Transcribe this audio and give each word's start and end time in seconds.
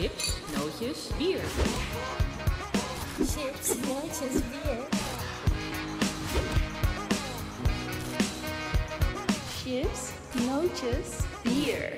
Chips, 0.00 0.32
nootjes, 0.56 0.98
bier. 1.18 1.40
Chips, 3.16 3.68
nootjes, 3.86 4.42
bier. 4.50 4.86
Chips, 9.62 10.00
nootjes, 10.46 11.08
bier. 11.42 11.92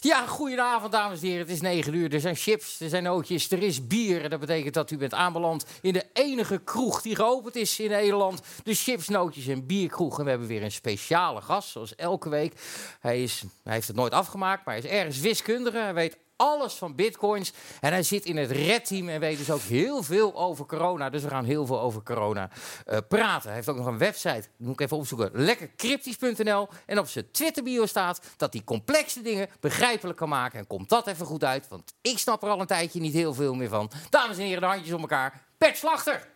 Ja, 0.00 0.26
goedenavond 0.26 0.92
dames 0.92 1.20
en 1.20 1.26
heren. 1.26 1.40
Het 1.40 1.50
is 1.50 1.60
9 1.60 1.94
uur. 1.94 2.14
Er 2.14 2.20
zijn 2.20 2.36
chips, 2.36 2.80
er 2.80 2.88
zijn 2.88 3.02
nootjes, 3.02 3.50
er 3.50 3.62
is 3.62 3.86
bier. 3.86 4.22
En 4.22 4.30
dat 4.30 4.40
betekent 4.40 4.74
dat 4.74 4.90
u 4.90 4.96
bent 4.96 5.14
aanbeland 5.14 5.64
in 5.80 5.92
de 5.92 6.06
enige 6.12 6.58
kroeg 6.58 7.02
die 7.02 7.14
geopend 7.14 7.56
is 7.56 7.80
in 7.80 7.90
Nederland. 7.90 8.40
De 8.62 8.74
chips, 8.74 9.08
nootjes 9.08 9.46
en 9.46 9.66
bierkroeg. 9.66 10.18
En 10.18 10.24
we 10.24 10.30
hebben 10.30 10.48
weer 10.48 10.62
een 10.62 10.72
speciale 10.72 11.40
gast, 11.40 11.68
zoals 11.68 11.94
elke 11.94 12.28
week. 12.28 12.52
Hij, 13.00 13.22
is, 13.22 13.42
hij 13.64 13.74
heeft 13.74 13.86
het 13.86 13.96
nooit 13.96 14.12
afgemaakt, 14.12 14.64
maar 14.64 14.74
hij 14.74 14.84
is 14.84 14.90
ergens 14.90 15.20
wiskundige. 15.20 15.78
Hij 15.78 15.94
weet 15.94 16.16
alles 16.40 16.74
van 16.74 16.94
bitcoins. 16.94 17.52
En 17.80 17.92
hij 17.92 18.02
zit 18.02 18.24
in 18.24 18.36
het 18.36 18.50
redteam 18.50 19.08
en 19.08 19.20
weet 19.20 19.38
dus 19.38 19.50
ook 19.50 19.60
heel 19.60 20.02
veel 20.02 20.34
over 20.36 20.66
corona. 20.66 21.10
Dus 21.10 21.22
we 21.22 21.28
gaan 21.28 21.44
heel 21.44 21.66
veel 21.66 21.80
over 21.80 22.02
corona 22.02 22.50
eh, 22.86 22.98
praten. 23.08 23.46
Hij 23.46 23.54
heeft 23.54 23.68
ook 23.68 23.76
nog 23.76 23.86
een 23.86 23.98
website, 23.98 24.48
moet 24.56 24.72
ik 24.72 24.80
even 24.80 24.96
opzoeken, 24.96 25.30
lekkercryptisch.nl. 25.32 26.68
En 26.86 26.98
op 26.98 27.08
zijn 27.08 27.30
Twitter-bio 27.30 27.86
staat 27.86 28.20
dat 28.36 28.52
hij 28.52 28.62
complexe 28.64 29.22
dingen 29.22 29.48
begrijpelijk 29.60 30.18
kan 30.18 30.28
maken. 30.28 30.58
En 30.58 30.66
komt 30.66 30.88
dat 30.88 31.06
even 31.06 31.26
goed 31.26 31.44
uit, 31.44 31.68
want 31.68 31.94
ik 32.00 32.18
snap 32.18 32.42
er 32.42 32.48
al 32.48 32.60
een 32.60 32.66
tijdje 32.66 33.00
niet 33.00 33.14
heel 33.14 33.34
veel 33.34 33.54
meer 33.54 33.68
van. 33.68 33.90
Dames 34.10 34.36
en 34.36 34.44
heren, 34.44 34.60
de 34.60 34.66
handjes 34.66 34.94
om 34.94 35.00
elkaar. 35.00 35.42
Pet 35.58 35.76
Slachter! 35.76 36.28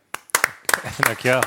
Dankjewel. 1.07 1.43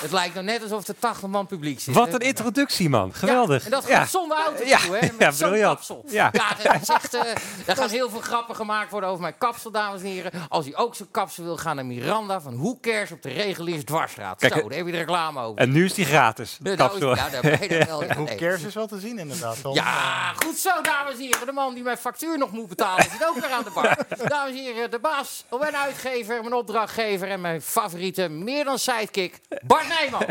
Het 0.00 0.12
lijkt 0.12 0.34
nou 0.34 0.46
net 0.46 0.62
alsof 0.62 0.88
er 0.88 0.94
80 0.98 1.28
man 1.28 1.46
publiek 1.46 1.80
zit. 1.80 1.94
Wat 1.94 2.12
een 2.12 2.18
introductie, 2.20 2.88
man. 2.88 3.14
Geweldig. 3.14 3.58
Ja, 3.58 3.64
en 3.64 3.70
dat 3.70 3.86
Ja. 3.88 3.98
gaat 3.98 4.10
zonder 4.10 4.36
auto 4.38 4.64
Ja, 4.64 4.78
toe, 4.78 4.94
hè? 4.96 5.00
Met 5.00 5.14
ja, 5.18 5.30
zo'n 5.30 5.48
briljant. 5.48 5.74
kapsel. 5.76 6.04
Ja. 6.08 6.30
dat 6.30 6.80
is 6.82 6.88
echt, 6.88 7.14
eh, 7.14 7.20
er 7.66 7.76
gaan 7.76 7.88
heel 7.88 8.10
veel 8.10 8.20
grappen 8.20 8.56
gemaakt 8.56 8.90
worden 8.90 9.08
over 9.08 9.20
mijn 9.22 9.38
kapsel, 9.38 9.70
dames 9.70 10.00
en 10.00 10.06
heren. 10.06 10.30
Als 10.48 10.66
u 10.66 10.72
ook 10.76 10.94
zo'n 10.94 11.08
kapsel 11.10 11.44
wil, 11.44 11.56
ga 11.56 11.74
naar 11.74 11.86
Miranda 11.86 12.40
van 12.40 12.54
Hoe 12.54 12.80
Cares 12.80 13.10
op 13.12 13.22
de 13.22 13.28
Reguliers 13.30 13.84
Dwarsstraat. 13.84 14.38
Kijk, 14.38 14.52
Zo, 14.54 14.68
daar 14.68 14.76
heb 14.78 14.86
je 14.86 14.92
de 14.92 14.98
reclame 14.98 15.40
over. 15.40 15.60
En 15.60 15.72
nu 15.72 15.84
is 15.84 15.94
die 15.94 16.04
gratis. 16.04 16.56
de 16.60 16.70
Ja, 16.70 16.76
nou, 16.76 16.88
kapsel. 16.90 17.14
ja, 17.16 17.28
daar 17.28 17.42
ben 17.42 17.60
je 17.60 17.68
dan 17.68 17.86
wel. 17.86 18.02
Ja, 18.04 18.14
Hoe 18.16 18.34
cares 18.34 18.62
is 18.62 18.74
wel 18.74 18.86
te 18.86 18.98
zien 18.98 19.18
inderdaad. 19.18 19.56
Ja, 19.72 20.32
goed 20.36 20.56
zo, 20.56 20.70
dames 20.82 21.12
en 21.14 21.18
heren. 21.20 21.46
De 21.46 21.52
man 21.52 21.74
die 21.74 21.82
mijn 21.82 21.96
factuur 21.96 22.38
nog 22.38 22.50
moet 22.50 22.68
betalen 22.68 23.04
zit 23.10 23.26
ook 23.28 23.34
weer 23.40 23.50
aan 23.50 23.64
de 23.64 23.70
bar. 23.74 23.96
Dames 24.28 24.50
en 24.56 24.62
heren, 24.74 24.90
de 24.90 24.98
baas, 24.98 25.44
mijn 25.60 25.76
uitgever, 25.76 26.40
mijn 26.40 26.54
opdrachtgever 26.54 27.28
en 27.28 27.40
mijn 27.40 27.62
favoriete, 27.62 28.28
meer 28.28 28.64
dan 28.64 28.78
sidekick, 28.78 29.40
Bart 29.66 29.88
Nijman. 29.88 30.22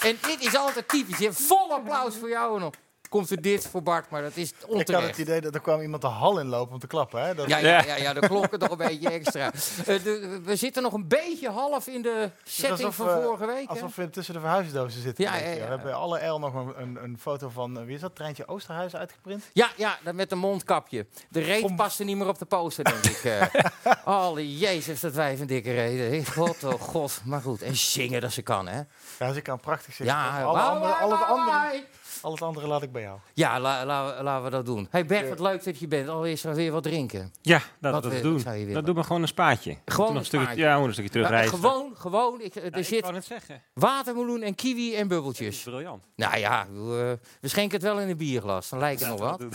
En 0.00 0.18
dit 0.22 0.40
is 0.40 0.56
altijd 0.56 0.88
typisch. 0.88 1.18
Hebt 1.18 1.42
vol 1.42 1.72
applaus 1.72 2.16
voor 2.16 2.28
jou 2.28 2.60
dan 2.60 2.72
komt 3.08 3.30
er 3.30 3.42
dit 3.42 3.66
voor 3.66 3.82
Bart, 3.82 4.10
maar 4.10 4.22
dat 4.22 4.36
is 4.36 4.48
Ik 4.50 4.54
had 4.60 4.68
het 4.68 4.78
onterecht. 4.78 5.18
idee 5.18 5.40
dat 5.40 5.54
er 5.54 5.60
kwam 5.60 5.80
iemand 5.80 6.02
de 6.02 6.08
hal 6.08 6.40
inlopen 6.40 6.72
om 6.74 6.80
te 6.80 6.86
klappen. 6.86 7.22
Hè? 7.26 7.34
Dat, 7.34 7.48
Ja, 7.48 7.58
ja, 7.58 7.84
ja, 7.84 7.96
ja, 7.96 8.12
de 8.12 8.20
klokken 8.28 8.58
toch 8.58 8.70
een 8.70 8.76
beetje 8.76 9.10
extra. 9.10 9.50
Eh, 9.86 10.02
de- 10.02 10.40
we 10.44 10.56
zitten 10.56 10.82
nog 10.82 10.92
een 10.92 11.08
beetje 11.08 11.50
half 11.50 11.86
in 11.86 12.02
de 12.02 12.30
setting 12.44 12.78
alsof, 12.78 12.94
van 12.94 13.08
eh, 13.08 13.24
vorige 13.24 13.46
week. 13.46 13.68
Alsof 13.68 13.96
we 13.96 14.10
tussen 14.10 14.34
de 14.34 14.40
verhuisdozen 14.40 15.02
zitten. 15.02 15.24
Ja. 15.24 15.32
We 15.32 15.38
hebben 15.38 15.94
alle 15.94 16.26
L 16.26 16.38
nog 16.38 16.54
een, 16.54 16.72
een, 16.80 16.98
een 17.02 17.18
foto 17.20 17.48
van, 17.48 17.78
eh, 17.78 17.84
wie 17.84 17.94
is 17.94 18.00
dat, 18.00 18.14
Treintje 18.14 18.48
Oosterhuis 18.48 18.96
uitgeprint. 18.96 19.44
Ja, 19.52 19.70
ja, 19.76 19.98
dat 20.04 20.14
met 20.14 20.32
een 20.32 20.38
mondkapje. 20.38 21.06
De 21.28 21.40
reet 21.40 21.76
paste 21.76 22.04
niet 22.04 22.16
meer 22.16 22.28
op 22.28 22.38
de 22.38 22.44
poster, 22.44 22.84
denk 22.84 23.04
ik. 23.04 23.48
Alle 24.04 24.58
jezus, 24.58 25.00
dat 25.00 25.12
wij 25.14 25.40
een 25.40 25.46
dikke 25.46 25.72
reden. 25.74 26.26
God, 26.26 26.64
oh 26.64 26.80
god. 26.80 27.20
Maar 27.24 27.40
goed, 27.40 27.62
en 27.62 27.76
zingen 27.76 28.20
dat 28.20 28.32
ze 28.32 28.42
kan, 28.42 28.68
hè? 28.68 28.80
Ja, 29.18 29.32
ze 29.32 29.40
kan 29.40 29.60
prachtig 29.60 29.94
zingen. 29.94 30.12
Ja, 30.12 30.42
alle 30.42 30.58
andere, 30.60 30.92
andere. 30.92 31.84
Al 32.22 32.32
het 32.32 32.42
andere 32.42 32.66
laat 32.66 32.82
ik 32.82 32.92
bij 32.92 33.02
jou. 33.02 33.18
Ja, 33.34 33.60
la- 33.60 33.84
la- 33.84 34.22
laten 34.22 34.44
we 34.44 34.50
dat 34.50 34.66
doen. 34.66 34.88
Hey 34.90 35.06
Bert, 35.06 35.28
wat 35.28 35.40
leuk 35.40 35.64
dat 35.64 35.78
je 35.78 35.88
bent. 35.88 36.08
Alweer 36.08 36.40
we 36.42 36.54
weer 36.54 36.72
wat 36.72 36.82
drinken. 36.82 37.32
Ja, 37.42 37.62
dat 37.80 37.92
Wat 37.92 38.04
we 38.04 38.10
dat 38.10 38.22
doen. 38.22 38.38
je 38.38 38.44
willen? 38.44 38.72
Dat 38.74 38.86
doen 38.86 38.94
we 38.94 39.02
gewoon 39.02 39.22
een 39.22 39.28
spaatje. 39.28 39.76
We 39.84 39.90
Gewoon 39.92 40.10
een 40.10 40.16
een 40.16 40.24
stukje, 40.24 40.44
spaatje. 40.46 40.62
Ja, 40.62 40.74
we 40.74 40.80
moeten 40.80 41.02
een 41.02 41.08
stukje 41.08 41.20
eh, 41.24 41.28
terugreizen. 41.28 41.58
gewoon, 41.68 41.96
gewoon. 41.96 42.40
Ik, 42.40 42.54
er 42.54 42.64
Ja, 42.70 42.76
ik 42.76 42.84
zit 42.84 43.00
wou 43.00 43.12
net 43.12 43.24
zeggen. 43.24 43.62
watermeloen 43.72 44.42
en 44.42 44.54
kiwi 44.54 44.94
en 44.94 45.08
bubbeltjes. 45.08 45.62
briljant. 45.62 46.04
Nou 46.16 46.36
ja, 46.38 46.66
bedoel, 46.66 46.98
eh, 46.98 47.12
we 47.40 47.48
schenken 47.48 47.74
het 47.78 47.82
wel 47.86 48.00
in 48.00 48.08
een 48.08 48.16
bierglas. 48.16 48.68
Dan 48.68 48.78
lijkt 48.78 49.00
het 49.00 49.08
nog 49.10 49.20
wat. 49.20 49.38
doen. 49.38 49.52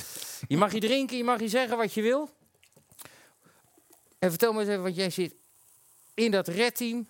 Je 0.47 0.57
mag 0.57 0.71
je 0.73 0.79
drinken, 0.79 1.17
je 1.17 1.23
mag 1.23 1.39
je 1.39 1.47
zeggen 1.47 1.77
wat 1.77 1.93
je 1.93 2.01
wil. 2.01 2.29
En 4.19 4.29
vertel 4.29 4.53
me 4.53 4.59
eens 4.59 4.69
even, 4.69 4.83
want 4.83 4.95
jij 4.95 5.09
zit 5.09 5.35
in 6.13 6.31
dat 6.31 6.47
redteam. 6.47 7.07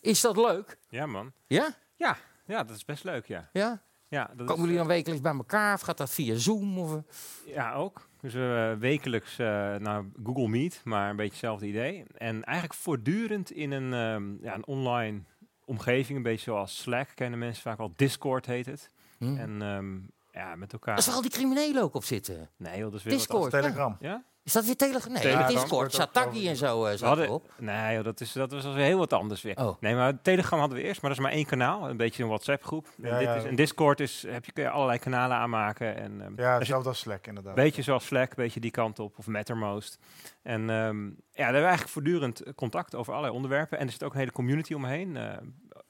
Is 0.00 0.20
dat 0.20 0.36
leuk? 0.36 0.78
Ja, 0.88 1.06
man. 1.06 1.32
Ja? 1.46 1.74
Ja, 1.96 2.16
ja, 2.46 2.64
dat 2.64 2.76
is 2.76 2.84
best 2.84 3.04
leuk, 3.04 3.26
ja. 3.26 3.48
Ja? 3.52 3.82
Ja, 4.08 4.30
dat 4.36 4.46
Komen 4.46 4.62
jullie 4.62 4.78
dan 4.78 4.86
wekelijks 4.86 5.22
bij 5.22 5.32
elkaar? 5.32 5.74
Of 5.74 5.80
gaat 5.80 5.98
dat 5.98 6.10
via 6.10 6.36
Zoom? 6.36 6.78
Of, 6.78 6.94
eh? 6.94 7.54
ja 7.54 7.74
ook. 7.74 8.08
Dus 8.20 8.34
we 8.34 8.72
uh, 8.74 8.80
wekelijks 8.80 9.38
eh, 9.38 9.46
naar 9.76 10.04
Google 10.24 10.48
Meet, 10.48 10.80
maar 10.84 11.10
een 11.10 11.16
beetje 11.16 11.30
hetzelfde 11.30 11.66
idee. 11.66 12.04
En 12.16 12.44
eigenlijk 12.44 12.78
voortdurend 12.78 13.50
in 13.50 13.70
een, 13.70 13.92
ehm, 13.92 14.44
ja, 14.44 14.54
een 14.54 14.66
online 14.66 15.22
omgeving, 15.64 16.16
een 16.16 16.22
beetje 16.22 16.50
zoals 16.50 16.80
Slack, 16.80 17.08
kennen 17.14 17.38
mensen 17.38 17.62
vaak 17.62 17.78
al. 17.78 17.92
Discord 17.96 18.46
heet 18.46 18.66
het. 18.66 18.90
Hm. 19.18 19.36
En 19.36 19.62
ehm, 19.62 19.98
ja, 20.36 20.56
met 20.56 20.72
elkaar... 20.72 20.94
Daar 20.94 21.04
zal 21.04 21.22
die 21.22 21.30
criminelen 21.30 21.82
ook 21.82 21.94
op 21.94 22.04
zitten. 22.04 22.50
Nee, 22.56 22.78
joh, 22.78 22.90
dat 22.90 22.94
is 22.98 23.02
weer 23.04 23.12
wat 23.12 23.22
Discord. 23.22 23.50
Telegram. 23.50 23.96
Ja? 24.00 24.24
Is 24.42 24.52
dat 24.52 24.64
weer 24.64 24.76
Telegram? 24.76 25.12
Nee, 25.12 25.22
Telegram. 25.22 25.48
Discord. 25.54 25.92
Sataki 25.92 26.48
en 26.48 26.56
zo 26.56 26.82
We 26.82 26.96
zat 26.96 27.08
hadden, 27.08 27.24
erop. 27.24 27.50
nee, 27.58 27.94
joh, 27.94 28.04
dat, 28.04 28.20
is, 28.20 28.32
dat 28.32 28.52
was 28.52 28.64
alweer 28.64 28.84
heel 28.84 28.98
wat 28.98 29.12
anders 29.12 29.42
weer. 29.42 29.56
Oh. 29.56 29.76
Nee, 29.80 29.94
maar 29.94 30.22
Telegram 30.22 30.58
hadden 30.58 30.78
we 30.78 30.84
eerst, 30.84 31.00
maar 31.02 31.10
dat 31.10 31.18
is 31.18 31.24
maar 31.26 31.34
één 31.34 31.46
kanaal. 31.46 31.88
Een 31.90 31.96
beetje 31.96 32.22
een 32.22 32.28
WhatsApp-groep. 32.28 32.88
Ja, 32.96 33.08
en, 33.08 33.18
dit 33.18 33.28
ja. 33.28 33.34
is, 33.34 33.44
en 33.44 33.54
Discord 33.54 34.00
is, 34.00 34.24
heb 34.28 34.44
je, 34.44 34.52
kun 34.52 34.62
je 34.62 34.70
allerlei 34.70 34.98
kanalen 34.98 35.36
aanmaken. 35.36 35.96
En, 35.96 36.20
ehm, 36.22 36.32
Ja, 36.40 36.58
hetzelfde 36.58 36.88
als 36.88 36.98
Slack 36.98 37.26
inderdaad. 37.26 37.54
beetje 37.54 37.82
zoals 37.82 38.06
Slack, 38.06 38.28
een 38.28 38.34
beetje 38.36 38.60
die 38.60 38.70
kant 38.70 38.98
op, 38.98 39.18
of 39.18 39.26
Mattermost. 39.26 39.98
En 40.42 40.70
ehm, 40.70 41.04
ja, 41.06 41.12
daar 41.32 41.44
hebben 41.44 41.60
we 41.60 41.66
eigenlijk 41.66 41.88
voortdurend 41.88 42.42
contact 42.54 42.94
over 42.94 43.12
allerlei 43.12 43.34
onderwerpen. 43.36 43.78
En 43.78 43.86
er 43.86 43.92
zit 43.92 44.02
ook 44.02 44.12
een 44.12 44.18
hele 44.18 44.32
community 44.32 44.74
omheen. 44.74 45.16
eh, 45.16 45.36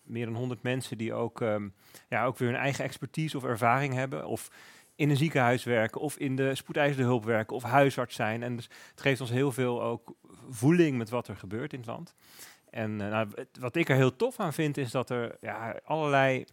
meer 0.07 0.27
dan 0.27 0.35
100 0.35 0.63
mensen 0.63 0.99
die 0.99 1.15
ook, 1.15 1.41
ehm, 1.41 1.69
ja, 2.09 2.25
ook 2.25 2.39
weer 2.39 2.49
hun 2.49 2.59
eigen 2.59 2.85
expertise 2.85 3.37
of 3.37 3.45
ervaring 3.45 3.95
hebben. 3.95 4.27
Of 4.27 4.51
in 4.97 5.11
een 5.11 5.17
ziekenhuis 5.17 5.65
werken, 5.65 6.01
of 6.01 6.17
in 6.17 6.37
de 6.37 6.55
spoedeisende 6.55 7.07
hulp 7.07 7.25
werken, 7.25 7.57
of 7.57 7.63
huisarts 7.63 8.15
zijn. 8.15 8.43
En 8.43 8.57
dus 8.57 8.69
het 8.91 9.01
geeft 9.01 9.21
ons 9.21 9.31
heel 9.31 9.53
veel 9.53 9.83
ook 9.83 10.15
voeling 10.49 10.99
met 10.99 11.11
wat 11.11 11.29
er 11.29 11.37
gebeurt 11.37 11.73
in 11.73 11.79
het 11.79 11.89
land. 11.89 12.15
En 12.71 13.01
eh, 13.01 13.09
nou, 13.09 13.29
wat 13.61 13.77
ik 13.77 13.89
er 13.89 13.97
heel 13.97 14.17
tof 14.17 14.41
aan 14.41 14.53
vind, 14.53 14.77
is 14.77 14.91
dat 14.91 15.11
er 15.11 15.37
ja, 15.41 15.81
allerlei 15.85 16.45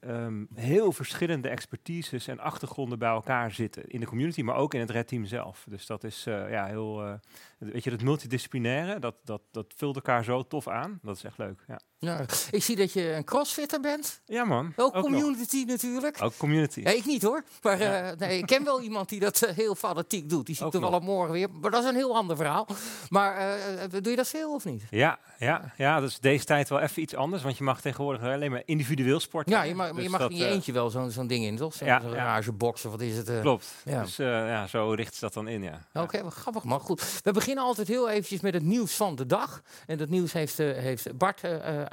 ehm, 0.00 0.44
heel 0.54 0.92
verschillende 0.92 1.48
expertises 1.48 2.28
en 2.28 2.38
achtergronden 2.38 2.98
bij 2.98 3.08
elkaar 3.08 3.50
zitten. 3.50 3.86
In 3.86 4.00
de 4.00 4.06
community, 4.06 4.42
maar 4.42 4.56
ook 4.56 4.74
in 4.74 4.80
het 4.80 4.90
Red 4.90 5.08
Team 5.08 5.24
zelf. 5.24 5.66
Dus 5.68 5.86
dat 5.86 6.04
is 6.04 6.26
eh, 6.26 6.50
ja, 6.50 6.66
heel, 6.66 7.04
eh, 7.04 7.14
weet 7.58 7.84
je, 7.84 7.90
dat 7.90 8.02
multidisciplinaire, 8.02 8.98
dat, 8.98 9.14
dat, 9.24 9.42
dat 9.50 9.74
vult 9.76 9.94
elkaar 9.94 10.24
zo 10.24 10.46
tof 10.46 10.68
aan. 10.68 10.98
Dat 11.02 11.16
is 11.16 11.24
echt 11.24 11.38
leuk. 11.38 11.64
Ja, 11.68 11.80
Ja, 12.04 12.20
ik 12.50 12.62
zie 12.62 12.76
dat 12.76 12.92
je 12.92 13.12
een 13.12 13.24
crossfitter 13.24 13.80
bent. 13.80 14.20
ja 14.26 14.44
man. 14.44 14.72
Ook, 14.76 14.92
community 14.92 15.64
natuurlijk. 15.66 16.22
Ook 16.22 16.36
community. 16.36 16.80
Ja, 16.80 16.90
ik 16.90 17.04
niet 17.04 17.22
hoor. 17.22 17.44
Maar 17.62 17.78
Ja. 17.78 18.10
eh, 18.10 18.18
nee, 18.18 18.38
ik 18.38 18.46
ken 18.46 18.64
wel 18.64 18.80
iemand 18.88 19.08
die 19.08 19.20
dat 19.20 19.42
eh, 19.42 19.54
heel 19.54 19.74
fanatiek 19.74 20.28
doet. 20.28 20.46
Die 20.46 20.54
zie 20.54 20.66
ik 20.66 20.74
Ook 20.74 20.80
toevallig 20.80 21.04
morgen 21.06 21.32
weer. 21.32 21.48
Maar 21.60 21.70
dat 21.70 21.82
is 21.82 21.88
een 21.88 21.94
heel 21.94 22.16
ander 22.16 22.36
verhaal. 22.36 22.66
Maar 23.08 23.36
eh, 23.36 23.90
doe 23.90 24.10
je 24.10 24.16
dat 24.16 24.28
veel 24.28 24.54
of 24.54 24.64
niet? 24.64 24.82
Ja, 24.90 25.18
ja, 25.38 25.72
ja, 25.76 26.00
dat 26.00 26.08
is 26.08 26.18
deze 26.18 26.44
tijd 26.44 26.68
wel 26.68 26.80
even 26.80 27.02
iets 27.02 27.14
anders, 27.14 27.42
want 27.42 27.56
je 27.58 27.64
mag 27.64 27.80
tegenwoordig 27.80 28.22
alleen 28.22 28.50
maar 28.50 28.62
individueel 28.64 29.20
sporten. 29.20 29.52
Ja, 29.52 29.62
je 29.62 29.74
mag, 29.74 29.86
maar 29.86 29.94
Dus 29.94 30.04
je 30.04 30.10
mag 30.10 30.30
in 30.30 30.36
je 30.36 30.46
eentje 30.46 30.72
wel 30.72 30.90
zo'n 30.90 31.10
zo'n 31.10 31.26
ding 31.26 31.44
in, 31.44 31.56
toch? 31.56 31.74
Zo'n 31.74 31.86
ja, 31.86 32.00
garagebox 32.00 32.84
of 32.84 32.90
wat 32.90 33.00
is 33.00 33.16
het? 33.16 33.40
Klopt. 33.40 33.66
Ja. 33.84 34.02
Dus 34.02 34.16
ja, 34.16 34.66
zo 34.66 34.90
richt 34.90 35.14
ze 35.14 35.20
dat 35.20 35.32
dan 35.32 35.48
in, 35.48 35.62
ja. 35.62 35.80
Oké, 35.92 36.22
wat 36.22 36.34
grappig 36.34 36.64
man. 36.64 36.80
Goed. 36.80 37.20
We 37.22 37.32
beginnen 37.32 37.64
altijd 37.64 37.88
heel 37.88 38.08
eventjes 38.08 38.40
met 38.40 38.54
het 38.54 38.62
nieuws 38.62 38.92
van 38.94 39.14
de 39.16 39.26
dag. 39.26 39.62
En 39.86 39.98
dat 39.98 40.08
nieuws 40.08 40.32
heeft, 40.32 40.56
heeft 40.58 41.18
Bart... 41.18 41.40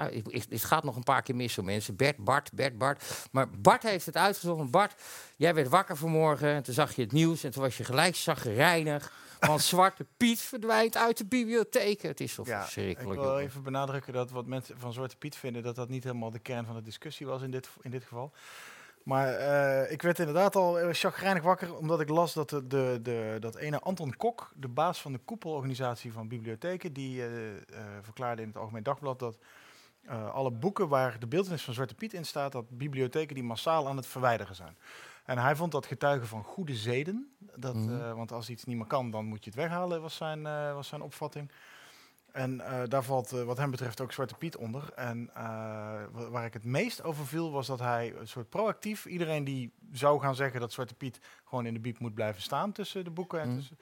ik- 0.08 0.28
ik- 0.28 0.46
het 0.50 0.64
gaat 0.64 0.84
nog 0.84 0.96
een 0.96 1.04
paar 1.04 1.22
keer 1.22 1.36
mis, 1.36 1.54
zo 1.54 1.62
mensen. 1.64 1.96
Bert, 1.96 2.18
Bart, 2.18 2.52
Bert, 2.54 2.78
Bart. 2.78 3.28
Maar 3.32 3.50
Bart 3.50 3.84
heeft 3.84 4.06
het 4.06 4.18
uitgezocht. 4.18 4.72
Bart, 4.72 5.02
jij 5.36 5.54
werd 5.54 5.68
wakker 5.70 5.98
vanmorgen 5.98 6.50
en 6.54 6.64
toen 6.64 6.74
zag 6.74 6.96
je 6.96 7.02
het 7.02 7.12
nieuws... 7.12 7.44
en 7.44 7.52
toen 7.52 7.62
was 7.64 7.78
je 7.78 7.84
gelijk 7.84 8.16
zagrijnig. 8.16 9.12
Want 9.40 9.62
Zwarte 9.62 10.06
Piet 10.18 10.40
verdwijnt 10.42 10.98
uit 10.98 11.18
de 11.18 11.26
bibliotheek. 11.26 12.02
Het 12.02 12.20
is 12.20 12.34
zo 12.34 12.44
Ja, 12.46 12.56
ik 12.58 12.62
verschrikkelijk. 12.64 13.20
wil 13.20 13.30
jongen. 13.30 13.44
even 13.44 13.64
benadrukken 13.64 14.14
dat 14.14 14.32
wat 14.32 14.46
mensen 14.46 14.80
van 14.80 14.94
Zwarte 14.94 15.18
Piet 15.18 15.36
vinden, 15.36 15.64
dat 15.64 15.76
dat 15.76 15.90
niet 15.90 16.04
helemaal 16.04 16.32
de 16.32 16.40
kern 16.40 16.66
van 16.66 16.76
de 16.76 16.82
discussie 16.82 17.26
was 17.26 17.42
in 17.42 17.52
dit, 17.52 17.70
in 17.82 17.92
dit 17.92 18.04
geval. 18.04 18.32
Maar 19.04 19.28
eh, 19.34 19.92
ik 19.92 20.02
werd 20.02 20.20
inderdaad 20.20 20.56
al 20.56 20.82
uh, 20.82 20.94
chagrijnig 20.94 21.44
wakker, 21.44 21.76
omdat 21.76 22.02
ik 22.02 22.10
las 22.10 22.34
dat, 22.34 22.50
de, 22.50 22.68
de, 22.68 23.00
de, 23.02 23.38
dat 23.40 23.56
ene 23.56 23.80
Anton 23.80 24.16
Kok, 24.18 24.52
de 24.56 24.68
baas 24.68 25.02
van 25.02 25.12
de 25.12 25.20
koepelorganisatie 25.26 26.14
van 26.14 26.28
bibliotheken, 26.28 26.94
die 26.94 27.24
eh, 27.26 27.30
verklaarde 28.02 28.42
in 28.42 28.48
het 28.48 28.58
Algemeen 28.58 28.84
Dagblad 28.84 29.20
dat 29.20 29.38
eh, 30.06 30.34
alle 30.34 30.52
boeken 30.52 30.88
waar 30.88 31.20
de 31.20 31.28
beeldenis 31.28 31.64
van 31.64 31.74
Zwarte 31.74 31.96
Piet 31.96 32.14
in 32.14 32.26
staat, 32.26 32.52
dat 32.52 32.78
bibliotheken 32.78 33.36
die 33.36 33.44
massaal 33.44 33.88
aan 33.88 33.98
het 33.98 34.08
verwijderen 34.08 34.56
zijn. 34.56 34.78
En 35.26 35.38
hij 35.38 35.56
vond 35.56 35.72
dat 35.72 35.86
getuigen 35.86 36.28
van 36.28 36.44
goede 36.44 36.76
zeden. 36.76 37.32
Dat, 37.56 37.76
Mhm. 37.76 38.02
eh, 38.02 38.14
want 38.14 38.32
als 38.32 38.50
iets 38.50 38.64
niet 38.64 38.78
meer 38.78 38.86
kan, 38.88 39.12
dan 39.12 39.26
moet 39.26 39.44
je 39.44 39.50
het 39.50 39.60
weghalen, 39.60 40.02
was 40.02 40.16
zijn, 40.16 40.46
eh, 40.46 40.74
was 40.74 40.88
zijn 40.88 41.02
opvatting. 41.02 41.52
En 42.32 42.58
daar 42.88 43.04
valt 43.04 43.30
wat 43.30 43.58
hem 43.58 43.72
betreft 43.72 44.02
ook 44.02 44.12
Zwarte 44.12 44.36
Piet 44.36 44.58
onder. 44.58 44.94
En 44.96 45.30
wa- 46.12 46.30
waar 46.30 46.46
ik 46.46 46.54
het 46.54 46.64
meest 46.64 47.04
over 47.04 47.28
viel 47.28 47.52
was 47.52 47.68
dat 47.68 47.80
hij 47.80 48.14
een 48.20 48.28
soort 48.28 48.50
proactief... 48.50 49.06
iedereen 49.06 49.44
die 49.44 49.74
zou 49.92 50.20
gaan 50.20 50.36
zeggen 50.36 50.60
dat 50.60 50.72
Zwarte 50.72 50.94
Piet 50.94 51.20
gewoon 51.46 51.66
in 51.66 51.74
de 51.74 51.80
biep 51.80 52.00
moet 52.00 52.14
blijven 52.14 52.42
staan 52.42 52.72
tussen 52.72 53.04
de 53.04 53.10
boeken... 53.12 53.40
En 53.42 53.50
Mm. 53.50 53.56
tussen, 53.56 53.78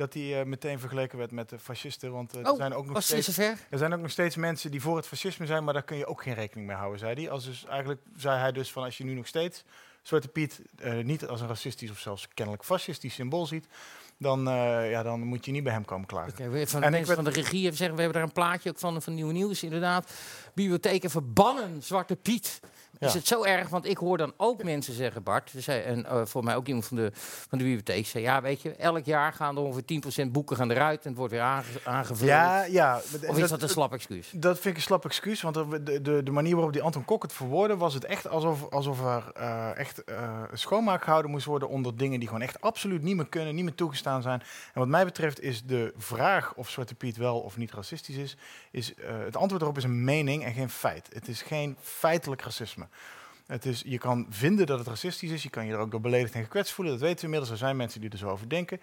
dat 0.00 0.14
hij 0.14 0.40
eh, 0.40 0.46
meteen 0.46 0.78
vergeleken 0.78 1.18
werd 1.18 1.30
met 1.30 1.48
de 1.48 1.58
fascisten. 1.58 2.12
Want 2.12 2.32
eh, 2.34 2.40
er, 2.40 2.50
Oh, 2.50 2.56
zijn 2.56 2.74
ook 2.74 2.86
nog 2.86 3.02
steeds, 3.02 3.38
er 3.38 3.78
zijn 3.78 3.92
ook 3.92 4.00
nog 4.00 4.10
steeds 4.10 4.36
mensen 4.36 4.70
die 4.70 4.80
voor 4.80 4.96
het 4.96 5.06
fascisme 5.06 5.46
zijn... 5.46 5.64
maar 5.64 5.74
daar 5.74 5.82
kun 5.82 5.96
je 5.96 6.06
ook 6.06 6.22
geen 6.22 6.34
rekening 6.34 6.66
mee 6.66 6.76
houden, 6.76 6.98
zei 6.98 7.14
hij. 7.14 7.30
Als 7.30 7.44
dus, 7.44 7.64
eigenlijk 7.66 8.00
zei 8.16 8.38
hij 8.38 8.52
dus 8.52 8.72
van 8.72 8.82
als 8.82 8.98
je 8.98 9.04
nu 9.04 9.14
nog 9.14 9.26
steeds 9.26 9.64
Zwarte 10.02 10.28
Piet... 10.28 10.60
eh, 10.78 11.04
niet 11.04 11.26
als 11.26 11.40
een 11.40 11.46
racistisch 11.48 11.90
of 11.90 11.98
zelfs 11.98 12.28
kennelijk 12.34 12.64
fascistisch 12.64 13.14
symbool 13.14 13.46
ziet... 13.46 13.66
dan, 14.16 14.42
ja, 14.90 15.02
dan 15.02 15.20
moet 15.20 15.44
je 15.44 15.52
niet 15.52 15.64
bij 15.64 15.72
hem 15.72 15.84
komen 15.84 16.06
klagen. 16.06 16.50
We- 16.50 16.66
van 16.66 16.82
En 16.82 16.92
de 16.92 16.98
ik 16.98 17.06
van 17.06 17.24
de 17.24 17.30
regie 17.30 17.62
zeggen, 17.62 17.96
we 17.96 18.02
hebben 18.02 18.12
daar 18.12 18.22
een 18.22 18.32
plaatje 18.32 18.70
ook 18.70 18.78
van, 18.78 19.02
van 19.02 19.14
Nieuw 19.14 19.30
Nieuws 19.30 19.62
inderdaad. 19.62 20.12
Bibliotheken 20.54 21.10
verbannen 21.10 21.82
Zwarte 21.82 22.16
Piet. 22.16 22.60
Is 23.08 23.14
het 23.14 23.26
zo 23.26 23.44
erg? 23.44 23.68
Want 23.68 23.86
ik 23.86 23.98
hoor 23.98 24.18
dan 24.18 24.32
ook 24.36 24.62
mensen 24.62 24.94
zeggen, 24.94 25.22
Bart, 25.22 25.52
zei, 25.56 25.82
en 25.82 26.06
eh, 26.06 26.20
voor 26.24 26.44
mij 26.44 26.56
ook 26.56 26.66
iemand 26.66 26.86
van 26.86 26.96
de, 26.96 27.10
van 27.14 27.58
de 27.58 27.64
bibliotheek, 27.64 28.06
zei 28.06 28.24
ja, 28.24 28.42
weet 28.42 28.62
je, 28.62 28.74
elk 28.74 29.04
jaar 29.04 29.32
gaan 29.32 29.56
er 29.56 29.62
ongeveer 29.62 30.24
10% 30.26 30.30
boeken 30.30 30.56
gaan 30.56 30.70
eruit 30.70 31.02
en 31.02 31.08
het 31.08 31.18
wordt 31.18 31.32
weer 31.32 31.42
aange 31.42 31.64
aangevuld. 31.84 32.28
Ja, 32.28 32.64
ja. 32.64 33.00
of 33.26 33.38
is 33.38 33.48
dat 33.48 33.62
een 33.62 33.68
slap 33.68 33.92
excuus? 33.92 34.30
Dat 34.34 34.54
vind 34.54 34.66
ik 34.66 34.76
een 34.76 34.82
slap 34.82 35.04
excuus, 35.04 35.40
want 35.42 35.54
de, 35.54 36.00
de, 36.02 36.22
de 36.22 36.30
manier 36.30 36.54
waarop 36.54 36.72
die 36.72 36.82
Anton 36.82 37.04
Kok 37.04 37.22
het 37.22 37.32
verwoordde, 37.32 37.76
was 37.76 37.94
het 37.94 38.04
echt 38.04 38.28
alsof, 38.28 38.70
alsof 38.70 39.00
er 39.04 39.32
eh, 39.34 39.78
echt 39.78 40.04
eh, 40.04 40.42
schoonmaak 40.52 41.02
gehouden 41.02 41.30
moest 41.30 41.46
worden 41.46 41.68
onder 41.68 41.96
dingen 41.96 42.18
die 42.18 42.28
gewoon 42.28 42.42
echt 42.42 42.60
absoluut 42.60 43.02
niet 43.02 43.16
meer 43.16 43.28
kunnen, 43.28 43.54
niet 43.54 43.64
meer 43.64 43.74
toegestaan 43.74 44.22
zijn. 44.22 44.40
En 44.72 44.80
wat 44.80 44.88
mij 44.88 45.04
betreft 45.04 45.40
is 45.40 45.64
de 45.64 45.92
vraag 45.96 46.54
of 46.54 46.70
Zwarte 46.70 46.94
Piet 46.94 47.16
wel 47.16 47.40
of 47.40 47.56
niet 47.56 47.72
racistisch 47.72 48.16
is, 48.16 48.36
is 48.70 48.94
het 49.24 49.36
antwoord 49.36 49.62
erop 49.62 49.76
is 49.76 49.84
een 49.84 50.04
mening 50.04 50.44
en 50.44 50.52
geen 50.52 50.70
feit. 50.70 51.08
Het 51.12 51.28
is 51.28 51.42
geen 51.42 51.76
feitelijk 51.80 52.42
racisme. 52.42 52.88
Het 53.50 53.66
is, 53.66 53.82
je 53.86 53.98
kan 53.98 54.26
vinden 54.28 54.66
dat 54.66 54.78
het 54.78 54.88
racistisch 54.88 55.30
is, 55.30 55.42
je 55.42 55.50
kan 55.50 55.66
je 55.66 55.72
er 55.72 55.78
ook 55.78 55.90
door 55.90 56.00
beledigd 56.00 56.34
en 56.34 56.42
gekwetst 56.42 56.72
voelen, 56.72 56.92
dat 56.92 57.02
weten 57.02 57.18
we 57.18 57.24
inmiddels. 57.24 57.50
Er 57.50 57.56
zijn 57.56 57.76
mensen 57.76 58.00
die 58.00 58.10
er 58.10 58.18
zo 58.18 58.28
over 58.28 58.48
denken. 58.48 58.80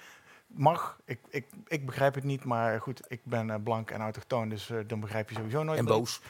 Mag, 0.48 1.00
ik, 1.06 1.20
ik, 1.30 1.46
ik 1.68 1.86
begrijp 1.86 2.16
het 2.16 2.24
niet, 2.24 2.44
maar 2.44 2.82
goed, 2.82 3.02
ik 3.08 3.20
ben 3.24 3.50
eh, 3.50 3.56
blank 3.64 3.92
en 3.92 4.02
autochtoon, 4.02 4.50
dus 4.50 4.70
eh, 4.70 4.78
dan 4.88 5.00
begrijp 5.00 5.30
je 5.30 5.36
sowieso 5.36 5.64
nooit. 5.64 5.80
En 5.80 5.86
boos. 5.86 6.22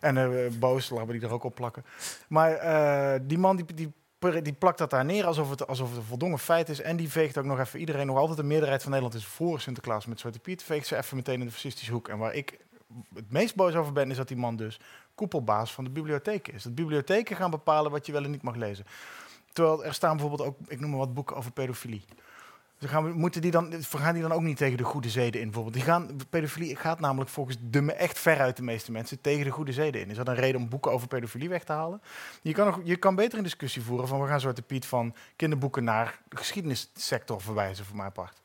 en 0.00 0.16
eh, 0.16 0.52
boos, 0.58 0.90
laten 0.90 1.06
we 1.06 1.12
die 1.12 1.22
er 1.22 1.32
ook 1.32 1.44
op 1.44 1.54
plakken. 1.54 1.84
Maar 2.28 3.26
die 3.26 3.38
man 3.38 3.56
die, 3.56 3.74
die, 3.74 3.92
die 4.42 4.52
plakt 4.52 4.78
dat 4.78 4.90
daar 4.90 5.04
neer 5.04 5.24
alsof 5.24 5.50
het, 5.50 5.66
alsof 5.66 5.88
het 5.88 5.98
een 5.98 6.04
voldongen 6.04 6.38
feit 6.38 6.68
is. 6.68 6.80
En 6.80 6.96
die 6.96 7.10
veegt 7.10 7.38
ook 7.38 7.44
nog 7.44 7.58
even 7.58 7.80
iedereen, 7.80 8.06
nog 8.06 8.16
altijd 8.16 8.38
de 8.38 8.44
meerderheid 8.44 8.82
van 8.82 8.90
Nederland 8.90 9.20
is 9.20 9.26
voor 9.26 9.60
Sinterklaas 9.60 10.06
met 10.06 10.20
Zwarte 10.20 10.38
Piet. 10.38 10.62
Veegt 10.62 10.86
ze 10.86 10.96
even 10.96 11.16
meteen 11.16 11.40
in 11.40 11.46
de 11.46 11.52
fascistische 11.52 11.92
hoek. 11.92 12.08
En 12.08 12.18
waar 12.18 12.34
ik 12.34 12.58
het 13.14 13.30
meest 13.30 13.54
boos 13.54 13.74
over 13.74 13.92
ben, 13.92 14.10
is 14.10 14.16
dat 14.16 14.28
die 14.28 14.36
man 14.36 14.56
dus 14.56 14.80
koepelbaas 15.16 15.72
van 15.72 15.84
de 15.84 15.90
bibliotheken 15.90 16.54
is. 16.54 16.62
Dat 16.62 16.74
bibliotheken 16.74 17.36
gaan 17.36 17.50
bepalen 17.50 17.90
wat 17.90 18.06
je 18.06 18.12
wel 18.12 18.24
en 18.24 18.30
niet 18.30 18.42
mag 18.42 18.54
lezen. 18.54 18.86
Terwijl 19.52 19.84
er 19.84 19.94
staan 19.94 20.16
bijvoorbeeld 20.16 20.48
ook, 20.48 20.56
ik 20.68 20.80
noem 20.80 20.90
maar 20.90 20.98
wat 20.98 21.14
boeken 21.14 21.36
over 21.36 21.52
pedofilie. 21.52 22.04
Dus 22.78 22.90
gaan 22.90 23.04
we, 23.04 23.12
moeten 23.12 23.40
die 23.40 23.50
dan, 23.50 23.72
gaan 23.82 24.12
die 24.12 24.22
dan 24.22 24.32
ook 24.32 24.42
niet 24.42 24.56
tegen 24.56 24.76
de 24.76 24.84
goede 24.84 25.08
zeden 25.08 25.40
in? 25.40 25.46
Bijvoorbeeld? 25.46 25.74
Die 25.74 25.84
gaan, 25.84 26.16
pedofilie 26.30 26.76
gaat 26.76 27.00
namelijk 27.00 27.30
volgens 27.30 27.56
de, 27.60 27.92
echt 27.92 28.18
veruit 28.18 28.56
de 28.56 28.62
meeste 28.62 28.92
mensen 28.92 29.20
tegen 29.20 29.44
de 29.44 29.50
goede 29.50 29.72
zeden 29.72 30.00
in. 30.00 30.10
Is 30.10 30.16
dat 30.16 30.28
een 30.28 30.34
reden 30.34 30.60
om 30.60 30.68
boeken 30.68 30.92
over 30.92 31.08
pedofilie 31.08 31.48
weg 31.48 31.64
te 31.64 31.72
halen? 31.72 32.02
Je 32.42 32.52
kan, 32.52 32.66
nog, 32.66 32.80
je 32.84 32.96
kan 32.96 33.14
beter 33.14 33.38
een 33.38 33.44
discussie 33.44 33.82
voeren 33.82 34.08
van 34.08 34.20
we 34.20 34.26
gaan 34.26 34.40
Zwarte 34.40 34.62
Piet 34.62 34.86
van 34.86 35.14
kinderboeken 35.36 35.84
naar 35.84 36.18
de 36.28 36.36
geschiedenissector 36.36 37.40
verwijzen, 37.40 37.84
voor 37.84 37.96
mijn 37.96 38.12
part. 38.12 38.40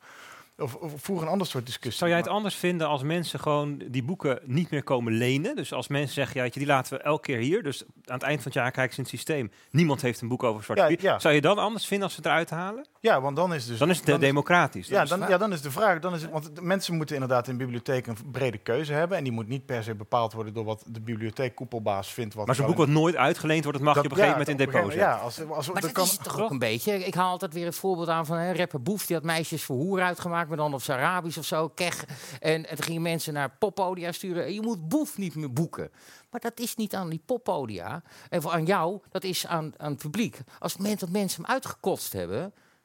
Of, 0.62 0.74
of 0.74 0.92
voer 0.96 1.22
een 1.22 1.28
ander 1.28 1.46
soort 1.46 1.66
discussie. 1.66 1.98
Zou 1.98 2.08
jij 2.10 2.18
het 2.18 2.28
Maar- 2.28 2.36
anders 2.36 2.54
vinden 2.54 2.88
als 2.88 3.02
mensen 3.02 3.40
gewoon 3.40 3.82
die 3.86 4.02
boeken 4.02 4.38
niet 4.44 4.70
meer 4.70 4.82
komen 4.82 5.12
lenen? 5.12 5.56
Dus 5.56 5.72
als 5.72 5.88
mensen 5.88 6.14
zeggen, 6.14 6.44
ja, 6.44 6.50
die 6.50 6.66
laten 6.66 6.96
we 6.96 7.02
elke 7.02 7.22
keer 7.22 7.38
hier. 7.38 7.62
Dus 7.62 7.82
aan 8.04 8.14
het 8.14 8.22
eind 8.22 8.42
van 8.42 8.52
het 8.52 8.60
jaar 8.62 8.70
kijken 8.70 8.92
ze 8.94 8.98
in 9.00 9.06
het 9.06 9.14
systeem. 9.14 9.50
Niemand 9.70 10.02
heeft 10.02 10.20
een 10.20 10.28
boek 10.28 10.42
over 10.42 10.64
Zwarte 10.64 10.82
Ja, 10.82 10.88
Piet. 10.88 11.00
ja. 11.00 11.18
Zou 11.18 11.34
je 11.34 11.40
dan 11.40 11.58
anders 11.58 11.86
vinden 11.86 12.04
als 12.06 12.14
ze 12.14 12.20
het 12.22 12.28
eruit 12.30 12.50
halen? 12.50 12.86
Ja, 13.00 13.20
want 13.20 13.36
dan 13.36 13.54
is 13.54 13.66
dus... 13.66 13.78
Dan 13.78 13.90
is 13.90 14.00
het 14.04 14.20
democratisch. 14.20 14.88
Ja 14.88 15.02
is- 15.02 15.08
dan, 15.08 15.20
ja, 15.28 15.38
dan 15.38 15.52
is 15.52 15.60
de 15.60 15.70
vraag. 15.70 15.98
Dan 15.98 16.14
is 16.14 16.22
het, 16.22 16.30
want 16.30 16.56
de 16.56 16.62
mensen 16.62 16.94
moeten 16.96 17.14
inderdaad 17.14 17.48
in 17.48 17.52
de 17.58 17.64
bibliotheek 17.64 18.06
een 18.06 18.16
brede 18.32 18.58
keuze 18.58 18.92
hebben. 18.92 19.16
En 19.18 19.24
die 19.24 19.32
moet 19.32 19.48
niet 19.48 19.66
per 19.66 19.82
se 19.82 19.94
bepaald 19.94 20.32
worden 20.32 20.54
door 20.54 20.64
wat 20.64 20.84
de 20.86 21.00
bibliotheekkoepelbaas 21.00 22.12
vindt. 22.12 22.34
Wat 22.34 22.46
maar 22.46 22.54
zo'n 22.54 22.66
boek 22.66 22.76
wat 22.76 22.88
nooit 22.88 23.16
uitgeleend 23.16 23.64
wordt, 23.64 23.78
dat 23.78 23.86
mag 23.86 23.96
je 23.96 24.00
op 24.04 24.10
een 24.10 24.16
gegeven 24.22 24.38
moment 24.38 24.60
in 24.60 24.66
depot 24.66 24.80
zetten. 24.92 24.98
Ja, 25.00 25.14
als, 25.14 25.40
als, 25.48 25.66
Maar 25.66 25.74
dat 25.74 25.82
dat 25.82 25.92
kan, 25.92 26.04
is 26.04 26.10
het 26.10 26.22
toch 26.22 26.40
ook 26.40 26.50
een 26.50 26.58
beetje. 26.58 27.04
Ik 27.04 27.14
haal 27.14 27.30
altijd 27.30 27.52
weer 27.54 27.64
het 27.64 27.74
voorbeeld 27.76 28.08
aan 28.08 28.26
van 28.26 28.36
hè, 28.36 28.52
rapper 28.54 28.82
Boef. 28.82 29.06
Die 29.06 29.16
had 29.16 29.24
meisjes 29.24 29.64
voor 29.64 29.76
hoer 29.76 30.02
uitgemaakt, 30.02 30.48
dan 30.56 30.74
op 30.74 30.82
Arabisch 30.88 31.38
of 31.38 31.44
zo. 31.44 31.68
Kech. 31.68 32.04
En, 32.40 32.68
en 32.68 32.76
toen 32.76 32.84
gingen 32.84 33.02
mensen 33.02 33.32
naar 33.32 33.50
poppodia 33.58 34.12
sturen. 34.12 34.54
Je 34.54 34.62
moet 34.62 34.88
Boef 34.88 35.18
niet 35.18 35.34
meer 35.34 35.52
boeken. 35.52 35.90
Maar 36.30 36.40
dat 36.40 36.60
is 36.60 36.76
niet 36.76 36.94
aan 36.94 37.08
die 37.08 37.22
poppodia. 37.26 38.02
En 38.28 38.42
voor 38.42 38.52
aan 38.52 38.64
jou, 38.64 39.00
dat 39.10 39.24
is 39.24 39.46
aan, 39.46 39.72
aan 39.76 39.90
het 39.92 40.00
publiek. 40.02 40.38
Als 40.58 40.76
men, 40.76 40.98
dat 40.98 41.08
mensen 41.08 41.42
hem 41.42 41.50
uitgekotst 41.52 42.12
hebben, 42.12 42.40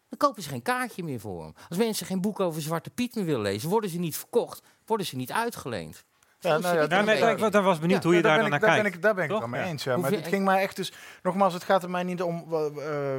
dan 0.10 0.18
kopen 0.18 0.44
ze 0.44 0.50
geen 0.50 0.62
kaartje 0.62 1.04
meer 1.04 1.20
voor 1.20 1.44
hem. 1.44 1.54
Als 1.70 1.78
mensen 1.78 2.06
geen 2.06 2.22
boek 2.22 2.40
over 2.40 2.62
Zwarte 2.62 2.90
Piet 2.90 3.16
meer 3.16 3.26
willen 3.26 3.42
lezen, 3.42 3.70
worden 3.70 3.90
ze 3.90 4.00
niet 4.00 4.18
verkocht. 4.18 4.62
Worden 4.86 5.06
ze 5.06 5.16
niet 5.16 5.32
uitgeleend. 5.32 6.04
Ja, 6.40 6.58
nou 6.58 6.76
ja, 6.76 6.82
het 6.82 6.90
nee, 6.90 7.04
beetje. 7.04 7.30
ik, 7.32 7.38
wa- 7.38 7.50
daar 7.50 7.64
was 7.64 7.80
benieuwd 7.80 8.02
Ja, 8.02 8.08
hoe 8.08 8.16
je 8.16 8.22
daar 8.22 8.32
ben 8.34 8.42
dan 8.42 8.50
naar 8.52 8.60
daar 8.60 8.70
kijkt. 8.70 8.84
Ben 8.84 8.94
ik, 8.94 9.02
daar 9.02 9.14
ben 9.16 9.24
ik 9.24 9.30
wel 9.30 9.48
mee 9.48 9.64
eens. 9.64 9.84
Ja. 9.84 9.98
Maar 9.98 10.12
het 10.12 10.28
ging 10.28 10.46
mij 10.46 10.62
echt 10.62 10.76
dus... 10.76 10.92
Nogmaals, 11.24 11.54
het 11.54 11.64
gaat 11.64 11.84
er 11.84 11.90
mij 11.90 12.04
niet 12.04 12.22
om 12.22 12.44
wa- 12.48 12.66
eh, 12.68 13.16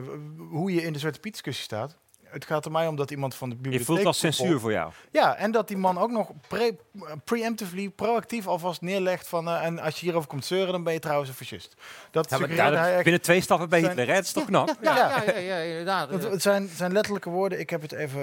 hoe 0.50 0.72
je 0.74 0.82
in 0.82 0.92
de 0.92 0.98
Zwarte 0.98 1.20
Piet 1.20 1.32
discussie 1.32 1.64
staat. 1.64 1.96
Het 2.30 2.44
gaat 2.44 2.64
er 2.64 2.70
mij 2.70 2.86
om 2.86 2.96
dat 2.96 3.10
iemand 3.10 3.34
van 3.34 3.48
de 3.48 3.54
Je 3.54 3.60
bibliotheek... 3.60 3.86
voelt 3.94 4.06
als 4.06 4.18
censuur 4.18 4.60
voor 4.60 4.72
jou. 4.72 4.92
Ja, 5.10 5.36
en 5.36 5.50
dat 5.50 5.68
die 5.68 5.76
man 5.76 5.98
ook 5.98 6.10
nog 6.10 6.30
pre, 6.48 6.76
preemptively, 7.24 7.88
proactief 7.90 8.46
alvast 8.46 8.80
neerlegt 8.80 9.28
van... 9.28 9.48
eh, 9.48 9.64
en 9.64 9.78
als 9.78 9.94
je 9.98 10.04
hierover 10.04 10.28
komt 10.28 10.44
zeuren, 10.44 10.72
dan 10.72 10.82
ben 10.82 10.92
je 10.92 10.98
trouwens 10.98 11.28
een 11.30 11.36
fascist. 11.36 11.74
Dat 12.10 12.30
Ja, 12.30 12.72
hij 12.72 12.94
echt. 12.94 13.02
binnen 13.02 13.22
twee 13.22 13.40
stappen 13.40 13.68
bij 13.68 13.78
Zijn- 13.80 13.90
Hitler, 13.90 14.08
hè? 14.08 14.14
Dat 14.14 14.24
is 14.24 14.32
toch 14.32 14.44
knap? 14.44 14.76
Ja, 14.80 14.96
ja, 14.96 15.08
Ja. 15.08 15.22
ja, 15.32 15.38
ja, 15.38 15.56
ja, 15.56 15.56
inderdaad. 15.68 16.10
Het, 16.10 16.22
het 16.22 16.42
zijn, 16.42 16.68
zijn 16.76 16.92
letterlijke 16.92 17.30
woorden, 17.30 17.60
ik 17.60 17.70
heb 17.70 17.82
het 17.82 17.92
even 17.92 18.20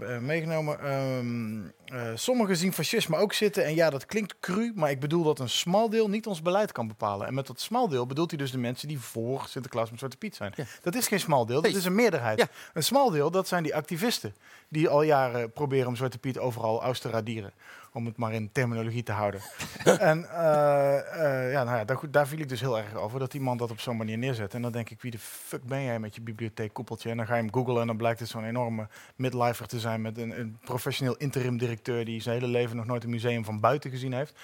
eh, 0.00 0.18
meegenomen. 0.18 0.80
Ehm, 0.80 1.62
eh, 1.84 2.10
sommigen 2.14 2.56
zien 2.56 2.72
fascisme 2.72 3.16
ook 3.16 3.32
zitten. 3.32 3.64
En 3.64 3.74
ja, 3.74 3.90
dat 3.90 4.06
klinkt 4.06 4.34
cru, 4.40 4.72
maar 4.74 4.90
ik 4.90 5.00
bedoel 5.00 5.24
dat 5.24 5.38
een 5.38 5.48
smal 5.48 5.90
deel 5.90 6.08
niet 6.08 6.26
ons 6.26 6.42
beleid 6.42 6.72
kan 6.72 6.88
bepalen. 6.88 7.26
En 7.26 7.34
met 7.34 7.46
dat 7.46 7.60
smal 7.60 7.88
deel 7.88 8.06
bedoelt 8.06 8.30
hij 8.30 8.38
dus 8.38 8.50
de 8.50 8.58
mensen 8.58 8.88
die 8.88 8.98
voor 8.98 9.44
Sinterklaas 9.48 9.88
met 9.90 9.98
Zwarte 9.98 10.16
Piet 10.16 10.36
zijn. 10.36 10.52
Ja. 10.56 10.64
Dat 10.82 10.94
is 10.94 11.06
geen 11.08 11.20
smal 11.20 11.46
deel, 11.46 11.62
dat 11.62 11.74
is 11.74 11.84
een 11.84 11.94
meerderheid. 11.94 12.38
Ja. 12.38 12.46
Een 12.72 12.82
smal 12.82 13.10
deel, 13.10 13.30
dat 13.34 13.48
zijn 13.48 13.62
die 13.62 13.74
activisten. 13.74 14.34
Die 14.68 14.88
al 14.88 15.02
jaren 15.02 15.52
proberen 15.52 15.86
om 15.86 15.96
Zwarte 15.96 16.18
Piet 16.18 16.38
overal 16.38 16.82
aus 16.82 16.98
te 16.98 17.10
radieren. 17.10 17.52
Om 17.92 18.06
het 18.06 18.16
maar 18.16 18.32
in 18.32 18.52
terminologie 18.52 19.02
te 19.02 19.12
houden. 19.12 19.40
en 19.84 20.30
eh, 20.30 21.44
eh, 21.44 21.52
ja, 21.52 21.64
nou 21.64 21.76
ja, 21.76 21.84
daar, 21.84 21.98
daar 22.10 22.26
viel 22.26 22.38
ik 22.38 22.48
dus 22.48 22.60
heel 22.60 22.78
erg 22.78 22.94
over. 22.94 23.18
Dat 23.18 23.30
die 23.30 23.40
man 23.40 23.56
dat 23.56 23.70
op 23.70 23.80
zo'n 23.80 23.96
manier 23.96 24.18
neerzet. 24.18 24.54
En 24.54 24.62
dan 24.62 24.72
denk 24.72 24.90
ik, 24.90 25.02
wie 25.02 25.10
de 25.10 25.18
fuck 25.18 25.62
ben 25.62 25.82
jij 25.82 25.98
met 25.98 26.14
je 26.14 26.20
bibliotheekkoepeltje? 26.20 27.10
En 27.10 27.16
dan 27.16 27.26
ga 27.26 27.34
je 27.34 27.42
hem 27.42 27.52
googlen 27.52 27.80
en 27.80 27.86
dan 27.86 27.96
blijkt 27.96 28.20
het 28.20 28.28
zo'n 28.28 28.44
enorme 28.44 28.88
midlifer 29.16 29.66
te 29.66 29.80
zijn... 29.80 30.02
met 30.02 30.18
een, 30.18 30.40
een 30.40 30.58
professioneel 30.64 31.16
interim 31.16 31.58
directeur... 31.58 32.04
die 32.04 32.20
zijn 32.20 32.40
hele 32.40 32.52
leven 32.52 32.76
nog 32.76 32.86
nooit 32.86 33.04
een 33.04 33.10
museum 33.10 33.44
van 33.44 33.60
buiten 33.60 33.90
gezien 33.90 34.12
heeft. 34.12 34.34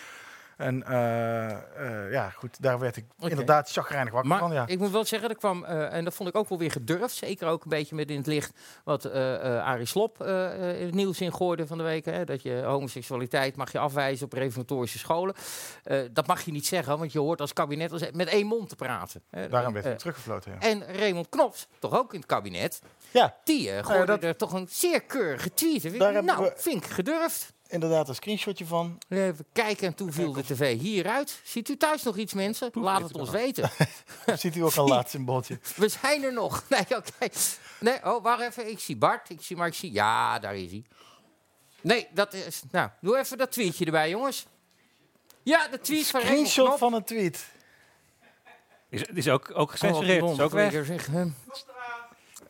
En 0.61 0.83
eh, 0.87 1.51
eh, 1.51 2.13
ja, 2.13 2.31
goed, 2.31 2.63
daar 2.63 2.79
werd 2.79 2.97
ik 2.97 3.05
inderdaad 3.21 3.71
chagrijnig 3.71 4.13
wakker 4.13 4.31
Maar 4.31 4.39
van. 4.39 4.53
Ja. 4.53 4.67
ik 4.67 4.79
moet 4.79 4.91
wel 4.91 5.05
zeggen, 5.05 5.29
er 5.29 5.37
kwam, 5.37 5.65
eh, 5.65 5.93
en 5.93 6.05
dat 6.05 6.15
vond 6.15 6.29
ik 6.29 6.35
ook 6.35 6.49
wel 6.49 6.59
weer 6.59 6.71
gedurfd. 6.71 7.15
Zeker 7.15 7.49
ook 7.49 7.63
een 7.63 7.69
beetje 7.69 7.95
met 7.95 8.11
in 8.11 8.17
het 8.17 8.27
licht 8.27 8.53
wat 8.85 9.13
Arie 9.13 9.87
Slop 9.87 10.23
in 10.25 10.85
het 10.87 10.95
nieuws 10.95 11.21
ingooide 11.21 11.67
van 11.67 11.79
de 11.79 11.85
week. 11.85 12.05
Hè, 12.05 12.25
dat 12.25 12.43
je 12.43 12.63
homoseksualiteit 12.65 13.57
mag 13.57 13.73
je 13.73 13.79
afwijzen 13.79 14.25
op 14.27 14.33
reformatorische 14.33 14.99
scholen. 14.99 15.35
Dat 16.13 16.27
mag 16.27 16.41
je 16.43 16.53
niet 16.53 16.67
zeggen, 16.67 16.99
want 16.99 17.13
je 17.13 17.19
hoort 17.19 17.41
als 17.41 17.53
kabinet 17.53 17.93
als- 17.93 18.11
met 18.13 18.29
één 18.29 18.47
mond 18.47 18.69
te 18.69 18.77
praten. 18.77 19.23
hè. 19.31 19.49
Daarom 19.49 19.73
werd 19.73 19.87
ik 19.87 19.99
teruggefloten. 19.99 20.53
Ja. 20.53 20.59
en 20.69 20.85
Raymond 20.97 21.29
Knops, 21.29 21.67
toch 21.79 21.99
ook 21.99 22.13
in 22.13 22.19
het 22.19 22.29
kabinet, 22.29 22.81
ja, 23.11 23.37
die 23.45 23.71
eh, 23.71 23.85
gooide 23.85 24.07
dat- 24.07 24.23
er 24.23 24.37
toch 24.37 24.53
een 24.53 24.67
zeer 24.71 25.01
keurige 25.03 25.55
tweet. 25.55 25.85
in. 25.85 25.99
Daar 25.99 26.25
Nou, 26.25 26.43
we- 26.43 26.53
vind 26.57 26.85
ik 26.85 26.91
gedurfd. 26.91 27.53
Inderdaad 27.71 28.09
een 28.09 28.15
screenshotje 28.15 28.67
van. 28.67 28.99
Even 29.09 29.45
kijken 29.53 29.87
en 29.87 29.95
toen 29.95 30.13
viel 30.13 30.33
de 30.33 30.43
tv 30.45 30.79
hieruit. 30.81 31.41
Ziet 31.45 31.69
u 31.69 31.77
thuis 31.77 32.03
nog 32.03 32.17
iets, 32.17 32.33
mensen? 32.35 32.71
Laat 32.73 33.03
het 33.03 33.15
ons 33.15 33.31
weten. 33.31 33.71
Ziet 34.37 34.57
u 34.57 34.61
ook 34.61 34.75
al 34.77 34.89
laat 34.89 35.11
symbooltje. 35.11 35.59
We 35.77 35.89
zijn 35.89 36.23
er 36.23 36.33
nog. 36.33 36.65
Nee, 36.69 36.97
oké. 36.97 37.29
Nee, 37.81 38.05
oh, 38.05 38.23
wacht 38.23 38.43
even. 38.43 38.71
Ik 38.71 38.79
zie 38.79 38.97
Bart. 38.97 39.31
Ik 39.31 39.43
zie, 39.43 39.57
maar 39.57 39.67
ik 39.67 39.75
zie... 39.75 39.93
Ja, 39.93 40.39
daar 40.39 40.57
is 40.57 40.71
hij. 40.71 40.85
Nee, 41.81 42.09
dat 42.15 42.35
is... 42.35 42.63
Nou, 42.71 42.91
doe 43.01 43.19
even 43.19 43.39
dat 43.39 43.53
tweetje 43.53 43.85
erbij, 43.85 44.11
jongens. 44.11 44.47
Ja, 45.43 45.69
de 45.69 45.81
tweet 45.81 46.07
van 46.07 46.21
Screenshot 46.21 46.79
van 46.79 46.95
een 46.95 47.05
tweet. 47.05 47.47
Is, 48.89 49.03
is 49.03 49.29
ook, 49.29 49.51
ook 49.51 49.57
Oh, 49.57 49.71
gecensureerd. 49.71 50.31
is 50.31 50.41
ook 50.41 50.51
weg. 50.51 50.87
zeggen. 50.87 51.37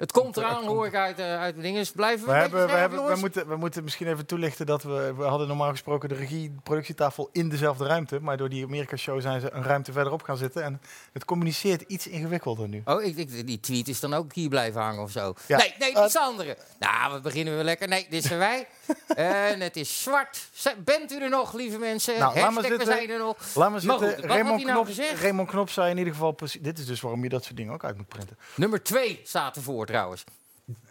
Het 0.01 0.13
komt 0.13 0.37
eraan, 0.37 0.65
hoor 0.65 0.87
ik 0.87 0.95
uit, 0.95 1.19
eh, 1.19 1.41
uit 1.41 1.55
de 1.55 1.61
dingen. 1.61 1.79
Dus 1.79 1.91
blijven 1.91 2.27
we, 2.27 2.33
We, 2.33 2.39
hebben, 2.39 2.67
we, 2.67 2.73
hebben, 2.73 3.19
moeten, 3.19 3.49
we 3.49 3.57
moeten 3.57 3.85
misschien 3.85 4.07
even 4.07 4.27
toelichten 4.27 4.67
dat 4.67 4.83
we, 4.83 5.15
we 5.17 5.23
hadden 5.23 5.49
normaal 5.49 5.71
gesproken 5.71 6.09
de 6.09 6.15
regie, 6.15 6.55
productietafel 6.63 7.29
in 7.33 7.49
dezelfde 7.49 7.87
ruimte. 7.87 8.21
Maar 8.21 8.37
door 8.37 8.49
die 8.49 8.65
Amerika-show 8.65 9.21
zijn 9.21 9.41
ze 9.41 9.53
een 9.53 9.63
ruimte 9.63 9.93
verderop 9.93 10.23
gaan 10.23 10.37
zitten. 10.37 10.63
En 10.63 10.81
het 11.13 11.25
communiceert 11.25 11.83
iets 11.87 12.07
ingewikkelder 12.07 12.69
nu. 12.69 12.83
Oh, 12.85 13.03
ik, 13.03 13.17
ik, 13.17 13.47
die 13.47 13.61
tweet 13.61 13.89
is 13.89 14.01
dan 14.01 14.15
ook 14.15 14.35
hier 14.35 14.49
blijven 14.49 14.81
hangen 14.81 15.03
of 15.03 15.11
zo. 15.11 15.35
Ja. 15.47 15.57
Nee, 15.57 15.75
nee, 15.79 15.89
Eh, 15.93 15.97
dit 15.97 16.05
is 16.05 16.13
de 16.13 16.21
andere. 16.21 16.57
Nou, 16.79 17.13
we 17.15 17.21
beginnen 17.21 17.55
weer 17.55 17.65
lekker. 17.65 17.89
Nee, 17.89 18.07
dit 18.11 18.25
zijn 18.25 18.39
wij. 18.39 18.67
en 19.51 19.61
het 19.61 19.77
is 19.77 20.03
zwart. 20.03 20.49
Bent 20.85 21.13
u 21.13 21.23
er 21.23 21.29
nog, 21.29 21.53
lieve 21.53 21.79
mensen? 21.79 22.19
Nou, 22.19 22.35
laat 22.35 22.43
Hashtag, 22.43 22.63
we 22.63 22.69
zitten. 22.69 22.87
zijn 22.87 23.11
er 23.11 23.19
nog. 23.19 23.37
Laat 23.55 23.71
maar 23.71 23.81
zitten. 23.81 24.15
goed, 24.15 24.25
Raymond, 24.25 24.65
nou 24.65 24.85
Knop? 24.85 25.19
Raymond 25.21 25.49
Knop 25.49 25.71
zei 25.71 25.91
in 25.91 25.99
ieder 25.99 26.13
geval 26.13 26.33
precies... 26.33 26.61
Dit 26.61 26.79
is 26.79 26.87
dus 26.87 27.01
waarom 27.01 27.23
je 27.23 27.29
dat 27.29 27.45
soort 27.45 27.57
dingen 27.57 27.73
ook 27.73 27.85
uit 27.85 27.97
moet 27.97 28.09
printen. 28.09 28.39
Nummer 28.55 28.83
twee 28.83 29.21
staat 29.25 29.57
ervoor 29.57 29.89
trouwens. 29.91 30.25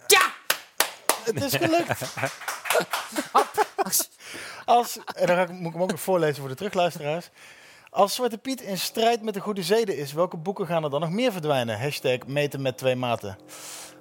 Ja! 0.08 0.34
Het 1.24 1.44
is 1.44 1.54
gelukt. 1.56 2.02
Als, 4.66 5.00
en 5.16 5.28
dan 5.28 5.36
ga 5.36 5.42
ik, 5.42 5.50
moet 5.50 5.68
ik 5.68 5.74
hem 5.74 5.82
ook 5.82 5.92
nog 5.92 6.02
voorlezen 6.02 6.36
voor 6.36 6.48
de 6.48 6.56
terugluisteraars. 6.56 7.30
Als 7.90 8.16
Zwarte 8.16 8.38
Piet 8.38 8.62
in 8.62 8.78
strijd 8.78 9.22
met 9.22 9.34
de 9.34 9.40
goede 9.40 9.64
zeden 9.64 9.98
is, 9.98 10.14
welke 10.14 10.38
boeken 10.38 10.68
gaan 10.68 10.84
er 10.84 10.90
dan 10.90 11.00
nog 11.00 11.10
meer 11.10 11.32
verdwijnen? 11.32 11.80
Hashtag 11.80 12.18
meten 12.28 12.62
met 12.62 12.78
twee 12.78 12.96
maten. 12.96 13.38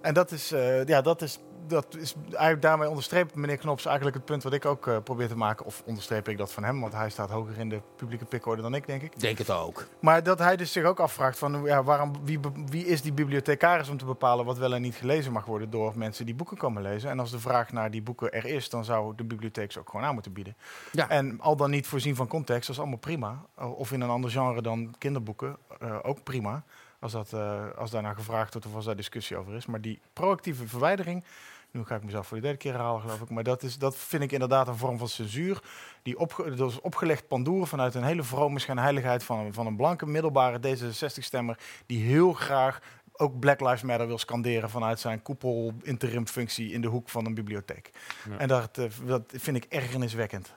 En 0.02 0.14
dat 0.14 0.30
is, 0.30 0.52
eh, 0.52 0.84
ja, 0.84 1.02
dat 1.02 1.22
is, 1.22 1.38
dat 1.68 1.96
is 1.96 2.14
eigenlijk 2.30 2.62
daarmee 2.62 2.88
onderstreept 2.88 3.34
meneer 3.34 3.56
Knops 3.56 3.84
eigenlijk 3.86 4.16
het 4.16 4.24
punt 4.24 4.42
wat 4.42 4.52
ik 4.52 4.64
ook 4.64 4.86
eh, 4.86 4.96
probeer 5.04 5.28
te 5.28 5.36
maken. 5.36 5.66
Of 5.66 5.82
onderstreep 5.86 6.28
ik 6.28 6.38
dat 6.38 6.52
van 6.52 6.64
hem, 6.64 6.80
want 6.80 6.92
hij 6.92 7.10
staat 7.10 7.30
hoger 7.30 7.58
in 7.58 7.68
de 7.68 7.80
publieke 7.96 8.24
pikorde 8.24 8.62
dan 8.62 8.74
ik, 8.74 8.86
denk 8.86 9.02
ik. 9.02 9.20
Denk 9.20 9.38
het 9.38 9.50
ook. 9.50 9.86
Maar 10.00 10.22
dat 10.22 10.38
hij 10.38 10.56
dus 10.56 10.72
zich 10.72 10.84
ook 10.84 11.00
afvraagt 11.00 11.38
van 11.38 11.62
ja, 11.64 11.82
waarom, 11.82 12.12
wie, 12.24 12.38
wie 12.66 12.86
is 12.86 13.02
die 13.02 13.12
bibliothecaris 13.12 13.88
om 13.88 13.96
te 13.98 14.04
bepalen 14.04 14.44
wat 14.44 14.58
wel 14.58 14.74
en 14.74 14.82
niet 14.82 14.94
gelezen 14.94 15.32
mag 15.32 15.44
worden 15.44 15.70
door 15.70 15.92
mensen 15.98 16.26
die 16.26 16.34
boeken 16.34 16.56
komen 16.56 16.82
lezen. 16.82 17.10
En 17.10 17.18
als 17.20 17.30
de 17.30 17.38
vraag 17.40 17.72
naar 17.72 17.90
die 17.90 18.02
boeken 18.02 18.32
er 18.32 18.44
is, 18.44 18.68
dan 18.68 18.84
zou 18.84 19.12
de 19.16 19.24
bibliotheek 19.24 19.72
ze 19.72 19.78
ook 19.78 19.90
gewoon 19.90 20.06
aan 20.06 20.14
moeten 20.14 20.32
bieden. 20.32 20.56
Ja. 20.92 21.08
En 21.08 21.40
al 21.40 21.56
dan 21.56 21.70
niet 21.70 21.86
voorzien 21.86 22.16
van 22.16 22.26
context, 22.28 22.66
dat 22.66 22.76
is 22.76 22.78
allemaal 22.82 22.98
prima. 22.98 23.42
O- 23.56 23.68
Of 23.68 23.92
in 23.92 24.00
een 24.00 24.08
ander 24.10 24.30
genre 24.30 24.62
dan 24.62 24.94
kinderboeken, 24.98 25.56
eh, 25.80 25.96
ook 26.02 26.22
prima. 26.22 26.62
Als, 27.00 27.12
dat, 27.12 27.32
eh, 27.32 27.60
als 27.76 27.90
daarna 27.90 28.12
gevraagd 28.14 28.52
wordt 28.52 28.68
of 28.68 28.74
als 28.74 28.84
daar 28.84 28.96
discussie 28.96 29.36
over 29.36 29.54
is. 29.54 29.66
Maar 29.66 29.80
die 29.80 30.00
proactieve 30.12 30.66
verwijdering, 30.68 31.24
nu 31.70 31.84
ga 31.84 31.94
ik 31.94 32.04
mezelf 32.04 32.26
voor 32.26 32.36
de 32.36 32.42
derde 32.42 32.58
keer 32.58 32.72
herhalen 32.72 33.00
geloof 33.00 33.20
ik. 33.20 33.30
Maar 33.30 33.42
dat, 33.44 33.62
is, 33.62 33.78
dat 33.78 33.96
vind 33.96 34.22
ik 34.22 34.32
inderdaad 34.32 34.68
een 34.68 34.76
vorm 34.76 34.98
van 34.98 35.08
censuur. 35.08 35.62
Die 36.02 36.18
opge, 36.18 36.54
dat 36.54 36.70
is 36.70 36.80
opgelegd 36.80 37.28
pandoeren 37.28 37.66
vanuit 37.66 37.94
een 37.94 38.02
hele 38.04 38.22
vrome 38.22 38.58
schijnheiligheid 38.58 39.24
van, 39.24 39.38
een- 39.38 39.52
van 39.52 39.66
een 39.66 39.76
blanke 39.76 40.06
middelbare 40.06 40.58
D66-stemmer. 40.58 41.58
Die 41.86 42.02
heel 42.02 42.32
graag 42.32 42.80
ook 43.12 43.38
Black 43.38 43.60
Lives 43.60 43.82
Matter 43.82 44.06
wil 44.06 44.18
scanderen 44.18 44.70
vanuit 44.70 45.00
zijn 45.00 45.22
koepel 45.22 45.72
interim 45.82 46.26
functie 46.26 46.72
in 46.72 46.80
de 46.80 46.88
hoek 46.88 47.08
van 47.08 47.26
een 47.26 47.34
bibliotheek. 47.34 47.90
Ja. 48.30 48.36
En 48.38 48.48
dat, 48.48 48.78
eh, 48.78 48.84
dat 49.06 49.22
vind 49.36 49.56
ik 49.56 49.64
ergerniswekkend. 49.64 50.54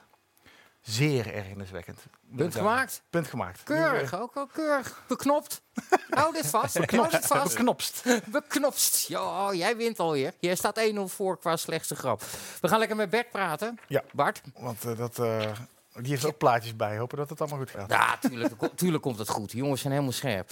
Zeer 0.82 1.34
ergerniswekkend. 1.34 1.98
Punt 2.36 2.54
gemaakt. 2.54 3.02
Punt 3.10 3.26
gemaakt. 3.26 3.62
Keurig, 3.62 4.14
ook 4.20 4.34
wel 4.34 4.46
keurig. 4.46 5.02
Beknopt. 5.08 5.62
Hou 6.10 6.32
dit 6.32 6.46
vast. 6.46 6.90
Hou 6.90 7.10
dit 7.10 7.26
vast. 7.26 7.54
Beknopst. 7.54 8.04
Beknopst. 8.26 9.08
Ja, 9.08 9.54
jij 9.54 9.76
wint 9.76 9.98
alweer. 9.98 10.32
Jij 10.38 10.54
staat 10.54 10.80
1-0 10.94 11.00
voor 11.04 11.38
qua 11.38 11.56
slechtste 11.56 11.94
grap. 11.94 12.22
We 12.60 12.68
gaan 12.68 12.78
lekker 12.78 12.96
met 12.96 13.10
Bert 13.10 13.30
praten. 13.30 13.78
Ja. 13.88 14.02
Bart? 14.12 14.40
Want 14.54 14.84
eh, 14.84 14.96
dat, 14.96 15.18
eh, 15.18 15.50
die 15.94 16.10
heeft 16.10 16.24
ook 16.24 16.38
plaatjes 16.38 16.76
bij. 16.76 16.98
Hopen 16.98 17.18
dat 17.18 17.30
het 17.30 17.40
allemaal 17.40 17.58
goed 17.58 17.70
gaat. 17.70 17.90
Ja, 17.90 18.16
tuurlijk, 18.20 18.54
tuurlijk 18.74 19.02
komt 19.02 19.18
het 19.18 19.28
goed. 19.28 19.50
Die 19.50 19.62
jongens 19.62 19.80
zijn 19.80 19.92
helemaal 19.92 20.14
scherp. 20.14 20.50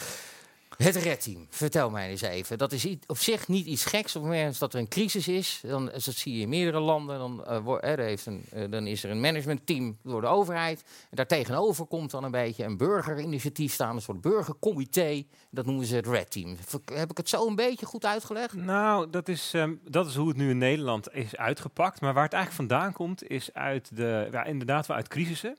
Het 0.82 0.96
redteam, 0.96 1.46
vertel 1.50 1.90
mij 1.90 2.08
eens 2.08 2.20
even. 2.20 2.58
Dat 2.58 2.72
is 2.72 2.96
op 3.06 3.18
zich 3.18 3.48
niet 3.48 3.66
iets 3.66 3.84
geks. 3.84 4.16
Op 4.16 4.22
het 4.22 4.30
moment 4.30 4.58
dat 4.58 4.74
er 4.74 4.80
een 4.80 4.88
crisis 4.88 5.28
is, 5.28 5.60
dan, 5.66 5.84
dat 5.84 6.02
zie 6.02 6.34
je 6.34 6.40
in 6.40 6.48
meerdere 6.48 6.80
landen, 6.80 7.18
dan, 7.18 7.44
eh, 7.44 7.56
eh, 7.56 7.98
er 7.98 7.98
heeft 7.98 8.26
een, 8.26 8.44
eh, 8.50 8.70
dan 8.70 8.86
is 8.86 9.04
er 9.04 9.10
een 9.10 9.20
managementteam 9.20 9.98
door 10.02 10.20
de 10.20 10.26
overheid. 10.26 10.82
En 11.10 11.16
daartegenover 11.16 11.86
komt 11.86 12.10
dan 12.10 12.24
een 12.24 12.30
beetje 12.30 12.64
een 12.64 12.76
burgerinitiatief 12.76 13.72
staan, 13.72 13.94
een 13.94 14.02
soort 14.02 14.20
burgercomité. 14.20 15.24
Dat 15.50 15.66
noemen 15.66 15.86
ze 15.86 15.96
het 15.96 16.06
Red 16.06 16.30
Team. 16.30 16.56
Heb 16.92 17.10
ik 17.10 17.16
het 17.16 17.28
zo 17.28 17.46
een 17.46 17.56
beetje 17.56 17.86
goed 17.86 18.04
uitgelegd? 18.04 18.54
Nou, 18.54 19.10
dat 19.10 19.28
is, 19.28 19.50
ehm, 19.54 19.74
dat 19.84 20.06
is 20.06 20.14
hoe 20.14 20.28
het 20.28 20.36
nu 20.36 20.50
in 20.50 20.58
Nederland 20.58 21.14
is 21.14 21.36
uitgepakt. 21.36 22.00
Maar 22.00 22.14
waar 22.14 22.24
het 22.24 22.32
eigenlijk 22.32 22.68
vandaan 22.68 22.92
komt, 22.92 23.28
is 23.28 23.52
uit 23.52 23.96
de, 23.96 24.28
ja, 24.30 24.44
inderdaad 24.44 24.90
uit 24.90 25.08
crisissen. 25.08 25.56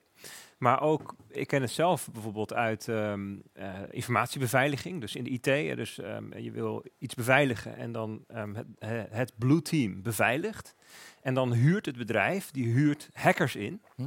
Maar 0.61 0.81
ook, 0.81 1.15
ik 1.27 1.47
ken 1.47 1.61
het 1.61 1.71
zelf 1.71 2.09
bijvoorbeeld 2.11 2.53
uit 2.53 2.87
ehm, 2.87 3.35
eh, 3.53 3.73
informatiebeveiliging, 3.89 5.01
dus 5.01 5.15
in 5.15 5.23
de 5.23 5.29
IT. 5.29 5.75
Dus 5.77 5.99
ehm, 5.99 6.37
je 6.37 6.51
wil 6.51 6.85
iets 6.97 7.13
beveiligen 7.15 7.75
en 7.77 7.91
dan 7.91 8.23
ehm, 8.27 8.53
het, 8.55 8.65
he- 8.79 9.05
het 9.09 9.33
Blue 9.37 9.61
Team 9.61 10.01
beveiligt. 10.01 10.75
En 11.21 11.33
dan 11.33 11.53
huurt 11.53 11.85
het 11.85 11.97
bedrijf, 11.97 12.51
die 12.51 12.65
huurt 12.73 13.09
hackers 13.13 13.55
in 13.55 13.81
Hm? 13.95 14.03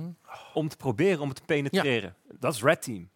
om 0.55 0.69
te 0.69 0.77
proberen 0.77 1.21
om 1.21 1.29
het 1.29 1.37
te 1.37 1.43
penetreren. 1.45 2.15
Dat 2.39 2.55
is 2.55 2.63
Red 2.63 2.83
Team. 2.83 3.09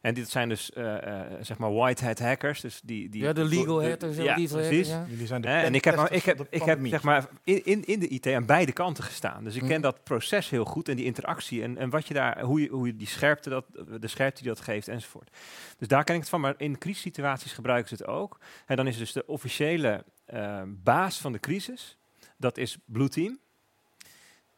En 0.00 0.14
dit 0.14 0.30
zijn 0.30 0.48
dus, 0.48 0.72
eh, 0.72 1.20
eh, 1.20 1.32
zeg 1.40 1.58
maar, 1.58 1.72
white 1.72 2.04
hat 2.04 2.18
hackers. 2.18 2.60
Dus 2.60 2.80
die, 2.84 3.08
die, 3.08 3.22
Ja, 3.22 3.32
de 3.32 3.44
legal 3.44 3.80
zo. 4.12 4.22
Ja, 4.22 4.34
hat, 4.34 4.48
precies. 4.48 4.88
ja. 4.88 5.06
Jullie 5.08 5.26
zijn 5.26 5.40
de 5.40 5.48
en 5.48 5.74
ik 5.74 5.84
heb, 5.84 5.96
maar, 5.96 6.12
ik 6.12 6.22
heb, 6.22 6.46
ik 6.50 6.62
heb 6.62 6.78
zeg 6.86 7.02
maar, 7.02 7.28
in, 7.44 7.64
in, 7.64 7.84
in 7.84 8.00
de 8.00 8.08
IT 8.08 8.26
aan 8.26 8.46
beide 8.46 8.72
kanten 8.72 9.04
gestaan. 9.04 9.44
Dus 9.44 9.54
ik 9.54 9.60
ken 9.60 9.70
Mhm. 9.70 9.80
dat 9.80 10.04
proces 10.04 10.50
heel 10.50 10.64
goed 10.64 10.88
en 10.88 10.96
die 10.96 11.04
interactie 11.04 11.62
en, 11.62 11.78
en 11.78 11.90
wat 11.90 12.06
je 12.06 12.14
daar, 12.14 12.40
hoe 12.42 12.60
je, 12.60 12.68
hoe 12.68 12.86
je 12.86 12.96
die 12.96 13.06
scherpte, 13.06 13.50
dat, 13.50 13.64
de 14.00 14.08
scherpte 14.08 14.42
die 14.42 14.52
dat 14.52 14.60
geeft 14.60 14.88
enzovoort. 14.88 15.36
Dus 15.78 15.88
daar 15.88 16.04
ken 16.04 16.14
ik 16.14 16.20
het 16.20 16.30
van, 16.30 16.40
maar 16.40 16.54
in 16.56 16.78
crisissituaties 16.78 17.52
gebruiken 17.52 17.88
ze 17.88 17.94
het 17.94 18.06
ook. 18.12 18.38
En 18.66 18.76
dan 18.76 18.86
is 18.86 18.98
dus 18.98 19.12
de 19.12 19.26
officiële 19.26 20.04
eh, 20.24 20.62
baas 20.66 21.18
van 21.18 21.32
de 21.32 21.40
crisis, 21.40 21.98
dat 22.36 22.58
is 22.58 22.78
Blue 22.86 23.08
Team. 23.08 23.38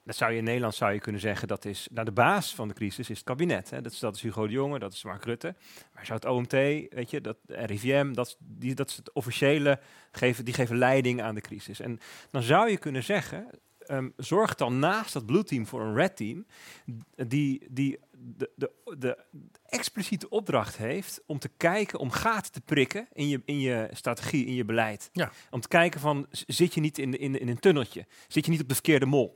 Dat 0.04 0.16
zou 0.16 0.32
je 0.32 0.38
in 0.38 0.44
Nederland 0.44 0.74
zou 0.74 0.92
je 0.92 1.00
kunnen 1.00 1.20
zeggen, 1.20 1.48
dat 1.48 1.64
is 1.64 1.88
nou, 1.90 2.04
de 2.04 2.12
baas 2.12 2.54
van 2.54 2.68
de 2.68 2.74
crisis 2.74 3.10
is 3.10 3.16
het 3.16 3.26
kabinet. 3.26 3.70
Hè. 3.70 3.80
Dat, 3.80 3.92
is, 3.92 3.98
dat 3.98 4.16
is 4.16 4.22
Hugo 4.22 4.46
de 4.46 4.52
Jonge, 4.52 4.78
dat 4.78 4.92
is 4.92 5.04
Mark 5.04 5.24
Rutte. 5.24 5.54
Maar 5.94 6.06
zou 6.06 6.18
het 6.18 6.28
OMT, 6.28 6.52
weet 6.94 7.10
je, 7.10 7.20
dat 7.20 7.36
de 7.42 7.54
RIVM, 7.54 8.12
dat, 8.12 8.36
die, 8.38 8.74
dat 8.74 8.88
is 8.88 8.96
het 8.96 9.12
officiële, 9.12 9.80
geven, 10.12 10.44
die 10.44 10.54
geven 10.54 10.78
leiding 10.78 11.22
aan 11.22 11.34
de 11.34 11.40
crisis. 11.40 11.80
En 11.80 11.98
dan 12.30 12.42
zou 12.42 12.70
je 12.70 12.78
kunnen 12.78 13.02
zeggen, 13.02 13.46
ehm, 13.78 14.08
zorg 14.16 14.54
dan 14.54 14.78
naast 14.78 15.12
dat 15.12 15.26
blue 15.26 15.44
team 15.44 15.66
voor 15.66 15.80
een 15.80 15.94
red 15.94 16.16
team, 16.16 16.46
die, 17.26 17.66
die 17.70 17.98
de, 18.22 18.50
de, 18.56 18.70
de 18.98 19.18
expliciete 19.66 20.28
opdracht 20.28 20.76
heeft 20.76 21.22
om 21.26 21.38
te 21.38 21.50
kijken, 21.56 21.98
om 21.98 22.10
gaten 22.10 22.52
te 22.52 22.60
prikken 22.60 23.08
in 23.12 23.28
je, 23.28 23.42
in 23.44 23.60
je 23.60 23.88
strategie, 23.92 24.46
in 24.46 24.54
je 24.54 24.64
beleid. 24.64 25.10
Ja. 25.12 25.32
Om 25.50 25.60
te 25.60 25.68
kijken 25.68 26.00
van, 26.00 26.26
zit 26.30 26.74
je 26.74 26.80
niet 26.80 26.98
in, 26.98 27.18
in, 27.18 27.40
in 27.40 27.48
een 27.48 27.58
tunneltje? 27.58 28.06
Zit 28.28 28.44
je 28.44 28.50
niet 28.50 28.62
op 28.62 28.68
de 28.68 28.74
verkeerde 28.74 29.06
mol? 29.06 29.34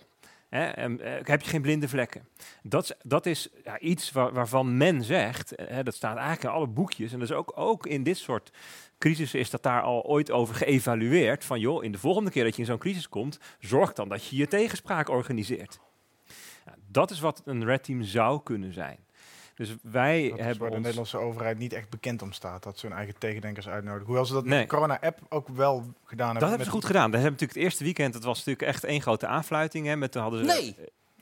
Hè? 0.56 0.64
En, 0.66 1.00
eh, 1.00 1.12
heb 1.22 1.42
je 1.42 1.50
geen 1.50 1.62
blinde 1.62 1.88
vlekken? 1.88 2.28
Dat 2.62 2.96
dat 3.02 3.26
is 3.26 3.48
ja, 3.64 3.78
iets 3.78 4.12
waar- 4.12 4.32
waarvan 4.32 4.76
men 4.76 5.02
zegt, 5.02 5.54
eh, 5.54 5.66
hè, 5.68 5.82
dat 5.82 5.94
staat 5.94 6.16
eigenlijk 6.16 6.44
in 6.44 6.50
alle 6.50 6.66
boekjes, 6.66 7.12
en 7.12 7.18
dat 7.18 7.30
is 7.30 7.34
ook, 7.34 7.52
ook 7.54 7.86
in 7.86 8.02
dit 8.02 8.16
soort 8.16 8.50
crisissen 8.98 9.38
is 9.40 9.50
dat 9.50 9.62
daar 9.62 9.82
al 9.82 10.04
ooit 10.04 10.30
over 10.30 10.54
geëvalueerd, 10.54 11.44
van 11.44 11.60
joh, 11.60 11.84
in 11.84 11.92
de 11.92 11.98
volgende 11.98 12.30
keer 12.30 12.44
dat 12.44 12.54
je 12.54 12.60
in 12.60 12.66
zo'n 12.66 12.78
crisis 12.78 13.08
komt, 13.08 13.38
zorg 13.58 13.92
dan 13.92 14.08
dat 14.08 14.26
je 14.26 14.36
je 14.36 14.46
tegenspraak 14.48 15.08
organiseert. 15.08 15.78
Dat 16.90 17.10
is 17.10 17.20
wat 17.20 17.42
een 17.44 17.64
red 17.64 17.84
team 17.84 18.02
zou 18.02 18.42
kunnen 18.42 18.72
zijn. 18.72 18.98
Dus 19.56 19.75
wij 19.82 20.28
Dat 20.28 20.38
is 20.38 20.44
hebben 20.44 20.62
waar 20.62 20.70
de. 20.70 20.76
Nederlandse 20.76 21.18
overheid 21.18 21.58
niet 21.58 21.72
echt 21.72 21.90
bekend 21.90 22.22
om 22.22 22.32
staat. 22.32 22.62
Dat 22.62 22.78
ze 22.78 22.86
hun 22.86 22.96
eigen 22.96 23.18
tegendenkers 23.18 23.68
uitnodigen. 23.68 24.06
Hoewel 24.06 24.26
ze 24.26 24.32
dat 24.32 24.44
met 24.44 24.60
de 24.60 24.66
corona-app 24.66 25.18
ook 25.28 25.48
wel 25.48 25.84
gedaan 26.04 26.26
hebben. 26.26 26.40
Dat 26.40 26.48
hebben 26.48 26.66
ze 26.66 26.72
goed 26.72 26.84
gedaan. 26.84 27.10
Dat 27.10 27.20
hebben 27.20 27.32
natuurlijk 27.32 27.58
het 27.58 27.62
eerste 27.62 27.84
weekend, 27.84 28.12
dat 28.12 28.25
was 28.25 28.36
natuurlijk 28.36 28.66
echt 28.66 28.84
één 28.84 29.02
grote 29.02 29.26
aanfluiting. 29.26 29.86
Hè, 29.86 29.96
met, 29.96 30.12
toen 30.12 30.22
hadden 30.22 30.40
ze, 30.40 30.46
Nee. 30.46 30.76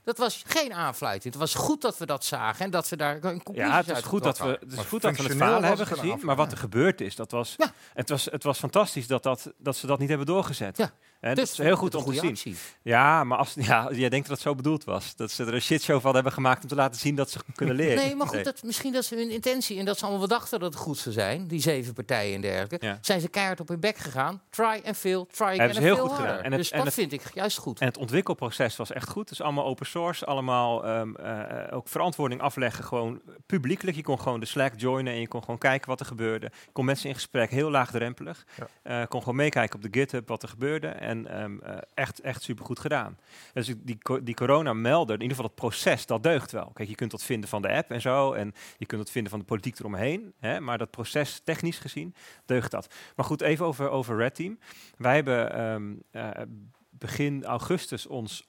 Dat 0.05 0.19
was 0.19 0.43
geen 0.47 0.73
aanfluiting. 0.73 1.35
Het 1.35 1.43
was 1.43 1.55
goed 1.55 1.81
dat 1.83 1.99
we 1.99 2.07
dat 2.07 2.25
zagen 2.25 2.65
en 2.65 2.71
dat 2.71 2.89
we 2.89 2.97
daar 2.97 3.15
een 3.15 3.21
conclusie 3.43 3.65
Ja, 3.73 3.77
het 3.77 3.89
is 3.91 4.03
goed 4.03 4.23
dat 4.23 4.39
we, 4.39 4.47
het, 4.61 4.73
is 4.73 4.79
goed 4.79 5.03
dat 5.03 5.17
we 5.17 5.23
het 5.23 5.37
falen 5.37 5.65
hebben 5.65 5.87
het 5.89 5.99
gezien. 5.99 6.21
Maar 6.23 6.37
wat 6.37 6.53
er 6.53 6.59
gebeurd 6.59 7.01
is, 7.01 7.17
dat 7.17 7.31
was, 7.31 7.55
Ja. 7.57 7.73
het, 7.95 8.09
was, 8.09 8.25
het 8.25 8.43
was 8.43 8.59
fantastisch 8.59 9.07
dat, 9.07 9.23
dat, 9.23 9.53
dat 9.59 9.77
ze 9.77 9.87
dat 9.87 9.99
niet 9.99 10.09
hebben 10.09 10.27
doorgezet. 10.27 10.77
Ja. 10.77 10.91
Hè, 11.25 11.35
Dus 11.35 11.49
dat 11.51 11.59
is 11.59 11.65
heel 11.65 11.77
goed 11.77 11.95
om 11.95 12.05
te 12.05 12.13
zien. 12.15 12.31
actie. 12.31 12.57
Ja, 12.83 13.25
maar 13.25 13.39
als, 13.39 13.55
ja, 13.59 13.89
jij 13.93 14.09
denkt 14.09 14.27
dat 14.29 14.37
het 14.37 14.47
zo 14.47 14.55
bedoeld 14.55 14.85
was. 14.85 15.17
Dat 15.17 15.31
ze 15.31 15.45
er 15.45 15.55
een 15.55 15.61
shitshow 15.63 16.01
van 16.01 16.15
hebben 16.15 16.33
gemaakt 16.33 16.63
om 16.63 16.69
te 16.69 16.75
laten 16.75 17.01
zien 17.01 17.15
dat 17.15 17.31
ze 17.31 17.39
kunnen 17.55 17.75
leren. 17.75 17.97
Nee, 18.05 18.15
maar 18.15 18.27
goed, 18.27 18.45
dat, 18.45 18.63
misschien 18.63 18.93
dat 18.93 19.05
ze 19.05 19.15
hun 19.17 19.31
intentie 19.31 19.79
en 19.79 19.85
dat 19.85 19.99
ze 19.99 20.07
allemaal 20.07 20.29
dachten 20.29 20.61
dat 20.61 20.73
het 20.73 20.83
goed 20.83 20.99
zou 20.99 21.15
zijn, 21.15 21.47
die 21.47 21.61
zeven 21.61 21.95
partijen 21.95 22.35
en 22.35 22.41
dergelijke, 22.41 22.87
Ja. 22.87 22.99
zijn 23.01 23.21
ze 23.21 23.29
keihard 23.29 23.61
op 23.61 23.69
hun 23.69 23.81
bek 23.81 23.97
gegaan. 23.97 24.41
Try 24.51 24.81
and 24.85 24.97
fail, 24.97 25.27
try 25.27 25.45
again 25.47 25.61
and 25.69 25.79
heel 25.79 25.95
fail 25.95 26.09
goed 26.09 26.17
gedaan. 26.17 26.39
En 26.39 26.51
het- 26.51 26.61
dus 26.61 26.71
en 26.71 26.77
dat 26.77 26.87
het- 26.87 26.95
vind 26.95 27.13
ik 27.13 27.23
juist 27.35 27.59
goed. 27.59 27.81
En 27.81 27.87
het 27.87 27.97
ontwikkelproces 27.99 28.77
was 28.77 28.93
echt 28.93 29.09
goed. 29.09 29.31
Is 29.31 29.41
allemaal 29.43 29.65
open 29.65 29.87
source, 29.87 30.25
allemaal 30.27 30.85
ehm, 30.85 31.15
eh, 31.15 31.77
ook 31.77 31.89
verantwoording 31.89 32.41
afleggen, 32.41 32.85
gewoon 32.85 33.21
publiekelijk. 33.47 33.97
Je 33.97 34.03
kon 34.03 34.21
gewoon 34.21 34.41
de 34.41 34.47
Slack 34.47 34.73
joinen 34.77 35.13
en 35.13 35.21
je 35.21 35.29
kon 35.29 35.41
gewoon 35.41 35.59
kijken 35.59 35.89
wat 35.89 36.01
er 36.01 36.07
gebeurde. 36.07 36.51
Je 36.65 36.73
kon 36.73 36.85
mensen 36.85 37.09
in 37.09 37.15
gesprek, 37.15 37.51
heel 37.51 37.71
laagdrempelig. 37.71 38.45
Ja. 38.83 39.01
Eh, 39.01 39.07
kon 39.09 39.21
gewoon 39.21 39.37
meekijken 39.37 39.77
op 39.77 39.93
de 39.93 39.99
GitHub 40.01 40.29
wat 40.29 40.43
er 40.43 40.49
gebeurde 40.49 40.87
en 40.87 41.14
ehm, 41.29 41.59
eh, 41.59 41.77
echt, 41.95 42.21
echt 42.21 42.43
supergoed 42.43 42.79
gedaan. 42.79 43.19
Dus 43.53 43.67
die, 43.67 43.99
die 44.23 44.35
corona-melder, 44.35 45.15
in 45.15 45.23
ieder 45.23 45.37
geval 45.37 45.51
het 45.51 45.61
proces, 45.61 46.07
dat 46.07 46.23
deugt 46.23 46.53
wel. 46.53 46.71
Kijk, 46.75 46.89
je 46.89 46.95
kunt 46.95 47.11
dat 47.11 47.23
vinden 47.23 47.49
van 47.49 47.63
de 47.63 47.73
app 47.73 47.91
en 47.91 48.01
zo 48.01 48.33
en 48.33 48.55
je 48.79 48.87
kunt 48.87 49.01
dat 49.01 49.11
vinden 49.11 49.31
van 49.31 49.41
de 49.41 49.47
politiek 49.47 49.79
eromheen. 49.79 50.33
Hè, 50.39 50.61
maar 50.61 50.79
dat 50.79 50.91
proces, 50.91 51.41
technisch 51.45 51.79
gezien, 51.79 52.15
deugt 52.47 52.71
dat. 52.71 52.95
Maar 53.17 53.25
goed, 53.25 53.41
even 53.41 53.67
over, 53.67 53.91
over 53.91 54.17
Red 54.17 54.35
Team. 54.35 54.59
Wij 54.97 55.15
hebben 55.15 55.53
ehm, 55.53 55.95
eh, 56.11 56.43
begin 56.91 57.45
augustus 57.45 58.07
ons 58.07 58.49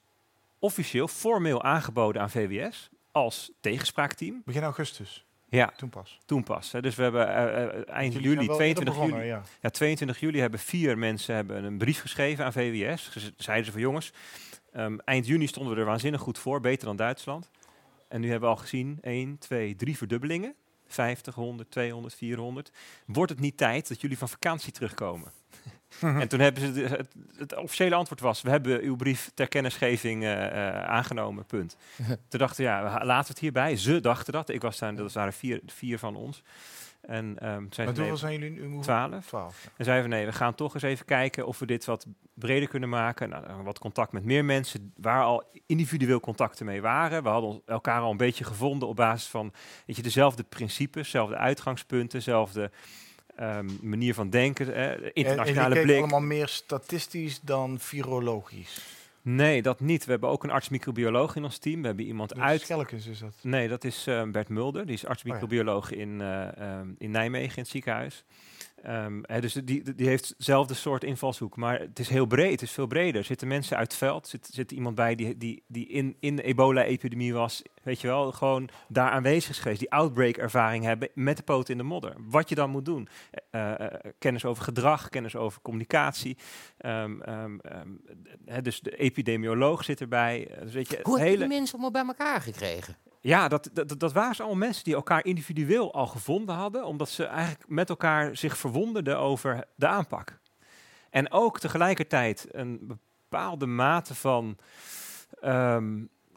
officieel 0.59 1.07
formeel 1.07 1.63
aangeboden 1.63 2.21
aan 2.21 2.29
VWS 2.29 2.89
als 3.11 3.51
tegenspraakteam. 3.59 4.41
Begin 4.45 4.63
augustus, 4.63 5.25
Ja, 5.49 5.73
toen 5.77 5.89
pas. 5.89 6.19
toen 6.25 6.43
pas. 6.43 6.71
Hè. 6.71 6.81
Dus 6.81 6.95
we 6.95 7.03
hebben 7.03 7.27
eh, 7.27 7.63
eh, 7.63 7.89
eind 7.89 8.13
Jullie 8.13 8.29
zijn 8.29 8.33
juli, 8.33 8.47
wel 8.47 8.61
eerder 8.61 8.83
22 8.83 8.93
begonnen, 8.93 9.17
juli, 9.17 9.29
Ja. 9.29 9.43
ja, 9.61 9.69
22 9.69 10.19
juli 10.19 10.39
hebben 10.39 10.59
vier 10.59 10.97
mensen 10.97 11.35
hebben 11.35 11.63
een 11.63 11.77
brief 11.77 12.01
geschreven 12.01 12.45
aan 12.45 12.53
VWS. 12.53 13.11
Ze 13.11 13.33
zeiden 13.37 13.65
ze 13.65 13.71
van 13.71 13.81
jongens, 13.81 14.13
ehm, 14.71 14.97
eind 14.97 15.27
juni 15.27 15.47
stonden 15.47 15.73
we 15.73 15.79
er 15.79 15.85
waanzinnig 15.85 16.21
goed 16.21 16.39
voor, 16.39 16.59
beter 16.59 16.85
dan 16.85 16.95
Duitsland. 16.95 17.49
En 18.07 18.21
nu 18.21 18.29
hebben 18.29 18.49
we 18.49 18.55
al 18.55 18.61
gezien 18.61 18.97
1, 19.01 19.37
2, 19.37 19.75
3 19.75 19.97
verdubbelingen. 19.97 20.55
50, 20.87 21.35
100, 21.35 21.71
200, 21.71 22.15
400. 22.15 22.71
Wordt 23.05 23.31
het 23.31 23.39
niet 23.39 23.57
tijd 23.57 23.87
dat 23.87 24.01
jullie 24.01 24.17
van 24.17 24.29
vakantie 24.29 24.71
terugkomen? 24.71 25.31
En 26.01 26.27
toen 26.27 26.39
hebben 26.39 26.61
ze 26.61 26.71
de- 26.71 26.87
het, 26.87 27.13
het 27.37 27.55
officiële 27.55 27.95
antwoord 27.95 28.19
was: 28.21 28.41
we 28.41 28.49
hebben 28.49 28.81
uw 28.81 28.95
brief 28.95 29.31
ter 29.33 29.47
kennisgeving 29.47 30.23
eh, 30.23 30.67
eh, 30.67 30.83
aangenomen. 30.83 31.45
Punt. 31.45 31.77
toen 32.29 32.39
dachten 32.39 32.63
ja, 32.63 32.81
laten 32.83 33.27
we 33.27 33.31
het 33.31 33.39
hierbij. 33.39 33.75
Ze 33.75 33.99
dachten 33.99 34.33
dat. 34.33 34.49
Ik 34.49 34.61
was 34.61 34.77
daar, 34.79 34.95
dat 34.95 35.13
waren 35.13 35.33
vier, 35.33 35.61
vier 35.65 35.99
van 35.99 36.15
ons. 36.15 36.43
En 37.01 37.25
toen 37.39 37.67
zeiden 37.69 37.95
Maar 37.95 38.05
nee, 38.07 38.15
zijn 38.15 38.39
jullie 38.39 38.67
nu? 38.67 38.81
12. 38.81 39.25
12. 39.25 39.63
ja. 39.63 39.69
En 39.77 39.85
zeiden 39.85 40.09
we 40.09 40.15
nee, 40.15 40.25
we 40.25 40.31
gaan 40.31 40.55
toch 40.55 40.73
eens 40.73 40.83
even 40.83 41.05
kijken 41.05 41.47
of 41.47 41.59
we 41.59 41.65
dit 41.65 41.85
wat 41.85 42.05
breder 42.33 42.69
kunnen 42.69 42.89
maken. 42.89 43.29
Nou, 43.29 43.63
wat 43.63 43.79
contact 43.79 44.11
met 44.11 44.23
meer 44.23 44.45
mensen 44.45 44.93
waar 44.97 45.23
al 45.23 45.43
individueel 45.65 46.19
contacten 46.19 46.65
mee 46.65 46.81
waren. 46.81 47.23
We 47.23 47.29
hadden 47.29 47.61
elkaar 47.65 48.01
al 48.01 48.11
een 48.11 48.17
beetje 48.17 48.43
gevonden 48.43 48.87
op 48.87 48.95
basis 48.95 49.27
van 49.27 49.53
weet 49.85 49.95
je, 49.95 50.01
dezelfde 50.01 50.43
principes, 50.43 51.03
dezelfde 51.03 51.37
uitgangspunten, 51.37 52.17
dezelfde 52.17 52.71
ehm, 53.35 53.67
manier 53.81 54.13
van 54.13 54.29
denken, 54.29 54.73
eh, 54.73 54.83
En, 54.83 55.03
en 55.03 55.13
internationale 55.13 55.53
jullie 55.53 55.73
keken 55.73 55.85
blik. 55.85 55.97
allemaal 55.97 56.37
meer 56.37 56.47
statistisch 56.47 57.39
dan 57.41 57.79
virologisch. 57.79 59.03
Nee, 59.25 59.61
dat 59.61 59.79
niet. 59.79 60.05
We 60.05 60.11
hebben 60.11 60.29
ook 60.29 60.43
een 60.43 60.49
arts-microbioloog 60.49 61.35
in 61.35 61.43
ons 61.43 61.57
team. 61.57 61.81
We 61.81 61.87
hebben 61.87 62.05
iemand 62.05 62.39
uit. 62.39 62.61
Schelkens 62.61 63.07
is 63.07 63.19
dat. 63.19 63.33
Nee, 63.41 63.67
dat 63.67 63.83
is 63.83 64.07
eh, 64.07 64.23
Bert 64.23 64.49
Mulder. 64.49 64.85
Die 64.85 64.95
is 64.95 65.03
Oh 65.03 65.09
arts-microbioloog 65.09 65.91
in, 65.91 66.21
eh, 66.21 66.57
ehm, 66.57 66.87
in 66.97 67.11
Nijmegen 67.11 67.55
in 67.55 67.61
het 67.61 67.71
ziekenhuis. 67.71 68.23
Ehm, 68.83 69.19
hè, 69.21 69.41
dus 69.41 69.53
die, 69.53 69.95
die, 69.95 70.07
heeft 70.07 70.27
hetzelfde 70.27 70.73
soort 70.73 71.03
invalshoek. 71.03 71.55
Maar 71.55 71.79
het 71.79 71.99
is 71.99 72.09
heel 72.09 72.25
breed, 72.25 72.51
het 72.51 72.61
is 72.61 72.71
veel 72.71 72.87
breder. 72.87 73.15
Er 73.15 73.23
zitten 73.23 73.47
mensen 73.47 73.77
uit 73.77 73.87
het 73.87 73.97
veld, 73.97 74.27
zit, 74.27 74.49
zit 74.51 74.71
iemand 74.71 74.95
bij 74.95 75.15
die, 75.15 75.37
die, 75.37 75.63
die 75.67 75.87
in, 75.87 76.15
in 76.19 76.35
de 76.35 76.43
ebola-epidemie 76.43 77.33
was. 77.33 77.61
Weet 77.85 78.01
je 78.01 78.07
wel, 78.07 78.31
gewoon 78.31 78.69
daar 78.87 79.09
aanwezig 79.09 79.49
is 79.49 79.59
geweest. 79.59 79.79
Die 79.79 79.91
outbreak-ervaring 79.91 80.83
hebben 80.83 81.09
met 81.13 81.37
de 81.37 81.43
poot 81.43 81.69
in 81.69 81.77
de 81.77 81.83
modder. 81.83 82.15
Wat 82.17 82.49
je 82.49 82.55
dan 82.55 82.69
moet 82.69 82.85
doen. 82.85 83.07
Eh, 83.49 83.79
eh, 83.79 83.93
kennis 84.19 84.45
over 84.45 84.63
gedrag, 84.63 85.09
kennis 85.09 85.35
over 85.35 85.61
communicatie. 85.61 86.37
Ehm, 86.77 87.21
ehm, 87.21 87.57
ehm, 87.57 88.63
dus 88.63 88.79
de 88.79 88.97
epidemioloog 88.97 89.83
zit 89.83 90.01
erbij. 90.01 90.47
Eh, 90.47 90.61
Dus 90.61 90.73
weet 90.73 90.89
je, 90.89 90.99
Hoe 91.03 91.13
heb 91.13 91.23
je 91.23 91.31
hele... 91.31 91.47
die 91.47 91.57
mensen 91.57 91.73
allemaal 91.73 92.03
bij 92.03 92.05
elkaar 92.05 92.41
gekregen? 92.41 92.97
Ja, 93.21 93.47
dat, 93.47 93.69
dat, 93.73 93.99
dat 93.99 94.13
waren 94.13 94.35
ze 94.35 94.41
allemaal 94.41 94.65
mensen 94.65 94.83
die 94.83 94.95
elkaar 94.95 95.25
individueel 95.25 95.93
al 95.93 96.07
gevonden 96.07 96.55
hadden, 96.55 96.85
omdat 96.85 97.09
ze 97.09 97.25
eigenlijk 97.25 97.69
met 97.69 97.89
elkaar 97.89 98.37
zich 98.37 98.57
verwonderden 98.57 99.19
over 99.19 99.63
de 99.75 99.87
aanpak. 99.87 100.39
En 101.09 101.31
ook 101.31 101.59
tegelijkertijd 101.59 102.47
een 102.51 102.79
bepaalde 102.81 103.65
mate 103.65 104.15
van. 104.15 104.57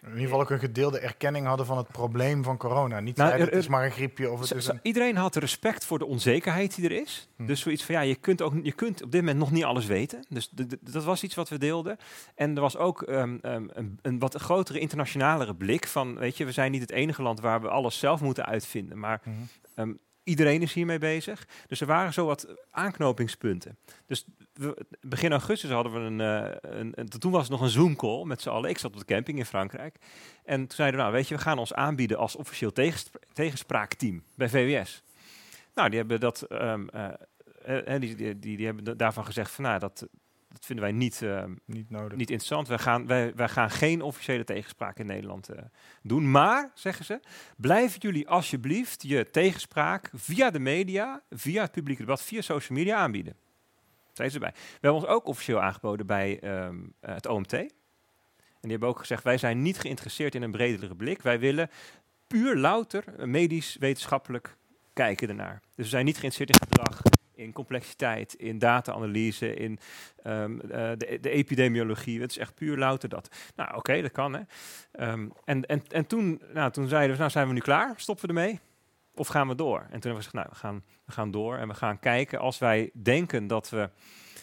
In 0.03 0.09
ieder 0.09 0.23
geval 0.23 0.41
ook 0.41 0.51
een 0.51 0.59
gedeelde 0.59 0.99
erkenning 0.99 1.47
hadden 1.47 1.67
van 1.67 1.77
het 1.77 1.89
probleem 1.89 2.43
van 2.45 2.57
corona. 2.57 3.01
Niet 3.01 3.17
Nou, 3.17 3.33
er- 3.33 3.39
het 3.41 3.55
is 3.55 3.69
maar 3.69 3.85
een 3.85 3.91
griepje 3.91 4.31
of 4.31 4.41
het 4.41 4.55
is 4.55 4.67
een... 4.67 4.79
iedereen 4.83 5.17
had 5.17 5.37
respect 5.37 5.85
voor 5.85 5.99
de 5.99 6.07
onzekerheid 6.07 6.75
die 6.75 6.85
er 6.85 7.01
is. 7.03 7.29
Hm. 7.37 7.47
Dus 7.47 7.61
zoiets 7.61 7.85
van 7.85 7.95
ja, 7.95 8.01
je 8.01 8.15
kunt, 8.15 8.43
ook, 8.43 8.53
je 8.63 8.73
kunt 8.73 9.03
op 9.03 9.11
dit 9.13 9.21
moment 9.21 9.39
nog 9.39 9.51
niet 9.51 9.65
alles 9.65 9.87
weten. 9.87 10.25
Dus 10.29 10.51
dat 10.81 11.05
was 11.05 11.23
iets 11.23 11.35
wat 11.35 11.49
we 11.49 11.59
deelden. 11.59 11.97
En 12.35 12.55
er 12.55 12.61
was 12.61 12.77
ook 12.77 13.03
ehm, 13.03 13.37
ehm, 13.43 13.67
een, 13.73 13.99
een 14.03 14.19
wat 14.19 14.35
grotere 14.35 14.79
internationalere 14.79 15.55
blik 15.55 15.87
van, 15.87 16.19
weet 16.19 16.37
je, 16.37 16.45
we 16.45 16.53
zijn 16.53 16.71
niet 16.71 16.81
het 16.81 16.91
enige 16.93 17.23
land 17.23 17.41
waar 17.41 17.61
we 17.61 17.69
alles 17.69 17.99
zelf 17.99 18.21
moeten 18.21 18.47
uitvinden. 18.47 18.99
Maar 18.99 19.21
Mhm. 19.25 19.37
Ehm, 19.75 19.93
iedereen 20.29 20.63
is 20.63 20.73
hiermee 20.73 20.99
bezig. 20.99 21.47
Dus 21.67 21.81
er 21.81 21.87
waren 21.87 22.13
zo 22.13 22.27
wat 22.27 22.47
aanknopingspunten. 22.71 23.77
Dus 24.07 24.25
begin 25.01 25.31
augustus 25.33 25.71
hadden 25.71 25.93
we 25.93 25.99
een, 25.99 26.21
eh, 26.21 26.57
een, 26.79 26.93
een- 26.95 27.09
Toen 27.09 27.33
was 27.33 27.43
het 27.43 27.51
nog 27.51 27.61
een 27.61 27.69
Zoom-call 27.69 28.25
met 28.25 28.41
z'n 28.43 28.49
allen. 28.49 28.71
Ik 28.71 28.79
zat 28.79 28.93
op 28.93 28.99
de 28.99 29.05
camping 29.05 29.39
in 29.39 29.45
Frankrijk. 29.47 29.97
En 30.45 30.59
toen 30.59 30.77
zeiden 30.77 30.97
we, 30.97 31.03
nou 31.03 31.17
weet 31.17 31.29
je, 31.29 31.35
we 31.35 31.41
gaan 31.41 31.59
ons 31.59 31.75
aanbieden 31.75 32.19
als 32.19 32.37
officieel 32.37 32.73
tegenspra- 32.73 33.21
tegenspraakteam 33.33 34.23
bij 34.35 34.49
VWS. 34.49 35.03
Nou, 35.75 35.89
die 35.89 35.99
hebben 35.99 36.21
dat... 36.21 36.43
ehm, 36.43 36.89
eh, 36.89 37.95
eh, 37.95 38.01
die, 38.01 38.15
die, 38.15 38.39
die, 38.39 38.57
die 38.57 38.67
hebben 38.67 38.85
da- 38.85 38.95
daarvan 38.95 39.25
gezegd 39.25 39.51
van, 39.51 39.65
nou, 39.65 39.79
dat, 39.79 40.07
dat 40.59 40.67
vinden 40.67 40.85
wij 40.85 40.95
niet... 40.95 41.23
ehm, 41.23 41.55
Niet 41.65 41.91
nodig. 41.91 42.19
niet 42.19 42.31
interessant. 42.31 42.69
Wij 42.69 42.79
gaan, 42.79 43.07
wij, 43.07 43.35
wij 43.35 43.49
gaan 43.49 43.71
geen 43.71 44.03
officiële 44.03 44.45
tegenspraak 44.45 44.99
in 44.99 45.07
Nederland 45.07 45.49
eh, 45.49 45.63
doen. 46.03 46.31
Maar, 46.31 46.71
zeggen 46.75 47.05
ze, 47.05 47.21
blijven 47.57 48.01
jullie 48.01 48.29
alsjeblieft 48.29 49.03
je 49.03 49.31
tegenspraak 49.31 50.11
via 50.15 50.51
de 50.51 50.59
media, 50.59 51.23
via 51.31 51.63
het 51.63 51.73
publieke 51.73 52.03
debat, 52.03 52.23
via 52.23 52.41
social 52.41 52.79
media 52.79 52.97
aanbieden. 52.97 53.35
Zijn 54.13 54.29
ze 54.31 54.35
erbij. 54.35 54.53
We 54.55 54.69
hebben 54.81 54.95
ons 55.01 55.07
ook 55.07 55.27
officieel 55.27 55.61
aangeboden 55.61 56.07
bij 56.07 56.41
ehm, 56.41 56.77
eh, 57.01 57.15
het 57.15 57.27
OMT. 57.27 57.53
En 57.53 57.67
die 58.61 58.71
hebben 58.71 58.89
ook 58.89 58.99
gezegd, 58.99 59.23
wij 59.25 59.39
zijn 59.39 59.63
niet 59.63 59.79
geïnteresseerd 59.79 60.35
in 60.35 60.43
een 60.43 60.51
bredere 60.51 60.95
blik. 60.97 61.23
Wij 61.23 61.39
willen 61.39 61.71
puur 62.27 62.57
louter 62.57 63.05
eh, 63.19 63.27
medisch, 63.27 63.77
wetenschappelijk 63.81 64.57
kijken 64.93 65.29
ernaar. 65.29 65.61
Dus 65.75 65.85
we 65.85 65.91
zijn 65.91 66.05
niet 66.05 66.19
geïnteresseerd 66.19 66.61
in 66.61 66.69
gedrag, 66.69 67.01
in 67.39 67.53
complexiteit, 67.53 68.35
in 68.35 68.59
data-analyse, 68.59 69.55
in 69.55 69.79
eh, 70.23 70.45
de, 70.97 71.19
de 71.21 71.31
epidemiologie. 71.31 72.21
Het 72.21 72.31
is 72.31 72.39
echt 72.39 72.55
puur 72.55 72.77
louter 72.77 73.09
dat. 73.09 73.29
Nou, 73.57 73.77
oké, 73.77 74.03
dat 74.03 74.13
kan 74.13 74.33
hè. 74.33 74.41
Ehm, 74.93 75.29
en, 75.45 75.67
en, 75.67 75.83
en 75.89 76.07
toen, 76.07 76.43
nou, 76.53 76.71
toen 76.71 76.89
zeiden 76.89 77.13
we, 77.13 77.19
nou 77.19 77.31
zijn 77.31 77.47
we 77.47 77.53
nu 77.53 77.61
klaar? 77.61 77.93
Stoppen 77.97 78.29
we 78.29 78.35
ermee? 78.35 78.61
Of 79.15 79.29
gaan 79.29 79.49
we 79.49 79.55
door? 79.55 79.79
En 79.79 80.01
toen 80.01 80.11
hebben 80.11 80.11
we 80.11 80.17
gezegd, 80.17 80.35
nou, 80.35 80.47
we 80.51 80.55
gaan, 80.55 80.85
we 81.05 81.13
gaan 81.13 81.31
door 81.31 81.57
en 81.57 81.69
we 81.69 81.75
gaan 81.75 81.99
kijken 81.99 82.39
als 82.39 82.59
wij 82.59 82.91
denken 82.93 83.47
dat 83.47 83.71
we, 83.71 83.91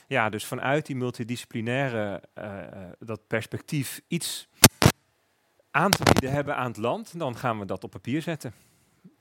ja, 0.07 0.29
dus 0.29 0.45
vanuit 0.45 0.85
die 0.85 0.95
multidisciplinaire, 0.95 2.21
eh, 2.33 2.61
eh, 2.61 2.89
dat 2.99 3.27
perspectief 3.27 4.01
iets 4.07 4.47
aan 5.71 5.91
te 5.91 6.03
bieden 6.03 6.31
hebben 6.31 6.55
aan 6.55 6.67
het 6.67 6.77
land, 6.77 7.19
dan 7.19 7.37
gaan 7.37 7.59
we 7.59 7.65
dat 7.65 7.83
op 7.83 7.91
papier 7.91 8.21
zetten. 8.21 8.53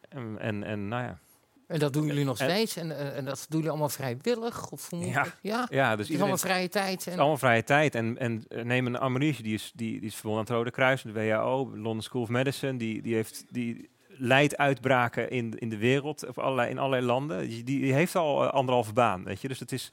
En, 0.09 0.39
en, 0.39 0.65
en 0.65 0.89
nou 0.89 1.03
ja, 1.03 1.19
En 1.67 1.79
dat 1.79 1.93
doen 1.93 2.07
jullie 2.07 2.25
nog 2.25 2.37
steeds? 2.37 2.77
En, 2.77 2.99
eh, 2.99 3.17
en 3.17 3.25
dat 3.25 3.37
doen 3.49 3.57
jullie 3.57 3.69
allemaal 3.71 3.89
vrijwillig? 3.89 4.71
Of 4.71 4.91
hoe 4.91 5.07
Ja. 5.07 5.23
het? 5.23 5.37
ja? 5.43 5.67
ja, 5.71 5.97
dus 5.97 6.05
Het 6.07 6.15
is 6.15 6.21
allemaal 6.21 6.39
vrije 6.39 6.69
tijd. 6.69 6.91
Het 6.91 7.07
is 7.07 7.13
En, 7.13 7.19
allemaal 7.19 7.37
vrije 7.39 7.65
tijd. 7.65 7.95
En, 7.95 8.19
en 8.19 8.45
eh, 8.49 8.63
neem 8.65 8.87
een 8.87 8.99
Amarige, 8.99 9.43
die 9.43 9.55
is, 9.55 9.73
die, 9.75 9.93
die 10.01 10.09
is 10.09 10.15
verbonden 10.15 10.41
aan 10.41 10.47
het 10.47 10.57
Rode 10.57 10.71
Kruis, 10.71 11.03
de 11.03 11.13
WHO, 11.13 11.71
London 11.75 12.03
School 12.03 12.23
of 12.23 12.29
Medicine. 12.29 12.77
Die, 12.79 13.03
die, 13.03 13.15
heeft, 13.15 13.45
die 13.51 13.89
leidt 14.09 14.57
uitbraken 14.57 15.31
in, 15.31 15.59
in 15.59 15.69
de 15.69 15.77
wereld, 15.79 16.27
op 16.27 16.39
allerlei, 16.39 16.71
in 16.71 16.79
allerlei 16.79 17.07
landen. 17.07 17.49
Die, 17.49 17.65
die 17.65 17.93
heeft 17.93 18.17
al 18.17 18.45
eh, 18.45 18.51
anderhalve 18.53 18.93
baan, 18.93 19.25
weet 19.25 19.41
je. 19.41 19.49
Dus 19.49 19.61
het 19.61 19.73
is, 19.73 19.93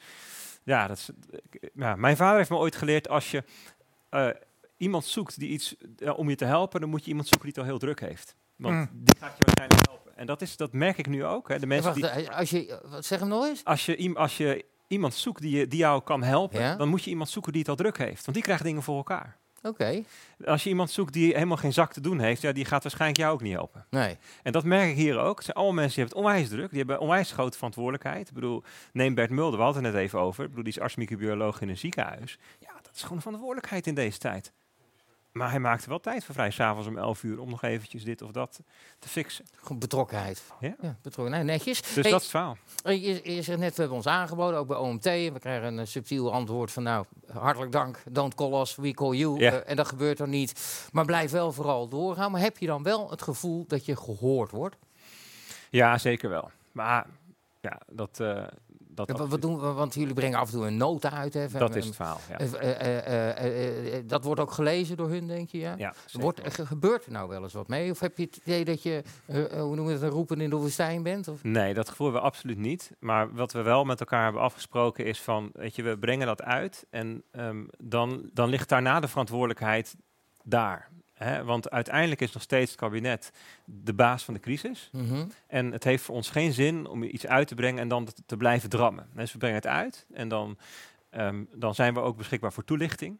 ja, 0.63 0.87
dat 0.87 0.97
is, 0.97 1.09
ja, 1.75 1.95
mijn 1.95 2.15
vader 2.17 2.37
heeft 2.37 2.49
me 2.49 2.55
ooit 2.57 2.75
geleerd, 2.75 3.09
als 3.09 3.31
je 3.31 3.43
iemand 4.77 5.05
zoekt 5.05 5.39
die 5.39 5.49
iets, 5.49 5.75
om 6.15 6.29
je 6.29 6.35
te 6.35 6.45
helpen, 6.45 6.81
dan 6.81 6.89
moet 6.89 7.03
je 7.03 7.09
iemand 7.09 7.27
zoeken 7.27 7.45
die 7.47 7.55
het 7.61 7.63
al 7.63 7.69
heel 7.77 7.79
druk 7.87 7.99
heeft. 7.99 8.35
Want 8.55 8.75
Mm. 8.75 8.89
die 9.03 9.15
gaat 9.19 9.37
je 9.37 9.43
waarschijnlijk 9.45 9.87
helpen. 9.89 10.10
En 10.21 10.27
dat, 10.27 10.41
is, 10.41 10.57
dat 10.57 10.73
merk 10.73 10.97
ik 10.97 11.07
nu 11.07 11.25
ook. 11.25 11.47
Hè. 11.47 11.55
De 11.55 11.61
en 11.61 11.67
mensen 11.67 12.01
wacht, 12.01 12.15
die, 12.15 12.25
eh, 12.25 12.37
als 12.37 12.49
je, 12.49 12.67
eh, 12.67 12.91
wat, 12.91 13.05
zeg 13.05 13.19
hem 13.19 13.27
nog 13.27 13.45
eens. 13.47 13.63
als 13.65 13.85
je, 13.85 14.11
als 14.15 14.37
je 14.37 14.65
iemand 14.87 15.13
zoekt 15.13 15.41
die, 15.41 15.57
je, 15.57 15.67
die 15.67 15.79
jou 15.79 16.01
kan 16.03 16.23
helpen, 16.23 16.59
Ja. 16.59 16.75
dan 16.75 16.87
moet 16.87 17.03
je 17.03 17.09
iemand 17.09 17.29
zoeken 17.29 17.51
die 17.51 17.61
het 17.61 17.69
al 17.69 17.75
druk 17.75 17.97
heeft. 17.97 18.23
Want 18.25 18.33
die 18.37 18.45
krijgt 18.45 18.63
dingen 18.63 18.83
voor 18.83 18.97
elkaar. 18.97 19.37
Oké, 19.63 20.03
Als 20.45 20.63
je 20.63 20.69
iemand 20.69 20.91
zoekt 20.91 21.13
die 21.13 21.33
helemaal 21.33 21.57
geen 21.57 21.73
zak 21.73 21.93
te 21.93 22.01
doen 22.01 22.19
heeft, 22.19 22.41
ja, 22.41 22.51
die 22.51 22.65
gaat 22.65 22.83
waarschijnlijk 22.83 23.19
jou 23.19 23.33
ook 23.33 23.41
niet 23.41 23.53
helpen. 23.53 23.85
nee. 23.89 24.17
En 24.43 24.51
dat 24.51 24.63
merk 24.63 24.89
ik 24.89 24.95
hier 24.95 25.19
ook. 25.19 25.35
Het 25.35 25.45
zijn 25.45 25.57
allemaal 25.57 25.75
mensen 25.75 25.95
die 25.95 26.03
hebben 26.03 26.23
het 26.23 26.33
onwijs 26.33 26.49
druk. 26.49 26.69
Die 26.69 26.77
hebben 26.79 26.99
onwijs 26.99 27.31
grote 27.31 27.57
verantwoordelijkheid. 27.57 28.27
Ik 28.27 28.33
bedoel, 28.33 28.63
neem 28.93 29.13
Bert 29.13 29.29
Mulder, 29.29 29.57
we 29.57 29.63
hadden 29.65 29.83
het 29.83 29.93
net 29.93 30.01
even 30.01 30.19
over. 30.19 30.43
Ik 30.43 30.49
bedoel, 30.49 30.63
die 30.63 30.73
is 30.73 30.79
arts-microbioloog 30.79 31.61
in 31.61 31.69
een 31.69 31.77
ziekenhuis. 31.77 32.37
Ja, 32.59 32.73
dat 32.81 32.91
is 32.95 33.01
gewoon 33.01 33.15
een 33.17 33.21
verantwoordelijkheid 33.23 33.87
in 33.87 33.95
deze 33.95 34.17
tijd. 34.17 34.53
Maar 35.31 35.49
hij 35.49 35.59
maakte 35.59 35.89
wel 35.89 35.99
tijd 35.99 36.25
voor 36.25 36.33
vrij, 36.35 36.51
s'avonds 36.51 36.87
om 36.87 36.97
11 36.97 37.23
uur, 37.23 37.39
om 37.39 37.49
nog 37.49 37.63
eventjes 37.63 38.03
dit 38.03 38.21
of 38.21 38.31
dat 38.31 38.59
te 38.99 39.09
fixen. 39.09 39.45
Gewoon 39.55 39.79
betrokkenheid. 39.79 40.43
Ja. 40.59 40.75
betrokkenheid. 41.01 41.45
Netjes. 41.45 41.81
Dus 41.81 41.93
Hey, 41.93 42.03
dat 42.03 42.13
is 42.21 42.21
het 42.21 42.29
verhaal. 42.29 42.57
Je, 42.83 43.33
je 43.35 43.41
zegt 43.41 43.59
net, 43.59 43.69
we 43.75 43.79
hebben 43.79 43.97
ons 43.97 44.07
aangeboden, 44.07 44.59
ook 44.59 44.67
bij 44.67 44.77
OMT. 44.77 45.03
We 45.03 45.35
krijgen 45.39 45.67
een 45.67 45.79
eh, 45.79 45.85
subtiel 45.85 46.33
antwoord 46.33 46.71
van, 46.71 46.83
nou, 46.83 47.05
hartelijk 47.33 47.71
dank, 47.71 48.03
don't 48.09 48.35
call 48.35 48.61
us, 48.61 48.75
we 48.75 48.91
call 48.93 49.15
you. 49.15 49.39
Ja. 49.39 49.51
Eh, 49.51 49.69
en 49.69 49.75
dat 49.75 49.87
gebeurt 49.87 50.17
dan 50.17 50.29
niet. 50.29 50.87
Maar 50.91 51.05
blijf 51.05 51.31
wel 51.31 51.51
vooral 51.51 51.87
doorgaan. 51.87 52.31
Maar 52.31 52.41
heb 52.41 52.57
je 52.57 52.65
dan 52.65 52.83
wel 52.83 53.09
het 53.09 53.21
gevoel 53.21 53.65
dat 53.67 53.85
je 53.85 53.95
gehoord 53.95 54.51
wordt? 54.51 54.75
Ja, 55.69 55.97
zeker 55.97 56.29
wel. 56.29 56.51
Maar 56.71 57.05
ja, 57.61 57.79
dat... 57.91 58.19
eh, 58.19 58.43
dat, 59.05 59.17
Ja, 59.17 59.27
wat, 59.27 59.41
doen 59.41 59.59
we? 59.59 59.71
Want 59.71 59.93
jullie 59.93 60.13
brengen 60.13 60.39
af 60.39 60.47
en 60.47 60.53
toe 60.53 60.67
een 60.67 60.77
nota 60.77 61.11
uit. 61.11 61.33
Hè, 61.33 61.47
dat 61.47 61.75
is 61.75 61.85
het 61.85 61.95
verhaal, 61.95 62.19
ja. 62.29 62.37
Eh, 62.37 62.81
eh, 62.81 63.97
eh, 63.97 64.03
dat 64.07 64.23
wordt 64.23 64.41
ook 64.41 64.51
gelezen 64.51 64.97
door 64.97 65.09
hun, 65.09 65.27
denk 65.27 65.49
je? 65.49 65.73
Ja? 65.77 65.93
Wordt, 66.11 66.41
gebeurt 66.43 67.05
er 67.05 67.11
nou 67.11 67.29
wel 67.29 67.43
eens 67.43 67.53
wat 67.53 67.67
mee? 67.67 67.91
Of 67.91 67.99
heb 67.99 68.17
je 68.17 68.23
het 68.23 68.35
idee 68.35 68.65
dat 68.65 68.83
je, 68.83 69.03
hoe 69.51 69.75
noem 69.75 69.87
je 69.87 69.93
het, 69.93 70.01
een 70.01 70.09
roepen 70.09 70.41
in 70.41 70.49
de 70.49 70.55
woestijn 70.55 71.03
bent? 71.03 71.27
Of? 71.27 71.43
Nee, 71.43 71.73
dat 71.73 71.89
gevoel 71.89 72.07
hebben 72.07 72.23
we 72.23 72.29
absoluut 72.29 72.57
niet. 72.57 72.91
Maar 72.99 73.33
wat 73.33 73.51
we 73.51 73.61
wel 73.61 73.83
met 73.83 73.99
elkaar 73.99 74.23
hebben 74.23 74.41
afgesproken 74.41 75.05
is 75.05 75.21
van, 75.21 75.49
weet 75.53 75.75
je, 75.75 75.83
we 75.83 75.97
brengen 75.97 76.27
dat 76.27 76.41
uit 76.41 76.85
en 76.89 77.23
ehm, 77.31 77.63
dan, 77.77 78.29
dan 78.33 78.49
ligt 78.49 78.69
daarna 78.69 78.99
de 78.99 79.07
verantwoordelijkheid 79.07 79.95
daar. 80.43 80.89
Hè? 81.23 81.43
Want 81.43 81.69
uiteindelijk 81.69 82.21
is 82.21 82.31
nog 82.31 82.41
steeds 82.41 82.71
het 82.71 82.79
kabinet 82.79 83.31
de 83.65 83.93
baas 83.93 84.23
van 84.23 84.33
de 84.33 84.39
crisis. 84.39 84.89
Mhm. 84.91 85.25
En 85.47 85.71
het 85.71 85.83
heeft 85.83 86.03
voor 86.03 86.15
ons 86.15 86.29
geen 86.29 86.53
zin 86.53 86.87
om 86.87 87.03
iets 87.03 87.27
uit 87.27 87.47
te 87.47 87.55
brengen 87.55 87.81
en 87.81 87.87
dan 87.87 88.05
te, 88.05 88.13
te 88.25 88.37
blijven 88.37 88.69
drammen. 88.69 89.07
Dus 89.13 89.31
we 89.31 89.37
brengen 89.37 89.57
het 89.57 89.67
uit 89.67 90.05
en 90.13 90.27
dan, 90.27 90.57
ehm, 91.09 91.43
dan 91.53 91.75
zijn 91.75 91.93
we 91.93 91.99
ook 91.99 92.17
beschikbaar 92.17 92.53
voor 92.53 92.63
toelichting. 92.63 93.17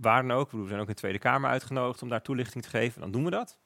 Waar 0.00 0.22
dan 0.22 0.36
ook. 0.36 0.50
We 0.50 0.66
zijn 0.66 0.80
ook 0.80 0.86
in 0.86 0.92
de 0.92 1.00
Tweede 1.00 1.18
Kamer 1.18 1.50
uitgenodigd 1.50 2.02
om 2.02 2.08
daar 2.08 2.22
toelichting 2.22 2.64
te 2.64 2.70
geven. 2.70 3.00
Dan 3.00 3.10
doen 3.10 3.24
we 3.24 3.30
dat. 3.30 3.58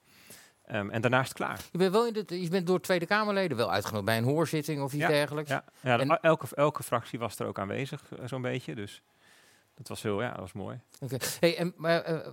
Ehm, 0.66 0.90
en 0.90 1.00
daarna 1.00 1.20
is 1.20 1.28
het 1.28 1.36
klaar. 1.36 1.60
Je 1.72 1.78
bent, 1.78 1.92
wel 1.92 2.06
in 2.06 2.12
de, 2.12 2.40
je 2.42 2.48
bent 2.48 2.66
door 2.66 2.80
Tweede 2.80 3.06
Kamerleden 3.06 3.56
wel 3.56 3.70
uitgenodigd 3.70 4.06
bij 4.06 4.18
een 4.18 4.24
hoorzitting 4.24 4.82
of 4.82 4.92
iets 4.92 5.02
Ja, 5.02 5.08
dergelijks. 5.08 5.50
Ja, 5.50 5.64
ja 5.80 6.18
elke, 6.20 6.46
elke 6.54 6.82
fractie 6.82 7.18
was 7.18 7.38
er 7.38 7.46
ook 7.46 7.58
aanwezig, 7.58 8.02
eh, 8.18 8.26
zo'n 8.26 8.42
beetje. 8.42 8.74
Dus 8.74 9.02
dat 9.74 9.88
was 9.88 10.02
heel, 10.02 10.22
ja, 10.22 10.30
dat 10.30 10.38
was 10.40 10.52
mooi. 10.52 10.80
Oké. 11.00 11.16
Hey, 11.40 11.56
en, 11.56 11.72
maar, 11.76 12.00
eh, 12.00 12.28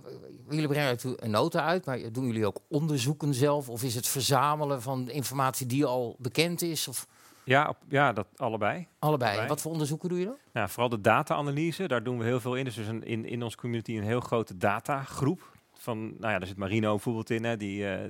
jullie 0.48 0.68
brengen 0.68 0.90
natuurlijk 0.90 1.22
een 1.22 1.30
nota 1.30 1.64
uit, 1.64 1.86
maar 1.86 2.12
doen 2.12 2.26
jullie 2.26 2.46
ook 2.46 2.58
onderzoeken 2.68 3.34
zelf? 3.34 3.68
Of 3.68 3.82
is 3.82 3.94
het 3.94 4.06
verzamelen 4.08 4.82
van 4.82 5.10
informatie 5.10 5.66
die 5.66 5.84
al 5.84 6.16
bekend 6.18 6.62
is? 6.62 6.88
Of 6.88 7.06
Ja, 7.44 7.68
op, 7.68 7.76
ja 7.88 8.12
dat 8.12 8.26
allebei. 8.36 8.86
allebei? 8.98 9.28
Allebei. 9.30 9.48
Wat 9.48 9.60
voor 9.60 9.72
onderzoeken 9.72 10.08
doe 10.08 10.18
je 10.18 10.24
dan? 10.24 10.36
Nou, 10.52 10.68
vooral 10.68 10.88
de 10.88 11.00
data-analyse, 11.00 11.88
daar 11.88 12.02
doen 12.02 12.18
we 12.18 12.24
heel 12.24 12.40
veel 12.40 12.56
in. 12.56 12.64
Dus 12.64 12.76
er 12.76 12.88
een, 12.88 13.04
in, 13.04 13.24
in 13.24 13.42
onze 13.42 13.56
community 13.56 13.96
een 13.96 14.04
heel 14.04 14.20
grote 14.20 14.56
datagroep. 14.56 15.58
Van, 15.72 15.98
nou 16.00 16.32
ja, 16.32 16.38
daar 16.38 16.46
zit 16.46 16.56
Marino 16.56 16.90
bijvoorbeeld 16.90 17.30
in, 17.30 17.44
hè, 17.44 17.56
die, 17.56 17.88
eh, 17.88 18.08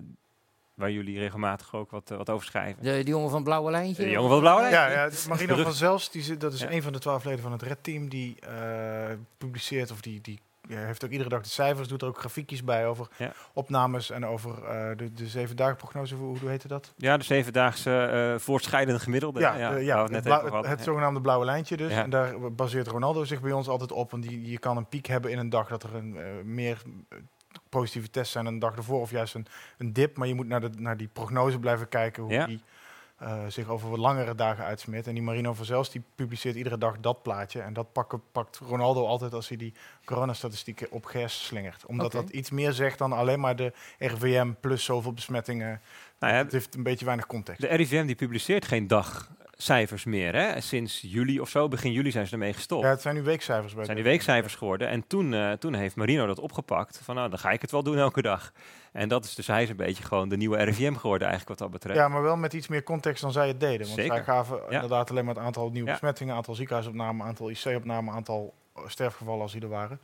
waar 0.74 0.90
jullie 0.90 1.18
regelmatig 1.18 1.74
ook 1.74 1.90
wat, 1.90 2.10
eh, 2.10 2.16
wat 2.16 2.30
over 2.30 2.46
schrijven. 2.46 2.82
De, 2.82 2.92
die 2.92 3.04
jongen 3.04 3.28
van 3.28 3.34
het 3.38 3.44
blauwe 3.44 3.70
lijntje? 3.70 4.04
De 4.04 4.10
jongen 4.10 4.30
van 4.30 4.40
blauwe 4.40 4.60
lijn. 4.62 4.72
Ja, 4.72 4.88
ja 4.90 5.10
Marino 5.28 5.62
van 5.62 5.72
Zels, 5.72 6.10
die, 6.10 6.22
zit- 6.22 6.40
dat 6.40 6.52
is 6.52 6.60
Ja. 6.60 6.70
een 6.70 6.82
van 6.82 6.92
de 6.92 6.98
twaalf 6.98 7.24
leden 7.24 7.40
van 7.40 7.52
het 7.52 7.62
Red 7.62 7.82
Team, 7.82 8.08
die 8.08 8.40
eh, 8.40 9.10
publiceert 9.38 9.90
of 9.90 10.00
die, 10.00 10.20
die 10.20 10.40
ja, 10.68 10.76
heeft 10.78 11.04
ook 11.04 11.10
iedere 11.10 11.28
dag 11.28 11.42
de 11.42 11.48
cijfers, 11.48 11.88
doet 11.88 12.02
er 12.02 12.08
ook 12.08 12.18
grafiekjes 12.18 12.64
bij 12.64 12.86
over 12.86 13.08
Ja. 13.16 13.32
opnames 13.52 14.10
en 14.10 14.26
over 14.26 14.64
eh, 14.64 14.96
de, 14.96 15.12
de 15.12 15.26
zeven 15.26 15.56
dagen 15.56 15.76
prognose, 15.76 16.14
hoe, 16.14 16.38
hoe 16.38 16.48
heette 16.48 16.68
dat? 16.68 16.92
Ja, 16.96 17.16
de 17.16 17.24
zevendaagse 17.24 18.02
eh 18.02 18.38
voortschrijdende 18.40 19.00
gemiddelde. 19.00 19.40
Ja, 19.40 19.54
ja, 19.76 20.02
het 20.02 20.10
net 20.10 20.28
over 20.28 20.78
zogenaamde 20.82 21.20
blauwe 21.20 21.44
lijntje 21.44 21.76
dus. 21.76 21.92
Ja. 21.92 22.02
En 22.02 22.10
daar 22.10 22.52
baseert 22.52 22.86
Ronaldo 22.88 23.24
zich 23.24 23.40
bij 23.40 23.52
ons 23.52 23.68
altijd 23.68 23.92
op. 23.92 24.10
Want 24.10 24.22
die, 24.22 24.50
je 24.50 24.58
kan 24.58 24.76
een 24.76 24.88
piek 24.88 25.06
hebben 25.06 25.30
in 25.30 25.38
een 25.38 25.50
dag 25.50 25.68
dat 25.68 25.82
er 25.82 25.94
een, 25.94 26.18
meer 26.44 26.82
positieve 27.70 28.10
tests 28.10 28.32
zijn 28.32 28.46
een 28.46 28.58
dag 28.58 28.76
ervoor. 28.76 29.00
Of 29.00 29.10
juist 29.10 29.34
een, 29.34 29.46
een 29.78 29.92
dip. 29.92 30.16
Maar 30.16 30.28
je 30.28 30.34
moet 30.34 30.46
naar, 30.48 30.60
de, 30.60 30.70
naar 30.76 30.96
die 30.96 31.08
prognose 31.12 31.58
blijven 31.58 31.88
kijken 31.88 32.22
hoe 32.22 32.32
Ja. 32.32 32.46
die 32.46 32.60
eh, 33.16 33.38
zich 33.48 33.68
over 33.68 33.90
wat 33.90 33.98
langere 33.98 34.34
dagen 34.34 34.64
uitsmeert. 34.64 35.06
En 35.06 35.14
die 35.14 35.22
Marino 35.22 35.54
van 35.54 35.64
Zels 35.64 35.90
die 35.90 36.02
publiceert 36.14 36.56
iedere 36.56 36.78
dag 36.78 37.00
dat 37.00 37.22
plaatje. 37.22 37.60
En 37.60 37.72
dat 37.72 37.92
pakken, 37.92 38.22
pakt 38.32 38.56
Ronaldo 38.58 39.06
altijd 39.06 39.32
als 39.34 39.48
hij 39.48 39.56
die 39.56 39.74
coronastatistieken 40.04 40.90
op 40.90 41.04
gers 41.04 41.44
slingert. 41.46 41.86
Omdat 41.86 42.12
dat 42.12 42.30
iets 42.30 42.50
meer 42.50 42.72
zegt 42.72 42.98
dan 42.98 43.12
alleen 43.12 43.40
maar 43.40 43.56
de 43.56 43.72
RVM 43.98 44.52
plus 44.60 44.84
zoveel 44.84 45.12
besmettingen. 45.12 45.80
Nou 46.18 46.32
ja, 46.32 46.38
het 46.38 46.52
heeft 46.52 46.74
een 46.74 46.82
beetje 46.82 47.04
weinig 47.04 47.26
context. 47.26 47.60
De 47.60 47.66
RIVM 47.66 48.06
die 48.06 48.14
publiceert 48.14 48.64
geen 48.66 48.86
dagcijfers 49.66 50.04
meer. 50.04 50.34
Hè? 50.34 50.60
Sinds 50.60 51.00
juli 51.02 51.40
of 51.40 51.48
zo, 51.48 51.68
begin 51.68 51.92
juli 51.92 52.10
zijn 52.10 52.26
ze 52.26 52.32
ermee 52.32 52.52
gestopt. 52.52 52.84
Ja, 52.84 52.90
het 52.90 53.00
zijn 53.00 53.14
nu 53.14 53.22
weekcijfers 53.22 53.74
bij 53.74 53.84
zijn 53.84 53.96
die 53.96 54.04
weekcijfers 54.04 54.54
geworden. 54.54 54.88
En 54.88 55.06
toen, 55.06 55.34
eh, 55.34 55.52
toen 55.52 55.74
heeft 55.74 55.96
Marino 55.96 56.26
dat 56.26 56.38
opgepakt. 56.38 57.00
Van 57.04 57.14
nou, 57.14 57.28
dan 57.30 57.38
ga 57.38 57.50
ik 57.50 57.60
het 57.60 57.70
wel 57.70 57.82
doen 57.82 57.98
elke 57.98 58.22
dag. 58.22 58.52
En 58.92 59.08
dat 59.08 59.24
is 59.24 59.34
dus, 59.34 59.46
hij 59.46 59.62
is 59.62 59.68
een 59.68 59.76
beetje 59.76 60.02
gewoon 60.04 60.28
de 60.28 60.36
nieuwe 60.36 60.56
RIVM 60.62 60.94
geworden 60.94 61.28
eigenlijk 61.28 61.58
wat 61.60 61.68
dat 61.68 61.70
betreft. 61.80 61.98
Ja, 61.98 62.08
maar 62.08 62.22
wel 62.22 62.36
met 62.36 62.52
iets 62.52 62.68
meer 62.68 62.82
context 62.82 63.22
dan 63.22 63.32
zij 63.32 63.48
het 63.48 63.60
deden. 63.60 63.86
Want 63.86 63.98
Zeker. 63.98 64.14
zij 64.14 64.24
gaven 64.24 64.56
Ja. 64.56 64.70
inderdaad 64.70 65.10
alleen 65.10 65.24
maar 65.24 65.34
het 65.34 65.44
aantal 65.44 65.70
nieuwe 65.70 65.86
Ja. 65.86 65.92
besmettingen, 65.92 66.34
aantal 66.34 66.54
ziekenhuisopnamen, 66.54 67.26
aantal 67.26 67.50
IC-opnamen, 67.50 68.14
aantal 68.14 68.54
sterfgevallen 68.86 69.42
als 69.42 69.52
die 69.52 69.62
er 69.62 69.68
waren. 69.68 70.00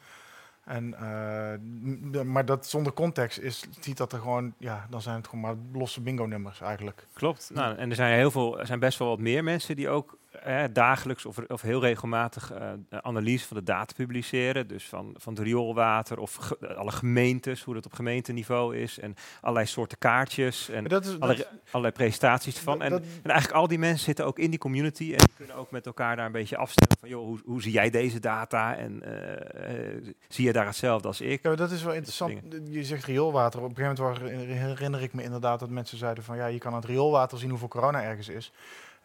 En, 0.66 0.94
eh, 0.94 2.22
maar 2.22 2.44
dat 2.44 2.66
zonder 2.66 2.92
context 2.92 3.38
is, 3.38 3.64
ziet 3.80 3.96
dat 3.96 4.12
er 4.12 4.18
gewoon, 4.18 4.54
ja, 4.58 4.86
dan 4.90 5.02
zijn 5.02 5.16
het 5.16 5.28
gewoon 5.28 5.40
maar 5.40 5.54
losse 5.72 6.00
bingo-nummers 6.00 6.60
eigenlijk. 6.60 7.06
Klopt. 7.12 7.50
Nou, 7.54 7.76
en 7.76 7.90
er 7.90 7.96
zijn 7.96 8.18
heel 8.18 8.30
veel, 8.30 8.60
er 8.60 8.66
zijn 8.66 8.78
best 8.78 8.98
wel 8.98 9.08
wat 9.08 9.18
meer 9.18 9.44
mensen 9.44 9.76
die 9.76 9.88
ook 9.88 10.18
eh, 10.42 10.64
dagelijks 10.72 11.26
of, 11.26 11.38
of 11.48 11.60
heel 11.62 11.80
regelmatig 11.80 12.52
eh, 12.52 12.70
de 12.88 13.02
analyse 13.02 13.46
van 13.46 13.56
de 13.56 13.62
data 13.62 13.94
publiceren. 13.96 14.66
Dus 14.68 14.84
van, 14.88 15.14
van 15.18 15.32
het 15.34 15.42
rioolwater 15.42 16.18
of 16.18 16.34
ge- 16.34 16.74
alle 16.74 16.90
gemeentes, 16.92 17.62
hoe 17.62 17.74
dat 17.74 17.86
op 17.86 17.92
gemeenteniveau 17.92 18.76
is. 18.76 18.98
En 18.98 19.14
allerlei 19.40 19.66
soorten 19.66 19.98
kaartjes 19.98 20.68
en 20.68 20.80
Maar 20.80 20.90
dat 20.90 21.04
is, 21.04 21.10
dat, 21.12 21.20
allerlei, 21.20 21.48
allerlei 21.70 21.94
presentaties 21.94 22.56
ervan. 22.56 22.82
En, 22.82 22.90
dat- 22.90 23.02
en 23.22 23.30
eigenlijk 23.30 23.60
al 23.60 23.68
die 23.68 23.78
mensen 23.78 24.04
zitten 24.04 24.24
ook 24.26 24.38
in 24.38 24.50
die 24.50 24.58
community 24.58 25.14
en 25.16 25.26
kunnen 25.36 25.56
ook 25.56 25.70
met 25.70 25.86
elkaar 25.86 26.16
daar 26.16 26.26
een 26.26 26.32
beetje 26.32 26.56
afstemmen 26.56 26.96
van, 27.00 27.08
joh, 27.08 27.24
hoe, 27.24 27.38
hoe 27.44 27.62
zie 27.62 27.72
jij 27.72 27.90
deze 27.90 28.20
data 28.20 28.76
en 28.76 29.02
eh, 29.02 29.94
eh, 29.96 30.04
zie 30.28 30.44
je 30.44 30.52
daar 30.52 30.66
hetzelfde 30.66 31.08
als 31.08 31.20
ik? 31.20 31.42
ja, 31.42 31.48
maar 31.48 31.56
dat 31.58 31.70
is 31.70 31.82
wel 31.82 31.94
interessant. 31.94 32.32
Je 32.70 32.84
zegt 32.84 33.04
rioolwater. 33.04 33.62
Op 33.62 33.68
een 33.68 33.76
gegeven 33.76 34.04
moment 34.04 34.22
er- 34.22 34.54
herinner 34.56 35.02
ik 35.02 35.12
me 35.12 35.22
inderdaad 35.22 35.60
dat 35.60 35.70
mensen 35.70 35.98
zeiden 35.98 36.24
van 36.24 36.36
ja, 36.36 36.46
je 36.46 36.58
kan 36.58 36.72
aan 36.72 36.78
het 36.80 36.88
rioolwater 36.88 37.38
zien 37.38 37.50
hoeveel 37.50 37.68
corona 37.68 38.02
ergens 38.02 38.28
is. 38.28 38.52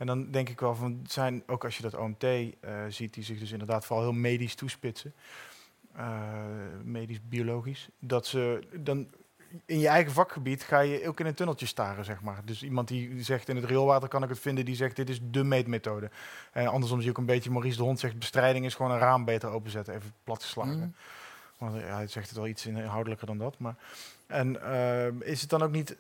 En 0.01 0.07
dan 0.07 0.31
denk 0.31 0.49
ik 0.49 0.59
wel 0.59 0.75
van, 0.75 0.99
zijn 1.07 1.43
ook 1.47 1.63
als 1.63 1.77
je 1.77 1.81
dat 1.81 1.95
OMT 1.95 2.23
eh, 2.23 2.47
ziet, 2.89 3.13
die 3.13 3.23
zich 3.23 3.39
dus 3.39 3.51
inderdaad 3.51 3.85
vooral 3.85 4.05
heel 4.05 4.13
medisch 4.13 4.55
toespitsen, 4.55 5.13
eh, 5.93 6.29
medisch, 6.83 7.19
biologisch, 7.27 7.89
dat 7.99 8.25
ze 8.25 8.63
dan 8.73 9.07
in 9.65 9.79
je 9.79 9.87
eigen 9.87 10.11
vakgebied 10.11 10.63
ga 10.63 10.79
je 10.79 11.07
ook 11.07 11.19
in 11.19 11.25
een 11.25 11.33
tunneltje 11.33 11.65
staren, 11.65 12.05
zeg 12.05 12.21
maar. 12.21 12.41
Dus 12.45 12.63
iemand 12.63 12.87
die 12.87 13.23
zegt 13.23 13.49
in 13.49 13.55
het 13.55 13.65
rioolwater 13.65 14.09
kan 14.09 14.23
ik 14.23 14.29
het 14.29 14.39
vinden, 14.39 14.65
die 14.65 14.75
zegt 14.75 14.95
dit 14.95 15.09
is 15.09 15.19
de 15.23 15.43
meetmethode. 15.43 16.09
En 16.51 16.67
andersom 16.67 17.01
zie 17.01 17.09
ook 17.09 17.17
een 17.17 17.25
beetje, 17.25 17.51
Maurice 17.51 17.77
de 17.77 17.83
Hond 17.83 17.99
zegt 17.99 18.19
bestrijding 18.19 18.65
is 18.65 18.75
gewoon 18.75 18.91
een 18.91 18.99
raam 18.99 19.25
beter 19.25 19.49
openzetten, 19.49 19.95
even 19.95 20.13
platgeslagen. 20.23 20.77
Mm. 20.77 20.95
Want 21.57 21.75
ja, 21.75 21.95
hij 21.95 22.07
zegt 22.07 22.27
het 22.27 22.37
wel 22.37 22.47
iets 22.47 22.65
inhoudelijker 22.65 23.27
dan 23.27 23.37
dat. 23.37 23.59
Maar, 23.59 23.75
en 24.27 24.61
eh, 24.63 25.29
is 25.31 25.41
het 25.41 25.49
dan 25.49 25.61
ook 25.61 25.71
niet, 25.71 25.97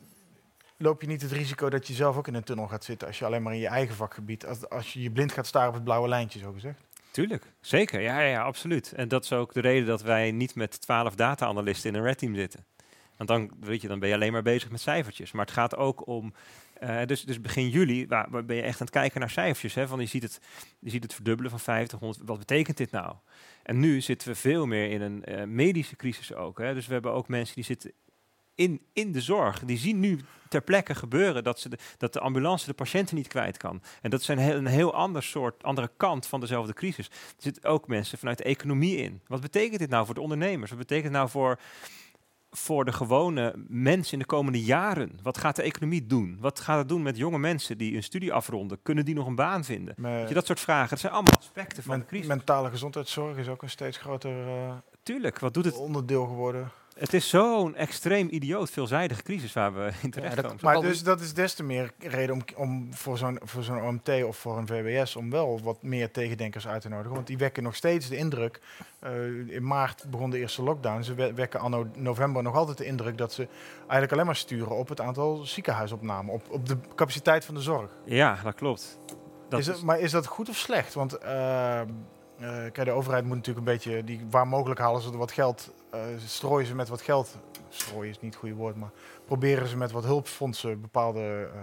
loop 0.81 1.01
je 1.01 1.07
niet 1.07 1.21
het 1.21 1.31
risico 1.31 1.69
dat 1.69 1.87
je 1.87 1.93
zelf 1.93 2.17
ook 2.17 2.27
in 2.27 2.33
een 2.33 2.43
tunnel 2.43 2.67
gaat 2.67 2.83
zitten 2.83 3.07
als 3.07 3.19
je 3.19 3.25
alleen 3.25 3.41
maar 3.43 3.53
in 3.53 3.59
je 3.59 3.67
eigen 3.67 3.95
vakgebied, 3.95 4.45
als, 4.45 4.69
als 4.69 4.93
je 4.93 5.01
je 5.01 5.11
blind 5.11 5.31
gaat 5.31 5.47
staren 5.47 5.67
op 5.67 5.73
het 5.73 5.83
blauwe 5.83 6.07
lijntje, 6.07 6.39
zo 6.39 6.51
gezegd? 6.51 6.79
Tuurlijk, 7.11 7.45
zeker. 7.61 8.01
Ja, 8.01 8.19
ja, 8.19 8.43
absoluut. 8.43 8.91
En 8.91 9.07
dat 9.07 9.23
is 9.23 9.33
ook 9.33 9.53
de 9.53 9.59
reden 9.59 9.87
dat 9.87 10.01
wij 10.01 10.31
niet 10.31 10.55
met 10.55 10.81
twaalf 10.81 11.15
data-analysten 11.15 11.89
in 11.89 11.95
een 11.95 12.05
red 12.05 12.17
team 12.17 12.35
zitten. 12.35 12.65
Want 13.17 13.29
dan, 13.29 13.51
weet 13.59 13.81
je, 13.81 13.87
dan 13.87 13.99
ben 13.99 14.09
je 14.09 14.15
alleen 14.15 14.31
maar 14.31 14.41
bezig 14.41 14.71
met 14.71 14.81
cijfertjes. 14.81 15.31
Maar 15.31 15.45
het 15.45 15.53
gaat 15.53 15.75
ook 15.75 16.07
om. 16.07 16.33
eh, 16.73 17.05
dus, 17.05 17.23
dus 17.23 17.41
begin 17.41 17.69
juli 17.69 18.07
waar, 18.07 18.27
waar 18.29 18.45
ben 18.45 18.55
je 18.55 18.61
echt 18.61 18.79
aan 18.79 18.85
het 18.85 18.95
kijken 18.95 19.19
naar 19.19 19.29
cijfertjes. 19.29 19.73
Hè? 19.73 19.87
Van 19.87 19.99
je, 19.99 20.05
ziet 20.05 20.23
het, 20.23 20.39
je 20.79 20.89
ziet 20.89 21.03
het 21.03 21.13
verdubbelen 21.13 21.51
van 21.51 21.59
50, 21.59 21.99
100. 21.99 22.21
Wat 22.25 22.37
betekent 22.37 22.77
dit 22.77 22.91
nou? 22.91 23.15
En 23.63 23.79
nu 23.79 24.01
zitten 24.01 24.27
we 24.27 24.35
veel 24.35 24.65
meer 24.65 24.89
in 24.89 25.01
een 25.01 25.23
eh, 25.23 25.43
medische 25.43 25.95
crisis 25.95 26.33
ook. 26.33 26.57
Hè? 26.59 26.73
Dus 26.73 26.87
we 26.87 26.93
hebben 26.93 27.11
ook 27.13 27.27
mensen 27.27 27.55
die 27.55 27.63
zitten 27.63 27.91
in, 28.61 28.81
in 28.93 29.11
de 29.11 29.21
zorg. 29.21 29.59
Die 29.65 29.77
zien 29.77 29.99
nu 29.99 30.19
ter 30.49 30.61
plekke 30.61 30.95
gebeuren 30.95 31.43
dat, 31.43 31.59
ze 31.59 31.69
de, 31.69 31.77
dat 31.97 32.13
de 32.13 32.19
ambulance 32.19 32.65
de 32.65 32.73
patiënten 32.73 33.15
niet 33.15 33.27
kwijt 33.27 33.57
kan. 33.57 33.81
En 34.01 34.09
dat 34.09 34.21
is 34.21 34.27
een 34.27 34.37
heel, 34.37 34.55
een 34.55 34.65
heel 34.65 34.93
ander 34.93 35.23
soort, 35.23 35.63
andere 35.63 35.89
kant 35.97 36.25
van 36.27 36.39
dezelfde 36.39 36.73
crisis. 36.73 37.07
Er 37.07 37.13
zitten 37.37 37.63
ook 37.63 37.87
mensen 37.87 38.17
vanuit 38.17 38.37
de 38.37 38.43
economie 38.43 38.97
in. 38.97 39.21
Wat 39.27 39.41
betekent 39.41 39.79
dit 39.79 39.89
nou 39.89 40.05
voor 40.05 40.15
de 40.15 40.21
ondernemers? 40.21 40.69
Wat 40.69 40.79
betekent 40.79 41.05
het 41.07 41.13
nou 41.15 41.29
voor, 41.29 41.59
voor 42.51 42.85
de 42.85 42.91
gewone 42.93 43.53
mens 43.67 44.13
in 44.13 44.19
de 44.19 44.25
komende 44.25 44.63
jaren? 44.63 45.19
Wat 45.23 45.37
gaat 45.37 45.55
de 45.55 45.61
economie 45.61 46.05
doen? 46.05 46.37
Wat 46.39 46.59
gaat 46.59 46.77
het 46.77 46.89
doen 46.89 47.01
met 47.01 47.17
jonge 47.17 47.39
mensen 47.39 47.77
die 47.77 47.95
een 47.95 48.03
studie 48.03 48.33
afronden? 48.33 48.81
Kunnen 48.83 49.05
die 49.05 49.15
nog 49.15 49.27
een 49.27 49.35
baan 49.35 49.63
vinden? 49.63 49.95
Je, 50.27 50.33
dat 50.33 50.45
soort 50.45 50.59
vragen. 50.59 50.89
Dat 50.89 50.99
zijn 50.99 51.13
allemaal 51.13 51.37
aspecten 51.37 51.83
van 51.83 51.91
men- 51.91 51.99
de 52.01 52.05
crisis. 52.05 52.27
mentale 52.27 52.69
gezondheidszorg 52.69 53.37
is 53.37 53.47
ook 53.47 53.61
een 53.61 53.69
steeds 53.69 53.97
groter 53.97 54.47
eh, 54.47 54.73
Tuurlijk, 55.03 55.39
wat 55.39 55.53
doet 55.53 55.65
het? 55.65 55.77
onderdeel 55.77 56.25
geworden. 56.25 56.71
Het 56.97 57.13
is 57.13 57.29
zo'n 57.29 57.75
extreem 57.75 58.27
idioot 58.31 58.69
veelzijdige 58.69 59.23
crisis 59.23 59.53
waar 59.53 59.73
we 59.73 59.91
in 60.01 60.11
terecht 60.11 60.35
dat- 60.35 60.45
komen. 60.45 60.59
Maar 60.61 60.81
dus 60.81 61.03
dat 61.03 61.21
is 61.21 61.33
des 61.33 61.53
te 61.53 61.63
meer 61.63 61.91
reden 61.99 62.35
om, 62.35 62.41
om 62.55 62.93
voor 62.93 63.17
zo'n 63.17 63.39
voor 63.43 63.63
zo'n 63.63 63.81
OMT 63.81 64.23
of 64.23 64.37
voor 64.37 64.57
een 64.57 64.67
VWS 64.67 65.15
om 65.15 65.29
wel 65.29 65.59
wat 65.63 65.83
meer 65.83 66.11
tegendenkers 66.11 66.67
uit 66.67 66.81
te 66.81 66.89
nodigen. 66.89 67.13
Want 67.13 67.27
die 67.27 67.37
wekken 67.37 67.63
nog 67.63 67.75
steeds 67.75 68.07
de 68.09 68.15
indruk. 68.15 68.59
eh, 68.99 69.11
in 69.47 69.67
maart 69.67 70.05
begon 70.09 70.29
de 70.29 70.37
eerste 70.39 70.63
lockdown. 70.63 71.01
Ze 71.01 71.13
we- 71.13 71.33
wekken 71.33 71.59
anno 71.59 71.87
november 71.95 72.43
nog 72.43 72.55
altijd 72.55 72.77
de 72.77 72.85
indruk 72.85 73.17
dat 73.17 73.33
ze 73.33 73.47
eigenlijk 73.81 74.11
alleen 74.11 74.25
maar 74.25 74.35
sturen 74.35 74.75
op 74.75 74.89
het 74.89 75.01
aantal 75.01 75.35
ziekenhuisopnamen, 75.35 76.33
op, 76.33 76.49
op 76.49 76.67
de 76.67 76.77
capaciteit 76.95 77.45
van 77.45 77.55
de 77.55 77.61
zorg. 77.61 77.91
Ja, 78.05 78.37
dat 78.43 78.55
klopt. 78.55 78.97
Dat 79.49 79.59
is 79.59 79.67
het, 79.67 79.81
maar 79.83 79.99
is 79.99 80.11
dat 80.11 80.25
goed 80.25 80.49
of 80.49 80.55
slecht? 80.55 80.93
Want 80.93 81.17
eh, 81.17 81.79
eh, 81.81 81.87
kijk, 82.39 82.85
de 82.85 82.91
overheid 82.91 83.23
moet 83.25 83.35
natuurlijk 83.35 83.67
een 83.67 83.73
beetje, 83.73 84.03
die, 84.03 84.25
waar 84.29 84.47
mogelijk 84.47 84.79
halen 84.79 85.01
ze 85.01 85.11
er 85.11 85.17
wat 85.17 85.31
geld, 85.31 85.73
strooien 86.25 86.67
ze 86.67 86.75
met 86.75 86.87
wat 86.89 87.01
geld. 87.01 87.35
Strooien 87.69 88.09
is 88.09 88.19
niet 88.19 88.31
het 88.31 88.39
goede 88.39 88.55
woord, 88.55 88.75
maar 88.75 88.91
proberen 89.25 89.67
ze 89.67 89.77
met 89.77 89.91
wat 89.91 90.03
hulpfondsen 90.03 90.81
bepaalde 90.81 91.19
eh, 91.19 91.61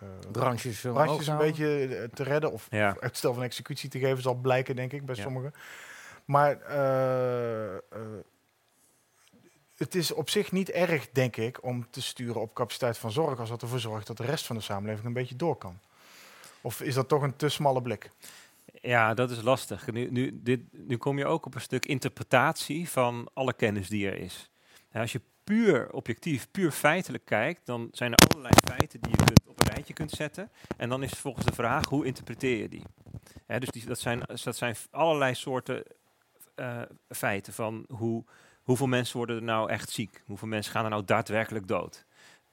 eh, 0.00 0.30
Branches, 0.32 0.84
omhoog 0.84 1.04
branches 1.04 1.26
een 1.26 1.36
beetje 1.36 1.86
eh, 1.96 2.08
te 2.14 2.22
redden. 2.22 2.52
Of 2.52 2.66
Ja. 2.70 2.96
uitstel 3.00 3.34
van 3.34 3.42
executie 3.42 3.88
te 3.90 3.98
geven, 3.98 4.22
zal 4.22 4.34
blijken, 4.34 4.76
denk 4.76 4.92
ik, 4.92 5.04
bij 5.06 5.14
Ja. 5.14 5.22
sommigen. 5.22 5.52
Maar 6.24 6.60
eh, 6.60 7.74
eh, 7.74 7.80
het 9.76 9.94
is 9.94 10.12
op 10.12 10.30
zich 10.30 10.52
niet 10.52 10.70
erg, 10.70 11.08
denk 11.12 11.36
ik, 11.36 11.62
om 11.64 11.86
te 11.90 12.02
sturen 12.02 12.40
op 12.40 12.54
capaciteit 12.54 12.98
van 12.98 13.10
zorg, 13.12 13.38
als 13.40 13.48
dat 13.48 13.62
ervoor 13.62 13.80
zorgt 13.80 14.06
dat 14.06 14.16
de 14.16 14.24
rest 14.24 14.46
van 14.46 14.56
de 14.56 14.62
samenleving 14.62 15.06
een 15.06 15.12
beetje 15.12 15.36
door 15.36 15.56
kan. 15.56 15.78
Of 16.60 16.80
is 16.80 16.94
dat 16.94 17.08
toch 17.08 17.22
een 17.22 17.36
te 17.36 17.48
smalle 17.48 17.82
blik? 17.82 18.10
Ja, 18.86 19.14
dat 19.14 19.30
is 19.30 19.42
lastig. 19.42 19.90
Nu, 19.90 20.10
nu, 20.10 20.40
dit, 20.42 20.60
nu 20.70 20.96
kom 20.96 21.18
je 21.18 21.26
ook 21.26 21.46
op 21.46 21.54
een 21.54 21.60
stuk 21.60 21.86
interpretatie 21.86 22.88
van 22.88 23.28
alle 23.34 23.52
kennis 23.52 23.88
die 23.88 24.10
er 24.10 24.18
is. 24.18 24.50
En 24.90 25.00
als 25.00 25.12
je 25.12 25.20
puur 25.44 25.92
objectief, 25.92 26.50
puur 26.50 26.70
feitelijk 26.70 27.24
kijkt, 27.24 27.66
dan 27.66 27.88
zijn 27.92 28.12
er 28.12 28.28
allerlei 28.28 28.54
feiten 28.64 29.00
die 29.00 29.10
je 29.10 29.16
kunt 29.16 29.46
op 29.46 29.60
een 29.60 29.72
rijtje 29.72 29.94
kunt 29.94 30.10
zetten. 30.10 30.50
En 30.76 30.88
dan 30.88 31.02
is 31.02 31.12
volgens 31.12 31.46
de 31.46 31.52
vraag, 31.52 31.88
hoe 31.88 32.06
interpreteer 32.06 32.58
je 32.58 32.68
die? 32.68 32.82
Dus 33.46 33.68
die, 33.68 33.86
dat, 33.86 33.98
zijn, 33.98 34.22
dat 34.44 34.56
zijn 34.56 34.76
allerlei 34.90 35.34
soorten 35.34 35.82
eh, 36.54 36.82
feiten 37.08 37.52
van 37.52 37.84
hoe, 37.88 38.24
hoeveel 38.62 38.86
mensen 38.86 39.16
worden 39.16 39.36
er 39.36 39.42
nou 39.42 39.70
echt 39.70 39.90
ziek? 39.90 40.22
Hoeveel 40.26 40.48
mensen 40.48 40.72
gaan 40.72 40.84
er 40.84 40.90
nou 40.90 41.04
daadwerkelijk 41.04 41.68
dood? 41.68 42.05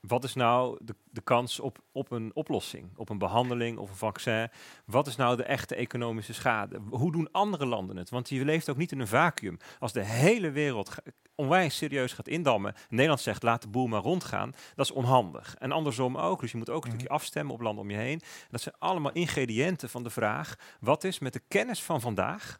Wat 0.07 0.23
is 0.23 0.33
nou 0.33 0.77
de, 0.81 0.95
de 1.11 1.21
kans 1.21 1.59
op, 1.59 1.79
op 1.91 2.11
een 2.11 2.31
oplossing, 2.33 2.89
op 2.95 3.09
een 3.09 3.17
behandeling 3.17 3.77
of 3.77 3.89
een 3.89 3.95
vaccin? 3.95 4.49
Wat 4.85 5.07
is 5.07 5.15
nou 5.15 5.35
de 5.37 5.43
echte 5.43 5.75
economische 5.75 6.33
schade? 6.33 6.79
Hoe 6.89 7.11
doen 7.11 7.31
andere 7.31 7.65
landen 7.65 7.97
het? 7.97 8.09
Want 8.09 8.29
je 8.29 8.45
leeft 8.45 8.69
ook 8.69 8.77
niet 8.77 8.91
in 8.91 8.99
een 8.99 9.07
vacuüm. 9.07 9.57
Als 9.79 9.91
de 9.93 10.03
hele 10.03 10.51
wereld 10.51 10.95
onwijs 11.35 11.77
serieus 11.77 12.13
gaat 12.13 12.27
indammen, 12.27 12.73
Nederland 12.89 13.19
zegt 13.21 13.43
laat 13.43 13.61
de 13.61 13.67
boel 13.67 13.87
maar 13.87 14.01
rondgaan, 14.01 14.53
dat 14.75 14.85
is 14.85 14.91
onhandig. 14.91 15.55
En 15.59 15.71
andersom 15.71 16.17
ook. 16.17 16.39
Dus 16.41 16.51
je 16.51 16.57
moet 16.57 16.69
ook 16.69 16.83
een 16.83 16.89
Mhm. 16.89 16.97
stukje 16.99 17.15
afstemmen 17.15 17.53
op 17.53 17.61
landen 17.61 17.83
om 17.83 17.89
je 17.91 17.97
heen. 17.97 18.21
Dat 18.49 18.61
zijn 18.61 18.75
allemaal 18.79 19.11
ingrediënten 19.11 19.89
van 19.89 20.03
de 20.03 20.09
vraag: 20.09 20.55
wat 20.79 21.03
is 21.03 21.19
met 21.19 21.33
de 21.33 21.41
kennis 21.47 21.83
van 21.83 22.01
vandaag? 22.01 22.59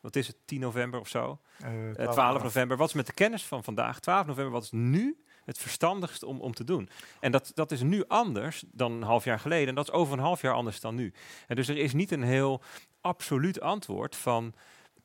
Wat 0.00 0.16
is 0.16 0.26
het, 0.26 0.36
10 0.44 0.60
november 0.60 1.00
of 1.00 1.08
zo? 1.08 1.38
Eh, 1.58 1.88
Eh, 2.04 2.10
12 2.10 2.42
november. 2.42 2.76
Wat 2.76 2.88
is 2.88 2.94
met 2.94 3.06
de 3.06 3.12
kennis 3.14 3.44
van 3.46 3.64
vandaag, 3.64 4.00
12 4.00 4.26
november, 4.26 4.52
wat 4.52 4.62
is 4.62 4.70
nu 4.70 5.22
het 5.44 5.58
verstandigste 5.58 6.26
om, 6.26 6.40
om 6.40 6.54
te 6.54 6.64
doen? 6.64 6.88
En 7.20 7.32
dat, 7.32 7.50
dat 7.54 7.70
is 7.70 7.82
nu 7.82 8.04
anders 8.08 8.64
dan 8.66 8.92
een 8.92 9.02
half 9.02 9.24
jaar 9.24 9.40
geleden. 9.40 9.68
En 9.68 9.74
dat 9.74 9.88
is 9.88 9.94
over 9.94 10.12
een 10.12 10.24
half 10.24 10.40
jaar 10.40 10.54
anders 10.54 10.80
dan 10.80 10.94
nu. 10.94 11.12
En 11.46 11.56
dus 11.56 11.68
er 11.68 11.76
is 11.76 11.92
niet 11.92 12.10
een 12.10 12.22
heel 12.22 12.62
absoluut 13.00 13.60
antwoord 13.60 14.16
van 14.16 14.54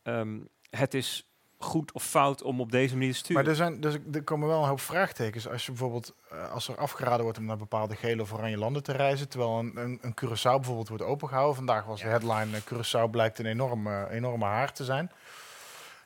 ehm, 0.03 0.39
het 0.69 0.93
is 0.93 1.27
goed 1.59 1.91
of 1.91 2.03
fout 2.03 2.41
om 2.41 2.61
op 2.61 2.71
deze 2.71 2.93
manier 2.93 3.11
te 3.11 3.17
sturen. 3.17 3.41
Maar 3.43 3.51
er, 3.51 3.57
zijn, 3.57 3.81
dus 3.81 3.97
er 4.11 4.23
komen 4.23 4.47
wel 4.47 4.61
een 4.61 4.67
hoop 4.67 4.79
vraagtekens. 4.79 5.47
Als 5.47 5.65
je 5.65 5.71
bijvoorbeeld, 5.71 6.15
eh, 6.31 6.51
als 6.51 6.67
er 6.67 6.77
afgeraden 6.77 7.23
wordt 7.23 7.37
om 7.37 7.45
naar 7.45 7.57
bepaalde 7.57 7.95
gele 7.95 8.21
of 8.21 8.33
oranje 8.33 8.57
landen 8.57 8.83
te 8.83 8.91
reizen, 8.91 9.29
terwijl 9.29 9.59
een, 9.59 9.71
een, 9.75 9.99
een 10.01 10.15
Curaçao 10.21 10.55
bijvoorbeeld 10.55 10.87
wordt 10.87 11.03
opengehouden. 11.03 11.55
Vandaag 11.55 11.85
was 11.85 12.01
de 12.01 12.07
headline, 12.07 12.57
eh, 12.57 12.61
Curaçao 12.61 13.09
blijkt 13.09 13.39
een 13.39 13.45
enorme, 13.45 14.09
enorme 14.09 14.45
haard 14.45 14.75
te 14.75 14.83
zijn. 14.83 15.11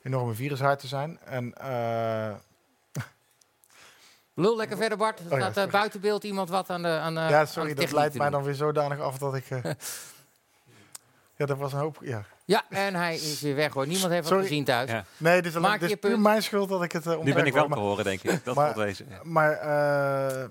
Enorme 0.04 0.34
virushaard 0.34 0.80
te 0.80 0.88
zijn. 0.88 1.20
En 1.20 1.54
eh, 1.54 2.36
Lul 4.42 4.56
lekker 4.58 4.78
verder, 4.78 4.98
Bart. 4.98 5.20
Er 5.20 5.26
Oh 5.26 5.38
staat 5.38 5.48
eh, 5.50 5.54
sorry. 5.54 5.70
buitenbeeld 5.72 6.24
iemand 6.24 6.50
wat 6.50 6.70
aan 6.70 6.82
de 6.82 6.88
aan, 6.88 7.20
aan 7.20 7.30
ja, 7.30 7.42
de 7.42 7.46
sorry, 7.50 7.74
dat 7.74 7.92
leidt 7.92 8.18
mij 8.18 8.30
dan 8.30 8.44
weer 8.44 8.54
zodanig 8.54 9.00
af 9.00 9.18
dat 9.18 9.36
ik... 9.36 9.50
eh, 9.50 9.64
ja, 11.38 11.46
dat 11.46 11.58
was 11.58 11.74
een 11.74 11.80
hoop... 11.80 11.98
Ja. 12.02 12.24
Ja, 12.46 12.64
en 12.70 12.96
hij 12.96 13.16
is 13.16 13.42
weer 13.42 13.56
weg 13.56 13.74
hoor. 13.74 13.88
Niemand 13.88 14.10
heeft 14.12 14.22
wat 14.24 14.32
Sorry. 14.32 14.48
gezien 14.48 14.64
thuis. 14.64 14.90
Ja. 14.90 15.06
Nee, 15.18 15.36
dit 15.42 15.46
is, 15.46 15.56
alleen, 15.56 15.70
Maak 15.70 15.80
dit 15.80 15.90
je 15.90 15.96
is 15.96 16.02
puur 16.02 16.12
punt. 16.12 16.24
mijn 16.24 16.44
schuld 16.44 16.70
dat 16.70 16.84
ik 16.84 16.92
het 16.92 17.06
uh, 17.06 17.20
nu 17.20 17.34
ben 17.34 17.46
ik 17.46 17.54
wel 17.54 17.68
te 17.68 17.80
horen, 17.80 18.04
denk 18.04 18.22
ik. 18.22 18.46
Dat 18.46 18.56
maar-. 18.56 18.88
Ja. 18.88 18.96
Maar 19.24 19.52
eh, 19.52 20.46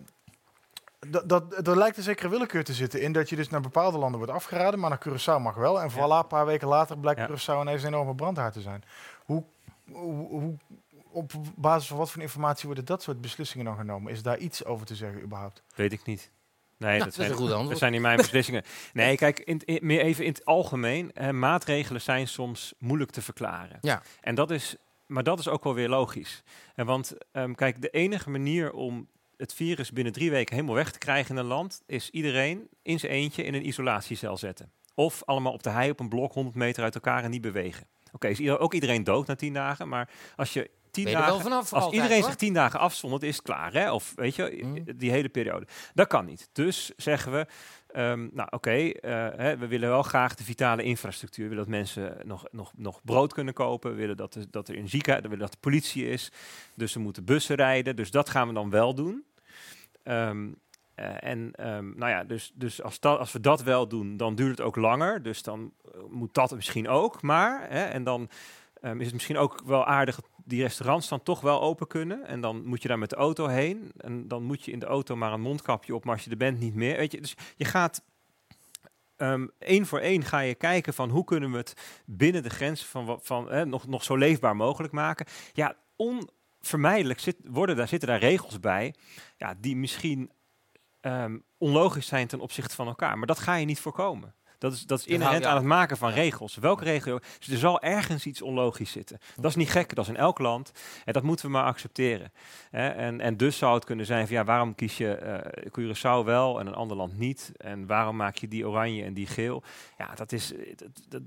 dat, 1.06 1.28
dat, 1.28 1.66
er 1.66 1.76
lijkt 1.78 1.96
een 1.96 2.02
zekere 2.02 2.28
willekeur 2.28 2.64
te 2.64 2.72
zitten 2.74 3.00
in 3.00 3.12
dat 3.12 3.28
je 3.28 3.36
dus 3.36 3.48
naar 3.48 3.60
bepaalde 3.60 3.98
landen 3.98 4.18
wordt 4.18 4.32
afgeraden, 4.34 4.80
maar 4.80 4.90
naar 4.90 5.02
Curaçao 5.08 5.40
mag 5.42 5.54
wel. 5.54 5.80
En 5.80 5.90
voilà, 5.90 5.94
een 5.96 6.26
paar 6.26 6.46
weken 6.46 6.68
later 6.68 6.98
blijkt 6.98 7.20
Ja. 7.20 7.28
Curaçao 7.28 7.60
ineens 7.60 7.82
een 7.82 7.88
enorme 7.88 8.14
brandhaard 8.14 8.52
te 8.52 8.60
zijn. 8.60 8.84
Hoe, 9.24 9.44
hoe, 9.92 10.28
hoe- 10.28 10.56
op 11.12 11.32
basis 11.56 11.88
van 11.88 11.96
wat 11.96 12.10
voor 12.10 12.22
informatie 12.22 12.66
worden 12.66 12.84
dat 12.84 13.02
soort 13.02 13.20
beslissingen 13.20 13.66
dan 13.66 13.76
genomen? 13.76 14.12
Is 14.12 14.22
daar 14.22 14.38
iets 14.38 14.64
over 14.64 14.86
te 14.86 14.94
zeggen 14.94 15.22
überhaupt? 15.22 15.62
Weet 15.74 15.92
ik 15.92 16.04
niet. 16.04 16.30
Nee, 16.76 16.98
Nou, 16.98 17.04
dat, 17.04 17.04
dat 17.04 17.08
is 17.08 17.14
zijn, 17.14 17.30
een 17.30 17.36
goed 17.36 17.46
antwoord. 17.50 17.68
dat 17.70 17.78
zijn 17.78 17.92
niet 17.92 18.00
mijn 18.00 18.16
beslissingen. 18.26 18.62
Nee, 18.92 19.16
kijk, 19.16 19.38
in, 19.40 19.60
in- 19.64 19.86
meer 19.86 20.00
even 20.00 20.24
in 20.24 20.30
het 20.32 20.44
algemeen. 20.44 21.12
eh, 21.12 21.30
maatregelen 21.30 22.00
zijn 22.00 22.28
soms 22.28 22.74
moeilijk 22.78 23.10
te 23.10 23.22
verklaren. 23.22 23.78
Ja. 23.80 24.02
En 24.20 24.34
dat 24.34 24.50
is, 24.50 24.76
maar 25.06 25.22
dat 25.22 25.38
is 25.38 25.48
ook 25.48 25.64
wel 25.64 25.74
weer 25.74 25.88
logisch. 25.88 26.42
En 26.74 26.86
want 26.86 27.12
ehm, 27.32 27.52
kijk, 27.52 27.82
de 27.82 27.90
enige 27.90 28.30
manier 28.30 28.72
om 28.72 29.08
het 29.36 29.54
virus 29.54 29.92
binnen 29.92 30.12
drie 30.12 30.30
weken 30.30 30.54
helemaal 30.54 30.74
weg 30.76 30.90
te 30.92 30.98
krijgen 30.98 31.30
in 31.34 31.40
een 31.40 31.46
land, 31.46 31.82
is 31.86 32.10
iedereen 32.10 32.68
in 32.82 32.98
zijn 32.98 33.12
eentje 33.12 33.42
in 33.44 33.54
een 33.54 33.66
isolatiecel 33.66 34.36
zetten. 34.36 34.72
Of 34.94 35.22
allemaal 35.24 35.52
op 35.52 35.62
de 35.62 35.70
hei 35.70 35.90
op 35.90 36.00
een 36.00 36.08
blok 36.08 36.32
100 36.32 36.56
meter 36.56 36.82
uit 36.82 36.94
elkaar 36.94 37.24
en 37.24 37.30
niet 37.30 37.40
bewegen. 37.40 37.86
Oké, 38.12 38.28
is 38.28 38.48
ook 38.48 38.74
iedereen 38.74 39.04
dood 39.04 39.26
na 39.26 39.34
tien 39.34 39.52
dagen, 39.52 39.88
maar 39.88 40.08
als 40.36 40.52
je 40.52 40.70
tien 40.90 41.04
Ben 41.04 41.12
dagen 41.12 41.40
vanaf 41.40 41.58
als 41.58 41.72
altijd, 41.72 41.92
iedereen 41.92 42.16
hoor. 42.20 42.26
zich 42.30 42.38
tien 42.38 42.52
dagen 42.52 42.80
afzondert, 42.80 43.22
is 43.22 43.36
het 43.36 43.44
klaar. 43.44 43.72
Hè? 43.72 43.92
Of 43.92 44.12
weet 44.16 44.34
je, 44.34 44.58
Mm. 44.62 44.84
die 44.96 45.10
hele 45.10 45.28
periode. 45.28 45.66
Dat 45.94 46.06
kan 46.06 46.24
niet. 46.24 46.48
Dus 46.52 46.92
zeggen 46.96 47.32
we, 47.32 47.46
ehm, 47.92 48.28
nou 48.32 48.48
oké, 48.50 48.70
eh, 48.70 49.58
we 49.58 49.66
willen 49.66 49.88
wel 49.88 50.02
graag 50.02 50.34
de 50.34 50.44
vitale 50.44 50.82
infrastructuur. 50.82 51.44
We 51.44 51.50
willen 51.50 51.64
dat 51.64 51.74
mensen 51.74 52.16
nog, 52.24 52.46
nog, 52.50 52.72
nog 52.76 53.00
brood 53.04 53.32
kunnen 53.32 53.54
kopen. 53.54 53.90
We 53.90 53.96
willen 53.96 54.16
dat, 54.16 54.34
er- 54.34 54.50
dat 54.50 54.68
er 54.68 54.78
een 54.78 54.88
ziekenhuis, 54.88 55.22
we 55.22 55.28
willen 55.30 55.44
dat 55.44 55.54
er 55.54 55.60
politie 55.60 56.08
is. 56.08 56.30
Dus 56.74 56.94
er 56.94 57.00
moeten 57.00 57.24
bussen 57.24 57.56
rijden. 57.56 57.96
Dus 57.96 58.10
dat 58.10 58.28
gaan 58.30 58.48
we 58.48 58.54
dan 58.54 58.70
wel 58.70 58.94
doen. 58.94 59.24
Ehm, 60.02 60.48
eh, 60.94 61.22
en 61.30 61.50
ehm, 61.54 61.84
nou 61.98 62.10
ja, 62.10 62.24
dus, 62.24 62.52
dus 62.54 62.82
als, 62.82 63.00
dat, 63.00 63.18
als 63.18 63.32
we 63.32 63.40
dat 63.40 63.62
wel 63.62 63.88
doen, 63.88 64.16
dan 64.16 64.34
duurt 64.34 64.50
het 64.58 64.66
ook 64.66 64.76
langer. 64.76 65.22
Dus 65.22 65.42
dan 65.42 65.72
eh, 65.94 66.00
moet 66.10 66.34
dat 66.34 66.54
misschien 66.54 66.88
ook. 66.88 67.22
Maar, 67.22 67.66
hè, 67.68 67.84
en 67.84 68.04
dan 68.04 68.28
is 68.82 69.04
het 69.04 69.12
misschien 69.12 69.38
ook 69.38 69.62
wel 69.64 69.84
aardig 69.86 70.20
die 70.50 70.62
restaurants 70.62 71.08
dan 71.08 71.22
toch 71.22 71.40
wel 71.40 71.60
open 71.60 71.86
kunnen. 71.86 72.26
En 72.26 72.40
dan 72.40 72.64
moet 72.64 72.82
je 72.82 72.88
daar 72.88 72.98
met 72.98 73.10
de 73.10 73.16
auto 73.16 73.46
heen. 73.46 73.92
En 73.96 74.28
dan 74.28 74.42
moet 74.42 74.64
je 74.64 74.72
in 74.72 74.78
de 74.78 74.86
auto 74.86 75.16
maar 75.16 75.32
een 75.32 75.40
mondkapje 75.40 75.94
op, 75.94 76.04
maar 76.04 76.14
als 76.14 76.24
je 76.24 76.30
er 76.30 76.36
bent 76.36 76.58
niet 76.58 76.74
meer. 76.74 76.96
Weet 76.96 77.12
je, 77.12 77.20
dus 77.20 77.36
je 77.56 77.64
gaat 77.64 78.02
ehm 79.16 79.46
één 79.58 79.86
voor 79.86 79.98
één 79.98 80.24
ga 80.24 80.38
je 80.38 80.54
kijken 80.54 80.94
van 80.94 81.10
hoe 81.10 81.24
kunnen 81.24 81.50
we 81.50 81.56
het 81.56 82.02
binnen 82.06 82.42
de 82.42 82.50
grenzen 82.50 82.86
van, 82.86 83.18
van 83.22 83.50
hè, 83.50 83.66
nog, 83.66 83.86
nog 83.86 84.04
zo 84.04 84.16
leefbaar 84.16 84.56
mogelijk 84.56 84.92
maken. 84.92 85.26
Ja, 85.52 85.76
onvermijdelijk 85.96 87.20
zit, 87.20 87.36
worden 87.44 87.76
daar, 87.76 87.88
zitten 87.88 88.08
daar 88.08 88.18
regels 88.18 88.60
bij 88.60 88.94
ja, 89.36 89.54
die 89.58 89.76
misschien 89.76 90.30
ehm, 91.00 91.38
onlogisch 91.58 92.06
zijn 92.06 92.26
ten 92.26 92.40
opzichte 92.40 92.74
van 92.74 92.86
elkaar. 92.86 93.18
Maar 93.18 93.26
dat 93.26 93.38
ga 93.38 93.54
je 93.54 93.66
niet 93.66 93.80
voorkomen. 93.80 94.34
Dat 94.60 94.72
is, 94.72 94.86
dat 94.86 94.98
is 94.98 95.06
inherent 95.06 95.42
ja. 95.42 95.50
aan 95.50 95.56
het 95.56 95.64
maken 95.64 95.96
van 95.96 96.10
regels. 96.10 96.54
Welke 96.56 96.84
regel? 96.84 97.20
Dus 97.38 97.48
er 97.48 97.58
zal 97.58 97.80
ergens 97.80 98.26
iets 98.26 98.42
onlogisch 98.42 98.90
zitten. 98.90 99.18
Dat 99.36 99.50
is 99.50 99.56
niet 99.56 99.70
gek, 99.70 99.94
dat 99.94 100.04
is 100.04 100.10
in 100.10 100.16
elk 100.16 100.38
land. 100.38 100.72
En 101.04 101.12
dat 101.12 101.22
moeten 101.22 101.46
we 101.46 101.52
maar 101.52 101.64
accepteren. 101.64 102.32
Hè? 102.70 102.88
En, 102.88 103.20
en 103.20 103.36
dus 103.36 103.58
zou 103.58 103.74
het 103.74 103.84
kunnen 103.84 104.06
zijn 104.06 104.26
van 104.26 104.36
ja, 104.36 104.44
waarom 104.44 104.74
kies 104.74 104.96
je 104.96 105.14
eh 105.14 105.66
Curaçao 105.78 106.24
wel 106.24 106.60
en 106.60 106.66
een 106.66 106.74
ander 106.74 106.96
land 106.96 107.18
niet? 107.18 107.52
En 107.56 107.86
waarom 107.86 108.16
maak 108.16 108.36
je 108.36 108.48
die 108.48 108.68
oranje 108.68 109.04
en 109.04 109.14
die 109.14 109.26
geel? 109.26 109.62
Ja, 109.98 110.14
dat 110.14 110.32
is. 110.32 110.52
eh, 110.54 110.76
dat, 110.76 110.88
dat- 111.08 111.22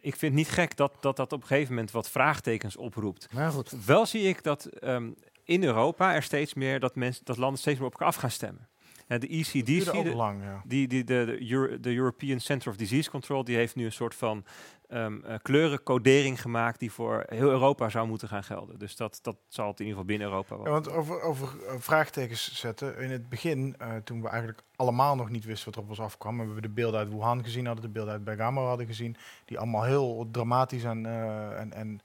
ik 0.00 0.16
vind 0.16 0.20
het 0.20 0.32
niet 0.32 0.50
gek 0.50 0.76
dat, 0.76 0.96
dat 1.00 1.16
dat 1.16 1.32
op 1.32 1.40
een 1.40 1.46
gegeven 1.46 1.74
moment 1.74 1.90
wat 1.90 2.10
vraagtekens 2.10 2.76
oproept. 2.76 3.32
Maar 3.32 3.50
goed. 3.50 3.74
Wel 3.86 4.06
zie 4.06 4.22
ik 4.22 4.42
dat 4.42 4.64
ehm, 4.64 5.10
in 5.44 5.64
Europa 5.64 6.14
er 6.14 6.22
steeds 6.22 6.54
meer 6.54 6.80
dat 6.80 6.94
mensen 6.96 7.24
dat 7.24 7.36
landen 7.36 7.58
steeds 7.60 7.78
meer 7.78 7.86
op 7.86 7.92
elkaar 7.92 8.08
af 8.08 8.16
gaan 8.16 8.30
stemmen. 8.30 8.68
De 9.18 9.28
ECDC, 9.28 10.04
de, 10.04 10.14
lang, 10.14 10.42
ja. 10.42 10.62
die, 10.64 10.88
die, 10.88 11.04
de, 11.04 11.24
de, 11.24 11.50
Euro- 11.50 11.80
de 11.80 11.94
European 11.94 12.40
Center 12.40 12.70
of 12.70 12.76
Disease 12.76 13.10
Control, 13.10 13.44
die 13.44 13.56
heeft 13.56 13.74
nu 13.74 13.84
een 13.84 13.92
soort 13.92 14.14
van 14.14 14.44
ehm 14.88 15.24
eh, 15.24 15.34
kleurencodering 15.42 16.40
gemaakt 16.40 16.78
die 16.78 16.92
voor 16.92 17.24
heel 17.28 17.50
Europa 17.50 17.88
zou 17.88 18.06
moeten 18.06 18.28
gaan 18.28 18.44
gelden. 18.44 18.78
Dus 18.78 18.96
dat, 18.96 19.18
dat 19.22 19.36
zal 19.48 19.68
het 19.68 19.80
in 19.80 19.86
ieder 19.86 20.00
geval 20.00 20.16
binnen 20.16 20.28
Europa. 20.28 20.56
Ja, 20.64 20.70
want 20.70 20.90
over, 20.90 21.20
over 21.20 21.48
eh, 21.66 21.74
vraagtekens 21.78 22.54
zetten. 22.54 22.98
In 22.98 23.10
het 23.10 23.28
begin, 23.28 23.74
eh, 23.78 23.88
toen 24.04 24.22
we 24.22 24.28
eigenlijk 24.28 24.62
allemaal 24.76 25.16
nog 25.16 25.30
niet 25.30 25.44
wisten 25.44 25.64
wat 25.64 25.74
er 25.74 25.82
op 25.82 25.88
ons 25.88 26.00
afkwam, 26.00 26.38
hebben 26.38 26.54
we 26.54 26.60
de 26.60 26.68
beelden 26.68 27.00
uit 27.00 27.08
Wuhan 27.08 27.44
gezien, 27.44 27.66
hadden 27.66 27.84
de 27.84 27.90
beelden 27.90 28.12
uit 28.12 28.24
Bergamo 28.24 28.66
hadden 28.66 28.86
gezien, 28.86 29.16
die 29.44 29.58
allemaal 29.58 29.84
heel 29.84 30.28
dramatisch 30.30 30.84
en, 30.84 31.06
en, 31.56 31.72
en 31.72 32.00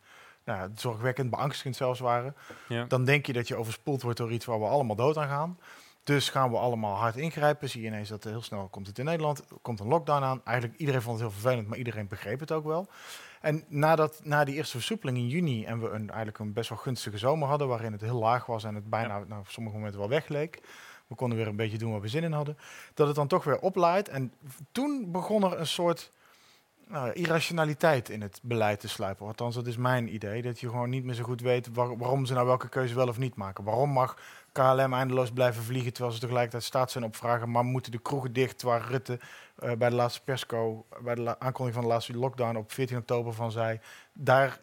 nou, 0.46 0.60
ja, 0.60 0.70
zorgwekkend, 0.76 1.30
beangstigend 1.30 1.76
zelfs 1.76 2.00
waren. 2.00 2.36
Ja. 2.68 2.86
Dan 2.86 3.06
denk 3.06 3.26
je 3.26 3.34
dat 3.34 3.48
je 3.48 3.56
overspoeld 3.56 4.02
wordt 4.02 4.18
door 4.18 4.32
iets 4.32 4.46
waar 4.46 4.60
we 4.60 4.66
allemaal 4.66 4.96
dood 4.96 5.18
aan 5.18 5.28
gaan. 5.28 5.58
Dus 6.06 6.30
gaan 6.30 6.52
we 6.52 6.58
allemaal 6.58 6.96
hard 6.96 7.16
ingrijpen. 7.16 7.70
Zie 7.70 7.82
je 7.82 7.88
ineens 7.88 8.10
dat 8.10 8.24
er 8.24 8.30
heel 8.30 8.42
snel 8.42 8.68
komt 8.68 8.88
het 8.88 9.00
in 9.00 9.06
Nederland. 9.06 9.40
Er 9.40 9.58
komt 9.62 9.80
een 9.80 9.88
lockdown 9.88 10.24
aan. 10.24 10.42
Eigenlijk 10.44 10.80
iedereen 10.80 11.02
vond 11.02 11.20
het 11.20 11.30
heel 11.30 11.40
vervelend, 11.40 11.68
maar 11.68 11.78
iedereen 11.78 12.08
begreep 12.08 12.40
het 12.40 12.52
ook 12.52 12.66
wel. 12.66 12.88
En 13.42 13.64
nadat, 13.68 14.20
na 14.24 14.44
die 14.44 14.56
eerste 14.56 14.78
versoepeling 14.78 15.18
in 15.18 15.28
juni 15.28 15.66
en 15.66 15.80
we 15.80 15.90
een, 15.90 16.08
eigenlijk 16.08 16.40
een 16.40 16.54
best 16.54 16.70
wel 16.70 16.78
gunstige 16.78 17.18
zomer 17.18 17.48
hadden, 17.48 17.68
waarin 17.68 17.92
het 17.92 18.02
heel 18.02 18.20
laag 18.20 18.46
was 18.46 18.64
en 18.64 18.76
het 18.76 18.90
bijna 18.90 19.24
nou, 19.28 19.40
op 19.42 19.50
sommige 19.50 19.76
momenten 19.76 20.00
wel 20.00 20.10
wegleek. 20.10 20.62
We 21.08 21.16
konden 21.16 21.38
weer 21.38 21.48
een 21.48 21.56
beetje 21.56 21.78
doen 21.78 21.92
waar 21.92 22.02
we 22.02 22.08
zin 22.08 22.24
in 22.24 22.32
hadden. 22.32 22.58
Dat 22.94 23.08
het 23.08 23.16
dan 23.16 23.28
toch 23.28 23.44
weer 23.44 23.60
oplaait. 23.60 24.10
En 24.10 24.34
toen 24.72 25.12
begon 25.12 25.44
er 25.44 25.60
een 25.60 25.68
soort 25.68 26.12
nou, 26.88 27.12
irrationaliteit 27.14 28.10
in 28.10 28.22
het 28.22 28.40
beleid 28.44 28.80
te 28.80 28.88
sluipen. 28.88 29.26
Althans, 29.26 29.56
dat 29.56 29.68
is 29.68 29.78
mijn 29.78 30.14
idee. 30.14 30.42
Dat 30.42 30.60
je 30.60 30.70
gewoon 30.70 30.90
niet 30.90 31.04
meer 31.04 31.16
zo 31.16 31.24
goed 31.24 31.42
weet 31.42 31.70
waar- 31.74 31.98
waarom 31.98 32.26
ze 32.26 32.34
nou 32.34 32.46
welke 32.46 32.70
keuze 32.70 32.96
wel 32.96 33.08
of 33.08 33.18
niet 33.18 33.36
maken. 33.36 33.64
Waarom 33.64 33.90
mag 33.90 34.18
KLM 34.56 34.94
eindeloos 34.94 35.32
blijven 35.32 35.64
vliegen 35.64 35.94
terwijl 35.94 36.14
ze 36.14 36.20
tegelijkertijd 36.20 36.64
staat 36.64 36.92
zijn 36.92 37.04
op 37.04 37.16
vragen. 37.16 37.52
Maar 37.52 37.64
moeten 37.64 37.92
de 37.92 38.00
kroegen 38.02 38.34
dicht 38.34 38.62
waar 38.62 38.88
Rutte 38.88 39.20
eh, 39.56 39.72
bij 39.72 39.90
de 39.90 39.96
laatste 39.96 40.22
persco, 40.24 40.86
bij 41.04 41.16
de 41.16 41.40
aankondiging 41.40 41.74
van 41.74 41.84
de 41.84 41.90
laatste 41.90 42.18
lockdown 42.18 42.58
op 42.58 42.72
14 42.72 42.98
oktober 42.98 43.34
van 43.34 43.52
zei. 43.52 43.80
Daar 44.14 44.60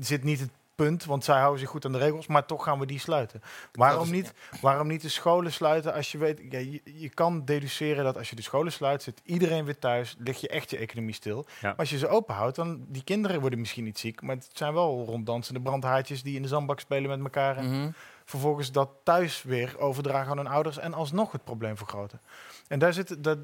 zit 0.00 0.24
niet 0.24 0.40
het 0.40 0.50
punt, 0.84 1.04
want 1.04 1.24
zij 1.24 1.38
houden 1.38 1.60
zich 1.60 1.68
goed 1.68 1.84
aan 1.84 1.92
de 1.92 1.98
regels, 1.98 2.26
maar 2.26 2.46
toch 2.46 2.64
gaan 2.64 2.78
we 2.78 2.86
die 2.86 2.98
sluiten. 2.98 3.42
Waarom 3.72 4.10
niet, 4.10 4.32
waarom 4.60 4.86
niet 4.86 5.02
de 5.02 5.08
scholen 5.08 5.52
sluiten 5.52 5.94
als 5.94 6.12
je 6.12 6.18
weet, 6.18 6.40
ja, 6.50 6.58
je, 6.58 6.80
je 6.84 7.08
kan 7.08 7.44
deduceren 7.44 8.04
dat 8.04 8.16
als 8.16 8.30
je 8.30 8.36
de 8.36 8.42
scholen 8.42 8.72
sluit, 8.72 9.02
zit 9.02 9.20
iedereen 9.24 9.64
weer 9.64 9.78
thuis, 9.78 10.16
lig 10.18 10.40
je 10.40 10.48
echt 10.48 10.70
je 10.70 10.76
economie 10.76 11.14
stil. 11.14 11.46
Maar 11.62 11.76
als 11.76 11.90
je 11.90 11.98
ze 11.98 12.08
open 12.08 12.34
houdt, 12.34 12.56
dan 12.56 12.84
die 12.88 13.04
kinderen 13.04 13.40
worden 13.40 13.58
misschien 13.58 13.84
niet 13.84 13.98
ziek, 13.98 14.22
maar 14.22 14.36
het 14.36 14.48
zijn 14.52 14.72
wel 14.74 15.04
ronddansende 15.04 15.60
brandhaartjes 15.60 16.22
die 16.22 16.36
in 16.36 16.42
de 16.42 16.48
zandbak 16.48 16.80
spelen 16.80 17.08
met 17.10 17.20
elkaar 17.20 17.56
en 17.56 17.70
Mhm. 17.70 17.90
vervolgens 18.24 18.72
dat 18.72 18.90
thuis 19.04 19.42
weer 19.42 19.78
overdragen 19.78 20.30
aan 20.30 20.36
hun 20.36 20.46
ouders 20.46 20.78
en 20.78 20.94
alsnog 20.94 21.32
het 21.32 21.44
probleem 21.44 21.76
vergroten. 21.76 22.20
En 22.68 22.78
daar 22.78 22.92
zit, 22.92 23.24
dat, 23.24 23.38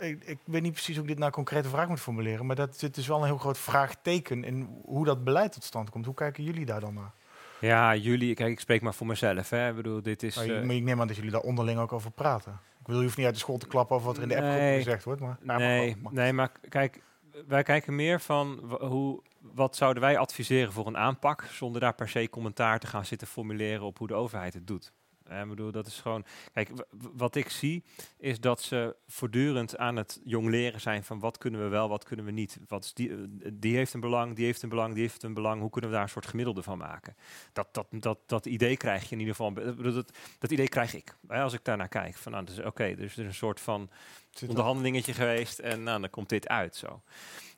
ik, 0.00 0.24
ik 0.24 0.38
weet 0.44 0.62
niet 0.62 0.72
precies 0.72 0.94
hoe 0.94 1.02
ik 1.04 1.10
dit 1.10 1.18
nou 1.18 1.32
concrete 1.32 1.68
vraag 1.68 1.88
moet 1.88 2.00
formuleren, 2.00 2.46
maar 2.46 2.56
dat 2.56 2.78
zit 2.78 2.94
dus 2.94 3.06
wel 3.06 3.18
een 3.18 3.24
heel 3.24 3.38
groot 3.38 3.58
vraagteken 3.58 4.44
in 4.44 4.80
hoe 4.84 5.04
dat 5.04 5.24
beleid 5.24 5.52
tot 5.52 5.64
stand 5.64 5.90
komt. 5.90 6.04
Hoe 6.04 6.14
kijken 6.14 6.44
jullie 6.44 6.64
daar 6.66 6.80
dan 6.80 6.94
naar? 6.94 7.12
Ja, 7.60 7.94
jullie, 7.94 8.34
kijk, 8.34 8.50
ik 8.50 8.60
spreek 8.60 8.82
maar 8.82 8.94
voor 8.94 9.06
mezelf. 9.06 9.50
Hè. 9.50 9.68
Ik 9.68 9.74
bedoel, 9.76 10.02
dit 10.02 10.22
is. 10.22 10.36
Maar 10.36 10.46
je- 10.46 10.54
eh, 10.54 10.64
maar 10.66 10.74
ik 10.74 10.82
neem 10.82 11.00
aan 11.00 11.06
dat 11.06 11.16
jullie 11.16 11.30
daar 11.30 11.40
onderling 11.40 11.78
ook 11.78 11.92
over 11.92 12.10
praten. 12.10 12.52
Ik 12.80 12.86
wil, 12.86 12.96
je 12.96 13.02
hoeft 13.02 13.16
niet 13.16 13.26
uit 13.26 13.34
de 13.34 13.40
school 13.40 13.58
te 13.58 13.66
klappen 13.66 13.96
over 13.96 14.06
wat 14.08 14.16
er 14.16 14.22
in 14.22 14.28
de 14.28 14.34
app 14.36 14.44
gezegd 14.76 15.04
wordt. 15.04 15.20
Maar, 15.20 15.36
Nou, 15.42 15.58
nee, 15.60 15.90
maar- 15.90 16.02
maar- 16.02 16.12
nee, 16.12 16.32
maar 16.32 16.52
kijk, 16.68 17.02
wij 17.48 17.62
kijken 17.62 17.94
meer 17.94 18.20
van 18.20 18.76
hoe, 18.80 19.22
wat 19.40 19.76
zouden 19.76 20.02
wij 20.02 20.18
adviseren 20.18 20.72
voor 20.72 20.86
een 20.86 20.96
aanpak, 20.96 21.42
zonder 21.50 21.80
daar 21.80 21.94
per 21.94 22.08
se 22.08 22.28
commentaar 22.30 22.78
te 22.78 22.86
gaan 22.86 23.04
zitten 23.04 23.26
formuleren 23.28 23.82
op 23.82 23.98
hoe 23.98 24.06
de 24.06 24.14
overheid 24.14 24.54
het 24.54 24.66
doet. 24.66 24.92
Eh, 25.28 25.40
Ik 25.40 25.48
bedoel, 25.48 25.70
dat 25.72 25.86
is 25.86 26.00
gewoon. 26.00 26.24
Kijk, 26.52 26.70
wat 27.12 27.34
ik 27.34 27.48
zie 27.50 27.84
is 28.18 28.40
dat 28.40 28.62
ze 28.62 28.96
voortdurend 29.06 29.76
aan 29.76 29.96
het 29.96 30.20
jong 30.24 30.48
leren 30.48 30.80
zijn 30.80 31.04
van 31.04 31.18
wat 31.18 31.38
kunnen 31.38 31.60
we 31.62 31.68
wel, 31.68 31.88
wat 31.88 32.04
kunnen 32.04 32.24
we 32.24 32.30
niet. 32.30 32.58
Wat 32.68 32.84
is 32.84 32.94
die, 32.94 33.10
eh, 33.10 33.16
die 33.52 33.76
heeft 33.76 33.94
een 33.94 34.00
belang, 34.00 34.36
die 34.36 34.44
heeft 34.44 34.62
een 34.62 34.68
belang, 34.68 34.92
die 34.94 35.02
heeft 35.02 35.22
een 35.22 35.34
belang. 35.34 35.60
Hoe 35.60 35.70
kunnen 35.70 35.90
we 35.90 35.96
daar 35.96 36.04
een 36.04 36.10
soort 36.12 36.26
gemiddelde 36.26 36.62
van 36.62 36.78
maken? 36.78 37.16
Dat, 37.52 37.68
dat, 37.74 37.86
dat, 37.90 38.18
dat 38.26 38.46
idee 38.46 38.76
krijg 38.76 39.02
je 39.08 39.14
in 39.14 39.18
ieder 39.20 39.34
geval. 39.34 39.48
Ik 39.68 39.76
bedoel, 39.76 39.92
Dat, 39.92 40.16
dat 40.38 40.50
idee 40.50 40.68
krijg 40.68 40.94
ik 40.94 41.16
hè, 41.28 41.42
als 41.42 41.52
ik 41.52 41.64
daarnaar 41.64 41.88
kijk. 41.88 42.14
Van, 42.16 42.32
nou, 42.32 42.44
dus, 42.44 42.58
oké, 42.58 42.94
dus 42.94 43.12
er 43.12 43.20
is 43.20 43.26
een 43.26 43.34
soort 43.34 43.60
van 43.60 43.90
dat- 44.30 44.48
onderhandelingetje 44.48 45.12
geweest 45.12 45.58
en 45.58 45.82
nou, 45.82 46.00
dan 46.00 46.10
komt 46.10 46.28
dit 46.28 46.48
uit 46.48 46.76
zo. 46.76 47.02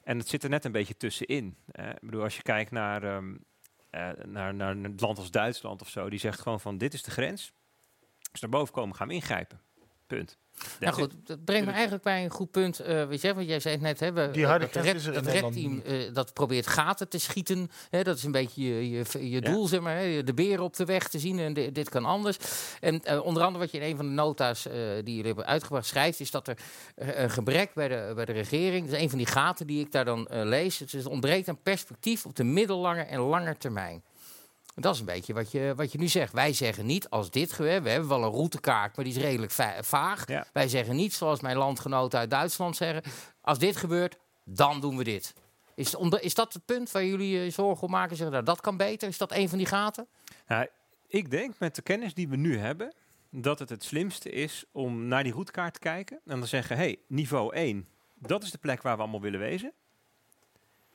En 0.03 0.19
het 0.19 0.29
zit 0.29 0.43
er 0.43 0.51
net 0.51 0.65
een 0.65 0.73
beetje 0.73 0.97
tussenin. 0.97 1.57
Eh, 1.73 1.89
ik 1.89 2.01
bedoel, 2.01 2.23
als 2.23 2.37
je 2.37 2.43
kijkt 2.43 2.71
naar, 2.71 3.03
eh, 3.03 4.11
naar, 4.27 4.55
naar 4.55 4.71
een 4.77 4.95
land 4.97 5.19
als 5.19 5.31
Duitsland 5.31 5.81
of 5.81 5.89
zo, 5.89 6.11
die 6.11 6.19
zegt 6.19 6.41
gewoon 6.41 6.61
van 6.61 6.79
dit 6.79 6.95
is 6.95 7.03
de 7.03 7.11
grens. 7.11 7.53
We 8.33 8.39
naar 8.41 8.51
boven 8.51 8.75
komen, 8.75 8.97
gaan 8.97 9.09
we 9.09 9.15
ingrijpen. 9.15 9.61
Punt. 10.07 10.39
Nou 10.81 10.95
goed, 10.95 11.15
dat 11.25 11.45
brengt 11.45 11.67
me 11.67 11.73
eigenlijk 11.73 12.03
bij 12.03 12.25
een 12.25 12.31
goed 12.31 12.51
punt. 12.51 12.79
eh 12.81 13.07
weet 13.07 13.21
je, 13.21 13.35
want 13.35 13.47
jij 13.49 13.61
zei 13.61 13.75
het 13.75 13.83
net, 13.83 14.01
hè, 14.01 14.13
we, 14.13 14.29
Die 14.33 14.47
harde 14.47 14.65
dat, 14.73 14.85
er 14.87 15.13
dat 15.13 15.55
eh, 15.85 16.15
dat 16.15 16.33
probeert 16.35 16.67
gaten 16.67 17.09
te 17.09 17.19
schieten. 17.19 17.71
Hè, 17.91 18.03
dat 18.03 18.17
is 18.17 18.25
een 18.25 18.33
beetje 18.33 18.63
je, 18.63 18.91
je, 18.91 19.05
je 19.13 19.29
Ja. 19.29 19.41
doel, 19.41 19.67
zeg 19.67 19.81
maar. 19.81 19.97
Hè, 19.97 20.25
de 20.25 20.35
beren 20.35 20.65
op 20.65 20.77
de 20.77 20.85
weg 20.85 21.09
te 21.09 21.19
zien 21.19 21.39
en 21.39 21.53
di- 21.53 21.73
dit 21.73 21.89
kan 21.89 22.05
anders. 22.05 22.37
En 22.81 23.05
eh, 23.05 23.25
onder 23.25 23.43
andere 23.43 23.65
wat 23.65 23.73
je 23.73 23.79
in 23.81 23.91
een 23.91 23.97
van 23.97 24.07
de 24.07 24.13
nota's 24.13 24.67
eh, 24.67 24.73
die 24.75 25.15
jullie 25.15 25.27
hebben 25.27 25.47
uitgebracht 25.47 25.87
schrijft, 25.87 26.21
is 26.21 26.31
dat 26.31 26.49
er 26.49 26.59
eh, 26.95 27.19
een 27.23 27.31
gebrek 27.31 27.75
bij 27.75 27.89
de, 27.89 28.13
bij 28.15 28.25
de 28.25 28.33
regering, 28.33 28.87
dat 28.87 28.95
is 28.97 29.03
een 29.03 29.09
van 29.09 29.19
die 29.19 29.27
gaten 29.27 29.67
die 29.67 29.81
ik 29.81 29.93
daar 29.93 30.05
dan 30.05 30.27
eh, 30.27 30.45
lees, 30.45 30.79
het, 30.79 30.89
is- 30.93 31.03
het 31.05 31.13
ontbreekt 31.13 31.49
aan 31.49 31.63
perspectief 31.63 32.27
op 32.27 32.37
de 32.37 32.45
middellange 32.45 33.03
en 33.03 33.21
lange 33.21 33.57
termijn. 33.57 34.03
Dat 34.75 34.95
is 34.95 35.01
een 35.01 35.07
beetje 35.07 35.35
wat 35.35 35.51
je, 35.51 35.73
wat 35.77 35.93
je 35.93 35.99
nu 35.99 36.09
zegt. 36.09 36.33
Wij 36.33 36.53
zeggen 36.53 36.87
niet 36.87 37.11
als 37.11 37.31
dit 37.31 37.53
gebeurt. 37.53 37.83
We 37.83 37.89
hebben 37.91 38.09
wel 38.09 38.23
een 38.25 38.31
routekaart, 38.31 38.97
maar 38.97 39.05
die 39.05 39.15
is 39.15 39.21
redelijk 39.23 39.53
va- 39.53 39.83
vaag. 39.83 40.29
Ja. 40.29 40.47
Wij 40.53 40.69
zeggen 40.69 40.97
niet 40.97 41.15
zoals 41.15 41.41
mijn 41.41 41.57
landgenoten 41.57 42.19
uit 42.19 42.31
Duitsland 42.31 42.77
zeggen. 42.77 43.13
Als 43.41 43.59
dit 43.59 43.77
gebeurt, 43.77 44.19
dan 44.45 44.81
doen 44.81 44.97
we 44.97 45.05
dit. 45.05 45.35
Is, 45.75 45.95
is 46.21 46.35
dat 46.35 46.53
het 46.53 46.65
punt 46.65 46.91
waar 46.91 47.05
jullie 47.05 47.39
je 47.39 47.51
zorgen 47.51 47.83
om 47.87 47.91
maken? 47.91 48.17
Zeggen, 48.17 48.33
nou, 48.35 48.45
dat 48.45 48.61
kan 48.61 48.77
beter. 48.77 49.09
Is 49.09 49.19
dat 49.19 49.33
een 49.33 49.49
van 49.49 49.59
die 49.59 49.67
gaten? 49.67 50.07
Nou, 50.47 50.67
ik 51.07 51.31
denk 51.31 51.55
met 51.59 51.75
de 51.75 51.83
kennis 51.83 52.15
die 52.15 52.29
we 52.29 52.37
nu 52.37 52.59
hebben, 52.59 52.95
dat 53.31 53.59
het 53.59 53.69
het 53.69 53.85
slimste 53.85 54.31
is 54.31 54.65
om 54.73 55.07
naar 55.07 55.23
die 55.23 55.33
routekaart 55.33 55.73
te 55.75 55.79
kijken 55.81 56.21
en 56.25 56.39
dan 56.39 56.49
zeggen, 56.49 56.77
hey, 56.77 56.99
niveau 57.07 57.55
1, 57.55 57.87
dat 58.15 58.43
is 58.43 58.51
de 58.51 58.59
plek 58.59 58.83
waar 58.83 58.97
we 58.97 59.03
allemaal 59.03 59.21
willen 59.21 59.41
wezen. 59.41 59.73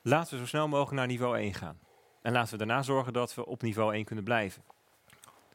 Laten 0.02 0.34
we 0.34 0.40
zo 0.40 0.46
snel 0.46 0.68
mogelijk 0.68 0.96
naar 0.98 1.08
niveau 1.08 1.38
1 1.38 1.54
gaan. 1.54 1.80
En 2.26 2.32
laten 2.32 2.52
we 2.52 2.66
daarna 2.66 2.82
zorgen 2.82 3.14
dat 3.14 3.36
we 3.36 3.46
op 3.46 3.62
niveau 3.62 3.94
1 3.94 4.04
kunnen 4.06 4.24
blijven. 4.24 4.64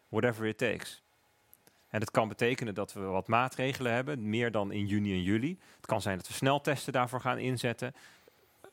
Whatever 0.08 0.46
it 0.46 0.58
takes. 0.58 1.02
En 1.88 2.00
dat 2.00 2.10
kan 2.10 2.28
betekenen 2.28 2.74
dat 2.74 2.92
we 2.92 3.00
wat 3.00 3.28
maatregelen 3.28 3.92
hebben, 3.92 4.28
meer 4.28 4.50
dan 4.50 4.72
in 4.72 4.86
juni 4.86 5.12
en 5.12 5.22
juli. 5.22 5.58
Het 5.76 5.86
kan 5.86 6.02
zijn 6.02 6.16
dat 6.16 6.26
we 6.28 6.32
sneltesten 6.32 6.92
daarvoor 6.92 7.20
gaan 7.20 7.38
inzetten. 7.38 7.94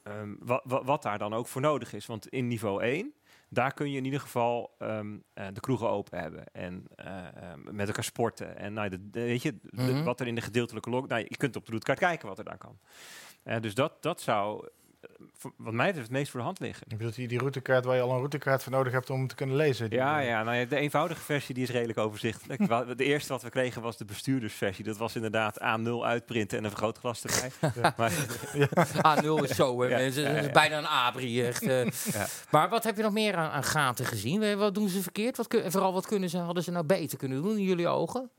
Ehm, 0.03 0.33
wa- 0.39 0.61
wa- 0.63 0.83
wat 0.83 1.01
daar 1.01 1.17
dan 1.17 1.33
ook 1.33 1.47
voor 1.47 1.61
nodig 1.61 1.93
is. 1.93 2.05
Want 2.05 2.27
in 2.27 2.47
niveau 2.47 2.83
1, 2.83 3.13
daar 3.49 3.73
kun 3.73 3.91
je 3.91 3.97
in 3.97 4.05
ieder 4.05 4.19
geval 4.19 4.75
ehm, 4.79 5.15
eh, 5.33 5.45
de 5.53 5.59
kroegen 5.59 5.89
open 5.89 6.19
hebben. 6.19 6.43
En 6.51 6.85
eh, 6.95 7.17
ehm, 7.35 7.59
met 7.75 7.87
elkaar 7.87 8.03
sporten. 8.03 8.57
En 8.57 8.73
nou, 8.73 8.89
de, 8.89 9.09
de- 9.09 9.19
weet 9.21 9.41
je, 9.41 9.55
de- 9.61 9.81
Mhm. 9.81 10.03
wat 10.03 10.19
er 10.19 10.27
in 10.27 10.35
de 10.35 10.41
gedeeltelijke 10.41 10.89
lok... 10.89 11.07
Nou, 11.07 11.21
je 11.27 11.37
kunt 11.37 11.55
op 11.55 11.61
de 11.63 11.67
routekaart 11.69 11.99
kijken 11.99 12.27
wat 12.27 12.37
er 12.37 12.43
daar 12.43 12.57
kan. 12.57 12.77
Eh, 13.43 13.61
dus 13.61 13.73
dat, 13.73 14.01
dat 14.03 14.21
zou, 14.21 14.65
eh, 14.65 14.71
wat 15.57 15.73
mij 15.73 15.85
betreft, 15.85 16.07
het 16.07 16.17
meest 16.17 16.31
voor 16.31 16.39
de 16.39 16.45
hand 16.45 16.59
liggen. 16.59 16.85
Ik 16.89 16.97
bedoel, 16.97 17.13
die, 17.13 17.27
die 17.27 17.37
routekaart 17.39 17.85
waar 17.85 17.95
je 17.95 18.01
al 18.01 18.09
een 18.11 18.15
routekaart 18.17 18.63
voor 18.63 18.71
nodig 18.71 18.93
hebt 18.93 19.09
om 19.09 19.27
te 19.27 19.35
kunnen 19.35 19.55
lezen. 19.55 19.89
die- 19.89 19.99
Ja, 19.99 20.19
ja, 20.19 20.43
nou 20.43 20.57
ja, 20.57 20.65
de 20.65 20.75
eenvoudige 20.75 21.21
versie 21.21 21.53
die 21.55 21.63
is 21.63 21.69
redelijk 21.69 21.99
overzichtelijk. 21.99 22.67
De 22.97 23.03
eerste 23.03 23.31
wat 23.33 23.41
we 23.41 23.49
kregen 23.49 23.81
was 23.81 23.97
de 23.97 24.05
bestuurdersversie. 24.05 24.83
Dat 24.85 24.97
was 24.97 25.15
inderdaad 25.15 25.59
A0 25.59 25.89
uitprinten 26.03 26.57
en 26.57 26.63
een 26.63 26.69
vergrootglas 26.69 27.23
erbij. 27.23 27.51
Ja. 27.81 27.93
Maar, 27.97 28.11
A0 29.23 29.43
is 29.43 29.55
zo, 29.55 29.81
hè, 29.81 29.87
Ja, 29.87 29.97
mensen. 29.97 30.21
ja, 30.23 30.29
Dat 30.29 30.37
is 30.39 30.45
ja. 30.45 30.51
bijna 30.51 30.77
een 30.77 30.87
abri, 30.87 31.41
echt. 31.45 31.61
eh. 31.67 31.85
Ja. 31.85 32.25
Maar 32.51 32.69
wat 32.69 32.83
heb 32.83 32.95
je 32.97 33.03
nog 33.03 33.13
meer 33.13 33.35
aan, 33.35 33.49
aan 33.51 33.63
gaten 33.63 34.05
gezien? 34.05 34.57
Wat 34.57 34.75
doen 34.75 34.89
ze 34.89 35.01
verkeerd? 35.01 35.37
Wat 35.37 35.47
kun- 35.47 35.63
en 35.63 35.71
vooral, 35.71 35.93
wat 35.93 36.05
kunnen 36.07 36.29
ze, 36.29 36.37
hadden 36.37 36.63
ze 36.63 36.71
nou 36.71 36.85
beter 36.85 37.17
kunnen 37.17 37.41
doen 37.41 37.57
in 37.57 37.63
jullie 37.63 37.87
ogen? 37.87 38.29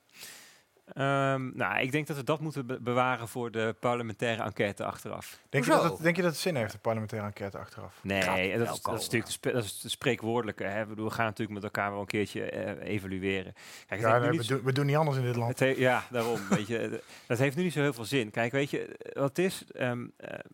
Ehm, 0.95 1.51
nou, 1.57 1.81
ik 1.81 1.93
denk 1.93 2.07
dat 2.07 2.17
we 2.17 2.25
dat 2.25 2.41
moeten 2.41 2.67
be- 2.67 2.81
bewaren 2.81 3.29
voor 3.29 3.51
de 3.51 3.75
parlementaire 3.81 4.43
enquête 4.43 4.85
achteraf. 4.85 5.39
Denk, 5.49 5.65
je 5.65 5.71
dat 5.71 5.83
het, 5.83 6.03
denk 6.03 6.17
je 6.17 6.23
dat 6.23 6.31
het 6.31 6.41
zin 6.41 6.57
heeft, 6.57 6.73
de 6.73 6.79
parlementaire 6.79 7.27
enquête 7.27 7.59
achteraf? 7.59 7.99
Nee, 8.03 8.59
dat 8.59 8.75
is, 8.75 8.81
dat 8.83 8.95
is 8.99 9.05
natuurlijk 9.05 9.43
de, 9.43 9.53
dat 9.53 9.65
is 9.65 9.81
de 9.81 9.89
spreekwoordelijke. 9.89 10.65
Hè. 10.65 10.83
Ik 10.83 10.89
bedoel, 10.89 11.09
We 11.09 11.15
gaan 11.15 11.25
natuurlijk 11.25 11.55
met 11.55 11.63
elkaar 11.65 11.91
wel 11.91 12.01
een 12.01 12.07
keertje 12.07 12.51
eh, 12.51 12.89
evalueren. 12.95 13.53
Kijk, 13.87 14.01
het 14.01 14.11
Ja, 14.11 14.19
nee, 14.19 14.39
we, 14.39 14.47
doen, 14.47 14.63
we 14.63 14.73
doen 14.73 14.87
niet 14.87 14.97
anders 14.97 15.17
in 15.17 15.23
dit 15.23 15.37
land. 15.37 15.59
Het 15.59 15.59
he- 15.77 15.83
ja, 15.83 16.03
daarom. 16.11 16.41
weet 16.49 16.67
je, 16.67 17.03
dat 17.27 17.39
heeft 17.39 17.57
nu 17.57 17.63
niet 17.63 17.73
zo 17.73 17.81
heel 17.81 17.93
veel 17.93 18.05
zin. 18.05 18.31
Kijk, 18.31 18.53
weet 18.53 18.71
je, 18.71 18.97
wat 19.13 19.29
het 19.29 19.39
is? 19.39 19.65
Ehm, 19.73 20.07
eh, 20.17 20.31
het 20.31 20.47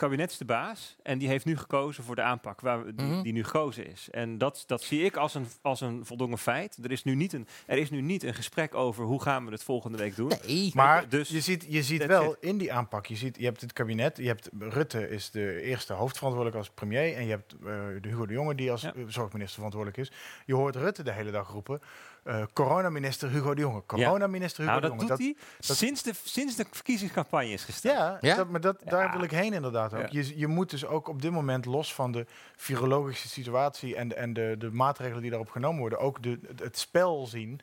kabinet 0.00 0.30
is 0.30 0.36
de 0.38 0.44
baas 0.44 0.96
en 1.02 1.18
die 1.18 1.28
heeft 1.28 1.44
nu 1.44 1.56
gekozen 1.56 2.04
voor 2.04 2.14
de 2.14 2.22
aanpak 2.22 2.60
waar 2.60 2.84
we, 2.84 2.94
die, 2.94 3.06
Mhm. 3.06 3.22
die 3.22 3.32
nu 3.32 3.44
gekozen 3.44 3.86
is. 3.86 4.08
En 4.10 4.38
dat, 4.38 4.62
dat 4.66 4.82
zie 4.82 5.02
ik 5.04 5.16
als 5.16 5.34
een, 5.34 5.46
als 5.62 5.80
een 5.80 6.06
voldongen 6.06 6.38
feit. 6.38 6.78
Er 6.82 6.90
is, 6.90 7.04
nu 7.04 7.14
niet 7.14 7.32
een, 7.32 7.46
er 7.66 7.78
is 7.78 7.90
nu 7.90 8.00
niet 8.00 8.22
een 8.22 8.34
gesprek 8.34 8.74
over 8.74 9.04
hoe 9.04 9.22
gaan 9.22 9.44
we 9.44 9.50
het 9.52 9.62
volgende 9.64 9.98
week 9.98 10.16
doen. 10.16 10.32
Nee. 10.46 10.70
Maar 10.74 11.08
dus- 11.08 11.28
je 11.28 11.40
ziet, 11.40 11.66
je 11.68 11.82
ziet 11.82 12.06
wel 12.06 12.36
in 12.40 12.58
die 12.58 12.72
aanpak, 12.72 13.06
je, 13.06 13.16
ziet, 13.16 13.36
je 13.38 13.44
hebt 13.44 13.60
het 13.60 13.72
kabinet, 13.72 14.16
je 14.16 14.26
hebt 14.26 14.48
Rutte 14.58 15.08
is 15.08 15.30
de 15.30 15.60
eerste 15.62 15.92
hoofdverantwoordelijk 15.92 16.56
als 16.58 16.70
premier 16.70 17.14
en 17.16 17.24
je 17.24 17.30
hebt 17.30 17.52
eh, 17.52 17.58
de 18.00 18.08
Hugo 18.08 18.26
de 18.26 18.32
Jonge 18.32 18.54
die 18.54 18.70
als 18.70 18.82
Ja. 18.82 18.94
eh, 18.94 19.02
zorgminister 19.06 19.54
verantwoordelijk 19.54 19.98
is. 20.00 20.12
Je 20.46 20.54
hoort 20.54 20.76
Rutte 20.76 21.02
de 21.02 21.12
hele 21.12 21.30
dag 21.30 21.48
roepen, 21.50 21.80
eh 22.30 22.42
coronaminister 22.52 23.30
Hugo 23.30 23.54
de 23.54 23.60
Jonge, 23.60 23.82
coronaminister 23.86 24.60
Hugo 24.64 24.70
Nou, 24.78 24.82
de 24.82 24.88
dat 24.88 25.08
Jonge. 25.08 25.16
doet 25.16 25.26
hij 25.26 25.36
dat- 25.66 25.76
sinds, 25.76 26.02
de, 26.02 26.12
sinds 26.24 26.56
de 26.56 26.66
verkiezingscampagne 26.70 27.50
is 27.52 27.64
gestart. 27.64 27.94
Ja, 27.96 28.18
Ja? 28.20 28.36
Dat, 28.36 28.48
maar 28.48 28.60
dat, 28.60 28.76
daar 28.84 29.04
Ja. 29.04 29.12
wil 29.12 29.22
ik 29.22 29.30
heen 29.30 29.52
inderdaad 29.52 29.94
ook. 29.94 30.00
Ja. 30.00 30.08
Je, 30.10 30.38
je 30.38 30.46
moet 30.46 30.70
dus 30.70 30.86
ook 30.86 31.08
op 31.08 31.22
dit 31.22 31.30
moment, 31.30 31.64
los 31.64 31.94
van 31.94 32.12
de 32.12 32.26
virologische 32.56 33.28
situatie 33.28 33.96
en, 33.96 34.08
de- 34.08 34.14
en 34.14 34.32
de, 34.32 34.54
de 34.58 34.70
maatregelen 34.70 35.20
die 35.20 35.30
daarop 35.30 35.50
genomen 35.50 35.80
worden, 35.80 35.98
ook 35.98 36.22
de, 36.22 36.40
het, 36.56 36.78
spel 36.78 37.26
zien 37.26 37.60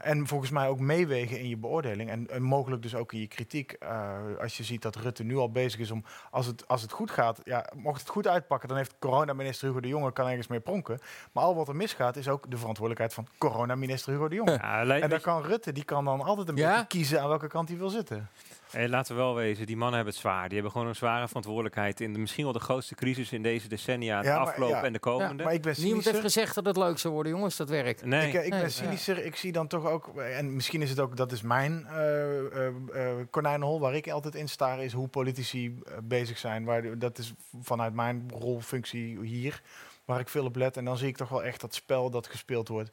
en 0.00 0.26
volgens 0.26 0.50
mij 0.50 0.68
ook 0.68 0.80
meewegen 0.80 1.38
in 1.38 1.48
je 1.48 1.56
beoordeling. 1.56 2.10
En, 2.10 2.26
en 2.30 2.42
mogelijk 2.42 2.82
dus 2.82 2.94
ook 2.94 3.12
in 3.12 3.20
je 3.20 3.26
kritiek. 3.26 3.72
Eh, 3.72 4.10
als 4.40 4.56
je 4.56 4.64
ziet 4.64 4.82
dat 4.82 4.96
Rutte 4.96 5.22
nu 5.24 5.36
al 5.36 5.50
bezig 5.50 5.80
is 5.80 5.90
om, 5.90 6.04
als 6.30 6.46
het, 6.46 6.68
als 6.68 6.82
het 6.82 6.92
goed 6.92 7.10
gaat, 7.10 7.40
ja, 7.44 7.66
mocht 7.76 8.00
het 8.00 8.08
goed 8.08 8.26
uitpakken, 8.28 8.68
dan 8.68 8.76
heeft 8.76 8.94
coronaminister 8.98 9.66
Hugo 9.68 9.80
de 9.80 9.88
Jonge 9.88 10.12
kan 10.12 10.28
ergens 10.28 10.46
mee 10.46 10.60
pronken. 10.60 10.98
Maar 11.32 11.44
al 11.44 11.54
wat 11.54 11.68
er 11.68 11.76
misgaat, 11.76 12.16
is 12.16 12.28
ook 12.28 12.50
de 12.50 12.56
verantwoordelijkheid 12.56 13.14
van 13.14 13.26
coronaminister 13.38 14.12
Hugo 14.12 14.28
de 14.28 14.34
Jonge. 14.34 14.50
Ja, 14.52 14.84
En 15.00 15.10
dan 15.10 15.20
kan 15.20 15.42
Rutte, 15.42 15.72
die 15.72 15.84
kan 15.84 16.04
dan 16.04 16.20
altijd 16.20 16.48
een 16.48 16.56
Ja? 16.56 16.70
beetje 16.70 16.86
kiezen 16.86 17.20
aan 17.20 17.28
welke 17.28 17.48
kant 17.48 17.68
hij 17.68 17.78
wil 17.78 17.88
zitten. 17.90 18.28
Hey, 18.72 18.88
laten 18.88 19.14
we 19.16 19.20
wel 19.22 19.34
wezen, 19.34 19.66
die 19.66 19.76
mannen 19.76 19.94
hebben 19.96 20.12
het 20.12 20.22
zwaar. 20.22 20.44
Die 20.44 20.52
hebben 20.54 20.72
gewoon 20.72 20.86
een 20.86 20.94
zware 20.94 21.26
verantwoordelijkheid 21.28 22.00
in 22.00 22.12
de, 22.12 22.18
misschien 22.18 22.44
wel 22.44 22.52
de 22.52 22.58
grootste 22.60 22.94
crisis 22.94 23.32
in 23.32 23.42
deze 23.42 23.68
decennia, 23.68 24.20
de 24.20 24.26
Ja, 24.26 24.36
afgelopen 24.36 24.76
ja. 24.76 24.82
en 24.84 24.92
de 24.92 24.98
komende. 24.98 25.44
Maar 25.44 25.52
ik 25.54 25.62
ben 25.62 25.74
Niemand 25.76 26.04
heeft 26.04 26.16
cynischer. 26.16 26.22
gezegd 26.42 26.54
dat 26.54 26.64
het 26.66 26.76
leuk 26.76 26.98
zou 26.98 27.14
worden, 27.14 27.32
jongens, 27.32 27.56
dat 27.56 27.68
werk. 27.68 28.04
nee, 28.04 28.28
Ik, 28.28 28.34
eh, 28.34 28.44
ik 28.44 28.50
Nee, 28.50 28.60
ben 28.60 28.68
ja. 28.68 28.74
cynischer. 28.74 29.24
Ik 29.24 29.36
zie 29.36 29.52
dan 29.52 29.66
toch 29.66 29.86
ook, 29.86 30.16
en 30.16 30.54
misschien 30.54 30.82
is 30.82 30.90
het 30.90 31.00
ook, 31.00 31.16
dat 31.16 31.32
is 31.32 31.42
mijn 31.42 31.86
eh 31.86 32.30
eh, 32.32 32.66
eh, 32.92 33.26
konijnenhol 33.30 33.80
waar 33.80 33.94
ik 33.94 34.08
altijd 34.10 34.34
in 34.34 34.48
sta, 34.48 34.74
is 34.74 34.92
hoe 34.92 35.08
politici 35.08 35.78
bezig 36.02 36.38
zijn. 36.38 36.64
Waar, 36.64 36.98
dat 36.98 37.18
is 37.18 37.32
vanuit 37.62 37.94
mijn 37.94 38.30
rolfunctie 38.38 39.18
hier, 39.22 39.62
waar 40.04 40.20
ik 40.20 40.28
veel 40.28 40.44
op 40.44 40.56
let. 40.56 40.76
En 40.76 40.84
dan 40.84 40.96
zie 40.96 41.08
ik 41.08 41.16
toch 41.16 41.28
wel 41.28 41.44
echt 41.44 41.60
dat 41.60 41.74
spel 41.74 42.10
dat 42.10 42.26
gespeeld 42.26 42.68
wordt. 42.68 42.90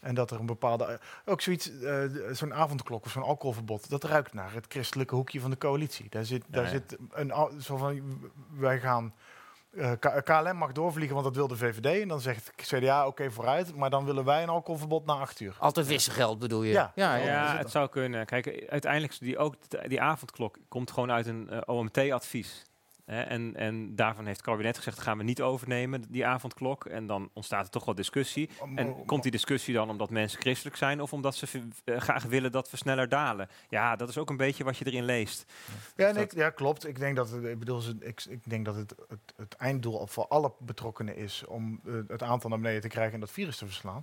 En 0.00 0.14
dat 0.14 0.30
er 0.30 0.40
een 0.40 0.46
bepaalde, 0.46 0.84
eh, 0.84 0.94
ook 1.24 1.40
zoiets, 1.40 1.80
eh, 1.80 2.02
zo'n 2.32 2.54
avondklok 2.54 3.04
of 3.04 3.10
zo'n 3.10 3.22
alcoholverbod, 3.22 3.90
dat 3.90 4.04
ruikt 4.04 4.32
naar 4.34 4.52
het 4.52 4.64
christelijke 4.68 5.14
hoekje 5.14 5.40
van 5.40 5.50
de 5.50 5.58
coalitie. 5.58 6.06
Daar 6.10 6.24
zit, 6.24 6.44
daar 6.48 6.64
Ja, 6.64 6.70
ja. 6.70 6.74
zit 6.74 6.98
een, 7.10 7.62
zo 7.62 7.76
van, 7.76 8.20
wij 8.58 8.80
gaan 8.80 9.14
eh, 9.76 9.92
KLM 10.24 10.56
mag 10.56 10.72
doorvliegen, 10.72 11.14
want 11.14 11.26
dat 11.26 11.36
wil 11.36 11.48
de 11.48 11.56
VVD. 11.56 12.00
En 12.02 12.08
dan 12.08 12.20
zegt 12.20 12.52
CDA, 12.56 13.06
oké, 13.06 13.30
vooruit. 13.30 13.74
Maar 13.74 13.90
dan 13.90 14.04
willen 14.04 14.24
wij 14.24 14.42
een 14.42 14.48
alcoholverbod 14.48 15.06
na 15.06 15.12
acht 15.14 15.40
uur. 15.40 15.56
Altijd 15.58 15.86
wisselgeld 15.86 16.38
bedoel 16.38 16.62
je? 16.62 16.72
Ja. 16.72 16.92
ja, 16.94 17.14
Ja, 17.14 17.56
het 17.56 17.70
zou 17.70 17.88
kunnen. 17.88 18.26
Kijk, 18.26 18.66
uiteindelijk 18.68 19.12
is 19.12 19.18
die, 19.18 19.38
ook 19.38 19.54
die 19.88 20.00
avondklok 20.00 20.56
komt 20.68 20.90
gewoon 20.90 21.10
uit 21.10 21.26
een 21.26 21.68
OMT-advies. 21.68 22.64
En, 23.06 23.56
en 23.56 23.94
daarvan 23.96 24.24
heeft 24.26 24.36
het 24.36 24.46
kabinet 24.46 24.76
gezegd, 24.76 24.96
dat 24.96 25.04
gaan 25.04 25.18
we 25.18 25.24
niet 25.24 25.42
overnemen, 25.42 26.04
die 26.08 26.26
avondklok. 26.26 26.84
En 26.84 27.06
dan 27.06 27.30
ontstaat 27.32 27.64
er 27.64 27.70
toch 27.70 27.84
wel 27.84 27.94
discussie. 27.94 28.50
Om- 28.60 28.78
En 28.78 28.92
om- 28.92 29.04
komt 29.06 29.22
die 29.22 29.30
discussie 29.32 29.74
dan 29.74 29.90
omdat 29.90 30.10
mensen 30.10 30.40
christelijk 30.40 30.76
zijn 30.76 31.00
of 31.02 31.12
omdat 31.12 31.34
ze 31.34 31.68
eh, 31.84 32.00
graag 32.00 32.22
willen 32.24 32.52
dat 32.52 32.70
we 32.70 32.76
sneller 32.76 33.08
dalen? 33.08 33.48
Ja, 33.68 33.96
dat 33.96 34.08
is 34.08 34.18
ook 34.18 34.30
een 34.30 34.36
beetje 34.36 34.64
wat 34.64 34.76
je 34.76 34.86
erin 34.86 35.04
leest. 35.04 35.52
Ja, 35.96 36.08
en 36.08 36.14
dat- 36.14 36.22
ik, 36.22 36.34
ja, 36.34 36.50
klopt. 36.50 36.86
Ik 36.88 36.98
denk 36.98 37.16
dat 37.16 37.30
het, 37.30 37.44
ik 37.44 37.58
bedoel, 37.58 37.82
ik, 38.00 38.24
ik 38.28 38.40
denk 38.50 38.64
dat 38.64 38.74
het, 38.74 38.94
het, 39.08 39.18
het 39.36 39.54
einddoel 39.54 40.06
voor 40.06 40.26
alle 40.28 40.52
betrokkenen 40.58 41.16
is 41.16 41.44
om 41.46 41.80
eh, 41.86 41.92
het 42.08 42.22
aantal 42.22 42.50
naar 42.50 42.60
beneden 42.60 42.80
te 42.82 42.88
krijgen 42.88 43.14
en 43.14 43.20
dat 43.20 43.30
virus 43.30 43.56
te 43.58 43.66
verslaan. 43.66 44.02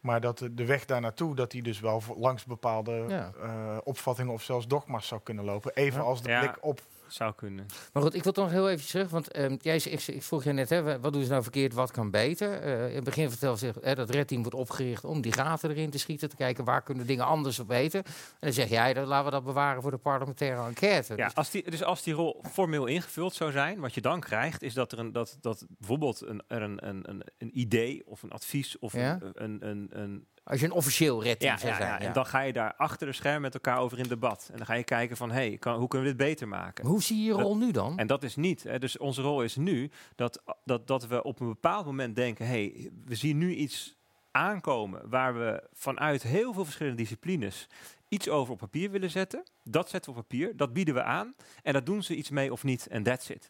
Maar 0.00 0.20
dat 0.20 0.48
de, 0.52 0.64
weg 0.64 0.84
daar 0.84 1.00
naartoe, 1.00 1.34
dat 1.34 1.50
die 1.50 1.62
dus 1.62 1.80
wel 1.80 2.02
langs 2.16 2.44
bepaalde 2.44 3.04
Ja. 3.08 3.32
eh, 3.42 3.76
opvattingen 3.84 4.32
of 4.32 4.42
zelfs 4.42 4.66
dogma's 4.66 5.06
zou 5.06 5.20
kunnen 5.24 5.44
lopen. 5.44 5.74
Even 5.74 6.00
Ja. 6.00 6.06
als 6.06 6.22
de 6.22 6.30
Ja. 6.30 6.40
blik 6.40 6.56
op. 6.64 6.80
Zou 7.12 7.34
kunnen. 7.34 7.66
Maar 7.92 8.02
goed, 8.02 8.14
ik 8.14 8.22
wil 8.22 8.32
toch 8.32 8.44
nog 8.44 8.52
heel 8.52 8.70
even 8.70 8.86
terug, 8.86 9.10
want 9.10 9.30
ehm, 9.30 9.56
jij, 9.60 9.76
ik, 9.76 10.06
ik 10.06 10.22
vroeg 10.22 10.44
je 10.44 10.52
net, 10.52 10.68
hè, 10.68 10.82
wa- 10.82 11.00
wat 11.00 11.12
doen 11.12 11.22
ze 11.24 11.30
nou 11.30 11.42
verkeerd, 11.42 11.72
wat 11.74 11.90
kan 11.90 12.10
beter? 12.10 12.60
Eh, 12.60 12.88
in 12.88 12.94
het 12.94 13.04
begin 13.04 13.30
vertelde 13.30 13.58
ze 13.58 13.72
hè, 13.80 13.94
dat 13.94 14.10
redteam 14.10 14.42
wordt 14.42 14.56
opgericht 14.58 15.04
om 15.04 15.20
die 15.20 15.32
gaten 15.32 15.70
erin 15.70 15.90
te 15.90 15.98
schieten, 15.98 16.28
te 16.28 16.36
kijken 16.36 16.64
waar 16.64 16.82
kunnen 16.82 17.06
dingen 17.06 17.24
anders 17.26 17.58
of 17.58 17.66
beter. 17.66 18.04
En 18.04 18.12
dan 18.40 18.52
zeg 18.52 18.68
jij, 18.68 18.94
dan 18.94 19.06
laten 19.06 19.24
we 19.24 19.30
dat 19.30 19.44
bewaren 19.44 19.82
voor 19.82 19.90
de 19.90 19.96
parlementaire 19.96 20.66
enquête. 20.66 21.16
Ja, 21.16 21.24
Dus- 21.24 21.34
als 21.34 21.50
die, 21.50 21.70
dus 21.70 21.82
als 21.82 22.02
die 22.02 22.14
rol 22.14 22.42
formeel 22.52 22.86
ingevuld 22.86 23.34
zou 23.34 23.50
zijn, 23.50 23.80
wat 23.80 23.94
je 23.94 24.00
dan 24.00 24.20
krijgt, 24.20 24.62
is 24.62 24.74
dat 24.74 24.92
er 24.92 24.98
een, 24.98 25.12
dat, 25.12 25.36
dat 25.40 25.66
bijvoorbeeld 25.68 26.20
een, 26.26 26.42
er 26.46 26.62
een, 26.62 26.88
een, 26.88 27.08
een, 27.10 27.22
een 27.38 27.58
idee 27.58 28.02
of 28.06 28.22
een 28.22 28.30
advies 28.30 28.78
of 28.78 28.92
Ja? 28.92 29.18
een, 29.20 29.44
een, 29.44 29.68
een, 29.68 29.88
een 29.92 30.26
als 30.44 30.60
je 30.60 30.66
een 30.66 30.72
officieel 30.72 31.24
ja, 31.24 31.34
zou 31.38 31.50
ja, 31.50 31.58
zijn. 31.58 31.78
ja, 31.78 32.00
en 32.00 32.12
dan 32.12 32.26
ga 32.26 32.40
je 32.40 32.52
daar 32.52 32.74
achter 32.76 33.06
de 33.06 33.12
schermen 33.12 33.40
met 33.40 33.54
elkaar 33.54 33.78
over 33.78 33.98
in 33.98 34.08
debat. 34.08 34.48
En 34.50 34.56
dan 34.56 34.66
ga 34.66 34.74
je 34.74 34.84
kijken 34.84 35.16
van, 35.16 35.30
hé, 35.30 35.56
hey, 35.60 35.74
hoe 35.74 35.88
kunnen 35.88 36.08
we 36.08 36.16
dit 36.16 36.26
beter 36.26 36.48
maken? 36.48 36.84
Maar 36.84 36.92
hoe 36.92 37.02
zie 37.02 37.16
je 37.16 37.24
je 37.24 37.30
Dat- 37.30 37.40
rol 37.40 37.56
nu 37.56 37.70
dan? 37.70 37.98
En 37.98 38.06
dat 38.06 38.22
is 38.22 38.36
niet. 38.36 38.62
Hè. 38.62 38.78
Dus 38.78 38.98
onze 38.98 39.22
rol 39.22 39.42
is 39.42 39.56
nu 39.56 39.90
dat, 40.14 40.42
dat, 40.64 40.86
dat 40.86 41.06
we 41.06 41.22
op 41.22 41.40
een 41.40 41.48
bepaald 41.48 41.86
moment 41.86 42.16
denken: 42.16 42.46
hé, 42.46 42.52
hey, 42.72 42.90
we 43.04 43.14
zien 43.14 43.38
nu 43.38 43.54
iets 43.54 43.98
aankomen 44.30 45.08
waar 45.08 45.38
we 45.38 45.68
vanuit 45.72 46.22
heel 46.22 46.52
veel 46.52 46.64
verschillende 46.64 46.98
disciplines 46.98 47.68
iets 48.08 48.28
over 48.28 48.52
op 48.52 48.58
papier 48.58 48.90
willen 48.90 49.10
zetten. 49.10 49.42
Dat 49.64 49.90
zetten 49.90 50.12
we 50.12 50.18
op 50.18 50.28
papier, 50.28 50.56
dat 50.56 50.72
bieden 50.72 50.94
we 50.94 51.02
aan. 51.02 51.34
En 51.62 51.72
daar 51.72 51.84
doen 51.84 52.02
ze 52.02 52.14
iets 52.14 52.30
mee 52.30 52.52
of 52.52 52.64
niet. 52.64 52.86
En 52.86 53.02
that's 53.02 53.28
it. 53.28 53.48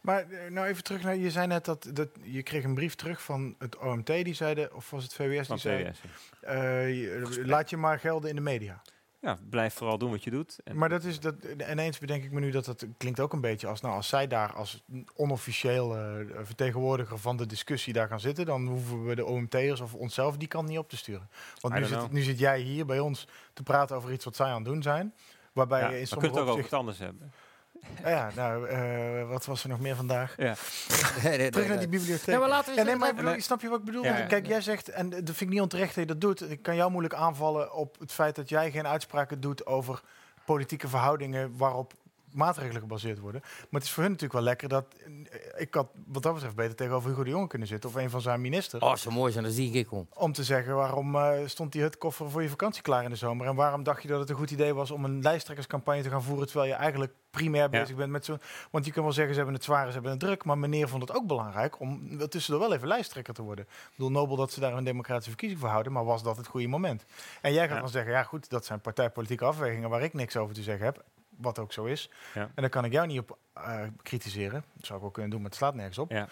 Maar 0.00 0.30
eh, 0.30 0.50
nou 0.50 0.66
even 0.66 0.84
terug 0.84 1.02
naar, 1.02 1.16
je 1.16 1.30
zei 1.30 1.46
net 1.46 1.64
dat, 1.64 1.90
dat 1.92 2.08
je 2.22 2.42
kreeg 2.42 2.64
een 2.64 2.74
brief 2.74 2.94
terug 2.94 3.22
van 3.22 3.54
het 3.58 3.78
OMT, 3.78 4.06
die 4.06 4.34
zeiden, 4.34 4.74
of 4.74 4.90
was 4.90 5.02
het 5.02 5.14
VWS, 5.14 5.48
die 5.48 5.58
zei, 5.58 5.92
eh, 6.40 7.46
laat 7.46 7.70
je 7.70 7.76
maar 7.76 7.98
gelden 7.98 8.30
in 8.30 8.36
de 8.36 8.42
media. 8.42 8.82
Ja, 9.20 9.38
blijf 9.50 9.74
vooral 9.74 9.98
doen 9.98 10.10
wat 10.10 10.24
je 10.24 10.30
doet. 10.30 10.58
En 10.64 10.76
Maar 10.76 10.88
dat 10.88 11.04
is 11.04 11.20
dat. 11.20 11.34
Ineens 11.70 11.98
bedenk 11.98 12.24
ik 12.24 12.32
me 12.32 12.40
nu 12.40 12.50
dat 12.50 12.64
dat 12.64 12.86
klinkt 12.96 13.20
ook 13.20 13.32
een 13.32 13.40
beetje 13.40 13.66
als. 13.66 13.80
Nou, 13.80 13.94
als 13.94 14.08
zij 14.08 14.26
daar 14.26 14.52
als 14.52 14.82
onofficieel 15.14 15.96
eh, 15.96 16.14
vertegenwoordiger 16.42 17.18
van 17.18 17.36
de 17.36 17.46
discussie 17.46 17.92
daar 17.92 18.08
gaan 18.08 18.20
zitten, 18.20 18.46
dan 18.46 18.66
hoeven 18.66 19.04
we 19.04 19.14
de 19.14 19.24
OMT'ers 19.24 19.80
of 19.80 19.94
onszelf 19.94 20.36
die 20.36 20.48
kant 20.48 20.68
niet 20.68 20.78
op 20.78 20.88
te 20.88 20.96
sturen. 20.96 21.28
Want 21.60 21.74
nu 21.74 21.84
zit, 21.84 22.10
nu 22.10 22.20
zit 22.20 22.38
jij 22.38 22.60
hier 22.60 22.86
bij 22.86 22.98
ons 22.98 23.26
te 23.52 23.62
praten 23.62 23.96
over 23.96 24.12
iets 24.12 24.24
wat 24.24 24.36
zij 24.36 24.46
aan 24.46 24.54
het 24.54 24.64
doen 24.64 24.82
zijn. 24.82 25.14
Waarbij 25.52 25.80
ja, 25.80 25.90
je 25.90 26.00
in 26.00 26.06
sommige 26.06 26.30
het 26.30 26.40
ook 26.40 26.48
opzichten. 26.48 26.70
wat 26.70 26.80
anders 26.80 26.98
hebben. 26.98 27.32
Ah 28.04 28.10
ja, 28.10 28.30
nou, 28.34 28.68
eh, 28.68 29.28
wat 29.28 29.44
was 29.44 29.62
er 29.62 29.68
nog 29.68 29.80
meer 29.80 29.96
vandaag? 29.96 30.34
Ja. 30.36 30.54
Nee, 31.22 31.38
nee, 31.38 31.50
Terug 31.50 31.66
nee, 31.66 31.76
naar 31.76 31.88
die 31.88 31.98
bibliotheek. 31.98 32.34
Ja, 32.34 32.38
maar 32.38 32.48
laten 32.48 32.74
we 32.74 32.80
Ja, 32.80 32.86
nee, 32.86 33.12
maar 33.22 33.40
snap 33.40 33.60
je 33.60 33.68
wat 33.68 33.78
ik 33.78 33.84
bedoel? 33.84 34.04
Ja. 34.04 34.20
Kijk, 34.20 34.46
jij 34.46 34.60
zegt, 34.60 34.88
en 34.88 35.10
dat 35.10 35.22
vind 35.24 35.40
ik 35.40 35.48
niet 35.48 35.60
onterecht 35.60 35.94
dat 35.94 36.04
je 36.04 36.10
dat 36.10 36.20
doet. 36.20 36.50
Ik 36.50 36.62
kan 36.62 36.76
jou 36.76 36.90
moeilijk 36.90 37.14
aanvallen 37.14 37.72
op 37.74 37.98
het 37.98 38.12
feit 38.12 38.36
dat 38.36 38.48
jij 38.48 38.70
geen 38.70 38.86
uitspraken 38.86 39.40
doet 39.40 39.66
over 39.66 40.02
politieke 40.44 40.88
verhoudingen 40.88 41.56
waarop 41.56 41.92
maatregelen 42.32 42.80
gebaseerd 42.80 43.18
worden. 43.18 43.40
Maar 43.42 43.80
het 43.80 43.82
is 43.82 43.90
voor 43.90 44.02
hun 44.02 44.12
natuurlijk 44.12 44.40
wel 44.40 44.48
lekker 44.48 44.68
dat 44.68 44.84
eh, 45.30 45.60
ik 45.60 45.74
had 45.74 45.88
wat 46.06 46.22
dat 46.22 46.32
betreft 46.34 46.54
beter 46.54 46.74
tegenover 46.76 47.10
Hugo 47.10 47.24
de 47.24 47.30
Jonge 47.30 47.46
kunnen 47.46 47.68
zitten 47.68 47.90
of 47.90 47.96
een 47.96 48.10
van 48.10 48.20
zijn 48.20 48.40
ministers. 48.40 48.82
Oh, 48.82 48.94
zo 48.96 49.10
mooi 49.10 49.32
zijn, 49.32 49.44
dat 49.44 49.52
zie 49.52 49.72
ik 49.72 49.92
om. 49.92 50.08
Om 50.14 50.32
te 50.32 50.44
zeggen 50.44 50.74
waarom 50.74 51.16
eh, 51.16 51.32
stond 51.46 51.72
die 51.72 51.82
hutkoffer 51.82 52.30
voor 52.30 52.42
je 52.42 52.48
vakantie 52.48 52.82
klaar 52.82 53.04
in 53.04 53.10
de 53.10 53.16
zomer 53.16 53.46
en 53.46 53.54
waarom 53.54 53.82
dacht 53.82 54.02
je 54.02 54.08
dat 54.08 54.20
het 54.20 54.30
een 54.30 54.36
goed 54.36 54.50
idee 54.50 54.74
was 54.74 54.90
om 54.90 55.04
een 55.04 55.22
lijsttrekkerscampagne 55.22 56.02
te 56.02 56.08
gaan 56.10 56.22
voeren 56.22 56.46
terwijl 56.46 56.68
je 56.70 56.74
eigenlijk 56.76 57.12
primair 57.30 57.62
Ja. 57.62 57.68
bezig 57.68 57.96
bent 57.96 58.10
met 58.10 58.24
zo'n. 58.24 58.40
Want 58.70 58.84
je 58.84 58.92
kan 58.92 59.02
wel 59.02 59.12
zeggen 59.12 59.32
ze 59.32 59.38
hebben 59.38 59.56
het 59.56 59.64
zwaar, 59.64 59.86
ze 59.86 59.92
hebben 59.92 60.10
het 60.10 60.20
druk, 60.20 60.44
maar 60.44 60.58
meneer 60.58 60.88
vond 60.88 61.02
het 61.08 61.16
ook 61.16 61.26
belangrijk 61.26 61.80
om 61.80 62.18
tussendoor 62.28 62.62
wel 62.62 62.74
even 62.74 62.88
lijsttrekker 62.88 63.34
te 63.34 63.42
worden. 63.42 63.64
Ik 63.64 63.90
bedoel 63.96 64.10
nobel 64.10 64.36
dat 64.36 64.52
ze 64.52 64.60
daar 64.60 64.72
een 64.72 64.84
democratische 64.84 65.30
verkiezing 65.30 65.60
voor 65.60 65.70
houden, 65.70 65.92
maar 65.92 66.04
was 66.04 66.22
dat 66.22 66.36
het 66.36 66.46
goede 66.46 66.66
moment? 66.68 67.04
En 67.40 67.52
jij 67.52 67.66
gaat 67.66 67.74
Ja. 67.74 67.80
dan 67.80 67.90
zeggen 67.90 68.12
ja 68.12 68.22
goed, 68.22 68.50
dat 68.50 68.64
zijn 68.64 68.80
partijpolitieke 68.80 69.44
afwegingen 69.44 69.90
waar 69.90 70.02
ik 70.02 70.14
niks 70.14 70.36
over 70.36 70.54
te 70.54 70.62
zeggen 70.62 70.84
heb. 70.84 71.04
Wat 71.40 71.58
ook 71.58 71.72
zo 71.72 71.84
is. 71.84 72.10
Ja. 72.34 72.40
En 72.40 72.50
daar 72.54 72.68
kan 72.68 72.84
ik 72.84 72.92
jou 72.92 73.06
niet 73.06 73.18
op 73.18 73.38
eh, 73.52 73.82
kritiseren. 74.02 74.64
Dat 74.74 74.86
zou 74.86 74.98
ik 74.98 75.04
ook 75.04 75.12
kunnen 75.12 75.30
doen, 75.30 75.40
maar 75.40 75.50
het 75.50 75.58
slaat 75.58 75.74
nergens 75.74 75.98
op. 75.98 76.10
Ja. 76.10 76.28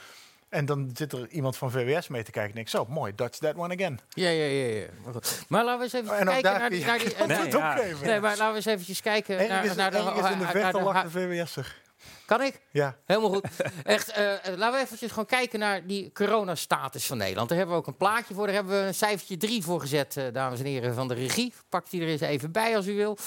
En 0.48 0.66
dan 0.66 0.90
zit 0.94 1.12
er 1.12 1.28
iemand 1.28 1.56
van 1.56 1.70
VWS 1.70 2.09
mee 2.09 2.22
te 2.22 2.30
kijken. 2.30 2.54
En 2.54 2.61
ik 2.61 2.68
zo, 2.68 2.86
mooi, 2.88 3.14
Dutch 3.14 3.38
that 3.38 3.54
one 3.56 3.74
again. 3.74 4.00
Ja, 4.09 4.28
ja, 4.28 4.44
ja. 4.44 4.74
ja. 4.74 4.86
Maar, 5.48 5.64
laten 5.64 5.78
we 5.78 5.84
eens 5.84 5.92
even 5.92 6.24
kijken 6.24 6.42
daar 6.42 6.59
naar 6.59 6.70
die... 6.70 6.78
je 6.78 6.86
Naar 6.86 6.98
die 6.98 7.16
nee, 7.18 7.26
Nee, 7.26 7.36
het 7.36 7.52
ja. 7.52 7.70
opgeven. 7.72 8.06
nee, 8.06 8.20
maar 8.20 8.36
laten 8.36 8.48
we 8.48 8.56
eens 8.56 8.66
eventjes 8.66 9.00
kijken 9.00 9.36
naar, 9.36 9.48
naar 9.48 9.90
de... 9.90 9.96
ergens 9.96 10.30
in 10.30 10.38
de 10.38 11.02
de 11.02 11.11
VWS'er. 11.11 11.76
Kan 12.26 12.42
ik? 12.42 12.61
Ja. 12.70 12.96
Helemaal 13.04 13.30
goed. 13.30 13.44
Echt, 13.84 14.09
eh, 14.09 14.32
laten 14.56 14.78
we 14.78 14.84
eventjes 14.84 15.11
gewoon 15.11 15.26
kijken 15.26 15.59
naar 15.59 15.86
die 15.86 16.12
coronastatus 16.12 17.06
van 17.06 17.16
Nederland. 17.16 17.48
Daar 17.48 17.59
hebben 17.59 17.76
we 17.76 17.82
ook 17.82 17.88
een 17.88 17.96
plaatje 17.96 18.34
voor. 18.34 18.46
Daar 18.46 18.54
hebben 18.54 18.80
we 18.80 18.86
een 18.86 18.94
cijfertje 18.94 19.36
3 19.36 19.62
voor 19.62 19.80
gezet, 19.80 20.16
eh, 20.16 20.24
dames 20.32 20.59
en 20.59 20.66
heren 20.66 20.94
van 20.94 21.09
de 21.09 21.14
regie. 21.14 21.52
Pakt 21.68 21.90
die 21.90 22.02
er 22.02 22.09
eens 22.09 22.20
even 22.20 22.52
bij 22.52 22.76
als 22.76 22.86
u 22.86 22.96
wil. 22.96 23.18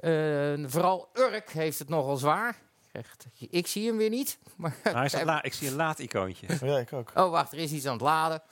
Eh, 0.00 0.64
vooral 0.66 1.08
Urk 1.12 1.50
heeft 1.50 1.78
het 1.78 1.88
nogal 1.88 2.16
zwaar. 2.16 2.56
Echt, 2.92 3.26
ik 3.50 3.66
zie 3.66 3.86
hem 3.86 3.96
weer 3.96 4.08
niet. 4.10 4.38
Maar 4.56 4.76
Nou, 4.84 4.96
hij 4.96 5.08
staat 5.08 5.24
la- 5.24 5.42
ik 5.42 5.54
zie 5.54 5.68
een 5.68 5.74
laad-icoontje. 5.76 6.46
ja, 6.70 6.78
ik 6.78 6.92
ook. 6.92 7.10
Oh, 7.14 7.30
wacht, 7.30 7.52
er 7.52 7.58
is 7.58 7.72
iets 7.72 7.86
aan 7.86 7.92
het 7.92 8.00
laden. 8.02 8.42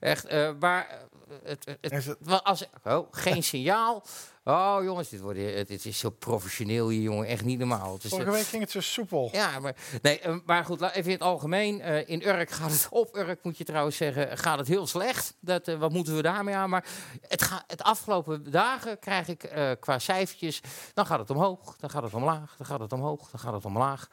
Echt, 0.00 0.24
eh, 0.24 0.50
maar 0.58 0.88
eh, 0.88 0.96
het, 1.42 1.64
het, 1.64 1.78
het- 1.80 1.92
Is 1.92 2.06
het- 2.06 2.16
wel, 2.20 2.42
als, 2.44 2.66
oh, 2.84 3.08
geen 3.10 3.42
signaal. 3.52 4.02
Oh, 4.44 4.78
jongens, 4.82 5.08
dit, 5.08 5.20
wordt, 5.20 5.38
het, 5.38 5.68
het 5.68 5.84
is 5.84 5.98
zo 5.98 6.10
professioneel 6.10 6.88
hier, 6.88 7.02
jongen. 7.02 7.26
Echt 7.26 7.44
niet 7.44 7.58
normaal. 7.58 7.92
Het 7.92 8.04
is, 8.04 8.10
Vorige 8.10 8.30
week 8.30 8.44
ging 8.46 8.62
het 8.62 8.70
zo 8.70 8.80
soepel. 8.80 9.28
ja, 9.32 9.58
maar, 9.58 9.76
nee, 10.02 10.18
eh, 10.20 10.36
maar 10.44 10.64
goed, 10.64 10.80
even 10.80 11.04
in 11.04 11.10
het 11.10 11.22
algemeen. 11.22 11.80
eh, 11.80 12.08
in 12.08 12.26
Urk 12.28 12.50
gaat 12.50 12.70
het, 12.70 12.86
op 13.02 13.16
Urk 13.16 13.38
moet 13.44 13.58
je 13.58 13.64
trouwens 13.64 13.96
zeggen, 13.96 14.38
gaat 14.38 14.58
het 14.58 14.68
heel 14.68 14.86
slecht. 14.86 15.34
Dat, 15.40 15.68
eh, 15.68 15.78
wat 15.78 15.92
moeten 15.92 16.16
we 16.16 16.22
daarmee 16.22 16.54
aan? 16.54 16.70
Maar 16.70 16.84
het, 17.28 17.42
gaat 17.42 17.64
het 17.66 17.82
afgelopen 17.82 18.50
dagen 18.50 18.98
krijg 18.98 19.28
ik 19.28 19.42
eh, 19.44 19.70
qua 19.80 19.98
cijfertjes, 19.98 20.60
dan 20.94 21.06
gaat 21.06 21.18
het 21.18 21.30
omhoog, 21.30 21.76
dan 21.76 21.90
gaat 21.90 22.02
het 22.02 22.14
omlaag, 22.14 22.54
dan 22.56 22.66
gaat 22.66 22.80
het 22.80 22.92
omhoog, 22.92 23.30
dan 23.30 23.40
gaat 23.40 23.52
het 23.52 23.64
omlaag. 23.64 24.08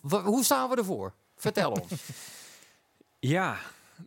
W- 0.00 0.24
hoe 0.24 0.44
staan 0.44 0.68
we 0.70 0.76
ervoor? 0.76 1.12
Vertel 1.36 1.70
ons. 1.70 1.92
Ja, 3.22 3.56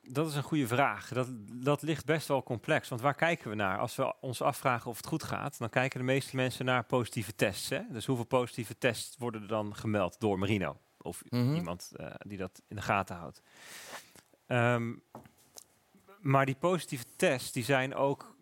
dat 0.02 0.28
is 0.30 0.36
een 0.36 0.44
goede 0.44 0.68
vraag. 0.68 1.08
Dat, 1.08 1.28
dat 1.52 1.82
ligt 1.82 2.06
best 2.06 2.28
wel 2.28 2.44
complex. 2.44 2.90
Want 2.90 3.02
waar 3.02 3.16
kijken 3.16 3.50
we 3.50 3.56
naar? 3.56 3.78
Als 3.80 3.96
we 3.96 4.14
ons 4.22 4.42
afvragen 4.42 4.90
of 4.90 4.98
het 4.98 5.06
goed 5.08 5.24
gaat, 5.24 5.58
dan 5.58 5.70
kijken 5.70 6.00
de 6.00 6.06
meeste 6.06 6.36
mensen 6.36 6.66
naar 6.66 6.84
positieve 6.84 7.36
tests. 7.36 7.70
Hè? 7.70 7.82
Dus 7.90 8.06
hoeveel 8.06 8.26
positieve 8.26 8.78
tests 8.78 9.16
worden 9.18 9.42
er 9.42 9.48
dan 9.48 9.76
gemeld 9.76 10.20
door 10.20 10.40
Marino? 10.40 10.78
Of 11.02 11.24
Mhm. 11.30 11.54
iemand 11.56 11.92
eh, 11.96 12.12
die 12.20 12.38
dat 12.38 12.62
in 12.68 12.76
de 12.76 12.82
gaten 12.82 13.16
houdt. 13.16 13.42
Ehm, 14.48 14.94
maar 16.22 16.46
die 16.46 16.56
positieve 16.56 17.06
tests 17.16 17.52
die 17.52 17.64
zijn 17.64 17.96
ook 17.96 18.36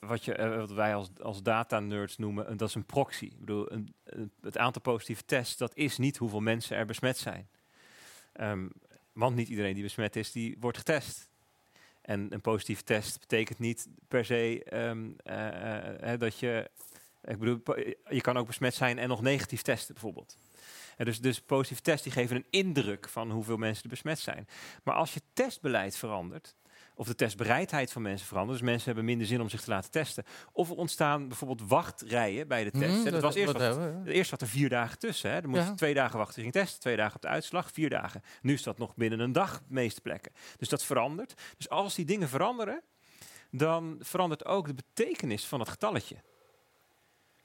wat, 0.00 0.24
je, 0.24 0.34
eh, 0.34 0.56
wat 0.56 0.70
wij 0.72 0.94
als, 0.94 1.10
als 1.22 1.42
data-nerds 1.42 2.18
noemen, 2.18 2.50
een- 2.50 2.56
dat 2.56 2.68
is 2.68 2.74
een 2.74 2.84
proxy. 2.86 3.24
Ik 3.24 3.40
bedoel, 3.40 3.72
een, 3.72 3.94
een- 4.04 4.32
het 4.40 4.58
aantal 4.58 4.82
positieve 4.82 5.24
tests, 5.24 5.56
dat 5.56 5.74
is 5.74 5.98
niet 5.98 6.16
hoeveel 6.16 6.40
mensen 6.40 6.76
er 6.76 6.86
besmet 6.86 7.18
zijn. 7.18 7.48
Ehm, 8.32 8.68
want 9.12 9.36
niet 9.36 9.48
iedereen 9.48 9.74
die 9.74 9.82
besmet 9.82 10.16
is, 10.16 10.32
die 10.32 10.56
wordt 10.60 10.78
getest. 10.78 11.30
En 12.02 12.32
een 12.32 12.40
positieve 12.40 12.82
test 12.82 13.20
betekent 13.20 13.58
niet 13.58 13.88
per 14.08 14.24
se 14.24 14.64
ehm, 14.64 15.10
eh, 15.16 16.12
eh, 16.12 16.20
dat 16.20 16.38
je... 16.38 16.70
Ik 17.24 17.38
bedoel, 17.38 17.78
je 18.08 18.20
kan 18.20 18.36
ook 18.36 18.46
besmet 18.46 18.74
zijn 18.74 18.98
en 18.98 19.08
nog 19.08 19.22
negatief 19.22 19.62
testen 19.62 19.94
bijvoorbeeld. 19.94 20.36
Dus, 20.96 21.20
dus 21.20 21.40
positieve 21.40 21.82
tests 21.82 22.02
die 22.02 22.12
geven 22.12 22.36
een 22.36 22.46
indruk 22.50 23.08
van 23.08 23.30
hoeveel 23.30 23.56
mensen 23.56 23.82
er 23.82 23.90
besmet 23.90 24.18
zijn. 24.18 24.48
Maar 24.82 24.94
als 24.94 25.14
je 25.14 25.20
testbeleid 25.32 25.96
verandert, 25.96 26.54
of 26.94 27.06
de 27.06 27.14
testbereidheid 27.14 27.92
van 27.92 28.02
mensen 28.02 28.26
verandert, 28.26 28.58
dus 28.58 28.66
mensen 28.68 28.86
hebben 28.86 29.04
minder 29.04 29.26
zin 29.26 29.40
om 29.40 29.48
zich 29.48 29.60
te 29.60 29.70
laten 29.70 29.90
testen, 29.90 30.24
of 30.52 30.70
er 30.70 30.76
ontstaan 30.76 31.28
bijvoorbeeld 31.28 31.68
wachtrijen 31.68 32.48
bij 32.48 32.64
de 32.64 32.70
test. 32.70 33.04
Hè, 33.04 33.10
dat 33.10 33.22
was 33.22 33.34
eerst 33.34 33.52
wat, 33.52 33.62
hebben 33.62 34.02
we, 34.02 34.10
ja. 34.10 34.16
Eerst 34.16 34.30
zat 34.30 34.40
er 34.40 34.48
vier 34.48 34.68
dagen 34.68 34.98
tussen. 34.98 35.30
Hè. 35.30 35.40
Dan 35.40 35.50
moest 35.50 35.62
Ja. 35.62 35.68
je 35.68 35.74
twee 35.74 35.94
dagen 35.94 36.18
wachten, 36.18 36.40
ging 36.40 36.52
testen, 36.54 36.80
twee 36.80 36.96
dagen 36.96 37.14
op 37.16 37.22
de 37.22 37.28
uitslag, 37.28 37.70
vier 37.72 37.90
dagen. 37.90 38.22
Nu 38.42 38.52
is 38.52 38.62
dat 38.62 38.78
nog 38.78 38.94
binnen 38.96 39.20
een 39.20 39.32
dag 39.32 39.58
de 39.58 39.64
meeste 39.68 40.00
plekken. 40.00 40.32
Dus 40.58 40.68
dat 40.68 40.84
verandert. 40.84 41.34
Dus 41.56 41.68
als 41.68 41.94
die 41.94 42.04
dingen 42.04 42.28
veranderen, 42.28 42.82
dan 43.50 43.96
verandert 44.00 44.44
ook 44.44 44.66
de 44.66 44.74
betekenis 44.74 45.46
van 45.46 45.60
het 45.60 45.68
getalletje. 45.68 46.16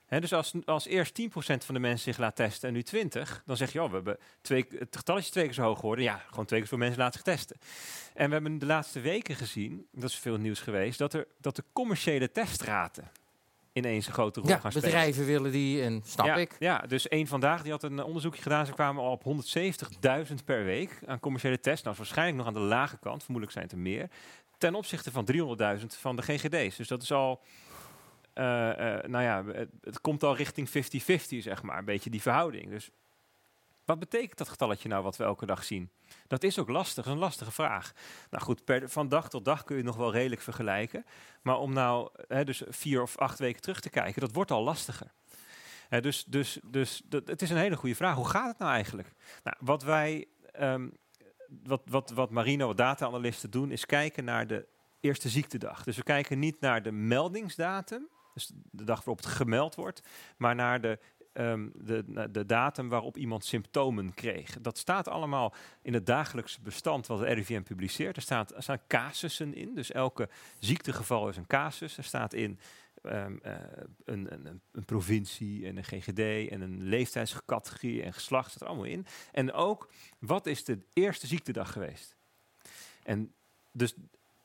Dus 0.09 0.33
als, 0.33 0.53
als 0.65 0.85
eerst 0.85 1.21
10% 1.21 1.25
van 1.35 1.73
de 1.73 1.79
mensen 1.79 1.99
zich 2.13 2.17
laat 2.17 2.35
testen 2.35 2.67
en 2.67 2.73
nu 2.73 2.83
20, 2.83 3.43
dan 3.45 3.57
zeg 3.57 3.73
je, 3.73 3.83
oh, 3.83 3.89
we 3.89 3.95
hebben 3.95 4.17
twee, 4.41 4.65
het 4.79 4.95
getalletje 4.97 5.27
is 5.27 5.33
twee 5.33 5.45
keer 5.45 5.53
zo 5.53 5.61
hoog 5.61 5.79
geworden. 5.79 6.03
Ja, 6.03 6.21
gewoon 6.29 6.45
twee 6.45 6.59
keer 6.59 6.69
zoveel 6.69 6.85
mensen 6.85 7.03
laten 7.03 7.21
zich 7.23 7.33
testen. 7.33 7.57
En 8.13 8.27
we 8.27 8.33
hebben 8.33 8.59
de 8.59 8.65
laatste 8.65 8.99
weken 8.99 9.35
gezien, 9.35 9.87
dat 9.91 10.09
is 10.09 10.15
veel 10.15 10.37
nieuws 10.37 10.59
geweest, 10.59 10.97
dat, 10.97 11.13
er, 11.13 11.27
dat 11.41 11.55
de 11.55 11.63
commerciële 11.73 12.31
testraten 12.31 13.11
ineens 13.77 14.07
een 14.07 14.13
grote 14.13 14.39
rol 14.39 14.49
Ja, 14.49 14.57
gaan 14.57 14.71
spelen. 14.71 14.89
bedrijven 14.89 15.25
willen 15.25 15.51
die 15.51 15.81
en 15.81 16.01
snap 16.05 16.25
ja, 16.25 16.35
ik. 16.35 16.55
Ja, 16.59 16.83
dus 16.87 17.07
één 17.07 17.27
vandaag 17.27 17.61
die 17.61 17.71
had 17.71 17.83
een 17.83 18.03
onderzoekje 18.03 18.41
gedaan. 18.41 18.65
Ze 18.65 18.71
kwamen 18.71 19.03
al 19.03 19.11
op 19.11 19.23
170.000 20.27 20.33
per 20.45 20.63
week 20.63 20.99
aan 21.05 21.19
commerciële 21.19 21.59
tests. 21.59 21.83
Nou, 21.83 21.95
waarschijnlijk 21.97 22.37
nog 22.37 22.47
aan 22.47 22.53
de 22.53 22.59
lage 22.59 22.97
kant. 22.97 23.23
Vermoedelijk 23.23 23.51
zijn 23.51 23.63
het 23.63 23.73
er 23.73 23.79
meer. 23.79 24.09
Ten 24.57 24.75
opzichte 24.75 25.11
van 25.11 25.27
300.000 25.79 25.85
van 25.85 26.15
de 26.15 26.21
GGD's. 26.21 26.75
Dus 26.75 26.87
dat 26.87 27.01
is 27.01 27.11
al. 27.11 27.41
Eh, 28.37 28.97
eh, 28.97 29.03
nou 29.03 29.23
ja, 29.23 29.43
het, 29.81 30.01
komt 30.01 30.23
al 30.23 30.35
richting 30.35 30.69
50-50, 30.69 30.71
zeg 31.37 31.63
maar. 31.63 31.77
Een 31.77 31.85
beetje 31.85 32.09
die 32.09 32.21
verhouding. 32.21 32.69
Dus 32.69 32.89
wat 33.85 33.99
betekent 33.99 34.37
dat 34.37 34.49
getalletje 34.49 34.89
nou 34.89 35.03
wat 35.03 35.17
we 35.17 35.23
elke 35.23 35.45
dag 35.45 35.63
zien? 35.63 35.89
Dat 36.27 36.43
is 36.43 36.59
ook 36.59 36.69
lastig, 36.69 37.05
is 37.05 37.11
een 37.11 37.17
lastige 37.17 37.51
vraag. 37.51 37.93
Nou 38.29 38.43
goed, 38.43 38.65
per, 38.65 38.89
van 38.89 39.09
dag 39.09 39.29
tot 39.29 39.45
dag 39.45 39.63
kun 39.63 39.77
je 39.77 39.83
nog 39.83 39.95
wel 39.95 40.11
redelijk 40.11 40.41
vergelijken. 40.41 41.05
Maar 41.41 41.57
om 41.57 41.73
nou 41.73 42.09
hè, 42.27 42.43
dus 42.43 42.63
vier 42.69 43.01
of 43.01 43.17
acht 43.17 43.39
weken 43.39 43.61
terug 43.61 43.79
te 43.79 43.89
kijken, 43.89 44.21
dat 44.21 44.33
wordt 44.33 44.51
al 44.51 44.63
lastiger. 44.63 45.11
Hè, 45.89 46.01
dus 46.01 46.23
dus, 46.23 46.59
dus 46.63 47.03
het 47.09 47.41
is 47.41 47.49
een 47.49 47.57
hele 47.57 47.75
goede 47.75 47.95
vraag. 47.95 48.15
Hoe 48.15 48.29
gaat 48.29 48.47
het 48.47 48.59
nou 48.59 48.71
eigenlijk? 48.71 49.13
Nou, 49.43 49.57
wat 49.59 49.83
wij, 49.83 50.25
ehm, 50.51 50.87
wat, 51.63 51.81
wat, 51.85 52.09
wat 52.09 52.29
Marino, 52.29 52.67
wat 52.67 52.77
data-analysten 52.77 53.51
doen, 53.51 53.71
is 53.71 53.85
kijken 53.85 54.23
naar 54.23 54.47
de 54.47 54.67
eerste 54.99 55.29
ziektedag. 55.29 55.83
Dus 55.83 55.97
we 55.97 56.03
kijken 56.03 56.39
niet 56.39 56.59
naar 56.59 56.83
de 56.83 56.91
meldingsdatum, 56.91 58.07
dus 58.37 58.51
de 58.71 58.83
dag 58.83 58.97
waarop 58.97 59.17
het 59.17 59.25
gemeld 59.25 59.75
wordt, 59.75 60.01
maar 60.37 60.55
naar 60.55 60.81
de 60.81 60.99
ehm, 61.33 61.69
de, 61.73 62.27
de 62.31 62.45
datum 62.45 62.89
waarop 62.89 63.17
iemand 63.17 63.45
symptomen 63.45 64.13
kreeg. 64.13 64.57
Dat 64.61 64.77
staat 64.77 65.07
allemaal 65.07 65.53
in 65.81 65.93
het 65.93 66.05
dagelijkse 66.05 66.61
bestand 66.61 67.07
wat 67.07 67.19
het 67.19 67.27
RIVM 67.29 67.61
publiceert. 67.61 68.15
Er, 68.15 68.21
staat, 68.21 68.55
er 68.55 68.63
staan 68.63 68.79
casussen 68.87 69.53
in, 69.53 69.75
dus 69.75 69.91
elke 69.91 70.29
ziektegeval 70.59 71.29
is 71.29 71.37
een 71.37 71.47
casus. 71.47 71.97
Er 71.97 72.03
staat 72.03 72.33
in 72.33 72.59
ehm, 73.01 73.37
eh, 73.41 73.53
een, 74.05 74.33
een, 74.33 74.45
een- 74.45 74.61
een 74.71 74.85
provincie 74.85 75.67
en 75.67 75.77
een 75.77 75.83
GGD 75.83 76.49
en 76.51 76.61
een 76.61 76.83
leeftijdscategorie 76.83 78.03
en 78.03 78.13
geslacht 78.13 78.49
staat 78.49 78.61
er 78.61 78.67
allemaal 78.67 78.85
in. 78.85 79.05
En 79.31 79.51
ook, 79.53 79.89
wat 80.19 80.45
is 80.45 80.63
de 80.63 80.79
eerste 80.93 81.27
ziektedag 81.27 81.71
geweest? 81.71 82.15
En 83.03 83.33
dus 83.71 83.93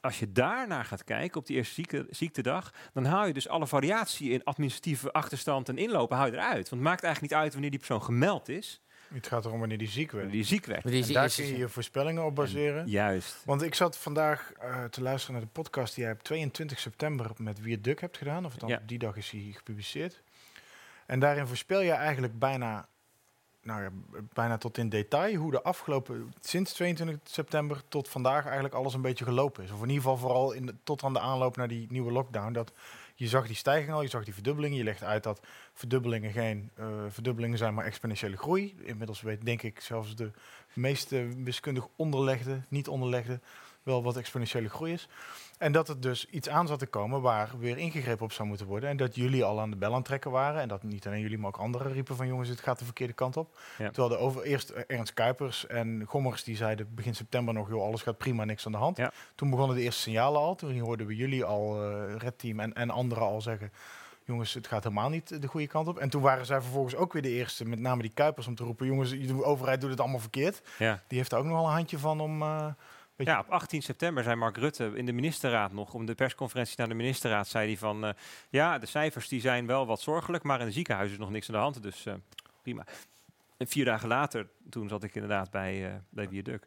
als 0.03 0.19
je 0.19 0.33
daarnaar 0.33 0.85
gaat 0.85 1.05
kijken 1.05 1.41
op 1.41 1.47
die 1.47 1.57
eerste 1.57 1.75
ziekte, 1.75 2.07
ziektedag, 2.11 2.73
dan 2.93 3.05
haal 3.05 3.27
je 3.27 3.33
dus 3.33 3.49
alle 3.49 3.67
variatie 3.67 4.31
in 4.31 4.45
administratieve 4.45 5.13
achterstand 5.13 5.69
en 5.69 5.79
inlopen 5.79 6.17
haal 6.17 6.27
je 6.27 6.33
eruit. 6.33 6.55
Want 6.55 6.71
het 6.71 6.81
maakt 6.81 7.03
eigenlijk 7.03 7.33
niet 7.33 7.43
uit 7.43 7.53
wanneer 7.53 7.71
die 7.71 7.79
persoon 7.79 8.03
gemeld 8.03 8.49
is, 8.49 8.81
Het 9.15 9.27
gaat 9.27 9.45
erom 9.45 9.59
wanneer 9.59 9.79
die 9.79 9.89
ziek 9.89 10.11
werd. 10.11 10.31
die 10.31 10.45
ziek 10.45 10.65
werd. 10.67 10.83
Die 10.89 11.13
daar 11.13 11.25
is- 11.25 11.35
kun 11.35 11.47
je 11.47 11.57
je 11.57 11.69
voorspellingen 11.69 12.25
op 12.25 12.35
baseren. 12.35 12.87
Juist. 12.89 13.43
Want 13.45 13.63
ik 13.63 13.75
zat 13.75 13.99
vandaag 13.99 14.53
eh, 14.53 14.85
te 14.85 15.03
luisteren 15.03 15.35
naar 15.37 15.45
de 15.45 15.51
podcast 15.53 15.95
die 15.95 16.05
jij 16.05 16.13
op 16.13 16.23
22 16.23 16.79
september 16.79 17.31
met 17.37 17.61
Wier 17.61 17.83
Duk 17.83 18.01
hebt 18.01 18.17
gedaan. 18.17 18.45
Of 18.45 18.55
dan 18.55 18.69
Ja. 18.69 18.77
op 18.77 18.89
die 18.89 18.99
dag 18.99 19.17
is 19.17 19.31
hij 19.31 19.51
gepubliceerd. 19.55 20.23
En 21.07 21.21
daarin 21.21 21.47
voorspel 21.47 21.81
je 21.81 21.91
eigenlijk 21.93 22.39
bijna, 22.39 22.89
nou 23.63 23.83
ja, 23.83 23.91
bijna 24.33 24.59
tot 24.59 24.79
in 24.79 24.89
detail 24.89 25.35
hoe 25.35 25.51
de 25.51 25.63
afgelopen, 25.63 26.35
sinds 26.41 26.73
22 26.73 27.19
september 27.25 27.83
tot 27.89 28.09
vandaag 28.09 28.45
eigenlijk 28.45 28.75
alles 28.75 28.95
een 28.95 29.03
beetje 29.03 29.25
gelopen 29.25 29.65
is. 29.65 29.71
Of 29.71 29.83
in 29.83 29.89
ieder 29.89 30.03
geval 30.03 30.17
vooral 30.17 30.53
in 30.53 30.79
tot 30.85 31.03
aan 31.03 31.13
de 31.13 31.21
aanloop 31.21 31.57
naar 31.57 31.69
die 31.69 31.87
nieuwe 31.91 32.13
lockdown. 32.13 32.53
Dat 32.53 32.73
je 33.15 33.29
zag 33.29 33.47
die 33.47 33.57
stijging 33.57 33.93
al, 33.93 34.03
je 34.03 34.09
zag 34.09 34.25
die 34.25 34.35
verdubbeling. 34.35 34.77
Je 34.77 34.85
legt 34.85 35.03
uit 35.03 35.23
dat 35.23 35.41
verdubbelingen 35.73 36.33
geen 36.33 36.71
eh, 36.75 36.87
verdubbelingen 37.09 37.59
zijn, 37.59 37.75
maar 37.75 37.85
exponentiële 37.85 38.37
groei. 38.37 38.75
Inmiddels 38.83 39.21
weet 39.21 39.45
denk 39.45 39.63
ik 39.63 39.81
zelfs 39.81 40.17
de 40.17 40.31
meeste 40.73 41.29
wiskundig 41.45 41.89
onderlegde, 41.97 42.63
niet 42.69 42.89
onderlegde, 42.89 43.41
wel 43.83 44.03
wat 44.03 44.17
exponentiële 44.17 44.69
groei 44.69 44.93
is. 44.93 45.09
En 45.63 45.73
dat 45.73 45.89
het 45.89 46.03
dus 46.03 46.27
iets 46.31 46.49
aan 46.49 46.67
zat 46.67 46.79
te 46.79 46.87
komen 46.87 47.21
waar 47.21 47.51
weer 47.59 47.79
ingegrepen 47.79 48.25
op 48.25 48.33
zou 48.33 48.49
moeten 48.49 48.67
worden. 48.67 48.89
En 48.91 48.97
dat 48.97 49.15
jullie 49.15 49.45
al 49.45 49.61
aan 49.61 49.71
de 49.71 49.77
bel 49.77 49.89
aan 49.91 49.97
het 49.97 50.05
trekken 50.05 50.31
waren. 50.31 50.61
En 50.61 50.69
dat 50.69 50.83
niet 50.83 51.07
alleen 51.07 51.21
jullie, 51.21 51.39
maar 51.39 51.49
ook 51.49 51.57
anderen 51.57 51.93
riepen 51.93 52.17
van 52.17 52.27
jongens, 52.27 52.49
het 52.49 52.61
gaat 52.61 52.79
de 52.79 52.85
verkeerde 52.85 53.13
kant 53.13 53.37
op. 53.37 53.59
Ja. 53.79 53.91
Terwijl 53.91 54.09
de 54.09 54.17
over, 54.17 54.43
eerst 54.43 54.71
Ernst 54.71 55.15
Kuipers 55.15 55.67
en 55.67 56.05
Gommers 56.07 56.45
die 56.45 56.57
zeiden 56.57 56.95
begin 56.95 57.15
september 57.15 57.55
nog, 57.55 57.69
joh, 57.69 57.83
alles 57.83 58.03
gaat 58.03 58.19
prima, 58.19 58.45
niks 58.45 58.67
aan 58.67 58.73
de 58.73 58.79
hand. 58.79 58.97
Ja. 58.97 59.13
Toen 59.35 59.51
begonnen 59.51 59.77
de 59.77 59.83
eerste 59.83 60.01
signalen 60.01 60.41
al. 60.41 60.55
Toen 60.55 60.79
hoorden 60.79 61.07
we 61.07 61.17
jullie 61.17 61.45
al, 61.45 61.83
eh 61.83 62.17
Red 62.17 62.39
Team 62.39 62.61
en, 62.61 62.73
en 62.73 62.91
anderen 62.91 63.25
al 63.25 63.41
zeggen, 63.41 63.73
jongens, 64.25 64.55
het 64.55 64.67
gaat 64.67 64.83
helemaal 64.83 65.09
niet 65.09 65.43
de 65.43 65.49
goede 65.49 65.67
kant 65.67 65.89
op. 65.89 65.99
En 65.99 66.11
toen 66.11 66.23
waren 66.23 66.47
zij 66.47 66.61
vervolgens 66.61 66.95
ook 66.95 67.13
weer 67.13 67.23
de 67.23 67.31
eerste, 67.31 67.65
met 67.65 67.79
name 67.79 68.03
die 68.03 68.13
Kuipers, 68.15 68.47
om 68.47 68.55
te 68.55 68.65
roepen, 68.65 68.87
jongens, 68.87 69.11
de 69.11 69.45
overheid 69.45 69.81
doet 69.81 69.91
het 69.91 70.01
allemaal 70.01 70.19
verkeerd. 70.19 70.63
Ja. 70.79 71.03
Die 71.07 71.19
heeft 71.19 71.33
er 71.33 71.39
ook 71.39 71.45
nog 71.45 71.57
wel 71.57 71.67
een 71.67 71.73
handje 71.73 71.99
van 71.99 72.21
om... 72.21 72.43
eh, 72.43 72.67
Ja, 73.17 73.39
op 73.39 73.49
18 73.49 73.83
september 73.83 74.23
zei 74.23 74.37
Mark 74.37 74.57
Rutte 74.57 74.93
in 74.95 75.07
de 75.07 75.13
ministerraad 75.13 75.73
nog, 75.73 75.95
om 75.95 76.07
de 76.07 76.15
persconferentie 76.15 76.75
naar 76.79 76.89
de 76.89 76.95
ministerraad, 76.95 77.49
zei 77.49 77.67
hij 77.67 77.77
van, 77.77 78.05
eh, 78.05 78.13
ja, 78.51 78.79
de 78.79 78.87
cijfers 78.87 79.29
die 79.29 79.41
zijn 79.41 79.67
wel 79.67 79.87
wat 79.87 80.01
zorgelijk, 80.01 80.45
maar 80.45 80.59
in 80.59 80.65
het 80.65 80.75
ziekenhuis 80.75 81.11
is 81.11 81.19
nog 81.19 81.31
niks 81.31 81.49
aan 81.49 81.55
de 81.55 81.61
hand, 81.61 81.83
dus 81.83 82.07
eh, 82.07 82.15
prima. 82.63 82.85
En 83.57 83.67
vier 83.67 83.85
dagen 83.85 84.09
later, 84.09 84.49
toen 84.71 84.89
zat 84.89 85.03
ik 85.03 85.15
inderdaad 85.15 85.51
bij, 85.51 85.87
eh 85.87 85.95
bij 86.09 86.29
Viaduct. 86.29 86.67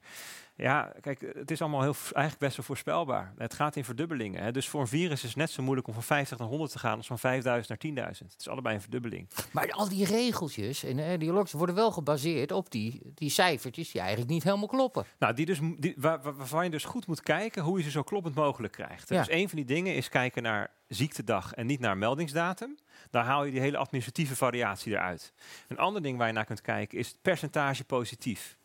Ja, 0.57 0.93
kijk, 1.01 1.31
het 1.33 1.51
is 1.51 1.61
allemaal 1.61 1.81
heel, 1.81 1.93
eigenlijk 2.03 2.37
best 2.37 2.57
wel 2.57 2.65
voorspelbaar. 2.65 3.33
Het 3.37 3.53
gaat 3.53 3.75
in 3.75 3.85
verdubbelingen. 3.85 4.43
Hè. 4.43 4.51
Dus 4.51 4.69
voor 4.69 4.81
een 4.81 4.87
virus 4.87 5.23
is 5.23 5.29
het 5.29 5.35
net 5.37 5.51
zo 5.51 5.63
moeilijk 5.63 5.87
om 5.87 5.93
van 5.93 6.03
50 6.03 6.37
naar 6.37 6.47
100 6.47 6.71
te 6.71 6.79
gaan 6.79 6.97
als 6.97 7.07
van 7.07 7.19
5000 7.19 7.95
naar 7.95 8.11
10.000. 8.13 8.17
Het 8.25 8.35
is 8.39 8.47
allebei 8.49 8.75
een 8.75 8.81
verdubbeling. 8.81 9.29
Maar 9.51 9.71
al 9.71 9.89
die 9.89 10.05
regeltjes 10.05 10.83
en 10.83 10.99
eh, 10.99 11.19
die 11.19 11.31
logs 11.31 11.51
worden 11.51 11.75
wel 11.75 11.91
gebaseerd 11.91 12.51
op 12.51 12.71
die, 12.71 13.01
die 13.13 13.29
cijfertjes 13.29 13.91
die 13.91 14.01
eigenlijk 14.01 14.31
niet 14.31 14.43
helemaal 14.43 14.67
kloppen. 14.67 15.05
Nou, 15.19 15.33
die 15.33 15.45
dus, 15.45 15.59
die, 15.77 15.93
waar, 15.97 16.21
waar- 16.21 16.35
waarvan 16.35 16.63
je 16.63 16.69
dus 16.69 16.83
goed 16.85 17.07
moet 17.07 17.21
kijken 17.21 17.63
hoe 17.63 17.77
je 17.77 17.83
ze 17.83 17.91
zo 17.91 18.03
kloppend 18.03 18.35
mogelijk 18.35 18.73
krijgt. 18.73 19.09
Ja. 19.09 19.17
Dus 19.17 19.29
een 19.31 19.47
van 19.49 19.57
die 19.57 19.67
dingen 19.67 19.95
is 19.95 20.09
kijken 20.09 20.43
naar 20.43 20.71
ziektedag 20.87 21.53
en 21.53 21.65
niet 21.65 21.79
naar 21.79 21.97
meldingsdatum. 21.97 22.75
Daar 23.09 23.23
haal 23.25 23.43
je 23.43 23.51
die 23.51 23.59
hele 23.61 23.77
administratieve 23.77 24.35
variatie 24.35 24.91
eruit. 24.91 25.33
Een 25.67 25.77
ander 25.77 26.01
ding 26.01 26.17
waar 26.17 26.27
je 26.27 26.33
naar 26.33 26.45
kunt 26.45 26.61
kijken 26.61 26.97
is 26.97 27.07
het 27.07 27.21
percentage 27.21 27.83
positief. 27.83 28.57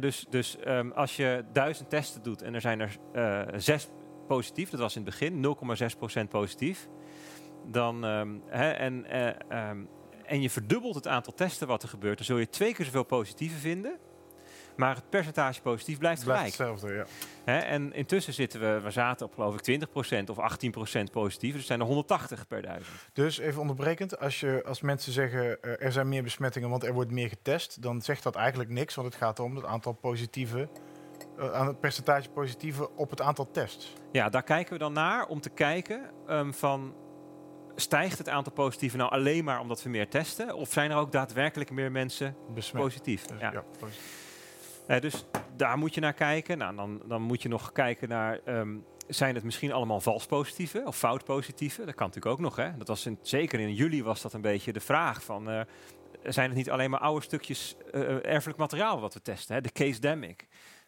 Dus 0.00 0.26
dus 0.28 0.56
ehm, 0.56 0.90
als 0.90 1.16
je 1.16 1.44
duizend 1.52 1.90
testen 1.90 2.22
doet 2.22 2.42
en 2.42 2.54
er 2.54 2.60
zijn 2.60 2.80
er 2.80 2.96
eh, 3.12 3.42
zes 3.56 3.88
positief, 4.26 4.70
dat 4.70 4.80
was 4.80 4.96
in 4.96 5.02
het 5.02 5.10
begin 5.10 5.40
0,6% 6.24 6.28
positief, 6.28 6.88
dan, 7.66 8.04
ehm, 8.04 8.38
en, 8.50 9.04
eh, 9.04 9.28
ehm, 9.48 9.84
en 10.24 10.42
je 10.42 10.50
verdubbelt 10.50 10.94
het 10.94 11.06
aantal 11.06 11.34
testen 11.34 11.66
wat 11.66 11.82
er 11.82 11.88
gebeurt, 11.88 12.16
dan 12.16 12.26
zul 12.26 12.38
je 12.38 12.48
twee 12.48 12.74
keer 12.74 12.84
zoveel 12.84 13.04
positieve 13.04 13.56
vinden. 13.56 13.98
Maar 14.80 14.94
het 14.94 15.10
percentage 15.10 15.60
positief 15.60 15.98
blijft 15.98 16.22
Het 16.22 16.30
gelijk. 16.30 16.56
blijft 16.56 16.78
hetzelfde, 16.80 17.08
ja. 17.44 17.52
Hè, 17.52 17.58
en 17.58 17.92
intussen 17.92 18.32
zitten 18.32 18.60
we, 18.60 18.80
we 18.80 18.90
zaten 18.90 19.26
op 19.26 19.34
geloof 19.34 19.54
ik 19.60 19.86
20% 19.86 20.30
of 20.30 20.36
18% 20.98 21.02
positief. 21.12 21.54
Dus 21.54 21.66
zijn 21.66 21.80
er 21.80 21.86
180 21.86 22.46
per 22.46 22.62
duizend. 22.62 22.96
Dus 23.12 23.38
even 23.38 23.60
onderbrekend, 23.60 24.18
als, 24.18 24.40
je, 24.40 24.62
als 24.66 24.80
mensen 24.80 25.12
zeggen 25.12 25.62
eh, 25.62 25.84
er 25.86 25.92
zijn 25.92 26.08
meer 26.08 26.22
besmettingen, 26.22 26.70
want 26.70 26.84
er 26.84 26.92
wordt 26.92 27.10
meer 27.10 27.28
getest, 27.28 27.82
dan 27.82 28.02
zegt 28.02 28.22
dat 28.22 28.34
eigenlijk 28.34 28.70
niks, 28.70 28.94
want 28.94 29.08
het 29.08 29.16
gaat 29.16 29.40
om 29.40 29.56
het 29.56 29.64
aantal 29.64 29.92
positieve, 29.92 30.68
eh, 31.38 31.52
aan 31.52 31.66
het 31.66 31.80
percentage 31.80 32.30
positieve 32.30 32.90
op 32.96 33.10
het 33.10 33.20
aantal 33.20 33.50
tests. 33.50 33.92
Ja, 34.12 34.28
daar 34.28 34.42
kijken 34.42 34.72
we 34.72 34.78
dan 34.78 34.92
naar 34.92 35.26
om 35.26 35.40
te 35.40 35.50
kijken 35.50 36.10
ehm, 36.26 36.52
van... 36.52 36.94
Stijgt 37.74 38.18
het 38.18 38.28
aantal 38.28 38.52
positieven 38.52 38.98
nou 38.98 39.10
alleen 39.10 39.44
maar 39.44 39.60
omdat 39.60 39.82
we 39.82 39.88
meer 39.88 40.08
testen? 40.08 40.54
Of 40.54 40.72
zijn 40.72 40.90
er 40.90 40.96
ook 40.96 41.12
daadwerkelijk 41.12 41.70
meer 41.70 41.92
mensen 41.92 42.36
Besmet. 42.54 42.82
positief? 42.82 43.26
Dus, 43.26 43.40
ja. 43.40 43.52
ja, 43.52 43.64
positief. 43.78 44.19
Eh, 44.90 45.00
dus 45.00 45.24
daar 45.56 45.78
moet 45.78 45.94
je 45.94 46.00
naar 46.00 46.12
kijken. 46.12 46.58
Nou, 46.58 46.76
dan, 46.76 47.02
dan 47.06 47.22
moet 47.22 47.42
je 47.42 47.48
nog 47.48 47.72
kijken 47.72 48.08
naar... 48.08 48.40
ehm, 48.44 48.76
zijn 49.08 49.34
het 49.34 49.44
misschien 49.44 49.72
allemaal 49.72 50.00
vals 50.00 50.26
positieve 50.26 50.82
of 50.84 50.96
fout 50.96 51.24
positieve? 51.24 51.84
Dat 51.84 51.94
kan 51.94 52.06
natuurlijk 52.06 52.34
ook 52.34 52.40
nog. 52.40 52.56
Hè? 52.56 52.76
Dat 52.76 52.88
was 52.88 53.06
in, 53.06 53.18
zeker 53.22 53.60
in 53.60 53.74
juli 53.74 54.02
was 54.02 54.20
dat 54.20 54.32
een 54.32 54.40
beetje 54.40 54.72
de 54.72 54.80
vraag 54.80 55.24
van... 55.24 55.50
eh, 55.50 55.60
zijn 56.22 56.48
het 56.48 56.56
niet 56.56 56.70
alleen 56.70 56.90
maar 56.90 57.00
oude 57.00 57.24
stukjes 57.24 57.76
eh, 57.92 58.26
erfelijk 58.26 58.58
materiaal 58.58 59.00
wat 59.00 59.14
we 59.14 59.22
testen? 59.22 59.54
Hè? 59.54 59.60
De 59.60 59.72
case 59.72 60.00
demic. 60.00 60.46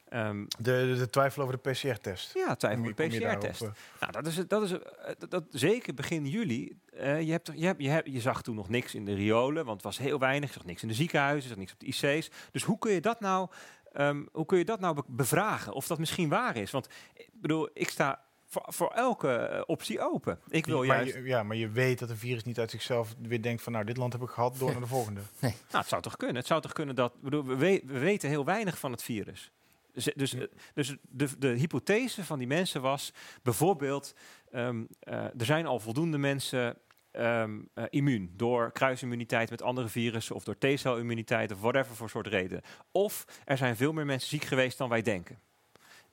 Ehm, 0.09 0.45
De, 0.59 0.63
de, 0.63 0.95
de 0.99 1.11
twijfel 1.11 1.43
over 1.43 1.61
de 1.63 1.71
PCR-test. 1.71 2.35
ja, 2.35 2.55
twijfel 2.55 2.83
Kom 2.83 2.95
de 2.95 3.07
PCR-test. 3.07 3.61
Nou, 4.01 4.13
dat 4.13 4.27
is, 4.27 4.35
dat 4.35 4.63
is 4.63 4.71
dat, 5.19 5.31
dat- 5.31 5.45
zeker 5.51 5.95
begin 5.95 6.27
juli. 6.27 6.79
je, 6.97 7.03
hebt, 7.31 7.51
je, 7.55 7.67
hebt, 7.67 7.83
je, 7.83 7.89
hebt, 7.89 8.09
je 8.13 8.21
zag 8.21 8.43
toen 8.43 8.55
nog 8.55 8.69
niks 8.69 8.95
in 8.95 9.05
de 9.05 9.15
riolen, 9.15 9.65
want 9.65 9.77
het 9.77 9.97
was 9.97 9.99
heel 9.99 10.19
weinig. 10.19 10.49
Je 10.49 10.55
zag 10.55 10.65
niks 10.65 10.83
in 10.83 10.89
de 10.89 10.95
ziekenhuizen, 10.95 11.43
je 11.43 11.49
zag 11.49 11.57
niks 11.59 11.73
op 11.73 11.81
de 11.81 11.87
IC's. 11.87 12.31
Dus 12.51 12.63
hoe 12.63 12.79
kun 12.79 12.93
je 12.93 13.01
dat 13.01 13.21
nou, 13.21 13.49
ehm, 13.93 14.23
hoe 14.33 14.47
kun 14.47 14.59
je 14.59 14.65
dat 14.65 14.81
nou 14.81 14.95
be- 14.95 15.03
bevragen? 15.07 15.73
Of 15.73 15.87
dat 15.87 15.99
misschien 15.99 16.29
waar 16.29 16.57
is? 16.57 16.71
Want 16.71 16.89
ik 17.15 17.29
bedoel, 17.33 17.71
ik 17.75 17.89
sta 17.89 18.25
voor, 18.47 18.65
voor 18.67 18.91
elke 18.91 19.33
eh, 19.35 19.63
optie 19.67 20.01
open. 20.01 20.39
Ik 20.49 20.67
wil 20.67 20.85
maar 20.85 20.87
juist. 20.97 21.15
je, 21.15 21.23
ja, 21.23 21.43
maar 21.43 21.57
je 21.57 21.69
weet 21.69 21.99
dat 21.99 22.11
een 22.11 22.17
virus 22.17 22.45
niet 22.45 22.59
uit 22.59 22.71
zichzelf 22.71 23.15
weer 23.19 23.43
denkt 23.43 23.63
van 23.63 23.73
nou, 23.73 23.85
dit 23.85 23.97
land 23.97 24.13
heb 24.13 24.23
ik 24.23 24.29
gehad, 24.29 24.59
door 24.59 24.71
naar 24.71 24.81
de 24.81 24.87
volgende. 24.99 25.21
Nou, 25.41 25.55
het 25.71 25.87
zou 25.89 26.03
toch 26.03 26.17
kunnen? 26.17 26.37
Het 26.37 26.47
zou 26.47 26.61
toch 26.61 26.73
kunnen 26.73 26.95
dat. 26.95 27.21
Bedoel, 27.21 27.45
we, 27.45 27.57
we- 27.57 27.83
we 27.85 27.99
weten 27.99 28.29
heel 28.29 28.45
weinig 28.45 28.79
van 28.79 28.91
het 28.93 29.03
virus. 29.03 29.53
Dus, 29.93 30.05
dus, 30.17 30.35
eh, 30.35 30.43
dus 30.75 30.97
de, 31.09 31.29
de 31.39 31.49
hypothese 31.49 32.25
van 32.25 32.39
die 32.39 32.49
mensen 32.49 32.81
was 32.83 33.13
bijvoorbeeld: 33.43 34.15
ehm, 34.51 34.83
eh, 35.01 35.15
er 35.25 35.45
zijn 35.45 35.67
al 35.67 35.79
voldoende 35.81 36.19
mensen 36.19 36.77
eh, 37.13 37.45
immuun 37.91 38.33
door 38.37 38.73
kruisimmuniteit 38.73 39.51
met 39.51 39.63
andere 39.63 39.89
virussen 39.89 40.35
of 40.35 40.45
door 40.45 40.59
T-celimmuniteit 40.59 41.53
of 41.53 41.61
whatever 41.61 41.97
voor 41.97 42.11
soort 42.11 42.27
reden. 42.27 42.61
Of 42.93 43.25
er 43.45 43.57
zijn 43.57 43.77
veel 43.77 43.93
meer 43.93 44.07
mensen 44.07 44.29
ziek 44.29 44.45
geweest 44.45 44.79
dan 44.79 44.89
wij 44.89 45.03
denken. 45.03 45.39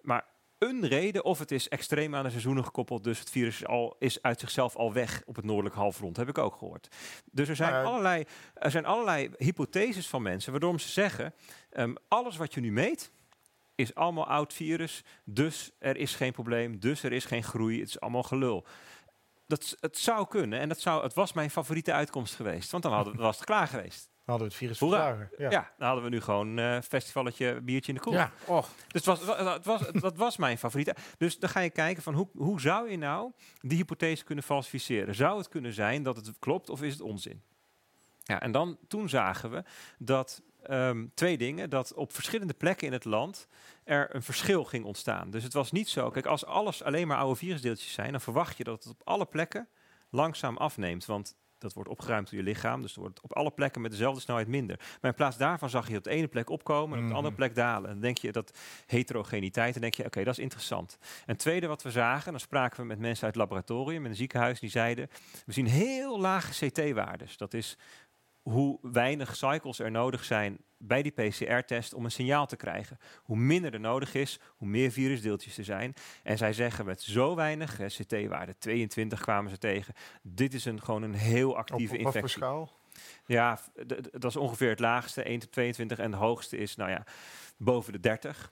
Maar 0.02 0.26
een 0.60 0.88
reden, 0.88 1.24
of 1.24 1.40
het 1.40 1.52
is 1.52 1.68
extreem 1.68 2.16
aan 2.16 2.24
de 2.24 2.30
seizoenen 2.30 2.66
gekoppeld, 2.66 3.04
dus 3.04 3.20
het 3.20 3.30
virus 3.30 3.56
is, 3.56 3.66
al, 3.66 3.96
is 4.00 4.22
uit 4.22 4.40
zichzelf 4.40 4.76
al 4.76 4.94
weg 4.94 5.22
op 5.26 5.36
het 5.36 5.46
noordelijk 5.46 5.76
halfrond, 5.76 6.18
heb 6.18 6.30
ik 6.30 6.38
ook 6.38 6.56
gehoord. 6.56 6.88
Dus 7.32 7.48
er 7.48 7.56
zijn, 7.56 7.72
Nou 7.72 7.86
allerlei, 7.86 8.24
er 8.54 8.72
zijn 8.72 8.86
allerlei 8.86 9.30
hypotheses 9.38 10.08
van 10.08 10.22
mensen, 10.22 10.52
waardoor 10.52 10.80
ze 10.80 10.90
zeggen, 10.90 11.34
ehm, 11.70 11.94
alles 12.08 12.38
wat 12.38 12.54
je 12.54 12.62
nu 12.62 12.72
meet, 12.72 13.12
is 13.76 13.96
allemaal 13.96 14.28
oud 14.28 14.54
virus, 14.54 15.04
dus 15.24 15.72
er 15.78 15.98
is 15.98 16.16
geen 16.16 16.32
probleem, 16.32 16.80
dus 16.80 17.04
er 17.04 17.12
is 17.12 17.26
geen 17.26 17.44
groei, 17.44 17.80
het 17.80 17.88
is 17.88 18.00
allemaal 18.00 18.24
gelul. 18.24 18.66
Dat, 19.50 19.78
het 19.80 19.98
zou 19.98 20.28
kunnen 20.28 20.60
en 20.60 20.70
dat 20.70 20.80
zou, 20.80 21.04
het 21.04 21.14
was 21.14 21.34
mijn 21.34 21.50
favoriete 21.50 21.94
uitkomst 21.94 22.36
geweest, 22.36 22.72
want 22.72 22.84
dan 22.84 22.94
hadden, 22.94 23.16
was 23.16 23.36
het 23.36 23.46
klaar 23.46 23.68
geweest. 23.68 24.04
Dan 24.04 24.38
hadden 24.38 24.48
we 24.48 24.54
het 24.54 24.64
virus 24.64 24.80
Hoera. 24.80 25.08
verslagen. 25.08 25.30
Ja. 25.38 25.50
Ja. 25.50 25.72
dan 25.78 25.88
hadden 25.88 26.04
we 26.04 26.10
nu 26.10 26.22
gewoon 26.22 26.60
eh 26.60 26.82
festivalletje 26.82 27.62
biertje 27.62 27.92
in 27.92 27.98
de 27.98 28.04
koel. 28.04 28.14
Ja, 28.14 28.32
oh. 28.46 28.64
Dus 28.88 29.06
het 29.06 29.06
was, 29.06 29.38
het 29.38 29.66
was, 29.66 29.82
dat 29.92 30.18
was 30.18 30.38
mijn 30.38 30.58
favoriete. 30.58 30.96
Dus 31.18 31.40
dan 31.40 31.50
ga 31.50 31.60
je 31.60 31.70
kijken 31.70 32.04
van 32.04 32.14
hoe, 32.14 32.28
hoe 32.34 32.62
zou 32.62 32.90
je 32.90 32.98
nou 32.98 33.32
die 33.60 33.78
hypothese 33.78 34.24
kunnen 34.24 34.44
falsificeren? 34.44 35.16
Zou 35.16 35.38
het 35.38 35.48
kunnen 35.48 35.74
zijn 35.74 36.04
dat 36.04 36.16
het 36.16 36.40
klopt 36.40 36.70
of 36.70 36.82
is 36.82 36.94
het 36.94 37.02
onzin? 37.02 37.42
Ja, 38.24 38.42
en 38.42 38.52
dan 38.52 38.78
toen 38.88 39.10
zagen 39.10 39.52
we 39.52 39.64
dat 39.98 40.42
ehm, 40.64 41.06
twee 41.14 41.38
dingen, 41.38 41.70
dat 41.70 41.94
op 41.94 42.14
verschillende 42.14 42.54
plekken 42.54 42.88
in 42.88 42.94
het 42.94 43.06
land 43.06 43.48
er 43.84 44.16
een 44.16 44.24
verschil 44.24 44.64
ging 44.64 44.86
ontstaan. 44.86 45.30
Dus 45.30 45.44
het 45.44 45.54
was 45.54 45.72
niet 45.72 45.90
zo, 45.90 46.10
kijk, 46.10 46.26
als 46.26 46.46
alles 46.46 46.84
alleen 46.84 47.08
maar 47.08 47.18
oude 47.18 47.36
virusdeeltjes 47.40 47.94
zijn, 47.94 48.12
dan 48.12 48.22
verwacht 48.22 48.58
je 48.58 48.64
dat 48.64 48.84
het 48.84 48.94
op 48.94 49.02
alle 49.04 49.26
plekken 49.26 49.68
langzaam 50.10 50.58
afneemt. 50.58 51.06
Want 51.06 51.36
dat 51.58 51.74
wordt 51.74 51.90
opgeruimd 51.90 52.30
door 52.30 52.40
je 52.40 52.46
lichaam, 52.46 52.82
dus 52.82 52.94
er 52.94 53.00
wordt 53.00 53.22
op 53.22 53.34
alle 53.36 53.52
plekken 53.52 53.82
met 53.82 53.92
dezelfde 53.92 54.22
snelheid 54.22 54.48
minder. 54.48 54.78
Maar 55.02 55.12
in 55.12 55.18
plaats 55.18 55.38
daarvan 55.38 55.70
zag 55.70 55.90
je 55.90 55.98
op 55.98 56.04
de 56.04 56.10
ene 56.10 56.28
plek 56.28 56.50
opkomen 56.50 56.98
en 56.98 57.04
op 57.04 57.10
de 57.10 57.16
andere 57.16 57.34
Mhm. 57.36 57.44
plek 57.44 57.56
dalen. 57.56 57.86
En 57.88 57.92
dan 57.94 58.02
denk 58.02 58.18
je 58.18 58.32
dat 58.32 58.58
heterogeniteit, 58.86 59.74
dan 59.74 59.82
denk 59.82 59.94
je, 59.94 60.06
oké, 60.06 60.24
dat 60.24 60.34
is 60.34 60.40
interessant. 60.44 60.98
En 61.02 61.08
het 61.34 61.40
tweede 61.40 61.68
wat 61.68 61.82
we 61.84 61.92
zagen, 61.92 62.32
dan 62.32 62.40
spraken 62.40 62.80
we 62.82 62.86
met 62.86 63.00
mensen 63.00 63.26
uit 63.26 63.34
het 63.34 63.44
laboratorium 63.44 64.04
in 64.04 64.10
een 64.10 64.16
ziekenhuis, 64.18 64.60
die 64.60 64.70
zeiden, 64.70 65.10
we 65.46 65.54
zien 65.54 65.68
heel 65.68 66.20
lage 66.20 66.66
CT-waardes. 66.68 67.38
Dat 67.38 67.54
is 67.54 67.78
hoe 68.50 68.80
weinig 68.82 69.36
cycles 69.36 69.80
er 69.80 69.92
nodig 69.92 70.24
zijn 70.24 70.58
bij 70.78 71.02
die 71.02 71.12
PCR-test 71.12 71.94
om 71.94 72.06
een 72.06 72.12
signaal 72.12 72.46
te 72.46 72.56
krijgen. 72.56 72.98
Hoe 73.24 73.38
minder 73.38 73.74
er 73.74 73.80
nodig 73.80 74.14
is, 74.14 74.40
hoe 74.58 74.68
meer 74.68 74.92
virusdeeltjes 74.92 75.58
er 75.58 75.64
zijn. 75.64 75.94
En 76.24 76.38
zij 76.38 76.54
zeggen 76.54 76.86
met 76.86 77.02
zo 77.02 77.36
weinig, 77.36 77.80
CT-waarde 77.86 78.58
22 78.58 79.22
kwamen 79.22 79.52
ze 79.52 79.58
tegen, 79.58 79.94
dit 80.22 80.54
is 80.54 80.66
een, 80.66 80.82
gewoon 80.82 81.02
een 81.02 81.14
heel 81.14 81.58
actieve 81.58 81.94
op 81.94 82.00
infectie. 82.00 82.38
schaal? 82.38 82.78
Ja, 83.26 83.60
dat 84.12 84.26
is 84.26 84.36
ongeveer 84.36 84.70
het 84.70 84.80
laagste, 84.80 85.24
1 85.24 85.40
tot 85.40 85.52
22. 85.52 86.00
En 86.00 86.12
het 86.12 86.20
hoogste 86.20 86.58
is, 86.58 86.76
nou 86.76 86.90
ja, 86.90 87.04
boven 87.58 87.94
de 87.94 88.00
30. 88.00 88.52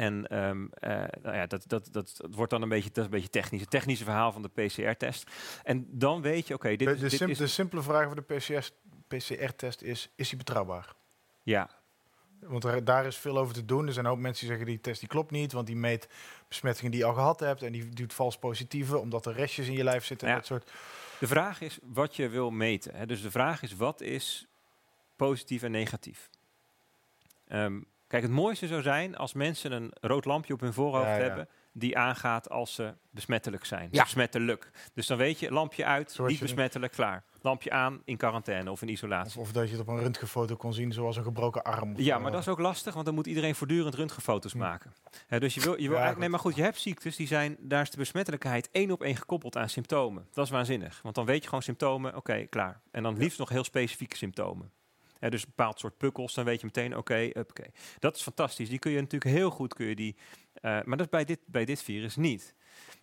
En 0.00 0.26
ehm, 0.26 0.66
eh, 0.72 0.90
nou 1.22 1.36
ja, 1.36 1.46
dat, 1.46 1.64
dat, 1.66 1.88
dat, 1.92 2.14
dat 2.16 2.34
wordt 2.34 2.50
dan 2.50 2.62
een 2.62 2.68
beetje, 2.68 2.88
dat 2.88 2.98
is 2.98 3.04
een 3.04 3.10
beetje 3.10 3.28
technisch. 3.28 3.60
Het 3.60 3.70
technische 3.70 4.04
verhaal 4.04 4.32
van 4.32 4.42
de 4.42 4.48
PCR-test. 4.48 5.30
En 5.64 5.86
dan 5.90 6.22
weet 6.22 6.46
je, 6.46 6.54
oké, 6.54 6.76
dit, 6.76 6.88
De, 6.88 6.96
dit 6.96 7.12
sim- 7.12 7.28
is... 7.30 7.38
de 7.38 7.46
simpele 7.46 7.82
vraag 7.82 8.06
voor 8.06 8.14
de 8.26 8.34
PCR 8.34 8.68
PCR-test 9.08 9.82
is, 9.82 10.10
is 10.14 10.28
die 10.28 10.38
betrouwbaar? 10.38 10.92
Ja, 11.42 11.70
Want 12.40 12.64
er, 12.64 12.84
daar 12.84 13.06
is 13.06 13.16
veel 13.16 13.38
over 13.38 13.54
te 13.54 13.64
doen. 13.64 13.86
Er 13.86 13.92
zijn 13.92 14.06
ook 14.06 14.18
mensen 14.18 14.40
die 14.46 14.56
zeggen 14.56 14.72
die 14.72 14.80
test 14.80 15.00
die 15.00 15.08
klopt 15.08 15.30
niet, 15.30 15.52
want 15.52 15.66
die 15.66 15.76
meet 15.76 16.08
besmettingen 16.48 16.90
die 16.90 17.00
je 17.00 17.06
al 17.06 17.14
gehad 17.14 17.40
hebt 17.40 17.62
en 17.62 17.72
die 17.72 17.88
doet 17.88 18.14
vals 18.14 18.38
positieve 18.38 18.98
omdat 18.98 19.26
er 19.26 19.32
restjes 19.32 19.66
in 19.66 19.72
je 19.72 19.84
lijf 19.84 20.04
zitten 20.04 20.26
en 20.28 20.32
Ja. 20.32 20.38
dat 20.38 20.48
soort. 20.48 20.70
de 21.18 21.26
vraag 21.26 21.60
is 21.60 21.78
wat 21.82 22.16
je 22.16 22.28
wil 22.28 22.50
meten. 22.50 22.94
Hè. 22.94 23.06
Dus 23.06 23.22
de 23.22 23.30
vraag 23.30 23.62
is, 23.62 23.76
wat 23.76 24.00
is 24.00 24.46
positief 25.16 25.62
en 25.62 25.70
negatief? 25.70 26.30
Ehm, 27.48 27.80
kijk, 28.10 28.22
het 28.22 28.32
mooiste 28.32 28.66
zou 28.66 28.82
zijn 28.82 29.16
als 29.16 29.32
mensen 29.32 29.72
een 29.72 29.92
rood 30.00 30.24
lampje 30.24 30.52
op 30.52 30.60
hun 30.60 30.72
voorhoofd 30.72 31.06
Ja, 31.06 31.14
ja. 31.16 31.22
hebben... 31.22 31.48
die 31.72 31.98
aangaat 31.98 32.50
als 32.50 32.74
ze 32.74 32.94
besmettelijk 33.10 33.64
zijn. 33.64 33.88
Ja. 33.90 34.02
Besmettelijk. 34.02 34.70
Dus 34.94 35.06
dan 35.06 35.18
weet 35.18 35.38
je, 35.38 35.52
lampje 35.52 35.84
uit, 35.84 36.10
Zoals 36.12 36.30
niet 36.30 36.40
besmettelijk, 36.40 36.92
klaar. 36.92 37.24
Lampje 37.42 37.70
aan, 37.70 38.02
in 38.04 38.16
quarantaine 38.16 38.70
of 38.70 38.82
in 38.82 38.88
isolatie. 38.88 39.40
Of, 39.40 39.46
of 39.46 39.52
dat 39.52 39.64
je 39.64 39.70
het 39.76 39.80
op 39.80 39.88
een 39.88 39.98
röntgenfoto 40.02 40.56
kon 40.56 40.72
zien, 40.74 40.92
zoals 40.92 41.16
een 41.16 41.22
gebroken 41.22 41.62
arm. 41.62 41.92
Ja, 41.96 42.18
maar 42.18 42.30
dat 42.30 42.40
is 42.40 42.48
ook 42.48 42.58
lastig, 42.58 42.92
want 42.94 43.06
dan 43.06 43.14
moet 43.14 43.26
iedereen 43.26 43.54
voortdurend 43.54 43.94
röntgenfoto's 43.94 44.52
Hm. 44.52 44.58
maken. 44.58 44.92
Hè, 45.26 45.40
dus 45.40 45.54
je 45.54 45.60
wil, 45.60 45.72
je 45.72 45.76
wil 45.78 45.86
Ja, 45.88 45.94
eigenlijk, 45.94 46.20
nee, 46.20 46.28
maar 46.28 46.38
goed, 46.38 46.54
je 46.56 46.62
hebt 46.62 46.78
ziektes 46.78 47.16
die 47.16 47.26
zijn, 47.26 47.56
daar 47.60 47.82
is 47.82 47.90
de 47.90 47.96
besmettelijkheid 47.96 48.68
één 48.72 48.90
op 48.90 49.02
één 49.02 49.16
gekoppeld 49.16 49.56
aan 49.56 49.68
symptomen. 49.68 50.26
Dat 50.32 50.44
is 50.44 50.50
waanzinnig, 50.50 51.00
want 51.02 51.14
dan 51.14 51.24
weet 51.24 51.40
je 51.42 51.44
gewoon 51.48 51.62
symptomen, 51.62 52.16
oké, 52.16 52.46
klaar. 52.46 52.80
En 52.90 53.02
dan 53.02 53.16
liefst 53.16 53.38
nog 53.38 53.48
heel 53.48 53.64
specifieke 53.64 54.16
symptomen. 54.16 54.70
Hè, 55.20 55.30
dus 55.30 55.42
een 55.42 55.52
bepaald 55.56 55.78
soort 55.78 55.96
pukkels, 55.96 56.34
dan 56.34 56.44
weet 56.44 56.60
je 56.60 56.66
meteen, 56.66 56.96
oké, 56.96 57.30
oké. 57.32 57.64
Dat 57.98 58.16
is 58.16 58.22
fantastisch. 58.22 58.68
Die 58.68 58.78
kun 58.78 58.90
je 58.90 59.00
natuurlijk 59.00 59.36
heel 59.36 59.50
goed, 59.50 59.74
kun 59.74 59.86
je 59.86 59.94
die, 59.94 60.16
eh, 60.52 60.62
maar 60.62 60.96
dat 60.96 61.00
is 61.00 61.08
bij 61.08 61.24
dit, 61.24 61.40
bij 61.46 61.64
dit 61.64 61.82
virus 61.82 62.16
niet. 62.16 62.54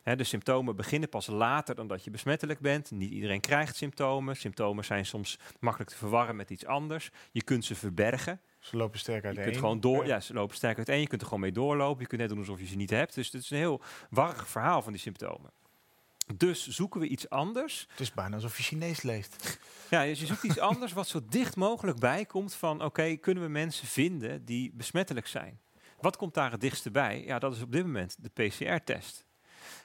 Hè, 0.03 0.15
de 0.15 0.24
symptomen 0.24 0.76
beginnen 0.76 1.09
pas 1.09 1.28
later 1.28 1.76
dan 1.76 1.88
dat 1.88 2.03
je 2.03 2.11
besmettelijk 2.11 2.59
bent. 2.59 2.91
Niet 2.91 3.11
iedereen 3.11 3.39
krijgt 3.39 3.76
symptomen. 3.76 4.36
Symptomen 4.36 4.86
zijn 4.86 5.05
soms 5.05 5.39
makkelijk 5.59 5.91
te 5.91 5.97
verwarren 5.97 6.36
met 6.36 6.49
iets 6.49 6.65
anders. 6.65 7.09
Je 7.32 7.43
kunt 7.43 7.65
ze 7.65 7.76
verbergen. 7.76 8.41
Ze 8.59 8.78
lopen 8.78 8.99
sterk 8.99 9.26
uit 9.26 9.36
Je 9.36 9.41
kunt 9.41 9.57
gewoon 9.57 9.80
door, 9.80 10.05
ja, 10.05 10.20
ze 10.20 10.34
lopen 10.34 10.55
sterk 10.55 10.78
uiteen. 10.78 10.99
Je 10.99 11.07
kunt 11.07 11.22
er 11.22 11.28
gewoon 11.28 11.41
mee 11.41 11.51
doorlopen. 11.51 12.01
Je 12.01 12.07
kunt 12.07 12.22
net 12.22 12.30
doen 12.30 12.39
alsof 12.39 12.59
je 12.59 12.65
ze 12.65 12.76
niet 12.76 12.89
hebt. 12.89 13.15
Dus 13.15 13.32
het 13.32 13.41
is 13.41 13.49
een 13.49 13.57
heel 13.57 13.82
warrig 14.09 14.47
verhaal 14.47 14.82
van 14.82 14.91
die 14.91 15.01
symptomen. 15.01 15.51
Dus 16.36 16.67
zoeken 16.67 16.99
we 16.99 17.07
iets 17.07 17.30
anders. 17.30 17.86
Het 17.89 17.99
is 17.99 18.13
bijna 18.13 18.36
alsof 18.36 18.57
je 18.57 18.63
Chinees 18.63 19.01
leest. 19.01 19.36
Ja, 19.89 20.03
dus 20.03 20.19
je 20.19 20.25
zoekt 20.25 20.43
iets 20.43 20.59
anders 20.59 20.93
wat 20.93 21.07
zo 21.07 21.21
dicht 21.30 21.55
mogelijk 21.55 21.99
bij 21.99 22.25
komt 22.25 22.53
van... 22.53 22.84
oké, 22.84 23.15
kunnen 23.15 23.43
we 23.43 23.49
mensen 23.49 23.88
vinden 23.88 24.45
die 24.45 24.71
besmettelijk 24.73 25.28
zijn? 25.28 25.59
Wat 25.99 26.17
komt 26.17 26.34
daar 26.34 26.51
het 26.51 26.61
dichtste 26.61 26.91
bij? 26.91 27.23
Ja, 27.25 27.39
dat 27.39 27.55
is 27.55 27.61
op 27.61 27.71
dit 27.71 27.86
moment 27.86 28.17
de 28.19 28.30
PCR-test. 28.30 29.25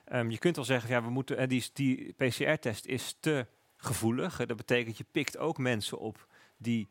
Ehm, 0.04 0.30
je 0.30 0.38
kunt 0.38 0.56
wel 0.56 0.64
zeggen, 0.64 0.90
ja, 0.90 1.02
we 1.02 1.10
moeten, 1.10 1.36
en 1.36 1.48
die, 1.48 1.70
die 1.72 2.12
PCR-test 2.12 2.86
is 2.86 3.16
te 3.20 3.46
gevoelig. 3.76 4.40
Eh, 4.40 4.46
Dat 4.46 4.56
betekent, 4.56 4.96
je 4.98 5.04
pikt 5.10 5.38
ook 5.38 5.58
mensen 5.58 5.98
op 5.98 6.26
die 6.56 6.88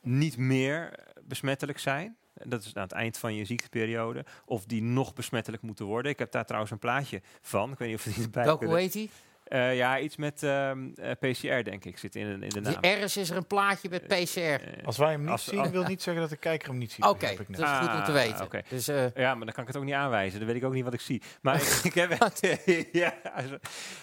niet 0.00 0.36
meer 0.36 0.92
eh, 0.92 1.22
besmettelijk 1.24 1.78
zijn. 1.78 2.16
Dat 2.44 2.64
is 2.64 2.74
aan 2.74 2.82
het 2.82 2.92
eind 2.92 3.18
van 3.18 3.34
je 3.34 3.44
ziekteperiode. 3.44 4.24
Of 4.44 4.64
die 4.64 4.82
nog 4.82 5.14
besmettelijk 5.14 5.62
moeten 5.62 5.84
worden. 5.84 6.12
Ik 6.12 6.18
heb 6.18 6.32
daar 6.32 6.44
trouwens 6.44 6.72
een 6.72 6.78
plaatje 6.78 7.22
van. 7.40 7.72
Ik 7.72 7.78
weet 7.78 7.88
niet 7.88 7.98
of 7.98 8.04
die 8.04 8.24
erbij 8.24 8.44
Welke, 8.44 8.64
hoe 8.64 8.78
heet 8.78 8.92
die? 8.92 9.10
Eh, 9.46 9.76
ja, 9.76 9.98
iets 9.98 10.16
met 10.16 10.42
ehm, 10.42 10.88
eh, 10.94 11.10
PCR, 11.20 11.62
denk 11.62 11.84
ik, 11.84 11.98
zit 11.98 12.14
in, 12.16 12.42
in 12.42 12.48
de 12.48 12.60
naam. 12.60 12.74
Die 12.80 12.90
R's 13.04 13.16
is 13.16 13.30
er 13.30 13.36
een 13.36 13.46
plaatje 13.46 13.88
met 13.88 14.06
PCR. 14.06 14.38
Eh, 14.40 14.84
Als 14.84 14.96
wij 14.96 15.10
hem 15.10 15.20
niet 15.20 15.28
Als- 15.30 15.44
zien, 15.44 15.70
wil 15.70 15.84
niet 15.94 16.02
zeggen 16.02 16.22
dat 16.22 16.30
de 16.30 16.36
kijker 16.36 16.68
hem 16.68 16.78
niet 16.78 16.92
ziet. 16.92 17.04
Oké, 17.04 17.18
begrijp 17.18 17.40
ik 17.40 17.48
net. 17.48 17.58
dat 17.58 17.68
is 17.68 17.76
goed 17.78 17.88
om 17.98 18.04
te 18.04 18.10
Ah, 18.10 18.12
weten. 18.16 18.44
oké. 18.44 18.60
Dus, 18.68 18.88
eh, 18.88 19.14
Ja, 19.14 19.34
maar 19.34 19.44
dan 19.44 19.54
kan 19.54 19.62
ik 19.62 19.68
het 19.68 19.76
ook 19.76 19.84
niet 19.84 19.94
aanwijzen. 19.94 20.38
Dan 20.38 20.48
weet 20.48 20.56
ik 20.56 20.64
ook 20.64 20.72
niet 20.72 20.84
wat 20.84 20.94
ik 20.94 21.00
zie. 21.00 21.22
Maar 21.40 21.54
ik, 21.54 21.62
ik 21.92 21.94
heb 21.94 22.10
ja, 22.92 23.14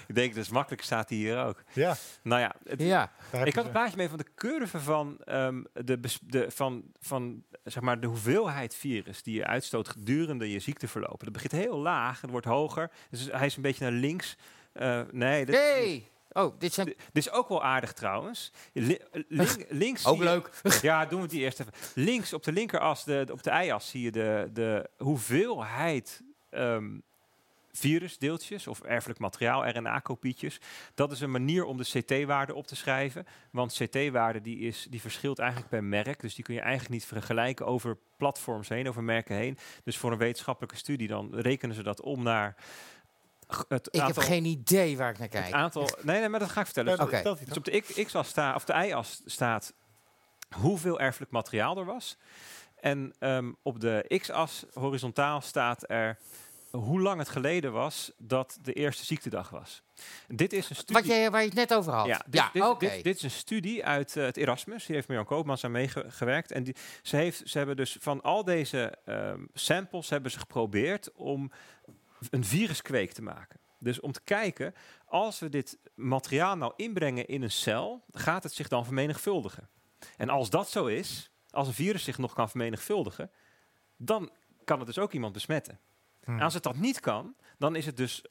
ik 0.07 0.15
denk, 0.15 0.33
dat 0.35 0.43
is 0.43 0.49
makkelijk, 0.49 0.81
staat 0.83 1.09
hij 1.09 1.17
hier 1.17 1.43
ook. 1.45 1.63
Ja, 1.73 1.95
Nou 2.23 2.41
ja, 2.41 2.55
het- 2.63 2.81
ja. 2.81 3.11
ik 3.43 3.55
had 3.55 3.65
een 3.65 3.71
plaatje 3.71 3.97
mee 3.97 4.09
van 4.09 4.17
de 4.17 4.25
curve 4.35 4.79
van, 4.79 5.17
ehm, 5.25 5.61
de, 5.73 5.99
de, 6.25 6.51
van, 6.51 6.83
van 6.99 7.43
zeg 7.63 7.83
maar, 7.83 7.99
de 7.99 8.07
hoeveelheid 8.07 8.75
virus 8.75 9.23
die 9.23 9.35
je 9.35 9.45
uitstoot 9.45 9.87
gedurende 9.89 10.51
je 10.51 10.59
ziekteverloop. 10.59 11.23
Dat 11.23 11.33
begint 11.33 11.51
heel 11.51 11.77
laag, 11.77 12.21
het 12.21 12.29
wordt 12.29 12.45
hoger. 12.45 12.91
Dus 13.09 13.27
hij 13.31 13.45
is 13.45 13.55
een 13.55 13.61
beetje 13.61 13.83
naar 13.83 13.99
links. 13.99 14.35
Eh, 14.73 15.01
nee, 15.11 15.45
dit, 15.45 15.55
Hey! 15.55 16.07
Oh, 16.31 16.59
dit 16.59 16.73
zijn 16.73 16.85
dit 16.87 16.97
is 17.13 17.31
ook 17.31 17.49
wel 17.49 17.63
aardig 17.63 17.93
trouwens. 17.93 18.51
Li- 18.73 18.97
link- 19.27 19.65
links 19.69 20.05
ook 20.05 20.15
zie 20.15 20.23
je- 20.23 20.29
leuk. 20.29 20.49
ja, 20.81 21.05
doen 21.05 21.21
we 21.21 21.27
die 21.27 21.41
eerst 21.41 21.59
even. 21.59 21.73
Links 21.95 22.33
op 22.33 22.43
de 22.43 22.51
linkeras, 22.51 23.03
de, 23.03 23.23
de- 23.25 23.31
op 23.33 23.43
de 23.43 23.51
y-as, 23.51 23.89
zie 23.89 24.01
je 24.01 24.11
de, 24.11 24.49
de 24.53 24.89
hoeveelheid 24.97 26.21
ehm, 26.49 26.89
virusdeeltjes 27.71 28.67
of 28.67 28.81
erfelijk 28.81 29.19
materiaal, 29.19 29.67
RNA-kopietjes. 29.67 30.59
Dat 30.93 31.11
is 31.11 31.19
een 31.21 31.31
manier 31.31 31.65
om 31.65 31.77
de 31.77 31.83
CT-waarde 32.01 32.53
op 32.53 32.67
te 32.67 32.75
schrijven. 32.75 33.25
Want 33.51 33.73
CT-waarde 33.83 34.41
die 34.41 34.59
is, 34.59 34.87
die 34.89 35.01
verschilt 35.01 35.39
eigenlijk 35.39 35.69
per 35.69 35.83
merk. 35.83 36.19
Dus 36.21 36.35
die 36.35 36.43
kun 36.43 36.53
je 36.53 36.59
eigenlijk 36.61 36.91
niet 36.91 37.05
vergelijken 37.05 37.65
over 37.65 37.97
platforms 38.17 38.69
heen, 38.69 38.87
over 38.87 39.03
merken 39.03 39.35
heen. 39.35 39.57
Dus 39.83 39.97
voor 39.97 40.11
een 40.11 40.17
wetenschappelijke 40.17 40.75
studie 40.77 41.07
dan 41.07 41.35
rekenen 41.35 41.75
ze 41.75 41.83
dat 41.83 42.01
om 42.01 42.23
naar 42.23 42.55
het 43.67 43.87
Ik 43.91 44.01
heb 44.01 44.17
geen 44.17 44.45
idee 44.45 44.97
waar 44.97 45.09
ik 45.09 45.17
naar 45.19 45.27
het 45.31 45.39
kijk. 45.41 45.53
aantal 45.53 45.89
nee, 46.01 46.19
nee, 46.19 46.29
maar 46.29 46.39
dat 46.39 46.49
ga 46.49 46.59
ik 46.59 46.65
vertellen. 46.65 46.91
Ja, 46.91 46.97
Dus 46.97 47.05
Oké. 47.05 47.15
hij 47.29 47.45
dus 47.45 47.57
op 47.57 47.65
de 47.65 48.03
x-as 48.05 48.27
staat, 48.27 48.55
of 48.55 48.65
de 48.65 48.73
y-as 48.73 49.21
staat 49.25 49.73
hoeveel 50.55 50.99
erfelijk 50.99 51.31
materiaal 51.31 51.77
er 51.77 51.85
was. 51.85 52.17
En 52.79 53.13
ehm, 53.19 53.51
op 53.61 53.79
de 53.79 54.19
x-as 54.21 54.65
horizontaal 54.73 55.41
staat 55.41 55.89
er 55.89 56.17
hoe 56.71 57.01
lang 57.01 57.19
het 57.19 57.29
geleden 57.29 57.71
was 57.71 58.11
dat 58.17 58.57
de 58.61 58.73
eerste 58.73 59.05
ziektedag 59.05 59.49
was. 59.49 59.83
Dit 60.27 60.53
is 60.53 60.69
een 60.69 60.75
studie. 60.75 60.95
Wat 61.01 61.11
jij, 61.11 61.31
waar 61.31 61.41
je 61.41 61.47
het 61.47 61.55
net 61.55 61.73
over 61.73 61.93
had. 61.93 62.05
Ja, 62.05 62.21
Ja, 62.31 62.49
dit, 62.53 62.63
oké. 62.63 62.87
dit, 62.89 63.03
dit, 63.03 63.15
is 63.15 63.23
een 63.23 63.29
studie 63.31 63.85
uit 63.85 64.15
eh, 64.17 64.23
het 64.25 64.37
Erasmus. 64.37 64.85
Hier 64.85 64.95
heeft 64.95 65.07
Mirjam 65.07 65.25
Koopmans 65.25 65.63
aan 65.63 65.71
meegewerkt. 65.71 66.51
En 66.51 66.63
die, 66.63 66.75
ze, 67.01 67.15
heeft, 67.15 67.41
ze 67.45 67.57
hebben 67.57 67.75
dus 67.75 67.97
van 67.99 68.21
al 68.21 68.43
deze 68.43 68.93
ehm, 69.05 69.39
samples 69.53 70.09
hebben 70.09 70.31
ze 70.31 70.39
geprobeerd 70.39 71.11
om 71.11 71.51
een 72.29 72.45
viruskweek 72.45 73.11
te 73.11 73.21
maken. 73.21 73.59
Dus 73.79 73.99
om 73.99 74.11
te 74.11 74.21
kijken, 74.23 74.73
als 75.05 75.39
we 75.39 75.49
dit 75.49 75.79
materiaal 75.95 76.57
nou 76.57 76.73
inbrengen 76.75 77.27
in 77.27 77.41
een 77.41 77.51
cel, 77.51 78.03
gaat 78.11 78.43
het 78.43 78.53
zich 78.53 78.67
dan 78.67 78.85
vermenigvuldigen. 78.85 79.69
En 80.17 80.29
als 80.29 80.49
dat 80.49 80.69
zo 80.69 80.85
is, 80.85 81.31
als 81.49 81.67
een 81.67 81.73
virus 81.73 82.03
zich 82.03 82.17
nog 82.17 82.33
kan 82.33 82.49
vermenigvuldigen, 82.49 83.31
dan 83.97 84.31
kan 84.63 84.77
het 84.77 84.87
dus 84.87 84.99
ook 84.99 85.13
iemand 85.13 85.33
besmetten. 85.33 85.79
Hmm. 86.23 86.39
Als 86.39 86.53
het 86.53 86.63
dat 86.63 86.75
niet 86.75 86.99
kan, 86.99 87.35
dan 87.57 87.75
is 87.75 87.85
het 87.85 87.97
dus 87.97 88.25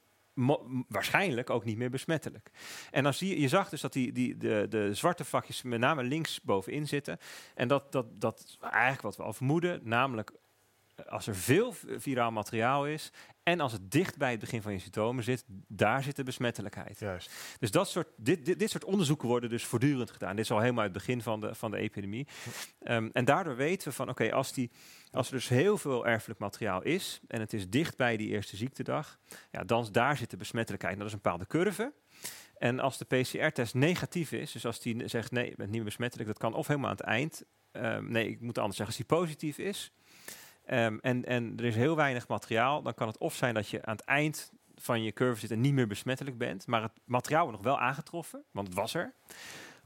waarschijnlijk 0.89 1.51
ook 1.51 1.65
niet 1.65 1.77
meer 1.77 1.91
besmettelijk. 1.91 2.51
En 2.91 3.03
dan 3.03 3.15
zie 3.15 3.29
je, 3.29 3.41
je 3.41 3.49
zag 3.49 3.69
dus 3.69 3.81
dat 3.81 3.93
die, 3.93 4.13
die, 4.13 4.37
de, 4.37 4.67
de 4.69 4.95
zwarte 4.95 5.25
vakjes 5.25 5.63
met 5.63 5.81
name 5.81 6.03
links 6.03 6.41
bovenin 6.41 6.89
zitten. 6.89 7.19
En 7.55 7.69
dat, 7.69 7.93
dat, 7.93 8.21
dat 8.21 8.43
is 8.47 8.59
eigenlijk 8.61 9.03
wat 9.03 9.17
we 9.17 9.23
al 9.23 9.33
vermoeden, 9.33 9.81
namelijk 9.85 10.33
als 11.09 11.27
er 11.27 11.37
veel 11.37 11.75
viraal 11.97 12.31
materiaal 12.31 12.87
is 12.87 13.13
en 13.43 13.61
als 13.61 13.73
het 13.73 13.91
dicht 13.91 14.17
bij 14.17 14.31
het 14.31 14.41
begin 14.41 14.63
van 14.63 14.73
je 14.73 14.79
symptomen 14.79 15.25
zit, 15.25 15.45
daar 15.69 16.03
zit 16.03 16.17
de 16.17 16.23
besmettelijkheid. 16.23 16.99
Juist. 16.99 17.31
Dus 17.59 17.71
dat 17.71 17.89
soort, 17.89 18.09
dit, 18.17 18.45
dit, 18.45 18.59
dit 18.59 18.71
soort 18.71 18.85
onderzoeken 18.85 19.29
worden 19.29 19.51
dus 19.51 19.65
voortdurend 19.65 20.11
gedaan. 20.11 20.37
Dit 20.37 20.45
is 20.45 20.51
al 20.51 20.61
helemaal 20.61 20.83
uit 20.83 20.95
het 20.95 21.05
begin 21.05 21.23
van 21.23 21.41
de, 21.41 21.55
van 21.55 21.71
de 21.71 21.77
epidemie. 21.77 22.27
Ehm, 22.79 23.09
en 23.13 23.25
daardoor 23.25 23.57
weten 23.57 23.89
we 23.89 23.95
van, 23.95 24.09
oké, 24.09 24.33
als 24.33 24.53
die 24.53 24.71
als 25.13 25.27
er 25.27 25.33
dus 25.33 25.49
heel 25.49 25.79
veel 25.79 26.07
erfelijk 26.07 26.41
materiaal 26.41 26.83
is 26.83 27.21
en 27.29 27.41
het 27.41 27.53
is 27.53 27.69
dicht 27.69 27.97
bij 27.97 28.17
die 28.17 28.29
eerste 28.29 28.57
ziektedag, 28.57 29.19
ja, 29.51 29.65
dan 29.65 29.89
daar 29.93 30.17
zit 30.17 30.31
de 30.31 30.37
besmettelijkheid. 30.37 30.97
Dat 30.99 31.07
is 31.07 31.13
een 31.13 31.21
bepaalde 31.23 31.47
curve. 31.47 31.93
En 32.59 32.81
als 32.81 32.99
de 32.99 33.05
PCR-test 33.05 33.75
negatief 33.75 34.33
is, 34.33 34.53
dus 34.53 34.67
als 34.67 34.81
die 34.81 35.09
zegt 35.09 35.31
nee, 35.31 35.45
je 35.45 35.57
bent 35.57 35.69
niet 35.69 35.77
meer 35.77 35.85
besmettelijk, 35.85 36.29
dat 36.29 36.39
kan 36.39 36.55
of 36.55 36.67
helemaal 36.67 36.91
aan 36.91 36.97
het 36.97 37.05
eind. 37.05 37.45
ehm, 37.73 38.11
nee, 38.11 38.29
ik 38.29 38.41
moet 38.41 38.59
anders 38.59 38.77
zeggen, 38.77 38.97
als 38.97 39.07
die 39.07 39.17
positief 39.17 39.59
is 39.59 39.93
ehm, 40.67 40.99
en, 41.01 41.25
en 41.25 41.53
er 41.59 41.65
is 41.65 41.75
heel 41.75 41.97
weinig 41.97 42.29
materiaal, 42.29 42.83
dan 42.83 42.95
kan 42.95 43.07
het 43.07 43.19
of 43.19 43.35
zijn 43.35 43.55
dat 43.55 43.69
je 43.69 43.85
aan 43.85 43.97
het 43.97 44.05
eind 44.05 44.53
van 44.75 45.03
je 45.03 45.13
curve 45.13 45.41
zit 45.41 45.51
en 45.51 45.61
niet 45.61 45.73
meer 45.73 45.87
besmettelijk 45.87 46.39
bent, 46.39 46.67
maar 46.67 46.83
het 46.83 46.93
materiaal 47.05 47.43
wordt 47.45 47.63
nog 47.63 47.67
wel 47.73 47.81
aangetroffen, 47.81 48.43
want 48.51 48.67
het 48.67 48.77
was 48.77 48.95
er. 48.95 49.13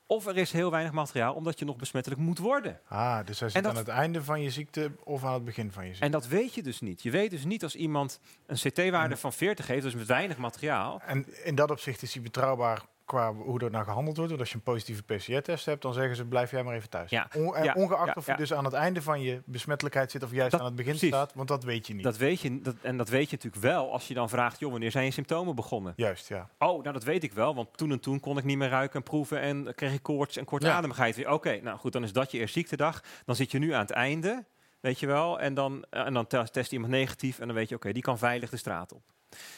Of 0.08 0.26
er 0.26 0.36
is 0.36 0.52
heel 0.52 0.70
weinig 0.70 0.92
materiaal 0.92 1.34
omdat 1.34 1.58
je 1.58 1.64
nog 1.64 1.76
besmettelijk 1.76 2.20
moet 2.20 2.38
worden. 2.38 2.80
Ah, 2.88 3.26
dus 3.26 3.40
hij 3.40 3.48
zit 3.48 3.62
dat- 3.62 3.72
aan 3.72 3.78
het 3.78 3.88
einde 3.88 4.22
van 4.24 4.42
je 4.42 4.50
ziekte 4.50 4.90
of 5.04 5.24
aan 5.24 5.32
het 5.34 5.44
begin 5.44 5.72
van 5.72 5.82
je 5.82 5.88
ziekte. 5.88 6.04
En 6.04 6.10
dat 6.10 6.26
weet 6.26 6.54
je 6.54 6.62
dus 6.62 6.80
niet. 6.80 7.02
Je 7.02 7.10
weet 7.10 7.30
dus 7.30 7.44
niet 7.44 7.62
als 7.62 7.74
iemand 7.76 8.20
een 8.46 8.56
CT-waarde 8.56 9.16
van 9.16 9.32
40 9.32 9.66
heeft, 9.66 9.82
dus 9.82 9.94
met 9.94 10.06
weinig 10.06 10.36
materiaal. 10.36 11.00
En 11.06 11.44
in 11.44 11.54
dat 11.54 11.70
opzicht 11.70 12.02
is 12.02 12.14
hij 12.14 12.22
betrouwbaar 12.22 12.82
qua 13.06 13.32
hoe 13.34 13.60
er 13.60 13.70
naar 13.70 13.84
gehandeld 13.84 14.16
wordt. 14.16 14.30
Want 14.30 14.40
als 14.42 14.50
je 14.50 14.56
een 14.56 14.62
positieve 14.62 15.02
PCR-test 15.02 15.66
hebt, 15.66 15.82
dan 15.82 15.92
zeggen 15.92 16.16
ze 16.16 16.24
blijf 16.24 16.50
jij 16.50 16.62
maar 16.62 16.74
even 16.74 16.88
thuis. 16.90 17.10
Ja, 17.10 17.28
ongeacht 17.34 17.64
ja, 18.06 18.12
of 18.14 18.26
je 18.26 18.36
dus 18.36 18.52
aan 18.52 18.64
het 18.64 18.72
einde 18.72 19.02
van 19.02 19.20
je 19.20 19.42
besmettelijkheid 19.44 20.10
zit 20.10 20.22
of 20.22 20.30
juist 20.32 20.50
Dat- 20.50 20.60
aan 20.60 20.66
het 20.66 20.76
begin 20.76 20.90
precies. 20.92 21.08
staat, 21.08 21.34
want 21.34 21.48
dat 21.48 21.64
weet 21.64 21.86
je 21.86 21.94
niet. 21.94 22.04
Dat 22.04 22.16
weet 22.16 22.40
je, 22.40 22.60
dat, 22.60 22.74
en 22.82 22.96
dat 22.96 23.08
weet 23.08 23.30
je 23.30 23.36
natuurlijk 23.36 23.62
wel 23.62 23.92
als 23.92 24.08
je 24.08 24.14
dan 24.14 24.28
vraagt, 24.28 24.58
joh, 24.58 24.70
wanneer 24.70 24.90
zijn 24.90 25.04
je 25.04 25.10
symptomen 25.10 25.54
begonnen? 25.54 25.92
Juist, 25.96 26.28
ja. 26.28 26.48
Oh, 26.58 26.82
nou 26.82 26.92
dat 26.92 27.04
weet 27.04 27.22
ik 27.22 27.32
wel, 27.32 27.54
want 27.54 27.76
toen 27.76 27.90
en 27.90 28.00
toen 28.00 28.20
kon 28.20 28.38
ik 28.38 28.44
niet 28.44 28.58
meer 28.58 28.68
ruiken 28.68 28.96
en 28.96 29.02
proeven 29.02 29.40
en 29.40 29.72
kreeg 29.74 29.92
ik 29.92 30.02
koorts 30.02 30.36
en 30.36 30.44
kortademigheid. 30.44 31.16
weer. 31.16 31.30
Oké, 31.30 31.60
nou 31.62 31.78
goed, 31.78 31.92
dan 31.92 32.02
is 32.02 32.12
dat 32.12 32.30
je 32.30 32.38
eerste 32.38 32.58
ziektedag. 32.58 33.02
Dan 33.24 33.36
zit 33.36 33.50
je 33.50 33.58
nu 33.58 33.72
aan 33.72 33.80
het 33.80 33.90
einde, 33.90 34.44
weet 34.80 35.00
je 35.00 35.06
wel, 35.06 35.40
en 35.40 35.54
dan, 35.54 35.84
eh, 35.90 36.06
en 36.06 36.14
dan 36.14 36.26
tes- 36.26 36.50
test 36.50 36.72
iemand 36.72 36.92
negatief 36.92 37.38
en 37.38 37.46
dan 37.46 37.56
weet 37.56 37.68
je, 37.68 37.74
oké, 37.74 37.92
die 37.92 38.02
kan 38.02 38.18
veilig 38.18 38.50
de 38.50 38.56
straat 38.56 38.92
op. 38.92 39.02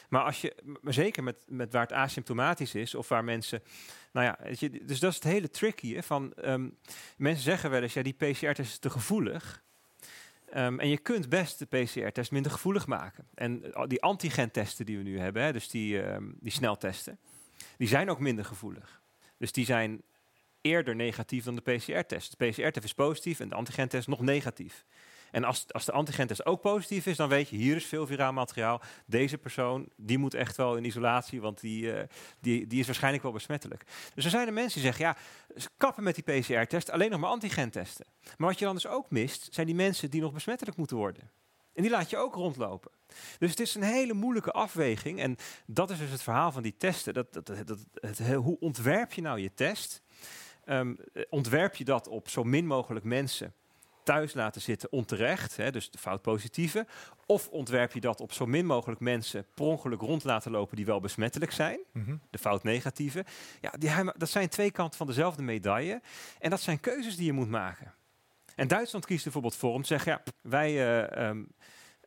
Maar 0.08 0.22
als 0.22 0.40
je, 0.40 0.56
maar 0.80 0.92
zeker 0.92 1.22
met, 1.22 1.36
met 1.46 1.72
waar 1.72 1.82
het 1.82 1.92
asymptomatisch 1.92 2.74
is, 2.74 2.94
of 2.94 3.08
waar 3.08 3.24
mensen, 3.24 3.62
nou 4.12 4.26
ja, 4.26 4.38
dus 4.82 5.00
dat 5.00 5.10
is 5.10 5.16
het 5.16 5.24
hele 5.24 5.50
tricky. 5.50 5.94
Hè, 5.94 6.02
van, 6.02 6.34
ehm, 6.34 6.68
mensen 7.16 7.44
zeggen 7.44 7.70
wel 7.70 7.82
eens, 7.82 7.92
ja, 7.92 8.02
die 8.02 8.12
PCR-test 8.12 8.58
is 8.58 8.78
te 8.78 8.90
gevoelig. 8.90 9.62
Ehm, 10.50 10.78
en 10.78 10.88
je 10.88 10.98
kunt 10.98 11.28
best 11.28 11.58
de 11.58 11.66
PCR-test 11.66 12.30
minder 12.30 12.52
gevoelig 12.52 12.86
maken. 12.86 13.28
En 13.34 13.72
eh, 13.72 13.86
die 13.86 14.02
antigentesten 14.02 14.86
die 14.86 14.96
we 14.96 15.02
nu 15.02 15.18
hebben, 15.18 15.42
hè, 15.42 15.52
dus 15.52 15.68
die, 15.68 16.02
ehm, 16.02 16.24
die 16.40 16.52
sneltesten, 16.52 17.18
die 17.76 17.88
zijn 17.88 18.10
ook 18.10 18.20
minder 18.20 18.44
gevoelig. 18.44 19.00
Dus 19.36 19.52
die 19.52 19.64
zijn 19.64 20.02
eerder 20.60 20.94
negatief 20.94 21.44
dan 21.44 21.54
de 21.54 21.60
PCR-test. 21.60 22.38
De 22.38 22.46
PCR-test 22.46 22.84
is 22.84 22.94
positief 22.94 23.40
en 23.40 23.48
de 23.48 23.54
antigentest 23.54 24.08
nog 24.08 24.20
negatief. 24.20 24.84
En 25.30 25.44
als, 25.44 25.64
als 25.72 25.84
de 25.84 25.92
antigentest 25.92 26.46
ook 26.46 26.60
positief 26.60 27.06
is, 27.06 27.16
dan 27.16 27.28
weet 27.28 27.48
je, 27.48 27.56
hier 27.56 27.76
is 27.76 27.86
veel 27.86 28.06
viraal 28.06 28.32
materiaal. 28.32 28.80
Deze 29.06 29.38
persoon, 29.38 29.88
die 29.96 30.18
moet 30.18 30.34
echt 30.34 30.56
wel 30.56 30.76
in 30.76 30.84
isolatie, 30.84 31.40
want 31.40 31.60
die, 31.60 31.92
eh, 31.92 32.08
die, 32.40 32.66
die 32.66 32.80
is 32.80 32.86
waarschijnlijk 32.86 33.22
wel 33.22 33.32
besmettelijk. 33.32 33.84
Dus 34.14 34.24
er 34.24 34.30
zijn 34.30 34.46
er 34.46 34.52
mensen 34.52 34.80
die 34.80 34.92
zeggen, 34.92 35.04
ja, 35.04 35.16
kappen 35.76 36.02
met 36.02 36.14
die 36.14 36.40
PCR-test, 36.40 36.90
alleen 36.90 37.10
nog 37.10 37.20
maar 37.20 37.30
antigentesten. 37.30 38.06
Maar 38.36 38.48
wat 38.48 38.58
je 38.58 38.64
dan 38.64 38.74
dus 38.74 38.86
ook 38.86 39.10
mist, 39.10 39.48
zijn 39.50 39.66
die 39.66 39.74
mensen 39.74 40.10
die 40.10 40.20
nog 40.20 40.32
besmettelijk 40.32 40.76
moeten 40.76 40.96
worden. 40.96 41.30
En 41.74 41.84
die 41.84 41.92
laat 41.92 42.10
je 42.10 42.16
ook 42.16 42.34
rondlopen. 42.34 42.90
Dus 43.38 43.50
het 43.50 43.60
is 43.60 43.74
een 43.74 43.82
hele 43.82 44.12
moeilijke 44.12 44.52
afweging. 44.52 45.20
En 45.20 45.36
dat 45.66 45.90
is 45.90 45.98
dus 45.98 46.10
het 46.10 46.22
verhaal 46.22 46.52
van 46.52 46.62
die 46.62 46.74
testen. 46.76 47.14
Dat, 47.14 47.32
dat, 47.32 47.46
dat, 47.46 47.78
het, 47.94 48.34
hoe 48.34 48.58
ontwerp 48.60 49.12
je 49.12 49.22
nou 49.22 49.40
je 49.40 49.54
test? 49.54 50.02
Ehm, 50.64 50.94
eh, 51.12 51.22
ontwerp 51.28 51.74
je 51.74 51.84
dat 51.84 52.08
op 52.08 52.28
zo 52.28 52.44
min 52.44 52.66
mogelijk 52.66 53.04
mensen 53.04 53.54
thuis 54.08 54.34
laten 54.34 54.60
zitten 54.60 54.92
onterecht, 54.92 55.56
hè, 55.56 55.70
dus 55.70 55.90
de 55.90 55.98
fout 55.98 56.22
positieve? 56.22 56.86
Of 57.26 57.48
ontwerp 57.48 57.92
je 57.92 58.00
dat 58.00 58.20
op 58.20 58.32
zo 58.32 58.46
min 58.46 58.66
mogelijk 58.66 59.00
mensen 59.00 59.46
per 59.54 59.64
ongeluk 59.64 60.00
rond 60.00 60.24
laten 60.24 60.50
lopen 60.50 60.76
die 60.76 60.86
wel 60.86 61.00
besmettelijk 61.00 61.52
zijn? 61.52 61.78
Mhm. 61.92 62.16
de 62.30 62.38
fout 62.38 62.62
negatieve. 62.62 63.24
Ja, 63.60 63.70
die, 63.78 63.90
dat 64.16 64.28
zijn 64.28 64.48
twee 64.48 64.70
kanten 64.70 64.96
van 64.98 65.06
dezelfde 65.06 65.42
medaille. 65.42 66.00
En 66.38 66.50
dat 66.50 66.60
zijn 66.60 66.80
keuzes 66.80 67.16
die 67.16 67.26
je 67.26 67.32
moet 67.32 67.48
maken. 67.48 67.94
En 68.54 68.68
Duitsland 68.68 69.04
kiest 69.04 69.18
er 69.18 69.24
bijvoorbeeld 69.24 69.60
voor 69.60 69.72
om 69.72 69.80
te 69.80 69.86
zeggen: 69.86 70.12
ja, 70.12 70.22
wij, 70.42 70.70
eh, 70.70 71.28
ehm, 71.28 71.44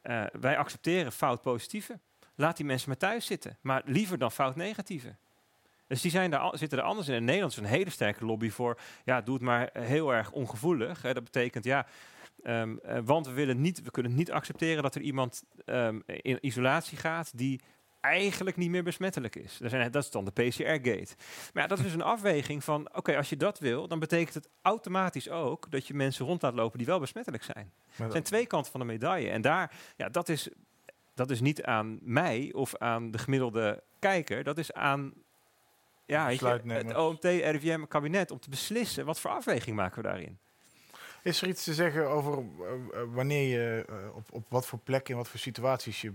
eh, 0.01 0.23
wij 0.39 0.57
accepteren 0.57 1.11
fout 1.11 1.41
positieve. 1.41 1.99
Laat 2.35 2.57
die 2.57 2.65
mensen 2.65 2.89
maar 2.89 2.97
thuis 2.97 3.25
zitten. 3.25 3.57
Maar 3.61 3.81
liever 3.85 4.17
dan 4.17 4.31
fout 4.31 4.55
negatieve. 4.55 5.15
Dus 5.91 6.01
die 6.01 6.11
zijn 6.11 6.31
daar, 6.31 6.57
zitten 6.57 6.77
er 6.77 6.83
anders 6.83 7.07
in. 7.07 7.15
In 7.15 7.23
Nederland 7.23 7.51
is 7.51 7.57
een 7.57 7.65
hele 7.65 7.89
sterke 7.89 8.25
lobby 8.25 8.49
voor. 8.49 8.79
Ja, 9.03 9.21
doe 9.21 9.33
het 9.33 9.43
maar 9.43 9.69
heel 9.73 10.13
erg 10.13 10.31
ongevoelig. 10.31 11.01
Hè. 11.01 11.13
Dat 11.13 11.23
betekent 11.23 11.63
ja. 11.63 11.85
ehm, 12.43 12.77
eh, 12.77 12.99
want 13.03 13.27
we, 13.27 13.33
willen 13.33 13.61
niet, 13.61 13.83
we 13.83 13.91
kunnen 13.91 14.15
niet 14.15 14.31
accepteren 14.31 14.83
dat 14.83 14.95
er 14.95 15.01
iemand 15.01 15.43
ehm, 15.65 15.99
in 16.05 16.37
isolatie 16.41 16.97
gaat 16.97 17.37
die 17.37 17.61
eigenlijk 18.01 18.57
niet 18.57 18.69
meer 18.69 18.83
besmettelijk 18.83 19.35
is. 19.35 19.57
Dat, 19.91 19.95
is 19.95 20.11
dan 20.11 20.25
de 20.25 20.31
PCR-gate. 20.31 21.15
Maar 21.53 21.63
ja, 21.63 21.67
dat 21.67 21.77
is 21.77 21.83
dus 21.83 21.93
een 21.93 22.01
afweging 22.01 22.63
van, 22.63 22.95
oké, 22.95 23.17
als 23.17 23.29
je 23.29 23.37
dat 23.37 23.59
wil, 23.59 23.87
dan 23.87 23.99
betekent 23.99 24.33
het 24.33 24.49
automatisch 24.61 25.29
ook 25.29 25.71
dat 25.71 25.87
je 25.87 25.93
mensen 25.93 26.25
rond 26.25 26.41
laat 26.41 26.53
lopen 26.53 26.77
die 26.77 26.87
wel 26.87 26.99
besmettelijk 26.99 27.43
zijn. 27.43 27.71
Het 27.91 28.11
zijn 28.11 28.23
twee 28.23 28.45
kanten 28.45 28.71
van 28.71 28.79
de 28.79 28.85
medaille. 28.85 29.29
En 29.29 29.41
daar, 29.41 29.71
ja, 29.97 30.09
dat 30.09 30.29
is, 30.29 30.49
dat 31.13 31.29
is 31.29 31.41
niet 31.41 31.63
aan 31.63 31.99
mij 32.01 32.51
of 32.53 32.75
aan 32.77 33.11
de 33.11 33.17
gemiddelde 33.17 33.83
kijker. 33.99 34.43
Dat 34.43 34.57
is 34.57 34.73
aan 34.73 35.13
ja, 36.11 36.25
weet 36.25 36.39
je, 36.39 36.41
Besluitnemers. 36.41 36.87
het 36.87 36.97
OMT, 36.97 37.23
RIVM, 37.23 37.83
kabinet 37.87 38.31
om 38.31 38.39
te 38.39 38.49
beslissen 38.49 39.05
wat 39.05 39.19
voor 39.19 39.31
afweging 39.31 39.75
maken 39.75 40.01
we 40.01 40.07
daarin. 40.07 40.37
Is 41.23 41.41
er 41.41 41.47
iets 41.47 41.63
te 41.63 41.73
zeggen 41.73 42.09
over 42.09 42.37
eh, 42.37 42.41
eh, 43.01 43.07
wanneer 43.13 43.47
je 43.59 43.85
eh, 43.89 44.15
op, 44.15 44.27
op 44.31 44.45
wat 44.49 44.65
voor 44.65 44.79
plekken, 44.79 45.11
in 45.11 45.17
wat 45.19 45.27
voor 45.29 45.39
situaties 45.39 46.01
je. 46.01 46.13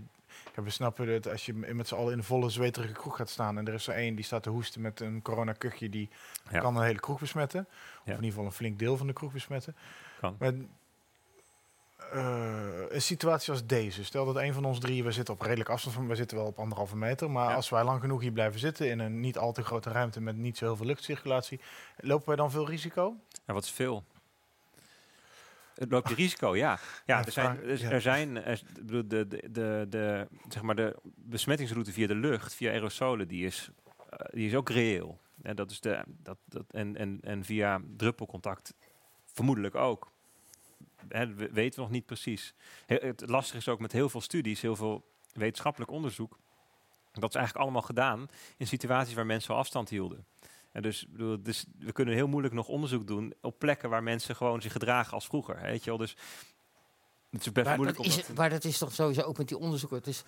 Ja, 0.57 0.63
we 0.63 0.71
snappen 0.71 1.09
het 1.09 1.29
als 1.29 1.47
je 1.47 1.55
met 1.55 1.89
z'n 1.89 1.95
allen 1.95 2.13
in 2.13 2.19
een 2.19 2.25
volle 2.25 2.51
zweterige 2.51 2.93
kroeg 2.93 3.17
gaat 3.17 3.29
staan 3.31 3.59
en 3.59 3.67
er 3.67 3.75
is 3.75 3.87
er 3.87 3.95
één 3.95 4.15
die 4.15 4.25
staat 4.25 4.43
te 4.43 4.51
hoesten 4.51 4.81
met 4.81 5.01
een 5.01 5.23
coronakuchje, 5.23 5.89
die 5.89 6.09
Ja. 6.51 6.59
kan 6.61 6.77
een 6.77 6.83
hele 6.85 7.01
kroeg 7.01 7.19
besmetten. 7.21 7.61
Of 7.71 7.77
Ja. 8.05 8.11
in 8.11 8.15
ieder 8.17 8.29
geval 8.31 8.45
een 8.45 8.53
flink 8.53 8.79
deel 8.79 8.97
van 8.97 9.07
de 9.07 9.13
kroeg 9.13 9.33
besmetten. 9.33 9.77
Kan. 10.21 10.37
Maar 10.39 10.53
een 12.91 13.03
situatie 13.03 13.53
als 13.53 13.67
deze, 13.67 14.05
stel 14.05 14.25
dat 14.25 14.37
een 14.37 14.53
van 14.53 14.65
ons 14.65 14.79
drie, 14.81 15.05
we 15.05 15.13
zitten 15.13 15.35
op 15.35 15.41
redelijk 15.41 15.69
afstand 15.71 15.95
van, 15.95 16.09
we 16.09 16.15
zitten 16.15 16.37
wel 16.37 16.47
op 16.47 16.59
anderhalve 16.59 16.97
meter, 16.97 17.31
maar 17.31 17.49
Ja. 17.49 17.55
als 17.55 17.69
wij 17.69 17.85
lang 17.85 18.01
genoeg 18.01 18.21
hier 18.21 18.33
blijven 18.33 18.61
zitten 18.61 18.91
in 18.91 18.99
een 18.99 19.21
niet 19.21 19.39
al 19.39 19.53
te 19.53 19.63
grote 19.65 19.91
ruimte 19.91 20.21
met 20.21 20.37
niet 20.37 20.57
zo 20.57 20.65
heel 20.65 20.77
veel 20.77 20.87
luchtcirculatie, 20.87 21.61
lopen 21.97 22.27
wij 22.27 22.37
dan 22.37 22.51
veel 22.51 22.67
risico? 22.69 23.17
Ja, 23.47 23.53
wat 23.55 23.65
is 23.65 23.71
veel? 23.71 24.05
Het 25.75 25.91
loopt 25.91 26.09
je 26.09 26.15
risico, 26.25 26.57
ja. 26.57 26.79
Ja, 27.07 27.25
er 27.25 27.33
zijn, 27.33 27.57
vraag- 27.57 27.91
er, 27.93 28.01
zijn 28.01 28.45
er, 28.45 28.63
ik 28.77 28.87
bedoel, 28.87 29.09
de, 29.09 29.27
de, 29.29 29.43
de, 29.51 29.87
de, 29.89 30.29
zeg 30.49 30.63
maar 30.63 30.75
de 30.77 30.97
besmettingsroute 31.15 31.93
via 31.93 32.07
de 32.07 32.15
lucht, 32.15 32.55
via 32.55 32.71
aerosolen, 32.73 33.29
die 33.29 33.47
is, 33.47 33.71
eh, 34.11 34.19
die 34.31 34.47
is 34.49 34.55
ook 34.55 34.69
reëel. 34.71 35.19
En, 35.43 35.57
dat 35.57 35.71
is 35.71 35.81
de, 35.81 36.03
dat, 36.07 36.37
dat, 36.45 36.65
en, 36.71 36.97
en, 36.97 37.19
en 37.23 37.45
via 37.45 37.81
druppelcontact 37.97 38.75
vermoedelijk 39.33 39.75
ook. 39.75 40.15
Hè, 41.09 41.35
we 41.35 41.49
weten 41.53 41.75
we 41.79 41.81
nog 41.81 41.91
niet 41.91 42.07
precies. 42.07 42.55
He- 42.87 42.95
het 43.07 43.29
lastige 43.29 43.59
is 43.59 43.69
ook 43.69 43.81
met 43.81 43.93
heel 43.93 44.09
veel 44.09 44.21
studies, 44.21 44.61
heel 44.61 44.77
veel 44.77 45.05
wetenschappelijk 45.33 45.91
onderzoek. 45.91 46.39
Dat 47.13 47.29
is 47.29 47.35
eigenlijk 47.35 47.65
allemaal 47.65 47.83
gedaan 47.87 48.29
in 48.57 48.67
situaties 48.67 49.15
waar 49.15 49.27
mensen 49.27 49.55
afstand 49.55 49.89
hielden. 49.89 50.27
En 50.73 50.83
dus, 50.83 51.07
bedoel, 51.09 51.43
dus 51.43 51.65
we 51.79 51.93
kunnen 51.93 52.15
heel 52.15 52.29
moeilijk 52.29 52.55
nog 52.55 52.69
onderzoek 52.69 53.07
doen 53.07 53.35
op 53.41 53.59
plekken 53.59 53.91
waar 53.91 54.03
mensen 54.03 54.37
gewoon 54.37 54.63
zich 54.63 54.73
gedragen 54.73 55.13
als 55.13 55.27
vroeger. 55.27 55.61
Weet 55.61 55.85
je 55.85 55.91
wel? 55.91 55.99
Dus 55.99 56.17
het 57.31 57.41
is 57.47 57.53
best 57.53 57.67
Maar 57.67 57.75
moeilijk 57.77 57.97
dat, 57.99 58.07
om 58.07 58.13
is, 58.13 58.17
dat 58.19 58.27
te- 58.27 58.33
maar 58.33 58.51
dat 58.51 58.65
is 58.65 58.79
toch 58.79 58.93
sowieso 58.93 59.21
ook 59.21 59.39
met 59.39 59.49
die 59.49 59.59
onderzoeken. 59.59 59.99
Het 59.99 60.07
is, 60.07 60.23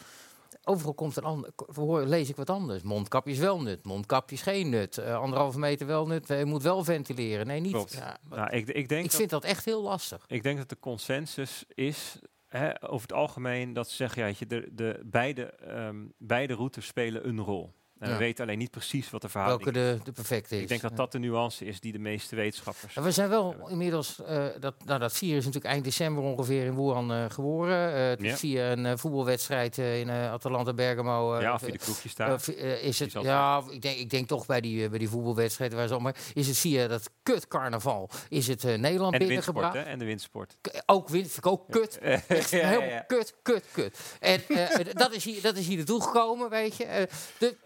overal 0.69 0.95
komt 0.95 1.17
een 1.17 1.25
ander. 1.25 1.51
hoor- 1.75 2.03
lees 2.05 2.29
ik 2.29 2.37
wat 2.37 2.51
anders. 2.51 2.83
Mondkapjes 2.83 3.39
wel 3.39 3.61
nut, 3.63 3.85
mondkapjes 3.85 4.43
geen 4.43 4.69
nut. 4.69 4.99
eh, 4.99 5.19
anderhalve 5.19 5.59
meter 5.59 5.87
wel 5.87 6.07
nut. 6.07 6.29
Je 6.29 6.45
moet 6.45 6.63
wel 6.63 6.85
ventileren. 6.85 7.47
Nee, 7.47 7.61
niet. 7.61 7.73
Klopt. 7.73 7.93
Ja, 7.93 8.19
Nou, 8.29 8.51
ik, 8.51 8.69
ik, 8.69 8.89
denk 8.89 9.05
ik 9.05 9.11
dat, 9.11 9.19
vind 9.19 9.31
dat 9.31 9.45
echt 9.45 9.65
heel 9.65 9.83
lastig. 9.83 10.25
ik 10.27 10.43
denk 10.43 10.59
dat 10.59 10.69
de 10.69 10.79
consensus 10.81 11.65
is, 11.75 12.19
hè, 12.49 12.83
over 12.91 13.09
het 13.09 13.13
algemeen, 13.17 13.73
dat 13.73 13.89
ze 13.89 13.97
zeggen, 13.97 14.23
ja, 14.27 14.35
je, 14.39 14.47
de, 14.47 14.69
de, 14.73 15.01
beide, 15.05 15.43
ehm, 15.43 15.97
beide 16.19 16.55
routes 16.55 16.87
spelen 16.87 17.29
een 17.29 17.41
rol. 17.41 17.75
En 17.99 18.07
Ja. 18.09 18.13
we 18.13 18.19
weten 18.19 18.45
alleen 18.45 18.59
niet 18.59 18.71
precies 18.71 19.11
wat 19.11 19.21
de 19.23 19.29
verhouding 19.29 19.73
Welke 19.73 19.97
de, 19.99 20.05
de 20.05 20.13
perfecte 20.13 20.57
is. 20.57 20.63
Ik 20.63 20.69
denk 20.69 20.81
dat 20.81 20.97
dat 20.97 21.13
de 21.13 21.19
nuance 21.19 21.65
is 21.65 21.81
die 21.81 21.93
de 21.93 21.99
meeste 21.99 22.37
wetenschappers. 22.37 22.95
Ja, 22.95 23.03
we 23.03 23.11
zijn 23.13 23.29
wel 23.29 23.69
inmiddels, 23.69 24.23
eh, 24.25 24.45
dat, 24.61 24.75
nou, 24.85 24.99
dat 25.01 25.13
virus 25.13 25.37
is 25.39 25.45
natuurlijk 25.45 25.73
eind 25.73 25.85
december 25.85 26.23
ongeveer 26.25 26.65
in 26.65 26.75
Wuhan 26.77 27.13
eh, 27.13 27.25
geboren. 27.29 27.93
Het 28.09 28.21
Ja. 28.21 28.37
via 28.37 28.73
een 28.73 28.99
voetbalwedstrijd 28.99 29.79
in 29.79 30.11
Atalanta 30.11 30.73
Bergamo. 30.75 31.41
ja, 31.41 31.59
via 31.59 31.71
de 31.73 31.79
kroegjes 31.79 32.15
eh, 32.15 32.83
is 32.85 32.99
het, 32.99 33.13
ja, 33.13 33.63
ik 33.71 33.83
denk, 33.83 33.99
ik 33.99 34.11
denk 34.11 34.29
toch 34.29 34.47
bij 34.47 34.61
die, 34.61 34.89
bij 34.89 34.99
die 34.99 35.09
voetbalwedstrijd 35.09 35.73
waar 35.73 35.87
ze 35.87 35.93
allemaal, 35.93 36.13
is 36.35 36.47
het 36.47 36.57
via 36.59 36.87
dat 36.87 37.11
kut 37.23 37.49
carnaval, 37.49 38.11
is 38.29 38.47
het 38.47 38.63
Nederland 38.63 39.13
en 39.13 39.19
binnengebracht. 39.19 39.75
hè? 39.75 39.81
En 39.83 39.99
de 39.99 40.05
windsport. 40.05 40.57
K- 40.61 40.83
Ook 40.87 41.09
win, 41.09 41.23
vind 41.23 41.37
ik 41.37 41.47
ook 41.47 41.63
kut. 41.71 41.99
Heel 42.51 42.83
kut, 43.07 43.35
kut, 43.43 43.65
kut. 43.73 43.99
En 44.21 44.41
dat, 44.93 45.13
is 45.15 45.25
hier, 45.25 45.43
dat 45.43 45.57
is 45.57 45.67
hier 45.67 45.77
naartoe 45.77 46.03
gekomen, 46.03 46.51
weet 46.51 46.77
je. 46.77 47.09
De, 47.39 47.57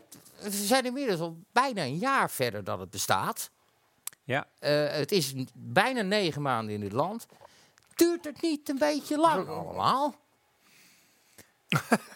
we 0.43 0.51
zijn 0.51 0.84
inmiddels 0.84 1.20
al 1.20 1.38
bijna 1.53 1.82
een 1.82 1.99
jaar 1.99 2.30
verder 2.30 2.64
dat 2.64 2.78
het 2.78 2.90
bestaat. 2.90 3.51
Ja. 4.24 4.47
Eh, 4.59 4.93
het 4.93 5.12
is 5.12 5.34
bijna 5.55 6.03
negen 6.03 6.43
maanden 6.43 6.74
in 6.74 6.80
dit 6.80 6.93
land. 6.93 7.26
Duurt 7.95 8.24
het 8.24 8.43
niet 8.43 8.68
een 8.68 8.78
beetje 8.78 9.16
lang 9.16 9.49
allemaal? 9.49 10.14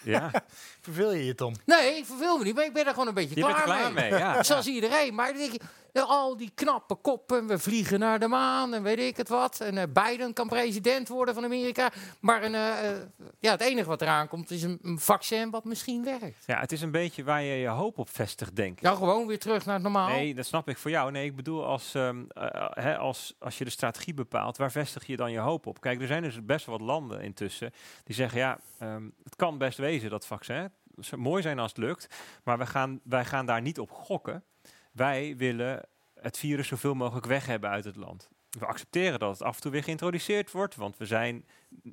ja. 0.03 0.31
Verveel 0.87 1.13
je 1.13 1.25
je, 1.25 1.35
Tom? 1.35 1.55
Nee, 1.65 1.97
ik 1.97 2.05
verveel 2.05 2.39
me 2.39 2.45
niet, 2.45 2.55
maar 2.55 2.65
ik 2.65 2.73
ben 2.73 2.87
er 2.87 2.93
gewoon 2.93 3.09
een 3.09 3.15
beetje 3.15 3.35
Je 3.35 3.45
bent 3.45 3.63
klaar, 3.63 3.69
er 3.69 3.91
klaar 3.91 3.93
mee. 3.93 4.11
Ja. 4.11 4.43
Zoals 4.43 4.67
iedereen. 4.67 5.15
Maar 5.15 5.29
dan 5.29 5.37
denk 5.37 5.53
je, 5.53 5.61
ja, 5.93 6.03
al 6.03 6.37
die 6.37 6.51
knappe 6.55 6.95
koppen, 6.95 7.47
we 7.47 7.59
vliegen 7.59 7.99
naar 7.99 8.19
de 8.19 8.29
maan 8.29 8.75
en 8.75 8.83
weet 8.83 8.99
ik 8.99 9.17
het 9.17 9.29
wat. 9.29 9.61
En 9.61 9.79
eh, 9.79 9.85
Biden 9.93 10.33
kan 10.33 10.49
president 10.49 11.09
worden 11.09 11.35
van 11.35 11.45
Amerika. 11.45 11.91
Maar 12.21 12.43
een, 12.43 12.55
eh, 12.55 12.91
eh, 12.91 12.97
ja, 13.39 13.51
het 13.51 13.61
enige 13.61 13.89
wat 13.89 14.03
eraan 14.03 14.29
komt 14.29 14.51
is 14.51 14.63
een, 14.63 14.79
een 14.83 14.99
vaccin 14.99 15.51
wat 15.51 15.65
misschien 15.65 16.05
werkt. 16.05 16.45
ja, 16.47 16.61
het 16.61 16.73
is 16.73 16.81
een 16.81 16.91
beetje 16.91 17.25
waar 17.25 17.43
je 17.43 17.55
je 17.55 17.69
hoop 17.69 17.99
op 17.99 18.09
vestigt, 18.11 18.57
denk 18.57 18.77
ik. 18.77 18.83
Ja, 18.83 18.95
gewoon 18.95 19.27
weer 19.27 19.39
terug 19.39 19.65
naar 19.65 19.75
het 19.75 19.83
normaal. 19.83 20.09
Nee, 20.09 20.35
dat 20.35 20.47
snap 20.47 20.69
ik 20.69 20.79
voor 20.79 20.91
jou. 20.91 21.11
Nee, 21.11 21.25
ik 21.25 21.37
bedoel, 21.37 21.65
als, 21.65 21.95
ehm, 21.95 22.25
eh, 22.29 22.55
eh, 22.55 22.69
hè, 22.71 22.97
als, 22.97 23.35
als 23.39 23.59
je 23.59 23.65
de 23.65 23.71
strategie 23.71 24.15
bepaalt, 24.15 24.57
waar 24.57 24.71
vestig 24.71 25.07
je 25.07 25.17
dan 25.17 25.33
je 25.33 25.39
hoop 25.39 25.67
op? 25.67 25.81
Kijk, 25.81 26.01
er 26.01 26.07
zijn 26.07 26.23
dus 26.23 26.45
best 26.45 26.67
wel 26.67 26.79
wat 26.79 26.87
landen 26.87 27.21
intussen 27.21 27.73
die 28.05 28.15
zeggen, 28.15 28.39
ja, 28.39 28.59
ehm, 28.79 29.05
het 29.25 29.37
kan 29.37 29.59
best 29.59 29.79
wezen 29.79 30.11
dat 30.11 30.27
vaccin. 30.27 30.71
Het 30.97 31.17
mooi 31.17 31.43
zijn 31.43 31.59
als 31.59 31.71
het 31.71 31.79
lukt, 31.79 32.09
maar 32.45 32.59
wij 32.59 32.67
gaan, 32.67 33.01
wij 33.05 33.25
gaan 33.25 33.47
daar 33.47 33.61
niet 33.63 33.79
op 33.79 33.91
gokken. 33.91 34.45
Wij 34.93 35.37
willen 35.37 35.89
het 36.15 36.39
virus 36.39 36.69
zoveel 36.69 36.95
mogelijk 36.95 37.27
weg 37.27 37.47
hebben 37.47 37.71
uit 37.71 37.85
het 37.85 37.97
land. 37.97 38.29
We 38.51 38.67
accepteren 38.67 39.19
dat 39.19 39.33
het 39.33 39.43
af 39.43 39.57
en 39.57 39.63
toe 39.63 39.71
weer 39.71 39.83
geïntroduceerd 39.83 40.51
wordt, 40.51 40.75
want 40.75 40.97
we 40.97 41.07
zijn 41.07 41.47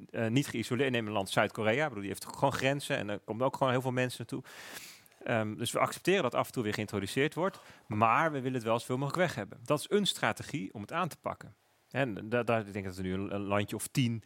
eh, 0.09 0.27
niet 0.27 0.47
geïsoleerd. 0.47 0.91
Neem 0.91 1.07
een 1.07 1.13
land 1.13 1.29
Zuid-Korea, 1.29 1.89
die 1.89 2.07
heeft 2.07 2.25
gewoon 2.25 2.53
grenzen 2.53 2.97
en 2.97 3.09
er 3.09 3.19
komen 3.19 3.45
ook 3.45 3.57
gewoon 3.57 3.71
heel 3.71 3.81
veel 3.81 3.91
mensen 3.91 4.17
naartoe. 4.17 4.43
Ehm, 5.23 5.55
dus 5.55 5.71
we 5.71 5.79
accepteren 5.79 6.23
dat 6.23 6.35
af 6.35 6.45
en 6.45 6.51
toe 6.51 6.63
weer 6.63 6.73
geïntroduceerd 6.73 7.33
wordt, 7.33 7.59
maar 7.87 8.31
we 8.31 8.37
willen 8.37 8.53
het 8.53 8.63
wel 8.63 8.79
zoveel 8.79 8.97
mogelijk 8.97 9.21
weg 9.25 9.35
hebben. 9.35 9.59
Dat 9.63 9.79
is 9.79 9.85
een 9.89 10.05
strategie 10.05 10.73
om 10.73 10.81
het 10.81 10.91
aan 10.91 11.07
te 11.07 11.17
pakken. 11.17 11.55
En 11.89 12.29
da- 12.29 12.43
daar 12.43 12.67
ik 12.67 12.73
denk 12.73 12.85
dat 12.85 12.97
er 12.97 13.03
nu 13.03 13.13
een, 13.13 13.41
landje 13.41 13.75
of 13.75 13.87
10, 13.87 14.23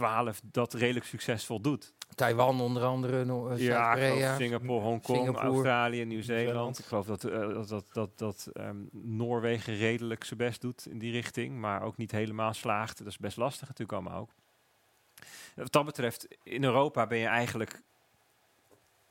12 0.00 0.40
dat 0.44 0.74
redelijk 0.74 1.06
succesvol 1.06 1.60
doet. 1.60 1.92
Taiwan 2.14 2.60
onder 2.60 2.84
andere, 2.84 3.24
no- 3.24 3.48
eh, 3.48 3.58
Ja. 3.58 4.36
Singapore, 4.36 4.80
Hongkong, 4.80 5.18
Singapore. 5.18 5.46
Australië, 5.46 6.04
Nieuw-Zeeland. 6.04 6.78
Ik 6.78 6.84
geloof 6.84 7.06
dat, 7.06 7.24
eh, 7.24 7.38
dat, 7.40 7.68
dat, 7.68 7.84
dat, 7.92 8.18
dat 8.18 8.48
ehm, 8.52 8.76
Noorwegen 8.92 9.76
redelijk 9.76 10.24
zijn 10.24 10.38
best 10.38 10.60
doet 10.60 10.86
in 10.86 10.98
die 10.98 11.12
richting, 11.12 11.58
maar 11.58 11.82
ook 11.82 11.96
niet 11.96 12.10
helemaal 12.10 12.54
slaagt. 12.54 12.98
Dat 12.98 13.06
is 13.06 13.18
best 13.18 13.36
lastig 13.36 13.68
natuurlijk 13.68 13.98
allemaal 13.98 14.20
ook. 14.20 14.30
Wat 15.54 15.72
dat 15.72 15.84
betreft, 15.84 16.28
in 16.42 16.64
Europa 16.64 17.06
ben 17.06 17.18
je 17.18 17.26
eigenlijk, 17.26 17.82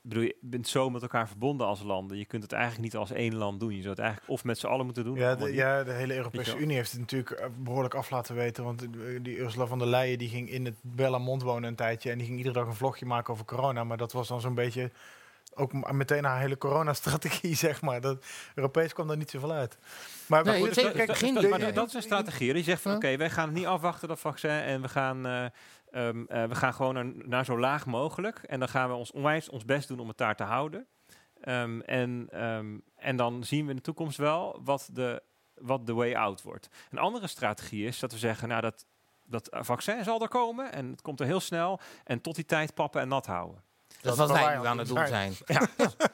bedoel, 0.02 0.22
je 0.22 0.36
bent 0.40 0.68
zo 0.68 0.90
met 0.90 1.02
elkaar 1.02 1.28
verbonden 1.28 1.66
als 1.66 1.82
landen. 1.82 2.18
Je 2.18 2.24
kunt 2.24 2.42
het 2.42 2.52
eigenlijk 2.52 2.82
niet 2.82 2.96
als 2.96 3.10
één 3.10 3.34
land 3.34 3.60
doen. 3.60 3.70
Je 3.70 3.78
zou 3.82 3.88
het 3.90 3.98
eigenlijk 3.98 4.30
of 4.30 4.44
met 4.44 4.58
z'n 4.58 4.66
allen 4.66 4.84
moeten 4.84 5.04
doen. 5.04 5.16
Ja, 5.16 5.34
de, 5.34 5.52
ja, 5.54 5.84
de 5.84 5.92
hele 5.92 6.14
Europese. 6.14 6.56
Unie 6.58 6.76
heeft 6.76 6.90
het 6.90 7.00
natuurlijk 7.00 7.30
eh, 7.30 7.46
behoorlijk 7.58 7.94
af 7.94 8.10
laten 8.10 8.34
weten. 8.34 8.64
Want 8.64 8.82
eh, 8.82 8.88
die 9.22 9.38
Ursula 9.38 9.66
von 9.66 9.78
der 9.78 9.88
Leyen 9.88 10.18
die 10.18 10.28
ging 10.28 10.50
in 10.50 10.64
het 10.64 10.76
Bellamont 10.80 11.42
wonen 11.42 11.68
een 11.68 11.76
tijdje. 11.76 12.10
En 12.10 12.16
die 12.18 12.26
ging 12.26 12.38
iedere 12.38 12.54
dag 12.58 12.66
een 12.66 12.74
vlogje 12.74 13.06
maken 13.06 13.32
over 13.32 13.44
corona. 13.44 13.84
Maar 13.84 13.96
dat 13.96 14.12
was 14.12 14.28
dan 14.28 14.40
zo'n 14.40 14.54
beetje 14.54 14.90
ook 15.54 15.92
meteen 15.92 16.24
haar 16.24 16.40
hele 16.40 16.58
coronastrategie, 16.58 17.54
zeg 17.66 17.82
maar. 17.82 18.00
Dat, 18.00 18.24
Europees 18.54 18.92
kwam 18.92 19.06
daar 19.06 19.16
niet 19.16 19.30
zoveel 19.30 19.52
uit. 19.52 19.78
Maar, 20.26 20.46
goed, 20.46 20.70
kijk, 20.70 20.96
Dat- 20.96 21.06
begin 21.06 21.48
maar 21.48 21.72
dat, 21.72 21.88
is 21.88 21.94
een 21.94 22.02
strategie. 22.02 22.52
Die 22.52 22.64
zegt 22.64 22.82
van 22.82 22.90
Ja. 22.90 22.96
oké, 22.96 23.16
wij 23.16 23.30
gaan 23.30 23.48
het 23.48 23.56
niet 23.56 23.66
afwachten 23.66 24.08
dat 24.08 24.20
vaccin 24.20 24.50
en 24.50 24.82
we 24.82 24.88
gaan, 24.88 25.26
eh, 25.26 25.44
ehm, 25.90 26.24
eh, 26.24 26.44
we 26.44 26.54
gaan 26.54 26.74
gewoon 26.74 27.28
naar, 27.28 27.44
zo 27.44 27.58
laag 27.58 27.86
mogelijk. 27.86 28.38
En 28.38 28.58
dan 28.58 28.68
gaan 28.68 28.88
we 28.88 28.94
ons 28.94 29.12
onwijs 29.12 29.48
ons 29.48 29.64
best 29.64 29.88
doen 29.88 30.00
om 30.00 30.08
het 30.08 30.16
daar 30.16 30.36
te 30.36 30.42
houden. 30.42 30.86
Ehm, 31.40 31.80
en, 31.80 32.28
ehm, 32.30 32.78
en 32.96 33.16
dan 33.16 33.44
zien 33.44 33.64
we 33.64 33.70
in 33.70 33.76
de 33.76 33.82
toekomst 33.82 34.16
wel 34.16 34.60
wat 34.64 34.88
de, 34.92 35.22
wat 35.54 35.86
de 35.86 35.94
way 35.94 36.14
out 36.14 36.42
wordt. 36.42 36.68
Een 36.90 36.98
andere 36.98 37.26
strategie 37.26 37.86
is 37.86 37.98
dat 37.98 38.12
we 38.12 38.18
zeggen, 38.18 38.48
nou 38.48 38.60
dat, 38.60 38.86
dat 39.24 39.48
vaccin 39.50 40.04
zal 40.04 40.22
er 40.22 40.28
komen 40.28 40.72
en 40.72 40.90
het 40.90 41.02
komt 41.02 41.20
er 41.20 41.26
heel 41.26 41.40
snel. 41.40 41.80
En 42.04 42.20
tot 42.20 42.34
die 42.34 42.44
tijd 42.44 42.74
pappen 42.74 43.00
en 43.00 43.08
nat 43.08 43.26
houden. 43.26 43.62
Dat 44.02 44.12
is 44.12 44.18
Dat 44.18 44.28
wat 44.28 44.36
is 44.38 44.44
wij 44.44 44.56
nu 44.58 44.66
aan 44.66 44.78
het 44.78 44.88
doen 44.88 45.06
zijn. 45.06 45.32
Ja, 45.46 45.60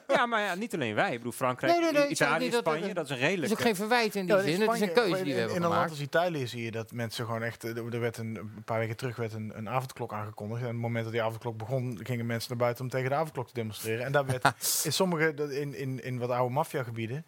ja 0.07 0.25
maar 0.25 0.41
ja, 0.41 0.55
niet 0.55 0.73
alleen 0.73 0.95
wij. 0.95 1.11
Ik 1.11 1.17
bedoel, 1.17 1.31
Frankrijk, 1.31 1.79
Nee, 1.91 2.07
Italië, 2.07 2.49
dat- 2.49 2.59
Spanje, 2.59 2.85
dat- 2.85 2.95
dat 2.95 3.05
is 3.05 3.09
een 3.11 3.15
Er 3.17 3.21
is 3.23 3.27
redelijk... 3.29 3.51
ook 3.51 3.59
geen 3.61 3.75
verwijt 3.75 4.15
in 4.15 4.25
die 4.25 4.35
Ja, 4.35 4.41
in 4.41 4.47
zin. 4.55 4.61
Het 4.61 4.73
is 4.75 4.81
een 4.81 4.93
keuze 4.93 5.09
die 5.11 5.19
in- 5.19 5.25
we 5.25 5.31
hebben 5.31 5.49
In 5.49 5.55
een 5.55 5.61
land 5.61 5.73
gemaakt. 5.73 5.89
als 5.89 5.99
Italië 6.01 6.47
zie 6.47 6.63
je 6.63 6.71
dat 6.71 6.91
mensen 6.91 7.25
gewoon 7.25 7.43
echt... 7.43 7.63
eh, 7.63 7.77
Er 7.93 7.99
werd 7.99 8.17
een, 8.17 8.35
een 8.35 8.63
paar 8.65 8.79
weken 8.79 8.97
terug 8.97 9.15
werd 9.15 9.33
een, 9.33 9.51
een 9.55 9.69
avondklok 9.69 10.13
aangekondigd. 10.13 10.61
En 10.61 10.67
op 10.67 10.73
het 10.73 10.81
moment 10.81 11.03
dat 11.03 11.13
die 11.13 11.21
avondklok 11.23 11.57
begon, 11.57 11.99
gingen 12.03 12.25
mensen 12.25 12.49
naar 12.49 12.59
buiten 12.59 12.83
om 12.83 12.89
tegen 12.89 13.09
de 13.09 13.15
avondklok 13.15 13.47
te 13.47 13.53
demonstreren. 13.53 14.05
En 14.05 14.11
daar 14.11 14.25
werd 14.25 14.43
in 14.85 14.93
sommige, 14.93 15.33
dat 15.33 15.49
in, 15.49 15.75
in, 15.75 16.03
in 16.03 16.17
wat 16.19 16.29
oude 16.29 16.53
maffiagebieden, 16.53 17.25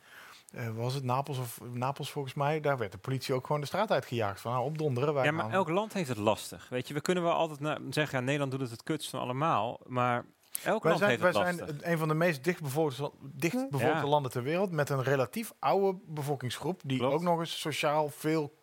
eh 0.54 0.70
was 0.76 0.93
het 0.93 1.04
Napels 1.04 1.38
of 1.38 1.60
Napels 1.72 2.12
volgens 2.12 2.34
mij, 2.34 2.60
daar 2.60 2.78
werd 2.78 2.91
de 2.91 2.97
politie 2.97 3.34
ook 3.34 3.45
gewoon 3.45 3.62
de 3.62 3.68
straat 3.68 3.91
uitgejaagd. 3.91 4.41
Van 4.41 4.52
nou, 4.52 4.66
opdonderen. 4.66 5.14
Wij 5.14 5.24
Ja, 5.26 5.32
maar 5.32 5.43
gaan- 5.43 5.54
elk 5.54 5.70
land 5.70 5.93
heeft 5.93 6.10
het 6.10 6.18
lastig. 6.18 6.68
Weet 6.70 6.88
je, 6.88 6.93
we 6.93 7.02
kunnen 7.02 7.24
wel 7.24 7.34
altijd 7.34 7.80
zeggen, 7.89 8.20
ja, 8.20 8.24
Nederland 8.26 8.52
doet 8.52 8.62
het 8.62 8.72
het 8.72 8.84
kutst 8.84 9.10
van 9.10 9.20
allemaal. 9.20 9.80
Maar 9.88 10.26
elk 10.64 10.84
Wij 10.84 10.91
land 10.91 10.97
zijn, 10.97 11.10
heeft 11.10 11.22
wij 11.22 11.43
het 11.45 11.57
zijn 11.57 11.68
lastig. 11.70 11.91
een 11.91 11.97
van 11.97 12.07
de 12.07 12.14
meest 12.14 12.43
dichtbevolkte, 12.43 13.12
dichtbevolkte 13.22 13.86
Ja. 14.03 14.07
landen 14.07 14.32
ter 14.32 14.43
wereld. 14.43 14.72
Met 14.72 14.89
een 14.89 15.03
relatief 15.03 15.53
oude 15.60 15.97
bevolkingsgroep. 16.07 16.82
Die 16.86 16.97
Klopt. 16.97 17.14
ook 17.14 17.22
nog 17.22 17.39
eens 17.39 17.60
sociaal 17.60 18.10
veel 18.10 18.53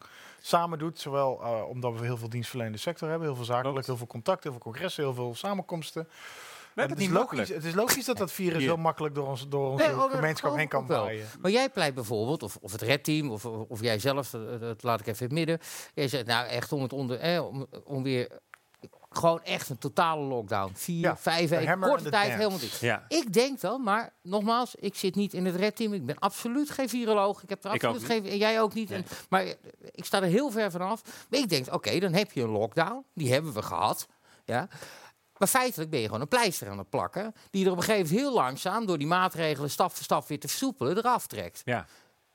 samen 0.40 0.78
doet. 0.78 0.98
Zowel 1.00 1.42
eh, 1.42 1.68
omdat 1.68 1.98
we 1.98 2.04
heel 2.04 2.16
veel 2.16 2.28
dienstverlenende 2.28 2.78
sector 2.78 3.08
hebben. 3.08 3.26
Heel 3.26 3.36
veel 3.36 3.44
zakelijk, 3.44 3.70
Klopt. 3.72 3.86
heel 3.86 3.96
veel 3.96 4.06
contacten, 4.06 4.50
heel 4.50 4.60
veel 4.60 4.70
congressen, 4.72 5.02
heel 5.04 5.14
veel 5.14 5.34
samenkomsten. 5.34 6.08
Het 6.74 7.00
is 7.00 7.08
logisch, 7.08 7.48
het 7.48 7.64
is 7.64 7.74
logisch 7.74 8.04
dat 8.04 8.16
dat 8.16 8.32
virus 8.32 8.62
heel 8.62 8.76
makkelijk 8.76 9.14
door, 9.14 9.26
ons, 9.26 9.48
door 9.48 9.70
onze 9.70 9.84
Nee, 9.86 9.94
oh, 9.96 10.10
gemeenschap 10.10 10.56
heen 10.56 10.68
kan 10.68 10.86
waaien. 10.86 11.26
Maar 11.40 11.50
jij 11.50 11.70
pleit 11.70 11.94
bijvoorbeeld, 11.94 12.42
of, 12.42 12.58
of 12.60 12.72
het 12.72 12.82
redteam, 12.82 13.30
of, 13.30 13.44
of 13.46 13.64
of 13.68 13.80
jij 13.80 13.98
zelf, 13.98 14.30
dat, 14.30 14.60
dat 14.60 14.82
laat 14.82 15.00
ik 15.00 15.06
even 15.06 15.28
in 15.28 15.36
het 15.36 15.46
midden. 15.46 15.66
Jij 15.94 16.08
zegt 16.08 16.26
nou 16.26 16.46
echt 16.46 16.72
om 16.72 16.82
het 16.82 16.92
onder, 16.92 17.18
eh, 17.18 17.46
om, 17.46 17.66
om 17.84 18.02
weer 18.02 18.38
gewoon 19.16 19.42
echt 19.44 19.68
een 19.68 19.78
totale 19.78 20.22
lockdown. 20.22 20.72
Vier, 20.74 21.00
Ja, 21.00 21.16
vijf 21.16 21.48
weken, 21.50 21.80
korte 21.80 22.02
tijd, 22.02 22.12
dance. 22.12 22.36
helemaal 22.36 22.58
dicht. 22.58 22.80
Ja, 22.80 23.04
Ik 23.08 23.32
denk 23.32 23.60
dan, 23.60 23.82
maar 23.82 24.12
nogmaals, 24.22 24.74
ik 24.74 24.94
zit 24.94 25.14
niet 25.14 25.34
in 25.34 25.46
het 25.46 25.54
redteam. 25.56 25.92
Ik 25.92 26.06
ben 26.06 26.18
absoluut 26.18 26.70
geen 26.70 26.88
viroloog. 26.88 27.42
Ik 27.42 27.48
heb 27.48 27.64
er 27.64 27.70
absoluut 27.70 28.04
geen. 28.04 28.26
En 28.26 28.36
jij 28.36 28.60
ook 28.60 28.74
niet. 28.74 28.88
Nee. 28.88 28.98
En, 28.98 29.04
maar 29.28 29.44
eh, 29.44 29.52
ik 29.90 30.04
sta 30.04 30.18
er 30.22 30.28
heel 30.28 30.50
ver 30.50 30.70
vanaf. 30.70 31.02
Maar 31.30 31.40
ik 31.40 31.48
denk, 31.48 31.74
oké, 31.74 31.98
dan 31.98 32.12
heb 32.12 32.32
je 32.32 32.42
een 32.42 32.48
lockdown. 32.50 33.04
Die 33.14 33.32
hebben 33.32 33.52
we 33.52 33.62
gehad. 33.62 34.06
Ja. 34.44 34.68
Maar 35.36 35.48
feitelijk 35.48 35.90
ben 35.90 36.00
je 36.00 36.06
gewoon 36.06 36.20
een 36.20 36.28
pleister 36.28 36.68
aan 36.70 36.78
het 36.78 36.90
plakken. 36.90 37.34
Die 37.50 37.64
er 37.64 37.70
op 37.70 37.76
een 37.76 37.82
gegeven 37.82 38.06
moment 38.14 38.20
heel 38.24 38.34
langzaam 38.34 38.86
door 38.86 38.98
die 38.98 39.06
maatregelen 39.06 39.70
stap 39.70 39.92
voor 39.92 40.04
stap 40.04 40.28
weer 40.28 40.40
te 40.40 40.48
versoepelen 40.48 40.96
eraf 40.96 41.26
trekt. 41.26 41.62
ja. 41.64 41.86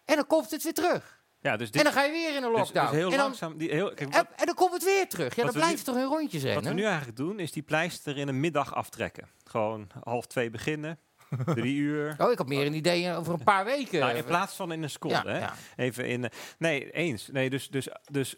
En 0.05 0.15
dan 0.15 0.27
komt 0.27 0.51
het 0.51 0.63
weer 0.63 0.73
terug. 0.73 1.20
Ja, 1.41 1.57
dus 1.57 1.71
dit 1.71 1.77
En 1.77 1.83
dan 1.83 1.93
ga 1.93 2.03
je 2.03 2.11
weer 2.11 2.35
in 2.35 2.43
een 2.43 2.49
dus- 2.49 2.59
lockdown. 2.59 2.85
dus 2.85 2.95
heel 2.95 3.11
en, 3.11 3.17
dan, 3.17 3.25
langzaam. 3.25 3.57
Die, 3.57 3.71
heel, 3.71 3.87
kijk, 3.87 3.99
en, 3.99 4.11
wat, 4.11 4.27
en 4.35 4.45
dan 4.45 4.55
komt 4.55 4.73
het 4.73 4.83
weer 4.83 5.07
terug. 5.07 5.35
Ja, 5.35 5.43
dan 5.43 5.53
blijft 5.53 5.85
toch 5.85 5.95
in 5.95 6.03
rondjes 6.03 6.53
wat 6.53 6.63
we 6.63 6.73
nu 6.73 6.83
eigenlijk 6.83 7.17
doen, 7.17 7.39
is 7.39 7.51
die 7.51 7.63
pleister 7.63 8.17
in 8.17 8.27
een 8.27 8.39
middag 8.39 8.75
aftrekken. 8.75 9.27
Gewoon 9.45 9.87
half 10.03 10.25
twee 10.25 10.49
beginnen, 10.49 10.99
drie 11.45 11.75
uur. 11.75 12.15
Oh, 12.17 12.31
ik 12.31 12.37
had 12.37 12.47
meer 12.47 12.65
een 12.65 12.73
idee 12.73 13.13
over 13.15 13.33
een 13.33 13.43
paar 13.43 13.65
weken. 13.65 13.99
Nou, 13.99 14.15
in 14.15 14.23
plaats 14.23 14.55
van 14.55 14.71
in 14.71 14.83
een 14.83 14.89
seconde. 14.89 15.15
ja, 15.15 15.31
hè? 15.31 15.39
ja. 15.39 15.53
Even 15.75 16.07
in. 16.07 16.23
eh, 16.23 16.29
nee, 16.57 16.91
eens. 16.91 17.27
Nee, 17.27 17.49
dus, 17.49 17.69
dus, 17.69 17.87
dus 18.11 18.35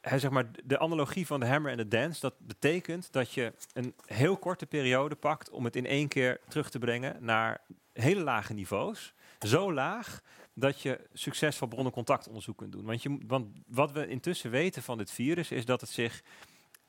hij 0.00 0.18
zeg 0.18 0.30
maar, 0.30 0.50
de 0.64 0.78
analogie 0.78 1.26
van 1.26 1.40
de 1.40 1.46
hammer 1.46 1.70
en 1.70 1.76
de 1.76 1.88
dance, 1.88 2.20
dat 2.20 2.34
betekent 2.38 3.12
dat 3.12 3.32
je 3.32 3.52
een 3.72 3.94
heel 4.06 4.36
korte 4.36 4.66
periode 4.66 5.14
pakt 5.14 5.50
om 5.50 5.64
het 5.64 5.76
in 5.76 5.86
één 5.86 6.08
keer 6.08 6.40
terug 6.48 6.70
te 6.70 6.78
brengen 6.78 7.16
naar 7.20 7.60
hele 7.92 8.20
lage 8.20 8.54
niveaus. 8.54 9.14
Zo 9.38 9.72
laag 9.72 10.20
dat 10.58 10.80
je 10.80 11.00
succesvol 11.12 11.68
bronnencontactonderzoek 11.68 12.56
kunt 12.56 12.72
doen. 12.72 12.84
Want, 12.84 13.02
je, 13.02 13.18
want 13.26 13.46
wat 13.66 13.92
we 13.92 14.06
intussen 14.06 14.50
weten 14.50 14.82
van 14.82 14.98
dit 14.98 15.10
virus 15.10 15.50
is 15.50 15.64
dat 15.64 15.80
het 15.80 15.90
zich 15.90 16.22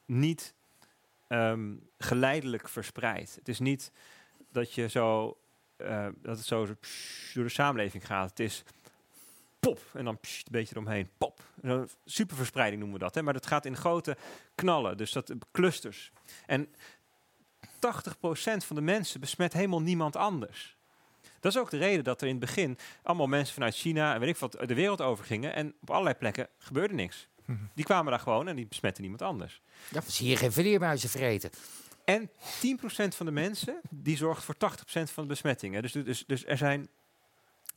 niet 0.05 0.53
ehm, 1.28 1.76
geleidelijk 1.97 2.70
verspreidt. 2.70 3.36
Het 3.36 3.47
is 3.47 3.59
niet 3.59 3.91
dat 4.51 4.74
je 4.74 4.89
zo 4.89 5.38
eh, 5.80 6.07
dat 6.22 6.38
het 6.38 6.45
zo 6.45 6.65
door 7.34 7.43
de 7.43 7.49
samenleving 7.49 8.05
gaat. 8.05 8.30
Het 8.30 8.39
is 8.39 8.63
pop 9.59 9.80
en 9.93 10.05
dan 10.05 10.17
een 10.22 10.51
beetje 10.51 10.76
eromheen. 10.76 11.09
Pop. 11.17 11.43
Superverspreiding 12.05 12.82
noemen 12.82 12.99
we 12.99 13.05
dat. 13.05 13.15
Hè? 13.15 13.22
Maar 13.22 13.34
dat 13.34 13.47
gaat 13.47 13.65
in 13.65 13.76
grote 13.76 14.17
knallen, 14.55 14.97
dus 14.97 15.11
dat 15.11 15.34
clusters. 15.51 16.11
En 16.45 16.67
80% 17.65 17.67
van 18.65 18.76
de 18.76 18.82
mensen 18.82 19.20
besmet 19.20 19.53
helemaal 19.53 19.82
niemand 19.82 20.15
anders. 20.15 20.78
Dat 21.40 21.52
is 21.52 21.58
ook 21.58 21.70
de 21.70 21.78
reden 21.78 22.04
dat 22.04 22.22
er 22.22 22.28
in 22.28 22.36
het 22.36 22.46
begin 22.46 22.78
allemaal 23.04 23.28
mensen 23.28 23.54
vanuit 23.54 23.76
China 23.76 24.14
en 24.14 24.20
weet 24.20 24.30
ik 24.30 24.38
wat 24.38 24.58
de 24.66 24.74
wereld 24.74 25.02
over 25.02 25.26
gingen. 25.26 25.54
En 25.54 25.74
op 25.82 25.90
allerlei 25.90 26.16
plekken 26.16 26.48
gebeurde 26.58 26.94
niks. 26.94 27.28
Mhm. 27.46 27.60
Die 27.74 27.86
kwamen 27.86 28.12
daar 28.12 28.20
gewoon 28.20 28.48
en 28.48 28.56
die 28.56 28.68
besmetten 28.68 29.02
niemand 29.02 29.22
anders. 29.22 29.62
Ja, 29.92 30.02
zie 30.08 30.30
je 30.30 30.36
geen 30.36 30.52
vleermuizen 30.52 31.10
vreten. 31.10 31.50
En 32.06 32.30
10% 32.30 33.16
van 33.16 33.26
de 33.26 33.32
mensen 33.32 33.80
die 33.90 34.18
zorgt 34.18 34.44
voor 34.44 34.56
80% 34.56 35.12
van 35.12 35.24
de 35.24 35.30
besmettingen. 35.30 35.82
Dus, 35.82 35.92
dus, 35.92 36.24
dus 36.28 36.46
er 36.46 36.58
zijn 36.58 36.90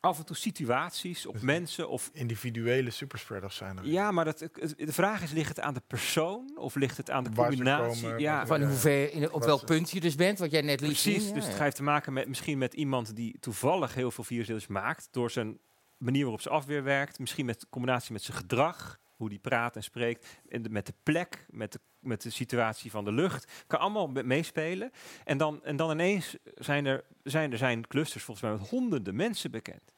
af 0.03 0.19
en 0.19 0.25
toe 0.25 0.37
situaties 0.37 1.27
op 1.27 1.33
Dus- 1.33 1.43
mensen 1.43 1.89
of 1.89 2.11
Individuele 2.13 2.91
superspreaders 2.91 3.57
zijn 3.57 3.79
er. 3.79 3.87
ja, 3.87 4.11
maar 4.11 4.25
dat, 4.25 4.39
de 4.39 4.93
vraag 4.93 5.23
is: 5.23 5.33
ligt 5.33 5.49
het 5.49 5.61
aan 5.61 5.75
de 5.75 5.83
persoon 5.87 6.53
of 6.59 6.75
ligt 6.75 6.97
het 6.97 7.11
aan 7.11 7.25
de 7.25 7.31
Waar 7.35 7.51
ze 7.51 7.57
combinatie? 7.57 8.03
komen, 8.03 8.19
ja, 8.21 8.47
Van 8.47 8.61
Ja, 8.61 8.67
hoe 8.67 8.77
ver, 8.77 9.13
in, 9.13 9.33
op 9.33 9.45
welk 9.45 9.59
ze- 9.59 9.65
punt 9.65 9.91
je 9.91 10.01
dus 10.01 10.15
bent, 10.15 10.39
wat 10.39 10.51
jij 10.51 10.61
net 10.61 10.81
liet 10.81 10.91
precies. 10.91 11.25
zien. 11.25 11.35
dus 11.35 11.45
ja, 11.45 11.51
het 11.51 11.59
heeft 11.59 11.77
te 11.77 11.83
maken 11.83 12.13
met 12.13 12.29
misschien 12.29 12.59
met 12.59 12.75
iemand 12.75 13.17
die 13.17 13.37
toevallig 13.41 13.95
heel 13.95 14.11
veel 14.11 14.25
virusdeeltjes 14.25 14.69
maakt 14.71 15.09
door 15.11 15.31
zijn 15.31 15.59
manier 15.97 16.23
waarop 16.23 16.41
zijn 16.41 16.55
afweer 16.55 16.83
werkt, 16.83 17.19
misschien 17.19 17.47
met 17.47 17.67
combinatie 17.71 18.13
met 18.13 18.23
zijn 18.23 18.37
gedrag, 18.37 18.99
hoe 19.17 19.29
die 19.29 19.39
praat 19.39 19.77
en 19.77 19.83
spreekt, 19.83 20.27
en 20.49 20.63
de- 20.63 20.69
met 20.71 20.87
de 20.87 20.95
plek, 21.03 21.47
met 21.51 21.73
de, 21.73 21.81
met 21.99 22.23
de 22.23 22.31
situatie 22.31 22.91
van 22.91 23.05
de 23.05 23.13
lucht, 23.13 23.53
kan 23.67 23.79
allemaal 23.79 24.07
me- 24.09 24.23
meespelen. 24.23 24.91
En 25.25 25.39
dan, 25.39 25.65
en 25.65 25.77
dan 25.77 25.91
ineens 25.91 26.37
zijn 26.55 26.87
er, 26.87 27.05
zijn 27.23 27.53
er 27.53 27.59
zijn 27.59 27.87
clusters 27.87 28.25
volgens 28.25 28.47
mij 28.51 28.57
met 28.59 28.69
honderden 28.69 29.17
mensen 29.17 29.51
bekend. 29.51 29.92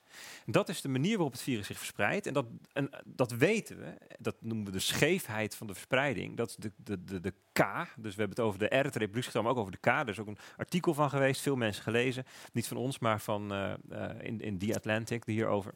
Dat 0.47 0.69
is 0.69 0.81
de 0.81 0.89
manier 0.89 1.13
waarop 1.13 1.33
het 1.33 1.43
virus 1.43 1.67
zich 1.67 1.79
verspreidt. 1.79 2.27
En 2.27 2.33
dat, 2.33 2.47
en 2.73 2.91
dat 3.05 3.33
weten 3.33 3.79
we. 3.79 3.95
Dat 4.19 4.37
noemen 4.41 4.67
we 4.67 4.73
de 4.73 4.79
scheefheid 4.79 5.55
van 5.57 5.67
de 5.67 5.73
verspreiding. 5.73 6.37
Dat 6.37 6.49
is 6.49 6.57
de, 6.57 6.73
de, 6.77 7.05
de, 7.05 7.21
de 7.21 7.35
K. 7.53 7.59
Dus 7.97 8.15
we 8.15 8.21
hebben 8.21 8.37
het 8.37 8.41
over 8.41 8.59
de 8.59 8.77
R, 8.77 8.85
het 8.85 8.97
reproductie, 8.97 9.43
maar 9.43 9.51
ook 9.51 9.59
over 9.59 9.73
de 9.73 9.79
K. 9.79 9.87
Er 9.87 10.09
is 10.09 10.19
ook 10.19 10.27
een 10.27 10.39
artikel 10.57 10.95
van 10.95 11.11
geweest, 11.11 11.41
veel 11.41 11.57
mensen 11.57 11.83
gelezen. 11.83 12.25
Niet 12.53 12.69
van 12.69 12.77
ons, 12.77 12.99
maar 12.99 13.21
van 13.21 13.53
eh, 13.53 13.73
eh, 13.73 14.11
in, 14.21 14.41
in 14.41 14.59
The 14.59 14.75
Atlantic, 14.75 15.23
hierover. 15.25 15.75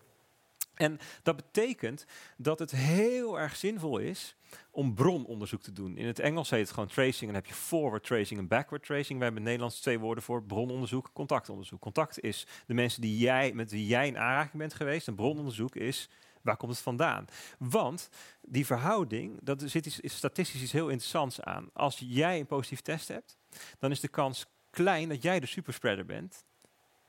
En 0.79 0.99
dat 1.23 1.37
betekent 1.37 2.07
dat 2.37 2.59
het 2.59 2.71
heel 2.71 3.41
erg 3.41 3.57
zinvol 3.57 3.99
is 3.99 4.37
om 4.71 4.95
brononderzoek 4.95 5.63
te 5.63 5.73
doen. 5.73 5.97
In 5.97 6.07
het 6.07 6.19
Engels 6.19 6.51
heet 6.51 6.61
het 6.61 6.71
gewoon 6.71 6.89
tracing. 6.89 7.21
En 7.21 7.27
dan 7.27 7.35
heb 7.35 7.47
je 7.47 7.55
forward 7.55 8.05
tracing 8.05 8.41
en 8.41 8.49
backward 8.49 8.85
tracing. 8.85 9.19
We 9.19 9.25
hebben 9.25 9.43
in 9.43 9.49
het 9.49 9.59
Nederlands 9.59 9.81
twee 9.81 9.99
woorden 9.99 10.25
voor 10.25 10.43
brononderzoek, 10.43 11.11
contactonderzoek. 11.13 11.81
Contact 11.81 12.21
is 12.21 12.47
de 12.67 12.75
mensen 12.75 13.01
die 13.01 13.19
jij, 13.19 13.53
met 13.53 13.71
wie 13.71 13.87
jij 13.87 14.07
in 14.07 14.19
aanraking 14.19 14.59
bent 14.59 14.75
geweest. 14.75 15.09
En 15.09 15.15
brononderzoek 15.15 15.77
is 15.77 16.09
waar 16.43 16.57
komt 16.57 16.73
het 16.73 16.81
vandaan. 16.81 17.25
Want 17.59 18.09
die 18.43 18.67
verhouding, 18.67 19.39
dat 19.43 19.63
zit 19.67 19.87
is 19.87 20.15
statistisch 20.15 20.63
iets 20.63 20.73
heel 20.73 20.89
interessants 20.89 21.41
aan. 21.41 21.71
Als 21.73 22.03
jij 22.05 22.39
een 22.39 22.47
positief 22.47 22.81
test 22.81 23.09
hebt, 23.09 23.37
dan 23.79 23.91
is 23.91 24.01
de 24.01 24.09
kans 24.09 24.47
klein 24.71 25.09
dat 25.09 25.23
jij 25.23 25.41
de 25.41 25.47
superspreader 25.47 26.05
bent 26.05 26.45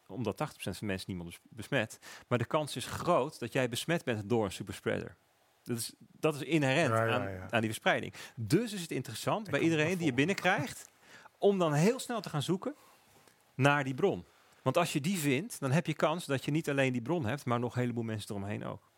omdat 0.09 0.35
80% 0.35 0.37
van 0.61 0.73
de 0.79 0.85
mensen 0.85 1.07
niemand 1.07 1.29
bes- 1.29 1.39
besmet. 1.49 1.99
Maar 2.27 2.37
de 2.37 2.45
kans 2.45 2.75
is 2.75 2.85
groot 2.85 3.39
dat 3.39 3.53
jij 3.53 3.69
besmet 3.69 4.03
bent 4.03 4.29
door 4.29 4.45
een 4.45 4.51
superspreader. 4.51 5.15
Dat 5.63 5.77
is, 5.77 5.93
dat 6.19 6.35
is 6.35 6.41
inherent 6.41 6.93
Ja, 6.93 7.03
ja, 7.03 7.13
aan, 7.13 7.31
ja. 7.31 7.47
aan 7.49 7.59
die 7.61 7.69
verspreiding. 7.69 8.13
Dus 8.35 8.73
is 8.73 8.81
het 8.81 8.91
interessant 8.91 9.45
Ik 9.45 9.51
bij 9.51 9.61
iedereen 9.61 9.97
die 9.97 10.05
je 10.05 10.13
binnenkrijgt... 10.13 10.85
om 11.37 11.57
dan 11.57 11.73
heel 11.73 11.99
snel 11.99 12.21
te 12.21 12.29
gaan 12.29 12.41
zoeken 12.41 12.75
naar 13.55 13.83
die 13.83 13.93
bron. 13.93 14.25
Want 14.61 14.77
als 14.77 14.93
je 14.93 15.01
die 15.01 15.17
vindt, 15.17 15.59
dan 15.59 15.71
heb 15.71 15.85
je 15.85 15.93
kans 15.93 16.25
dat 16.25 16.45
je 16.45 16.51
niet 16.51 16.69
alleen 16.69 16.91
die 16.93 17.01
bron 17.01 17.25
hebt... 17.25 17.45
maar 17.45 17.59
nog 17.59 17.75
een 17.75 17.81
heleboel 17.81 18.03
mensen 18.03 18.29
eromheen 18.35 18.65
ook. 18.65 18.88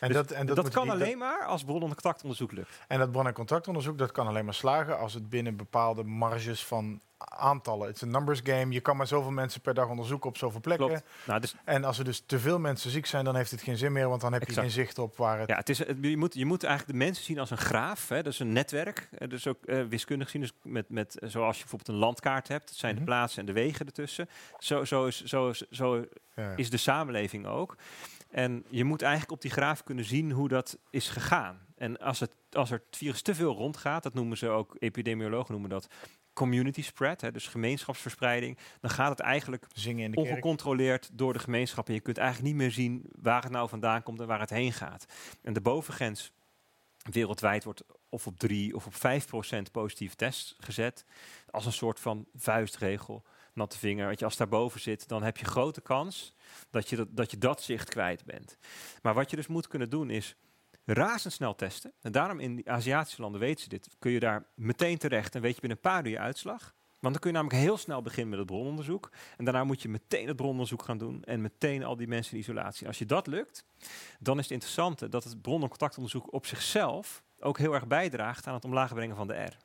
En 0.00 0.08
Dus 0.08 0.16
dat, 0.16 0.30
en 0.30 0.46
dat, 0.46 0.68
kan 0.68 0.90
alleen 0.90 1.18
maar 1.18 1.44
als 1.46 1.64
bron- 1.64 1.82
en 1.82 1.88
contactonderzoek 1.88 2.52
lukt. 2.52 2.78
En 2.88 2.98
dat 2.98 3.10
bron- 3.10 3.26
en 3.26 3.32
contactonderzoek, 3.32 3.98
dat 3.98 4.12
kan 4.12 4.26
alleen 4.26 4.44
maar 4.44 4.54
slagen 4.54 4.98
als 4.98 5.14
het 5.14 5.28
binnen 5.28 5.56
bepaalde 5.56 6.04
marges 6.04 6.64
van 6.64 7.00
aantallen. 7.18 7.86
Het 7.86 7.96
is 7.96 8.02
een 8.02 8.10
numbers 8.10 8.40
game. 8.44 8.72
Je 8.72 8.80
kan 8.80 8.96
maar 8.96 9.06
zoveel 9.06 9.30
mensen 9.30 9.60
per 9.60 9.74
dag 9.74 9.88
onderzoeken 9.88 10.28
op 10.28 10.36
zoveel 10.36 10.60
plekken. 10.60 10.86
Klopt. 10.86 11.04
Nou, 11.24 11.40
dus, 11.40 11.54
En 11.64 11.84
als 11.84 11.98
er 11.98 12.04
dus 12.04 12.22
te 12.26 12.38
veel 12.38 12.58
mensen 12.58 12.90
ziek 12.90 13.06
zijn, 13.06 13.24
dan 13.24 13.36
heeft 13.36 13.50
het 13.50 13.62
geen 13.62 13.76
zin 13.76 13.92
meer, 13.92 14.08
want 14.08 14.20
dan 14.20 14.32
heb 14.32 14.42
je 14.48 14.52
geen 14.52 14.70
zicht 14.70 14.98
op 14.98 15.16
waar 15.16 15.38
het. 15.38 15.48
Ja, 15.48 15.56
het 15.56 15.68
is, 15.68 15.78
het- 15.78 15.96
je, 16.00 16.16
moet, 16.16 16.34
je 16.34 16.46
moet 16.46 16.64
eigenlijk 16.64 16.98
de 16.98 17.04
mensen 17.04 17.24
zien 17.24 17.38
als 17.38 17.50
een 17.50 17.58
graaf. 17.58 18.08
Hè, 18.08 18.22
dat 18.22 18.32
is 18.32 18.38
een 18.38 18.52
netwerk. 18.52 19.08
eh, 19.18 19.28
dus 19.28 19.46
ook 19.46 19.64
eh, 19.64 19.82
wiskundig 19.88 20.26
gezien. 20.30 20.40
Dus 20.40 20.52
met, 20.62 20.88
met, 20.88 21.18
eh, 21.18 21.28
zoals 21.28 21.54
je 21.56 21.60
bijvoorbeeld 21.62 21.88
een 21.96 22.04
landkaart 22.04 22.48
hebt. 22.48 22.66
Dat 22.68 22.76
zijn 22.76 22.94
Mhm. 22.94 23.00
de 23.04 23.10
plaatsen 23.10 23.40
en 23.40 23.46
de 23.46 23.52
wegen 23.52 23.86
ertussen. 23.86 24.28
Zo, 24.58 24.84
zo, 24.84 25.06
is, 25.06 25.24
zo, 25.24 25.48
is, 25.48 25.68
zo 25.70 25.96
Ja, 25.96 26.42
ja. 26.42 26.52
is 26.56 26.70
de 26.70 26.76
samenleving 26.76 27.46
ook. 27.46 27.76
En 28.30 28.64
je 28.68 28.84
moet 28.84 29.02
eigenlijk 29.02 29.32
op 29.32 29.40
die 29.40 29.50
graaf 29.50 29.82
kunnen 29.82 30.04
zien 30.04 30.30
hoe 30.32 30.48
dat 30.48 30.78
is 30.90 31.08
gegaan. 31.08 31.60
En 31.76 31.98
als, 31.98 32.20
het, 32.20 32.34
als 32.50 32.70
er 32.70 32.82
het 32.86 32.96
virus 32.96 33.22
te 33.22 33.34
veel 33.34 33.54
rondgaat, 33.54 34.02
dat 34.02 34.14
noemen 34.14 34.36
ze 34.36 34.48
ook, 34.48 34.76
epidemiologen 34.78 35.52
noemen 35.52 35.70
dat 35.70 35.88
community 36.32 36.82
spread, 36.82 37.20
hè, 37.20 37.32
dus 37.32 37.46
gemeenschapsverspreiding, 37.46 38.58
dan 38.80 38.90
gaat 38.90 39.10
het 39.10 39.20
eigenlijk 39.20 39.66
Zingen 39.72 40.04
in 40.04 40.10
de 40.10 40.16
kerk. 40.16 40.28
ongecontroleerd 40.28 41.10
door 41.12 41.32
de 41.32 41.38
gemeenschap. 41.38 41.88
En 41.88 41.94
je 41.94 42.00
kunt 42.00 42.18
eigenlijk 42.18 42.48
niet 42.48 42.62
meer 42.62 42.70
zien 42.70 43.10
waar 43.22 43.42
het 43.42 43.52
nou 43.52 43.68
vandaan 43.68 44.02
komt 44.02 44.20
en 44.20 44.26
waar 44.26 44.40
het 44.40 44.50
heen 44.50 44.72
gaat. 44.72 45.04
En 45.42 45.52
de 45.52 45.60
bovengrens 45.60 46.32
wereldwijd 47.10 47.64
wordt 47.64 47.82
of 48.08 48.26
op 48.26 48.38
3 48.38 48.74
of 48.74 48.86
op 48.86 48.94
5 48.94 49.26
procent 49.26 49.70
positieve 49.70 50.16
tests 50.16 50.54
gezet. 50.58 51.04
Als 51.50 51.66
een 51.66 51.72
soort 51.72 52.00
van 52.00 52.26
vuistregel, 52.34 53.24
natte 53.60 53.78
vinger. 53.78 54.06
Weet 54.06 54.18
je, 54.18 54.24
als 54.24 54.36
daarboven 54.36 54.80
zit, 54.80 55.08
dan 55.08 55.22
heb 55.22 55.36
je 55.36 55.44
grote 55.44 55.80
kans 55.80 56.34
dat 56.70 56.88
je 56.88 56.96
dat, 56.96 57.08
dat 57.10 57.30
je 57.30 57.38
dat 57.38 57.62
zicht 57.62 57.88
kwijt 57.88 58.24
bent. 58.24 58.58
Maar 59.02 59.14
wat 59.14 59.30
je 59.30 59.36
dus 59.36 59.46
moet 59.46 59.68
kunnen 59.68 59.90
doen 59.90 60.10
is 60.10 60.36
razendsnel 60.84 61.54
testen. 61.54 61.92
En 62.00 62.12
daarom 62.12 62.40
in 62.40 62.56
die 62.56 62.70
Aziatische 62.70 63.22
landen 63.22 63.40
weten 63.40 63.62
ze 63.62 63.68
dit. 63.68 63.88
Kun 63.98 64.10
je 64.10 64.20
daar 64.20 64.44
meteen 64.54 64.98
terecht 64.98 65.34
en 65.34 65.40
weet 65.40 65.54
je 65.54 65.60
binnen 65.60 65.78
een 65.82 65.90
paar 65.90 66.04
uur 66.04 66.10
je 66.10 66.18
uitslag. 66.18 66.74
Want 67.00 67.12
dan 67.12 67.22
kun 67.22 67.30
je 67.30 67.36
namelijk 67.36 67.62
heel 67.62 67.76
snel 67.76 68.02
beginnen 68.02 68.30
met 68.30 68.38
het 68.38 68.48
brononderzoek. 68.48 69.10
En 69.36 69.44
daarna 69.44 69.64
moet 69.64 69.82
je 69.82 69.88
meteen 69.88 70.26
het 70.26 70.36
brononderzoek 70.36 70.82
gaan 70.82 70.98
doen. 70.98 71.24
En 71.24 71.40
meteen 71.40 71.84
al 71.84 71.96
die 71.96 72.08
mensen 72.08 72.32
in 72.32 72.38
isolatie. 72.38 72.86
Als 72.86 72.98
je 72.98 73.06
dat 73.06 73.26
lukt, 73.26 73.64
dan 74.18 74.36
is 74.36 74.42
het 74.42 74.52
interessante 74.52 75.08
dat 75.08 75.24
het 75.24 75.42
bron- 75.42 75.62
en 75.62 75.68
contactonderzoek 75.68 76.32
op 76.32 76.46
zichzelf 76.46 77.22
ook 77.38 77.58
heel 77.58 77.74
erg 77.74 77.86
bijdraagt 77.86 78.46
aan 78.46 78.54
het 78.54 78.64
omlaag 78.64 78.94
brengen 78.94 79.16
van 79.16 79.26
de 79.26 79.34
R. 79.34 79.56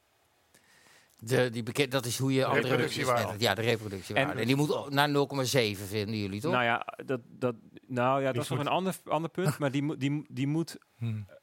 De, 1.18 1.50
die 1.50 1.64
bekend, 1.64 1.92
dat 1.92 2.06
is 2.06 2.18
hoe 2.18 2.34
je 2.34 2.46
andere 2.46 2.68
Reproductiewaarde. 2.68 3.22
besmet- 3.24 3.42
Ja, 3.42 3.54
de 3.56 3.62
reproductiewaarde. 3.62 4.32
En, 4.32 4.38
En- 4.40 4.46
die 4.48 4.56
moet 4.56 4.90
naar 4.90 5.10
0,7 5.10 5.86
vinden 5.88 6.18
jullie 6.18 6.42
toch? 6.42 6.52
Nou 6.52 6.64
ja, 6.64 6.86
dat, 7.06 7.20
dat, 7.28 7.56
nou 7.88 8.22
ja, 8.22 8.32
dat 8.32 8.44
is 8.44 8.50
nog 8.50 8.60
een 8.60 8.68
ander, 8.68 8.96
ander 9.06 9.30
punt. 9.30 9.58
Maar 9.58 9.72
die, 9.72 9.82
moet- 9.84 10.00
die, 10.00 10.10
moet- 10.12 10.28
die, 10.30 10.48
moet, 10.48 10.78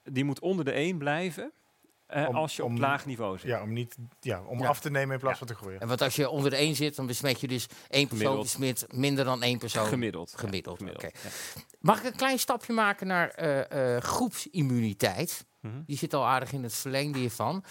die 0.03 0.25
moet 0.25 0.41
onder 0.41 0.65
de 0.65 0.73
1 0.73 0.99
blijven. 0.99 1.53
eh, 2.07 2.29
Om- 2.29 2.35
als 2.37 2.57
je 2.57 2.65
op 2.65 2.79
laag 2.79 3.07
niveau 3.07 3.39
zit. 3.39 3.49
Ja, 3.49 3.63
om, 3.63 3.73
niet, 3.73 3.97
ja, 4.21 4.43
om 4.43 4.59
Ja. 4.61 4.69
af 4.69 4.81
te 4.81 4.91
nemen 4.91 5.15
in 5.15 5.21
plaats 5.21 5.39
Ja. 5.39 5.47
van 5.47 5.57
te 5.57 5.63
groeien. 5.63 5.81
En 5.81 5.89
want 5.89 6.03
als 6.03 6.17
je 6.17 6.29
onder 6.29 6.51
de 6.51 6.57
1 6.57 6.75
zit, 6.75 6.97
dan 6.97 7.07
besmet 7.07 7.41
je 7.41 7.49
dus 7.49 7.67
één 7.89 8.09
persoon 8.09 8.41
besmet 8.41 8.87
minder 8.91 9.25
dan 9.25 9.43
één 9.43 9.59
persoon. 9.59 9.87
Gemiddeld. 9.87 10.33
Gemiddeld, 10.37 10.81
Ja, 10.81 10.91
oké. 10.91 11.07
ja. 11.07 11.13
Mag 11.81 11.99
ik 11.99 12.05
een 12.05 12.17
klein 12.17 12.39
stapje 12.39 12.73
maken 12.73 13.07
naar 13.07 13.29
eh, 13.31 13.97
eh, 13.97 14.03
groepsimmuniteit? 14.03 15.47
Mhm. 15.61 15.83
Die 15.87 15.97
zit 15.97 16.15
al 16.15 16.27
aardig 16.27 16.53
in 16.53 16.63
het 16.63 16.75
verlengde 16.75 17.19
hiervan. 17.19 17.65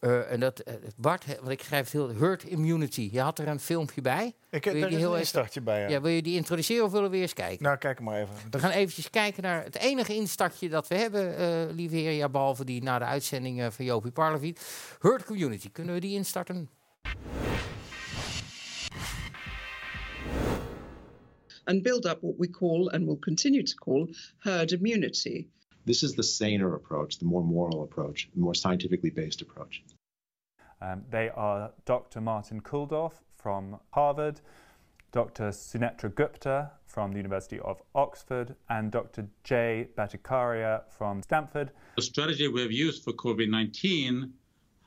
Eh, 0.00 0.32
en 0.32 0.40
dat, 0.40 0.60
eh, 0.60 0.74
Bart, 0.96 1.24
hè, 1.24 1.34
want 1.34 1.50
ik 1.50 1.62
schrijf 1.62 1.82
het 1.82 1.92
heel, 1.92 2.14
herd 2.14 2.44
immunity. 2.44 3.08
Je 3.12 3.20
had 3.20 3.38
er 3.38 3.48
een 3.48 3.60
filmpje 3.60 4.00
bij. 4.00 4.34
Ik, 4.50 4.64
Wil 4.64 4.74
je 4.74 4.80
daar 4.80 4.88
die 4.88 4.98
is 4.98 5.04
heel 5.04 5.14
een 5.14 5.20
instartje 5.20 5.60
bij. 5.60 5.80
Ja. 5.80 5.88
Ja. 5.88 6.00
wil 6.00 6.10
je 6.10 6.22
die 6.22 6.36
introduceren 6.36 6.84
of 6.84 6.92
willen 6.92 7.10
we 7.10 7.16
eerst 7.16 7.34
kijken? 7.34 7.64
Nou, 7.64 7.78
kijk 7.78 8.00
maar 8.00 8.20
even. 8.20 8.34
We 8.50 8.58
gaan 8.58 8.70
eventjes 8.70 9.10
kijken 9.10 9.42
naar 9.42 9.64
het 9.64 9.76
enige 9.76 10.14
instartje 10.14 10.68
dat 10.68 10.88
we 10.88 10.94
hebben, 10.94 11.36
eh 11.36 11.74
lieve 11.74 11.96
heer. 11.96 12.12
Ja, 12.12 12.28
behalve 12.28 12.64
die 12.64 12.82
na 12.82 12.98
de 12.98 13.04
uitzending 13.04 13.74
van 13.74 13.84
Jopie 13.84 14.10
Parleviet. 14.10 14.60
Herd 15.00 15.24
community. 15.24 15.70
Kunnen 15.72 15.94
we 15.94 16.00
die 16.00 16.14
instarten? 16.14 16.68
and 21.70 21.84
build 21.84 22.04
up 22.04 22.18
what 22.22 22.36
we 22.38 22.48
call 22.48 22.90
and 22.92 23.06
will 23.06 23.16
continue 23.16 23.62
to 23.62 23.74
call 23.76 24.08
herd 24.44 24.72
immunity. 24.72 25.46
This 25.90 26.04
is 26.04 26.14
the 26.14 26.22
saner 26.22 26.76
approach, 26.76 27.18
the 27.18 27.24
more 27.24 27.42
moral 27.42 27.82
approach, 27.82 28.28
the 28.32 28.40
more 28.40 28.54
scientifically 28.54 29.10
based 29.10 29.42
approach. 29.42 29.82
Um, 30.80 31.02
they 31.10 31.30
are 31.30 31.72
Dr. 31.84 32.20
Martin 32.20 32.60
Kulldorff 32.60 33.14
from 33.34 33.80
Harvard, 33.90 34.40
Dr. 35.10 35.50
Sunetra 35.50 36.14
Gupta 36.14 36.70
from 36.86 37.10
the 37.10 37.16
University 37.16 37.58
of 37.58 37.82
Oxford, 37.96 38.54
and 38.68 38.92
Dr. 38.92 39.26
Jay 39.42 39.88
Bhattacharya 39.98 40.82
from 40.96 41.24
Stanford. 41.24 41.72
The 41.96 42.02
strategy 42.02 42.46
we 42.46 42.62
have 42.62 42.70
used 42.70 43.02
for 43.02 43.12
COVID 43.14 43.50
19 43.50 44.32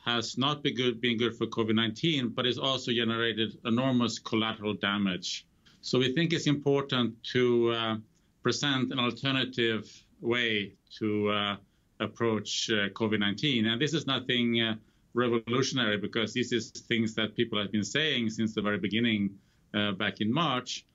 has 0.06 0.38
not 0.38 0.64
been 0.64 0.76
good, 0.76 1.01
been 1.01 1.18
good 1.18 1.36
for 1.36 1.47
COVID 1.47 1.76
19, 1.76 2.30
but 2.30 2.45
it's 2.45 2.58
also 2.58 2.93
generated 2.93 3.58
enormous 3.66 4.20
collateral 4.20 4.74
damage. 4.74 5.45
So 5.82 5.99
we 5.99 6.14
think 6.14 6.32
it's 6.32 6.47
important 6.47 7.22
to 7.34 7.72
uh, 7.72 7.97
present 8.41 8.93
an 8.93 8.99
alternative 8.99 10.03
way 10.24 10.74
to 10.99 11.30
uh, 11.30 11.55
approach 11.99 12.69
uh, 12.69 12.89
COVID 12.89 13.19
19. 13.19 13.65
And 13.67 13.82
this 13.82 13.93
is 13.93 14.07
nothing 14.07 14.61
uh, 14.61 14.76
revolutionary 15.13 15.97
because 15.97 16.34
this 16.34 16.51
is 16.51 16.71
things 16.71 17.13
that 17.15 17.36
people 17.36 17.59
have 17.59 17.71
been 17.71 17.84
saying 17.84 18.30
since 18.30 18.53
the 18.53 18.61
very 18.61 18.80
beginning 18.80 19.38
uh, 19.74 19.91
back 19.91 20.21
in 20.21 20.32
March, 20.32 20.86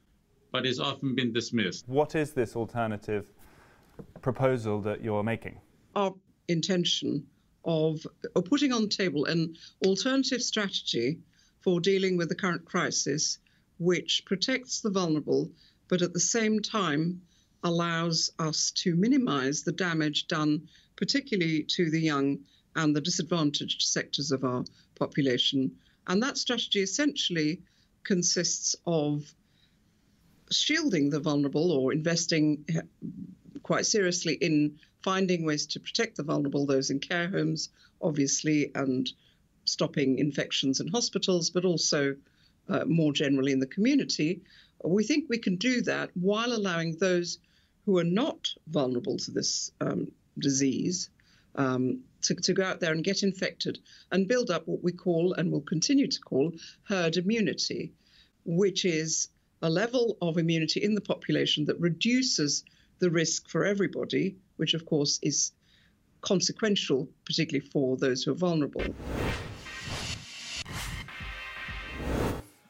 but 0.53 0.67
it's 0.67 0.81
often 0.81 1.15
been 1.15 1.33
dismissed. 1.33 1.89
What 1.89 2.15
is 2.15 2.33
this 2.33 2.57
alternative 2.57 3.31
proposal 4.23 4.81
that 4.83 5.03
you're 5.03 5.23
making? 5.23 5.61
Our 5.95 6.15
intention 6.49 7.27
of, 7.65 8.07
of 8.35 8.45
putting 8.45 8.73
on 8.73 8.83
the 8.83 8.89
table 8.89 9.27
an 9.27 9.57
alternative 9.85 10.43
strategy 10.43 11.19
for 11.61 11.81
dealing 11.81 12.17
with 12.17 12.29
the 12.29 12.35
current 12.35 12.65
crisis, 12.65 13.39
which 13.79 14.23
protects 14.25 14.81
the 14.81 14.91
vulnerable, 14.91 15.51
but 15.89 16.03
at 16.03 16.13
the 16.13 16.21
same 16.21 16.61
time 16.61 17.21
allows 17.65 18.31
us 18.39 18.71
to 18.71 18.95
minimize 18.95 19.63
the 19.63 19.73
damage 19.73 20.27
done, 20.29 20.69
particularly 20.97 21.65
to 21.65 21.91
the 21.91 22.01
young 22.01 22.39
and 22.77 22.95
the 22.95 23.01
disadvantaged 23.01 23.83
sectors 23.83 24.31
of 24.31 24.45
our 24.45 24.65
population. 24.95 25.73
And 26.07 26.23
that 26.23 26.39
strategy 26.39 26.81
essentially 26.81 27.63
consists 28.05 28.77
of 28.87 29.35
shielding 30.51 31.11
the 31.11 31.21
vulnerable 31.21 31.73
or 31.73 31.93
investing 31.93 32.65
quite 33.63 33.85
seriously 33.85 34.35
in 34.35 34.79
finding 35.03 35.45
ways 35.45 35.67
to 35.67 35.81
protect 35.81 36.17
the 36.17 36.23
vulnerable, 36.23 36.67
those 36.67 36.91
in 36.91 37.01
care 37.01 37.29
homes, 37.29 37.69
obviously, 38.01 38.71
and 38.75 39.11
stopping 39.65 40.19
infections 40.19 40.81
in 40.81 40.89
hospitals, 40.89 41.51
but 41.51 41.65
also 41.65 42.17
uh, 42.69 42.85
more 42.87 43.13
generally 43.13 43.53
in 43.53 43.61
the 43.61 43.67
community. 43.67 44.41
We 44.85 45.05
think 45.05 45.29
we 45.29 45.39
can 45.39 45.57
do 45.57 45.83
that 45.83 46.11
while 46.15 46.53
allowing 46.53 46.97
those 46.97 47.39
who 47.89 47.97
are 47.97 48.05
not 48.05 48.53
vulnerable 48.67 49.17
to 49.17 49.31
this 49.31 49.73
um, 49.81 50.13
disease 50.39 51.09
um, 51.55 52.03
to, 52.21 52.35
to 52.35 52.53
go 52.53 52.63
out 52.63 52.81
there 52.81 52.93
and 52.93 53.03
get 53.03 53.23
infected 53.23 53.79
and 54.13 54.29
build 54.29 54.51
up 54.51 54.69
what 54.69 54.85
we 54.85 54.93
call 54.93 55.33
and 55.33 55.51
will 55.51 55.63
continue 55.63 56.07
to 56.07 56.21
call 56.21 56.53
herd 56.83 57.17
immunity, 57.17 57.95
which 58.45 58.85
is 58.85 59.29
a 59.63 59.71
level 59.71 60.19
of 60.21 60.37
immunity 60.37 60.85
in 60.85 60.95
the 60.95 61.01
population 61.01 61.65
that 61.65 61.81
reduces 61.81 62.63
the 62.99 63.11
risk 63.11 63.49
for 63.49 63.65
everybody, 63.65 64.37
which 64.59 64.75
of 64.75 64.85
course 64.85 65.19
is 65.23 65.53
consequential, 66.21 67.09
particularly 67.25 67.67
for 67.71 67.97
those 67.97 68.23
who 68.23 68.33
are 68.33 68.35
vulnerable. 68.35 68.85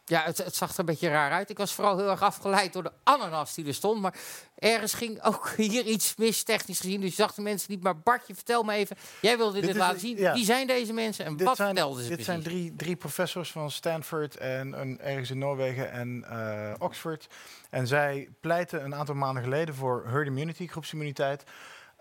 Ja, 0.09 0.23
het, 0.25 0.39
het, 0.39 0.57
zag 0.57 0.73
er 0.73 0.79
een 0.79 0.85
beetje 0.85 1.09
raar 1.09 1.31
uit. 1.31 1.51
Ik 1.51 1.59
was 1.59 1.73
vooral 1.73 1.99
heel 1.99 2.11
erg 2.11 2.23
afgeleid 2.23 2.73
door 2.73 2.83
de 2.83 2.93
ananas 3.05 3.55
die 3.55 3.67
er 3.67 3.75
stond. 3.75 4.01
Maar 4.01 4.15
ergens 4.55 4.95
ging 4.95 5.23
ook 5.23 5.53
hier 5.57 5.85
iets 5.85 6.17
mis, 6.17 6.43
technisch 6.43 6.81
gezien. 6.81 7.01
Dus 7.01 7.11
je 7.11 7.23
zag 7.23 7.35
de 7.35 7.43
mensen 7.43 7.71
niet. 7.71 7.83
Maar 7.83 7.99
Bartje, 7.99 8.35
vertel 8.35 8.63
me 8.63 8.73
even. 8.73 8.97
Jij 9.21 9.37
wilde 9.37 9.61
dit, 9.61 9.77
laten 9.77 10.01
zien. 10.01 10.33
Wie 10.33 10.45
zijn 10.45 10.67
deze 10.67 10.93
mensen 10.93 11.25
en 11.25 11.45
wat 11.45 11.57
zijn, 11.57 11.69
vertelden 11.69 12.03
ze 12.03 12.17
Dit 12.17 12.25
zijn 12.25 12.43
drie, 12.43 12.75
drie 12.77 12.97
professors 12.97 13.53
van 13.53 13.71
Stanford 13.71 14.37
en 14.37 14.81
een, 14.81 15.01
ergens 15.01 15.31
in 15.31 15.39
Noorwegen 15.39 15.91
en 15.91 16.25
uh, 16.31 16.75
Oxford. 16.79 17.27
En 17.71 17.87
zij 17.87 18.29
pleiten 18.41 18.85
een 18.85 18.95
aantal 18.95 19.15
maanden 19.15 19.43
geleden 19.43 19.75
voor 19.75 20.05
herd 20.07 20.27
immunity, 20.27 20.67
groepsimmuniteit. 20.67 21.45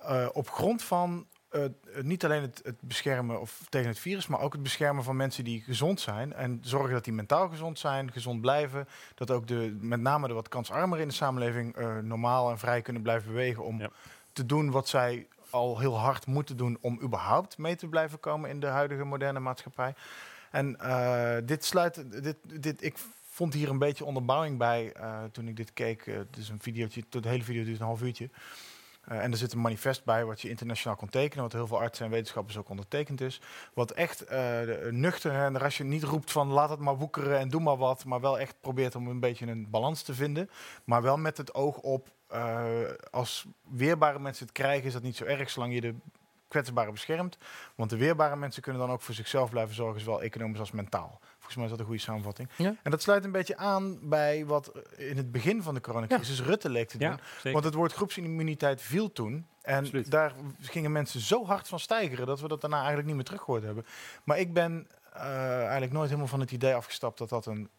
Uh, 0.01 0.27
op 0.31 0.49
grond 0.49 0.83
van 0.83 1.27
uh, 1.51 1.63
niet 2.01 2.25
alleen 2.25 2.41
het, 2.41 2.61
het, 2.63 2.75
beschermen 2.79 3.41
of 3.41 3.61
tegen 3.69 3.87
het 3.87 3.99
virus, 3.99 4.27
maar 4.27 4.39
ook 4.39 4.53
het 4.53 4.63
beschermen 4.63 5.03
van 5.03 5.15
mensen 5.15 5.43
die 5.43 5.61
gezond 5.61 5.99
zijn. 5.99 6.33
En 6.33 6.59
zorgen 6.61 6.93
dat 6.93 7.03
die 7.03 7.13
mentaal 7.13 7.49
gezond 7.49 7.79
zijn, 7.79 8.11
gezond 8.11 8.41
blijven. 8.41 8.87
Dat 9.15 9.31
ook 9.31 9.47
de, 9.47 9.77
met 9.79 9.99
name 9.99 10.27
de 10.27 10.33
wat 10.33 10.47
kansarmer 10.47 10.99
in 10.99 11.07
de 11.07 11.13
samenleving 11.13 11.77
uh, 11.77 11.97
normaal 11.97 12.49
en 12.49 12.57
vrij 12.57 12.81
kunnen 12.81 13.01
blijven 13.01 13.31
bewegen 13.31 13.63
om 13.63 13.79
ja. 13.79 13.89
te 14.33 14.45
doen 14.45 14.71
wat 14.71 14.87
zij 14.87 15.27
al 15.49 15.79
heel 15.79 15.99
hard 15.99 16.25
moeten 16.25 16.57
doen 16.57 16.77
om 16.81 16.99
überhaupt 17.01 17.57
mee 17.57 17.75
te 17.75 17.87
blijven 17.87 18.19
komen 18.19 18.49
in 18.49 18.59
de 18.59 18.67
huidige 18.67 19.03
moderne 19.03 19.39
maatschappij. 19.39 19.93
En 20.51 20.77
uh, 20.81 21.35
dit 21.43 21.65
sluit, 21.65 22.23
dit, 22.23 22.37
dit, 22.43 22.83
ik 22.83 22.97
vond 23.29 23.53
hier 23.53 23.69
een 23.69 23.79
beetje 23.79 24.05
onderbouwing 24.05 24.57
bij 24.57 24.93
toen 25.31 25.47
ik 25.47 25.55
dit 25.55 25.73
keek. 25.73 26.05
het 26.05 26.37
is 26.37 26.49
een 26.49 26.61
videootje, 26.61 27.03
de 27.09 27.27
hele 27.27 27.43
video 27.43 27.63
duurt 27.63 27.79
een 27.79 27.85
half 27.85 28.01
uurtje. 28.01 28.29
Uh, 29.11 29.23
en 29.23 29.31
er 29.31 29.37
zit 29.37 29.53
een 29.53 29.61
manifest 29.61 30.03
bij 30.03 30.25
wat 30.25 30.41
je 30.41 30.49
internationaal 30.49 30.95
kon 30.97 31.09
tekenen, 31.09 31.43
wat 31.43 31.53
heel 31.53 31.67
veel 31.67 31.79
artsen 31.79 32.05
en 32.05 32.11
wetenschappers 32.11 32.57
ook 32.57 32.69
ondertekend 32.69 33.21
is. 33.21 33.41
Wat 33.73 33.91
echt 33.91 34.31
uh, 34.31 34.59
nuchter, 34.89 35.31
en 35.31 35.61
als 35.61 35.77
je 35.77 35.83
niet 35.83 36.03
roept 36.03 36.31
van 36.31 36.47
laat 36.47 36.69
het 36.69 36.79
maar 36.79 36.97
woekeren 36.97 37.39
en 37.39 37.49
doe 37.49 37.61
maar 37.61 37.77
wat, 37.77 38.05
maar 38.05 38.21
wel 38.21 38.39
echt 38.39 38.55
probeert 38.61 38.95
om 38.95 39.07
een 39.07 39.19
beetje 39.19 39.47
een 39.47 39.69
balans 39.69 40.01
te 40.01 40.13
vinden. 40.13 40.49
Maar 40.83 41.01
wel 41.01 41.17
met 41.17 41.37
het 41.37 41.53
oog 41.53 41.77
op, 41.77 42.07
als 43.11 43.45
weerbare 43.69 44.19
mensen 44.19 44.45
het 44.45 44.55
krijgen, 44.55 44.87
is 44.87 44.93
dat 44.93 45.01
niet 45.01 45.15
zo 45.15 45.25
erg, 45.25 45.49
zolang 45.49 45.73
je 45.73 45.81
de 45.81 45.95
kwetsbaren 46.47 46.93
beschermt. 46.93 47.37
Want 47.75 47.89
de 47.89 47.97
weerbare 47.97 48.35
mensen 48.35 48.61
kunnen 48.61 48.81
dan 48.81 48.91
ook 48.91 49.01
voor 49.01 49.13
zichzelf 49.13 49.49
blijven 49.49 49.75
zorgen, 49.75 50.01
zowel 50.01 50.21
economisch 50.21 50.59
als 50.59 50.71
mentaal. 50.71 51.19
Volgens 51.47 51.55
mij 51.55 51.65
is 51.65 51.71
dat 51.71 51.79
een 51.79 51.85
goede 51.85 52.11
samenvatting. 52.11 52.49
Ja. 52.55 52.75
En 52.83 52.91
dat 52.91 53.01
sluit 53.01 53.23
een 53.23 53.31
beetje 53.31 53.57
aan 53.57 54.09
bij 54.09 54.45
wat 54.45 54.71
in 54.97 55.17
het 55.17 55.31
begin 55.31 55.63
van 55.63 55.73
de 55.73 55.81
coronacrisis 55.81 56.37
ja. 56.37 56.43
Rutte 56.43 56.69
leek 56.69 56.89
te 56.89 56.97
doen. 56.97 57.19
Ja, 57.43 57.51
Want 57.51 57.63
het 57.63 57.73
woord 57.73 57.93
groepsimmuniteit 57.93 58.81
viel 58.81 59.11
toen. 59.11 59.45
En 59.61 59.79
Absoluut. 59.79 60.11
daar 60.11 60.33
gingen 60.61 60.91
mensen 60.91 61.19
zo 61.19 61.45
hard 61.45 61.67
van 61.67 61.79
stijgeren 61.79 62.25
dat 62.25 62.39
we 62.39 62.47
dat 62.47 62.61
daarna 62.61 62.77
eigenlijk 62.77 63.07
niet 63.07 63.15
meer 63.15 63.25
teruggehoord 63.25 63.63
hebben. 63.63 63.85
Maar 64.23 64.39
ik 64.39 64.53
ben 64.53 64.87
uh, 65.15 65.21
eigenlijk 65.61 65.91
nooit 65.91 66.07
helemaal 66.07 66.27
van 66.27 66.39
het 66.39 66.51
idee 66.51 66.73
afgestapt 66.75 67.17
dat 67.17 67.29
dat 67.29 67.45
een 67.45 67.69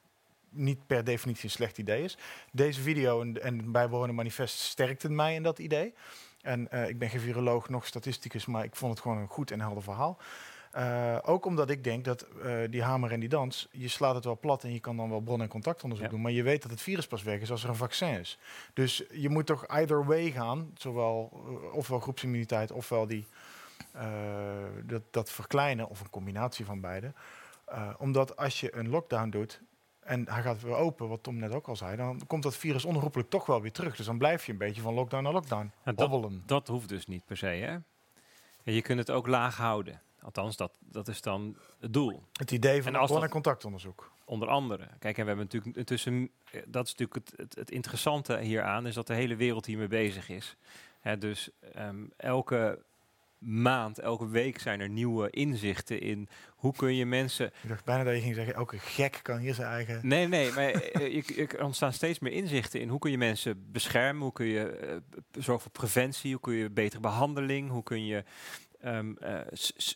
niet 0.50 0.86
per 0.86 1.04
definitie 1.04 1.44
een 1.44 1.50
slecht 1.50 1.78
idee 1.78 2.04
is. 2.04 2.18
Deze 2.52 2.80
video 2.80 3.20
en, 3.20 3.42
en 3.42 3.72
bijbehorende 3.72 4.14
manifest 4.14 4.58
sterkten 4.58 5.14
mij 5.14 5.34
in 5.34 5.42
dat 5.42 5.58
idee. 5.58 5.94
En 6.42 6.68
uh, 6.72 6.88
ik 6.88 6.98
ben 6.98 7.10
geen 7.10 7.20
viroloog, 7.20 7.68
nog 7.68 7.86
statisticus, 7.86 8.46
maar 8.46 8.64
ik 8.64 8.76
vond 8.76 8.92
het 8.92 9.00
gewoon 9.00 9.18
een 9.18 9.28
goed 9.28 9.50
en 9.50 9.60
helder 9.60 9.82
verhaal. 9.82 10.18
Uh, 10.76 11.18
ook 11.22 11.44
omdat 11.44 11.70
ik 11.70 11.84
denk 11.84 12.04
dat 12.04 12.26
uh, 12.44 12.52
die 12.70 12.82
hamer 12.82 13.12
en 13.12 13.20
die 13.20 13.28
dans, 13.28 13.68
je 13.70 13.88
slaat 13.88 14.14
het 14.14 14.24
wel 14.24 14.38
plat 14.38 14.64
en 14.64 14.72
je 14.72 14.80
kan 14.80 14.96
dan 14.96 15.10
wel 15.10 15.20
bron- 15.20 15.42
en 15.42 15.48
contactonderzoek 15.48 16.06
ja. 16.06 16.12
doen, 16.12 16.22
maar 16.22 16.32
je 16.32 16.42
weet 16.42 16.62
dat 16.62 16.70
het 16.70 16.80
virus 16.80 17.06
pas 17.06 17.22
weg 17.22 17.40
is 17.40 17.50
als 17.50 17.62
er 17.62 17.68
een 17.68 17.74
vaccin 17.74 18.18
is. 18.18 18.38
Dus 18.72 19.04
je 19.12 19.28
moet 19.28 19.46
toch 19.46 19.66
either 19.66 20.04
way 20.04 20.30
gaan, 20.30 20.70
zowel 20.74 21.30
uh, 21.32 21.74
ofwel 21.74 22.00
groepsimmuniteit 22.00 22.72
ofwel 22.72 23.06
die, 23.06 23.26
dat, 24.84 25.02
dat 25.10 25.30
verkleinen 25.30 25.88
of 25.88 26.00
een 26.00 26.10
combinatie 26.10 26.64
van 26.64 26.80
beide. 26.80 27.12
omdat 27.98 28.36
als 28.36 28.60
je 28.60 28.76
een 28.76 28.88
lockdown 28.88 29.28
doet, 29.28 29.60
en 30.08 30.28
hij 30.28 30.42
gaat 30.42 30.62
weer 30.62 30.74
open, 30.74 31.08
wat 31.08 31.22
Tom 31.22 31.36
net 31.36 31.52
ook 31.52 31.68
al 31.68 31.76
zei, 31.76 31.96
dan 31.96 32.20
komt 32.26 32.42
dat 32.42 32.56
virus 32.56 32.84
onherroepelijk 32.84 33.30
toch 33.30 33.46
wel 33.46 33.62
weer 33.62 33.72
terug. 33.72 33.96
Dus 33.96 34.06
dan 34.06 34.18
blijf 34.18 34.46
je 34.46 34.52
een 34.52 34.58
beetje 34.58 34.82
van 34.82 34.94
lockdown 34.94 35.22
naar 35.22 35.32
lockdown 35.32 35.72
ja. 35.84 35.92
Dat, 35.92 36.32
dat 36.46 36.68
hoeft 36.68 36.88
dus 36.88 37.06
niet 37.06 37.24
per 37.24 37.36
se, 37.36 37.46
hè? 37.46 37.72
Ja, 38.62 38.72
je 38.72 38.82
kunt 38.82 38.98
het 38.98 39.10
ook 39.10 39.26
laag 39.26 39.56
houden. 39.56 40.00
Althans, 40.22 40.56
dat, 40.56 40.78
dat 40.80 41.08
is 41.08 41.20
dan 41.20 41.56
het 41.80 41.92
doel. 41.92 42.22
Het 42.32 42.50
idee 42.50 42.82
van 42.82 43.22
en 43.22 43.28
contactonderzoek. 43.28 44.12
Onder 44.24 44.48
andere. 44.48 44.88
Kijk, 44.98 45.18
en 45.18 45.22
we 45.22 45.28
hebben 45.28 45.44
natuurlijk 45.44 45.76
intussen, 45.76 46.30
dat 46.66 46.86
is 46.86 46.94
natuurlijk 46.94 47.14
het, 47.14 47.32
het, 47.36 47.54
het 47.54 47.70
interessante 47.70 48.38
hieraan, 48.38 48.86
is 48.86 48.94
dat 48.94 49.06
de 49.06 49.14
hele 49.14 49.36
wereld 49.36 49.66
hiermee 49.66 49.88
bezig 49.88 50.28
is. 50.28 50.56
Hè, 51.00 51.18
dus 51.18 51.50
um, 51.78 52.12
elke 52.16 52.78
maand, 53.38 53.98
elke 53.98 54.28
week 54.28 54.58
zijn 54.58 54.80
er 54.80 54.88
nieuwe 54.88 55.30
inzichten 55.30 56.00
in 56.00 56.28
hoe 56.48 56.72
kun 56.72 56.94
je 56.94 57.06
mensen... 57.06 57.46
Ik 57.62 57.68
dacht 57.68 57.84
bijna 57.84 58.04
dat 58.04 58.14
je 58.14 58.20
ging 58.20 58.34
zeggen, 58.34 58.54
elke 58.54 58.78
gek 58.78 59.20
kan 59.22 59.38
hier 59.38 59.54
zijn 59.54 59.68
eigen... 59.68 60.00
Nee, 60.02 60.28
nee, 60.28 60.52
maar 60.52 60.72
er 60.72 61.64
ontstaan 61.64 61.92
steeds 61.92 62.18
meer 62.18 62.32
inzichten 62.32 62.80
in 62.80 62.88
hoe 62.88 62.98
kun 62.98 63.10
je 63.10 63.18
mensen 63.18 63.72
beschermen, 63.72 64.22
hoe 64.22 64.32
kun 64.32 64.46
je 64.46 64.80
uh, 64.84 65.20
zorgen 65.42 65.62
voor 65.62 65.70
preventie, 65.70 66.32
hoe 66.32 66.40
kun 66.40 66.54
je 66.54 66.70
betere 66.70 67.00
behandeling, 67.00 67.70
hoe 67.70 67.82
kun 67.82 68.06
je 68.06 68.24
Um, 68.96 69.16
uh, 69.22 69.40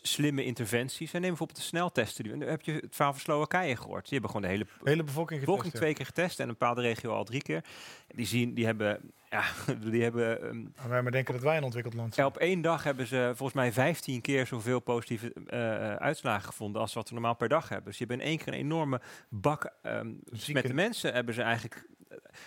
slimme 0.01 0.43
interventies. 0.43 1.13
En 1.13 1.21
neem 1.21 1.29
bijvoorbeeld 1.29 1.59
de 1.59 1.65
sneltesten. 1.65 2.37
Nu 2.37 2.45
heb 2.45 2.61
je 2.61 2.71
het 2.71 2.95
verhaal 2.95 3.13
van 3.13 3.21
Slowakije 3.21 3.75
gehoord. 3.75 4.03
Die 4.03 4.19
hebben 4.19 4.29
gewoon 4.29 4.45
de 4.45 4.51
hele, 4.51 4.65
hele 4.83 5.03
bevolking, 5.03 5.39
getest, 5.39 5.45
bevolking 5.45 5.73
twee 5.73 5.93
keer 5.93 6.05
getest 6.05 6.39
en 6.39 6.47
een 6.47 6.55
bepaalde 6.57 6.81
regio 6.81 7.13
al 7.13 7.23
drie 7.23 7.41
keer. 7.41 7.63
Die 8.07 8.25
zien, 8.25 8.53
die 8.53 8.65
hebben, 8.65 9.11
ja, 9.29 9.43
die 9.91 10.03
hebben. 10.03 10.45
Um, 10.45 10.73
wij 10.87 11.01
maar 11.01 11.11
denken 11.11 11.33
dat 11.33 11.43
wij 11.43 11.57
een 11.57 11.63
ontwikkeld 11.63 11.93
land 11.93 12.13
zijn. 12.13 12.27
Op 12.27 12.37
één 12.37 12.61
dag 12.61 12.83
hebben 12.83 13.07
ze 13.07 13.31
volgens 13.35 13.53
mij 13.53 13.71
15 13.71 14.21
keer 14.21 14.47
zoveel 14.47 14.79
positieve 14.79 15.33
uh, 15.35 15.95
uitslagen 15.95 16.47
gevonden 16.47 16.81
als 16.81 16.93
wat 16.93 17.07
we 17.07 17.13
normaal 17.13 17.35
per 17.35 17.49
dag 17.49 17.69
hebben. 17.69 17.87
Dus 17.87 17.97
je 17.97 18.05
hebt 18.05 18.19
in 18.19 18.27
één 18.27 18.37
keer 18.37 18.47
een 18.47 18.59
enorme 18.59 19.01
bak 19.29 19.73
um, 19.83 20.19
met 20.51 20.67
de 20.67 20.73
mensen 20.73 21.13
hebben 21.13 21.33
ze 21.33 21.41
eigenlijk. 21.41 21.85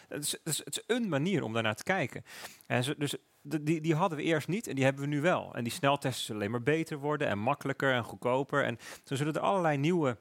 Het 0.09 0.25
is, 0.25 0.33
het, 0.33 0.41
is, 0.45 0.59
het 0.59 0.77
is, 0.77 0.97
een 0.97 1.09
manier 1.09 1.43
om 1.43 1.53
daarnaar 1.53 1.75
te 1.75 1.83
kijken. 1.83 2.25
En 2.67 2.85
ze, 2.85 2.95
dus 2.99 3.17
die, 3.61 3.81
die 3.81 3.95
hadden 3.95 4.19
we 4.19 4.25
eerst 4.25 4.49
niet 4.49 4.67
en 4.67 4.75
die 4.75 4.85
hebben 4.85 5.03
we 5.03 5.09
nu 5.09 5.21
wel. 5.21 5.55
En 5.55 5.65
die 5.65 5.73
sneltesten 5.73 6.25
zullen 6.25 6.41
alleen 6.41 6.53
maar 6.53 6.63
beter 6.63 6.99
worden 6.99 7.29
en 7.29 7.39
makkelijker 7.39 7.93
en 7.93 8.05
goedkoper. 8.05 8.65
En 8.65 8.79
zo 9.05 9.15
zullen 9.15 9.35
er 9.35 9.41
allerlei 9.41 9.77
nieuwe 9.77 10.17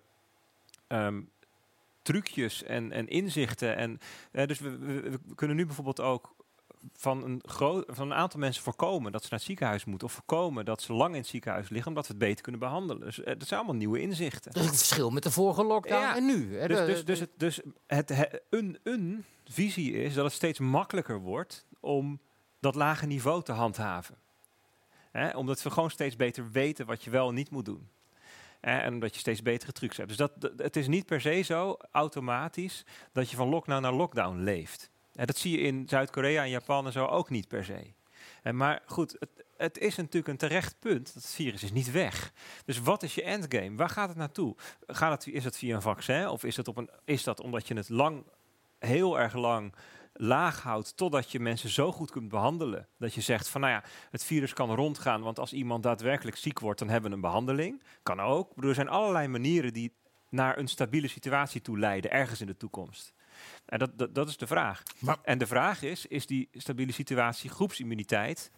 ehm, 0.88 1.22
trucjes 2.02 2.64
en, 2.64 2.92
en 2.92 3.08
inzichten. 3.08 3.76
En, 3.78 4.00
eh, 4.32 4.48
dus 4.48 4.60
we, 4.60 4.78
we, 4.78 5.02
we 5.26 5.36
kunnen 5.36 5.56
nu 5.56 5.66
bijvoorbeeld 5.66 6.02
ook 6.02 6.34
van 6.94 7.24
een, 7.24 7.42
groot, 7.46 7.86
van 7.88 8.12
een 8.12 8.18
aantal 8.18 8.40
mensen 8.40 8.64
voorkomen 8.64 9.12
dat 9.12 9.22
ze 9.22 9.28
naar 9.30 9.40
het 9.40 9.48
ziekenhuis 9.48 9.86
moeten. 9.86 10.08
Of 10.08 10.14
voorkomen 10.14 10.66
dat 10.66 10.82
ze 10.82 10.94
lang 10.94 11.14
in 11.14 11.20
het 11.20 11.28
ziekenhuis 11.30 11.70
liggen, 11.70 11.88
omdat 11.88 12.08
we 12.08 12.14
het 12.14 12.22
beter 12.22 12.42
kunnen 12.42 12.62
behandelen. 12.62 13.04
Dus 13.04 13.20
eh, 13.24 13.26
dat 13.38 13.48
zijn 13.48 13.60
allemaal 13.60 13.78
nieuwe 13.80 14.00
inzichten. 14.02 14.52
Dat 14.52 14.64
is 14.64 14.70
het 14.70 14.78
verschil 14.78 15.10
met 15.10 15.24
de 15.24 15.32
vorige 15.32 15.64
lockdown 15.64 16.02
Ja. 16.02 16.16
en 16.16 16.26
nu. 16.26 16.58
hè. 16.58 16.68
Dus, 16.68 16.86
dus, 16.86 17.06
dus, 17.06 17.20
het, 17.20 17.30
dus 17.38 17.62
het, 17.88 18.10
he- 18.10 18.38
een, 18.50 18.78
een 18.84 19.26
visie 19.46 19.94
is 19.94 20.14
dat 20.14 20.24
het 20.26 20.34
steeds 20.34 20.60
makkelijker 20.60 21.20
wordt 21.20 21.66
om 21.80 22.20
dat 22.66 22.76
lage 22.76 23.06
niveau 23.06 23.44
te 23.44 23.52
handhaven. 23.52 24.16
Omdat 25.36 25.62
we 25.62 25.70
gewoon 25.70 25.90
steeds 25.92 26.16
beter 26.16 26.52
weten 26.52 26.86
wat 26.86 27.04
je 27.04 27.10
wel 27.10 27.28
en 27.30 27.34
niet 27.36 27.50
moet 27.50 27.66
doen. 27.66 27.90
En 28.60 28.94
omdat 28.94 29.14
je 29.14 29.20
steeds 29.20 29.42
betere 29.42 29.72
trucs 29.72 29.98
hebt. 29.98 30.10
Dus 30.10 30.18
dat, 30.18 30.32
dat- 30.36 30.52
het 30.58 30.76
is 30.76 30.88
niet 30.88 31.06
per 31.06 31.22
se 31.22 31.42
zo 31.42 31.78
automatisch 31.92 32.86
dat 33.12 33.30
je 33.30 33.36
van 33.36 33.48
lockdown 33.48 33.82
naar 33.82 33.94
lockdown 33.94 34.38
leeft. 34.38 34.90
En 35.14 35.26
dat 35.26 35.38
zie 35.38 35.52
je 35.52 35.58
in 35.58 35.90
Zuid-Korea 35.90 36.44
en 36.44 36.50
Japan 36.50 36.86
en 36.86 36.92
zo 36.92 37.06
ook 37.06 37.30
niet 37.30 37.48
per 37.48 37.66
se. 37.66 37.94
Maar 38.52 38.82
goed, 38.86 39.16
het, 39.20 39.46
het 39.58 39.78
is 39.78 39.96
natuurlijk 39.96 40.28
een 40.28 40.38
terecht 40.38 40.76
punt. 40.80 41.14
Dat 41.14 41.24
het 41.24 41.34
virus 41.34 41.64
is 41.64 41.72
niet 41.72 41.92
weg. 41.92 42.32
Dus 42.66 42.80
wat 42.80 43.04
is 43.04 43.16
je 43.16 43.24
endgame? 43.24 43.76
Waar 43.76 43.90
gaat 43.90 44.08
het 44.10 44.18
naartoe? 44.18 44.56
Gaat 44.88 45.24
het, 45.26 45.34
is 45.34 45.44
het 45.44 45.58
via 45.58 45.76
een 45.76 45.82
vaccin? 45.82 46.28
Of 46.28 46.44
is, 46.44 46.58
het 46.58 46.68
op 46.68 46.78
een, 46.78 46.90
is 47.04 47.24
dat 47.24 47.40
omdat 47.42 47.68
je 47.68 47.74
het 47.76 47.90
lang, 47.90 48.24
heel 48.80 49.20
erg 49.20 49.34
lang 49.34 49.74
laag 50.18 50.62
houdt 50.62 50.98
totdat 50.98 51.32
je 51.32 51.40
mensen 51.40 51.70
zo 51.70 51.92
goed 51.92 52.12
kunt 52.12 52.30
behandelen 52.30 52.88
dat 52.98 53.14
je 53.14 53.22
zegt 53.22 53.48
van 53.48 53.62
nou 53.62 53.74
ja, 53.74 53.84
het 54.12 54.24
virus 54.24 54.54
kan 54.54 54.76
rondgaan, 54.76 55.22
want 55.22 55.40
als 55.40 55.54
iemand 55.54 55.84
daadwerkelijk 55.84 56.38
ziek 56.38 56.60
wordt, 56.60 56.80
dan 56.80 56.90
hebben 56.90 57.10
we 57.10 57.16
een 57.16 57.22
behandeling. 57.22 57.84
Kan 58.04 58.20
ook. 58.20 58.64
Er 58.64 58.74
zijn 58.74 58.90
allerlei 58.90 59.28
manieren 59.28 59.74
die 59.74 59.94
naar 60.30 60.58
een 60.58 60.68
stabiele 60.68 61.08
situatie 61.08 61.62
toe 61.62 61.80
leiden, 61.80 62.12
ergens 62.12 62.42
in 62.42 62.48
de 62.48 62.58
toekomst. 62.58 63.14
En 63.66 63.80
dat, 63.80 63.98
dat, 63.98 64.16
dat 64.16 64.30
is 64.30 64.38
de 64.38 64.48
vraag. 64.48 64.84
Maar- 65.00 65.18
en 65.24 65.38
de 65.38 65.48
vraag 65.48 65.82
is, 65.82 66.06
is 66.06 66.26
die 66.26 66.50
stabiele 66.52 66.92
situatie 66.92 67.50
groepsimmuniteit 67.50 68.52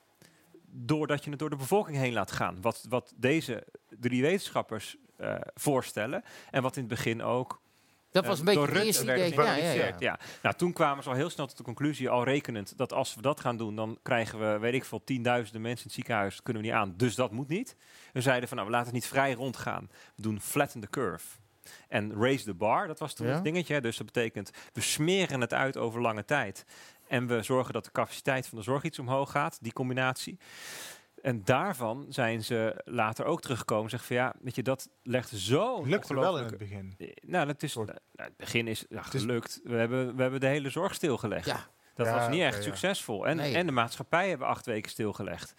doordat 0.69 1.23
je 1.23 1.29
het 1.29 1.39
door 1.39 1.49
de 1.49 1.55
bevolking 1.55 1.97
heen 1.97 2.13
laat 2.13 2.31
gaan? 2.31 2.61
Wat, 2.61 2.85
wat 2.89 3.13
deze 3.15 3.67
drie 3.99 4.21
wetenschappers 4.21 4.97
eh, 5.17 5.35
voorstellen 5.53 6.23
en 6.51 6.61
wat 6.61 6.75
in 6.75 6.83
het 6.83 6.91
begin 6.91 7.23
ook 7.23 7.61
dat 8.11 8.25
was 8.25 8.39
een 8.39 8.47
eh, 8.47 8.53
beetje 8.53 8.67
door 8.67 8.75
het 8.75 8.85
eerste 8.85 9.03
idee. 9.03 9.33
Ja, 9.33 9.43
ja, 9.43 9.43
ja. 9.43 9.53
geïnitieerd, 9.53 9.99
ja. 9.99 10.19
Nou, 10.41 10.55
toen 10.55 10.73
kwamen 10.73 11.03
ze 11.03 11.09
al 11.09 11.15
heel 11.15 11.29
snel 11.29 11.47
tot 11.47 11.57
de 11.57 11.63
conclusie, 11.63 12.09
al 12.09 12.23
rekenend, 12.23 12.77
dat 12.77 12.93
als 12.93 13.15
we 13.15 13.21
dat 13.21 13.39
gaan 13.39 13.57
doen, 13.57 13.75
dan 13.75 13.99
krijgen 14.01 14.39
we, 14.39 14.59
weet 14.59 14.73
ik 14.73 14.85
veel, 14.85 15.03
tienduizenden 15.03 15.61
mensen 15.61 15.79
in 15.79 15.85
het 15.85 15.95
ziekenhuis. 15.95 16.35
Dat 16.35 16.43
kunnen 16.43 16.61
we 16.61 16.67
niet 16.67 16.77
aan, 16.77 16.93
dus 16.97 17.15
dat 17.15 17.31
moet 17.31 17.47
niet. 17.47 17.75
We 18.13 18.21
zeiden 18.21 18.47
van, 18.47 18.57
nou, 18.57 18.69
we 18.69 18.75
laten 18.75 18.93
het 18.93 19.01
niet 19.01 19.11
vrij 19.11 19.33
rondgaan. 19.33 19.89
We 20.15 20.21
doen 20.21 20.41
flatten 20.41 20.81
the 20.81 20.89
curve. 20.89 21.25
En 21.87 22.13
raise 22.13 22.43
the 22.43 22.53
bar, 22.53 22.87
dat 22.87 22.99
was 22.99 23.13
toen 23.13 23.27
het 23.27 23.43
dingetje. 23.43 23.81
Dus 23.81 23.97
dat 23.97 24.05
betekent, 24.05 24.51
we 24.73 24.81
smeren 24.81 25.41
het 25.41 25.53
uit 25.53 25.77
over 25.77 26.01
lange 26.01 26.25
tijd. 26.25 26.65
En 27.07 27.27
we 27.27 27.43
zorgen 27.43 27.73
dat 27.73 27.85
de 27.85 27.91
capaciteit 27.91 28.47
van 28.47 28.57
de 28.57 28.63
zorg 28.63 28.83
iets 28.83 28.99
omhoog 28.99 29.31
gaat, 29.31 29.57
die 29.61 29.73
combinatie. 29.73 30.37
En 31.21 31.43
daarvan 31.43 32.05
zijn 32.09 32.43
ze 32.43 32.81
later 32.85 33.25
ook 33.25 33.41
teruggekomen. 33.41 33.83
en 33.83 33.89
Zeggen 33.89 34.07
van 34.07 34.17
ja, 34.17 34.33
weet 34.41 34.55
je, 34.55 34.63
dat 34.63 34.89
legt 35.03 35.29
zo. 35.29 35.83
Lukte 35.85 36.15
wel 36.15 36.37
in 36.37 36.43
het 36.45 36.57
begin. 36.57 36.95
Eh, 36.97 37.07
Nou, 37.21 37.45
dat 37.45 37.63
is, 37.63 37.73
nou, 37.75 37.91
het 38.15 38.37
begin 38.37 38.67
is 38.67 38.85
ja, 38.89 39.01
gelukt. 39.01 39.59
We 39.63 39.75
hebben, 39.75 40.15
we 40.15 40.21
hebben 40.21 40.39
de 40.39 40.47
hele 40.47 40.69
zorg 40.69 40.93
stilgelegd. 40.93 41.45
Ja. 41.45 41.67
Dat 41.95 42.05
Ja, 42.07 42.15
was 42.15 42.29
niet 42.29 42.41
echt 42.41 42.55
ja. 42.57 42.61
succesvol. 42.61 43.27
En, 43.27 43.37
Nee. 43.37 43.55
en 43.55 43.65
de 43.65 43.71
maatschappij 43.71 44.29
hebben 44.29 44.47
acht 44.47 44.65
weken 44.65 44.91
stilgelegd. 44.91 45.53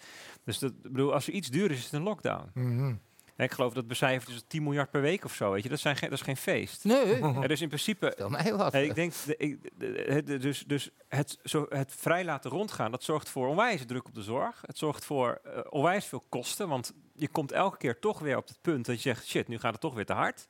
Dus 0.44 0.58
dat, 0.58 0.70
ik 0.70 0.82
bedoel, 0.92 1.12
als 1.12 1.26
er 1.26 1.32
iets 1.32 1.48
duur 1.48 1.70
is, 1.70 1.76
is 1.78 1.84
het 1.84 1.92
een 1.92 2.02
lockdown. 2.02 2.50
Mhm. 2.54 2.84
En 2.88 3.00
ik 3.46 3.52
geloof 3.52 3.72
dat 3.72 3.86
becijferd 3.86 4.34
is 4.34 4.42
10 4.46 4.62
miljard 4.62 4.90
per 4.90 5.00
week 5.00 5.24
of 5.24 5.34
zo. 5.34 5.50
Weet 5.52 5.62
je? 5.62 5.68
Dat, 5.68 5.78
zijn 5.78 5.96
geen, 5.96 6.10
dat 6.10 6.18
is 6.18 6.24
geen 6.24 6.36
feest. 6.36 6.84
Nee, 6.84 7.14
En 7.42 7.48
dus 7.48 7.60
in 7.60 7.68
principe 7.68 8.06
vertel 8.06 8.28
mij 8.28 8.54
wat. 8.56 8.74
Ik 8.74 8.94
denk, 8.94 9.12
de, 9.26 9.36
ik, 9.36 9.70
de- 9.78 10.04
het- 10.08 10.26
de- 10.26 10.38
dus, 10.38 10.64
dus 10.66 10.90
het, 11.08 11.38
zo, 11.44 11.66
het 11.68 11.92
vrij 11.96 12.24
laten 12.24 12.50
rondgaan, 12.50 12.90
dat 12.90 13.02
zorgt 13.02 13.28
voor 13.28 13.48
onwijs 13.48 13.86
druk 13.86 14.06
op 14.06 14.14
de 14.14 14.22
zorg. 14.22 14.60
Het 14.66 14.78
zorgt 14.78 15.04
voor 15.04 15.40
eh, 15.44 15.60
onwijs 15.68 16.04
veel 16.04 16.24
kosten, 16.28 16.68
want 16.68 16.92
je 17.14 17.28
komt 17.28 17.52
elke 17.52 17.76
keer 17.76 17.98
toch 17.98 18.18
weer 18.18 18.36
op 18.36 18.48
het 18.48 18.58
punt 18.60 18.86
dat 18.86 18.94
je 18.94 19.00
zegt, 19.14 19.26
shit, 19.26 19.48
nu 19.48 19.58
gaat 19.58 19.72
het 19.72 19.80
toch 19.80 19.94
weer 19.94 20.06
te 20.06 20.12
hard. 20.12 20.48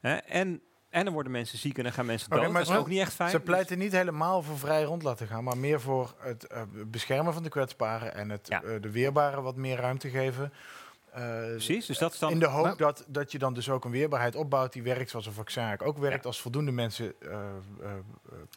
Hè? 0.00 0.14
En, 0.16 0.62
en 0.88 1.04
dan 1.04 1.12
worden 1.14 1.32
mensen 1.32 1.58
ziek 1.58 1.76
en 1.78 1.82
dan 1.84 1.92
gaan 1.92 2.06
mensen 2.06 2.30
dood. 2.30 2.40
maar 2.40 2.52
dat 2.52 2.60
is 2.62 2.68
ze- 2.68 2.78
ook 2.78 2.88
niet 2.88 3.00
echt 3.00 3.12
fijn. 3.14 3.30
Ze 3.30 3.36
Dus- 3.36 3.44
pleiten 3.44 3.78
niet 3.78 3.92
helemaal 3.92 4.42
voor 4.42 4.58
vrij 4.58 4.82
rond 4.82 5.02
laten 5.02 5.26
gaan, 5.26 5.44
maar 5.44 5.58
meer 5.58 5.80
voor 5.80 6.14
het 6.18 6.46
eh, 6.46 6.62
beschermen 6.86 7.32
van 7.34 7.42
de 7.42 7.48
kwetsbaren 7.48 8.14
en 8.14 8.30
het 8.30 8.48
Ja. 8.48 8.62
eh, 8.62 8.80
de 8.80 8.90
weerbaren 8.90 9.42
wat 9.42 9.56
meer 9.56 9.76
ruimte 9.76 10.08
geven. 10.08 10.52
Eh, 11.12 11.44
Precies, 11.44 11.86
dus 11.86 11.98
dat 11.98 12.12
is 12.12 12.18
dan... 12.18 12.30
in 12.30 12.38
de 12.38 12.46
hoop 12.46 12.64
Maar- 12.64 12.76
dat, 12.76 13.04
dat 13.08 13.32
je 13.32 13.38
dan 13.38 13.54
dus 13.54 13.68
ook 13.68 13.84
een 13.84 13.90
weerbaarheid 13.90 14.34
opbouwt 14.34 14.72
die 14.72 14.82
werkt 14.82 15.10
zoals 15.10 15.26
een 15.26 15.32
vaccin 15.32 15.80
ook 15.80 15.98
werkt, 15.98 16.26
als 16.26 16.40
voldoende 16.40 16.70
mensen. 16.72 17.14
eh, 17.20 17.30
eh, 17.30 17.40
eh, 17.82 17.90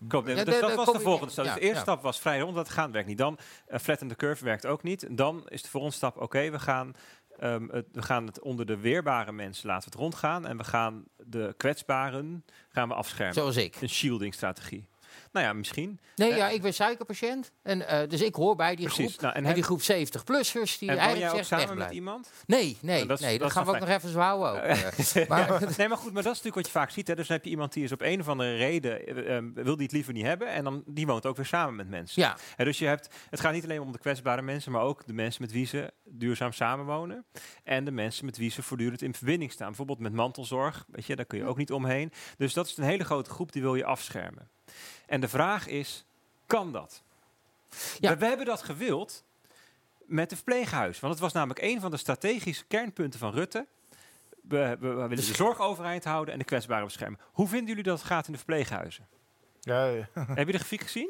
Klopt, 0.07 0.27
Ja, 0.27 0.33
dus 0.35 0.43
de- 0.43 0.59
dat 0.59 0.69
de 0.69 0.75
was 0.75 0.91
de 0.93 0.99
volgende 0.99 1.31
stap. 1.31 1.45
ja, 1.45 1.51
dus 1.51 1.59
de 1.59 1.65
eerste 1.67 1.85
ja. 1.85 1.91
stap 1.93 2.01
was 2.01 2.19
vrij 2.19 2.39
rond, 2.39 2.55
dat 2.55 2.69
gaan 2.69 2.91
werkt 2.91 3.07
niet. 3.07 3.17
Dan 3.17 3.37
uh, 3.69 3.77
flatten 3.79 4.07
the 4.07 4.15
curve 4.15 4.43
werkt 4.43 4.65
ook 4.65 4.83
niet. 4.83 5.03
En 5.03 5.15
dan 5.15 5.43
is 5.47 5.61
de 5.61 5.69
volgende 5.69 5.95
stap, 5.95 6.21
oké, 6.21 6.49
we 6.49 6.59
gaan... 6.59 6.91
ehm, 7.39 7.67
het, 7.69 7.85
we 7.91 8.01
gaan 8.01 8.25
het 8.25 8.39
onder 8.41 8.65
de 8.65 8.77
weerbare 8.77 9.31
mensen 9.31 9.67
laten 9.67 9.83
we 9.89 9.95
het 9.95 9.99
rondgaan. 10.03 10.47
En 10.47 10.57
we 10.57 10.63
gaan 10.63 11.03
de 11.17 11.53
kwetsbaren 11.57 12.45
gaan 12.69 12.87
we 12.87 12.93
afschermen. 12.93 13.33
Zoals 13.33 13.57
ik. 13.57 13.81
Een 13.81 13.89
shielding 13.89 14.33
strategie. 14.33 14.87
Nou 15.33 15.45
ja, 15.45 15.53
misschien. 15.53 15.99
Nee, 16.15 16.31
Eh, 16.31 16.37
ja, 16.37 16.49
ik 16.49 16.61
ben 16.61 16.73
suikerpatiënt. 16.73 17.51
En, 17.63 17.87
eh, 17.87 18.09
dus 18.09 18.21
ik 18.21 18.35
hoor 18.35 18.55
bij 18.55 18.75
die 18.75 18.85
Precies. 18.85 19.07
groep. 19.09 19.21
Nou, 19.21 19.33
en 19.35 19.45
en, 19.45 19.53
die 19.53 19.63
groep 19.63 19.81
70-plussers 19.81 20.77
die 20.77 20.89
en 20.89 20.95
woon 20.95 21.03
jij 21.03 21.13
eigenlijk 21.13 21.41
ook 21.41 21.45
zegt 21.47 21.61
samen 21.61 21.77
met 21.77 21.91
iemand? 21.91 22.31
Nee, 22.45 22.77
nee, 22.81 22.95
Nou, 22.95 23.07
dat 23.07 23.19
nee. 23.19 23.39
dat 23.39 23.51
gaan 23.51 23.65
we 23.65 23.71
ook 23.71 23.79
nog 23.79 23.89
even 23.89 24.13
houden. 24.19 24.53
ook, 24.53 24.77
eh. 24.77 25.27
Maar- 25.27 25.63
nee, 25.77 25.87
maar 25.87 25.97
goed, 25.97 26.13
maar 26.13 26.23
dat 26.23 26.31
is 26.33 26.41
natuurlijk 26.41 26.55
wat 26.55 26.65
je 26.65 26.71
vaak 26.71 26.89
ziet. 26.89 27.07
Hè. 27.07 27.15
Dus 27.15 27.27
dan 27.27 27.35
heb 27.35 27.45
je 27.45 27.51
iemand 27.51 27.73
die 27.73 27.83
is 27.83 27.91
op 27.91 28.01
een 28.01 28.19
of 28.19 28.27
andere 28.27 28.55
reden, 28.55 29.07
eh, 29.27 29.63
wil 29.63 29.75
die 29.75 29.83
het 29.85 29.91
liever 29.91 30.13
niet 30.13 30.25
hebben. 30.25 30.47
En 30.47 30.63
dan, 30.63 30.83
die 30.85 31.05
woont 31.05 31.25
ook 31.25 31.35
weer 31.35 31.45
samen 31.45 31.75
met 31.75 31.89
mensen. 31.89 32.21
Ja, 32.21 32.37
dus 32.63 32.79
je 32.79 32.85
hebt, 32.85 33.09
het 33.29 33.39
gaat 33.39 33.53
niet 33.53 33.63
alleen 33.63 33.81
om 33.81 33.91
de 33.91 33.99
kwetsbare 33.99 34.41
mensen, 34.41 34.71
maar 34.71 34.81
ook 34.81 35.05
de 35.05 35.13
mensen 35.13 35.41
met 35.41 35.51
wie 35.51 35.65
ze 35.65 35.91
duurzaam 36.03 36.51
samenwonen. 36.51 37.25
En 37.63 37.85
de 37.85 37.91
mensen 37.91 38.25
met 38.25 38.37
wie 38.37 38.51
ze 38.51 38.63
voortdurend 38.63 39.01
in 39.01 39.13
verbinding 39.13 39.51
staan. 39.51 39.67
Bijvoorbeeld 39.67 39.99
met 39.99 40.13
mantelzorg, 40.13 40.85
weet 40.89 41.05
je, 41.05 41.15
daar 41.15 41.25
kun 41.25 41.37
je 41.37 41.45
ook 41.45 41.57
niet 41.57 41.71
omheen. 41.71 42.11
Dus 42.37 42.53
dat 42.53 42.67
is 42.67 42.77
een 42.77 42.83
hele 42.83 43.03
grote 43.03 43.29
groep 43.29 43.51
die 43.51 43.61
wil 43.61 43.75
je 43.75 43.85
afschermen. 43.85 44.49
En 45.05 45.21
de 45.21 45.27
vraag 45.27 45.67
is, 45.67 46.05
kan 46.45 46.71
dat? 46.71 47.01
Ja. 47.99 48.09
We, 48.11 48.17
we 48.17 48.25
hebben 48.25 48.45
dat 48.45 48.61
gewild 48.63 49.23
met 50.05 50.29
de 50.29 50.35
verpleeghuis. 50.35 50.99
Want 50.99 51.13
het 51.13 51.21
was 51.21 51.33
namelijk 51.33 51.61
een 51.61 51.81
van 51.81 51.91
de 51.91 51.97
strategische 51.97 52.65
kernpunten 52.65 53.19
van 53.19 53.33
Rutte. 53.33 53.65
We, 54.41 54.57
we, 54.79 54.87
we 54.87 54.93
willen 54.93 55.15
de 55.15 55.21
zorg 55.21 55.59
overeind 55.59 56.03
houden 56.03 56.33
en 56.33 56.39
de 56.39 56.45
kwetsbaren 56.45 56.85
beschermen. 56.85 57.19
Hoe 57.31 57.47
vinden 57.47 57.67
jullie 57.67 57.83
dat 57.83 57.97
het 57.97 58.07
gaat 58.07 58.25
in 58.25 58.31
de 58.31 58.37
verpleeghuizen? 58.37 59.07
ja, 59.61 59.85
ja. 59.85 60.07
Heb 60.13 60.45
je 60.45 60.51
de 60.51 60.57
grafiek 60.57 60.81
gezien? 60.81 61.09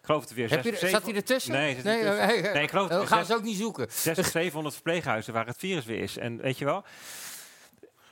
Ik 0.00 0.10
geloof 0.10 0.20
het 0.20 0.30
er 0.30 0.36
weer 0.36 0.50
Heb 0.50 0.64
je, 0.64 0.70
zes- 0.70 0.72
er- 0.72 0.86
zeven- 0.88 1.00
zat 1.00 1.06
hij 1.10 1.14
ertussen? 1.20 1.52
Nee, 1.52 1.60
nee, 1.60 1.74
niet 1.74 1.84
tussen. 1.84 2.18
eh, 2.44 2.52
Nee, 2.52 2.62
ik 2.62 2.70
geloof 2.70 2.88
het 2.88 3.06
gaan 3.08 3.18
zes- 3.18 3.26
ze 3.26 3.34
ook 3.34 3.42
niet 3.42 3.56
zoeken. 3.56 3.86
600, 3.90 4.32
700 4.32 4.74
verpleeghuizen 4.74 5.32
waar 5.32 5.46
het 5.46 5.56
virus 5.58 5.84
weer 5.84 5.98
is. 6.02 6.16
En 6.16 6.36
weet 6.36 6.58
je 6.58 6.64
wel, 6.64 6.84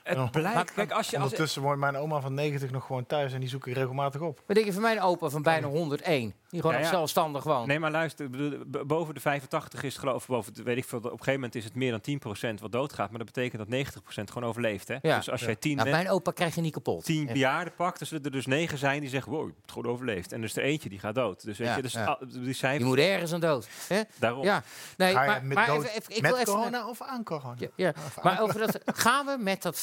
het 0.03 0.17
Ja. 0.17 0.25
blijkt... 0.31 0.55
Maar- 0.55 0.71
kijk, 0.73 0.91
als 0.91 1.09
je, 1.09 1.15
als, 1.15 1.23
Ondertussen 1.25 1.61
woont 1.61 1.79
mijn 1.79 1.95
oma 1.97 2.19
van 2.21 2.33
90 2.33 2.71
nog 2.71 2.85
gewoon 2.85 3.05
thuis 3.05 3.33
en 3.33 3.39
die 3.39 3.49
zoek 3.49 3.67
ik 3.67 3.73
regelmatig 3.73 4.21
op. 4.21 4.41
Wat 4.45 4.55
denk 4.55 4.67
je 4.67 4.73
van 4.73 4.81
mijn 4.81 5.01
opa 5.01 5.29
van 5.29 5.41
bijna 5.41 5.67
101? 5.67 6.33
Die 6.49 6.61
gewoon 6.61 6.75
Ja, 6.77 6.81
ja. 6.81 6.89
zelfstandig 6.89 7.43
woont. 7.43 7.67
nee, 7.67 7.79
maar 7.79 7.91
luister, 7.91 8.25
ik 8.25 8.31
bedoel, 8.31 8.59
b- 8.71 8.83
boven 8.87 9.13
de 9.13 9.19
85 9.19 9.83
is 9.83 9.91
het 9.93 9.99
geloof 10.03 10.21
ik, 10.21 10.27
boven, 10.27 10.53
de- 10.53 10.63
weet 10.63 10.77
ik 10.77 10.85
veel, 10.85 10.97
op 10.97 11.03
een 11.03 11.09
gegeven 11.11 11.33
moment 11.33 11.55
is 11.55 11.63
het 11.63 11.75
meer 11.75 11.91
dan 11.91 12.01
10% 12.01 12.61
wat 12.61 12.71
doodgaat. 12.71 13.09
Maar 13.09 13.17
dat 13.17 13.33
betekent 13.33 13.57
dat 13.57 13.67
90% 13.69 14.31
gewoon 14.31 14.49
overleeft. 14.49 14.87
Hè? 14.87 14.97
Ja. 15.01 15.17
Dus 15.17 15.29
als 15.29 15.39
Ja. 15.39 15.45
jij 15.45 15.55
10 15.55 15.75
Nou, 15.75 15.89
mijn 15.89 16.09
opa 16.09 16.31
krijg 16.31 16.55
je 16.55 16.61
niet 16.61 16.73
kapot. 16.73 17.05
10 17.05 17.23
Echt. 17.23 17.33
bejaarden 17.33 17.73
pakt, 17.75 17.99
dan 17.99 18.07
zullen 18.07 18.23
er 18.23 18.31
dus 18.31 18.45
9 18.45 18.77
zijn 18.77 18.99
die 19.01 19.09
zeggen, 19.09 19.31
wow, 19.31 19.41
je 19.41 19.47
hebt 19.47 19.61
het 19.61 19.71
gewoon 19.71 19.91
overleefd. 19.91 20.31
En 20.31 20.37
er 20.39 20.43
is 20.45 20.55
er 20.55 20.63
eentje 20.63 20.89
die 20.89 20.99
gaat 20.99 21.15
dood. 21.15 21.43
Dus 21.43 21.57
weet 21.57 21.67
Ja, 21.67 21.75
je, 21.75 21.81
dus 21.81 21.93
ja. 21.93 22.05
al- 22.05 22.17
die 22.27 22.41
Je 22.45 22.53
cijfers, 22.53 22.83
moet 22.89 22.97
ergens 22.97 23.33
aan 23.33 23.39
dood. 23.39 23.67
Hè? 23.87 24.01
daarom. 24.19 24.43
Ja, 24.43 24.63
nee, 24.97 25.13
Ga 25.13 25.21
je 25.23 25.29
maar, 25.29 25.43
met 25.45 25.57
maar 25.57 25.67
dood 25.67 25.83
even, 25.83 25.89
even- 25.89 26.15
ik 26.15 26.21
met 26.21 26.31
wil 26.31 26.39
even... 26.39 26.53
corona 26.53 26.87
of 26.87 27.01
aan 27.01 27.23
corona? 27.23 27.55
Ja, 27.57 27.67
ja. 27.75 27.89
Of 28.05 28.23
Maar 28.23 28.41
over 28.41 28.59
dat, 28.59 28.79
gaan 28.85 29.25
we 29.25 29.37
met 29.39 29.61
dat 29.61 29.77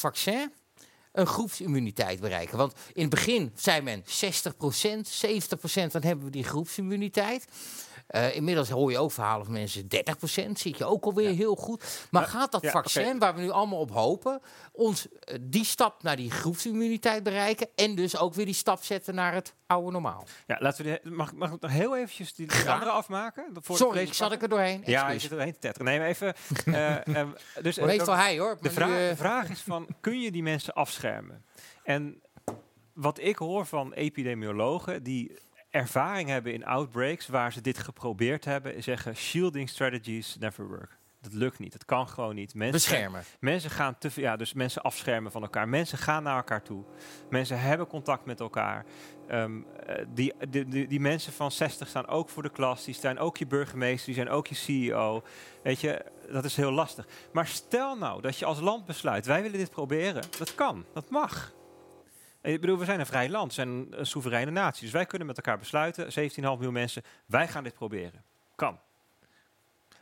een 1.13 1.27
groepsimmuniteit 1.27 2.21
bereiken? 2.21 2.59
Want 2.59 2.75
in 2.93 3.01
het 3.01 3.11
begin 3.11 3.53
zei 3.55 3.81
men 3.81 4.05
60%, 4.05 4.07
70%, 4.07 4.09
dan 5.91 6.03
hebben 6.03 6.25
we 6.25 6.31
die 6.31 6.45
groepsimmuniteit. 6.45 7.47
Eh, 8.11 8.37
inmiddels 8.37 8.69
hoor 8.71 8.91
je 8.91 8.99
ook 8.99 9.13
verhalen 9.13 9.45
van 9.45 9.55
mensen 9.55 9.89
30%, 9.89 10.59
zit 10.59 10.79
je 10.79 10.85
ook 10.85 11.05
alweer 11.05 11.35
heel 11.35 11.55
goed. 11.55 12.07
Maar 12.11 12.23
Maar- 12.23 12.31
gaat 12.31 12.53
dat 12.53 12.63
ja, 12.63 12.71
vaccin, 12.71 13.19
waar 13.19 13.35
we 13.35 13.41
nu 13.41 13.51
allemaal 13.51 13.79
op 13.79 13.91
hopen, 13.91 14.41
ons 14.73 15.07
eh, 15.21 15.35
die 15.41 15.65
stap 15.65 16.03
naar 16.03 16.17
die 16.17 16.31
groepsimmuniteit 16.31 17.23
bereiken 17.23 17.69
en 17.75 17.95
dus 17.95 18.17
ook 18.19 18.35
weer 18.35 18.45
die 18.45 18.55
stap 18.55 18.83
zetten 18.83 19.15
naar 19.15 19.35
het 19.35 19.55
oude 19.67 19.91
normaal? 19.91 20.25
Ja, 20.47 20.57
laten 20.61 20.85
we 20.85 21.01
de, 21.03 21.11
mag, 21.11 21.33
mag 21.35 21.53
ik 21.53 21.61
nog 21.61 21.71
heel 21.71 21.97
eventjes 21.97 22.35
die, 22.35 22.47
die 22.47 22.71
andere 22.71 22.91
afmaken? 22.91 23.45
Voor 23.61 23.77
Sorry, 23.77 24.01
ik 24.01 24.13
zat 24.15 24.33
ik 24.33 24.43
er 24.43 24.49
doorheen. 24.49 24.83
Ja, 24.85 24.91
je 24.91 24.97
Excuus. 25.05 25.23
zit 25.23 25.33
erheen 25.33 25.53
te 25.53 25.59
tetteren. 25.59 25.87
Nee, 25.87 25.99
maar 25.99 26.09
even... 26.09 26.35
eh, 26.65 27.07
eh, 27.21 27.29
dus, 27.63 27.77
eh, 27.77 27.85
Meestal 27.85 28.15
hij 28.17 28.39
hoor. 28.39 28.59
de, 28.61 28.71
vraag, 28.71 28.89
nu, 28.89 29.03
eh, 29.03 29.09
de 29.09 29.17
vraag 29.17 29.49
is 29.51 29.61
van, 29.61 29.87
kun 30.01 30.21
je 30.21 30.31
die 30.31 30.43
mensen 30.43 30.75
afschermen? 30.75 31.45
En 31.83 32.23
wat 32.93 33.19
ik 33.21 33.37
hoor 33.37 33.67
van 33.67 33.93
epidemiologen, 33.93 35.03
die 35.03 35.39
ervaring 35.71 36.29
hebben 36.29 36.53
in 36.53 36.65
outbreaks 36.65 37.29
waar 37.29 37.53
ze 37.53 37.61
dit 37.61 37.79
geprobeerd 37.79 38.45
hebben, 38.45 38.83
zeggen 38.83 39.17
shielding 39.17 39.69
strategies 39.69 40.37
never 40.39 40.69
work. 40.69 40.99
Dat 41.21 41.33
lukt 41.33 41.59
niet. 41.59 41.73
Het 41.73 41.85
kan 41.85 42.09
gewoon 42.09 42.35
niet. 42.35 42.55
Mensen, 42.55 42.73
Beschermen. 42.73 43.23
Mensen 43.41 43.71
gaan 43.71 43.99
te 43.99 44.11
veel, 44.11 44.23
ja, 44.23 44.37
dus 44.37 44.53
mensen 44.53 44.83
afschermen 44.83 45.33
van 45.33 45.43
elkaar. 45.43 45.69
Mensen 45.69 45.99
gaan 45.99 46.23
naar 46.23 46.37
elkaar 46.37 46.63
toe. 46.63 46.85
Mensen 47.31 47.61
hebben 47.61 47.87
contact 47.87 48.25
met 48.25 48.41
elkaar. 48.41 48.85
Ehm, 49.29 49.61
eh, 49.87 50.05
die, 50.09 50.35
die, 50.49 50.65
die, 50.65 50.87
die 50.87 51.01
mensen 51.01 51.33
van 51.33 51.51
60 51.51 51.89
staan 51.89 52.07
ook 52.07 52.29
voor 52.29 52.43
de 52.43 52.51
klas. 52.51 52.85
Die 52.85 52.95
zijn 52.95 53.19
ook 53.19 53.37
je 53.37 53.47
burgemeester. 53.47 54.07
Die 54.07 54.15
zijn 54.15 54.29
ook 54.29 54.47
je 54.47 54.55
CEO. 54.55 55.23
Weet 55.63 55.81
je, 55.81 56.05
dat 56.33 56.45
is 56.45 56.57
heel 56.57 56.73
lastig. 56.73 57.07
Maar 57.33 57.47
stel 57.47 57.97
nou 57.97 58.21
dat 58.21 58.39
je 58.39 58.45
als 58.45 58.61
land 58.61 58.87
besluit: 58.87 59.27
wij 59.27 59.43
willen 59.43 59.59
dit 59.59 59.71
proberen. 59.71 60.23
Dat 60.39 60.55
kan. 60.55 60.85
Dat 60.93 61.11
mag. 61.11 61.53
Ik 62.43 62.61
bedoel, 62.61 62.79
we 62.79 62.85
zijn 62.85 63.01
een 63.01 63.07
vrij 63.07 63.29
land, 63.29 63.49
we 63.49 63.55
zijn 63.55 63.87
een, 63.91 64.07
soevereine 64.07 64.51
natie. 64.51 64.83
Dus 64.83 64.93
wij 64.93 65.07
kunnen 65.07 65.27
met 65.27 65.37
elkaar 65.37 65.59
besluiten, 65.59 66.31
17,5 66.31 66.35
miljoen 66.41 66.73
mensen, 66.73 67.03
wij 67.27 67.49
gaan 67.49 67.65
dit 67.65 67.75
proberen. 67.75 68.25
Kan. 68.55 68.79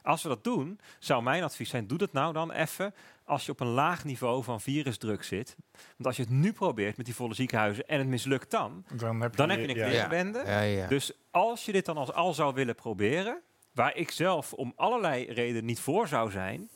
Als 0.02 0.23
we 0.23 0.28
dat 0.28 0.44
doen, 0.44 0.81
zou 0.98 1.23
mijn 1.23 1.43
advies 1.43 1.70
zijn, 1.70 1.86
doe 1.86 1.98
dat 1.98 2.12
nou 2.12 2.32
dan 2.32 2.52
even 2.52 2.94
als 3.24 3.47
je 3.47 3.52
op 3.52 3.60
een 3.60 3.66
laag 3.66 4.05
niveau 4.05 4.43
van 4.43 4.60
virusdruk 4.60 5.23
zit. 5.23 5.56
Want 5.73 6.06
als 6.06 6.16
je 6.16 6.23
het 6.23 6.31
nu 6.31 6.52
probeert 6.52 6.97
met 6.97 7.06
die 7.06 7.15
volle 7.15 7.35
ziekenhuizen 7.35 7.89
en 7.89 7.98
het 7.98 8.09
mislukt 8.09 8.51
dan, 8.51 8.85
Dan 8.97 9.20
heb 9.20 9.31
je, 9.31 9.36
dan 9.36 9.51
heb 9.51 9.59
je 9.59 9.69
een 9.69 9.77
ja. 9.77 9.89
klikbende. 9.89 10.43
Ja, 10.47 10.60
ja. 10.60 10.86
Dus 10.86 11.12
als 11.31 11.65
je 11.65 11.73
dit 11.73 11.85
dan 11.85 11.97
als 11.97 12.12
al 12.12 12.35
zou 12.35 12.55
willen 12.55 12.74
proberen, 12.74 13.40
waar 13.73 13.97
ik 13.97 14.10
zelf 14.10 14.52
om 14.52 14.73
allerlei 14.77 15.32
redenen 15.32 15.65
niet 15.65 15.81
voor 15.81 16.09
zou 16.09 16.31
zijn, 16.31 16.70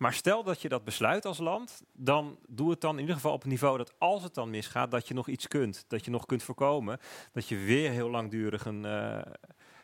maar 0.00 0.12
stel 0.12 0.42
dat 0.42 0.62
je 0.62 0.68
dat 0.68 0.84
besluit 0.84 1.24
als 1.24 1.38
land, 1.38 1.82
dan 1.92 2.38
doe 2.48 2.70
het 2.70 2.80
dan 2.80 2.94
in 2.94 3.00
ieder 3.00 3.14
geval 3.14 3.32
op 3.32 3.42
een 3.42 3.48
niveau 3.48 3.78
dat 3.78 3.92
als 3.98 4.22
het 4.22 4.34
dan 4.34 4.50
misgaat, 4.50 4.90
dat 4.90 5.08
je 5.08 5.14
nog 5.14 5.28
iets 5.28 5.48
kunt. 5.48 5.84
Dat 5.88 6.04
je 6.04 6.10
nog 6.10 6.26
kunt 6.26 6.42
voorkomen 6.42 6.98
dat 7.32 7.48
je 7.48 7.56
weer 7.56 7.90
heel 7.90 8.10
langdurig 8.10 8.64
een, 8.64 8.84
eh, 8.84 9.18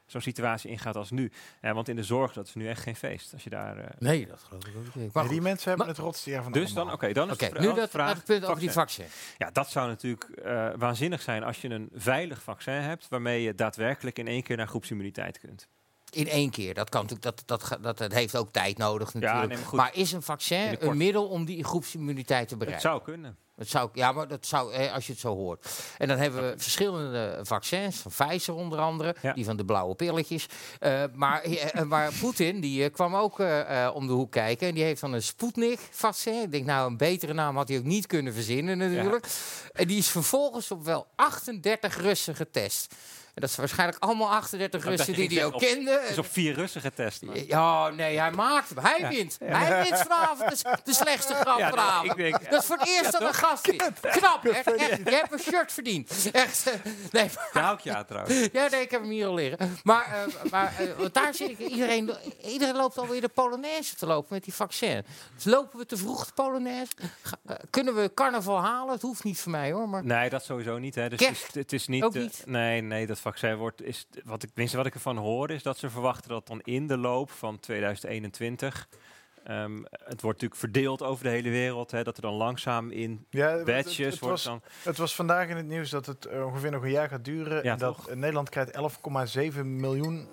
zo'n 0.07 0.21
situatie 0.21 0.71
ingaat 0.71 0.97
als 0.97 1.11
nu. 1.11 1.33
Ja, 1.63 1.75
want 1.75 1.89
in 1.89 1.97
de 1.97 2.03
zorg, 2.03 2.33
dat 2.33 2.47
is 2.47 2.55
nu 2.55 2.69
echt 2.69 2.83
geen 2.83 2.97
feest. 2.97 3.33
Als 3.33 3.45
je 3.45 3.51
daar, 3.51 3.79
eh, 3.79 3.87
Nee, 3.99 4.27
dat 4.27 4.43
geloof 4.43 4.67
ik 4.67 4.77
ook 4.77 4.95
niet. 4.95 5.13
Maar 5.13 5.23
Nee, 5.25 5.33
die 5.33 5.43
mensen 5.43 5.69
hebben 5.69 5.87
Maar- 5.87 5.95
het 5.97 6.05
rotste 6.05 6.31
jaar 6.31 6.43
van 6.43 6.53
dus 6.53 6.73
dan, 6.73 6.93
oké, 6.93 7.13
dan 7.13 7.31
is 7.31 7.37
vra- 7.37 7.61
nu 7.61 7.75
dat, 7.75 7.91
vraag, 7.91 8.25
punt 8.25 8.45
over 8.45 8.61
die 8.61 8.71
vaccin. 8.71 9.07
Ja, 9.39 9.51
dat 9.51 9.71
zou 9.71 9.89
natuurlijk 9.89 10.25
eh, 10.25 10.69
waanzinnig 10.77 11.23
zijn 11.23 11.43
als 11.45 11.61
je 11.61 11.69
een 11.71 11.89
veilig 11.95 12.43
vaccin 12.43 12.73
hebt, 12.75 13.09
waarmee 13.09 13.43
je 13.43 13.55
daadwerkelijk 13.55 14.19
in 14.19 14.27
één 14.27 14.43
keer 14.43 14.57
naar 14.57 14.69
groepsimmuniteit 14.69 15.39
kunt. 15.39 15.69
In 16.17 16.29
één 16.29 16.51
keer. 16.51 16.75
Dat, 16.75 16.89
kan 16.89 17.01
natuurlijk, 17.07 17.37
dat, 17.47 17.61
dat, 17.61 17.79
dat, 17.83 17.99
dat 17.99 18.13
heeft 18.13 18.37
ook 18.37 18.53
tijd 18.53 18.79
nodig 18.79 19.15
natuurlijk. 19.15 19.49
nee, 19.49 19.57
maar 19.57 19.67
goed. 19.67 19.79
maar 19.79 19.91
is 19.95 20.13
een 20.13 20.23
vaccin 20.23 20.77
een 20.81 20.97
middel 20.97 21.27
om 21.29 21.45
die 21.45 21.65
groepsimmuniteit 21.65 22.49
te 22.49 22.55
Het 22.55 22.59
bereiken? 22.59 22.91
zou 22.91 23.03
kunnen. 23.03 23.37
Dat 23.57 23.67
zou, 23.69 23.91
ja, 23.93 24.13
maar 24.13 24.29
dat 24.29 24.47
zou, 24.47 24.73
eh, 24.73 24.93
als 24.95 25.07
je 25.07 25.13
het 25.13 25.21
zo 25.21 25.35
hoort. 25.35 25.67
En 25.99 26.09
dan 26.09 26.19
hebben 26.19 26.51
we 26.51 26.59
verschillende 26.59 27.39
vaccins, 27.43 27.97
van 27.97 28.11
Pfizer 28.13 28.55
onder 28.55 28.79
andere, 28.79 29.15
Ja. 29.23 29.33
die 29.33 29.45
van 29.45 29.57
de 29.57 29.65
blauwe 29.65 29.95
pilletjes. 29.95 30.47
Eh, 30.79 31.03
maar 31.15 31.43
eh, 31.43 31.75
eh, 31.75 31.83
maar 31.83 32.13
Poetin, 32.21 32.61
die 32.61 32.91
kwam 32.91 33.15
ook 33.17 33.41
eh, 33.41 33.85
eh, 33.85 33.95
om 33.95 34.07
de 34.07 34.13
hoek 34.13 34.31
kijken. 34.33 34.69
En 34.69 34.75
die 34.75 34.83
heeft 34.85 35.01
dan 35.01 35.13
een 35.13 35.23
Sputnik-vaccin. 35.23 36.43
Ik 36.43 36.51
denk, 36.53 36.67
nou, 36.67 36.91
een 36.91 36.97
betere 36.97 37.33
naam 37.33 37.57
had 37.57 37.69
hij 37.69 37.79
ook 37.79 37.85
niet 37.85 38.07
kunnen 38.07 38.33
verzinnen 38.33 38.79
natuurlijk. 38.79 39.27
En 39.73 39.87
die 39.87 39.99
is 39.99 40.09
vervolgens 40.09 40.71
op 40.71 40.85
wel 40.85 41.07
38 41.17 41.97
Russen 42.01 42.35
getest. 42.37 42.95
Dat 43.41 43.49
is 43.51 43.57
waarschijnlijk 43.57 44.03
allemaal 44.03 44.31
38 44.31 44.83
dacht 44.85 44.97
Russen 44.97 45.15
die 45.15 45.39
hij 45.39 45.45
ook 45.47 45.61
zeggen, 45.61 45.77
kende. 45.85 46.01
Het 46.01 46.11
is 46.11 46.19
op 46.19 46.27
vier 46.33 46.55
Russen 46.55 46.81
getest. 46.81 47.23
Ja, 47.47 47.89
nee, 47.89 48.19
hij 48.19 48.31
maakt 48.31 48.69
hem. 48.69 48.79
Hij 48.85 49.09
wint. 49.09 49.37
Hij 49.45 49.83
wint 49.83 49.99
vanavond 49.99 50.63
de, 50.63 50.79
de 50.85 50.95
slechtste 50.95 51.35
grap 51.35 51.59
Ja, 51.59 51.69
vanavond. 51.71 52.17
dat 52.51 52.61
is 52.61 52.65
voor 52.65 52.77
het 52.79 52.89
eerst 52.89 53.13
dat 53.13 53.21
een 53.21 53.35
gast 53.35 53.67
wint. 53.67 54.01
Knap, 54.01 54.43
hè? 54.43 54.51
Echt, 54.51 54.97
je 55.05 55.11
hebt 55.11 55.33
een 55.33 55.39
shirt 55.39 55.73
verdiend. 55.73 56.29
Echt. 56.33 56.65
Nee, 57.13 57.31
maar- 57.53 57.79
aan 57.85 58.07
trouwens. 58.07 58.49
ja, 58.53 58.69
nee, 58.71 58.81
ik 58.81 58.91
heb 58.91 59.01
hem 59.01 59.11
hier 59.11 59.27
al 59.27 59.35
liggen. 59.35 59.79
Maar, 59.85 60.05
eh, 60.45 60.51
maar 60.51 60.75
eh, 60.79 60.87
want 60.99 61.15
daar 61.15 61.35
zit 61.35 61.49
ik. 61.51 61.59
Iedereen, 61.59 62.11
iedereen 62.45 62.77
loopt 62.77 62.99
alweer 62.99 63.21
de 63.21 63.29
Polonaise 63.29 63.95
te 63.97 64.07
lopen 64.07 64.29
met 64.35 64.45
die 64.45 64.55
vaccin. 64.55 65.05
Dus 65.35 65.45
lopen 65.45 65.79
we 65.79 65.87
te 65.87 65.97
vroeg 65.97 66.27
de 66.27 66.33
Polonaise? 66.33 66.93
Eh, 67.47 67.57
kunnen 67.71 67.95
we 67.95 68.11
carnaval 68.15 68.61
halen? 68.61 68.93
Het 68.93 69.03
hoeft 69.03 69.25
niet 69.25 69.39
voor 69.41 69.53
mij 69.53 69.73
hoor. 69.73 69.89
Maar 69.89 70.05
Nee, 70.05 70.29
dat 70.31 70.45
sowieso 70.45 70.79
niet. 70.79 70.95
Hè. 70.95 71.09
Dus 71.09 71.19
Kerst 71.19 71.55
het 71.55 71.73
is, 71.73 71.81
is 71.81 71.87
niet, 71.89 72.03
ook 72.03 72.15
niet? 72.15 72.43
nee, 72.45 72.81
nee, 72.81 73.07
dat 73.07 73.19
vaccin 73.33 73.57
wordt. 73.57 73.83
Is, 73.83 74.07
wat 74.25 74.43
ik, 74.43 74.49
tenminste, 74.49 74.77
wat 74.77 74.87
ik 74.87 74.95
ervan 74.95 75.17
hoor, 75.17 75.51
is 75.51 75.63
dat 75.63 75.79
ze 75.79 75.91
verwachten 75.91 76.31
dat 76.31 76.47
dan 76.47 76.61
in 76.65 76.87
de 76.87 76.97
loop 76.99 77.31
van 77.31 77.59
2021. 77.61 78.89
ehm, 79.45 79.77
het 79.91 80.21
wordt 80.23 80.41
natuurlijk 80.43 80.57
verdeeld 80.61 81.03
over 81.03 81.25
de 81.25 81.31
hele 81.31 81.51
wereld. 81.51 81.91
Hè, 81.91 82.03
dat 82.05 82.17
er 82.17 82.23
dan 82.23 82.35
langzaam 82.35 82.91
in 82.91 83.27
Ja, 83.31 83.49
het- 83.57 83.65
batches 83.65 83.97
het, 83.97 84.19
wordt 84.19 84.21
was, 84.35 84.43
dan. 84.45 84.61
het 84.83 84.97
was 84.99 85.15
vandaag 85.15 85.49
in 85.49 85.57
het 85.57 85.67
nieuws 85.67 85.91
dat 85.91 86.07
het 86.07 86.25
eh, 86.27 86.47
ongeveer 86.47 86.71
nog 86.71 86.83
een 86.83 86.91
jaar 86.91 87.09
gaat 87.09 87.25
duren. 87.25 87.65
Ja, 87.65 87.73
en 87.73 87.79
dat 87.79 87.97
toch? 87.97 88.09
eh, 88.09 88.17
Nederland 88.17 88.49
krijgt 88.49 88.71
11,7 88.73 89.61
miljoen, 89.77 90.29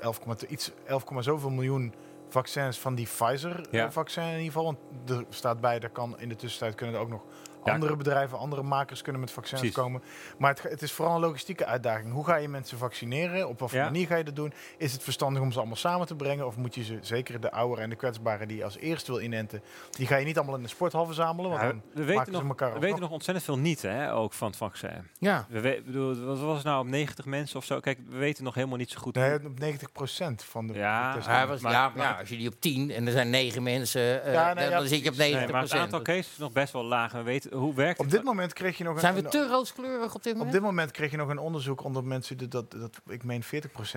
11, 0.00 0.42
iets, 0.48 0.70
11, 0.84 1.04
zoveel 1.18 1.50
miljoen 1.50 1.94
vaccins 2.28 2.78
van 2.78 2.94
die 2.94 3.08
Ja. 3.18 3.26
Pfizer-vaccin 3.26 4.22
in 4.22 4.28
ieder 4.30 4.44
geval. 4.46 4.64
Want 4.64 4.78
er 5.10 5.24
staat 5.28 5.60
bij, 5.60 5.80
er 5.80 5.90
kan 5.90 6.20
in 6.20 6.28
de 6.28 6.36
tussentijd 6.36 6.74
kunnen 6.74 6.94
er 6.94 7.00
ook 7.00 7.08
nog 7.08 7.22
Ja. 7.64 7.72
andere 7.72 7.96
bedrijven, 7.96 8.38
andere 8.38 8.62
makers 8.62 9.02
kunnen 9.02 9.20
met 9.20 9.30
vaccins 9.30 9.60
Precies. 9.60 9.78
komen. 9.78 10.02
Maar 10.38 10.50
het, 10.50 10.62
het 10.62 10.82
is 10.82 10.92
vooral 10.92 11.14
een 11.14 11.20
logistieke 11.20 11.66
uitdaging. 11.66 12.12
Hoe 12.12 12.24
ga 12.24 12.36
je 12.36 12.48
mensen 12.48 12.78
vaccineren? 12.78 13.48
Op 13.48 13.58
wat 13.58 13.68
voor 13.70 13.78
Ja. 13.78 13.84
manier 13.84 14.06
ga 14.06 14.16
je 14.16 14.24
dat 14.24 14.36
doen? 14.36 14.52
Is 14.76 14.92
het 14.92 15.02
verstandig 15.02 15.42
om 15.42 15.52
ze 15.52 15.58
allemaal 15.58 15.76
samen 15.76 16.06
te 16.06 16.14
brengen? 16.16 16.46
Of 16.46 16.56
moet 16.56 16.74
je 16.74 16.84
ze, 16.84 16.98
zeker 17.00 17.40
de 17.40 17.52
ouderen 17.52 17.84
en 17.84 17.90
de 17.90 17.96
kwetsbaren 17.96 18.48
die 18.48 18.56
je 18.56 18.64
als 18.64 18.76
eerst 18.78 19.06
wil 19.06 19.20
inenten, 19.20 19.62
die 19.90 20.06
ga 20.06 20.16
je 20.16 20.24
niet 20.24 20.36
allemaal 20.36 20.56
in 20.56 20.62
de 20.62 20.68
sporthal 20.68 21.06
verzamelen? 21.06 21.50
Want 21.50 21.62
Ja, 21.62 21.68
dan 21.68 21.80
we 21.92 21.98
maken 22.00 22.06
weten, 22.16 22.24
ze 22.24 22.30
nog, 22.40 22.48
elkaar 22.48 22.72
we 22.72 22.78
weten 22.78 23.00
nog 23.00 23.10
ontzettend 23.10 23.44
veel 23.46 23.58
niet, 23.58 23.82
hè, 23.82 24.12
ook 24.14 24.32
van 24.32 24.48
het 24.48 24.56
vaccin. 24.56 25.08
ja. 25.18 25.46
We 25.48 25.60
we, 25.60 25.82
bedoel, 25.86 26.24
wat 26.24 26.38
was 26.38 26.56
het 26.56 26.64
nou 26.66 26.80
op 26.80 26.86
90 26.90 27.24
mensen 27.24 27.56
of 27.58 27.64
zo? 27.64 27.80
Kijk, 27.80 27.98
we 28.08 28.16
weten 28.16 28.44
nog 28.44 28.54
helemaal 28.54 28.76
niet 28.76 28.90
zo 28.90 28.98
goed. 29.00 29.14
Nee, 29.14 29.34
op 29.34 29.58
90% 29.60 30.44
van 30.44 30.66
de 30.66 30.74
Ja, 30.74 31.08
de 31.10 31.14
testen. 31.16 31.34
Hij 31.34 31.46
was, 31.46 31.60
Maar- 31.60 31.72
ja, 31.72 31.88
maar- 31.96 32.06
ja, 32.06 32.18
als 32.18 32.28
je 32.28 32.36
die 32.36 32.48
op 32.48 32.60
10 32.60 32.90
en 32.90 33.06
er 33.06 33.12
zijn 33.12 33.30
9 33.30 33.62
mensen, 33.62 34.24
eh, 34.24 34.32
Ja, 34.32 34.44
nee, 34.46 34.54
dan, 34.54 34.64
ja, 34.72 34.78
dan 34.78 34.88
zit 34.88 35.02
je 35.02 35.08
op 35.08 35.14
precies. 35.14 35.18
90 35.32 35.42
Nee, 35.42 35.52
maar 35.52 35.62
het 35.62 35.72
aantal 35.72 36.02
cases 36.02 36.32
is 36.32 36.38
nog 36.38 36.52
best 36.52 36.72
wel 36.72 36.84
laag. 36.84 37.12
We 37.12 37.22
weten 37.22 37.51
hoe 37.52 37.74
werkt 37.74 37.98
Op 37.98 38.04
het 38.04 38.14
dit 38.14 38.24
moment 38.24 38.52
kreeg 38.52 38.78
je 38.78 38.84
nog 38.84 39.00
Zijn 39.00 39.16
een, 39.16 39.18
we 39.20 39.24
een- 39.24 39.30
te 39.46 39.46
rooskleurig 39.48 40.14
op 40.14 40.22
dit 40.22 40.32
op 40.32 40.38
moment? 40.38 40.52
dit 40.56 40.62
moment 40.64 40.90
kreeg 40.90 41.10
je 41.10 41.16
nog 41.16 41.28
een 41.28 41.38
onderzoek 41.38 41.84
onder 41.84 42.04
mensen 42.04 42.36
die 42.36 42.48
dat, 42.48 42.70
dat 42.70 43.00
ik 43.06 43.24
meen 43.24 43.42
40% 43.42 43.46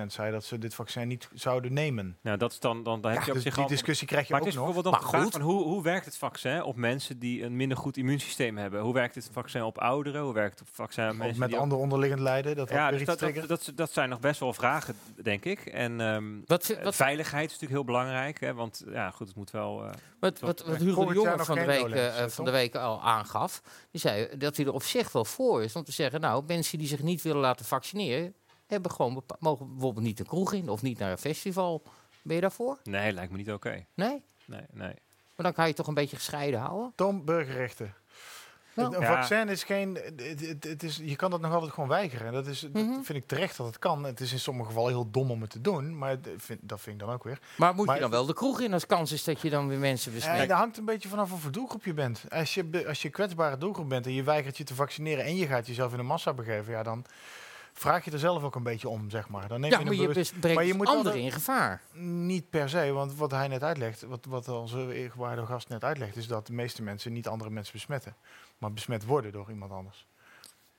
zei 0.08 0.32
dat 0.32 0.44
ze 0.44 0.58
dit 0.58 0.76
vaccin 0.76 1.08
niet 1.08 1.30
zouden 1.34 1.74
nemen. 1.74 2.18
Nou, 2.22 2.38
dat 2.38 2.52
is 2.52 2.60
dan, 2.60 2.84
dan, 2.84 3.02
dan 3.02 3.12
heb 3.12 3.22
je 3.22 3.28
op 3.28 3.34
Dus 3.34 3.44
zich 3.44 3.54
die 3.54 3.64
al. 3.64 3.70
discussie 3.70 4.08
krijg 4.08 4.28
je 4.28 4.34
Maar 4.34 4.42
het 4.42 4.50
ook 4.50 4.56
is 4.56 4.60
nog. 4.66 4.74
bijvoorbeeld 4.74 5.04
nog 5.04 5.12
Maar 5.14 5.22
goed. 5.24 5.32
van 5.32 5.42
hoe, 5.42 5.64
hoe 5.64 5.84
werkt 5.84 6.06
het 6.06 6.18
vaccin 6.18 6.64
op 6.64 6.76
mensen 6.76 7.20
die 7.20 7.44
een 7.44 7.56
minder 7.56 7.78
goed 7.78 7.98
immuunsysteem 7.98 8.58
hebben? 8.58 8.82
Hoe 8.82 8.94
werkt 8.94 9.16
het 9.16 9.30
vaccin 9.32 9.64
op 9.64 9.78
ouderen? 9.78 10.22
Hoe 10.22 10.34
werkt 10.34 10.60
het 10.60 10.68
vaccin 10.72 11.04
op 11.06 11.10
Of 11.12 11.18
mensen 11.18 11.40
met 11.40 11.48
die 11.48 11.58
ook- 11.58 11.64
ander 11.64 11.78
onderliggend 11.78 12.22
lijden. 12.22 12.56
Dat 12.56 12.70
Ja, 12.70 12.92
dus 12.92 13.06
dat, 13.06 13.20
dat, 13.20 13.48
dat, 13.48 13.72
dat 13.76 13.92
zijn 13.92 14.10
nog 14.10 14.20
best 14.20 14.40
wel 14.40 14.54
vragen, 14.54 14.96
denk 15.24 15.46
ik. 15.46 15.60
En 15.66 16.44
Wat, 16.46 16.78
wat, 16.84 16.96
veiligheid 16.96 17.46
is 17.46 17.52
natuurlijk 17.60 17.72
heel 17.72 17.84
belangrijk, 17.96 18.40
hè, 18.40 18.54
want 18.54 18.84
ja, 18.88 19.10
goed, 19.12 19.28
het 19.28 19.36
moet 19.36 19.52
wel. 19.52 19.84
eh, 19.84 19.90
wat, 20.20 20.40
wat, 20.40 20.64
wat 20.66 20.78
Hugo 20.78 21.06
de 21.06 21.14
Jonge 21.14 21.44
van 21.46 21.56
de, 21.56 21.66
week, 21.66 21.88
eh, 21.90 22.26
van 22.28 22.46
de 22.46 22.52
week 22.52 22.76
al 22.76 23.02
aangaf, 23.02 23.45
die 23.92 24.02
zei 24.02 24.38
dat 24.38 24.58
hij 24.58 24.66
er 24.66 24.74
op 24.74 24.84
zich 24.84 25.12
wel 25.12 25.26
voor 25.26 25.64
is 25.64 25.76
om 25.76 25.84
te 25.84 25.92
zeggen, 25.92 26.22
nou, 26.22 26.44
mensen 26.48 26.78
die 26.78 26.88
zich 26.88 27.02
niet 27.02 27.22
willen 27.22 27.42
laten 27.42 27.66
vaccineren, 27.66 28.34
hebben 28.68 28.92
gewoon 28.92 29.24
mogen 29.40 29.72
bijvoorbeeld 29.72 30.06
niet 30.06 30.20
een 30.20 30.26
kroeg 30.26 30.54
in 30.54 30.70
of 30.70 30.82
niet 30.82 30.98
naar 30.98 31.12
een 31.12 31.18
festival. 31.18 31.84
Ben 32.22 32.36
je 32.36 32.42
daarvoor? 32.42 32.80
nee, 32.84 33.12
lijkt 33.12 33.32
me 33.32 33.38
niet 33.38 33.52
oké. 33.52 33.86
Nee? 33.94 34.24
Nee, 34.46 34.66
nee. 34.72 34.94
Maar 35.36 35.46
dan 35.46 35.54
kan 35.54 35.68
je 35.68 35.74
toch 35.74 35.88
een 35.88 35.94
beetje 35.94 36.16
gescheiden 36.16 36.60
houden? 36.60 36.94
Tom, 36.96 37.26
burgerrechten. 37.26 37.94
Nou. 38.76 38.96
een 38.96 39.02
Ja. 39.02 39.08
vaccin 39.08 39.50
is 39.50 39.64
geen. 39.64 39.96
Het, 40.16 40.40
het, 40.48 40.64
het 40.64 40.84
is, 40.84 41.00
je 41.04 41.16
kan 41.16 41.32
dat 41.32 41.42
nog 41.42 41.54
altijd 41.54 41.72
gewoon 41.72 41.90
weigeren. 41.90 42.34
Dat, 42.34 42.48
is, 42.48 42.62
Mhm. 42.74 42.74
dat 42.74 43.06
vind 43.06 43.18
ik 43.18 43.28
terecht 43.28 43.58
dat 43.58 43.66
het 43.66 43.80
kan. 43.80 44.04
Het 44.04 44.20
is 44.20 44.32
in 44.32 44.40
sommige 44.40 44.68
gevallen 44.68 44.90
heel 44.92 45.12
dom 45.12 45.32
om 45.32 45.42
het 45.42 45.50
te 45.50 45.62
doen. 45.62 45.98
Maar 45.98 46.10
het- 46.10 46.28
vind, 46.38 46.60
dat 46.64 46.82
vind 46.82 47.02
ik 47.02 47.06
dan 47.08 47.16
ook 47.16 47.24
weer. 47.24 47.40
Maar 47.58 47.76
moet 47.76 47.86
Maar- 47.86 47.96
je 47.96 48.02
dan 48.02 48.10
wel 48.12 48.26
de 48.26 48.34
kroeg 48.34 48.60
in 48.62 48.74
als 48.74 48.86
kans 48.86 49.12
is 49.12 49.24
dat 49.24 49.42
je 49.42 49.50
dan 49.50 49.68
weer 49.68 49.80
mensen 49.80 50.12
Eh, 50.12 50.18
besmet? 50.18 50.50
dat 50.50 50.58
hangt 50.58 50.78
een 50.78 50.86
beetje 50.86 51.10
vanaf 51.10 51.30
voor 51.30 51.52
doelgroep 51.52 51.84
je 51.86 51.94
bent. 51.94 52.24
Als 52.30 52.54
je, 52.54 52.84
als 52.88 53.02
je 53.02 53.10
kwetsbare 53.10 53.58
doelgroep 53.58 53.90
bent 53.90 54.06
en 54.06 54.14
je 54.14 54.24
weigert 54.24 54.58
je 54.58 54.64
te 54.64 54.76
vaccineren 54.76 55.24
en 55.26 55.36
je 55.36 55.48
gaat 55.48 55.68
jezelf 55.68 55.94
in 55.94 56.00
een 56.00 56.06
massa 56.06 56.34
begeven, 56.34 56.72
ja, 56.74 56.84
dan 56.84 57.06
vraag 57.74 58.06
je 58.06 58.12
er 58.12 58.20
zelf 58.20 58.44
ook 58.44 58.56
een 58.56 58.64
beetje 58.64 58.90
om, 58.90 59.10
zeg 59.10 59.30
maar. 59.30 59.48
Dan 59.48 59.60
neem 59.60 59.72
ja, 59.72 59.78
je 59.78 59.84
maar 59.84 59.94
een 59.94 60.00
je 60.02 60.08
bewust- 60.08 60.32
bes- 60.32 60.40
brengt 60.40 60.58
maar 60.58 60.68
je 60.68 60.74
moet 60.74 60.88
wel 60.88 60.96
anderen 60.96 61.18
de- 61.18 61.24
in 61.26 61.32
gevaar. 61.32 61.82
Niet 62.02 62.50
per 62.50 62.70
se, 62.70 62.92
want 62.92 63.16
wat 63.16 63.32
hij 63.32 63.48
net 63.48 63.64
uitlegt, 63.64 64.02
wat, 64.02 64.26
wat 64.30 64.48
onze 64.48 64.94
eergewaarde 64.94 65.46
gast 65.46 65.70
net 65.70 65.84
uitlegt, 65.84 66.16
is 66.16 66.28
dat 66.28 66.48
de 66.48 66.54
meeste 66.54 66.82
mensen 66.84 67.14
niet 67.14 67.28
andere 67.28 67.50
mensen 67.50 67.74
besmetten, 67.74 68.16
maar 68.58 68.74
besmet 68.74 69.06
worden 69.06 69.32
door 69.32 69.50
iemand 69.50 69.72
anders. 69.72 70.08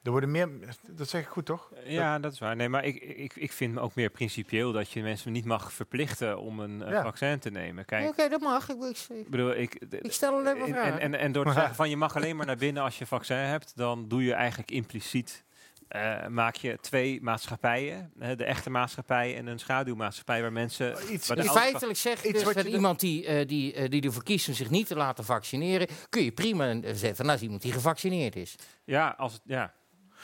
Er 0.03 0.11
worden 0.13 0.31
meer, 0.31 0.49
dat 0.91 1.09
zeg 1.09 1.23
ik 1.23 1.29
goed 1.29 1.47
toch? 1.47 1.73
Ja, 1.85 2.19
dat 2.19 2.33
is 2.33 2.39
waar. 2.39 2.57
Nee, 2.57 2.69
maar 2.69 2.85
ik, 2.85 2.97
ik, 3.03 3.37
ik 3.37 3.53
vind 3.53 3.75
me 3.75 3.81
ook 3.81 3.95
meer 3.95 4.11
principieel 4.11 4.73
dat 4.73 4.91
je 4.91 5.03
mensen 5.03 5.33
niet 5.33 5.45
mag 5.45 5.73
verplichten 5.73 6.39
om 6.39 6.61
een 6.61 6.79
Ja. 6.79 7.03
vaccin 7.03 7.39
te 7.39 7.51
nemen. 7.51 7.83
Oké, 7.83 8.13
Kijk, 8.17 8.31
dat 8.31 8.41
mag. 8.41 8.69
Ik, 8.69 8.83
ik, 8.83 9.09
ik 9.09 9.29
bedoel, 9.31 9.55
ik, 9.57 9.75
ik 9.75 10.13
stel 10.13 10.33
alleen 10.33 10.59
maar 10.59 10.69
en, 10.69 10.75
vragen. 10.75 11.01
en, 11.01 11.15
en 11.15 11.33
door 11.33 11.45
te 11.45 11.53
zeggen 11.61 11.75
van 11.75 11.91
je 11.91 11.97
mag 11.97 12.17
alleen 12.17 12.37
maar 12.37 12.47
naar 12.47 12.57
binnen 12.57 12.83
als 12.83 12.95
je 12.95 13.01
een 13.01 13.07
vaccin 13.07 13.37
hebt, 13.37 13.77
dan 13.77 14.09
doe 14.09 14.25
je 14.25 14.33
eigenlijk 14.33 14.71
impliciet. 14.71 15.45
Eh, 15.89 16.27
maak 16.27 16.57
je 16.57 16.79
twee 16.81 17.23
maatschappijen, 17.23 18.13
de 18.37 18.45
echte 18.45 18.71
maatschappij 18.71 19.37
en 19.37 19.47
een 19.47 19.59
schaduwmaatschappij 19.59 20.43
waar 20.43 20.53
mensen. 20.53 20.97
Iets, 21.11 21.29
waar 21.29 21.45
feitelijk 21.45 21.99
zeg 21.99 22.23
je 22.23 22.29
iets 22.29 22.45
dus 22.45 22.55
dat 22.55 22.65
iemand 22.65 23.01
die, 23.01 23.27
eh, 23.27 23.47
die, 23.47 23.73
eh, 23.73 23.91
die 23.91 24.03
ervoor 24.03 24.23
kiest 24.23 24.49
om 24.49 24.55
zich 24.55 24.71
niet 24.71 24.87
te 24.87 24.97
laten 24.97 25.25
vaccineren, 25.25 25.89
kun 26.09 26.23
je 26.23 26.33
prima 26.33 26.81
zetten 26.95 27.27
naast 27.27 27.43
iemand 27.43 27.63
die 27.63 27.73
gevaccineerd 27.73 28.37
is. 28.37 28.55
Ja, 28.85 29.15
als 29.19 29.33
het, 29.33 29.43
ja. 29.45 29.75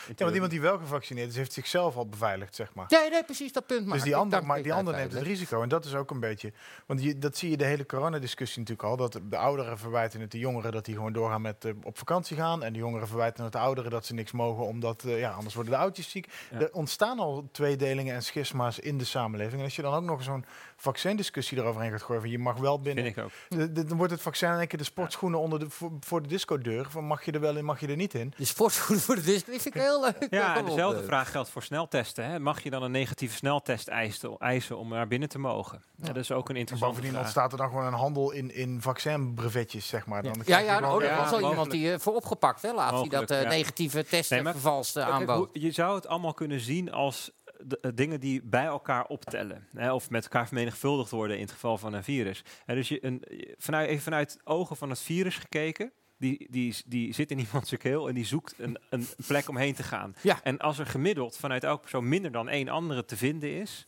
Ja, 0.06 0.14
want 0.16 0.32
iemand 0.32 0.50
die 0.50 0.60
wel 0.60 0.78
gevaccineerd 0.78 1.28
is, 1.28 1.36
heeft 1.36 1.52
zichzelf 1.52 1.96
al 1.96 2.08
beveiligd, 2.08 2.54
zeg 2.54 2.74
maar. 2.74 2.86
Nee, 2.88 3.10
nee, 3.10 3.24
precies 3.24 3.52
dat 3.52 3.66
punt. 3.66 3.92
Dus 3.92 4.02
die 4.02 4.16
ander, 4.16 4.46
maar 4.46 4.62
die 4.62 4.72
ander 4.72 4.94
neemt 4.94 5.12
het 5.12 5.22
risico. 5.22 5.62
En 5.62 5.68
dat 5.68 5.84
is 5.84 5.94
ook 5.94 6.10
een 6.10 6.20
beetje. 6.20 6.52
Want 6.86 7.02
je, 7.02 7.18
dat 7.18 7.36
zie 7.36 7.50
je 7.50 7.56
de 7.56 7.64
hele 7.64 7.86
coronadiscussie 7.86 8.58
natuurlijk 8.58 8.88
al. 8.88 8.96
Dat 8.96 9.20
de 9.22 9.36
ouderen 9.36 9.78
verwijten 9.78 10.20
het 10.20 10.30
de 10.30 10.38
jongeren 10.38 10.72
dat 10.72 10.84
die 10.84 10.94
gewoon 10.94 11.12
doorgaan 11.12 11.42
met 11.42 11.64
eh, 11.64 11.72
op 11.82 11.98
vakantie 11.98 12.36
gaan. 12.36 12.62
En 12.62 12.72
de 12.72 12.78
jongeren 12.78 13.08
verwijten 13.08 13.44
het 13.44 13.52
de 13.52 13.58
ouderen 13.58 13.90
dat 13.90 14.06
ze 14.06 14.14
niks 14.14 14.32
mogen, 14.32 14.66
omdat 14.66 15.02
ja, 15.06 15.30
anders 15.30 15.54
worden 15.54 15.72
de 15.72 15.78
oudjes 15.78 16.10
ziek. 16.10 16.28
Ja. 16.50 16.60
Er 16.60 16.72
ontstaan 16.72 17.18
al 17.18 17.48
tweedelingen 17.52 18.14
en 18.14 18.22
schisma's 18.22 18.78
in 18.78 18.98
de 18.98 19.04
samenleving. 19.04 19.58
En 19.58 19.64
als 19.64 19.76
je 19.76 19.82
dan 19.82 19.94
ook 19.94 20.02
nog 20.02 20.22
zo'n 20.22 20.44
vaccindiscussie 20.82 21.58
eroverheen 21.58 21.90
gaat 21.90 22.02
gooien, 22.02 22.20
van 22.22 22.30
je 22.30 22.38
mag 22.38 22.56
wel 22.58 22.80
binnen. 22.80 23.04
Vind 23.04 23.16
ik 23.16 23.22
ook. 23.24 23.30
De- 23.48 23.72
de- 23.72 23.84
Dan 23.84 23.96
wordt 23.96 24.12
het 24.12 24.22
vaccin 24.22 24.50
in 24.50 24.58
één 24.58 24.66
keer 24.68 24.78
de 24.78 24.84
sportschoenen 24.84 25.38
onder 25.40 25.58
de, 25.58 25.70
voor, 25.70 25.90
voor 26.00 26.22
de 26.22 26.28
discodeur. 26.28 26.86
Van 26.90 27.04
mag 27.04 27.24
je 27.24 27.32
er 27.32 27.40
wel 27.40 27.56
in, 27.56 27.64
mag 27.64 27.80
je 27.80 27.86
er 27.86 27.96
niet 27.96 28.14
in? 28.14 28.34
De 28.36 28.44
sportschoenen 28.44 29.04
voor 29.04 29.14
de 29.14 29.22
disc, 29.22 29.46
die 29.46 29.60
vind 29.60 29.74
ik 29.74 29.80
heel 29.80 30.00
leuk. 30.00 30.26
Ja, 30.30 30.56
en 30.56 30.64
dezelfde 30.64 31.04
vraag 31.04 31.30
geldt 31.30 31.48
voor 31.48 31.62
sneltesten. 31.62 32.24
Hè. 32.24 32.38
Mag 32.38 32.62
je 32.62 32.70
dan 32.70 32.82
een 32.82 32.90
negatieve 32.90 33.34
sneltest 33.36 33.88
eisen, 33.88 34.36
eisen 34.38 34.78
om 34.78 34.88
naar 34.88 35.08
binnen 35.08 35.28
te 35.28 35.38
mogen? 35.38 35.82
Ja, 35.96 36.06
dat 36.06 36.16
is 36.16 36.32
ook 36.32 36.48
een 36.48 36.54
En 36.54 36.60
interessante 36.60 36.94
bovendien 36.94 37.10
vraag. 37.10 37.22
ontstaat 37.22 37.52
er 37.52 37.58
dan 37.58 37.68
gewoon 37.68 37.84
een 37.86 37.92
handel 37.92 38.30
in, 38.30 38.54
in 38.54 38.80
vaccinbrevetjes, 38.82 39.86
zeg 39.88 40.06
maar. 40.06 40.22
Dan 40.22 40.40
Ja, 40.44 40.58
ja, 40.58 40.94
oh, 40.94 41.02
er 41.04 41.16
was 41.16 41.32
al 41.32 41.50
iemand 41.50 41.70
die 41.70 41.92
eh, 41.92 41.98
voor 41.98 42.14
opgepakt, 42.14 42.62
hè, 42.62 42.72
laatst, 42.72 43.00
die 43.00 43.10
dat 43.10 43.30
eh, 43.30 43.42
ja. 43.42 43.48
negatieve 43.48 44.04
testen 44.04 44.34
Nee, 44.36 44.44
maar- 44.44 44.52
vervalst 44.52 44.92
Kijk, 44.94 45.06
aanbood. 45.08 45.36
hoe- 45.52 45.62
je 45.62 45.70
zou 45.70 45.94
het 45.94 46.06
allemaal 46.06 46.34
kunnen 46.34 46.60
zien 46.60 46.92
als 46.92 47.30
de, 47.66 47.78
eh, 47.80 47.90
dingen 47.94 48.20
die 48.20 48.42
bij 48.44 48.64
elkaar 48.64 49.06
optellen. 49.06 49.66
Hè, 49.72 49.92
of 49.92 50.10
met 50.10 50.22
elkaar 50.22 50.46
vermenigvuldigd 50.46 51.10
worden 51.10 51.36
in 51.36 51.42
het 51.42 51.52
geval 51.52 51.78
van 51.78 51.92
een 51.92 52.04
virus. 52.04 52.44
Hè, 52.64 52.74
dus 52.74 52.88
je 52.88 53.04
een, 53.04 53.22
vanuit, 53.58 53.88
even 53.88 54.02
vanuit 54.02 54.40
ogen 54.44 54.76
van 54.76 54.90
het 54.90 55.00
virus 55.00 55.36
gekeken. 55.36 55.92
Die, 56.18 56.46
die, 56.50 56.76
die 56.86 57.14
zit 57.14 57.30
in 57.30 57.38
iemands 57.38 57.76
keel 57.76 58.08
en 58.08 58.14
die 58.14 58.24
zoekt 58.24 58.54
een, 58.58 58.78
een 58.90 59.06
plek 59.26 59.48
om 59.48 59.56
heen 59.56 59.74
te 59.74 59.82
gaan. 59.82 60.14
Ja. 60.20 60.42
En 60.42 60.58
als 60.58 60.78
er 60.78 60.86
gemiddeld 60.86 61.36
vanuit 61.36 61.64
elke 61.64 61.80
persoon 61.80 62.08
minder 62.08 62.32
dan 62.32 62.48
één 62.48 62.68
andere 62.68 63.04
te 63.04 63.16
vinden 63.16 63.50
is, 63.50 63.86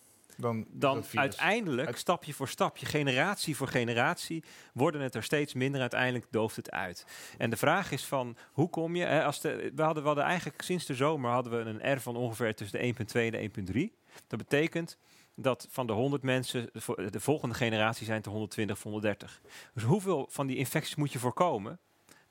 dan, 0.70 1.04
uiteindelijk, 1.14 1.88
Uit- 1.88 1.98
stapje 1.98 2.34
voor 2.34 2.48
stapje, 2.48 2.86
generatie 2.86 3.56
voor 3.56 3.68
generatie, 3.68 4.44
worden 4.72 5.00
het 5.00 5.14
er 5.14 5.22
steeds 5.22 5.54
minder. 5.54 5.80
Uiteindelijk 5.80 6.26
dooft 6.30 6.56
het 6.56 6.70
uit. 6.70 7.06
En 7.38 7.50
de 7.50 7.56
vraag 7.56 7.90
is 7.90 8.04
van, 8.04 8.36
hoe 8.52 8.70
kom 8.70 8.96
je... 8.96 9.04
Hè, 9.04 9.24
als 9.24 9.40
de, 9.40 9.72
we, 9.74 9.82
hadden, 9.82 10.02
we 10.02 10.08
hadden 10.08 10.24
eigenlijk 10.26 10.62
sinds 10.62 10.86
de 10.86 10.94
zomer 10.94 11.30
hadden 11.30 11.64
we 11.64 11.70
een 11.70 11.94
R 11.96 12.00
van 12.00 12.16
ongeveer 12.16 12.54
tussen 12.54 12.78
de 12.78 13.04
1.2 13.04 13.34
en 13.34 13.50
de 13.64 13.90
1.3. 13.92 14.02
Dat 14.26 14.38
betekent 14.38 14.98
dat 15.36 15.66
van 15.70 15.86
de 15.86 15.92
100 15.92 16.22
mensen, 16.22 16.68
de 16.72 16.80
vo- 16.80 17.10
de 17.10 17.20
volgende 17.20 17.54
generatie 17.54 18.06
zijn 18.06 18.22
er 18.22 18.30
120 18.30 18.76
of 18.76 18.82
130. 18.82 19.40
Dus 19.74 19.82
hoeveel 19.82 20.26
van 20.30 20.46
die 20.46 20.56
infecties 20.56 20.94
moet 20.94 21.12
je 21.12 21.18
voorkomen? 21.18 21.78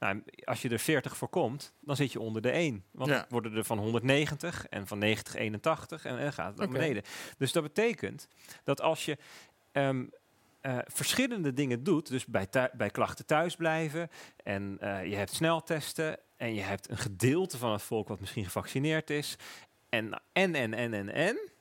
Nou, 0.03 0.23
als 0.43 0.61
je 0.61 0.69
er 0.69 0.79
40 0.79 1.17
voorkomt, 1.17 1.73
dan 1.79 1.95
zit 1.95 2.11
je 2.11 2.19
onder 2.19 2.41
de 2.41 2.51
1. 2.51 2.83
Want 2.91 3.09
Ja. 3.09 3.25
worden 3.29 3.55
er 3.55 3.63
van 3.63 3.77
190 3.77 4.67
en 4.67 4.87
van 4.87 4.97
90 4.97 5.35
81 5.35 6.05
en, 6.05 6.17
en 6.17 6.33
gaat 6.33 6.47
het 6.47 6.57
naar 6.57 6.67
beneden. 6.67 7.03
Dus 7.37 7.51
dat 7.51 7.63
betekent 7.63 8.27
dat 8.63 8.81
als 8.81 9.05
je 9.05 9.17
ehm, 9.71 10.05
eh, 10.61 10.77
verschillende 10.85 11.53
dingen 11.53 11.83
doet, 11.83 12.09
dus 12.09 12.25
bij, 12.25 12.47
bij 12.73 12.89
klachten 12.89 13.25
thuis 13.25 13.55
blijven 13.55 14.09
en 14.43 14.77
eh, 14.79 15.05
je 15.05 15.15
hebt 15.15 15.33
sneltesten 15.33 16.19
en 16.37 16.53
je 16.53 16.61
hebt 16.61 16.89
een 16.89 16.97
gedeelte 16.97 17.57
van 17.57 17.71
het 17.71 17.81
volk 17.81 18.07
wat 18.07 18.19
misschien 18.19 18.45
gevaccineerd 18.45 19.09
is 19.09 19.35
en 19.89 20.21
en 20.33 20.55
en 20.55 20.73
en 20.73 20.93
en 20.93 21.09
en 21.09 21.51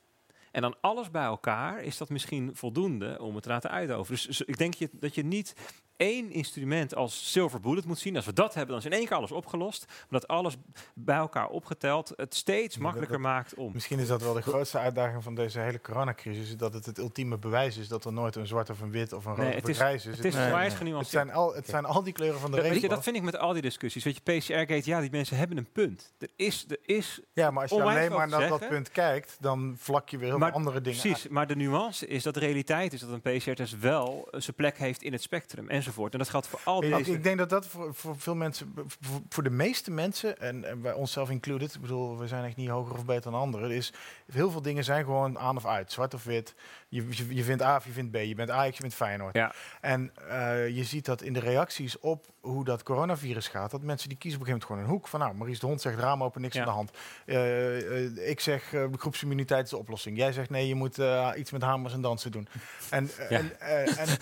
en 0.51 0.61
dan 0.61 0.75
alles 0.81 1.11
bij 1.11 1.23
elkaar 1.23 1.83
is 1.83 1.97
dat 1.97 2.09
misschien 2.09 2.55
voldoende 2.55 3.21
om 3.21 3.33
het 3.33 3.43
te 3.43 3.49
laten 3.49 3.69
uitoveren. 3.69 4.15
Dus, 4.15 4.25
dus 4.25 4.41
ik 4.41 4.57
denk 4.57 4.73
je, 4.73 4.89
dat 4.91 5.15
je 5.15 5.23
niet 5.23 5.53
één 5.97 6.31
instrument 6.31 6.95
als 6.95 7.31
silver 7.31 7.59
bullet 7.59 7.85
moet 7.85 7.99
zien. 7.99 8.15
Als 8.15 8.25
we 8.25 8.33
dat 8.33 8.53
hebben, 8.53 8.71
dan 8.75 8.77
is 8.85 8.91
in 8.91 8.97
één 8.97 9.07
keer 9.07 9.17
alles 9.17 9.31
opgelost. 9.31 9.85
Maar 10.09 10.19
dat 10.19 10.27
alles 10.27 10.55
bij 10.93 11.15
elkaar 11.15 11.47
opgeteld 11.49 12.11
het 12.15 12.35
steeds 12.35 12.77
makkelijker 12.77 13.17
dat- 13.17 13.25
maakt 13.27 13.53
om. 13.53 13.71
Misschien 13.73 13.99
is 13.99 14.07
dat 14.07 14.21
wel 14.21 14.33
de 14.33 14.41
grootste 14.41 14.77
uitdaging 14.77 15.23
van 15.23 15.35
deze 15.35 15.59
hele 15.59 15.81
coronacrisis. 15.81 16.57
Dat 16.57 16.73
het 16.73 16.85
het 16.85 16.97
ultieme 16.97 17.37
bewijs 17.37 17.77
is 17.77 17.87
dat 17.87 18.05
er 18.05 18.13
nooit 18.13 18.35
een 18.35 18.47
zwart 18.47 18.69
of 18.69 18.81
een 18.81 18.91
wit 18.91 19.13
of 19.13 19.25
een 19.25 19.35
rood 19.35 19.45
Nee, 19.45 19.57
of 19.57 19.67
een 19.67 19.73
grijs 19.75 20.05
is. 20.05 20.15
het 20.15 20.25
is 20.25 20.33
Nee, 20.33 20.43
zwaar 20.47 20.59
nee. 20.59 20.69
het, 20.69 20.77
genuanceerd. 20.77 21.11
zijn 21.25 21.31
al, 21.31 21.53
het 21.55 21.67
zijn 21.69 21.85
al 21.85 22.03
die 22.03 22.13
kleuren 22.13 22.39
van 22.39 22.51
de 22.51 22.55
Weet 22.57 22.65
je, 22.65 22.71
regenboog. 22.71 22.95
dat 22.95 23.03
vind 23.05 23.15
ik 23.15 23.23
met 23.23 23.37
al 23.37 23.53
die 23.53 23.61
discussies. 23.61 24.03
Weet 24.03 24.15
je, 24.15 24.21
PCR-gate, 24.39 24.81
ja, 24.89 24.99
die 25.01 25.11
mensen 25.11 25.37
hebben 25.37 25.57
een 25.57 25.71
punt. 25.71 26.13
Er 26.17 26.29
is, 26.35 26.65
er 26.69 26.77
is 26.81 27.19
Ja, 27.33 27.51
maar 27.51 27.61
als 27.61 27.71
je 27.71 27.81
alleen 27.83 28.11
maar 28.11 28.27
naar 28.27 28.49
dat 28.49 28.67
punt 28.67 28.91
kijkt, 28.91 29.37
dan 29.39 29.75
vlak 29.77 30.09
je 30.09 30.17
weer 30.17 30.27
heel 30.29 30.37
Maar 30.37 30.51
andere 30.51 30.81
dingen 30.81 30.99
Precies, 31.01 31.27
maar 31.27 31.47
de 31.47 31.55
nuance 31.55 32.07
is 32.07 32.23
dat 32.23 32.33
de 32.33 32.39
realiteit 32.39 32.93
is 32.93 32.99
dat 32.99 33.09
een 33.09 33.21
PCR-test 33.21 33.79
wel 33.79 34.27
zijn 34.31 34.55
plek 34.55 34.77
heeft 34.77 35.03
in 35.03 35.11
het 35.11 35.21
spectrum 35.21 35.69
enzovoort. 35.85 36.13
En 36.13 36.19
dat 36.19 36.29
geldt 36.29 36.47
voor 36.47 36.59
al 36.63 36.83
Ik, 36.83 36.95
deze... 36.95 37.11
ik 37.11 37.23
denk 37.23 37.37
dat 37.37 37.49
dat 37.49 37.67
voor, 37.67 37.93
voor 37.95 38.19
veel 38.19 38.35
mensen, 38.35 38.73
voor, 38.99 39.21
voor 39.29 39.43
de 39.43 39.49
meeste 39.49 39.91
mensen, 39.91 40.39
en, 40.39 40.69
en 40.69 40.81
bij 40.81 40.93
onszelf 40.93 41.29
included, 41.29 41.73
ik 41.75 41.81
bedoel, 41.81 42.17
we 42.17 42.27
zijn 42.27 42.43
echt 42.45 42.55
niet 42.55 42.69
hoger 42.69 42.93
of 42.95 43.05
beter 43.05 43.31
dan 43.31 43.39
anderen, 43.39 43.71
is 43.71 43.93
heel 44.31 44.51
veel 44.51 44.61
dingen 44.61 44.83
zijn 44.83 45.03
gewoon 45.03 45.39
aan 45.39 45.57
of 45.57 45.65
uit, 45.65 45.91
zwart 45.91 46.13
of 46.13 46.23
wit. 46.23 46.55
Je, 46.89 47.07
je, 47.09 47.35
je 47.35 47.43
vindt 47.43 47.61
A 47.63 47.75
of 47.75 47.85
je 47.85 47.91
vindt 47.91 48.11
B, 48.11 48.15
je 48.15 48.35
bent 48.35 48.49
Ajax, 48.49 48.75
je 48.75 48.81
bent 48.81 48.93
Feyenoord. 48.93 49.35
Ja. 49.35 49.53
En 49.81 50.11
eh, 50.29 50.69
je 50.69 50.83
ziet 50.83 51.05
dat 51.05 51.21
in 51.21 51.33
de 51.33 51.39
reacties 51.39 51.99
op 51.99 52.25
hoe 52.41 52.63
dat 52.65 52.83
coronavirus 52.83 53.47
gaat, 53.47 53.71
dat 53.71 53.81
mensen 53.81 54.09
die 54.09 54.17
kiezen 54.17 54.39
op 54.41 54.45
een 54.47 54.51
gegeven 54.53 54.67
moment 54.69 54.87
gewoon 54.87 55.01
een 55.01 55.01
hoek 55.01 55.07
van, 55.07 55.19
nou, 55.19 55.35
Maurice 55.35 55.59
de 55.59 55.65
Hond 55.65 55.81
zegt 55.81 55.99
raam 55.99 56.23
open, 56.23 56.41
niks 56.41 56.53
Ja. 56.55 56.59
aan 56.61 56.67
de 56.67 56.73
hand. 56.73 56.91
Eh, 57.25 58.05
eh, 58.05 58.29
ik 58.29 58.39
zeg 58.39 58.69
de 58.69 58.89
groepsimmuniteit 58.97 59.63
is 59.63 59.69
de 59.69 59.77
oplossing. 59.77 60.17
Jij 60.17 60.31
zegt 60.31 60.49
nee, 60.49 60.67
je 60.67 60.75
moet 60.75 60.97
iets 61.37 61.51
met 61.51 61.61
hamers 61.61 61.93
en 61.93 62.01
dansen 62.01 62.31
doen. 62.31 62.47
En, 62.89 63.09
Ja. 63.29 63.37
en, 63.37 63.57
en 63.97 64.07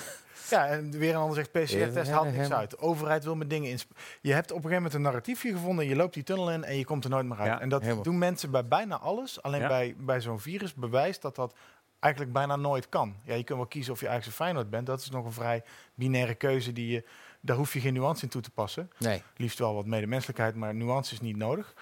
ja, 0.51 0.67
en 0.67 0.91
weer 0.91 1.09
een 1.09 1.15
ander 1.15 1.35
zegt 1.35 1.51
PCR-test 1.51 2.11
haalt 2.11 2.35
niks 2.35 2.51
uit. 2.51 2.69
De 2.69 2.79
overheid 2.79 3.23
wil 3.23 3.35
met 3.35 3.49
dingen 3.49 3.69
in. 3.69 3.79
Je 4.21 4.33
hebt 4.33 4.51
op 4.51 4.57
een 4.57 4.63
gegeven 4.63 4.75
moment 4.83 4.93
een 4.93 5.01
narratiefje 5.01 5.51
gevonden. 5.51 5.87
Je 5.87 5.95
loopt 5.95 6.13
die 6.13 6.23
tunnel 6.23 6.51
in 6.51 6.63
en 6.63 6.77
je 6.77 6.85
komt 6.85 7.03
er 7.03 7.09
nooit 7.09 7.25
meer 7.25 7.37
uit. 7.37 7.47
Ja, 7.47 7.59
en 7.61 7.69
dat 7.69 7.81
helemaal. 7.81 8.03
doen 8.03 8.17
mensen 8.17 8.51
bij 8.51 8.67
bijna 8.67 8.99
alles. 8.99 9.41
Alleen 9.41 9.61
Ja. 9.61 9.67
bij, 9.67 9.95
bij 9.97 10.21
zo'n 10.21 10.39
virus 10.39 10.73
bewijst 10.73 11.21
dat 11.21 11.35
dat 11.35 11.55
eigenlijk 11.99 12.33
bijna 12.33 12.55
nooit 12.55 12.89
kan. 12.89 13.15
Ja, 13.23 13.33
je 13.35 13.43
kunt 13.43 13.57
wel 13.57 13.67
kiezen 13.67 13.93
of 13.93 13.99
je 13.99 14.07
eigenlijk 14.07 14.37
een 14.39 14.45
Feyenoord 14.45 14.69
bent. 14.69 14.85
Dat 14.85 15.01
is 15.01 15.09
nog 15.09 15.25
een 15.25 15.31
vrij 15.31 15.63
binaire 15.95 16.35
keuze. 16.35 16.73
Die 16.73 16.91
je, 16.91 17.03
daar 17.41 17.55
hoef 17.57 17.73
je 17.73 17.79
geen 17.79 17.93
nuance 17.93 18.23
in 18.23 18.29
toe 18.29 18.41
te 18.41 18.51
passen. 18.51 18.89
Nee. 18.97 19.23
Liefst 19.37 19.59
wel 19.59 19.73
wat 19.75 19.85
medemenselijkheid, 19.85 20.55
maar 20.55 20.75
nuance 20.75 21.13
is 21.13 21.21
niet 21.21 21.37
nodig. 21.37 21.73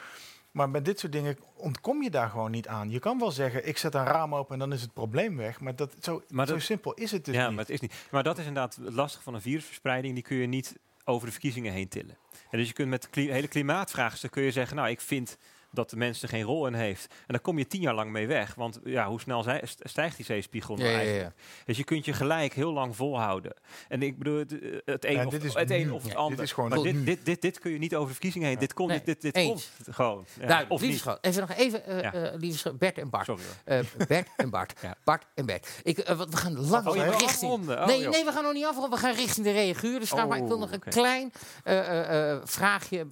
Maar 0.51 0.71
bij 0.71 0.81
dit 0.81 0.99
soort 0.99 1.11
dingen 1.11 1.37
ontkom 1.55 2.03
je 2.03 2.09
daar 2.09 2.29
gewoon 2.29 2.51
niet 2.51 2.67
aan. 2.67 2.89
Je 2.89 2.99
kan 2.99 3.19
wel 3.19 3.31
zeggen, 3.31 3.67
ik 3.67 3.77
zet 3.77 3.93
een 3.93 4.03
raam 4.03 4.35
open 4.35 4.53
en 4.53 4.59
dan 4.59 4.73
is 4.73 4.81
het 4.81 4.93
probleem 4.93 5.37
weg. 5.37 5.59
Maar, 5.59 5.75
dat, 5.75 5.93
zo, 6.01 6.23
Maar 6.29 6.47
zo 6.47 6.59
simpel 6.59 6.93
is 6.93 7.11
het 7.11 7.25
dus 7.25 7.35
ja, 7.35 7.45
niet. 7.45 7.55
maar 7.55 7.65
het 7.65 7.73
is 7.73 7.79
niet. 7.79 7.93
Maar 8.11 8.23
dat 8.23 8.37
is 8.37 8.45
inderdaad 8.45 8.75
het 8.75 8.93
lastige 8.93 9.23
van 9.23 9.33
een 9.33 9.41
virusverspreiding. 9.41 10.13
Die 10.13 10.23
kun 10.23 10.37
je 10.37 10.47
niet 10.47 10.75
over 11.03 11.25
de 11.25 11.31
verkiezingen 11.31 11.73
heen 11.73 11.87
tillen. 11.87 12.17
En 12.49 12.57
dus 12.57 12.67
je 12.67 12.73
kunt 12.73 12.89
met 12.89 13.03
het 13.03 13.15
hele 13.15 13.47
klimaatvraagstuk 13.47 14.31
kun 14.31 14.43
je 14.43 14.51
zeggen, 14.51 14.75
nou, 14.75 14.89
ik 14.89 15.01
vind 15.01 15.37
dat 15.71 15.89
de 15.89 15.95
mens 15.95 16.21
er 16.21 16.29
geen 16.29 16.43
rol 16.43 16.67
in 16.67 16.73
heeft. 16.73 17.05
En 17.09 17.25
dan 17.27 17.41
kom 17.41 17.57
je 17.57 17.67
tien 17.67 17.81
jaar 17.81 17.93
lang 17.93 18.11
mee 18.11 18.27
weg. 18.27 18.55
Want 18.55 18.79
ja, 18.83 19.07
hoe 19.07 19.19
snel 19.21 19.45
stijgt 19.83 20.15
die 20.15 20.25
zeespiegel 20.25 20.75
nou 20.75 20.87
Ja, 20.89 20.93
ja, 20.95 21.01
ja. 21.01 21.07
eigenlijk? 21.09 21.35
Dus 21.65 21.77
je 21.77 21.83
kunt 21.83 22.05
je 22.05 22.13
gelijk 22.13 22.53
heel 22.53 22.73
lang 22.73 22.95
volhouden. 22.95 23.53
En 23.87 24.01
ik 24.01 24.17
bedoel, 24.17 24.37
het, 24.37 24.59
eh, 24.59 24.77
het 24.85 25.05
een, 25.05 25.11
Ja, 25.11 25.25
of, 25.25 25.33
het, 25.53 25.71
een 25.71 25.91
of 25.93 26.03
het 26.03 26.11
Ja, 26.11 26.17
ander. 26.17 26.35
dit 26.35 26.45
is 26.45 26.51
gewoon 26.51 26.69
maar 26.69 26.81
dit, 26.81 27.05
dit, 27.05 27.25
dit, 27.25 27.41
dit 27.41 27.59
kun 27.59 27.71
je 27.71 27.77
niet 27.77 27.95
over 27.95 28.07
de 28.07 28.11
verkiezingen 28.13 28.47
heen. 28.47 28.59
Dit 28.59 28.73
komt, 28.73 28.89
Nee, 28.89 29.01
dit, 29.03 29.21
dit, 29.21 29.33
komt 29.33 29.71
gewoon. 29.89 30.25
Ja, 30.39 30.47
nou, 30.47 30.65
of 30.67 30.79
lieve 30.81 30.85
niet. 30.93 31.01
schat, 31.01 31.17
even 31.21 31.41
nog 31.41 31.51
even, 31.57 31.85
eh, 31.85 32.01
Ja. 32.01 32.13
eh, 32.13 32.39
lieve 32.39 32.57
schat, 32.57 32.77
Bert 32.77 32.97
en 32.97 33.09
Bart. 33.09 33.25
Sorry 33.25 33.43
hoor. 33.65 33.75
Eh, 33.97 34.07
Bert 34.07 34.27
en 34.37 34.49
Bart. 34.49 34.73
Ja. 34.81 34.95
Bart 35.03 35.25
en 35.35 35.45
Bert. 35.45 35.79
Ik, 35.83 35.97
we 35.97 36.37
gaan 36.37 36.59
lang 36.59 36.87
Oh, 36.87 36.95
richting. 36.95 37.51
Oh, 37.51 37.85
nee, 37.85 38.07
nee, 38.07 38.25
we 38.25 38.31
gaan 38.31 38.43
nog 38.43 38.53
niet 38.53 38.65
afronden. 38.65 38.91
We 38.91 38.97
gaan 39.05 39.15
richting 39.15 39.45
de 39.45 39.51
reaguur. 39.51 39.99
Dus 39.99 40.09
vraag 40.09 40.27
maar, 40.27 40.37
ik 40.37 40.43
wil 40.43 40.53
Oh, 40.55 40.59
nog 40.61 40.71
een 40.71 40.79
klein 40.79 41.31
eh, 41.63 41.79
eh, 41.79 42.31
eh, 42.31 42.41
vraagje 42.43 43.07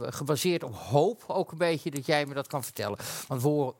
gebaseerd 0.00 0.62
op 0.62 0.74
hoop. 0.74 1.24
Ook 1.26 1.52
een 1.52 1.58
beetje 1.58 1.90
dat 1.98 2.06
jij 2.06 2.26
me 2.26 2.34
dat 2.34 2.46
kan 2.46 2.64
vertellen. 2.64 2.98
Want 3.26 3.42
we 3.42 3.48
horen 3.48 3.74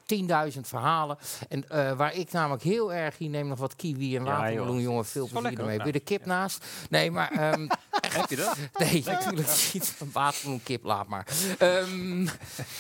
10.000 0.54 0.60
verhalen. 0.60 1.18
En 1.48 1.68
eh, 1.68 1.92
waar 1.92 2.14
ik 2.14 2.32
namelijk 2.32 2.62
heel 2.62 2.92
erg, 2.92 3.18
hier 3.18 3.30
neem 3.30 3.48
nog 3.48 3.58
wat 3.58 3.76
kiwi 3.76 4.16
en 4.16 4.24
Ja, 4.24 4.30
watermeloen, 4.30 4.80
jongen. 4.80 5.04
Veel 5.04 5.28
plezier 5.28 5.58
ermee. 5.58 5.78
Weer 5.78 5.92
de 5.92 6.00
kip 6.00 6.24
naast. 6.24 6.64
Nee, 6.90 7.10
maar 7.10 7.30
ehm, 7.30 7.66
Heb 8.18 8.30
je 8.30 8.36
dat? 8.36 8.56
Nee, 8.78 9.02
natuurlijk 9.04 9.72
niet. 9.72 9.94
Een 10.00 10.10
watermeloen, 10.12 10.62
kip, 10.62 10.84
laat 10.84 11.06
maar. 11.06 11.26
Ehm, 11.58 12.26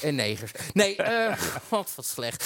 en 0.02 0.14
negers. 0.14 0.52
Nee, 0.72 0.96
wat, 1.68 1.92
wat 1.94 2.04
slecht. 2.04 2.44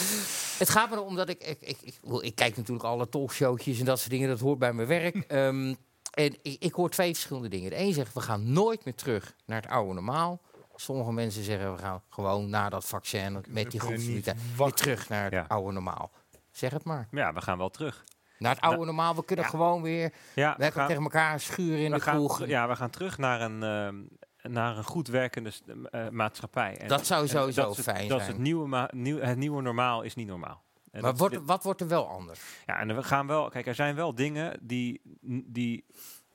Het 0.59 0.69
gaat 0.70 0.90
me 0.90 0.97
erom 0.97 1.16
dat 1.16 1.28
ik 1.28 1.43
ik, 1.43 1.60
ik, 1.60 1.78
ik... 1.82 1.94
ik 2.20 2.35
kijk 2.35 2.56
natuurlijk 2.56 2.86
alle 2.86 3.09
talkshowtjes 3.09 3.78
en 3.78 3.85
dat 3.85 3.98
soort 3.98 4.10
dingen. 4.10 4.28
Dat 4.28 4.40
hoort 4.40 4.59
bij 4.59 4.73
mijn 4.73 4.89
werk. 4.89 5.16
Ehm, 5.16 5.74
en 6.12 6.36
ik, 6.43 6.56
ik 6.59 6.73
hoor 6.73 6.90
twee 6.90 7.12
verschillende 7.12 7.48
dingen. 7.48 7.70
De 7.70 7.78
een 7.78 7.93
zegt, 7.93 8.14
we 8.14 8.20
gaan 8.20 8.52
nooit 8.52 8.85
meer 8.85 8.94
terug 8.94 9.35
naar 9.47 9.62
het 9.62 9.70
oude 9.70 9.94
normaal. 9.94 10.40
Sommige 10.74 11.12
mensen 11.12 11.43
zeggen, 11.44 11.73
we 11.73 11.78
gaan 11.78 12.03
gewoon 12.09 12.51
na 12.51 12.69
dat 12.69 12.85
vaccin... 12.85 13.44
met 13.49 13.70
die 13.70 13.81
groepsimmuniteit 13.81 14.36
weer 14.57 14.73
terug 14.73 15.09
naar 15.09 15.24
het 15.24 15.32
Ja. 15.32 15.44
oude 15.49 15.73
normaal. 15.73 16.11
Zeg 16.51 16.70
het 16.73 16.85
maar. 16.85 17.09
Ja, 17.11 17.32
we 17.32 17.40
gaan 17.40 17.59
wel 17.59 17.70
terug. 17.70 18.05
Naar 18.39 18.55
het 18.55 18.65
oude 18.65 18.85
normaal. 18.85 19.15
We 19.15 19.24
kunnen 19.24 19.44
ja. 19.44 19.51
gewoon 19.51 19.82
weer 19.82 20.12
Ja, 20.35 20.55
we 20.59 20.70
gaan, 20.73 20.86
tegen 20.86 21.03
elkaar 21.03 21.40
schuren 21.40 21.78
in 21.85 21.90
de 21.90 22.01
gaan, 22.01 22.15
kroeg. 22.15 22.47
ja, 22.47 22.69
we 22.69 22.77
gaan 22.77 22.90
terug 22.90 23.19
naar 23.19 23.40
een, 23.40 23.62
ehm, 23.62 24.53
naar 24.53 24.77
een 24.77 24.85
goed 24.85 25.09
werkende 25.09 25.53
eh, 25.90 26.09
maatschappij. 26.09 26.77
En- 26.78 26.89
Dat 26.89 27.07
zou 27.07 27.28
sowieso 27.28 27.62
dat 27.62 27.77
het- 27.77 27.85
fijn 27.85 28.09
dat 28.09 28.19
zijn. 28.20 28.32
het, 28.32 28.40
nieuwe 28.40 28.89
nieuw, 28.93 29.19
het 29.20 29.36
nieuwe 29.39 29.62
normaal 29.62 30.03
is 30.03 30.15
niet 30.15 30.27
normaal. 30.27 30.62
En 30.90 31.01
Maar 31.01 31.11
dat- 31.11 31.19
wordt, 31.19 31.35
dit- 31.35 31.44
wat 31.47 31.62
wordt 31.65 31.81
er 31.81 31.89
wel 31.89 32.09
anders? 32.09 32.40
ja, 32.66 32.78
en 32.78 32.97
we 32.97 33.03
gaan 33.03 33.27
wel, 33.27 33.49
kijk, 33.49 33.66
er 33.66 33.74
zijn 33.74 33.94
wel 33.94 34.15
dingen 34.15 34.59
die, 34.62 35.01
die 35.47 35.85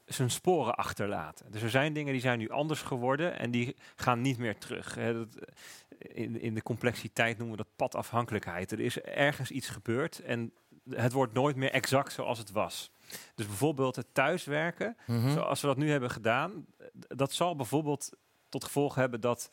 zijn 0.07 0.29
sporen 0.31 0.75
achterlaten. 0.75 1.51
Dus 1.51 1.61
er 1.61 1.69
zijn 1.69 1.93
dingen 1.93 2.11
die 2.11 2.21
zijn 2.21 2.39
nu 2.39 2.49
anders 2.49 2.81
geworden 2.81 3.39
en 3.39 3.51
die 3.51 3.75
gaan 3.95 4.21
niet 4.21 4.37
meer 4.37 4.57
terug. 4.57 4.95
Hè. 4.95 5.13
Dat, 5.13 5.35
eh, 5.35 6.23
in, 6.23 6.41
in 6.41 6.53
de 6.53 6.61
complexiteit 6.63 7.37
noemen 7.37 7.57
we 7.57 7.63
dat 7.63 7.75
padafhankelijkheid. 7.75 8.71
Er 8.71 8.79
is 8.79 8.99
ergens 9.01 9.51
iets 9.51 9.69
gebeurd 9.69 10.19
en 10.19 10.51
het 10.89 11.11
wordt 11.11 11.33
nooit 11.33 11.55
meer 11.55 11.71
exact 11.71 12.13
zoals 12.13 12.37
het 12.37 12.51
was. 12.51 12.91
Dus 13.35 13.45
bijvoorbeeld 13.45 13.95
het 13.95 14.07
thuiswerken, 14.13 14.97
Mhm. 15.07 15.31
zoals 15.31 15.61
we 15.61 15.67
dat 15.67 15.77
nu 15.77 15.91
hebben 15.91 16.11
gedaan, 16.11 16.65
dat 16.93 17.33
zal 17.33 17.55
bijvoorbeeld 17.55 18.09
tot 18.49 18.63
gevolg 18.63 18.95
hebben 18.95 19.21
dat 19.21 19.49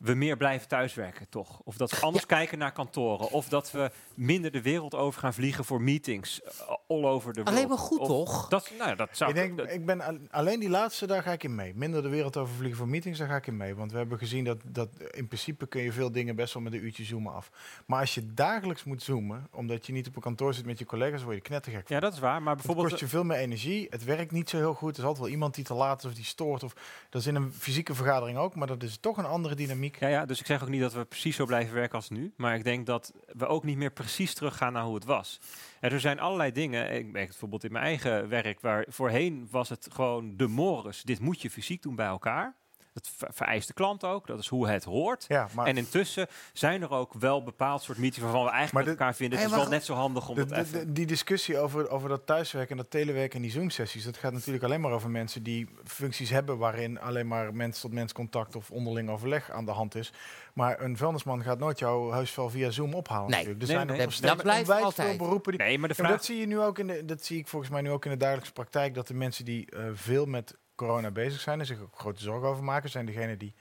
we 0.00 0.14
meer 0.14 0.36
blijven 0.36 0.68
thuiswerken, 0.68 1.26
toch? 1.28 1.60
Of 1.64 1.76
dat 1.76 1.90
we 1.90 2.00
anders 2.00 2.26
kijken 2.26 2.58
naar 2.58 2.72
kantoren. 2.72 3.30
Of 3.30 3.48
dat 3.48 3.70
we 3.70 3.90
minder 4.14 4.50
de 4.50 4.62
wereld 4.62 4.94
over 4.94 5.20
gaan 5.20 5.34
vliegen 5.34 5.64
voor 5.64 5.82
meetings. 5.82 6.42
eh, 6.42 6.50
all 6.88 7.04
over 7.04 7.32
the 7.32 7.42
world. 7.42 7.56
Alleen 7.56 7.68
maar 7.68 7.78
goed, 7.78 7.98
Of 7.98 8.06
toch? 8.08 8.48
Dat, 8.48 8.70
nou, 8.78 8.90
ja, 8.90 8.94
dat 8.96 9.08
zou 9.12 9.30
Ik 9.30 9.36
denk, 9.36 9.56
dat- 9.58 9.70
ik 9.70 9.86
ben 9.86 10.00
al- 10.00 10.18
alleen 10.30 10.60
die 10.60 10.68
laatste, 10.68 11.06
daar 11.06 11.22
ga 11.22 11.32
ik 11.32 11.42
in 11.42 11.54
mee. 11.54 11.72
Minder 11.74 12.02
de 12.02 12.08
wereld 12.08 12.36
overvliegen 12.36 12.76
voor 12.78 12.88
meetings, 12.88 13.18
daar 13.18 13.28
ga 13.28 13.36
ik 13.36 13.46
in 13.46 13.56
mee. 13.56 13.74
Want 13.74 13.90
we 13.92 13.98
hebben 13.98 14.18
gezien 14.18 14.44
dat, 14.44 14.58
dat 14.64 14.88
in 15.10 15.26
principe 15.26 15.66
kun 15.66 15.82
je 15.82 15.92
veel 15.92 16.12
dingen 16.12 16.36
best 16.36 16.54
wel 16.54 16.62
met 16.62 16.72
een 16.72 16.84
uurtje 16.84 17.04
zoomen 17.04 17.34
af. 17.34 17.50
Maar 17.86 18.00
als 18.00 18.14
je 18.14 18.34
dagelijks 18.34 18.84
moet 18.84 19.02
zoomen, 19.02 19.46
omdat 19.52 19.86
je 19.86 19.92
niet 19.92 20.08
op 20.08 20.16
een 20.16 20.22
kantoor 20.22 20.54
zit 20.54 20.66
met 20.66 20.78
je 20.78 20.84
collega's, 20.84 21.22
word 21.22 21.34
je 21.36 21.42
knettergek. 21.42 21.86
van. 21.86 21.96
ja, 21.96 22.02
dat 22.02 22.12
is 22.12 22.18
waar. 22.18 22.42
Maar 22.42 22.54
Het 22.54 22.56
bijvoorbeeld... 22.56 22.88
kost 22.88 23.00
je 23.00 23.08
veel 23.08 23.24
meer 23.24 23.36
energie. 23.38 23.86
Het 23.90 24.04
werkt 24.04 24.32
niet 24.32 24.48
zo 24.50 24.56
heel 24.56 24.74
goed. 24.74 24.92
Er 24.92 24.98
is 24.98 25.04
altijd 25.04 25.24
wel 25.24 25.32
iemand 25.32 25.54
die 25.54 25.64
te 25.64 25.74
laat 25.74 25.98
is 25.98 26.04
of 26.10 26.14
die 26.14 26.24
stoort. 26.24 26.62
Of, 26.62 26.74
dat 27.10 27.20
is 27.20 27.26
in 27.26 27.34
een 27.34 27.52
fysieke 27.52 27.94
vergadering 27.94 28.38
ook, 28.38 28.54
maar 28.54 28.66
dat 28.66 28.82
is 28.82 28.96
toch 29.00 29.16
een 29.16 29.24
andere 29.24 29.54
dynamiek. 29.54 29.89
Ja, 29.98 30.08
ja, 30.08 30.26
dus 30.26 30.40
ik 30.40 30.46
zeg 30.46 30.62
ook 30.62 30.68
niet 30.68 30.80
dat 30.80 30.92
we 30.92 31.04
precies 31.04 31.36
zo 31.36 31.44
blijven 31.44 31.74
werken 31.74 31.96
als 31.96 32.10
nu. 32.10 32.32
Maar 32.36 32.54
ik 32.54 32.64
denk 32.64 32.86
dat 32.86 33.12
we 33.26 33.46
ook 33.46 33.64
niet 33.64 33.76
meer 33.76 33.92
precies 33.92 34.34
teruggaan 34.34 34.72
naar 34.72 34.84
hoe 34.84 34.94
het 34.94 35.04
was. 35.04 35.40
En 35.80 35.90
er 35.90 36.00
zijn 36.00 36.20
allerlei 36.20 36.52
dingen. 36.52 36.94
Ik 36.94 37.04
merk 37.04 37.16
het 37.16 37.28
bijvoorbeeld 37.28 37.64
in 37.64 37.72
mijn 37.72 37.84
eigen 37.84 38.28
werk, 38.28 38.60
waar 38.60 38.86
voorheen 38.88 39.48
was 39.50 39.68
het 39.68 39.88
gewoon 39.92 40.36
de 40.36 40.46
mores. 40.46 41.02
Dit 41.02 41.20
moet 41.20 41.42
je 41.42 41.50
fysiek 41.50 41.82
doen 41.82 41.94
bij 41.94 42.06
elkaar. 42.06 42.56
Dat 43.02 43.12
ver- 43.16 43.28
vereist 43.32 43.66
de 43.68 43.74
klant 43.74 44.04
ook. 44.04 44.26
Dat 44.26 44.38
is 44.38 44.46
hoe 44.48 44.68
het 44.68 44.84
hoort. 44.84 45.24
Ja, 45.28 45.48
maar 45.54 45.66
En 45.66 45.76
intussen 45.76 46.26
zijn 46.52 46.82
er 46.82 46.90
ook 46.90 47.12
wel 47.18 47.42
bepaald 47.42 47.82
soort 47.82 47.98
meetings 47.98 48.24
waarvan 48.24 48.44
we 48.44 48.50
eigenlijk 48.50 48.86
met 48.86 48.98
elkaar 48.98 49.14
vinden. 49.14 49.38
Het 49.38 49.48
Hey, 49.48 49.56
is 49.58 49.62
wel 49.64 49.72
net 49.72 49.84
zo 49.84 49.94
handig 49.94 50.28
om 50.28 50.34
de- 50.34 50.56
even... 50.56 50.72
de- 50.72 50.92
die 50.92 51.06
discussie 51.06 51.58
over, 51.58 51.88
over 51.90 52.08
dat 52.08 52.26
thuiswerken 52.26 52.70
en 52.70 52.76
dat 52.76 52.90
telewerken 52.90 53.36
en 53.36 53.42
die 53.42 53.50
Zoom-sessies, 53.50 54.04
dat 54.04 54.16
gaat 54.16 54.32
natuurlijk 54.32 54.64
alleen 54.64 54.80
maar 54.80 54.92
over 54.92 55.10
mensen 55.10 55.42
die 55.42 55.68
functies 55.84 56.30
hebben 56.30 56.58
waarin 56.58 57.00
alleen 57.00 57.26
maar 57.28 57.54
mens-tot-mens 57.54 58.12
contact 58.12 58.56
of 58.56 58.70
onderling 58.70 59.10
overleg 59.10 59.50
aan 59.50 59.64
de 59.64 59.70
hand 59.70 59.94
is. 59.94 60.12
Maar 60.54 60.80
een 60.80 60.96
vuilnisman 60.96 61.42
gaat 61.42 61.58
nooit 61.58 61.78
jouw 61.78 62.10
huisvuil 62.10 62.50
via 62.50 62.70
Zoom 62.70 62.94
ophalen. 62.94 63.30
Nee. 63.30 63.38
natuurlijk. 63.38 63.60
Er 63.62 63.66
Nee, 63.66 63.76
zijn 63.76 63.86
nee, 63.86 63.96
nog 63.96 64.04
dat- 64.06 64.14
steeds 64.14 64.32
dat 64.34 64.42
blijft 64.42 64.62
onwijs 64.68 64.84
altijd. 64.84 65.08
veel 65.08 65.16
beroepen 65.16 65.52
die 65.52 65.60
Nee, 65.60 65.78
maar 65.78 65.88
de 65.88 65.94
vraag... 65.94 66.10
dat 66.10 66.24
zie 66.24 66.36
je 66.40 66.46
nu 66.46 66.60
ook 66.60 66.78
in 66.78 66.86
de, 66.86 67.04
dat 67.04 67.24
zie 67.24 67.38
ik 67.38 67.48
volgens 67.48 67.70
mij 67.70 67.80
nu 67.80 67.90
ook 67.90 68.04
in 68.04 68.10
de 68.10 68.16
dagelijkse 68.16 68.52
praktijk, 68.52 68.94
dat 68.94 69.06
de 69.06 69.14
mensen 69.14 69.44
die 69.44 69.70
eh, 69.70 69.82
veel 69.94 70.26
met 70.26 70.54
corona 70.80 71.10
bezig 71.10 71.40
zijn 71.40 71.60
en 71.60 71.66
zich 71.66 71.80
ook 71.80 71.98
grote 71.98 72.22
zorgen 72.22 72.48
over 72.48 72.64
maken, 72.64 72.90
zijn 72.90 73.06
degenen 73.06 73.38
die 73.38 73.54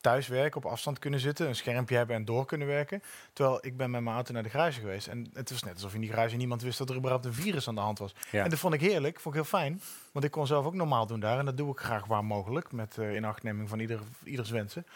thuis 0.00 0.28
werken, 0.28 0.56
op 0.56 0.70
afstand 0.70 0.98
kunnen 0.98 1.20
zitten, 1.20 1.48
een 1.48 1.54
schermpje 1.54 1.96
hebben 1.96 2.16
en 2.16 2.24
door 2.24 2.46
kunnen 2.46 2.66
werken. 2.66 3.02
Terwijl 3.32 3.58
ik 3.60 3.76
ben 3.76 3.90
met 3.90 4.02
mijn 4.02 4.14
auto 4.14 4.32
naar 4.32 4.42
de 4.42 4.48
garage 4.48 4.80
geweest 4.80 5.06
en 5.06 5.30
het 5.32 5.50
was 5.50 5.62
net 5.62 5.74
alsof 5.74 5.94
in 5.94 6.00
die 6.00 6.10
garage 6.10 6.36
niemand 6.36 6.62
wist 6.62 6.78
dat 6.78 6.90
er 6.90 6.96
überhaupt 6.96 7.24
een 7.24 7.34
virus 7.34 7.68
aan 7.68 7.74
de 7.74 7.80
hand 7.80 7.98
was. 7.98 8.14
Ja. 8.30 8.44
En 8.44 8.50
dat 8.50 8.58
vond 8.58 8.74
ik 8.74 8.80
heerlijk, 8.80 9.20
vond 9.20 9.34
ik 9.34 9.40
heel 9.40 9.50
fijn, 9.50 9.80
want 10.12 10.24
ik 10.24 10.30
kon 10.30 10.46
zelf 10.46 10.66
ook 10.66 10.74
normaal 10.74 11.06
doen 11.06 11.20
daar 11.20 11.38
en 11.38 11.44
dat 11.44 11.56
doe 11.56 11.72
ik 11.72 11.78
graag 11.78 12.06
waar 12.06 12.24
mogelijk, 12.24 12.72
met 12.72 12.98
eh, 12.98 13.14
inachtneming 13.14 13.68
van 13.68 13.78
ieder, 13.78 14.00
ieders 14.24 14.50
wensen. 14.50 14.86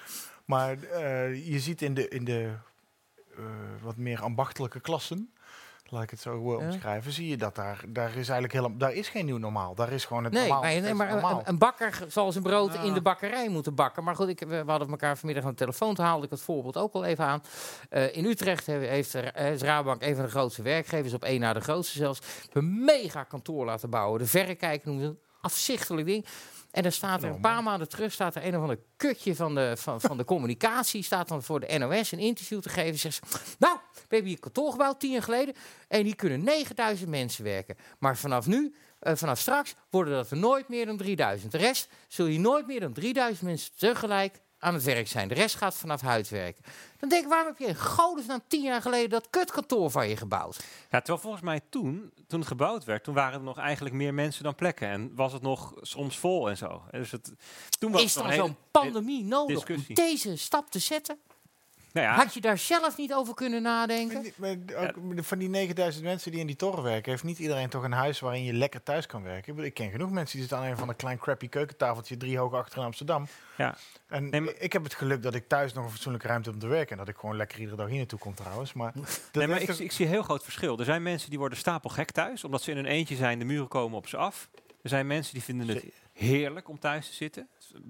Maar 0.44 0.82
eh, 0.82 1.46
je 1.46 1.60
ziet 1.60 1.82
in 1.82 1.94
de, 1.94 2.08
in 2.08 2.24
de 2.24 2.52
eh, 3.36 3.44
wat 3.82 3.96
meer 3.96 4.22
ambachtelijke 4.22 4.80
klassen, 4.80 5.32
laat 5.94 6.02
ik 6.02 6.10
het 6.10 6.20
zo 6.20 6.50
Ja. 6.60 6.66
omschrijven, 6.66 7.12
zie 7.12 7.28
je 7.28 7.36
dat 7.36 7.54
daar, 7.54 7.84
daar 7.88 8.08
is 8.08 8.14
eigenlijk 8.14 8.52
helemaal, 8.52 8.78
daar 8.78 8.92
is 8.92 9.08
geen 9.08 9.24
nieuw 9.24 9.36
normaal. 9.38 9.74
Daar 9.74 9.92
is 9.92 10.04
gewoon 10.04 10.24
het 10.24 10.32
Nee, 10.32 10.40
normaal. 10.42 10.60
maar, 10.60 10.70
nee, 10.70 10.80
steeds 10.82 10.96
maar 10.98 11.08
normaal. 11.08 11.38
een, 11.38 11.48
een 11.48 11.58
bakker 11.58 11.98
zal 12.08 12.32
zijn 12.32 12.44
brood 12.44 12.72
Ja. 12.74 12.80
in 12.82 12.92
de 12.94 13.00
bakkerij 13.02 13.48
moeten 13.48 13.74
bakken. 13.74 14.04
Maar 14.04 14.16
goed, 14.16 14.28
ik, 14.28 14.40
we, 14.48 14.62
hadden 14.66 14.88
elkaar 14.88 15.16
vanmiddag 15.16 15.44
aan 15.44 15.50
de 15.50 15.56
telefoon. 15.56 15.94
Toen 15.94 16.04
haalde 16.04 16.24
ik 16.24 16.30
het 16.30 16.40
voorbeeld 16.40 16.76
ook 16.76 16.92
al 16.94 17.04
even 17.04 17.24
aan. 17.24 17.42
Eh, 17.90 18.16
in 18.16 18.24
Utrecht 18.24 18.66
he- 18.66 18.78
heeft 18.78 19.12
de, 19.12 19.20
eh, 19.20 19.52
is 19.52 19.62
Rabobank 19.62 20.02
een 20.02 20.14
van 20.14 20.24
de 20.24 20.30
grootste 20.30 20.62
werkgevers, 20.62 21.12
op 21.14 21.24
één 21.24 21.40
na 21.40 21.52
de 21.52 21.60
grootste 21.60 21.98
zelfs, 21.98 22.20
een 22.52 22.84
mega 22.84 23.22
kantoor 23.22 23.64
laten 23.64 23.90
bouwen. 23.90 24.18
De 24.20 24.26
verrekijker 24.26 24.86
noemen 24.88 25.04
ze 25.04 25.10
een 25.10 25.18
afzichtelijk 25.40 26.06
ding. 26.06 26.26
En 26.74 26.84
er 26.84 26.92
staat 26.92 27.22
er 27.22 27.30
een 27.30 27.40
paar 27.40 27.62
maanden 27.62 27.88
terug 27.88 28.12
staat 28.12 28.34
er 28.34 28.46
een 28.46 28.56
of 28.56 28.60
ander 28.60 28.78
kutje 28.96 29.34
van 29.34 29.54
de, 29.54 29.76
van, 29.76 30.00
van 30.00 30.16
de 30.16 30.24
communicatie. 30.24 31.02
Staat 31.02 31.28
dan 31.28 31.42
voor 31.42 31.60
de 31.60 31.78
NOS 31.78 32.12
een 32.12 32.18
interview 32.18 32.60
te 32.60 32.68
geven. 32.68 32.98
Zegt 32.98 33.14
ze, 33.14 33.54
nou, 33.58 33.78
we 33.92 34.00
hebben 34.08 34.28
hier 34.28 34.40
kantoor 34.40 34.70
gebouwd 34.70 35.00
tien 35.00 35.10
jaar 35.10 35.22
geleden. 35.22 35.54
En 35.88 36.04
hier 36.04 36.16
kunnen 36.16 36.44
9000 36.44 37.10
mensen 37.10 37.44
werken. 37.44 37.76
Maar 37.98 38.16
vanaf 38.16 38.46
nu, 38.46 38.74
eh, 38.98 39.14
vanaf 39.14 39.38
straks, 39.38 39.74
worden 39.90 40.14
dat 40.14 40.30
er 40.30 40.36
nooit 40.36 40.68
meer 40.68 40.86
dan 40.86 40.96
3000. 40.96 41.52
De 41.52 41.58
rest 41.58 41.88
zul 42.08 42.26
je 42.26 42.38
nooit 42.38 42.66
meer 42.66 42.80
dan 42.80 42.92
3000 42.92 43.42
mensen 43.42 43.70
tegelijk 43.76 44.40
aan 44.64 44.74
het 44.74 44.82
werk 44.82 45.08
zijn. 45.08 45.28
De 45.28 45.34
rest 45.34 45.56
gaat 45.56 45.74
vanaf 45.74 46.00
huis 46.00 46.30
werken. 46.30 46.64
Dan 46.98 47.08
denk 47.08 47.22
ik, 47.22 47.28
waarom 47.28 47.46
heb 47.48 47.58
je 47.58 47.66
in 47.66 47.76
godesnaam 47.76 48.40
tien 48.46 48.62
jaar 48.62 48.82
geleden 48.82 49.10
dat 49.10 49.30
kutkantoor 49.30 49.90
van 49.90 50.08
je 50.08 50.16
gebouwd? 50.16 50.56
Ja, 50.90 50.98
terwijl 50.98 51.18
volgens 51.18 51.42
mij 51.42 51.60
toen, 51.68 52.12
toen 52.26 52.38
het 52.38 52.48
gebouwd 52.48 52.84
werd, 52.84 53.04
toen 53.04 53.14
waren 53.14 53.38
er 53.38 53.44
nog 53.44 53.58
eigenlijk 53.58 53.94
meer 53.94 54.14
mensen 54.14 54.44
dan 54.44 54.54
plekken. 54.54 54.88
En 54.88 55.14
was 55.14 55.32
het 55.32 55.42
nog 55.42 55.74
soms 55.80 56.18
vol 56.18 56.48
en 56.48 56.56
zo. 56.56 56.82
En 56.90 57.00
Dus 57.00 57.10
het, 57.10 57.32
toen 57.78 57.92
was 57.92 58.02
Is 58.02 58.14
een 58.14 58.32
zo'n 58.32 58.56
pandemie 58.70 59.24
nodig 59.24 59.70
om 59.70 59.84
deze 59.88 60.36
stap 60.36 60.70
te 60.70 60.78
zetten? 60.78 61.18
Nou 61.94 62.06
ja, 62.06 62.14
Had 62.14 62.34
je 62.34 62.40
daar 62.40 62.58
zelf 62.58 62.96
niet 62.96 63.14
over 63.14 63.34
kunnen 63.34 63.62
nadenken? 63.62 64.32
Maar 64.36 64.56
ook 64.76 65.24
van 65.24 65.38
die 65.38 65.48
9000 65.48 66.04
mensen 66.04 66.30
die 66.30 66.40
in 66.40 66.46
die 66.46 66.56
toren 66.56 66.82
werken, 66.82 67.10
heeft 67.10 67.24
niet 67.24 67.38
iedereen 67.38 67.68
toch 67.68 67.82
een 67.82 67.92
huis 67.92 68.20
waarin 68.20 68.44
je 68.44 68.52
lekker 68.52 68.82
thuis 68.82 69.06
kan 69.06 69.22
werken? 69.22 69.58
Ik, 69.58 69.74
ken 69.74 69.90
genoeg 69.90 70.10
mensen 70.10 70.38
die 70.38 70.40
zitten 70.48 70.58
aan 70.58 70.70
een 70.70 70.76
van 70.78 70.88
een 70.88 70.96
klein 70.96 71.18
crappy 71.18 71.48
keukentafeltje 71.48 72.16
drie 72.16 72.38
hoog 72.38 72.52
achter 72.54 72.78
in 72.78 72.84
Amsterdam. 72.84 73.26
Ja. 73.56 73.76
En 74.08 74.28
Nee, 74.30 74.40
maar- 74.40 74.54
ik 74.58 74.72
heb 74.72 74.84
het 74.84 74.94
geluk 74.94 75.22
dat 75.22 75.34
ik 75.34 75.48
thuis 75.48 75.72
nog 75.72 75.84
een 75.84 75.90
fatsoenlijke 75.90 76.26
ruimte 76.26 76.50
heb 76.50 76.62
om 76.62 76.68
te 76.68 76.74
werken 76.74 76.90
en 76.90 76.98
dat 76.98 77.08
ik 77.08 77.16
gewoon 77.20 77.36
lekker 77.36 77.58
iedere 77.58 77.76
dag 77.76 77.88
hier 77.88 77.96
naartoe 77.96 78.18
kom 78.18 78.34
trouwens. 78.34 78.72
Maar, 78.72 78.92
dat 78.94 79.20
nee, 79.32 79.46
maar 79.46 79.60
ik, 79.60 79.68
ik 79.68 79.92
zie 79.92 80.04
een 80.06 80.12
heel 80.12 80.22
groot 80.22 80.42
verschil. 80.42 80.78
Er 80.78 80.84
zijn 80.84 81.02
mensen 81.02 81.30
die 81.30 81.38
worden 81.38 81.58
stapelgek 81.58 82.10
thuis, 82.10 82.44
omdat 82.44 82.62
ze 82.62 82.70
in 82.70 82.76
een 82.76 82.86
eentje 82.86 83.16
zijn, 83.16 83.38
de 83.38 83.44
muren 83.44 83.68
komen 83.68 83.96
op 83.98 84.08
ze 84.08 84.16
af. 84.16 84.48
Er 84.82 84.88
zijn 84.88 85.06
mensen 85.06 85.34
die 85.34 85.42
vinden 85.42 85.68
het 85.68 85.84
heerlijk 86.14 86.68
om 86.68 86.78
thuis 86.78 87.06
te 87.08 87.14
zitten. 87.14 87.48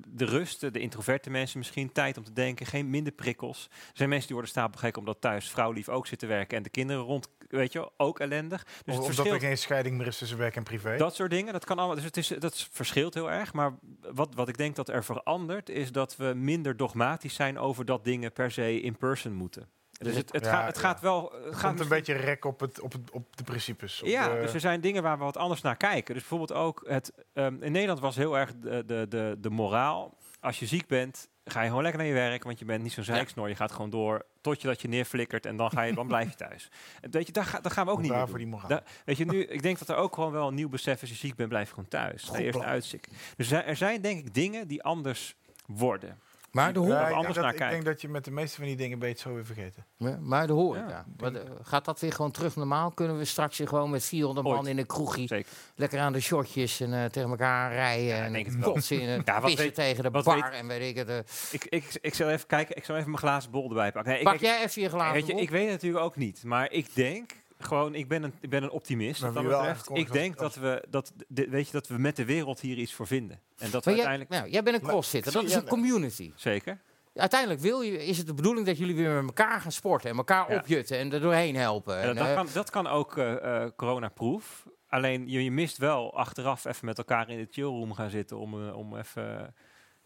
De 0.09 0.25
rust, 0.25 0.61
de 0.73 0.79
introverte 0.81 1.31
mensen 1.31 1.59
misschien, 1.59 1.93
tijd 1.93 2.17
om 2.17 2.25
te 2.25 2.33
denken, 2.33 2.67
geen 2.67 2.91
minder 2.91 3.13
prikkels. 3.13 3.69
Er 3.71 3.91
zijn 3.93 4.09
mensen 4.09 4.27
die 4.27 4.37
worden 4.37 4.55
stapelgek 4.55 4.97
omdat 4.97 5.21
thuis 5.21 5.51
vrouwlief 5.51 5.89
ook 5.89 6.07
zit 6.07 6.19
te 6.19 6.27
werken 6.27 6.57
en 6.57 6.63
de 6.63 6.69
kinderen 6.71 7.03
rond, 7.03 7.29
weet 7.49 7.73
je 7.73 7.91
ook 7.97 8.21
ellendig. 8.21 8.65
Dus 8.65 8.73
of- 8.87 9.07
het 9.07 9.15
verschil 9.15 9.33
er 9.35 9.41
geen 9.41 9.59
scheiding 9.59 9.97
meer 9.97 10.07
is 10.07 10.19
tussen 10.19 10.39
werk 10.39 10.57
en 10.57 10.63
privé. 10.63 10.97
Dat 10.97 11.15
soort 11.15 11.31
dingen, 11.31 11.53
dat 11.53 11.65
kan 11.65 11.77
allemaal. 11.79 11.97
Dus 11.97 12.05
het 12.05 12.17
is, 12.17 12.29
dat 12.29 12.69
verschilt 12.71 13.15
heel 13.15 13.31
erg. 13.31 13.53
Maar 13.53 13.75
wat, 14.13 14.35
wat 14.35 14.49
ik 14.49 14.57
denk 14.57 14.77
dat 14.77 14.89
er 14.89 15.05
verandert, 15.05 15.69
is 15.69 15.93
dat 15.93 16.17
we 16.17 16.33
minder 16.37 16.77
dogmatisch 16.77 17.35
zijn 17.35 17.59
over 17.59 17.85
dat 17.85 18.05
dingen 18.05 18.33
per 18.33 18.51
se 18.51 18.81
in 18.81 18.97
person 18.97 19.33
moeten. 19.33 19.69
Dus 19.99 20.17
het, 20.17 20.33
het, 20.33 20.45
Ja, 20.45 20.51
gaat, 20.51 20.67
het 20.67 20.75
ja. 20.77 20.81
gaat 20.81 21.01
wel. 21.01 21.33
Het 21.35 21.45
Het 21.45 21.55
gaat 21.55 21.69
komt 21.69 21.81
een 21.81 21.89
beetje 21.89 22.13
rek 22.15 22.45
op, 22.45 22.61
het, 22.61 22.81
op, 22.81 22.93
het, 22.93 23.11
op 23.11 23.37
de 23.37 23.45
principes. 23.45 24.03
op 24.03 24.09
ja, 24.09 24.29
de- 24.35 24.41
dus 24.41 24.55
er 24.55 24.61
zijn 24.61 24.81
dingen 24.81 25.03
waar 25.03 25.19
we 25.19 25.25
wat 25.25 25.37
anders 25.37 25.61
naar 25.61 25.77
kijken. 25.77 26.15
Dus 26.15 26.23
bijvoorbeeld 26.29 26.59
ook 26.59 26.85
het. 26.89 27.13
ehm, 27.33 27.63
in 27.63 27.73
Nederland 27.73 28.01
was 28.01 28.17
heel 28.17 28.39
erg 28.39 28.53
de, 28.57 28.85
de, 28.87 29.07
de, 29.09 29.37
de 29.41 29.51
moraal. 29.51 30.17
Als 30.41 30.59
je 30.59 30.67
ziek 30.67 30.87
bent, 30.87 31.29
ga 31.45 31.61
je 31.61 31.67
gewoon 31.69 31.83
lekker 31.83 32.01
naar 32.01 32.11
je 32.11 32.17
werk, 32.17 32.45
want 32.45 32.59
je 32.59 32.65
bent 32.65 32.83
niet 32.83 32.93
zo'n 32.93 33.05
zeiksnor. 33.05 33.49
Je 33.49 33.55
gaat 33.55 33.73
gewoon 33.73 33.91
door 33.91 34.25
tot 34.41 34.61
je 34.61 34.67
dat 34.69 34.81
je 34.83 34.89
neerflikkert 34.89 35.47
en 35.47 35.57
dan, 35.57 35.71
ga 35.71 35.83
je, 35.83 35.95
dan 36.01 36.07
blijf 36.07 36.29
je 36.29 36.35
thuis. 36.37 36.69
En 37.01 37.11
Weet 37.11 37.27
je, 37.27 37.33
daar, 37.33 37.45
ga, 37.45 37.61
daar 37.61 37.73
gaan 37.73 37.87
we 37.87 37.93
ook 37.93 38.01
niet 38.01 38.11
meer 38.13 38.29
voor 38.29 38.39
die 38.39 38.47
moraal. 38.47 38.69
Da- 38.69 38.83
weet 39.05 39.17
je, 39.17 39.25
nu, 39.25 39.45
ik 39.57 39.63
denk 39.63 39.79
dat 39.79 39.89
er 39.89 39.97
ook 39.97 40.15
gewoon 40.15 40.33
wel 40.33 40.49
een 40.49 40.55
nieuw 40.55 40.69
besef 40.69 40.95
is. 40.95 41.01
Als 41.01 41.11
je 41.11 41.17
ziek 41.27 41.35
bent, 41.37 41.49
blijf 41.49 41.69
je 41.69 41.75
gewoon 41.75 41.89
thuis. 41.89 42.23
Ga 42.25 42.37
eerst 42.39 42.61
uitzieken. 42.63 43.13
Dus 43.37 43.51
er 43.51 43.65
er 43.65 43.77
zijn 43.77 44.01
denk 44.01 44.19
ik 44.27 44.35
dingen 44.35 44.69
die 44.69 44.83
anders 44.83 45.35
worden. 45.67 46.19
Maar 46.55 46.73
de, 46.73 46.81
Ja, 46.81 46.85
horeca, 46.87 47.01
we 47.01 47.05
ik, 47.05 47.09
denk 47.15 47.27
anders 47.27 47.45
dat, 47.47 47.53
ik 47.53 47.71
denk 47.71 47.85
dat 47.85 48.01
je 48.01 48.09
met 48.09 48.25
de 48.25 48.31
meeste 48.31 48.57
van 48.57 48.65
die 48.65 48.77
dingen 48.77 48.99
beter 48.99 49.19
zo 49.21 49.35
weer 49.35 49.45
vergeten. 49.45 49.87
Ja, 49.97 50.19
maar 50.21 50.47
de 50.47 50.53
horeca. 50.53 50.89
Ja. 50.89 51.05
Wat, 51.17 51.35
eh, 51.35 51.41
gaat 51.63 51.85
dat 51.85 52.01
weer 52.01 52.13
gewoon 52.13 52.31
terug 52.31 52.57
normaal? 52.57 52.91
Kunnen 52.91 53.19
we 53.19 53.25
straks 53.25 53.59
weer 53.59 53.69
gewoon 53.69 53.91
met 53.91 54.05
400 54.05 54.47
man 54.47 54.57
Ooit. 54.59 54.67
in 54.67 54.79
een 54.79 54.87
kroegie 54.87 55.27
Zeker. 55.29 55.53
lekker 55.77 56.01
aan 56.01 56.13
de 56.13 56.21
shotjes 56.21 56.81
en 56.81 56.93
eh, 56.93 57.05
tegen 57.05 57.31
elkaar 57.31 57.73
rijden 57.73 58.05
Ja, 58.05 58.29
denk 58.31 58.47
en 58.47 58.53
het 58.53 58.61
wel. 58.65 58.73
kotsen 58.73 59.01
in 59.01 59.09
het 59.09 59.27
Ja, 59.27 59.35
wat 59.35 59.45
pissen 59.45 59.65
weet- 59.65 59.75
tegen 59.75 60.03
de 60.03 60.11
bar 60.11 60.25
weet- 60.35 60.51
en 60.51 60.67
weet 60.67 60.89
ik 60.91 60.97
het. 60.97 61.09
eh. 61.09 61.19
Ik, 61.51 61.65
ik, 61.69 61.99
ik 62.01 62.15
zal 62.15 62.29
even 62.29 62.47
kijken. 62.47 62.77
Ik 62.77 62.85
zal 62.85 62.97
even 62.97 63.09
mijn 63.09 63.23
glazen 63.23 63.51
bol 63.51 63.69
erbij 63.69 63.93
pakken. 63.93 64.13
Nee, 64.13 64.23
Pak 64.23 64.35
ik- 64.35 64.41
jij 64.41 64.63
even 64.65 64.83
je 64.83 64.89
glazen 64.89 65.13
weet 65.15 65.27
je, 65.27 65.33
op? 65.33 65.39
ik 65.39 65.51
weet 65.51 65.63
het 65.63 65.73
natuurlijk 65.73 66.05
ook 66.05 66.17
niet. 66.17 66.45
Maar 66.45 66.71
ik 66.73 66.95
denk 66.95 67.31
gewoon, 67.67 67.95
ik 67.95 68.09
ben 68.09 68.23
een, 68.23 68.33
ik 68.41 68.51
ben 68.51 68.63
een 68.63 68.71
optimist. 68.71 69.21
Wat 69.21 69.35
dat 69.35 69.43
betreft. 69.43 69.89
Ik 69.93 70.13
denk 70.13 70.39
dat 70.39 70.55
we, 70.55 70.85
dat, 70.91 71.13
de- 71.29 71.49
weet 71.49 71.67
je, 71.67 71.73
dat 71.73 71.87
we 71.89 71.99
met 71.99 72.17
de 72.17 72.25
wereld 72.25 72.61
hier 72.61 72.77
iets 72.77 72.93
voor 72.93 73.07
vinden. 73.07 73.41
En 73.59 73.71
dat 73.71 73.85
we 73.85 73.91
Maar 73.91 73.99
jij, 74.01 74.09
uiteindelijk... 74.09 74.31
nou, 74.31 74.51
jij 74.51 74.63
bent 74.63 74.77
een 74.83 74.89
crossfitter, 74.89 75.33
dat 75.33 75.45
is 75.45 75.55
een 75.55 75.69
community. 75.69 76.33
Zeker. 76.37 76.79
Uiteindelijk 77.15 77.61
wil 77.61 77.81
je, 77.81 78.05
is 78.07 78.19
het 78.19 78.27
de 78.27 78.35
bedoeling 78.35 78.67
dat 78.67 78.79
jullie 78.79 78.95
weer 78.95 79.11
met 79.11 79.39
elkaar 79.39 79.61
gaan 79.61 79.73
sporten 79.73 80.11
en 80.11 80.17
elkaar 80.17 80.51
Ja. 80.53 80.59
opjutten 80.59 80.99
en 80.99 81.13
er 81.13 81.21
doorheen 81.21 81.57
helpen. 81.57 81.99
En 82.01 82.09
En, 82.09 82.15
dat, 82.15 82.27
eh, 82.27 82.35
kan, 82.35 82.47
dat 82.53 82.71
kan 82.71 82.87
ook 82.87 83.17
eh 83.19 83.63
eh, 83.63 83.71
coronaproof. 83.77 84.67
Alleen 84.89 85.29
je, 85.29 85.45
je 85.45 85.51
mist 85.51 85.77
wel 85.77 86.17
achteraf 86.17 86.65
even 86.65 86.87
met 86.87 86.99
elkaar 86.99 87.29
in 87.31 87.39
de 87.39 87.47
chillroom 87.51 87.95
gaan 87.95 88.11
zitten 88.11 88.39
om, 88.39 88.69
om 88.71 88.97
even, 88.97 89.55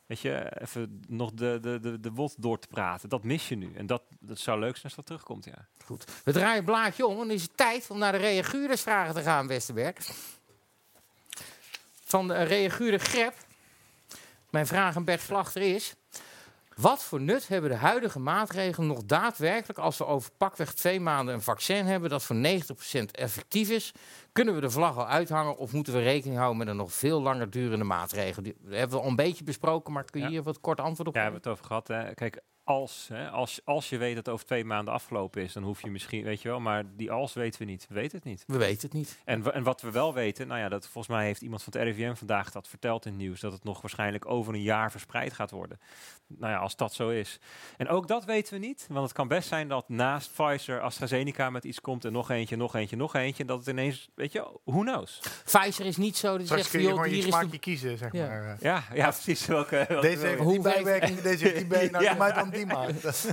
weet 0.08 0.20
je, 0.20 0.60
even 0.60 1.00
nog 1.08 1.32
de, 1.32 1.58
de, 1.60 1.80
de, 1.80 2.00
de 2.00 2.10
wot 2.10 2.34
door 2.38 2.58
te 2.58 2.66
praten. 2.66 3.08
Dat 3.08 3.24
mis 3.24 3.48
je 3.48 3.56
nu. 3.56 3.74
En 3.74 3.86
dat, 3.86 4.02
dat 4.20 4.38
zou 4.38 4.58
leuk 4.58 4.72
zijn 4.72 4.84
als 4.84 4.94
dat 4.94 5.06
terugkomt, 5.06 5.44
ja. 5.44 5.68
Goed. 5.84 6.04
We 6.24 6.32
draaien 6.32 6.56
het 6.56 6.64
blaadje 6.64 7.06
om 7.06 7.20
en 7.20 7.30
is 7.30 7.42
het 7.42 7.56
tijd 7.56 7.90
om 7.90 7.98
naar 7.98 8.12
de 8.12 8.18
reaguurdersvragen 8.18 9.14
te 9.14 9.22
gaan, 9.22 9.46
Westerberg. 9.46 10.10
van 12.04 12.32
uh, 12.32 12.46
Reaguurde 12.46 12.98
Grep. 12.98 13.34
Mijn 14.50 14.66
vraag 14.66 14.96
aan 14.96 15.04
Bert 15.04 15.20
Slachter 15.20 15.62
is... 15.62 15.94
Wat 16.80 17.04
voor 17.04 17.20
nut 17.20 17.48
hebben 17.48 17.70
de 17.70 17.76
huidige 17.76 18.18
maatregelen 18.18 18.88
nog 18.88 19.04
daadwerkelijk 19.04 19.78
als 19.78 19.98
we 19.98 20.06
over 20.06 20.30
pakweg 20.36 20.72
twee 20.74 21.00
maanden 21.00 21.34
een 21.34 21.42
vaccin 21.42 21.86
hebben 21.86 22.10
dat 22.10 22.22
voor 22.22 22.36
90% 22.36 22.40
effectief 23.12 23.70
is? 23.70 23.92
Kunnen 24.32 24.54
we 24.54 24.60
de 24.60 24.70
vlag 24.70 24.96
al 24.96 25.06
uithangen 25.08 25.56
of 25.56 25.72
moeten 25.72 25.92
we 25.92 26.02
rekening 26.02 26.36
houden 26.38 26.58
met 26.58 26.68
een 26.68 26.76
nog 26.76 26.92
veel 26.92 27.22
langer 27.22 27.50
durende 27.50 27.84
maatregel? 27.84 28.42
Die 28.42 28.56
hebben 28.68 28.96
we 28.96 29.02
al 29.02 29.08
een 29.08 29.16
beetje 29.16 29.44
besproken, 29.44 29.92
maar 29.92 30.04
kun 30.04 30.20
je 30.20 30.26
Ja. 30.26 30.32
hier 30.32 30.42
wat 30.42 30.60
kort 30.60 30.80
antwoord 30.80 31.08
op 31.08 31.14
Ja, 31.14 31.20
we 31.20 31.30
hebben 31.30 31.42
het 31.42 31.52
over 31.52 31.64
gehad. 31.64 31.88
Hè. 31.88 32.14
Kijk, 32.14 32.40
als, 32.68 33.08
hè, 33.12 33.28
als, 33.30 33.60
als 33.64 33.88
je 33.88 33.96
weet 33.98 34.14
dat 34.14 34.24
het 34.26 34.34
over 34.34 34.46
twee 34.46 34.64
maanden 34.64 34.94
afgelopen 34.94 35.42
is, 35.42 35.52
dan 35.52 35.62
hoef 35.62 35.82
je 35.82 35.90
misschien, 35.90 36.24
weet 36.24 36.42
je 36.42 36.48
wel, 36.48 36.60
maar 36.60 36.84
die 36.96 37.10
als 37.10 37.32
weten 37.32 37.60
we 37.60 37.66
niet. 37.66 37.86
We 37.88 37.94
weten 37.94 38.16
het 38.16 38.26
niet. 38.26 38.44
We 38.46 38.56
weten 38.56 38.88
het 38.88 38.92
niet. 38.92 39.18
En, 39.24 39.52
en 39.54 39.62
wat 39.62 39.80
we 39.80 39.90
wel 39.90 40.14
weten, 40.14 40.46
nou 40.46 40.60
ja, 40.60 40.68
dat 40.68 40.82
volgens 40.88 41.06
mij 41.16 41.24
heeft 41.24 41.42
iemand 41.42 41.62
van 41.62 41.72
het 41.72 41.82
RIVM 41.82 42.14
vandaag 42.14 42.50
dat 42.50 42.68
verteld 42.68 43.04
in 43.06 43.12
het 43.12 43.20
nieuws, 43.20 43.40
dat 43.40 43.52
het 43.52 43.64
nog 43.64 43.80
waarschijnlijk 43.80 44.26
over 44.30 44.54
een 44.54 44.62
jaar 44.62 44.90
verspreid 44.90 45.32
gaat 45.32 45.50
worden. 45.50 45.80
Nou 46.26 46.52
ja, 46.52 46.58
als 46.58 46.76
dat 46.76 46.94
zo 46.94 47.08
is. 47.08 47.38
En 47.76 47.88
ook 47.88 48.08
dat 48.08 48.24
weten 48.24 48.60
we 48.60 48.66
niet, 48.66 48.86
want 48.90 49.04
het 49.04 49.12
kan 49.12 49.28
best 49.28 49.48
zijn 49.48 49.68
dat 49.68 49.88
naast 49.88 50.32
Pfizer 50.34 50.80
AstraZeneca 50.80 51.50
met 51.50 51.64
iets 51.64 51.80
komt 51.80 52.04
en 52.04 52.12
nog 52.12 52.30
eentje, 52.30 52.56
nog 52.56 52.74
eentje, 52.74 52.96
nog 52.96 53.14
eentje, 53.14 53.42
en 53.42 53.48
dat 53.48 53.58
het 53.58 53.68
ineens, 53.68 54.08
weet 54.14 54.32
je, 54.32 54.46
who 54.64 54.80
knows? 54.80 55.20
Pfizer 55.44 55.86
is 55.86 55.96
niet 55.96 56.16
zo 56.16 56.36
dat 56.36 56.46
Straks 56.46 56.62
zegt, 56.62 56.74
kun 56.74 56.82
je 56.84 56.88
gewoon 56.88 57.10
je 57.10 57.16
de 57.16 57.22
smaakje 57.22 57.58
kiezen, 57.58 57.98
zeg 57.98 58.12
Ja. 58.12 58.26
maar. 58.26 58.44
eh. 58.50 58.60
Ja, 58.60 58.82
ja, 58.94 59.10
precies. 59.10 59.46
Welke, 59.46 59.84
welke 59.88 60.06
Deze 60.06 60.26
heeft 60.26 60.38
Hoe 60.40 60.52
die 60.52 60.62
wij- 60.62 60.74
bijwerking, 60.74 61.20
deze 61.20 61.44
heeft 61.44 61.56
die 61.56 61.66
bijwerking. 61.76 62.18
Nou, 62.18 62.28
Ja. 62.28 62.32
dan 62.34 62.50
die 62.58 62.66
maar. 62.74 62.86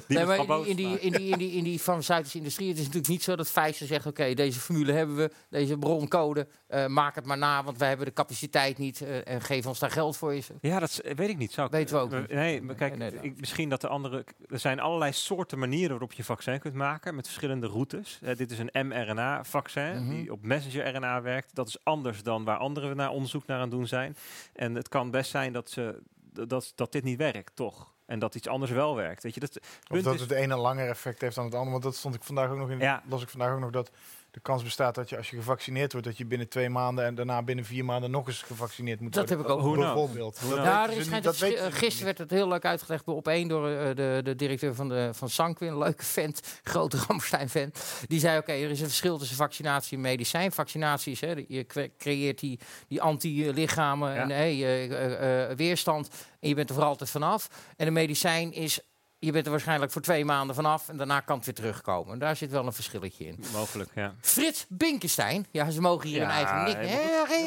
die 0.08 0.18
Nee, 0.18 0.26
maar 0.26 0.68
in, 0.68 0.76
die, 0.76 1.00
in, 1.00 1.12
die, 1.12 1.30
in, 1.30 1.38
die, 1.38 1.52
in, 1.52 1.64
die, 1.64 1.80
farmaceutische 1.80 2.38
industrie, 2.38 2.68
het 2.68 2.78
is 2.78 2.84
natuurlijk 2.84 3.12
niet 3.12 3.24
zo 3.24 3.36
dat 3.36 3.52
Pfizer 3.54 3.88
zegt, 3.88 4.06
oké, 4.06 4.34
deze 4.34 4.60
formule 4.60 4.92
hebben 4.92 5.16
we, 5.16 5.32
deze 5.50 5.78
broncode, 5.78 6.48
eh, 6.68 6.86
maak 6.88 7.16
het 7.16 7.26
maar 7.26 7.38
na, 7.38 7.64
want 7.64 7.78
wij 7.78 7.88
hebben 7.88 8.06
de 8.06 8.14
capaciteit 8.14 8.78
niet 8.78 9.02
eh, 9.02 9.28
en 9.28 9.42
geef 9.42 9.66
ons 9.66 9.80
daar 9.80 9.92
geld 9.92 10.18
voor. 10.18 10.34
Is- 10.36 10.50
Ja, 10.62 10.80
dat 10.80 10.90
is- 10.90 11.14
weet 11.16 11.30
ik 11.30 11.38
niet. 11.38 11.52
Zou 11.52 11.68
Weten 11.72 11.96
we 11.96 12.02
ook 12.02 12.12
eh, 12.14 12.20
niet. 12.20 12.30
Nee, 12.30 12.62
maar 12.62 12.76
kijk, 12.76 12.98
Nee, 12.98 13.12
nee, 13.12 13.20
ik, 13.22 13.40
misschien 13.40 13.70
dat 13.70 13.82
de 13.82 13.88
andere... 13.88 14.26
Er 14.48 14.60
zijn 14.60 14.80
allerlei 14.80 15.12
soorten 15.12 15.60
manieren 15.60 15.90
waarop 15.90 16.14
je 16.14 16.24
vaccin 16.24 16.60
kunt 16.60 16.74
maken 16.74 17.16
met 17.16 17.26
verschillende 17.26 17.68
routes. 17.68 18.20
Eh, 18.22 18.36
dit 18.36 18.52
is 18.52 18.60
een 18.60 18.88
mRNA-vaccin 18.88 20.02
Mhm. 20.04 20.10
die 20.10 20.32
op 20.32 20.42
messenger-RNA 20.44 21.22
werkt. 21.22 21.56
Dat 21.56 21.68
is 21.68 21.78
anders 21.84 22.24
dan 22.24 22.44
waar 22.44 22.58
anderen 22.58 22.96
naar 22.96 23.10
onderzoek 23.10 23.46
naar 23.46 23.56
aan 23.58 23.62
het 23.64 23.72
doen 23.72 23.88
zijn. 23.88 24.16
En 24.54 24.76
het 24.76 24.90
kan 24.90 25.12
best 25.12 25.32
zijn 25.32 25.54
dat, 25.54 25.70
ze, 25.70 26.02
dat, 26.48 26.72
dat 26.76 26.92
dit 26.92 27.04
niet 27.04 27.18
werkt, 27.18 27.56
toch? 27.56 27.94
En 28.06 28.20
dat 28.20 28.36
iets 28.36 28.48
anders 28.48 28.72
wel 28.72 28.96
werkt. 28.96 29.24
Weet 29.24 29.34
je, 29.34 29.40
dat, 29.40 29.60
Of 29.92 30.02
dat 30.02 30.14
is- 30.14 30.20
het 30.22 30.32
ene 30.32 30.56
langer 30.56 30.90
effect 30.90 31.22
heeft 31.22 31.36
dan 31.36 31.46
het 31.46 31.54
andere. 31.54 31.72
Want 31.72 31.84
dat 31.84 31.96
stond 31.96 32.16
ik 32.16 32.24
vandaag 32.24 32.50
ook 32.50 32.58
nog 32.58 32.70
in. 32.70 32.80
Ja. 32.80 33.04
Las 33.10 33.22
ik 33.22 33.30
vandaag 33.30 33.54
ook 33.54 33.60
nog 33.60 33.72
dat 33.72 33.92
de 34.36 34.42
kans 34.42 34.64
bestaat 34.64 34.96
dat 34.96 35.10
je 35.10 35.18
als 35.18 35.30
je 35.30 35.36
gevaccineerd 35.36 35.92
wordt, 35.92 36.08
dat 36.08 36.18
je 36.18 36.26
binnen 36.26 36.50
twee 36.50 36.70
maanden 36.70 37.06
en 37.06 37.16
daarna 37.16 37.44
binnen 37.44 37.66
vier 37.66 37.86
maanden 37.86 38.12
nog 38.12 38.28
eens 38.28 38.42
gevaccineerd 38.42 39.00
moet 39.00 39.14
Dat 39.14 39.30
worden. 39.30 39.46
heb 39.46 39.56
ik 39.56 39.60
ook 39.62 39.66
Hoe 39.68 39.78
nou? 39.78 39.94
Bijvoorbeeld. 39.94 40.40
Hoe 40.40 40.50
Dat 40.56 40.64
nou? 40.64 40.88
Dat 41.22 41.36
gisteren 41.36 41.80
niet. 41.90 42.00
werd 42.04 42.18
het 42.18 42.30
heel 42.32 42.48
leuk 42.48 42.66
uitgelegd 42.66 43.06
bij 43.06 43.14
op 43.14 43.28
één 43.28 43.48
door 43.48 43.70
eh, 43.70 43.96
de, 43.96 44.20
de 44.24 44.36
directeur 44.36 44.76
van, 44.76 44.90
de, 44.90 45.10
van 45.14 45.30
Sanquin, 45.30 45.78
leuke 45.78 46.06
vent, 46.06 46.42
grote 46.64 46.98
Ramstein-vent. 47.08 48.04
Die 48.08 48.20
zei: 48.20 48.38
Oké, 48.38 48.52
er 48.52 48.70
is 48.70 48.80
een 48.80 48.86
verschil 48.88 49.18
tussen 49.18 49.38
vaccinatie 49.38 49.96
en 49.98 50.04
medicijn. 50.04 50.52
Vaccinatie 50.52 51.12
is, 51.12 51.22
hè, 51.22 51.34
je 51.48 51.66
cre- 51.66 51.92
creëert 51.98 52.40
die, 52.40 52.60
die 52.88 53.02
anti-lichamen 53.02 54.14
Ja. 54.14 54.22
en 54.22 54.30
hey, 54.30 54.54
eh, 54.54 55.50
eh, 55.52 55.58
weerstand. 55.58 56.10
En 56.40 56.50
je 56.50 56.56
bent 56.56 56.70
er 56.70 56.76
voor 56.76 56.84
altijd 56.84 57.10
vanaf. 57.10 57.50
En 57.78 57.86
de 57.86 57.92
medicijn 57.92 58.52
is. 58.54 58.80
Je 59.20 59.32
bent 59.32 59.46
er 59.46 59.52
waarschijnlijk 59.52 59.92
voor 59.92 60.02
twee 60.02 60.26
maanden 60.26 60.56
vanaf 60.56 60.90
en 60.90 60.98
daarna 60.98 61.20
kan 61.20 61.36
het 61.38 61.46
weer 61.46 61.56
terugkomen. 61.56 62.20
Daar 62.20 62.36
zit 62.36 62.52
wel 62.52 62.66
een 62.66 62.74
verschilletje 62.74 63.26
in. 63.26 63.40
Mogelijk, 63.54 63.90
ja. 63.96 64.14
Frits 64.22 64.66
Binkenstein, 64.70 65.46
ja, 65.52 65.70
ze 65.70 65.82
mogen 65.82 66.08
hier 66.10 66.18
Ja, 66.20 66.24
een 66.24 66.46
eigen 66.46 66.64
nick. 66.64 66.92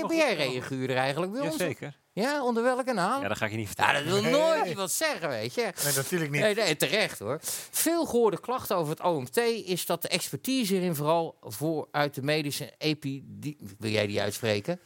goed. 0.00 0.08
ben 0.08 0.16
jij 0.16 0.34
reaguurder 0.34 0.96
eigenlijk 0.96 1.32
bij 1.32 1.40
ons? 1.40 1.56
Jazeker. 1.56 1.96
Ja, 2.12 2.44
onder 2.44 2.62
welke 2.62 2.92
naam? 2.92 3.22
Ja, 3.22 3.28
dat 3.28 3.36
ga 3.36 3.44
ik 3.44 3.50
je 3.50 3.56
niet 3.56 3.68
Ja, 3.76 3.84
vertellen. 3.84 4.10
dat 4.10 4.20
wil 4.22 4.30
nooit 4.40 4.66
iemand 4.66 4.90
zeggen, 4.90 5.28
weet 5.28 5.54
je. 5.54 5.72
Nee, 5.84 5.94
natuurlijk 5.94 6.30
niet. 6.30 6.40
Nee, 6.40 6.54
nee, 6.54 6.76
terecht 6.76 7.18
hoor. 7.18 7.38
Veel 7.70 8.06
gehoorde 8.06 8.40
klachten 8.40 8.76
over 8.76 8.90
het 8.90 9.02
OMT 9.02 9.36
is 9.64 9.86
dat 9.86 10.02
de 10.02 10.08
expertise 10.08 10.72
hierin 10.72 10.94
vooral 10.94 11.38
voor 11.42 11.88
uit 11.90 12.14
de 12.14 12.22
medische 12.22 12.72
epidemie... 12.78 13.58
Wil 13.78 13.90
jij 13.90 14.06
die 14.06 14.20
uitspreken? 14.20 14.80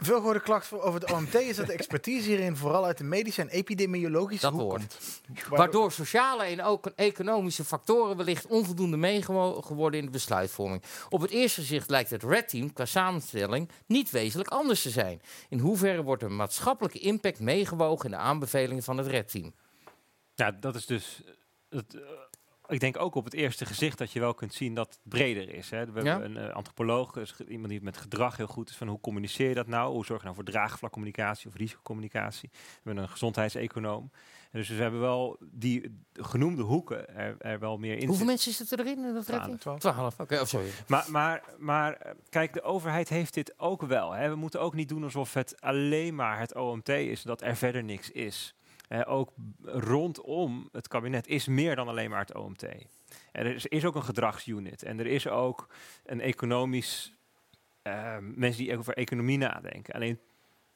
Veel 0.00 0.16
gehoorde 0.16 0.40
klachten 0.40 0.68
voor- 0.68 0.86
over 0.86 1.00
het 1.00 1.12
OMT 1.12 1.34
is 1.34 1.56
dat 1.56 1.66
de 1.66 1.72
expertise 1.72 2.28
hierin 2.28 2.56
vooral 2.56 2.84
uit 2.84 2.98
de 2.98 3.04
medische 3.04 3.40
en 3.40 3.48
epidemiologische 3.48 4.50
Dat 4.50 4.60
hoek 4.60 4.70
komt. 4.70 4.98
Waardoor 5.48 5.92
sociale 5.92 6.44
en 6.44 6.62
ook 6.62 6.86
economische 6.86 7.64
factoren 7.64 8.16
wellicht 8.16 8.46
onvoldoende 8.46 8.96
meegewogen 8.96 9.76
worden 9.76 10.00
in 10.00 10.06
de 10.06 10.12
besluitvorming. 10.12 10.82
Op 11.08 11.20
het 11.20 11.30
eerste 11.30 11.60
gezicht 11.60 11.90
lijkt 11.90 12.10
het 12.10 12.22
Red 12.22 12.48
Team 12.48 12.72
qua 12.72 12.84
samenstelling 12.84 13.68
niet 13.86 14.10
wezenlijk 14.10 14.50
anders 14.50 14.82
te 14.82 14.90
zijn. 14.90 15.22
In 15.48 15.58
hoeverre 15.58 16.02
wordt 16.02 16.22
de 16.22 16.28
maatschappelijke 16.28 16.98
impact 16.98 17.40
meegewogen 17.40 18.04
in 18.04 18.10
de 18.10 18.16
aanbevelingen 18.16 18.82
van 18.82 18.98
het 18.98 19.06
Red 19.06 19.30
Team? 19.30 19.54
Ja, 20.34 20.50
dat 20.50 20.74
is 20.74 20.86
dus. 20.86 21.22
Het, 21.68 21.94
eh, 21.94 22.00
ik 22.70 22.80
denk 22.80 22.98
ook 22.98 23.14
op 23.14 23.24
het 23.24 23.34
eerste 23.34 23.66
gezicht 23.66 23.98
dat 23.98 24.12
je 24.12 24.20
wel 24.20 24.34
kunt 24.34 24.54
zien 24.54 24.74
dat 24.74 24.88
het 24.88 25.00
breder 25.02 25.54
is. 25.54 25.70
Hè. 25.70 25.90
We 25.92 26.02
Ja. 26.02 26.10
hebben 26.20 26.36
een 26.36 26.48
eh, 26.48 26.54
antropoloog, 26.54 27.12
dus 27.12 27.40
iemand 27.48 27.68
die 27.68 27.82
met 27.82 27.96
gedrag 27.96 28.36
heel 28.36 28.46
goed 28.46 28.70
is. 28.70 28.76
Van 28.76 28.88
hoe 28.88 29.00
communiceer 29.00 29.48
je 29.48 29.54
dat 29.54 29.66
nou? 29.66 29.92
Hoe 29.92 30.04
zorg 30.04 30.18
je 30.18 30.24
nou 30.24 30.36
voor 30.36 30.44
draagvlakcommunicatie 30.44 31.48
of 31.48 31.54
risicocommunicatie? 31.54 32.48
We 32.52 32.58
hebben 32.82 33.02
een 33.02 33.08
gezondheidseconoom. 33.08 34.10
En 34.50 34.58
dus 34.58 34.68
we 34.68 34.82
hebben 34.82 35.00
wel 35.00 35.36
die 35.40 36.00
genoemde 36.12 36.62
hoeken 36.62 37.14
er, 37.16 37.36
er 37.38 37.58
wel 37.58 37.78
meer 37.78 37.98
in. 37.98 38.06
Hoeveel 38.08 38.26
mensen 38.26 38.52
zitten 38.52 38.78
erin 38.78 39.04
in 39.04 39.14
dat 39.14 39.26
Team? 39.26 39.58
Twaalf. 39.58 39.80
Twaalf, 39.80 40.20
oké, 40.20 40.40
oh, 40.40 40.44
sorry. 40.44 40.68
Maar, 40.86 41.06
maar, 41.10 41.42
maar 41.58 41.92
eh, 41.94 42.12
kijk, 42.28 42.52
de 42.52 42.62
overheid 42.62 43.08
heeft 43.08 43.34
dit 43.34 43.58
ook 43.58 43.82
wel. 43.82 44.12
Hè. 44.12 44.28
We 44.28 44.34
moeten 44.36 44.60
ook 44.60 44.74
niet 44.74 44.88
doen 44.88 45.04
alsof 45.04 45.34
het 45.34 45.60
alleen 45.60 46.14
maar 46.14 46.38
het 46.38 46.54
OMT 46.54 46.88
is, 46.88 47.22
dat 47.22 47.42
er 47.42 47.56
verder 47.56 47.84
niks 47.84 48.10
is. 48.10 48.54
Eh, 48.90 49.00
ook 49.04 49.32
rondom 49.62 50.68
het 50.72 50.88
kabinet 50.88 51.26
is 51.26 51.46
meer 51.46 51.76
dan 51.76 51.88
alleen 51.88 52.10
maar 52.10 52.20
het 52.20 52.34
OMT. 52.34 52.62
En 52.62 53.46
er 53.46 53.54
is, 53.54 53.66
is 53.66 53.84
ook 53.84 53.94
een 53.94 54.02
gedragsunit 54.02 54.82
en 54.82 54.98
er 54.98 55.06
is 55.06 55.28
ook 55.28 55.68
een 56.04 56.20
economisch 56.20 57.14
eh, 57.82 58.16
mensen 58.20 58.64
die 58.64 58.78
over 58.78 58.94
economie 58.94 59.38
nadenken. 59.38 59.94
Alleen 59.94 60.20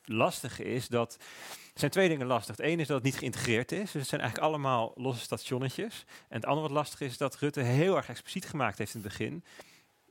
het 0.00 0.08
lastige 0.08 0.64
is 0.64 0.88
dat 0.88 1.14
er 1.14 1.80
zijn 1.80 1.90
twee 1.90 2.08
dingen 2.08 2.26
lastig. 2.26 2.56
Het 2.56 2.66
ene 2.66 2.80
is 2.80 2.86
dat 2.86 2.96
het 2.96 3.04
niet 3.04 3.16
geïntegreerd 3.16 3.72
is. 3.72 3.90
Dus 3.90 4.00
het 4.00 4.08
zijn 4.08 4.20
eigenlijk 4.20 4.50
allemaal 4.50 4.92
losse 4.96 5.22
stationnetjes. 5.22 6.04
En 6.28 6.36
het 6.36 6.46
andere 6.46 6.68
wat 6.68 6.76
lastig 6.76 7.00
is, 7.00 7.16
dat 7.16 7.36
Rutte 7.36 7.60
heel 7.60 7.96
erg 7.96 8.08
expliciet 8.08 8.46
gemaakt 8.46 8.78
heeft 8.78 8.94
in 8.94 9.00
het 9.00 9.08
begin. 9.08 9.44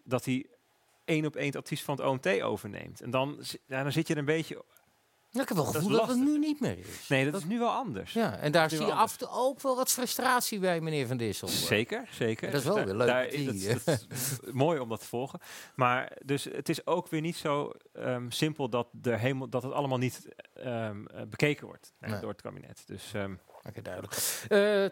Dat 0.04 0.26
hij 0.26 0.46
één 1.06 1.26
op 1.26 1.36
één 1.36 1.46
het 1.46 1.56
advies 1.56 1.84
van 1.84 1.96
het 1.96 2.06
OMT 2.06 2.42
overneemt. 2.42 3.02
En 3.02 3.12
dan, 3.12 3.44
dan 3.68 3.92
zit 3.92 4.08
je 4.08 4.14
er 4.14 4.20
een 4.20 4.26
beetje... 4.26 4.64
Ja, 5.34 5.41
ik 5.41 5.47
heb 5.47 5.57
wel 5.57 5.65
het 5.65 5.76
gevoel 5.76 5.91
dat 5.91 6.07
het 6.07 6.18
nu 6.18 6.38
niet 6.39 6.60
meer 6.60 6.77
is. 6.80 7.07
Nee, 7.10 7.31
dat, 7.31 7.41
is 7.41 7.47
nu 7.47 7.60
wel 7.60 7.69
anders. 7.72 8.14
Ja, 8.14 8.38
en 8.38 8.51
daar 8.51 8.69
zie 8.69 8.80
je 8.85 8.93
af 8.93 9.11
en 9.11 9.18
toe 9.18 9.27
ook 9.31 9.61
wel 9.61 9.76
wat 9.76 9.91
frustratie 9.91 10.60
bij 10.60 10.81
meneer 10.81 11.07
Van 11.07 11.18
Dissel. 11.18 11.47
Zeker, 11.47 12.07
zeker. 12.11 12.51
Dat 12.51 12.60
is 12.60 12.65
wel 12.68 12.76
Daar- 12.76 12.85
weer 12.85 12.95
leuk 12.95 13.07
daar 13.07 13.26
is- 13.27 13.65
dat, 13.68 13.85
dat 13.85 14.05
is 14.10 14.38
mooi 14.51 14.80
om 14.80 14.89
dat 14.89 14.99
te 14.99 15.05
volgen. 15.05 15.39
Maar 15.76 16.11
dus 16.26 16.43
het 16.43 16.69
is 16.69 16.85
ook 16.85 17.07
weer 17.07 17.22
niet 17.22 17.35
zo 17.35 17.72
ehm, 17.93 18.30
simpel 18.30 18.69
dat, 18.69 18.88
er 19.03 19.19
helemaal, 19.19 19.49
dat 19.49 19.64
het 19.64 19.72
allemaal 19.72 19.97
niet 19.97 20.27
ehm, 20.55 21.05
eh, 21.05 21.22
bekeken 21.30 21.65
wordt 21.68 21.93
eh, 21.99 22.10
Nee. 22.10 22.19
door 22.19 22.30
het 22.30 22.41
kabinet. 22.41 22.84
Dus 22.85 23.11
ehm, 23.14 23.34
Oké, 23.68 23.81
duidelijk. 23.81 24.14
Eh, 24.49 24.85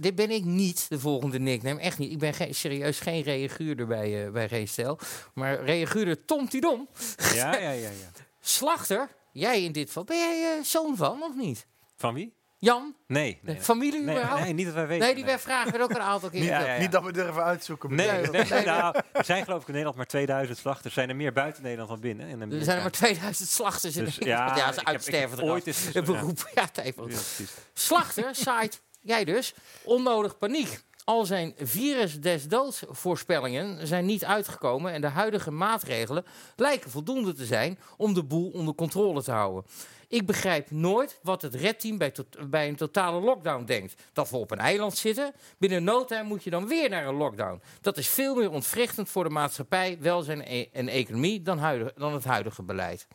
dit- 0.00 0.14
ben 0.14 0.30
ik 0.30 0.44
niet, 0.44 0.86
de 0.88 0.98
volgende 0.98 1.38
nickname. 1.38 1.80
Echt 1.80 1.98
niet. 1.98 2.10
Ik 2.12 2.18
ben 2.18 2.34
geen, 2.34 2.54
serieus 2.54 3.00
geen 3.00 3.22
reaguurder 3.22 3.86
bij, 3.86 4.26
eh 4.26 4.32
bij 4.32 4.48
Geen 4.48 4.68
Stel. 4.68 4.98
Maar 5.34 5.64
reaguurder 5.64 6.24
Tom 6.24 6.48
Tidom. 6.48 6.88
ja, 7.34 7.56
ja, 7.56 7.70
ja, 7.70 7.70
ja. 7.90 7.90
Slachter, 8.40 9.08
jij 9.38 9.62
in 9.62 9.72
dit 9.72 9.86
geval. 9.86 10.04
Ben 10.04 10.16
jij 10.18 10.56
eh, 10.58 10.64
zoon 10.64 10.96
van, 10.96 11.22
of 11.22 11.34
niet? 11.34 11.66
Van 11.96 12.14
wie? 12.14 12.34
Jan? 12.58 12.94
Nee. 13.06 13.38
nee, 13.42 13.54
De 13.56 13.62
familie 13.62 14.00
nee, 14.00 14.14
überhaupt? 14.16 14.42
nee, 14.42 14.52
niet 14.52 14.64
dat 14.66 14.74
wij 14.74 14.86
weten. 14.86 15.06
Nee, 15.06 15.14
die 15.14 15.24
werd 15.24 15.40
vraag 15.40 15.64
werd 15.70 15.82
ook 15.82 15.90
een 15.90 16.00
aantal 16.00 16.30
keer. 16.30 16.42
Ja, 16.42 16.46
gesteld. 16.48 16.66
ja, 16.66 16.74
ja. 16.74 16.80
Niet 16.80 16.92
dat 16.92 17.02
we 17.04 17.12
durven 17.12 17.42
uitzoeken. 17.42 17.94
Nee, 17.94 18.10
Nee, 18.10 18.20
nee, 18.30 18.44
nee. 18.44 18.64
nou, 18.64 19.00
er 19.12 19.24
zijn 19.24 19.44
geloof 19.44 19.60
ik 19.60 19.66
in 19.66 19.72
Nederland 19.72 19.96
maar 19.96 20.06
2000 20.06 20.58
slachters. 20.58 20.84
Er 20.86 20.92
zijn 20.92 21.08
er 21.08 21.16
meer 21.16 21.32
buiten 21.32 21.62
Nederland 21.62 21.88
dan 21.90 22.00
binnen. 22.00 22.28
In 22.28 22.52
Er 22.52 22.64
zijn 22.64 22.76
er 22.76 22.82
maar 22.82 22.92
2000 22.92 23.48
slachters 23.48 23.96
in 23.96 24.04
Dus 24.04 24.18
Nederland. 24.18 24.50
ja, 24.50 24.56
ja, 24.56 24.66
ik 24.66 24.72
ze 24.72 24.78
heb- 24.78 24.88
uitsterven 24.88 25.38
ik 25.38 25.44
heb 25.44 25.52
ooit 25.52 25.66
eens- 25.66 25.94
Een 25.94 26.04
beroep. 26.04 26.50
Ja, 26.54 26.68
het. 26.94 27.54
Slachter 27.72 28.34
zaait, 28.34 28.80
jij 29.00 29.24
dus, 29.24 29.54
onnodig 29.84 30.38
paniek. 30.38 30.80
Al 31.06 31.24
zijn 31.24 31.54
virus 31.56 32.20
des 32.20 32.48
doods 32.48 32.82
voorspellingen 32.88 33.86
zijn 33.86 34.04
niet 34.06 34.24
uitgekomen 34.24 34.92
en 34.92 35.00
de 35.00 35.06
huidige 35.06 35.50
maatregelen 35.50 36.24
lijken 36.56 36.90
voldoende 36.90 37.32
te 37.32 37.44
zijn 37.44 37.78
om 37.96 38.14
de 38.14 38.24
boel 38.24 38.50
onder 38.50 38.74
controle 38.74 39.22
te 39.22 39.30
houden. 39.30 39.64
Ik 40.08 40.26
begrijp 40.26 40.70
nooit 40.70 41.18
wat 41.22 41.42
het 41.42 41.54
redteam 41.54 41.98
bij, 41.98 42.12
bij 42.48 42.68
een 42.68 42.76
totale 42.76 43.20
lockdown 43.20 43.64
denkt. 43.64 44.02
Dat 44.12 44.30
we 44.30 44.36
op 44.36 44.50
een 44.50 44.58
eiland 44.58 44.96
zitten. 44.96 45.32
Binnen 45.58 45.84
no 45.84 46.04
time 46.04 46.22
moet 46.22 46.44
je 46.44 46.50
dan 46.50 46.68
weer 46.68 46.88
naar 46.88 47.06
een 47.06 47.14
lockdown. 47.14 47.62
Dat 47.80 47.96
is 47.96 48.08
veel 48.08 48.34
meer 48.34 48.50
ontwrichtend 48.50 49.08
voor 49.08 49.24
de 49.24 49.30
maatschappij, 49.30 49.98
welzijn 50.00 50.42
e- 50.46 50.68
en 50.72 50.88
economie 50.88 51.42
dan, 51.42 51.90
dan 51.96 52.12
het 52.12 52.24
huidige 52.24 52.62
beleid. 52.62 53.06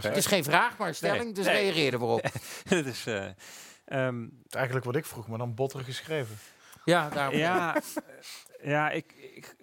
Het 0.00 0.16
is 0.16 0.26
geen 0.26 0.44
vraag, 0.44 0.78
maar 0.78 0.88
een 0.88 0.94
stelling, 0.94 1.24
Nee, 1.24 1.32
dus 1.32 1.46
nee. 1.46 1.62
reageer 1.62 1.92
erop. 1.94 2.20
Dat 2.68 2.86
is... 2.86 3.06
eh, 3.06 3.26
ehm, 3.84 4.26
eigenlijk 4.50 4.84
wat 4.84 4.96
ik 4.96 5.04
vroeg, 5.06 5.28
maar 5.28 5.38
dan 5.38 5.54
botter 5.54 5.80
geschreven. 5.80 6.38
Ja, 6.84 7.08
daarom. 7.08 7.38
ja, 7.38 7.74
eh, 7.76 7.82
ja 8.62 8.90
ik, 8.90 9.12
ik 9.34 9.54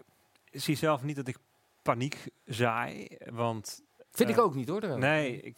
zie 0.51 0.75
zelf 0.75 1.03
niet 1.03 1.15
dat 1.15 1.27
ik 1.27 1.37
paniek 1.81 2.17
zaai. 2.45 3.17
Want 3.31 3.83
Vind 4.11 4.29
ik 4.29 4.39
ook 4.39 4.55
niet 4.55 4.67
hoor. 4.67 4.97
Nee, 4.99 5.41
ik, 5.41 5.57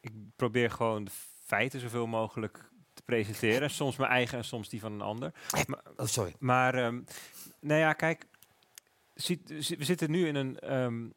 ik 0.00 0.12
probeer 0.36 0.70
gewoon 0.70 1.04
de 1.04 1.10
feiten 1.44 1.80
zoveel 1.80 2.06
mogelijk 2.06 2.70
te 2.94 3.02
presenteren. 3.02 3.70
Soms 3.70 3.96
mijn 3.96 4.10
eigen 4.10 4.38
en 4.38 4.44
soms 4.44 4.68
die 4.68 4.80
van 4.80 4.92
een 4.92 5.00
ander. 5.00 5.32
Oh, 5.96 6.06
sorry. 6.06 6.34
Maar, 6.38 6.74
ehm 6.74 7.00
nou 7.60 7.80
ja, 7.80 7.92
kijk, 7.92 8.26
ziet- 9.14 9.48
we 9.78 9.84
zitten 9.84 10.10
nu 10.10 10.26
in 10.26 10.34
een 10.34 10.58
ehm, 10.58 11.08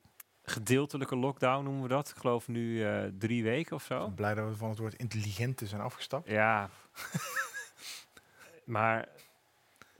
gedeeltelijke 0.44 1.16
lockdown, 1.16 1.64
noemen 1.64 1.82
we 1.82 1.88
dat. 1.88 2.10
Ik 2.10 2.16
geloof 2.18 2.48
nu 2.48 2.86
eh, 2.86 3.04
drie 3.18 3.44
weken 3.44 3.76
of 3.76 3.82
Ik 3.82 3.88
zo. 3.88 4.06
ben 4.06 4.14
blij 4.14 4.34
dat 4.34 4.48
we 4.50 4.56
van 4.56 4.70
het 4.70 4.78
woord 4.80 4.94
intelligente 4.96 5.68
zijn 5.68 5.82
afgestapt. 5.82 6.30
Ja. 6.30 6.70
maar 8.66 9.08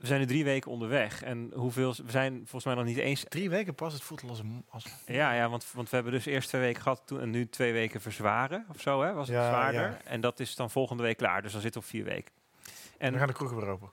we 0.02 0.08
zijn 0.08 0.20
nu 0.20 0.26
drie 0.26 0.44
weken 0.44 0.70
onderweg. 0.70 1.22
En 1.22 1.50
hoeveel, 1.54 1.94
we 2.04 2.10
zijn 2.10 2.34
volgens 2.36 2.64
mij 2.64 2.74
nog 2.74 2.84
niet 2.84 2.96
eens 2.96 3.24
Drie 3.28 3.50
weken 3.50 3.74
pas, 3.74 3.92
het 3.92 4.02
voelt 4.02 4.22
al 4.22 4.28
als 4.28 4.38
een... 4.38 4.64
Als... 4.68 4.84
Ja, 5.06 5.32
ja 5.32 5.48
want, 5.48 5.72
want 5.72 5.88
we 5.90 5.94
hebben 5.94 6.12
dus 6.14 6.26
eerst 6.26 6.48
twee 6.48 6.60
weken 6.60 6.82
gehad 6.82 7.02
toen, 7.04 7.20
en 7.20 7.30
nu 7.30 7.48
twee 7.48 7.72
weken 7.72 8.00
verzwaren 8.00 8.66
of 8.68 8.80
zo, 8.80 9.02
hè? 9.02 9.12
Was 9.12 9.28
het 9.28 9.36
Ja, 9.36 9.48
zwaarder? 9.48 9.80
ja. 9.80 9.98
En 10.04 10.20
dat 10.20 10.40
is 10.40 10.54
dan 10.56 10.70
volgende 10.70 11.02
week 11.02 11.16
klaar, 11.16 11.42
dus 11.42 11.52
dan 11.52 11.60
zitten 11.60 11.80
we 11.80 11.86
op 11.86 11.92
vier 11.92 12.04
weken. 12.04 12.32
En 12.98 13.12
we 13.12 13.18
gaan 13.18 13.26
de 13.26 13.32
kroegen 13.32 13.56
weer 13.56 13.68
open. 13.68 13.90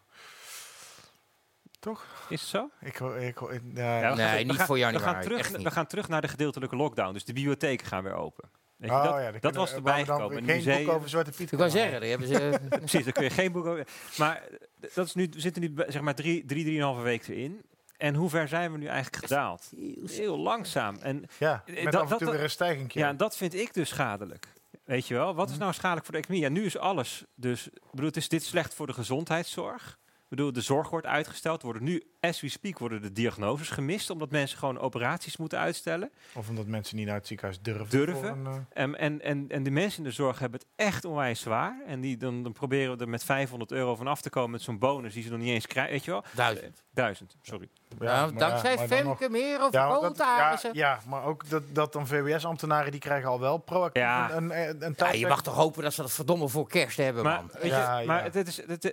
Toch? 1.80 2.06
is 2.30 2.42
het 2.42 2.50
zo? 2.50 2.70
Ik, 2.82 3.00
ik, 3.00 3.40
ik, 3.40 3.62
ja, 3.74 4.00
Ja, 4.00 4.00
we 4.00 4.06
gaan- 4.08 4.18
Nee, 4.18 4.38
we 4.38 4.44
niet 4.44 4.56
gaan- 4.58 4.66
voor 4.66 4.76
We 4.76 4.82
januari. 4.82 5.04
gaan, 5.14 5.22
terug, 5.22 5.50
we 5.50 5.72
gaan 5.72 5.88
terug 5.88 6.08
naar 6.08 6.22
de 6.22 6.28
gedeeltelijke 6.28 6.76
lockdown, 6.76 7.14
dus 7.14 7.26
de 7.26 7.34
bibliotheken 7.34 7.88
gaan 7.88 8.04
weer 8.04 8.14
open. 8.14 8.50
Weet 8.80 8.90
je, 8.90 8.96
Oh, 8.96 9.04
dat, 9.04 9.22
ja, 9.34 9.40
dat 9.40 9.56
was 9.56 9.74
erbij 9.74 10.06
gekomen. 10.06 10.38
Een 10.38 10.44
Geen 10.46 10.56
museum. 10.56 10.86
boek 10.86 10.94
over 10.96 11.10
Zwarte 11.10 11.32
Piet 11.32 11.52
Ik 11.52 11.58
wou 11.58 11.72
kunnen 11.72 11.90
zeggen, 11.90 12.02
die 12.02 12.10
hebben 12.10 12.28
ze... 12.28 12.60
Precies, 12.80 13.04
dan 13.04 13.14
kun 13.14 13.24
je 13.24 13.30
geen 13.30 13.52
boek 13.52 13.66
over. 13.66 13.88
Maar 14.18 14.36
eh, 14.82 14.90
dat 14.94 15.06
is 15.06 15.14
nu, 15.16 15.28
we 15.32 15.40
zitten 15.42 15.62
nu 15.62 15.72
bij, 15.72 15.92
zeg 15.92 16.02
maar 16.02 16.16
drie, 16.16 16.46
drie, 16.46 16.64
drieënhalve 16.64 17.02
weken 17.02 17.36
in. 17.36 17.62
En 17.98 18.16
hoe 18.16 18.30
ver 18.30 18.48
zijn 18.48 18.72
we 18.72 18.78
nu 18.78 18.86
eigenlijk 18.86 19.24
gedaald? 19.26 19.72
Heel 20.06 20.38
langzaam. 20.38 20.98
En 21.02 21.26
Ja, 21.40 21.64
Eh, 21.66 21.84
met 21.84 21.94
dat- 21.94 22.02
af 22.02 22.12
en 22.12 22.18
toe 22.18 22.26
dat- 22.28 22.36
weer 22.36 22.44
een 22.44 22.50
stijging. 22.50 22.94
Ja, 22.94 23.08
en 23.08 23.18
dat 23.18 23.38
vind 23.38 23.54
ik 23.54 23.74
dus 23.74 23.90
schadelijk. 23.90 24.48
Weet 24.84 25.08
je 25.08 25.14
wel? 25.14 25.36
Wat 25.36 25.46
is 25.48 25.54
Mhm. 25.54 25.62
nou 25.64 25.74
schadelijk 25.74 26.06
voor 26.06 26.14
de 26.16 26.22
economie? 26.22 26.46
Ja, 26.48 26.52
nu 26.54 26.66
is 26.66 26.78
alles. 26.78 27.26
Dus 27.36 27.70
bedoel, 27.92 28.10
is 28.14 28.30
dit 28.30 28.44
slecht 28.44 28.74
voor 28.74 28.88
de 28.88 28.94
gezondheidszorg. 28.94 29.98
Ik 30.30 30.36
bedoel, 30.36 30.54
de 30.54 30.62
zorg 30.62 30.90
wordt 30.90 31.06
uitgesteld. 31.06 31.62
Worden 31.62 31.84
nu, 31.84 32.04
as 32.20 32.42
we 32.42 32.50
speak, 32.50 32.80
worden 32.80 33.02
de 33.02 33.12
diagnoses 33.12 33.70
gemist. 33.70 34.10
Omdat 34.10 34.32
mensen 34.32 34.58
gewoon 34.58 34.80
operaties 34.80 35.38
moeten 35.38 35.60
uitstellen. 35.60 36.12
Of 36.34 36.50
omdat 36.50 36.66
mensen 36.66 36.96
niet 36.96 37.06
naar 37.06 37.16
het 37.16 37.28
ziekenhuis 37.28 37.62
durven. 37.62 37.90
Durven. 37.90 38.46
een, 38.46 38.46
eh, 38.46 38.84
En, 38.84 38.98
en, 38.98 39.22
en, 39.22 39.46
en 39.50 39.64
de 39.64 39.72
mensen 39.72 39.98
in 39.98 40.10
de 40.10 40.16
zorg 40.16 40.40
hebben 40.40 40.60
het 40.60 40.70
echt 40.76 41.06
onwijs 41.06 41.40
zwaar. 41.40 41.82
En 41.86 42.02
die, 42.02 42.18
dan, 42.18 42.44
dan 42.44 42.52
proberen 42.52 42.98
we 42.98 43.04
er 43.04 43.10
met 43.10 43.24
500 43.24 43.72
euro 43.72 43.96
van 43.96 44.08
af 44.08 44.22
te 44.22 44.30
komen 44.30 44.52
met 44.52 44.62
zo'n 44.62 44.80
bonus 44.80 45.14
die 45.14 45.24
ze 45.24 45.30
nog 45.30 45.40
niet 45.40 45.50
eens 45.50 45.68
krijgen. 45.68 45.94
Weet 45.94 46.06
je 46.06 46.12
wel? 46.12 46.24
Duizend. 46.36 46.84
Duizend, 47.02 47.36
sorry. 47.42 47.70
Ja, 48.00 48.26
maar 48.26 48.34
dankzij 48.38 48.76
maar 48.76 48.88
nog- 48.88 48.98
Femke 49.18 49.30
meer 49.30 49.64
of 49.66 49.72
Ja, 49.72 50.00
dat- 50.00 50.18
ja, 50.18 50.60
ja, 50.72 51.00
maar 51.08 51.24
ook 51.24 51.50
dat, 51.50 51.64
dat 51.74 51.94
dan 51.94 52.08
VWS-ambtenaren 52.08 52.92
die 52.92 53.00
krijgen 53.00 53.30
al 53.30 53.40
wel 53.40 53.58
proactief 53.58 54.02
Ja. 54.04 54.32
een, 54.32 54.60
een, 54.70 54.84
een 54.86 54.94
Ja, 54.98 55.12
je 55.12 55.28
mag 55.28 55.42
toch 55.44 55.56
hopen 55.56 55.84
dat 55.84 55.94
ze 55.94 56.02
dat 56.02 56.12
verdomme 56.12 56.48
voor 56.50 56.68
kerst 56.68 56.98
hebben, 56.98 57.24
Maar, 57.24 57.36
man. 57.36 57.50
weet 57.54 57.62
je, 57.62 57.68
Ja, 57.68 58.02
maar 58.06 58.24
het, 58.24 58.34
het 58.34 58.48
is, 58.48 58.66
het, 58.68 58.84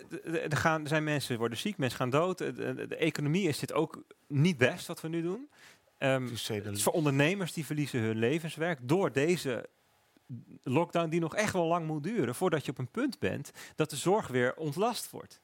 er, 0.53 0.57
gaan, 0.57 0.83
er 0.83 0.89
zijn 0.89 1.05
mensen 1.05 1.39
worden 1.39 1.59
ziek, 1.59 1.79
mensen 1.79 1.99
gaan 1.99 2.11
dood. 2.11 2.39
De, 2.39 2.53
de- 2.53 2.87
de 2.87 2.97
economie 2.97 3.49
is 3.49 3.59
dit 3.59 3.73
ook 3.73 4.03
niet 4.29 4.57
best 4.59 4.87
wat 4.87 5.01
we 5.01 5.09
nu 5.09 5.23
doen. 5.23 5.49
De- 5.99 6.07
het 6.49 6.67
is 6.77 6.83
voor 6.83 6.93
ondernemers 6.93 7.53
die 7.53 7.67
verliezen 7.67 8.01
hun 8.01 8.17
levenswerk 8.19 8.79
door 8.83 9.13
deze 9.13 9.69
lockdown 10.63 11.09
die 11.09 11.21
nog 11.21 11.35
echt 11.37 11.53
wel 11.53 11.65
lang 11.67 11.87
moet 11.87 12.03
duren 12.03 12.35
voordat 12.35 12.65
je 12.65 12.71
op 12.71 12.79
een 12.79 12.91
punt 12.91 13.19
bent 13.19 13.51
dat 13.75 13.91
de 13.91 13.97
zorg 13.97 14.27
weer 14.29 14.55
ontlast 14.57 15.11
wordt. 15.11 15.41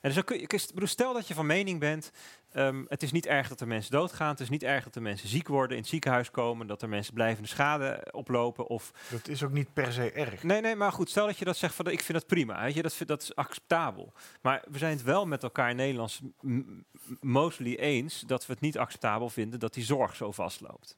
En 0.00 0.12
dus 0.12 0.24
kun 0.24 0.40
je, 0.40 0.68
bedoel, 0.74 0.88
stel 0.88 1.12
dat 1.12 1.28
je 1.28 1.34
van 1.34 1.46
mening 1.46 1.80
bent, 1.80 2.10
ehm, 2.52 2.84
het 2.88 3.02
is 3.02 3.12
niet 3.12 3.26
erg 3.26 3.48
dat 3.48 3.60
er 3.60 3.66
mensen 3.66 3.92
doodgaan, 3.92 4.30
het 4.30 4.40
is 4.40 4.48
niet 4.48 4.62
erg 4.62 4.84
dat 4.84 4.94
er 4.94 5.02
mensen 5.02 5.28
ziek 5.28 5.48
worden, 5.48 5.76
in 5.76 5.82
het 5.82 5.90
ziekenhuis 5.90 6.30
komen, 6.30 6.66
dat 6.66 6.82
er 6.82 6.88
mensen 6.88 7.14
blijvende 7.14 7.48
schade 7.48 8.08
oplopen 8.10 8.66
of 8.66 8.92
dat 9.10 9.28
is 9.28 9.42
ook 9.42 9.52
niet 9.52 9.72
per 9.72 9.92
se 9.92 10.12
erg. 10.12 10.42
Nee, 10.42 10.60
nee, 10.60 10.76
maar 10.76 10.92
goed, 10.92 11.10
stel 11.10 11.26
dat 11.26 11.38
je 11.38 11.44
dat 11.44 11.56
zegt 11.56 11.74
van 11.74 11.86
ik 11.86 12.02
vind 12.02 12.18
dat 12.18 12.26
prima, 12.26 12.62
weet 12.62 12.74
je, 12.74 12.82
dat, 12.82 12.96
dat 13.06 13.22
is 13.22 13.36
acceptabel. 13.36 14.12
Maar 14.40 14.64
we 14.70 14.78
zijn 14.78 14.92
het 14.92 15.02
wel 15.02 15.26
met 15.26 15.42
elkaar 15.42 15.70
in 15.70 15.76
Nederlands 15.76 16.20
mostly 17.20 17.74
eens 17.74 18.20
dat 18.20 18.46
we 18.46 18.52
het 18.52 18.62
niet 18.62 18.78
acceptabel 18.78 19.28
vinden 19.28 19.58
dat 19.58 19.74
die 19.74 19.84
zorg 19.84 20.16
zo 20.16 20.32
vastloopt. 20.32 20.96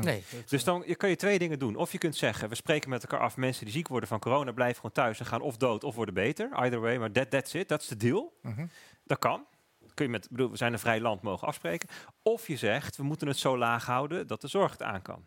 Nee. 0.00 0.24
Dus 0.46 0.64
dan 0.64 0.82
je, 0.86 0.94
kun 0.94 1.08
je 1.08 1.16
twee 1.16 1.38
dingen 1.38 1.58
doen. 1.58 1.76
Of 1.76 1.92
je 1.92 1.98
kunt 1.98 2.16
zeggen, 2.16 2.48
we 2.48 2.54
spreken 2.54 2.90
met 2.90 3.02
elkaar 3.02 3.20
af, 3.20 3.36
mensen 3.36 3.64
die 3.64 3.74
ziek 3.74 3.88
worden 3.88 4.08
van 4.08 4.18
corona 4.18 4.52
blijven 4.52 4.76
gewoon 4.76 4.92
thuis 4.92 5.20
en 5.20 5.26
gaan 5.26 5.40
of 5.40 5.56
dood 5.56 5.84
of 5.84 5.94
worden 5.94 6.14
beter. 6.14 6.52
Either 6.52 6.80
way, 6.80 6.96
maar 6.96 7.12
that, 7.12 7.30
that's 7.30 7.54
it, 7.54 7.68
dat 7.68 7.80
is 7.82 7.88
de 7.88 7.96
deal. 7.96 8.38
Mhm. 8.42 8.66
Dat 9.04 9.18
kan. 9.18 9.46
Kun 9.94 10.04
je 10.04 10.10
met, 10.10 10.28
bedoel, 10.30 10.50
we 10.50 10.56
zijn 10.56 10.72
een 10.72 10.78
vrij 10.78 11.00
land, 11.00 11.22
mogen 11.22 11.48
afspreken. 11.48 11.88
Of 12.22 12.46
je 12.46 12.56
zegt, 12.56 12.96
we 12.96 13.02
moeten 13.02 13.28
het 13.28 13.38
zo 13.38 13.58
laag 13.58 13.86
houden 13.86 14.26
dat 14.26 14.40
de 14.40 14.48
zorg 14.48 14.72
het 14.72 14.82
aan 14.82 15.02
kan. 15.02 15.24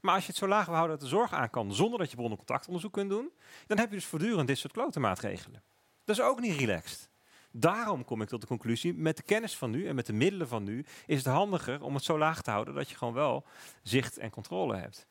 Maar 0.00 0.14
als 0.14 0.22
je 0.22 0.30
het 0.30 0.38
zo 0.38 0.48
laag 0.48 0.66
wil 0.66 0.74
houden 0.74 0.98
dat 0.98 1.08
de 1.08 1.14
zorg 1.16 1.32
aan 1.32 1.50
kan, 1.50 1.74
zonder 1.74 1.98
dat 1.98 2.10
je 2.10 2.16
bronnen 2.16 2.38
contactonderzoek 2.38 2.92
kunt 2.92 3.10
doen, 3.10 3.30
dan 3.66 3.78
heb 3.78 3.88
je 3.88 3.94
dus 3.94 4.04
voortdurend 4.04 4.46
dit 4.46 4.58
soort 4.58 4.72
klote 4.72 5.00
maatregelen. 5.00 5.62
Dat 6.04 6.16
is 6.16 6.22
ook 6.22 6.40
niet 6.40 6.58
relaxed. 6.58 7.10
Daarom 7.52 8.04
kom 8.04 8.22
ik 8.22 8.28
tot 8.28 8.40
de 8.40 8.46
conclusie, 8.46 8.94
met 8.94 9.16
de 9.16 9.22
kennis 9.22 9.56
van 9.56 9.70
nu 9.70 9.86
en 9.86 9.94
met 9.94 10.06
de 10.06 10.12
middelen 10.12 10.48
van 10.48 10.62
nu, 10.62 10.84
is 11.06 11.16
het 11.16 11.26
handiger 11.26 11.82
om 11.82 11.94
het 11.94 12.04
zo 12.04 12.18
laag 12.18 12.42
te 12.42 12.50
houden 12.50 12.74
dat 12.74 12.90
je 12.90 12.96
gewoon 12.96 13.14
wel 13.14 13.44
zicht 13.82 14.18
en 14.18 14.30
controle 14.30 14.76
hebt. 14.76 15.06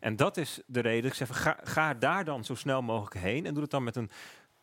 En 0.00 0.16
dat 0.16 0.36
is 0.36 0.60
de 0.66 0.80
reden. 0.80 1.10
Ik 1.10 1.16
zeg, 1.16 1.42
ga, 1.42 1.58
ga 1.62 1.94
daar 1.94 2.24
dan 2.24 2.44
zo 2.44 2.54
snel 2.54 2.82
mogelijk 2.82 3.20
heen 3.20 3.46
en 3.46 3.52
doe 3.52 3.62
het 3.62 3.70
dan 3.70 3.84
met 3.84 3.96
een 3.96 4.10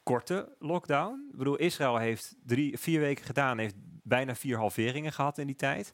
korte 0.03 0.55
lockdown. 0.59 1.27
Ik 1.31 1.37
bedoel, 1.37 1.55
Israël 1.55 1.97
heeft 1.97 2.35
drie, 2.43 2.77
vier 2.77 2.99
weken 2.99 3.25
gedaan, 3.25 3.57
heeft 3.57 3.75
bijna 4.03 4.35
vier 4.35 4.57
halveringen 4.57 5.13
gehad 5.13 5.37
in 5.37 5.47
die 5.47 5.55
tijd. 5.55 5.93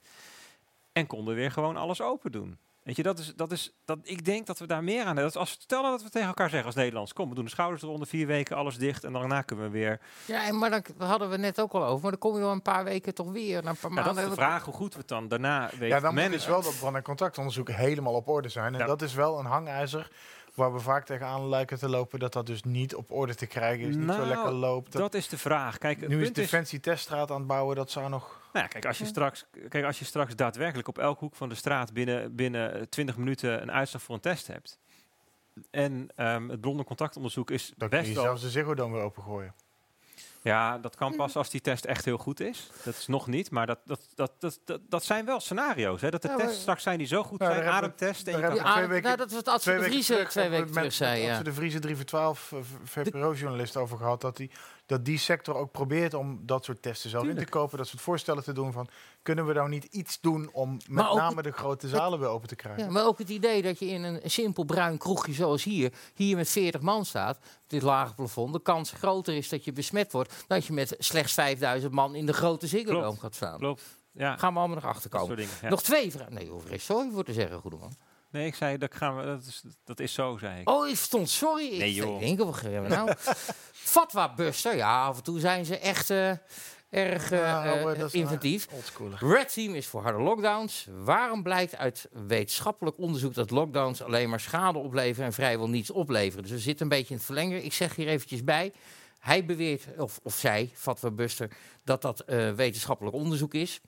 En 0.91 1.07
konden 1.07 1.35
weer 1.35 1.51
gewoon 1.51 1.77
alles 1.77 2.01
open 2.01 2.31
doen. 2.31 2.57
Weet 2.83 2.95
je, 2.95 3.03
dat 3.03 3.19
is, 3.19 3.33
dat 3.35 3.51
is, 3.51 3.73
dat, 3.85 3.97
ik 4.03 4.25
denk 4.25 4.45
dat 4.45 4.59
we 4.59 4.65
daar 4.67 4.83
meer 4.83 4.99
aan 4.99 5.05
hebben. 5.05 5.23
Dat 5.23 5.33
is 5.33 5.39
als, 5.39 5.51
stel 5.51 5.81
nou 5.81 5.93
dat 5.93 6.03
we 6.03 6.09
tegen 6.09 6.27
elkaar 6.27 6.49
zeggen 6.49 6.65
als 6.67 6.75
Nederlands, 6.75 7.13
kom, 7.13 7.29
we 7.29 7.35
doen 7.35 7.43
de 7.45 7.49
schouders 7.49 7.81
eronder, 7.83 8.07
vier 8.07 8.27
weken, 8.27 8.55
alles 8.55 8.77
dicht 8.77 9.03
en 9.03 9.13
daarna 9.13 9.41
kunnen 9.41 9.65
we 9.65 9.71
weer. 9.71 9.99
Ja, 10.25 10.45
en 10.47 10.57
maar 10.57 10.69
dan 10.69 10.83
hadden 11.07 11.29
we 11.29 11.37
net 11.37 11.61
ook 11.61 11.71
al 11.73 11.85
over. 11.85 12.01
Maar 12.01 12.11
dan 12.11 12.19
kom 12.19 12.33
je 12.33 12.39
wel 12.39 12.51
een 12.51 12.61
paar 12.61 12.83
weken 12.83 13.13
toch 13.13 13.31
weer. 13.31 13.57
Een 13.65 13.75
paar 13.81 13.91
Maar 13.91 14.03
dat 14.03 14.17
is 14.17 14.23
de 14.25 14.31
vraag 14.31 14.65
hoe 14.65 14.73
goed 14.73 14.93
we 14.93 14.99
het 14.99 15.07
dan 15.07 15.27
daarna 15.27 15.69
weten 15.71 15.87
Ja, 15.87 15.93
dan 15.99 16.03
moet 16.03 16.13
managen. 16.13 16.31
dus 16.31 16.45
wel 16.47 16.61
dat 16.61 16.77
bron- 16.79 16.95
en 16.95 17.03
contactonderzoek 17.03 17.69
helemaal 17.69 18.13
op 18.13 18.27
orde 18.27 18.49
zijn. 18.49 18.73
En 18.73 18.79
Ja. 18.79 18.85
dat 18.85 19.01
is 19.01 19.13
wel 19.13 19.39
een 19.39 19.45
hangijzer 19.45 20.11
waar 20.55 20.73
we 20.73 20.79
vaak 20.79 21.05
tegenaan 21.05 21.49
lijken 21.49 21.77
te 21.79 21.89
lopen 21.89 22.19
dat 22.19 22.33
dat 22.33 22.45
dus 22.45 22.63
niet 22.63 22.95
op 22.95 23.11
orde 23.11 23.35
te 23.35 23.45
krijgen 23.45 23.87
is, 23.87 23.95
niet 23.95 24.09
zo 24.09 24.15
Nou, 24.17 24.27
lekker 24.27 24.51
loopt. 24.51 24.91
Dat, 24.91 25.01
Dat 25.01 25.13
is 25.13 25.27
de 25.27 25.37
vraag. 25.37 25.77
Kijk, 25.77 26.07
nu 26.07 26.17
is 26.17 26.23
punt 26.23 26.37
is, 26.37 26.43
Defensie 26.49 26.79
teststraat 26.79 27.31
aan 27.31 27.37
het 27.37 27.47
bouwen, 27.47 27.75
dat 27.75 27.91
zou 27.91 28.09
nog... 28.09 28.39
Nou 28.53 28.65
ja, 28.65 28.71
kijk, 28.71 28.85
als 28.85 28.97
je 28.97 29.05
straks, 29.05 29.45
kijk, 29.69 29.85
als 29.85 29.99
je 29.99 30.05
straks 30.05 30.35
daadwerkelijk 30.35 30.87
op 30.87 30.97
elke 30.97 31.19
hoek 31.19 31.35
van 31.35 31.49
de 31.49 31.55
straat 31.55 31.93
binnen, 31.93 32.35
binnen 32.35 32.73
eh, 32.73 32.81
20 32.81 33.17
minuten 33.17 33.61
een 33.61 33.71
uitslag 33.71 34.01
voor 34.01 34.15
een 34.15 34.21
test 34.21 34.47
hebt. 34.47 34.79
En 35.71 36.07
ehm, 36.15 36.49
het 36.49 36.61
bron- 36.61 36.77
en 36.77 36.83
contactonderzoek 36.83 37.51
is 37.51 37.73
Dan 37.77 37.89
kun 37.89 37.97
best 37.97 38.09
je 38.09 38.15
wel. 38.15 38.23
zelfs 38.23 38.41
de 38.41 38.49
Ziggo 38.49 38.73
dan 38.73 38.91
weer 38.91 39.01
opengooien. 39.01 39.53
Ja, 40.43 40.77
dat 40.77 40.95
kan 40.95 41.15
pas 41.15 41.35
als 41.35 41.49
die 41.49 41.61
test 41.61 41.85
echt 41.85 42.05
heel 42.05 42.17
goed 42.17 42.39
is. 42.39 42.69
Dat 42.83 42.95
is 42.95 43.07
nog 43.07 43.27
niet, 43.27 43.51
maar 43.51 43.65
dat, 43.67 43.79
dat, 43.85 43.99
dat, 44.15 44.31
dat, 44.39 44.59
dat, 44.65 44.81
dat 44.89 45.03
zijn 45.03 45.25
wel 45.25 45.39
scenario's. 45.39 46.01
Hè? 46.01 46.09
Dat 46.09 46.21
de 46.21 46.27
Ja, 46.27 46.35
tests 46.35 46.61
straks 46.61 46.83
zijn 46.83 46.97
die 46.97 47.07
zo 47.07 47.23
goed 47.23 47.39
Nou, 47.39 47.53
zijn, 47.53 47.67
ademtest. 47.67 48.27
En 48.27 48.39
je 48.39 48.47
kan- 48.57 48.71
twee 48.73 48.87
weken- 48.87 49.03
nou, 49.03 49.17
dat 49.17 49.27
was 49.29 49.37
het 49.37 49.47
Ad 49.47 49.63
de 49.63 49.81
Vriezen 49.83 50.27
twee 50.27 50.49
weken 50.49 50.71
terug 50.71 50.93
zei. 50.93 51.21
Ja. 51.21 51.29
Adse 51.31 51.43
de 51.43 51.53
Vriezen 51.53 51.81
3 51.81 51.95
voor 51.95 52.05
12 52.05 52.51
eh, 52.51 52.59
VPRO-journalist 52.83 53.77
over 53.77 53.97
gehad. 53.97 54.21
Dat 54.21 54.37
die, 54.37 54.51
dat 54.85 55.05
die 55.05 55.17
sector 55.17 55.55
ook 55.55 55.71
probeert 55.71 56.13
om 56.13 56.39
dat 56.45 56.65
soort 56.65 56.81
testen 56.81 57.09
zelf 57.09 57.27
in 57.27 57.35
te 57.35 57.45
kopen. 57.45 57.77
Dat 57.77 57.87
soort 57.87 58.01
voorstellen 58.01 58.43
te 58.43 58.53
doen 58.53 58.71
van, 58.71 58.87
kunnen 59.21 59.45
we 59.45 59.53
nou 59.53 59.69
niet 59.69 59.83
iets 59.83 60.19
doen 60.21 60.49
om 60.51 60.77
met 60.89 61.05
name 61.13 61.41
de 61.41 61.51
grote 61.51 61.87
zalen 61.87 62.19
weer 62.19 62.27
open 62.27 62.47
te 62.47 62.55
krijgen? 62.55 62.83
Ja, 62.83 62.89
maar 62.89 63.05
ook 63.05 63.17
het 63.17 63.29
idee 63.29 63.61
dat 63.61 63.79
je 63.79 63.85
in 63.85 64.03
een 64.03 64.19
simpel 64.23 64.63
bruin 64.63 64.97
kroegje 64.97 65.33
zoals 65.33 65.63
hier, 65.63 65.93
hier 66.13 66.35
met 66.35 66.49
40 66.49 66.81
man 66.81 67.05
staat, 67.05 67.39
dit 67.67 67.81
lage 67.81 68.13
plafond, 68.13 68.53
de 68.53 68.61
kans 68.61 68.91
groter 68.91 69.33
is 69.35 69.49
dat 69.49 69.63
je 69.65 69.73
besmet 69.73 70.11
wordt, 70.11 70.29
dan 70.29 70.57
dat 70.57 70.65
je 70.65 70.73
met 70.73 70.95
slechts 70.99 71.33
5000 71.33 71.93
man 71.93 72.15
in 72.15 72.25
de 72.25 72.33
grote 72.33 72.67
Ziggo 72.67 73.11
gaat 73.11 73.35
staan. 73.35 73.57
Klopt. 73.57 73.83
Ja, 74.13 74.37
Gaan 74.37 74.53
we 74.53 74.59
allemaal 74.59 74.75
nog 74.75 74.83
dat 74.85 74.93
achterkomen. 74.95 75.27
soort 75.27 75.39
dingen. 75.39 75.53
ja. 75.61 75.69
Nog 75.69 75.81
twee 75.83 76.11
vragen. 76.11 76.33
Nee, 76.33 76.49
hoef 76.49 76.69
er 76.71 76.79
sorry 76.79 77.09
voor 77.11 77.23
te 77.23 77.33
zeggen, 77.33 77.59
goede 77.59 77.77
man. 77.77 77.93
Nee, 78.31 78.45
ik 78.45 78.55
zei, 78.55 78.77
dat, 78.77 78.95
gaan 78.95 79.17
we, 79.17 79.25
dat, 79.25 79.45
is, 79.45 79.63
dat 79.83 79.99
is 79.99 80.13
zo, 80.13 80.37
zei 80.37 80.59
ik. 80.59 80.69
Oh, 80.69 80.87
ik 80.87 80.95
stond 80.95 81.29
sorry. 81.29 81.77
Nee, 81.77 81.89
ik 81.89 81.95
joh. 81.95 82.19
denk, 82.19 82.39
wat 82.39 82.55
gaan 82.55 82.81
we 82.81 82.87
nou? 82.87 83.13
Fatwa 83.71 84.33
Buster, 84.33 84.75
ja, 84.75 85.05
af 85.05 85.17
en 85.17 85.23
toe 85.23 85.39
zijn 85.39 85.65
ze 85.65 85.77
echt 85.77 86.09
eh, 86.09 86.31
erg 86.89 87.29
Ja, 87.29 87.83
oh, 87.83 87.97
is 87.97 88.13
inventief. 88.13 88.67
Red 89.19 89.53
Team 89.53 89.75
is 89.75 89.87
voor 89.87 90.01
harde 90.01 90.23
lockdowns. 90.23 90.87
Waarom 91.03 91.43
blijkt 91.43 91.75
uit 91.75 92.09
wetenschappelijk 92.27 92.97
onderzoek 92.97 93.33
dat 93.33 93.51
lockdowns 93.51 94.01
alleen 94.03 94.29
maar 94.29 94.39
schade 94.39 94.77
opleveren 94.77 95.25
en 95.25 95.33
vrijwel 95.33 95.69
niets 95.69 95.91
opleveren? 95.91 96.43
Dus 96.43 96.51
we 96.51 96.59
zitten 96.59 96.85
een 96.85 96.91
beetje 96.91 97.09
in 97.09 97.15
het 97.15 97.25
verlengen. 97.25 97.65
Ik 97.65 97.73
zeg 97.73 97.95
hier 97.95 98.07
eventjes 98.07 98.43
bij. 98.43 98.73
Hij 99.19 99.45
beweert, 99.45 99.85
of, 99.97 100.19
of 100.23 100.35
zij, 100.35 100.71
Fatwa 100.73 101.11
Buster, 101.11 101.51
dat 101.83 102.01
dat 102.01 102.19
eh, 102.19 102.51
wetenschappelijk 102.51 103.15
onderzoek 103.15 103.53
is. 103.53 103.81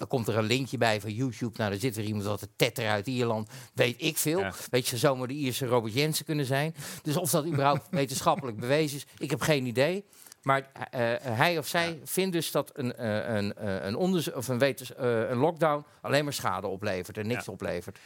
Dan 0.00 0.08
komt 0.08 0.28
er 0.28 0.36
een 0.38 0.44
linkje 0.44 0.78
bij 0.78 1.00
van 1.00 1.12
YouTube. 1.12 1.58
Nou, 1.58 1.70
daar 1.70 1.80
zit 1.80 1.96
er 1.96 2.04
iemand 2.04 2.24
wat 2.24 2.40
de 2.40 2.48
tetter 2.56 2.88
uit 2.88 3.06
Ierland. 3.06 3.50
Weet 3.74 4.02
ik 4.02 4.16
veel. 4.18 4.38
Ja. 4.38 4.52
Weet 4.70 4.88
je, 4.88 4.96
zomaar 4.96 5.28
de 5.28 5.34
Ierse 5.34 5.66
Robert 5.66 5.94
Jensen 5.94 6.24
kunnen 6.24 6.44
zijn. 6.44 6.74
Dus 7.02 7.16
of 7.16 7.30
dat 7.30 7.46
überhaupt 7.46 7.86
wetenschappelijk 8.00 8.60
bewezen 8.60 8.96
is, 8.96 9.06
ik 9.18 9.30
heb 9.30 9.40
geen 9.40 9.66
idee. 9.66 10.04
Maar 10.42 10.70
eh, 10.90 11.14
eh, 11.14 11.36
hij 11.36 11.58
of 11.58 11.66
zij 11.66 12.00
vindt 12.04 12.32
dus 12.32 12.50
dat 12.50 12.70
een, 12.74 12.94
eh, 12.94 13.34
een, 13.36 13.54
eh, 13.54 13.84
een, 13.84 13.94
onderzoek, 13.96 14.36
of 14.36 14.48
een, 14.48 14.58
wetens, 14.58 14.94
eh, 14.94 15.28
een 15.30 15.36
lockdown 15.36 15.84
alleen 16.00 16.24
maar 16.24 16.32
schade 16.32 16.66
oplevert 16.66 17.18
en 17.18 17.26
niks 17.26 17.44
Ja. 17.46 17.52
oplevert. 17.52 17.98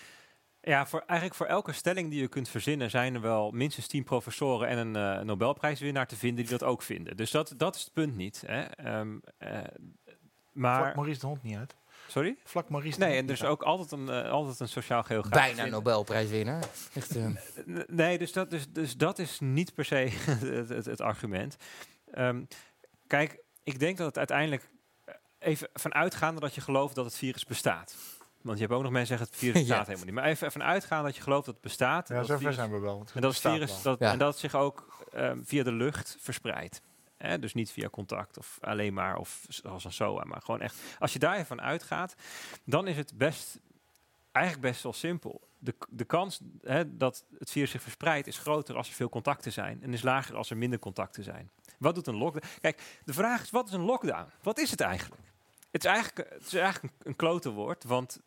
Ja, 0.60 0.86
voor, 0.86 1.02
eigenlijk 1.06 1.38
voor 1.38 1.46
elke 1.46 1.72
stelling 1.72 2.10
die 2.10 2.20
je 2.20 2.28
kunt 2.28 2.48
verzinnen 2.48 2.90
zijn 2.90 3.14
er 3.14 3.20
wel 3.20 3.50
minstens 3.50 3.86
tien 3.86 4.04
professoren 4.04 4.68
en 4.68 4.78
een 4.78 5.18
eh, 5.18 5.24
Nobelprijswinnaar 5.24 6.06
te 6.06 6.16
vinden 6.16 6.44
die 6.44 6.58
dat 6.58 6.68
ook 6.68 6.82
vinden. 6.82 7.16
Dus 7.16 7.30
dat, 7.30 7.54
dat 7.56 7.74
is 7.74 7.80
het 7.84 7.92
punt 7.92 8.16
niet. 8.16 8.42
Hè. 8.46 8.60
Ehm, 8.62 9.16
eh, 9.38 9.58
maar, 10.52 10.94
Maurice 10.94 11.20
de 11.20 11.26
Hond 11.26 11.42
niet 11.42 11.56
uit. 11.56 11.74
Sorry? 12.15 12.36
Vlak 12.45 12.69
Maurice 12.69 12.99
Nee, 12.99 13.16
en 13.16 13.24
er 13.31 13.31
uit. 13.31 13.45
ook 13.45 13.62
altijd 13.62 13.91
een, 13.93 14.09
eh, 14.09 14.31
altijd 14.31 14.61
een 14.61 14.69
sociaal 14.69 15.03
geograaf. 15.03 15.32
Bijna 15.55 15.65
Nobelprijswinnaar. 15.65 16.65
Echt, 16.95 17.16
eh, 17.16 17.27
Nee, 17.86 18.19
dus 18.19 18.32
dat, 18.32 18.51
dus, 18.51 18.66
dus 18.70 18.97
dat 18.97 19.19
is 19.19 19.41
niet 19.41 19.74
per 19.74 19.85
se 19.85 19.95
het, 20.41 20.69
het, 20.69 20.85
het 20.85 21.01
argument. 21.01 21.57
Ehm, 22.12 22.43
kijk, 23.07 23.39
ik 23.62 23.78
denk 23.78 23.97
dat 23.97 24.07
het 24.07 24.19
uiteindelijk 24.19 24.69
eh, 25.05 25.15
even 25.39 25.69
vanuitgaande 25.73 26.41
dat 26.41 26.55
je 26.55 26.61
gelooft 26.61 26.95
dat 26.95 27.05
het 27.05 27.16
virus 27.16 27.45
bestaat. 27.45 27.97
Want 28.43 28.59
je 28.59 28.65
hebt 28.65 28.77
ook 28.77 28.82
nog 28.82 28.93
mensen 28.93 29.09
zeggen 29.16 29.27
het 29.27 29.36
virus 29.36 29.55
Ja. 29.61 29.66
bestaat 29.66 29.86
helemaal 29.86 30.05
niet. 30.07 30.15
Maar 30.15 30.24
even 30.24 30.53
vanuitgaande 30.53 31.05
dat 31.07 31.16
je 31.16 31.23
gelooft 31.23 31.45
dat 31.47 31.55
het 31.55 31.62
bestaat. 31.62 32.09
en 32.11 32.15
Ja, 32.15 32.20
dat 32.20 32.31
het 32.31 32.41
zover 32.41 32.53
virus- 32.53 32.57
zijn 32.57 32.70
we 32.81 32.86
wel. 32.86 33.01
Het 33.01 33.12
en 33.15 33.20
dat 33.20 33.32
het 33.32 33.41
virus 33.41 33.82
dat, 33.82 33.99
Ja. 33.99 34.12
en 34.12 34.19
dat 34.19 34.28
het 34.31 34.39
zich 34.39 34.55
ook 34.55 35.07
ehm, 35.12 35.39
via 35.45 35.62
de 35.62 35.73
lucht 35.73 36.16
verspreidt. 36.20 36.81
Hè, 37.16 37.39
dus 37.39 37.55
niet 37.55 37.70
via 37.70 37.89
contact 37.89 38.39
of 38.39 38.59
alleen 38.61 38.95
maar 38.95 39.16
of 39.16 39.45
zoals 39.49 39.85
een 39.85 39.93
SOA, 39.93 40.24
maar 40.24 40.41
gewoon 40.43 40.61
echt. 40.61 40.77
Als 40.99 41.12
je 41.12 41.19
daar 41.19 41.35
even 41.35 41.47
van 41.47 41.61
uitgaat, 41.61 42.15
dan 42.65 42.86
is 42.86 42.97
het 42.97 43.19
best, 43.19 43.59
eigenlijk 44.32 44.66
best 44.66 44.82
wel 44.82 44.93
simpel. 44.93 45.41
De, 45.59 45.74
de 45.89 46.05
kans 46.05 46.41
hè, 46.62 46.97
dat 46.97 47.24
het 47.39 47.51
virus 47.51 47.70
zich 47.70 47.82
verspreidt 47.82 48.27
is 48.27 48.39
groter 48.39 48.77
als 48.77 48.89
er 48.89 48.95
veel 48.95 49.09
contacten 49.09 49.53
zijn 49.53 49.82
en 49.82 49.93
is 49.93 50.03
lager 50.03 50.36
als 50.36 50.51
er 50.51 50.57
minder 50.57 50.78
contacten 50.78 51.24
zijn. 51.24 51.51
Wat 51.78 51.95
doet 51.95 52.07
een 52.07 52.16
lockdown? 52.16 52.47
Kijk, 52.61 52.82
de 53.05 53.12
vraag 53.12 53.43
is: 53.43 53.51
wat 53.51 53.69
is 53.69 53.73
een 53.73 53.81
lockdown? 53.81 54.27
Wat 54.43 54.59
is 54.59 54.70
het 54.70 54.81
eigenlijk? 54.81 55.23
Het 55.70 55.85
is 55.85 55.91
eigenlijk, 55.91 56.31
het 56.31 56.47
is 56.47 56.55
eigenlijk 56.55 56.95
een, 56.99 57.09
een 57.09 57.16
klote 57.16 57.51
woord, 57.51 57.85
want 57.85 58.20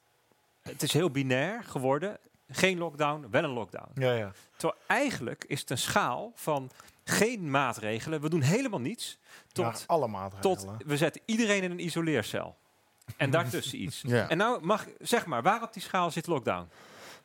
het 0.62 0.84
is 0.84 0.94
heel 0.94 1.12
binair 1.12 1.64
geworden. 1.64 2.18
Geen 2.50 2.78
lockdown, 2.78 3.28
wel 3.32 3.44
een 3.44 3.50
lockdown. 3.50 3.90
Ja, 3.94 4.14
ja. 4.14 4.32
Terwijl 4.56 4.82
eigenlijk 4.88 5.44
is 5.44 5.60
het 5.60 5.70
een 5.70 5.78
schaal 5.78 6.32
van 6.36 6.72
geen 7.10 7.52
maatregelen. 7.52 8.22
We 8.22 8.30
doen 8.30 8.42
helemaal 8.42 8.80
niets. 8.80 9.18
Tot, 9.52 9.84
alle 9.88 10.08
maatregelen. 10.08 10.58
tot 10.58 10.86
we 10.86 10.98
zetten 10.98 11.22
iedereen 11.26 11.64
in 11.64 11.72
een 11.72 11.84
isoleercel. 11.86 12.58
En 13.18 13.30
daartussen 13.32 13.82
iets. 13.82 14.02
ja. 14.08 14.30
En 14.30 14.38
nou 14.38 14.66
mag, 14.66 14.86
zeg 15.00 15.26
maar, 15.26 15.42
waar 15.44 15.62
op 15.64 15.74
die 15.74 15.82
schaal 15.82 16.12
zit 16.12 16.28
lockdown? 16.28 16.68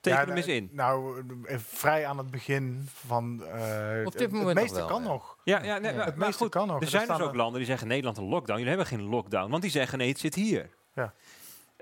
Teken 0.01 0.19
Ja, 0.21 0.27
hem 0.27 0.37
eens 0.37 0.47
de- 0.47 0.55
in. 0.55 0.69
Nou, 0.73 1.23
eh, 1.45 1.59
vrij 1.59 2.07
aan 2.07 2.19
het 2.19 2.31
begin 2.31 2.89
van... 3.07 3.45
eh, 3.45 4.07
Op 4.07 4.13
dit 4.13 4.21
het- 4.21 4.31
moment 4.31 4.47
Het 4.49 4.55
nog 4.55 4.55
meeste 4.55 4.75
wel, 4.79 4.87
kan 4.87 5.03
ja. 5.03 5.09
nog. 5.09 5.37
Ja, 5.45 5.63
ja, 5.63 5.79
nee, 5.79 5.91
Ja. 5.91 5.97
maar, 5.97 6.07
Het 6.07 6.17
maar 6.17 6.27
meeste 6.27 6.43
goed, 6.43 6.51
kan 6.53 6.67
nog. 6.67 6.77
er 6.77 6.83
Er 6.83 6.89
zijn 6.89 7.05
staan 7.05 7.19
dus 7.19 7.27
ook 7.27 7.35
landen 7.35 7.57
die 7.59 7.67
zeggen 7.67 7.89
Nederland 7.89 8.17
een 8.17 8.25
lockdown. 8.29 8.59
Jullie 8.59 8.69
hebben 8.77 8.87
geen 8.99 9.03
lockdown, 9.09 9.51
want 9.51 9.63
die 9.63 9.71
zeggen 9.71 9.99
nee, 9.99 10.09
het 10.09 10.19
zit 10.21 10.35
hier. 10.35 10.71
Ja. 10.95 11.15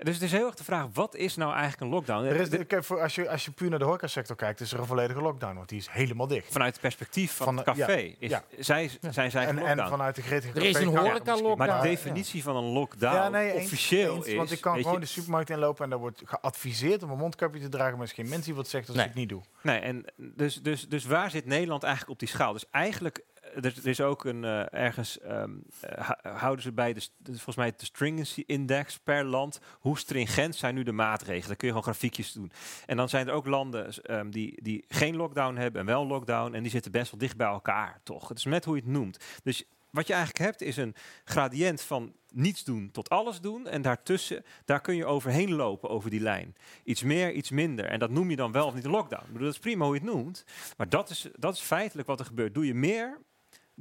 Dus 0.03 0.13
het 0.13 0.23
is 0.23 0.31
heel 0.31 0.45
erg 0.45 0.55
de 0.55 0.63
vraag, 0.63 0.85
wat 0.93 1.15
is 1.15 1.35
nou 1.35 1.51
eigenlijk 1.51 1.81
een 1.81 1.87
lockdown? 1.89 2.25
Er 2.25 2.35
is, 2.35 2.49
De- 2.49 2.65
kijk, 2.65 2.83
voor, 2.83 3.01
als, 3.01 3.15
je, 3.15 3.29
als 3.29 3.45
je 3.45 3.51
puur 3.51 3.69
naar 3.69 3.79
de 3.79 3.85
horecasector 3.85 4.35
kijkt, 4.35 4.59
is 4.59 4.71
er 4.73 4.79
een 4.79 4.85
volledige 4.85 5.21
lockdown, 5.21 5.55
want 5.55 5.69
die 5.69 5.77
is 5.79 5.87
helemaal 5.91 6.27
dicht. 6.27 6.51
vanuit 6.51 6.71
het 6.71 6.81
perspectief 6.81 7.31
van, 7.35 7.45
Van 7.45 7.57
het 7.57 7.65
de- 7.65 7.71
ja, 7.75 7.77
café 7.85 8.15
is, 8.19 8.29
ja. 8.29 8.43
zij, 8.59 8.89
zijn 9.11 9.31
zij 9.31 9.47
En, 9.47 9.55
lockdown. 9.55 9.79
en 9.79 9.87
vanuit 9.89 10.15
de 10.15 10.21
gretige 10.21 10.59
Er 10.59 10.65
is 10.65 10.75
een 10.75 10.85
café- 10.93 10.97
horeca-lockdown. 11.07 11.57
maar 11.57 11.67
de 11.67 11.73
Ja. 11.73 11.81
definitie 11.81 12.43
van 12.43 12.55
een 12.55 12.63
lockdown 12.63 13.15
Ja, 13.15 13.29
nee, 13.29 13.53
officieel 13.53 14.15
eens, 14.15 14.25
is... 14.25 14.35
Want 14.35 14.51
ik 14.51 14.61
kan 14.61 14.77
gewoon 14.77 14.93
je, 14.93 14.99
de 14.99 15.05
supermarkt 15.05 15.49
inlopen 15.49 15.83
en 15.83 15.89
daar 15.89 15.99
wordt 15.99 16.21
geadviseerd 16.25 17.03
om 17.03 17.09
een 17.11 17.17
mondkapje 17.17 17.59
te 17.61 17.69
dragen, 17.69 17.91
maar 17.91 18.01
er 18.01 18.07
is 18.07 18.13
geen 18.13 18.29
mens 18.29 18.45
die 18.45 18.55
wat 18.55 18.67
zegt 18.67 18.87
als 18.87 18.95
Nee. 18.97 19.05
ik 19.05 19.11
het 19.11 19.19
niet 19.19 19.29
doe. 19.29 19.41
Nee, 19.61 19.79
en 19.79 20.05
dus, 20.15 20.55
dus, 20.61 20.87
dus 20.89 21.05
waar 21.05 21.29
zit 21.31 21.45
Nederland 21.45 21.83
eigenlijk 21.83 22.13
op 22.13 22.19
die 22.19 22.27
schaal? 22.27 22.53
Dus 22.53 22.65
eigenlijk, 22.71 23.23
er, 23.55 23.65
er 23.65 23.87
is 23.87 24.01
ook 24.01 24.25
een 24.25 24.43
eh, 24.43 24.73
ergens, 24.73 25.19
ehm, 25.19 25.51
eh, 25.81 26.07
hou- 26.07 26.35
houden 26.37 26.63
ze 26.63 26.71
bij 26.71 26.93
de, 26.93 27.01
volgens 27.23 27.55
mij 27.55 27.73
de 27.77 27.85
stringency 27.85 28.43
index 28.47 28.99
per 28.99 29.23
land. 29.23 29.59
Hoe 29.79 29.97
stringent 29.99 30.55
zijn 30.55 30.75
nu 30.75 30.83
de 30.83 30.91
maatregelen? 30.91 31.47
Dan 31.47 31.55
kun 31.55 31.67
je 31.67 31.73
gewoon 31.73 31.93
grafiekjes 31.93 32.33
doen. 32.33 32.51
En 32.85 32.97
dan 32.97 33.09
zijn 33.09 33.27
er 33.27 33.33
ook 33.33 33.45
landen 33.45 33.93
ehm, 34.03 34.29
die, 34.29 34.61
die 34.61 34.85
geen 34.87 35.15
lockdown 35.15 35.55
hebben 35.55 35.81
en 35.81 35.87
wel 35.87 36.07
lockdown. 36.07 36.53
En 36.53 36.61
die 36.61 36.71
zitten 36.71 36.91
best 36.91 37.11
wel 37.11 37.19
dicht 37.19 37.37
bij 37.37 37.47
elkaar, 37.47 37.99
toch? 38.03 38.27
Het 38.27 38.37
is 38.37 38.45
net 38.45 38.65
hoe 38.65 38.75
je 38.75 38.81
het 38.81 38.91
noemt. 38.91 39.17
Dus 39.43 39.65
wat 39.91 40.07
je 40.07 40.13
eigenlijk 40.13 40.45
hebt 40.45 40.61
is 40.61 40.77
een 40.77 40.95
gradient 41.23 41.81
van 41.81 42.13
niets 42.31 42.63
doen 42.63 42.89
tot 42.91 43.09
alles 43.09 43.41
doen. 43.41 43.67
En 43.67 43.81
daartussen, 43.81 44.45
daar 44.65 44.81
kun 44.81 44.95
je 44.95 45.05
overheen 45.05 45.53
lopen 45.53 45.89
over 45.89 46.09
die 46.09 46.19
lijn. 46.19 46.55
Iets 46.83 47.03
meer, 47.03 47.31
iets 47.31 47.49
minder. 47.49 47.85
En 47.85 47.99
dat 47.99 48.09
noem 48.09 48.29
je 48.29 48.35
dan 48.35 48.51
wel 48.51 48.65
of 48.65 48.73
niet 48.73 48.85
een 48.85 48.91
lockdown. 48.91 49.21
Ik 49.21 49.31
bedoel, 49.31 49.45
dat 49.45 49.55
is 49.55 49.59
prima 49.61 49.85
hoe 49.85 49.93
je 49.93 50.01
het 50.01 50.09
noemt. 50.13 50.45
Maar 50.77 50.89
dat 50.89 51.09
is, 51.09 51.27
dat 51.35 51.53
is 51.53 51.61
feitelijk 51.61 52.07
wat 52.07 52.19
er 52.19 52.25
gebeurt. 52.25 52.53
Doe 52.53 52.65
je 52.65 52.73
meer, 52.73 53.19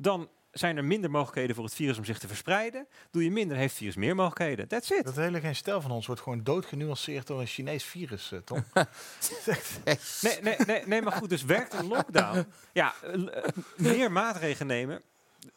dan 0.00 0.28
zijn 0.50 0.76
er 0.76 0.84
minder 0.84 1.10
mogelijkheden 1.10 1.54
voor 1.54 1.64
het 1.64 1.74
virus 1.74 1.98
om 1.98 2.04
zich 2.04 2.18
te 2.18 2.28
verspreiden. 2.28 2.86
Doe 3.10 3.24
je 3.24 3.30
minder, 3.30 3.56
heeft 3.56 3.70
het 3.70 3.78
virus 3.78 3.96
meer 3.96 4.14
mogelijkheden. 4.14 4.68
That's 4.68 4.90
it. 4.90 5.04
Dat 5.04 5.16
hele 5.16 5.40
geen 5.40 5.56
stel 5.56 5.80
van 5.80 5.90
ons 5.90 6.06
wordt 6.06 6.20
gewoon 6.20 6.42
doodgenuanceerd 6.42 7.26
door 7.26 7.40
een 7.40 7.46
Chinees 7.46 7.84
virus, 7.84 8.32
eh, 8.32 8.38
Tom. 8.38 8.64
Nee, 9.84 10.40
nee, 10.42 10.56
nee, 10.66 10.82
nee, 10.86 11.02
maar 11.02 11.12
goed, 11.12 11.28
dus 11.28 11.44
werkt 11.44 11.74
een 11.74 11.86
lockdown? 11.86 12.46
Ja, 12.72 12.94
eh, 13.02 13.14
eh, 13.14 13.44
meer 13.76 14.12
maatregelen 14.12 14.66
nemen 14.66 15.02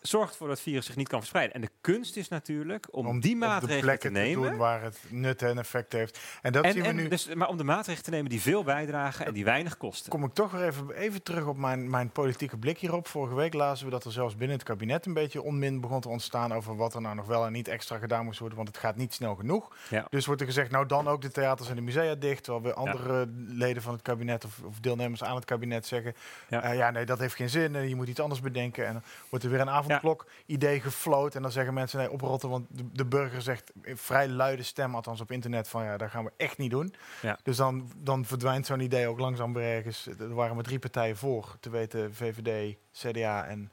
zorgt 0.02 0.32
ervoor 0.32 0.48
dat 0.48 0.56
het 0.56 0.66
virus 0.66 0.86
zich 0.86 0.96
niet 0.96 1.08
kan 1.08 1.20
verspreiden. 1.20 1.56
En 1.56 1.62
de 1.62 1.70
kunst 1.82 2.16
is 2.16 2.28
natuurlijk 2.28 2.88
om, 2.92 3.06
die 3.06 3.14
op 3.14 3.22
de 3.22 3.46
maatregelen 3.46 4.00
te 4.00 4.10
nemen. 4.10 4.50
doen 4.50 4.58
waar 4.58 4.82
het 4.82 5.00
nut 5.10 5.42
en 5.42 5.58
effect 5.58 5.94
heeft. 5.94 6.20
En 6.42 6.52
dat 6.52 6.64
en, 6.64 6.74
zien 6.74 6.84
we 6.84 6.92
nu. 6.92 7.08
dus, 7.08 7.34
maar 7.34 7.48
om 7.48 7.58
de 7.58 7.64
maatregelen 7.64 8.04
te 8.04 8.10
nemen 8.10 8.30
die 8.30 8.42
veel 8.42 8.64
bijdragen 8.64 9.26
en 9.26 9.34
die 9.34 9.44
weinig 9.44 9.78
kosten. 9.78 10.12
kom 10.12 10.24
ik 10.24 10.34
toch 10.34 10.52
weer 10.52 10.66
even, 10.66 10.92
even 10.92 11.24
terug 11.24 11.46
op 11.46 11.58
mijn, 11.58 11.90
mijn 11.90 12.10
politieke 12.10 12.58
blik 12.58 12.78
hierop. 12.78 13.08
Vorige 13.08 13.36
week 13.36 13.54
lazen 13.54 13.86
we 13.86 13.92
dat 13.92 14.06
er 14.06 14.12
zelfs 14.12 14.36
binnen 14.36 14.58
het 14.58 14.66
kabinet 14.66 15.06
een 15.06 15.14
beetje 15.14 15.42
onmin 15.42 15.82
begon 15.82 16.02
te 16.02 16.10
ontstaan 16.10 16.54
over 16.54 16.76
wat 16.76 16.94
er 16.94 17.02
nou 17.02 17.16
nog 17.16 17.26
wel 17.26 17.46
en 17.46 17.52
niet 17.52 17.68
extra 17.68 17.98
gedaan 17.98 18.26
moest 18.26 18.40
worden, 18.40 18.58
want 18.58 18.70
het 18.70 18.78
gaat 18.78 18.96
niet 18.96 19.14
snel 19.14 19.36
genoeg. 19.36 19.76
Ja. 19.90 20.06
Dus 20.10 20.26
wordt 20.26 20.42
er 20.42 20.48
gezegd, 20.48 20.72
nou 20.72 20.86
dan 20.86 21.08
ook 21.08 21.22
de 21.22 21.32
theaters 21.32 21.70
en 21.70 21.76
de 21.76 21.82
musea 21.82 22.16
dicht, 22.16 22.44
terwijl 22.44 22.64
weer 22.64 22.74
andere 22.74 23.30
leden 23.48 23.82
van 23.82 23.94
het 23.94 24.02
kabinet 24.02 24.46
of, 24.46 24.60
of 24.66 24.80
deelnemers 24.80 25.24
aan 25.24 25.36
het 25.36 25.46
kabinet 25.46 25.86
zeggen, 25.86 26.14
Ja. 26.50 26.64
ja. 26.64 26.72
ja 26.72 26.92
nee 26.92 27.06
dat 27.06 27.20
heeft 27.20 27.36
geen 27.36 27.50
zin, 27.50 27.76
eh, 27.76 27.88
je 27.88 27.96
moet 27.96 28.08
iets 28.08 28.20
anders 28.20 28.42
bedenken. 28.42 28.88
En 28.88 28.94
dan 28.94 29.02
wordt 29.30 29.46
er 29.46 29.52
weer 29.52 29.62
een 29.62 29.70
avondklok 29.74 30.28
idee 30.46 30.80
gefloot 30.80 31.36
en 31.36 31.42
dan 31.42 31.52
zeggen 31.52 31.74
mensen 31.74 32.00
nee 32.00 32.12
oprotten, 32.12 32.50
want 32.50 32.66
de, 32.70 32.92
de 32.92 33.06
burger 33.06 33.42
zegt 33.42 33.72
in 33.82 33.98
vrij 33.98 34.28
luide 34.28 34.64
stem, 34.64 34.96
althans 34.96 35.22
op 35.22 35.32
internet, 35.32 35.68
van 35.68 35.84
ja 35.84 35.98
dat 35.98 36.10
gaan 36.10 36.24
we 36.24 36.32
echt 36.38 36.58
niet 36.58 36.72
doen. 36.72 36.94
Ja. 37.22 37.38
Dus 37.44 37.58
dan, 37.58 37.92
dan 37.98 38.26
verdwijnt 38.26 38.66
zo'n 38.66 38.80
idee 38.80 39.08
ook 39.08 39.20
langzaam 39.20 39.54
weer 39.54 39.76
ergens. 39.76 40.08
Er 40.08 40.34
waren 40.34 40.56
maar 40.56 40.64
drie 40.64 40.80
partijen 40.80 41.18
voor, 41.18 41.58
te 41.60 41.70
weten 41.70 42.14
VVD, 42.16 42.78
CDA 42.92 43.46
en... 43.46 43.72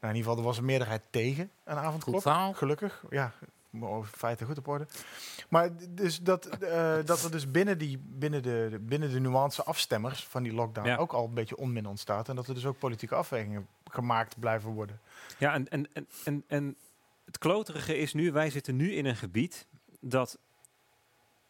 Nou, 0.00 0.14
in 0.14 0.20
ieder 0.20 0.30
geval, 0.30 0.44
er 0.44 0.50
was 0.50 0.58
een 0.58 0.70
meerderheid 0.70 1.02
tegen 1.10 1.50
een 1.64 1.76
avondklok. 1.76 2.22
Gelukkig, 2.54 3.04
ja. 3.10 3.32
Over 3.80 4.12
feiten 4.16 4.46
goed 4.46 4.58
op 4.58 4.68
orde. 4.68 4.86
Maar 5.48 5.70
dus 5.88 6.20
dat, 6.20 6.46
eh, 6.46 6.96
dat 7.04 7.24
er 7.24 7.30
dus 7.30 7.50
binnen, 7.50 7.78
die, 7.78 7.98
binnen, 7.98 8.42
de, 8.42 8.66
de- 8.70 8.78
binnen 8.78 9.10
de 9.10 9.20
nuance 9.20 9.62
afstemmers 9.64 10.24
van 10.24 10.42
die 10.42 10.52
lockdown 10.52 10.88
Ja. 10.88 10.96
ook 10.96 11.12
al 11.12 11.24
een 11.24 11.34
beetje 11.34 11.56
onmin 11.56 11.86
ontstaat. 11.86 12.28
En 12.28 12.36
dat 12.36 12.48
er 12.48 12.54
dus 12.54 12.66
ook 12.66 12.78
politieke 12.78 13.14
afwegingen 13.14 13.66
gemaakt 13.90 14.38
blijven 14.40 14.70
worden. 14.70 15.00
Ja, 15.38 15.52
en, 15.54 15.68
en, 15.68 15.88
en, 15.92 16.06
en, 16.24 16.44
en 16.46 16.76
het 17.24 17.38
kloterige 17.38 17.96
is 17.96 18.12
nu, 18.12 18.32
wij 18.32 18.50
zitten 18.50 18.76
nu 18.76 18.92
in 18.92 19.06
een 19.06 19.16
gebied 19.16 19.66
dat 20.00 20.38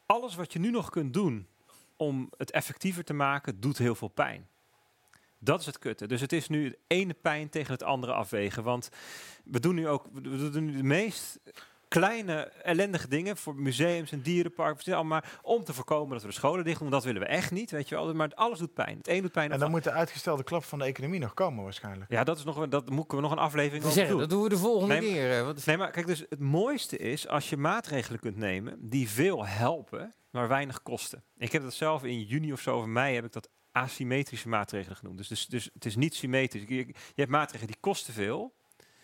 alles 0.06 0.34
wat 0.34 0.52
je 0.52 0.58
nu 0.58 0.70
nog 0.70 0.90
kunt 0.90 1.12
doen 1.14 1.46
om 1.96 2.30
het 2.36 2.50
effectiever 2.50 3.04
te 3.04 3.12
maken, 3.14 3.60
doet 3.60 3.78
heel 3.78 3.94
veel 3.94 4.08
pijn. 4.08 4.46
Dat 5.38 5.60
is 5.60 5.66
het 5.66 5.78
kutte. 5.78 6.06
Dus 6.06 6.20
het 6.20 6.32
is 6.32 6.48
nu 6.48 6.64
het 6.64 6.76
ene 6.86 7.14
pijn 7.14 7.48
tegen 7.48 7.72
het 7.72 7.82
andere 7.82 8.12
afwegen. 8.12 8.62
Want 8.62 8.88
we 9.44 9.60
doen 9.60 9.74
nu 9.74 9.88
ook 9.88 10.06
we 10.12 10.50
doen 10.50 10.64
nu 10.64 10.76
de 10.76 10.82
meest 10.82 11.38
kleine 12.00 12.40
ellendige 12.62 13.08
dingen 13.08 13.36
voor 13.36 13.54
museums 13.54 14.12
en 14.12 14.20
dierenparken. 14.20 14.94
Allemaal 14.94 15.04
maar 15.20 15.38
om 15.42 15.64
te 15.64 15.72
voorkomen 15.72 16.10
dat 16.12 16.22
we 16.22 16.28
de 16.28 16.34
scholen 16.34 16.64
dicht 16.64 16.78
doen. 16.78 16.90
Want 16.90 17.02
dat 17.02 17.12
willen 17.12 17.28
we 17.28 17.34
echt 17.34 17.50
niet, 17.50 17.70
weet 17.70 17.88
je 17.88 17.94
wel. 17.94 18.14
Maar 18.14 18.30
alles 18.34 18.58
doet 18.58 18.74
pijn. 18.74 18.96
Het 18.96 19.08
een 19.08 19.22
doet 19.22 19.32
pijn. 19.32 19.52
En 19.52 19.58
dan 19.58 19.70
moet 19.70 19.84
de 19.84 19.90
uitgestelde 19.90 20.42
klap 20.42 20.64
van 20.64 20.78
de 20.78 20.84
economie 20.84 21.20
nog 21.20 21.34
komen 21.34 21.64
waarschijnlijk. 21.64 22.10
ja, 22.10 22.24
dat 22.24 22.38
is 22.38 22.44
nog, 22.44 22.56
een- 22.56 22.70
dat 22.70 22.90
moeten 22.90 23.16
we 23.16 23.22
nog 23.22 23.32
een 23.32 23.38
aflevering 23.38 23.84
over 23.84 24.06
doen. 24.08 24.18
dat 24.18 24.30
doen 24.30 24.42
we 24.42 24.48
de 24.48 24.58
volgende 24.58 24.94
Nee, 24.94 25.12
keer. 25.12 25.44
want- 25.44 25.66
Nee, 25.66 25.76
maar 25.76 25.90
kijk, 25.90 26.06
dus 26.06 26.24
het 26.28 26.40
mooiste 26.40 26.96
is 26.96 27.28
als 27.28 27.50
je 27.50 27.56
maatregelen 27.56 28.20
kunt 28.20 28.36
nemen 28.36 28.76
die 28.88 29.08
veel 29.10 29.46
helpen, 29.46 30.14
maar 30.30 30.48
weinig 30.48 30.82
kosten. 30.82 31.24
Ik 31.36 31.52
heb 31.52 31.62
dat 31.62 31.74
zelf 31.74 32.04
in 32.04 32.22
juni 32.22 32.52
of 32.52 32.60
zo 32.60 32.78
of 32.78 32.84
mei 32.86 33.14
heb 33.14 33.24
ik 33.24 33.32
dat 33.32 33.48
asymmetrische 33.72 34.48
maatregelen 34.48 34.96
genoemd. 34.96 35.18
Dus, 35.18 35.28
dus, 35.28 35.46
dus 35.46 35.70
het 35.74 35.84
is 35.84 35.96
niet 35.96 36.14
symmetrisch. 36.14 36.62
Je, 36.68 36.76
je 36.86 36.94
hebt 37.14 37.30
maatregelen 37.30 37.72
die 37.72 37.80
kosten 37.80 38.12
veel 38.14 38.54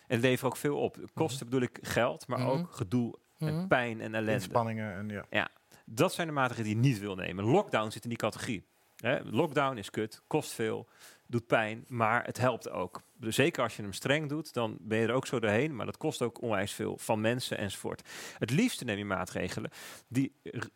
en 0.09 0.19
leveren 0.19 0.51
ook 0.51 0.57
veel 0.57 0.77
op. 0.77 0.97
Kosten 1.13 1.45
bedoel 1.45 1.61
ik 1.61 1.77
geld, 1.81 2.27
maar 2.27 2.39
Mhm. 2.39 2.47
ook 2.49 2.71
gedoe 2.71 3.15
en 3.37 3.55
Mhm. 3.55 3.67
pijn 3.67 4.01
en 4.01 4.13
ellende. 4.15 4.31
Inspanningen 4.31 4.93
en 4.93 5.25
ja. 5.29 5.47
Dat 5.85 6.13
zijn 6.13 6.27
de 6.27 6.33
maatregelen 6.33 6.71
die 6.71 6.81
je 6.81 6.89
niet 6.89 6.99
wil 6.99 7.15
nemen. 7.15 7.43
Lockdown 7.43 7.89
zit 7.89 8.03
in 8.03 8.09
die 8.09 8.17
categorie. 8.17 8.65
Hè? 8.95 9.19
Lockdown 9.23 9.77
is 9.77 9.89
kut, 9.89 10.21
kost 10.27 10.51
veel, 10.51 10.87
doet 11.27 11.47
pijn, 11.47 11.85
maar 11.87 12.25
het 12.25 12.37
helpt 12.37 12.69
ook. 12.69 13.01
Dus 13.17 13.35
zeker 13.35 13.63
als 13.63 13.75
je 13.75 13.81
hem 13.81 13.93
streng 13.93 14.29
doet, 14.29 14.53
dan 14.53 14.77
ben 14.81 14.97
je 14.99 15.07
er 15.07 15.13
ook 15.13 15.27
zo 15.27 15.39
doorheen. 15.39 15.75
Maar 15.75 15.85
dat 15.85 15.97
kost 15.97 16.21
ook 16.21 16.41
onwijs 16.41 16.71
veel 16.73 16.97
van 16.97 17.21
mensen 17.21 17.57
enzovoort. 17.57 18.09
Het 18.39 18.49
liefste 18.51 18.85
neem 18.85 18.97
je 18.97 19.05
maatregelen 19.05 19.71
die, 20.07 20.35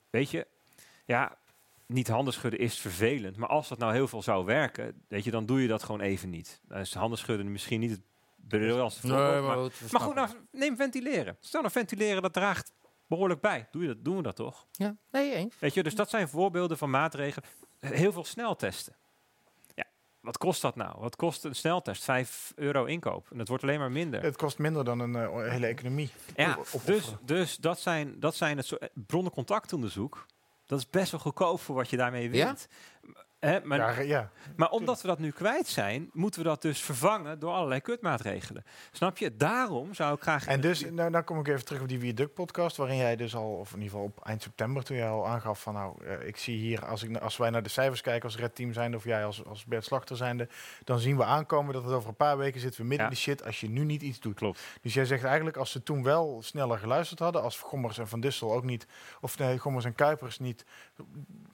weet 0.09 0.29
je, 0.29 0.47
ja, 1.05 1.37
niet 1.85 2.07
handen 2.07 2.33
schudden 2.33 2.59
is 2.59 2.79
vervelend. 2.79 3.37
Maar 3.37 3.49
als 3.49 3.67
dat 3.67 3.77
nou 3.77 3.93
heel 3.93 4.07
veel 4.07 4.21
zou 4.21 4.45
werken, 4.45 5.01
weet 5.07 5.23
je, 5.23 5.31
dan 5.31 5.45
doe 5.45 5.61
je 5.61 5.67
dat 5.67 5.83
gewoon 5.83 6.01
even 6.01 6.29
niet. 6.29 6.61
Dan 6.67 6.79
is 6.79 6.93
handen 6.93 7.17
schudden 7.19 7.51
misschien 7.51 7.79
niet 7.79 7.91
het 7.91 8.01
briljantste 8.47 9.07
Nee, 9.07 9.15
maar 9.17 9.41
maar, 9.41 10.01
goed, 10.01 10.15
maar 10.15 10.27
nou, 10.27 10.29
neem 10.51 10.75
ventileren. 10.75 11.37
Stel 11.39 11.61
nou 11.61 11.73
ventileren, 11.73 12.21
dat 12.21 12.33
draagt 12.33 12.73
behoorlijk 13.07 13.41
bij. 13.41 13.67
Doe 13.71 13.81
je 13.81 13.87
dat, 13.87 14.03
doen 14.05 14.15
we 14.15 14.21
dat 14.21 14.35
toch? 14.35 14.65
Ja, 14.71 14.95
nee, 15.11 15.33
eens. 15.33 15.55
Weet 15.59 15.73
je, 15.73 15.83
dus 15.83 15.95
dat 15.95 16.09
zijn 16.09 16.27
voorbeelden 16.27 16.77
van 16.77 16.89
maatregelen. 16.89 17.49
heel 17.79 18.11
veel 18.11 18.23
sneltesten. 18.25 18.95
Ja, 19.75 19.85
wat 20.19 20.37
kost 20.37 20.61
dat 20.61 20.75
nou? 20.75 20.99
Wat 20.99 21.15
kost 21.15 21.43
een 21.43 21.55
sneltest? 21.55 22.03
5 22.03 22.51
euro 22.55 22.85
inkoop. 22.85 23.27
En 23.31 23.39
het 23.39 23.47
wordt 23.47 23.63
alleen 23.63 23.79
maar 23.79 23.91
minder. 23.91 24.21
Het 24.23 24.37
kost 24.37 24.57
minder 24.57 24.85
dan 24.85 24.99
een 24.99 25.15
eh, 25.15 25.49
hele 25.51 25.67
economie. 25.67 26.11
Ja, 26.35 26.57
dus, 26.85 27.13
dus 27.21 27.57
dat 27.57 27.79
zijn, 27.79 28.19
dat 28.19 28.35
zijn 28.35 28.57
het 28.57 28.65
soort 28.65 28.89
bronnencontactonderzoek. 28.93 30.25
Dat 30.65 30.79
is 30.79 30.89
best 30.89 31.11
wel 31.11 31.19
goedkoop 31.19 31.59
voor 31.59 31.75
wat 31.75 31.89
je 31.89 31.97
daarmee 31.97 32.31
Ja? 32.31 32.55
Hè, 33.45 33.59
maar, 33.63 33.77
Ja, 33.77 33.99
ja. 34.01 34.29
maar 34.55 34.69
omdat 34.69 35.01
we 35.01 35.07
dat 35.07 35.19
nu 35.19 35.31
kwijt 35.31 35.67
zijn, 35.67 36.09
moeten 36.13 36.41
we 36.41 36.47
dat 36.47 36.61
dus 36.61 36.81
vervangen 36.81 37.39
door 37.39 37.51
allerlei 37.53 37.81
kutmaatregelen. 37.81 38.63
Snap 38.91 39.17
je? 39.17 39.35
Daarom 39.35 39.93
zou 39.93 40.15
ik 40.15 40.21
graag. 40.21 40.45
En 40.47 40.61
dus, 40.61 40.85
nou, 40.91 41.11
dan 41.11 41.23
kom 41.23 41.39
ik 41.39 41.47
even 41.47 41.65
terug 41.65 41.81
op 41.81 41.87
die 41.87 41.99
Viaduct 41.99 42.33
podcast, 42.33 42.77
waarin 42.77 42.97
jij 42.97 43.15
dus 43.15 43.35
al, 43.35 43.51
of 43.51 43.69
in 43.73 43.77
ieder 43.81 43.91
geval 43.91 44.05
op 44.05 44.25
eind 44.25 44.41
september, 44.41 44.83
toen 44.83 44.97
jij 44.97 45.09
al 45.09 45.27
aangaf 45.27 45.61
van 45.61 45.73
nou, 45.73 46.05
eh, 46.05 46.27
ik 46.27 46.37
zie 46.37 46.57
hier, 46.57 46.85
als, 46.85 47.03
ik, 47.03 47.17
als 47.17 47.37
wij 47.37 47.49
naar 47.49 47.63
de 47.63 47.69
cijfers 47.69 48.01
kijken 48.01 48.23
als 48.23 48.37
Red 48.37 48.55
Team 48.55 48.73
zijnde, 48.73 48.97
of 48.97 49.03
jij 49.03 49.25
als, 49.25 49.45
als 49.45 49.65
Bert 49.65 49.85
Slachter 49.85 50.17
zijnde, 50.17 50.47
dan 50.83 50.99
zien 50.99 51.17
we 51.17 51.23
aankomen 51.23 51.73
dat 51.73 51.83
het 51.83 51.93
over 51.93 52.09
een 52.09 52.15
paar 52.15 52.37
weken 52.37 52.59
zitten 52.59 52.81
we 52.81 52.87
midden 52.87 53.05
Ja. 53.07 53.11
in 53.11 53.17
de 53.17 53.21
shit 53.21 53.45
als 53.45 53.59
je 53.59 53.69
nu 53.69 53.83
niet 53.83 54.01
iets 54.01 54.19
doet. 54.19 54.35
Klopt. 54.35 54.59
Dus 54.81 54.93
jij 54.93 55.05
zegt 55.05 55.23
eigenlijk, 55.23 55.57
als 55.57 55.71
ze 55.71 55.83
toen 55.83 56.03
wel 56.03 56.39
sneller 56.43 56.77
geluisterd 56.77 57.19
hadden, 57.19 57.41
als 57.41 57.59
Gommers 57.59 57.97
en 57.97 58.07
Van 58.07 58.19
Dissel 58.19 58.53
ook 58.53 58.63
niet, 58.63 58.87
of 59.21 59.37
nee, 59.37 59.57
Gommers 59.57 59.85
en 59.85 59.95
Kuipers 59.95 60.39
niet 60.39 60.65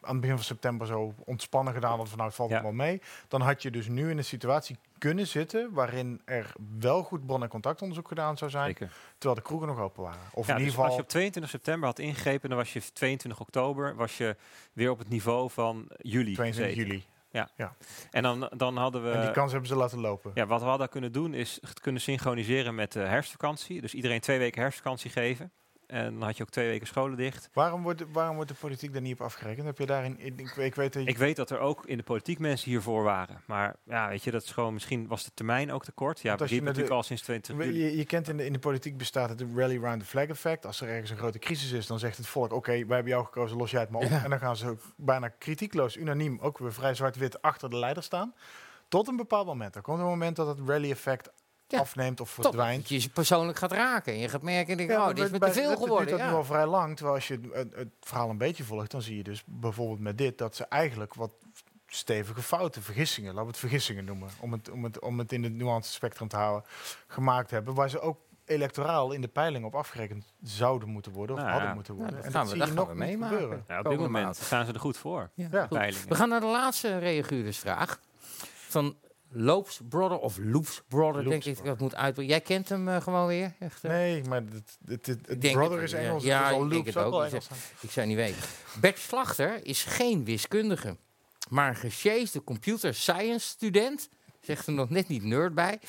aan 0.01 0.11
het 0.11 0.19
begin 0.21 0.35
van 0.35 0.45
september 0.45 0.87
zo 0.87 1.13
ontspannen 1.25 1.73
gedaan 1.73 1.89
hadden 1.89 2.07
van 2.07 2.17
nou, 2.17 2.27
het 2.29 2.37
valt 2.37 2.49
Ja. 2.49 2.55
allemaal 2.55 2.85
mee, 2.87 3.01
dan 3.27 3.41
had 3.41 3.61
je 3.61 3.71
dus 3.71 3.87
nu 3.87 4.09
in 4.09 4.17
een 4.17 4.23
situatie 4.25 4.77
kunnen 4.97 5.27
zitten 5.27 5.71
waarin 5.73 6.21
er 6.25 6.53
wel 6.79 7.03
goed 7.03 7.25
bron- 7.25 7.43
en 7.43 7.49
contactonderzoek 7.49 8.07
gedaan 8.07 8.37
zou 8.37 8.51
zijn, 8.51 8.65
Zeker. 8.65 8.91
terwijl 9.17 9.35
de 9.35 9.41
kroegen 9.41 9.67
nog 9.67 9.79
open 9.79 10.03
waren. 10.03 10.19
Of 10.31 10.47
Ja, 10.47 10.53
in 10.53 10.59
ieder 10.59 10.75
dus 10.75 10.83
als 10.83 10.85
geval... 10.85 10.95
je 10.95 11.01
op 11.01 11.07
22 11.09 11.51
september 11.51 11.87
had 11.87 11.99
ingegrepen, 11.99 12.49
dan 12.49 12.57
was 12.57 12.73
je 12.73 12.81
22 12.93 13.41
oktober 13.41 13.95
was 13.95 14.17
je 14.17 14.35
weer 14.73 14.89
op 14.91 14.99
het 14.99 15.09
niveau 15.09 15.49
van 15.49 15.87
juli. 15.97 16.33
22 16.33 16.55
gezeten. 16.75 16.87
juli. 16.87 17.05
En 18.11 18.23
dan, 18.23 18.51
dan 18.57 18.77
hadden 18.77 19.03
we. 19.03 19.11
en 19.11 19.21
die 19.21 19.31
kans 19.31 19.51
hebben 19.51 19.69
ze 19.69 19.75
laten 19.75 19.99
lopen. 19.99 20.31
Ja, 20.33 20.45
wat 20.45 20.61
we 20.61 20.67
hadden 20.67 20.89
kunnen 20.89 21.11
doen 21.11 21.33
is 21.33 21.57
het 21.61 21.79
kunnen 21.79 22.01
synchroniseren 22.01 22.75
met 22.75 22.91
de 22.91 22.99
herfstvakantie. 22.99 23.81
Dus 23.81 23.93
iedereen 23.93 24.19
twee 24.19 24.37
weken 24.37 24.61
herfstvakantie 24.61 25.11
geven. 25.11 25.51
En 25.89 26.13
dan 26.13 26.21
had 26.23 26.37
je 26.37 26.43
ook 26.43 26.49
twee 26.49 26.67
weken 26.67 26.87
scholen 26.87 27.17
dicht. 27.17 27.49
Waarom, 27.53 27.81
wordt, 27.83 27.99
de- 27.99 28.07
waarom 28.11 28.35
wordt 28.35 28.49
de 28.51 28.55
politiek 28.59 28.93
daar 28.93 29.01
niet 29.01 29.13
op 29.19 29.21
afgerekend? 29.21 29.65
Heb 29.65 29.77
je 29.77 29.85
daarin... 29.85 30.15
Ik, 30.19 30.39
ik, 30.55 30.75
weet 30.75 30.93
dat 30.93 31.03
je- 31.03 31.09
Ik 31.09 31.17
weet 31.17 31.35
dat 31.35 31.49
er 31.49 31.59
ook 31.59 31.85
in 31.85 31.97
de 31.97 32.03
politiek 32.03 32.39
mensen 32.39 32.69
hiervoor 32.69 33.03
waren. 33.03 33.41
Maar 33.45 33.75
ja, 33.83 34.07
weet 34.09 34.23
je, 34.23 34.31
dat 34.31 34.43
is 34.43 34.51
gewoon, 34.51 34.73
misschien 34.73 35.07
was 35.07 35.23
de 35.23 35.31
termijn 35.33 35.71
ook 35.71 35.83
te 35.83 35.91
kort. 35.91 36.19
Ja, 36.19 36.35
de- 36.35 36.61
natuurlijk 36.61 36.89
al 36.93 37.03
sinds 37.03 37.21
20 37.21 37.55
We- 37.55 37.65
juli. 37.65 37.83
Je, 37.83 37.97
je 37.97 38.05
kent 38.05 38.27
in 38.29 38.37
de, 38.37 38.45
in 38.45 38.53
de 38.53 38.59
politiek 38.59 38.97
bestaat 38.97 39.29
het 39.29 39.43
rally 39.55 39.77
round 39.77 39.99
the 39.99 40.05
flag 40.05 40.27
effect. 40.27 40.65
Als 40.65 40.81
er 40.81 40.87
ergens 40.87 41.09
een 41.11 41.17
grote 41.17 41.39
crisis 41.39 41.71
is, 41.71 41.87
dan 41.87 41.99
zegt 41.99 42.17
het 42.17 42.27
volk: 42.27 42.53
Oké, 42.53 42.71
wij 42.71 42.95
hebben 42.95 43.07
jou 43.13 43.25
gekozen, 43.25 43.57
los 43.57 43.71
jij 43.71 43.81
het 43.81 43.89
maar 43.89 44.01
op. 44.01 44.09
Ja. 44.09 44.23
En 44.23 44.29
dan 44.29 44.39
gaan 44.39 44.55
ze 44.55 44.67
ook 44.69 44.81
bijna 44.97 45.27
kritiekloos, 45.27 45.97
unaniem, 45.97 46.39
ook 46.41 46.57
weer 46.57 46.73
vrij 46.73 46.93
zwart-wit 46.93 47.41
achter 47.41 47.69
de 47.69 47.77
leider 47.77 48.03
staan. 48.03 48.33
Tot 48.87 49.07
een 49.07 49.15
bepaald 49.15 49.45
moment. 49.45 49.75
Er 49.75 49.81
komt 49.81 49.99
een 49.99 50.05
moment 50.05 50.35
dat 50.35 50.47
het 50.47 50.59
rally 50.69 50.91
effect 50.91 51.29
Ja. 51.71 51.79
afneemt 51.79 52.19
of 52.21 52.29
verdwijnt. 52.29 52.89
dat 52.89 53.03
je 53.03 53.09
persoonlijk 53.09 53.57
gaat 53.57 53.71
raken. 53.71 54.13
En 54.13 54.19
je 54.19 54.29
gaat 54.29 54.41
merken, 54.41 54.71
en 54.71 54.77
denk, 54.77 54.89
Ja, 54.89 55.01
oh, 55.01 55.07
dit 55.07 55.17
is 55.17 55.21
bij- 55.23 55.31
me 55.39 55.45
te 55.45 55.51
bij 55.53 55.63
veel 55.63 55.77
geworden. 55.77 56.07
duurt 56.07 56.19
dat 56.19 56.29
nu 56.29 56.35
al 56.35 56.43
vrij 56.43 56.65
lang. 56.65 56.95
Terwijl 56.95 57.15
als 57.15 57.27
je 57.27 57.39
het, 57.51 57.73
het 57.75 57.87
verhaal 58.01 58.29
een 58.29 58.37
beetje 58.37 58.63
volgt, 58.63 58.91
dan 58.91 59.01
zie 59.01 59.17
je 59.17 59.23
dus 59.23 59.43
bijvoorbeeld 59.45 59.99
met 59.99 60.17
dit 60.17 60.37
dat 60.37 60.55
ze 60.55 60.65
eigenlijk 60.65 61.13
wat 61.13 61.31
stevige 61.87 62.41
fouten, 62.41 62.83
vergissingen, 62.83 63.29
laten 63.29 63.43
we 63.45 63.51
het 63.51 63.59
vergissingen 63.59 64.05
noemen, 64.05 64.29
om 64.39 64.51
het, 64.51 64.69
om 64.69 64.83
het, 64.83 64.99
om 64.99 65.19
het 65.19 65.31
in 65.31 65.43
het 65.43 65.53
nuance 65.53 65.91
spectrum 65.91 66.27
te 66.27 66.35
houden, 66.35 66.69
gemaakt 67.07 67.51
hebben. 67.51 67.73
Waar 67.73 67.89
ze 67.89 67.99
ook 67.99 68.17
electoraal 68.45 69.11
in 69.11 69.21
de 69.21 69.27
peiling 69.27 69.65
op 69.65 69.75
afgerekend 69.75 70.33
zouden 70.43 70.89
moeten 70.89 71.11
worden 71.11 71.35
of 71.35 71.41
Nou 71.41 71.51
hadden 71.51 71.69
ja. 71.69 71.75
moeten 71.75 71.93
Ja, 71.93 71.99
worden. 71.99 72.15
dat 72.17 72.25
en 72.25 72.31
gaan 72.31 72.41
dat 72.45 72.51
we- 72.51 72.57
zie 72.57 72.65
dat 72.67 72.75
je 72.77 72.85
gaan 72.85 72.97
nog 72.97 73.07
meemaken. 73.07 73.35
gebeuren. 73.37 73.63
Ja, 73.67 73.79
op 73.79 73.89
dit 73.89 73.99
moment 73.99 74.35
staan 74.35 74.65
ze 74.65 74.73
er 74.73 74.79
goed 74.79 74.97
voor. 74.97 75.29
Ja, 75.33 75.47
Ja. 75.51 75.59
goed. 75.61 75.77
Peilingen. 75.77 76.07
We 76.09 76.15
gaan 76.15 76.29
naar 76.29 76.39
de 76.39 76.45
laatste 76.45 76.97
reaguurdersvraag. 76.97 77.99
Van 78.67 78.95
Loops 79.31 79.79
Brother 79.89 80.17
of 80.17 80.37
Loops 80.37 80.81
Brother, 80.87 81.23
Loops 81.23 81.45
denk 81.45 81.57
ik 81.57 81.63
dat 81.65 81.73
ik 81.73 81.79
moet 81.79 81.95
uitbrengen. 81.95 82.31
Jij 82.31 82.41
kent 82.41 82.69
hem 82.69 82.87
eh, 82.87 83.01
gewoon 83.01 83.27
weer? 83.27 83.53
Echt, 83.59 83.83
eh? 83.83 83.91
Nee, 83.91 84.23
maar 84.23 84.41
het, 84.41 84.77
het, 84.85 85.05
het, 85.05 85.27
het 85.27 85.41
denk 85.41 85.55
brother 85.55 85.81
het, 85.81 85.85
is. 85.85 85.93
Engels, 85.93 86.23
Ja, 86.23 86.39
het 86.43 86.49
is 86.49 86.55
al 86.55 86.63
ik 86.63 86.69
denk 86.69 86.95
loops 86.95 86.95
het 86.95 87.43
ook 87.43 87.53
Ik 87.81 87.91
zou 87.91 88.07
niet 88.07 88.15
weten. 88.15 88.41
Bert 88.81 88.99
Slachter 88.99 89.65
is 89.65 89.83
geen 89.83 90.25
wiskundige, 90.25 90.97
maar 91.49 91.69
een 91.69 91.75
gesjeesde 91.75 92.43
computer 92.43 92.93
science 92.93 93.47
student. 93.47 94.09
Zegt 94.41 94.67
er 94.67 94.73
nog 94.73 94.89
net 94.89 95.07
niet 95.07 95.23
nerd 95.23 95.55
bij. 95.55 95.79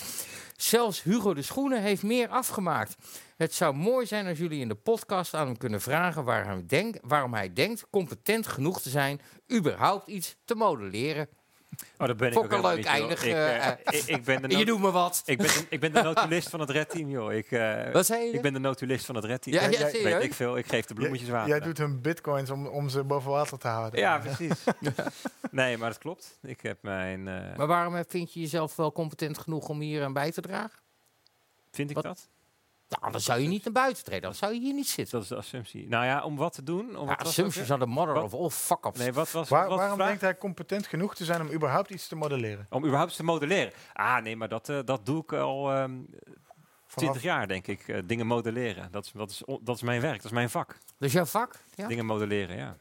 Zelfs 0.56 1.02
Hugo 1.02 1.34
de 1.34 1.42
Schoenen 1.42 1.82
heeft 1.82 2.02
meer 2.02 2.28
afgemaakt. 2.28 2.96
Het 3.36 3.54
zou 3.54 3.74
mooi 3.74 4.06
zijn 4.06 4.26
als 4.26 4.38
jullie 4.38 4.60
in 4.60 4.68
de 4.68 4.74
podcast 4.74 5.34
aan 5.34 5.46
hem 5.46 5.56
kunnen 5.56 5.80
vragen 5.80 6.24
waar 6.24 6.46
hij 6.46 6.64
denk, 6.66 6.96
waarom 7.02 7.34
hij 7.34 7.52
denkt 7.52 7.86
competent 7.90 8.46
genoeg 8.46 8.80
te 8.80 8.90
zijn 8.90 9.20
überhaupt 9.52 10.08
iets 10.08 10.36
te 10.44 10.54
modelleren. 10.54 11.28
Oh, 11.98 12.07
dat 12.07 12.16
ben 12.16 12.27
ik 12.28 12.32
Vond 12.35 12.47
ook 12.52 12.52
ik 12.59 12.65
leuk 12.65 12.85
eindig, 12.85 13.24
Ik, 13.24 13.32
eh, 13.32 13.66
eh, 13.66 13.77
ik, 13.85 14.02
ik 14.07 14.24
ben 14.24 14.43
de 14.48 14.48
Je 14.59 14.65
doet 14.65 14.81
me 14.81 14.90
wat. 14.90 15.23
ik, 15.24 15.39
ben, 15.39 15.51
ik 15.69 15.81
ben 15.81 15.93
de 15.93 16.02
notulist 16.12 16.48
van 16.48 16.61
het 16.61 16.70
Red 16.70 16.90
Team, 16.90 17.09
joh. 17.11 17.32
Ik, 17.32 17.51
eh, 17.51 17.93
Wat 17.93 18.07
zei 18.07 18.24
je? 18.24 18.32
ik 18.32 18.43
ben 18.43 18.52
de 18.52 18.59
notulist 18.59 19.07
van 19.07 19.15
het 19.15 19.24
Red 19.24 19.43
Team. 19.43 19.57
ja, 19.57 19.62
ja, 19.62 19.90
jij- 19.90 20.02
Weet 20.02 20.23
ik 20.23 20.35
veel. 20.35 20.57
Ik 20.59 20.66
geef 20.66 20.86
de 20.86 20.94
bloemetjes 20.94 21.28
water. 21.28 21.48
Jij 21.48 21.61
doet 21.61 21.78
hun 21.78 22.01
bitcoins 22.01 22.51
om, 22.51 22.66
om 22.66 22.89
ze 22.89 23.05
boven 23.05 23.31
water 23.31 23.59
te 23.59 23.69
houden. 23.69 24.01
Ja, 24.01 24.19
precies. 24.24 24.65
nee, 25.51 25.77
maar 25.77 25.89
dat 25.89 25.98
klopt. 25.98 26.39
Ik 26.43 26.61
heb 26.61 26.78
mijn... 26.82 27.28
eh, 27.28 27.57
Maar 27.57 27.66
waarom 27.66 28.05
vind 28.09 28.32
je 28.32 28.40
jezelf 28.40 28.77
wel 28.77 28.93
competent 28.93 29.39
genoeg 29.39 29.69
om 29.69 29.81
hier 29.81 30.05
aan 30.05 30.12
bij 30.12 30.31
te 30.32 30.40
dragen? 30.40 30.78
vind 31.73 31.90
ik 31.90 31.94
wat- 31.97 32.05
dat? 32.05 32.28
Nou, 32.98 33.12
dan 33.12 33.20
zou 33.20 33.40
je 33.40 33.48
niet 33.48 33.64
naar 33.64 33.72
buiten 33.72 34.04
treden. 34.04 34.22
Dan 34.22 34.34
zou 34.34 34.54
je 34.54 34.60
hier 34.60 34.74
niet 34.74 34.88
zitten. 34.88 35.12
Dat 35.14 35.22
is 35.22 35.28
de 35.28 35.36
assumptie. 35.36 35.88
Nou 35.88 36.04
ja, 36.04 36.22
om 36.24 36.36
wat 36.36 36.52
te 36.52 36.62
doen? 36.62 36.96
Om 36.96 37.08
Ja, 37.08 37.16
weer? 37.36 37.70
are 37.70 37.78
the 37.78 37.86
mother 37.86 38.14
Wat? 38.14 38.22
of 38.22 38.34
all 38.34 38.48
fuck-ups. 38.50 38.98
Nee, 38.98 39.12
wat 39.12 39.30
was, 39.30 39.48
Waar- 39.48 39.60
wat 39.60 39.68
was 39.68 39.76
de 39.78 39.80
waarom 39.80 39.96
vraag? 39.96 40.08
denkt 40.08 40.22
hij 40.22 40.36
competent 40.36 40.86
genoeg 40.86 41.14
te 41.14 41.24
zijn 41.24 41.40
om 41.40 41.50
überhaupt 41.52 41.90
iets 41.90 42.08
te 42.08 42.16
modelleren? 42.16 42.66
Om 42.70 42.84
überhaupt 42.84 43.16
te 43.16 43.24
modelleren. 43.24 43.72
Ah, 43.92 44.22
nee, 44.22 44.36
maar 44.36 44.48
dat, 44.48 44.68
eh, 44.68 44.78
dat 44.84 45.06
doe 45.06 45.22
ik 45.22 45.32
al 45.32 45.72
ehm 45.72 45.92
20 46.94 47.22
jaar, 47.22 47.48
denk 47.48 47.66
ik. 47.66 47.88
eh, 47.88 47.98
dingen 48.04 48.26
modelleren. 48.26 48.88
Dat 48.92 49.04
is, 49.04 49.12
dat, 49.12 49.30
is, 49.30 49.42
dat 49.62 49.76
is 49.76 49.82
mijn 49.82 50.00
werk, 50.00 50.16
dat 50.16 50.24
is 50.24 50.30
mijn 50.30 50.50
vak. 50.50 50.78
Dus 50.98 51.12
jouw 51.12 51.24
vak? 51.24 51.54
Ja? 51.74 51.86
Dingen 51.86 52.06
modelleren, 52.06 52.56
ja. 52.56 52.76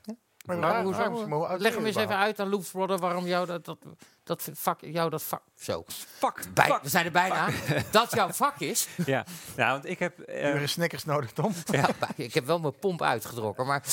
Maar 0.45 0.59
waar- 0.59 0.83
hoezo? 0.83 0.97
waarom- 0.97 1.29
maar 1.29 1.37
hoe 1.37 1.47
oud 1.47 1.61
Leg 1.61 1.75
hem 1.75 1.85
eens 1.85 1.95
even 1.95 2.17
uit 2.17 2.39
aan 2.39 2.49
Loops 2.49 2.69
Brother 2.71 2.97
waarom 2.97 3.25
jou 3.27 3.45
dat, 3.45 3.65
dat, 3.65 3.77
dat 4.23 4.49
vak, 4.53 4.79
jou 4.81 5.09
dat 5.09 5.23
vak, 5.23 5.41
zo. 5.59 5.83
Vak, 6.17 6.41
Bij, 6.53 6.67
vak. 6.67 6.83
we 6.83 6.89
zijn 6.89 7.05
er 7.05 7.11
bijna. 7.11 7.49
Dat 7.91 8.11
jouw 8.11 8.29
vak 8.33 8.59
is. 8.59 8.87
Ja, 9.05 9.25
nou, 9.55 9.71
want 9.71 9.85
ik 9.85 9.99
heb... 9.99 10.19
eh, 10.19 10.61
een 10.61 10.69
Snickers 10.69 11.05
nodig, 11.05 11.31
Tom. 11.31 11.53
Ja, 11.65 11.89
ik 12.15 12.33
heb 12.33 12.45
wel 12.45 12.59
mijn 12.59 12.79
pomp 12.79 13.01
uitgetrokken, 13.01 13.65
maar 13.65 13.83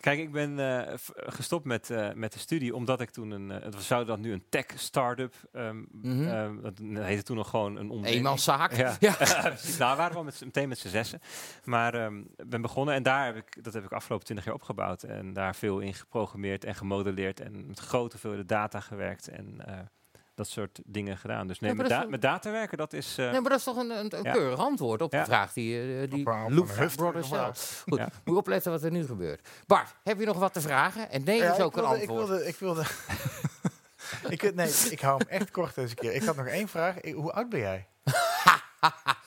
Kijk, 0.00 0.18
ik 0.18 0.32
ben 0.32 0.58
v- 0.98 1.08
gestopt 1.14 1.64
met, 1.64 1.90
eh, 1.90 2.12
met 2.12 2.32
de 2.32 2.38
studie 2.38 2.74
omdat 2.74 3.00
ik 3.00 3.10
toen 3.10 3.30
een... 3.30 3.50
eh, 3.50 3.70
we 3.70 3.80
zouden 3.80 4.08
dat 4.14 4.24
nu 4.24 4.32
een 4.32 4.44
tech-startup... 4.48 5.34
ehm 5.52 5.82
Mhm. 5.92 6.26
ehm, 6.26 6.60
dat 6.62 6.78
heette 7.04 7.22
toen 7.22 7.36
nog 7.36 7.50
gewoon 7.50 7.70
een 7.76 7.76
onderneming. 7.82 8.14
eenmanszaak. 8.16 8.72
Ja. 8.76 8.96
Ja. 9.00 9.16
Nou, 9.78 9.90
we 9.90 9.96
waren 9.96 10.12
wel 10.14 10.24
met, 10.24 10.40
meteen 10.44 10.68
met 10.68 10.78
z'n 10.78 10.88
zessen. 10.88 11.20
Maar 11.64 11.94
ik 12.36 12.48
ben 12.48 12.62
begonnen 12.62 12.94
en 12.94 13.02
daar 13.02 13.24
heb 13.26 13.36
ik, 13.36 13.64
dat 13.64 13.72
heb 13.72 13.84
ik 13.84 13.92
afgelopen 13.92 14.24
twintig 14.24 14.46
jaar 14.46 14.54
opgebouwd. 14.54 15.02
En 15.02 15.32
daar 15.32 15.54
veel 15.54 15.78
in 15.80 15.94
geprogrammeerd 15.94 16.64
en 16.64 16.74
gemodelleerd. 16.74 17.40
En 17.40 17.66
met 17.66 17.78
grote 17.78 18.10
hoeveelheden 18.10 18.46
data 18.46 18.80
gewerkt. 18.80 19.28
En 19.28 19.56
dat 20.40 20.48
soort 20.48 20.80
dingen 20.84 21.18
gedaan. 21.18 21.46
Dus 21.46 21.60
nee, 21.60 21.70
Ja, 21.70 21.76
maar 21.76 21.86
met, 21.88 21.98
da- 21.98 22.06
met 22.08 22.22
data 22.22 22.50
werken, 22.50 22.78
dat 22.78 22.92
is... 22.92 23.18
eh, 23.18 23.30
Nee, 23.30 23.40
maar 23.40 23.50
dat 23.50 23.58
is 23.58 23.64
toch 23.64 23.76
een, 23.76 23.90
een, 23.90 24.16
een 24.16 24.22
Ja. 24.22 24.32
keurig 24.32 24.58
antwoord 24.58 25.02
op 25.02 25.12
Ja. 25.12 25.18
de 25.18 25.24
vraag 25.24 25.52
die, 25.52 25.80
eh, 26.02 26.10
die 26.10 26.26
Op 26.26 26.32
een- 26.32 26.44
op 26.44 26.50
Loops 26.50 26.70
een 26.70 26.76
heftige 26.76 26.96
Brother 27.10 27.24
vraag. 27.24 27.56
stelt. 27.56 27.82
Goed, 27.88 27.98
Ja. 27.98 28.04
moet 28.04 28.34
je 28.34 28.36
opletten 28.40 28.72
wat 28.72 28.82
er 28.82 28.90
nu 28.90 29.06
gebeurt. 29.06 29.48
Bart, 29.66 29.94
heb 30.04 30.18
je 30.18 30.26
nog 30.26 30.38
wat 30.38 30.52
te 30.52 30.60
vragen? 30.60 31.10
En 31.10 31.24
nee 31.24 31.36
Ja, 31.38 31.50
is 31.52 31.58
ik 31.58 31.64
ook 31.64 31.76
een 31.76 31.80
wilde, 31.82 32.02
ik 32.02 32.08
antwoord. 32.08 32.28
wilde, 32.28 32.46
ik 32.46 32.56
wilde. 32.56 32.82
ik, 34.34 34.54
nee, 34.54 34.68
ik 34.90 35.00
hou 35.00 35.18
hem 35.18 35.28
echt 35.28 35.50
kort 35.50 35.74
deze 35.74 35.94
keer. 35.94 36.12
Ik 36.14 36.22
had 36.22 36.36
nog 36.36 36.46
één 36.46 36.68
vraag. 36.68 37.00
Ik- 37.00 37.14
hoe 37.14 37.32
oud 37.32 37.48
ben 37.48 37.60
jij? 37.60 37.86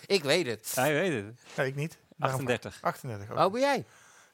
Ik 0.06 0.23
weet 0.23 0.45
het. 0.45 0.72
je 0.76 0.81
weet 0.81 1.14
het. 1.26 1.57
Nee, 1.57 1.68
ik 1.68 1.76
niet. 1.76 1.98
Daarom- 2.18 2.40
38. 2.40 2.77
38. 2.81 3.26
ook. 3.27 3.31
Hoe 3.34 3.41
oud 3.41 3.52
ben 3.52 3.61
jij? 3.61 3.85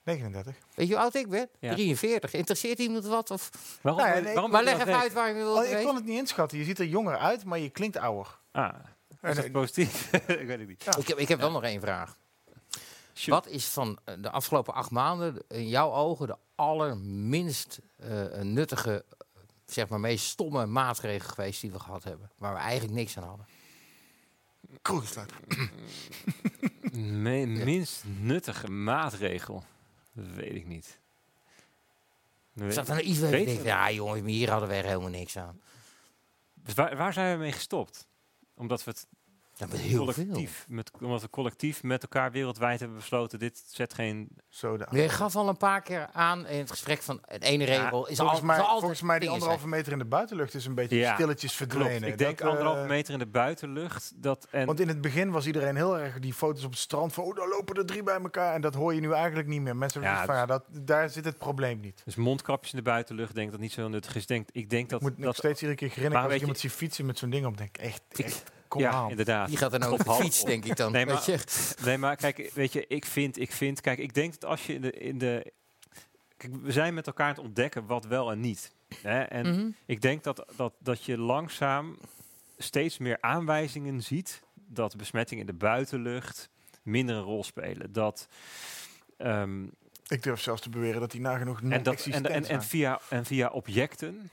39. 0.04 0.56
Weet 0.76 0.88
je 0.88 0.94
hoe 0.94 1.04
oud 1.04 1.16
ik 1.16 1.30
ben? 1.30 1.50
Ja. 1.60 1.74
43. 1.74 2.34
Interesseert 2.34 2.80
iemand 2.80 3.06
wat? 3.06 3.32
Of... 3.32 3.50
Waarom, 3.82 4.02
Nou 4.02 4.16
ja, 4.16 4.22
nee, 4.24 4.34
waarom 4.34 4.52
Maar 4.52 4.64
leg 4.64 4.76
je 4.76 4.82
even 4.82 5.00
uit 5.00 5.14
waar 5.14 5.28
je 5.28 5.34
wil 5.34 5.56
Oh, 5.58 5.66
ik 5.66 5.86
kon 5.86 5.96
het 5.96 6.06
niet 6.06 6.18
inschatten. 6.18 6.58
Je 6.58 6.64
ziet 6.64 6.80
er 6.80 6.86
jonger 6.86 7.18
uit, 7.18 7.44
maar 7.46 7.60
je 7.60 7.70
klinkt 7.70 7.98
ouder. 7.98 8.38
Ah, 8.52 8.74
En, 9.22 9.30
is 9.30 9.36
dat 9.36 9.52
positief? 9.52 10.12
ik 10.14 10.48
weet 10.48 10.60
het 10.60 10.68
niet. 10.68 10.84
Ja. 10.84 10.98
Ik 10.98 11.08
heb, 11.08 11.18
ik 11.18 11.28
heb 11.28 11.40
wel 11.40 11.52
nog 11.52 11.64
één 11.64 11.82
vraag. 11.82 12.18
Shoot. 13.14 13.44
Wat 13.44 13.48
is 13.54 13.66
van 13.66 14.00
eh, 14.04 14.16
de 14.20 14.30
afgelopen 14.32 14.74
acht 14.74 14.92
maanden 14.92 15.44
in 15.48 15.68
jouw 15.68 15.92
ogen 15.92 16.28
de 16.28 16.36
allerminst 16.56 17.80
eh, 17.98 18.42
nuttige, 18.42 19.06
zeg 19.66 19.90
maar 19.90 20.00
meest 20.00 20.26
stomme 20.26 20.66
maatregel 20.66 21.30
geweest 21.30 21.62
die 21.62 21.72
we 21.72 21.80
gehad 21.80 22.04
hebben? 22.04 22.32
Waar 22.38 22.54
we 22.54 22.60
eigenlijk 22.60 22.94
niks 22.94 23.18
aan 23.18 23.24
hadden. 23.24 23.46
Kroegensluit. 24.82 25.32
Me- 26.94 27.46
minst 27.46 28.04
nuttige 28.20 28.72
maatregel? 28.72 29.64
Weet 30.36 30.56
ik 30.56 30.68
niet. 30.68 31.00
Weet- 32.54 32.74
Zat 32.74 32.88
er 32.88 32.94
nou 32.94 33.06
iets 33.06 33.20
weet 33.20 33.50
het. 33.58 33.64
ja 33.66 33.92
jongens, 33.92 34.26
hier 34.26 34.50
hadden 34.52 34.70
we 34.70 34.76
er 34.76 34.84
helemaal 34.86 35.10
niks 35.10 35.38
aan. 35.38 35.62
Dus 36.54 36.74
waar, 36.74 36.98
waar 36.98 37.14
zijn 37.14 37.34
we 37.38 37.44
mee 37.44 37.52
gestopt? 37.52 38.08
Omdat 38.54 38.84
we 38.84 38.92
het 38.92 39.08
Ja, 39.60 39.66
met 39.70 39.80
heel 39.80 39.98
collectief, 39.98 40.66
met, 40.68 40.92
omdat 41.02 41.22
we 41.22 41.30
collectief 41.30 41.84
met 41.84 42.02
elkaar 42.02 42.32
wereldwijd 42.32 42.80
hebben 42.80 42.98
besloten, 42.98 43.40
dit 43.40 43.64
zet 43.68 43.94
geen... 43.94 44.30
Zo 44.50 44.78
de 44.78 44.88
Je 44.92 45.10
gaf 45.10 45.36
al 45.36 45.48
een 45.50 45.58
paar 45.58 45.82
keer 45.82 46.10
aan 46.12 46.48
in 46.48 46.60
het 46.60 46.70
gesprek 46.70 47.02
van 47.02 47.22
het 47.26 47.44
ene 47.44 47.66
regel 47.66 48.08
is 48.08 48.18
volgens, 48.18 48.40
al, 48.40 48.46
mij, 48.46 48.58
altijd 48.58 48.80
volgens 48.80 49.02
mij 49.02 49.20
die 49.20 49.30
anderhalve 49.30 49.68
meter 49.68 49.92
in 49.92 49.98
de 49.98 50.06
buitenlucht 50.06 50.54
is 50.54 50.66
een 50.66 50.76
beetje 50.76 50.98
Ja, 50.98 51.14
stilletjes 51.14 51.54
verdwenen. 51.54 51.98
Klopt. 51.98 52.08
Ik 52.08 52.18
denk 52.18 52.38
Dat, 52.38 52.48
eh, 52.48 52.54
anderhalve 52.54 52.88
meter 52.88 53.14
in 53.14 53.20
de 53.20 53.26
buitenlucht. 53.26 54.14
Dat, 54.16 54.48
en, 54.52 54.66
Want 54.66 54.80
in 54.80 54.88
het 54.88 55.02
begin 55.02 55.32
was 55.32 55.46
iedereen 55.46 55.76
heel 55.76 56.00
erg 56.00 56.20
die 56.20 56.34
foto's 56.34 56.64
op 56.64 56.72
het 56.72 56.80
strand 56.80 57.14
van, 57.14 57.24
oh, 57.24 57.36
daar 57.36 57.48
lopen 57.48 57.76
er 57.76 57.86
drie 57.86 58.04
bij 58.04 58.20
elkaar. 58.20 58.54
En 58.54 58.62
dat 58.62 58.74
hoor 58.74 58.94
je 58.94 59.02
nu 59.02 59.14
eigenlijk 59.14 59.48
niet 59.48 59.62
meer. 59.62 59.76
Mensen 59.76 60.02
Ja, 60.02 60.26
van, 60.26 60.36
ja, 60.36 60.46
dat, 60.46 60.64
daar 60.70 61.10
zit 61.10 61.26
het 61.26 61.38
probleem 61.38 61.80
niet. 61.80 62.02
dus 62.06 62.16
mondkapjes 62.16 62.72
in 62.72 62.78
de 62.78 62.84
buitenlucht, 62.84 63.36
denk 63.36 63.46
ik 63.46 63.52
dat 63.52 63.62
niet 63.62 63.72
zo 63.72 63.88
nuttig 63.88 64.16
is. 64.16 64.26
Denk, 64.26 64.50
ik 64.52 64.70
denk 64.70 64.90
dat... 64.90 65.02
ik 65.02 65.08
moet 65.08 65.18
nog 65.18 65.36
steeds 65.36 65.62
iedere 65.62 65.80
keer 65.80 65.90
grinniken 65.90 66.18
Maar 66.18 66.26
als 66.26 66.34
ik 66.34 66.40
iemand 66.40 66.60
zie 66.60 66.70
fietsen 66.70 67.06
met 67.06 67.18
zo'n 67.18 67.30
ding 67.30 67.46
op. 67.46 67.58
denk 67.58 67.78
ik, 67.78 67.84
echt, 67.84 68.02
echt 68.12 68.52
kom 68.70 68.82
ja, 68.82 68.92
aan. 68.92 69.10
inderdaad. 69.10 69.48
Die 69.48 69.58
gaat 69.58 69.72
dan 69.72 69.84
over 69.84 70.10
Op 70.12 70.18
de 70.18 70.24
fiets, 70.24 70.42
op. 70.42 70.48
denk 70.48 70.66
ik 70.66 70.76
dan. 70.76 70.92
Nee, 70.92 71.06
weet 71.06 71.14
maar- 71.14 71.30
je? 71.30 71.76
Nee, 71.86 71.98
maar 71.98 72.16
kijk, 72.16 72.52
weet 72.54 72.74
je, 72.74 72.88
ik 72.88 73.06
vind, 73.06 73.40
ik 73.40 73.52
vind, 73.52 73.82
kijk, 73.82 74.00
ik 74.00 74.14
denk 74.14 74.32
dat 74.40 74.50
als 74.50 74.66
je 74.66 74.74
in 74.74 74.82
de, 74.82 74.92
in 74.92 75.18
de 75.18 75.52
kijk, 76.38 76.54
we 76.62 76.72
zijn 76.72 76.94
met 76.94 77.08
elkaar 77.08 77.28
aan 77.28 77.36
het 77.36 77.44
ontdekken 77.46 77.86
wat 77.86 78.06
wel 78.06 78.32
en 78.32 78.40
niet. 78.40 78.72
Hè? 79.02 79.20
En 79.22 79.50
Mhm. 79.56 79.70
ik 79.86 80.02
denk 80.02 80.24
dat, 80.24 80.46
dat, 80.56 80.74
dat 80.80 81.04
je 81.04 81.18
langzaam 81.18 81.98
steeds 82.58 82.98
meer 82.98 83.18
aanwijzingen 83.22 84.02
ziet 84.04 84.42
dat 84.54 84.98
besmettingen 84.98 85.46
in 85.48 85.52
de 85.52 85.58
buitenlucht 85.58 86.50
minder 86.84 87.16
een 87.16 87.22
rol 87.24 87.44
spelen. 87.44 87.92
Dat, 87.94 88.28
ehm, 89.18 89.64
Ik 90.08 90.24
durf 90.24 90.42
zelfs 90.42 90.62
te 90.62 90.70
beweren 90.70 91.00
dat 91.00 91.12
die 91.12 91.22
nagenoeg 91.22 91.62
en, 91.62 91.84
dat, 91.84 92.06
en, 92.06 92.46
en, 92.46 92.64
via, 92.64 93.00
en 93.10 93.26
via 93.26 93.48
objecten. 93.48 94.30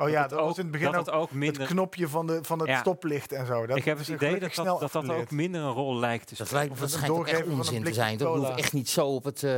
Oh 0.00 0.08
ja, 0.08 0.20
het 0.20 0.30
dat 0.30 0.40
was 0.40 0.56
in 0.56 0.62
het 0.62 0.70
begin 0.72 0.92
dat 0.92 1.10
ook 1.10 1.30
het 1.30 1.60
ook 1.60 1.66
knopje 1.66 2.08
van, 2.08 2.26
de, 2.26 2.38
van 2.42 2.58
het 2.58 2.68
Ja. 2.68 2.78
stoplicht 2.78 3.32
en 3.32 3.46
zo. 3.46 3.66
Dat 3.66 3.76
ik 3.76 3.84
heb 3.84 3.98
het 3.98 4.08
idee 4.08 4.38
dat 4.40 4.54
dat, 4.54 4.80
dat, 4.80 4.92
dat 4.92 5.08
ook 5.10 5.30
minder 5.30 5.60
een 5.60 5.72
rol 5.72 5.96
lijkt 5.98 6.26
te 6.26 6.34
Dat, 6.36 6.46
spelen. 6.46 6.64
lijkt, 6.66 6.72
Of 6.72 6.80
dat 6.80 6.90
het 6.90 6.98
schijnt 6.98 7.18
ook 7.18 7.26
echt 7.26 7.30
doorgeven 7.36 7.64
van 7.64 7.74
een 7.74 7.78
onzin 7.80 7.84
te 7.84 7.92
zijn. 8.00 8.18
Dat 8.18 8.36
hoeft 8.36 8.58
echt 8.58 8.72
niet 8.72 8.88
zo 8.88 9.06
op 9.06 9.24
het... 9.24 9.42
eh, 9.42 9.50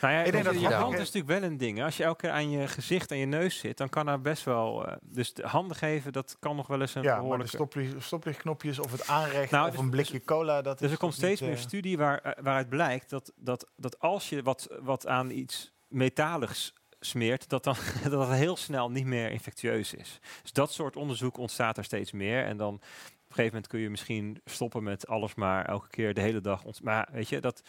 Nou 0.00 0.14
ja, 0.14 0.22
Ik 0.22 0.32
denk 0.32 0.44
dat 0.44 0.52
dat 0.52 0.62
je 0.62 0.68
het 0.68 0.76
hand 0.76 0.92
is 0.92 0.98
natuurlijk 1.12 1.40
wel 1.40 1.50
een 1.50 1.56
ding. 1.56 1.82
Als 1.82 1.96
je 1.96 2.04
elke 2.04 2.20
keer 2.20 2.30
aan 2.30 2.50
je 2.50 2.68
gezicht 2.68 3.10
en 3.10 3.16
je 3.18 3.26
neus 3.26 3.58
zit, 3.58 3.76
dan 3.76 3.88
kan 3.88 4.06
daar 4.06 4.20
best 4.20 4.44
wel. 4.44 4.86
eh, 4.86 4.96
dus 5.02 5.34
de 5.34 5.46
handen 5.46 5.76
geven, 5.76 6.12
dat 6.12 6.36
kan 6.40 6.56
nog 6.56 6.66
wel 6.66 6.80
eens 6.80 6.94
een 6.94 7.02
Ja, 7.02 7.08
maar 7.08 7.16
de 7.16 7.22
behoorlijke. 7.22 7.56
stoplicht, 7.56 7.94
stoplichtknopjes 7.98 8.78
of 8.78 8.92
het 8.92 9.06
aanrecht 9.06 9.50
Nou, 9.50 9.64
of 9.66 9.70
dus- 9.74 9.80
een 9.80 9.90
blikje 9.90 10.24
cola. 10.24 10.62
Dat 10.62 10.78
dus 10.78 10.86
is 10.86 10.92
er 10.92 10.98
komt 11.00 11.14
steeds 11.14 11.40
niet, 11.40 11.50
meer 11.50 11.58
eh, 11.58 11.64
studie 11.64 11.96
waar, 11.98 12.36
waaruit 12.42 12.68
blijkt 12.68 13.10
dat, 13.10 13.32
dat, 13.36 13.66
dat 13.76 13.98
als 14.00 14.28
je 14.28 14.42
wat, 14.42 14.68
wat 14.82 15.06
aan 15.06 15.30
iets 15.30 15.72
metaligs 15.88 16.74
smeert, 17.08 17.48
dat, 17.48 17.64
dan, 17.64 17.76
dat 18.10 18.30
heel 18.30 18.56
snel 18.56 18.90
niet 18.90 19.06
meer 19.06 19.30
infectieus 19.30 19.94
is. 19.94 20.20
Dus 20.42 20.52
dat 20.52 20.72
soort 20.72 20.96
onderzoek 20.96 21.38
ontstaat 21.38 21.76
er 21.76 21.84
steeds 21.84 22.12
meer. 22.12 22.44
En 22.44 22.56
dan 22.56 22.80
gegeven 23.36 23.52
moment 23.54 23.66
kun 23.66 23.80
je 23.80 23.90
misschien 23.90 24.40
stoppen 24.44 24.82
met 24.82 25.06
alles 25.06 25.34
maar 25.34 25.64
elke 25.64 25.88
keer 25.88 26.14
de 26.14 26.20
hele 26.20 26.40
dag. 26.40 26.64
Ont 26.64 26.82
maar 26.82 27.08
weet 27.12 27.28
je, 27.28 27.40
dat, 27.40 27.62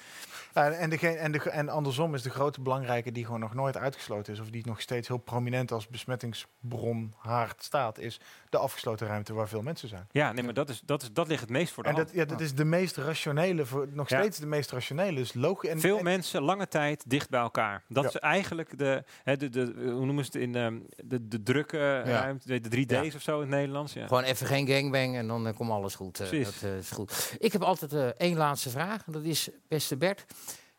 Ja, 0.54 0.72
en, 0.72 0.90
degene, 0.90 1.16
en, 1.18 1.32
de, 1.32 1.50
en 1.50 1.70
andersom 1.70 2.14
is 2.14 2.22
de 2.22 2.30
grote 2.30 2.62
belangrijke 2.62 3.12
die 3.12 3.26
gewoon 3.26 3.40
nog 3.40 3.54
nooit 3.54 3.78
uitgesloten 3.78 4.34
is, 4.34 4.40
of 4.40 4.50
die 4.50 4.66
nog 4.66 4.82
steeds 4.82 5.08
heel 5.08 5.18
prominent 5.18 5.72
als 5.72 5.88
besmettingsbron 5.88 7.14
haard 7.18 7.64
staat, 7.64 8.00
is 8.00 8.20
de 8.50 8.58
afgesloten 8.58 9.08
ruimte 9.08 9.34
waar 9.34 9.48
veel 9.48 9.62
mensen 9.62 9.88
zijn. 9.90 10.08
ja, 10.12 10.32
nee, 10.32 10.44
maar 10.44 10.54
dat, 10.54 10.70
is, 10.70 10.82
dat, 10.86 11.02
is, 11.02 11.12
dat 11.14 11.28
ligt 11.28 11.42
het 11.42 11.50
meest 11.50 11.74
voor 11.74 11.84
de 11.84 11.90
En 11.90 11.96
hand. 11.96 12.08
dat, 12.08 12.16
ja, 12.18 12.26
dat 12.26 12.40
is 12.42 12.54
de 12.56 12.66
meest 12.66 12.98
rationele, 12.98 13.66
voor, 13.66 13.88
nog 13.92 14.10
Ja. 14.10 14.20
steeds 14.20 14.38
de 14.40 14.46
meest 14.46 14.72
rationele. 14.72 15.16
Dus 15.16 15.34
logisch. 15.34 15.70
En, 15.70 15.80
Veel 15.80 15.98
en- 15.98 16.04
mensen 16.04 16.42
lange 16.42 16.68
tijd 16.68 17.04
dicht 17.10 17.30
bij 17.30 17.40
elkaar. 17.40 17.84
Dat 17.88 18.04
Ja. 18.04 18.10
is 18.10 18.16
eigenlijk 18.16 18.78
de, 18.78 19.04
hè, 19.24 19.38
de, 19.38 19.50
de, 19.50 19.74
hoe 19.76 20.06
noemen 20.06 20.26
ze 20.26 20.32
het 20.34 20.42
in 20.42 20.56
ehm, 20.56 20.80
de, 21.04 21.28
de 21.28 21.44
drukke 21.44 22.02
ruimte, 22.02 22.60
de 22.60 22.70
3D's 22.86 23.16
of 23.16 23.22
zo 23.22 23.36
in 23.36 23.40
het 23.42 23.50
Nederlands. 23.50 23.94
Ja. 23.94 24.08
Gewoon 24.08 24.24
even 24.24 24.48
geen 24.48 24.68
gangbang 24.68 25.16
en 25.16 25.28
dan 25.28 25.48
komt 25.58 25.70
alles 25.72 25.96
goed. 25.96 26.20
eh, 26.20 26.28
Precies. 26.28 26.60
dat 26.60 26.70
eh, 26.70 26.78
is 26.78 26.90
goed. 26.90 27.34
Ik 27.40 27.52
heb 27.52 27.62
altijd 27.62 27.94
eh, 27.94 28.06
één 28.08 28.38
laatste 28.38 28.70
vraag. 28.70 29.06
en 29.06 29.12
Dat 29.12 29.24
is, 29.24 29.50
beste 29.68 29.98
Bert, 29.98 30.26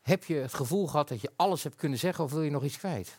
heb 0.01 0.23
je 0.23 0.35
het 0.35 0.53
gevoel 0.53 0.87
gehad 0.87 1.07
dat 1.07 1.21
je 1.21 1.31
alles 1.35 1.63
hebt 1.63 1.75
kunnen 1.75 1.99
zeggen 1.99 2.23
of 2.23 2.31
wil 2.31 2.41
je 2.41 2.51
nog 2.51 2.63
iets 2.63 2.77
kwijt? 2.77 3.17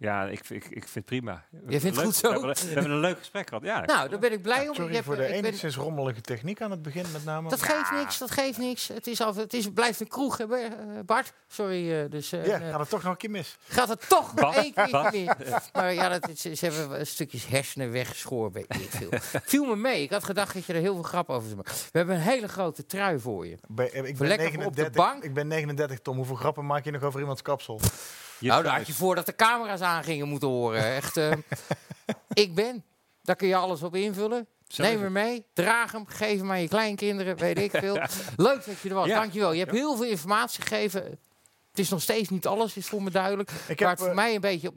Ja, 0.00 0.24
ik, 0.24 0.48
ik, 0.48 0.64
ik 0.64 0.70
vind 0.88 0.94
het 0.94 1.04
prima. 1.04 1.44
We 1.50 1.80
vindt 1.80 1.84
het 1.84 1.94
leuk- 1.94 2.04
goed 2.04 2.14
zo? 2.16 2.28
We 2.28 2.34
hebben, 2.34 2.54
we 2.54 2.72
hebben 2.72 2.90
een 2.90 2.98
leuk 3.00 3.18
gesprek 3.18 3.48
gehad. 3.48 3.64
Ja, 3.64 3.80
Nou, 3.84 4.08
daar 4.08 4.18
ben 4.18 4.32
ik 4.32 4.42
blij 4.42 4.68
om. 4.68 4.74
Sorry 4.74 4.88
Je 4.88 4.94
hebt, 4.94 5.06
voor 5.06 5.16
de 5.16 5.22
eh, 5.22 5.28
ik 5.28 5.34
ben- 5.34 5.44
enigszins 5.44 5.76
rommelige 5.76 6.20
techniek 6.20 6.62
aan 6.62 6.70
het 6.70 6.82
begin 6.82 7.04
met 7.12 7.24
name. 7.24 7.48
dat 7.48 7.62
geeft 7.62 7.90
niks, 7.92 8.18
dat 8.18 8.30
geeft 8.30 8.58
niks. 8.58 8.88
Het, 8.88 9.06
is 9.06 9.20
af, 9.20 9.36
het 9.36 9.54
is, 9.54 9.72
blijft 9.72 10.00
een 10.00 10.08
kroeg, 10.08 10.36
hè, 10.38 10.44
eh, 10.44 10.70
Bart. 11.06 11.32
Sorry, 11.48 11.92
eh, 11.92 12.10
dus 12.10 12.32
eh, 12.32 12.46
ja, 12.46 12.58
gaat 12.58 12.80
het 12.80 12.88
toch 12.88 13.02
nog 13.02 13.12
een 13.12 13.18
keer 13.18 13.30
mis. 13.30 13.56
gaat 13.68 13.88
het 13.88 14.08
toch 14.08 14.34
nog 14.34 14.54
één 14.54 14.72
keer 14.74 14.88
Bas. 14.90 15.12
meer. 15.12 15.36
Maar 15.72 15.94
ja, 15.94 16.08
dat 16.18 16.28
is, 16.28 16.40
ze 16.40 16.66
hebben 16.66 17.06
stukjes 17.06 17.46
hersenen 17.46 17.90
weggeschoren, 17.92 18.52
weet 18.52 18.74
ik 18.74 18.90
veel. 18.90 19.08
Viel 19.52 19.64
me 19.64 19.76
mee. 19.76 20.02
Ik 20.02 20.10
had 20.10 20.24
gedacht 20.24 20.54
dat 20.54 20.64
je 20.64 20.72
er 20.72 20.80
heel 20.80 20.94
veel 20.94 21.02
grap 21.02 21.28
over 21.30 21.44
zou 21.48 21.56
maken. 21.56 21.72
We 21.92 21.98
hebben 21.98 22.14
een 22.16 22.22
hele 22.22 22.48
grote 22.48 22.86
trui 22.86 23.18
voor 23.18 23.46
je. 23.46 23.52
Ik, 23.52 24.16
ben 24.18 24.28
lekker 24.28 24.46
op 24.66 24.76
de 24.76 24.82
39, 24.82 24.92
bank? 24.92 25.24
ik 25.24 25.34
ben 25.34 25.46
39, 25.48 25.98
Tom. 26.00 26.16
Hoeveel 26.16 26.36
grappen 26.36 26.66
maak 26.66 26.84
je 26.84 26.90
nog 26.90 27.02
over 27.02 27.20
iemands 27.20 27.42
kapsel? 27.42 27.80
Nou, 28.40 28.62
daar 28.62 28.76
had 28.76 28.86
je 28.86 28.92
voordat 28.92 29.26
de 29.26 29.36
camera's 29.36 29.80
aangingen 29.80 30.28
moeten 30.28 30.48
horen. 30.48 30.94
Echt, 30.94 31.16
eh, 31.16 31.32
ik 32.32 32.54
ben. 32.54 32.84
Daar 33.22 33.36
kun 33.36 33.48
je 33.48 33.56
alles 33.56 33.82
op 33.82 33.94
invullen. 33.94 34.46
Zo 34.68 34.82
Neem 34.82 35.02
hem 35.02 35.12
mee, 35.12 35.46
draag 35.52 35.92
hem, 35.92 36.06
geef 36.06 36.38
hem 36.38 36.50
aan 36.50 36.60
je 36.60 36.68
kleinkinderen, 36.68 37.36
weet 37.36 37.58
ik 37.58 37.70
veel. 37.70 37.94
Leuk 38.36 38.64
dat 38.64 38.78
je 38.82 38.88
er 38.88 38.94
was, 38.94 39.06
Ja. 39.06 39.18
dankjewel. 39.20 39.52
Je 39.52 39.58
hebt 39.58 39.70
heel 39.70 39.96
veel 39.96 40.06
informatie 40.06 40.62
gegeven. 40.62 41.02
Het 41.70 41.78
is 41.78 41.88
nog 41.88 42.02
steeds 42.02 42.28
niet 42.28 42.46
alles, 42.46 42.76
is 42.76 42.86
voor 42.86 43.02
me 43.02 43.10
duidelijk. 43.10 43.50
Ik 43.68 43.78
heb, 43.78 43.88
het 43.88 43.98
voor 43.98 44.08
eh, 44.08 44.14
mij 44.14 44.34
een 44.34 44.40
beetje... 44.40 44.68
Op... 44.68 44.74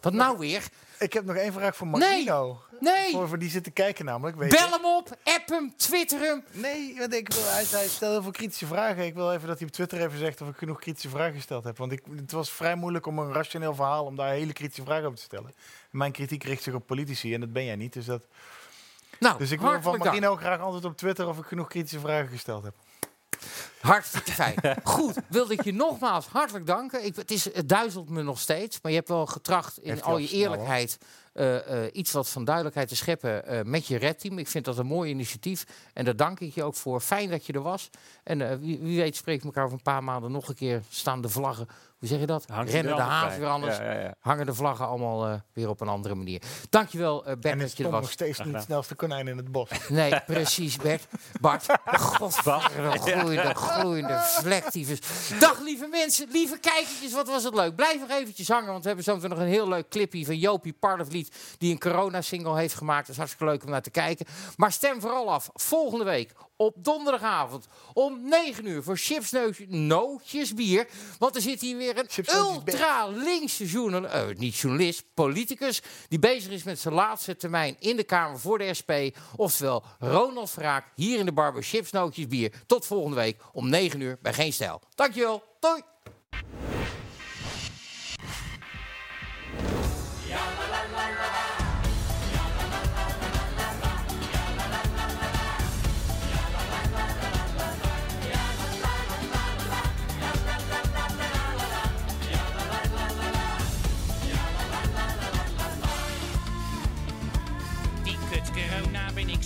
Wat 0.00 0.12
nou 0.12 0.38
weer? 0.38 0.68
Ik 0.98 1.12
heb 1.12 1.24
nog 1.24 1.36
één 1.36 1.52
vraag 1.52 1.76
voor. 1.76 1.86
Martino. 1.86 2.60
Nee, 2.80 3.12
Voor, 3.12 3.28
voor 3.28 3.38
die 3.38 3.50
zitten 3.50 3.72
kijken 3.72 4.04
namelijk. 4.04 4.36
Weet 4.36 4.50
bel 4.50 4.70
hem 4.70 4.84
op, 4.84 5.16
app 5.24 5.48
hem, 5.48 5.72
twitter 5.76 6.20
hem. 6.20 6.44
Nee, 6.52 6.94
want 6.98 7.14
ik 7.14 7.32
wil, 7.32 7.42
hij, 7.44 7.64
hij 7.70 7.88
stelt 7.88 8.12
heel 8.12 8.22
veel 8.22 8.30
kritische 8.30 8.66
vragen. 8.66 9.04
Ik 9.04 9.14
wil 9.14 9.32
even 9.32 9.48
dat 9.48 9.58
hij 9.58 9.66
op 9.66 9.72
Twitter 9.72 10.00
even 10.00 10.18
zegt 10.18 10.40
of 10.40 10.48
ik 10.48 10.56
genoeg 10.56 10.78
kritische 10.78 11.08
vragen 11.08 11.34
gesteld 11.34 11.64
heb. 11.64 11.78
Want 11.78 11.92
ik, 11.92 12.02
het 12.16 12.32
was 12.32 12.50
vrij 12.50 12.74
moeilijk 12.74 13.06
om 13.06 13.18
een 13.18 13.32
rationeel 13.32 13.74
verhaal, 13.74 14.04
om 14.04 14.16
daar 14.16 14.30
hele 14.30 14.52
kritische 14.52 14.82
vragen 14.84 15.04
over 15.04 15.18
te 15.18 15.24
stellen. 15.24 15.54
Mijn 15.90 16.12
kritiek 16.12 16.44
richt 16.44 16.62
zich 16.62 16.74
op 16.74 16.86
politici 16.86 17.34
en 17.34 17.40
dat 17.40 17.52
ben 17.52 17.64
jij 17.64 17.76
niet. 17.76 17.92
Dus, 17.92 18.04
dat, 18.04 18.26
Nou, 19.18 19.38
dus 19.38 19.50
ik 19.50 19.60
wil 19.60 19.70
van 19.70 19.82
dank. 19.82 20.04
Martino 20.04 20.36
graag 20.36 20.60
antwoord 20.60 20.84
op 20.84 20.96
Twitter 20.96 21.28
of 21.28 21.38
ik 21.38 21.44
genoeg 21.44 21.68
kritische 21.68 22.00
vragen 22.00 22.28
gesteld 22.28 22.64
heb. 22.64 22.74
Hartstikke 23.80 24.32
fijn. 24.32 24.56
Goed, 24.84 25.16
wilde 25.28 25.52
ik 25.52 25.64
je 25.64 25.72
nogmaals 25.72 26.26
hartelijk 26.26 26.66
danken. 26.66 27.04
Ik, 27.04 27.16
het, 27.16 27.30
is, 27.30 27.54
het 27.54 27.68
duizelt 27.68 28.08
me 28.08 28.22
nog 28.22 28.38
steeds, 28.38 28.78
maar 28.82 28.92
je 28.92 28.96
hebt 28.98 29.08
wel 29.08 29.26
getracht 29.26 29.78
in 29.78 30.02
al 30.02 30.18
je 30.18 30.28
eerlijkheid 30.28 30.98
eh, 31.32 31.84
eh, 31.84 31.90
iets 31.92 32.12
wat 32.12 32.28
van 32.28 32.44
duidelijkheid 32.44 32.88
te 32.88 32.96
scheppen 32.96 33.46
eh, 33.46 33.62
met 33.62 33.86
je 33.86 33.96
redteam. 33.96 34.38
Ik 34.38 34.48
vind 34.48 34.64
dat 34.64 34.78
een 34.78 34.86
mooi 34.86 35.10
initiatief 35.10 35.66
en 35.92 36.04
daar 36.04 36.16
dank 36.16 36.40
ik 36.40 36.54
je 36.54 36.62
ook 36.62 36.74
voor. 36.74 37.00
Fijn 37.00 37.30
dat 37.30 37.46
je 37.46 37.52
er 37.52 37.62
was. 37.62 37.90
En 38.22 38.60
wie, 38.60 38.78
wie 38.78 39.00
weet 39.00 39.16
spreken 39.16 39.40
we 39.40 39.46
elkaar 39.46 39.64
over 39.64 39.76
een 39.76 39.82
paar 39.82 40.04
maanden 40.04 40.32
nog 40.32 40.48
een 40.48 40.54
keer. 40.54 40.82
Staan 40.88 41.20
de 41.20 41.28
vlaggen, 41.28 41.68
hoe 41.98 42.08
zeg 42.08 42.18
je 42.20 42.26
dat? 42.26 42.44
Hangt 42.52 42.70
Rennen 42.70 42.96
de 42.96 43.02
haven 43.02 43.28
bij. 43.28 43.38
weer 43.38 43.48
anders. 43.48 43.76
Ja, 43.76 43.92
ja, 43.92 44.00
ja. 44.00 44.14
Hangen 44.20 44.46
de 44.46 44.54
vlaggen 44.54 44.86
allemaal 44.86 45.26
eh, 45.26 45.34
weer 45.52 45.68
op 45.68 45.80
een 45.80 45.88
andere 45.88 46.14
manier. 46.14 46.42
Dankjewel 46.70 47.18
uh, 47.20 47.24
Bert 47.24 47.44
En 47.44 47.58
dat 47.58 47.70
je 47.70 47.76
er 47.76 47.82
Tom 47.82 47.92
nog 47.92 48.00
was. 48.00 48.10
steeds 48.10 48.38
niet 48.38 48.54
het 48.54 48.62
snelste 48.62 48.94
konijn 48.94 49.28
in 49.28 49.36
het 49.36 49.52
bos. 49.52 49.68
Nee, 49.88 50.20
precies, 50.26 50.76
Bert. 50.76 51.06
Bart. 51.40 51.66
Godverdomme, 51.84 52.98
gloeiende, 52.98 53.54
gloeiende 53.54 54.18
vlektyfus. 54.20 55.00
Dag, 55.38 55.60
lieve 55.60 55.86
mensen, 55.86 56.28
lieve 56.30 56.58
kijkertjes, 56.58 57.12
wat 57.12 57.26
was 57.28 57.44
het 57.44 57.54
leuk. 57.54 57.74
Blijf 57.74 58.00
nog 58.00 58.10
eventjes 58.10 58.48
hangen, 58.48 58.68
want 58.68 58.80
we 58.80 58.86
hebben 58.86 59.04
zometeen 59.04 59.30
nog 59.30 59.38
een 59.38 59.46
heel 59.46 59.68
leuk 59.68 59.88
clipje 59.88 60.24
van 60.24 60.36
Jopie 60.38 60.72
Parlevliet, 60.72 61.36
die 61.58 61.72
een 61.72 61.78
corona-single 61.78 62.58
heeft 62.58 62.74
gemaakt. 62.74 63.00
Dat 63.00 63.10
is 63.10 63.16
hartstikke 63.16 63.44
leuk 63.52 63.64
om 63.64 63.70
naar 63.70 63.82
te 63.82 63.90
kijken. 63.90 64.26
Maar 64.56 64.72
stem 64.72 65.00
vooral 65.00 65.32
af, 65.32 65.50
volgende 65.54 66.04
week 66.04 66.32
op 66.58 66.74
donderdagavond 66.78 67.66
om 67.92 68.28
9 68.28 68.66
uur 68.66 68.82
voor 68.82 68.96
Chips 68.96 69.32
Nootjes 69.68 70.54
Bier. 70.54 70.88
Want 71.18 71.34
er 71.36 71.40
zit 71.40 71.60
hier 71.60 71.76
weer 71.76 71.98
een 71.98 72.06
Chips 72.08 72.32
Nootjes 72.32 72.74
ultra 72.74 73.06
linkse 73.06 73.66
journalist, 73.66 74.14
eh, 74.14 74.26
niet 74.36 74.56
journalist, 74.56 75.04
politicus, 75.14 75.82
die 76.08 76.18
bezig 76.18 76.52
is 76.52 76.62
met 76.62 76.78
zijn 76.78 76.94
laatste 76.94 77.36
termijn 77.36 77.76
in 77.78 77.96
de 77.96 78.04
Kamer 78.04 78.38
voor 78.38 78.58
de 78.58 78.74
SP. 78.80 78.92
Oftewel 79.36 79.84
Ronald 79.98 80.50
Vraak 80.50 80.92
hier 80.94 81.18
in 81.18 81.24
de 81.24 81.32
Barber 81.32 81.62
Chips 81.62 81.90
Nootjes 81.90 82.26
Bier. 82.26 82.52
Tot 82.66 82.86
volgende 82.86 83.16
week 83.16 83.40
om 83.52 83.68
9 83.68 84.00
uur 84.00 84.18
bij 84.22 84.32
Geen 84.32 84.52
Stijl. 84.52 84.80
Dankjewel, 84.94 85.42
doei! 85.60 85.82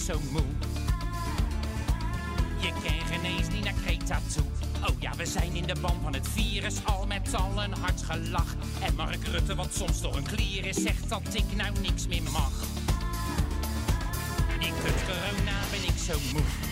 Zo 0.03 0.21
moe. 0.31 0.43
Je 2.61 2.69
kan 2.69 3.07
geen 3.09 3.25
eens 3.25 3.49
niet 3.49 3.65
naar 3.65 3.75
Kreta 3.85 4.21
toe. 4.35 4.45
Oh 4.89 5.01
ja, 5.01 5.13
we 5.17 5.27
zijn 5.27 5.55
in 5.55 5.67
de 5.67 5.75
ban 5.81 6.01
van 6.03 6.13
het 6.15 6.29
virus, 6.29 6.75
al 6.85 7.07
met 7.07 7.35
al 7.35 7.63
een 7.63 7.75
hard 7.81 8.03
gelach. 8.03 8.55
En 8.81 8.95
Mark 8.95 9.27
Rutte, 9.27 9.55
wat 9.55 9.75
soms 9.75 10.01
door 10.01 10.17
een 10.17 10.27
klier 10.27 10.65
is, 10.67 10.83
zegt 10.83 11.09
dat 11.09 11.35
ik 11.35 11.57
nou 11.57 11.73
niks 11.81 12.07
meer 12.07 12.23
mag. 12.23 12.53
Die 14.59 14.73
kut 14.83 15.05
corona 15.07 15.59
ben 15.71 15.89
ik 15.89 15.99
zo 16.07 16.15
moe. 16.33 16.72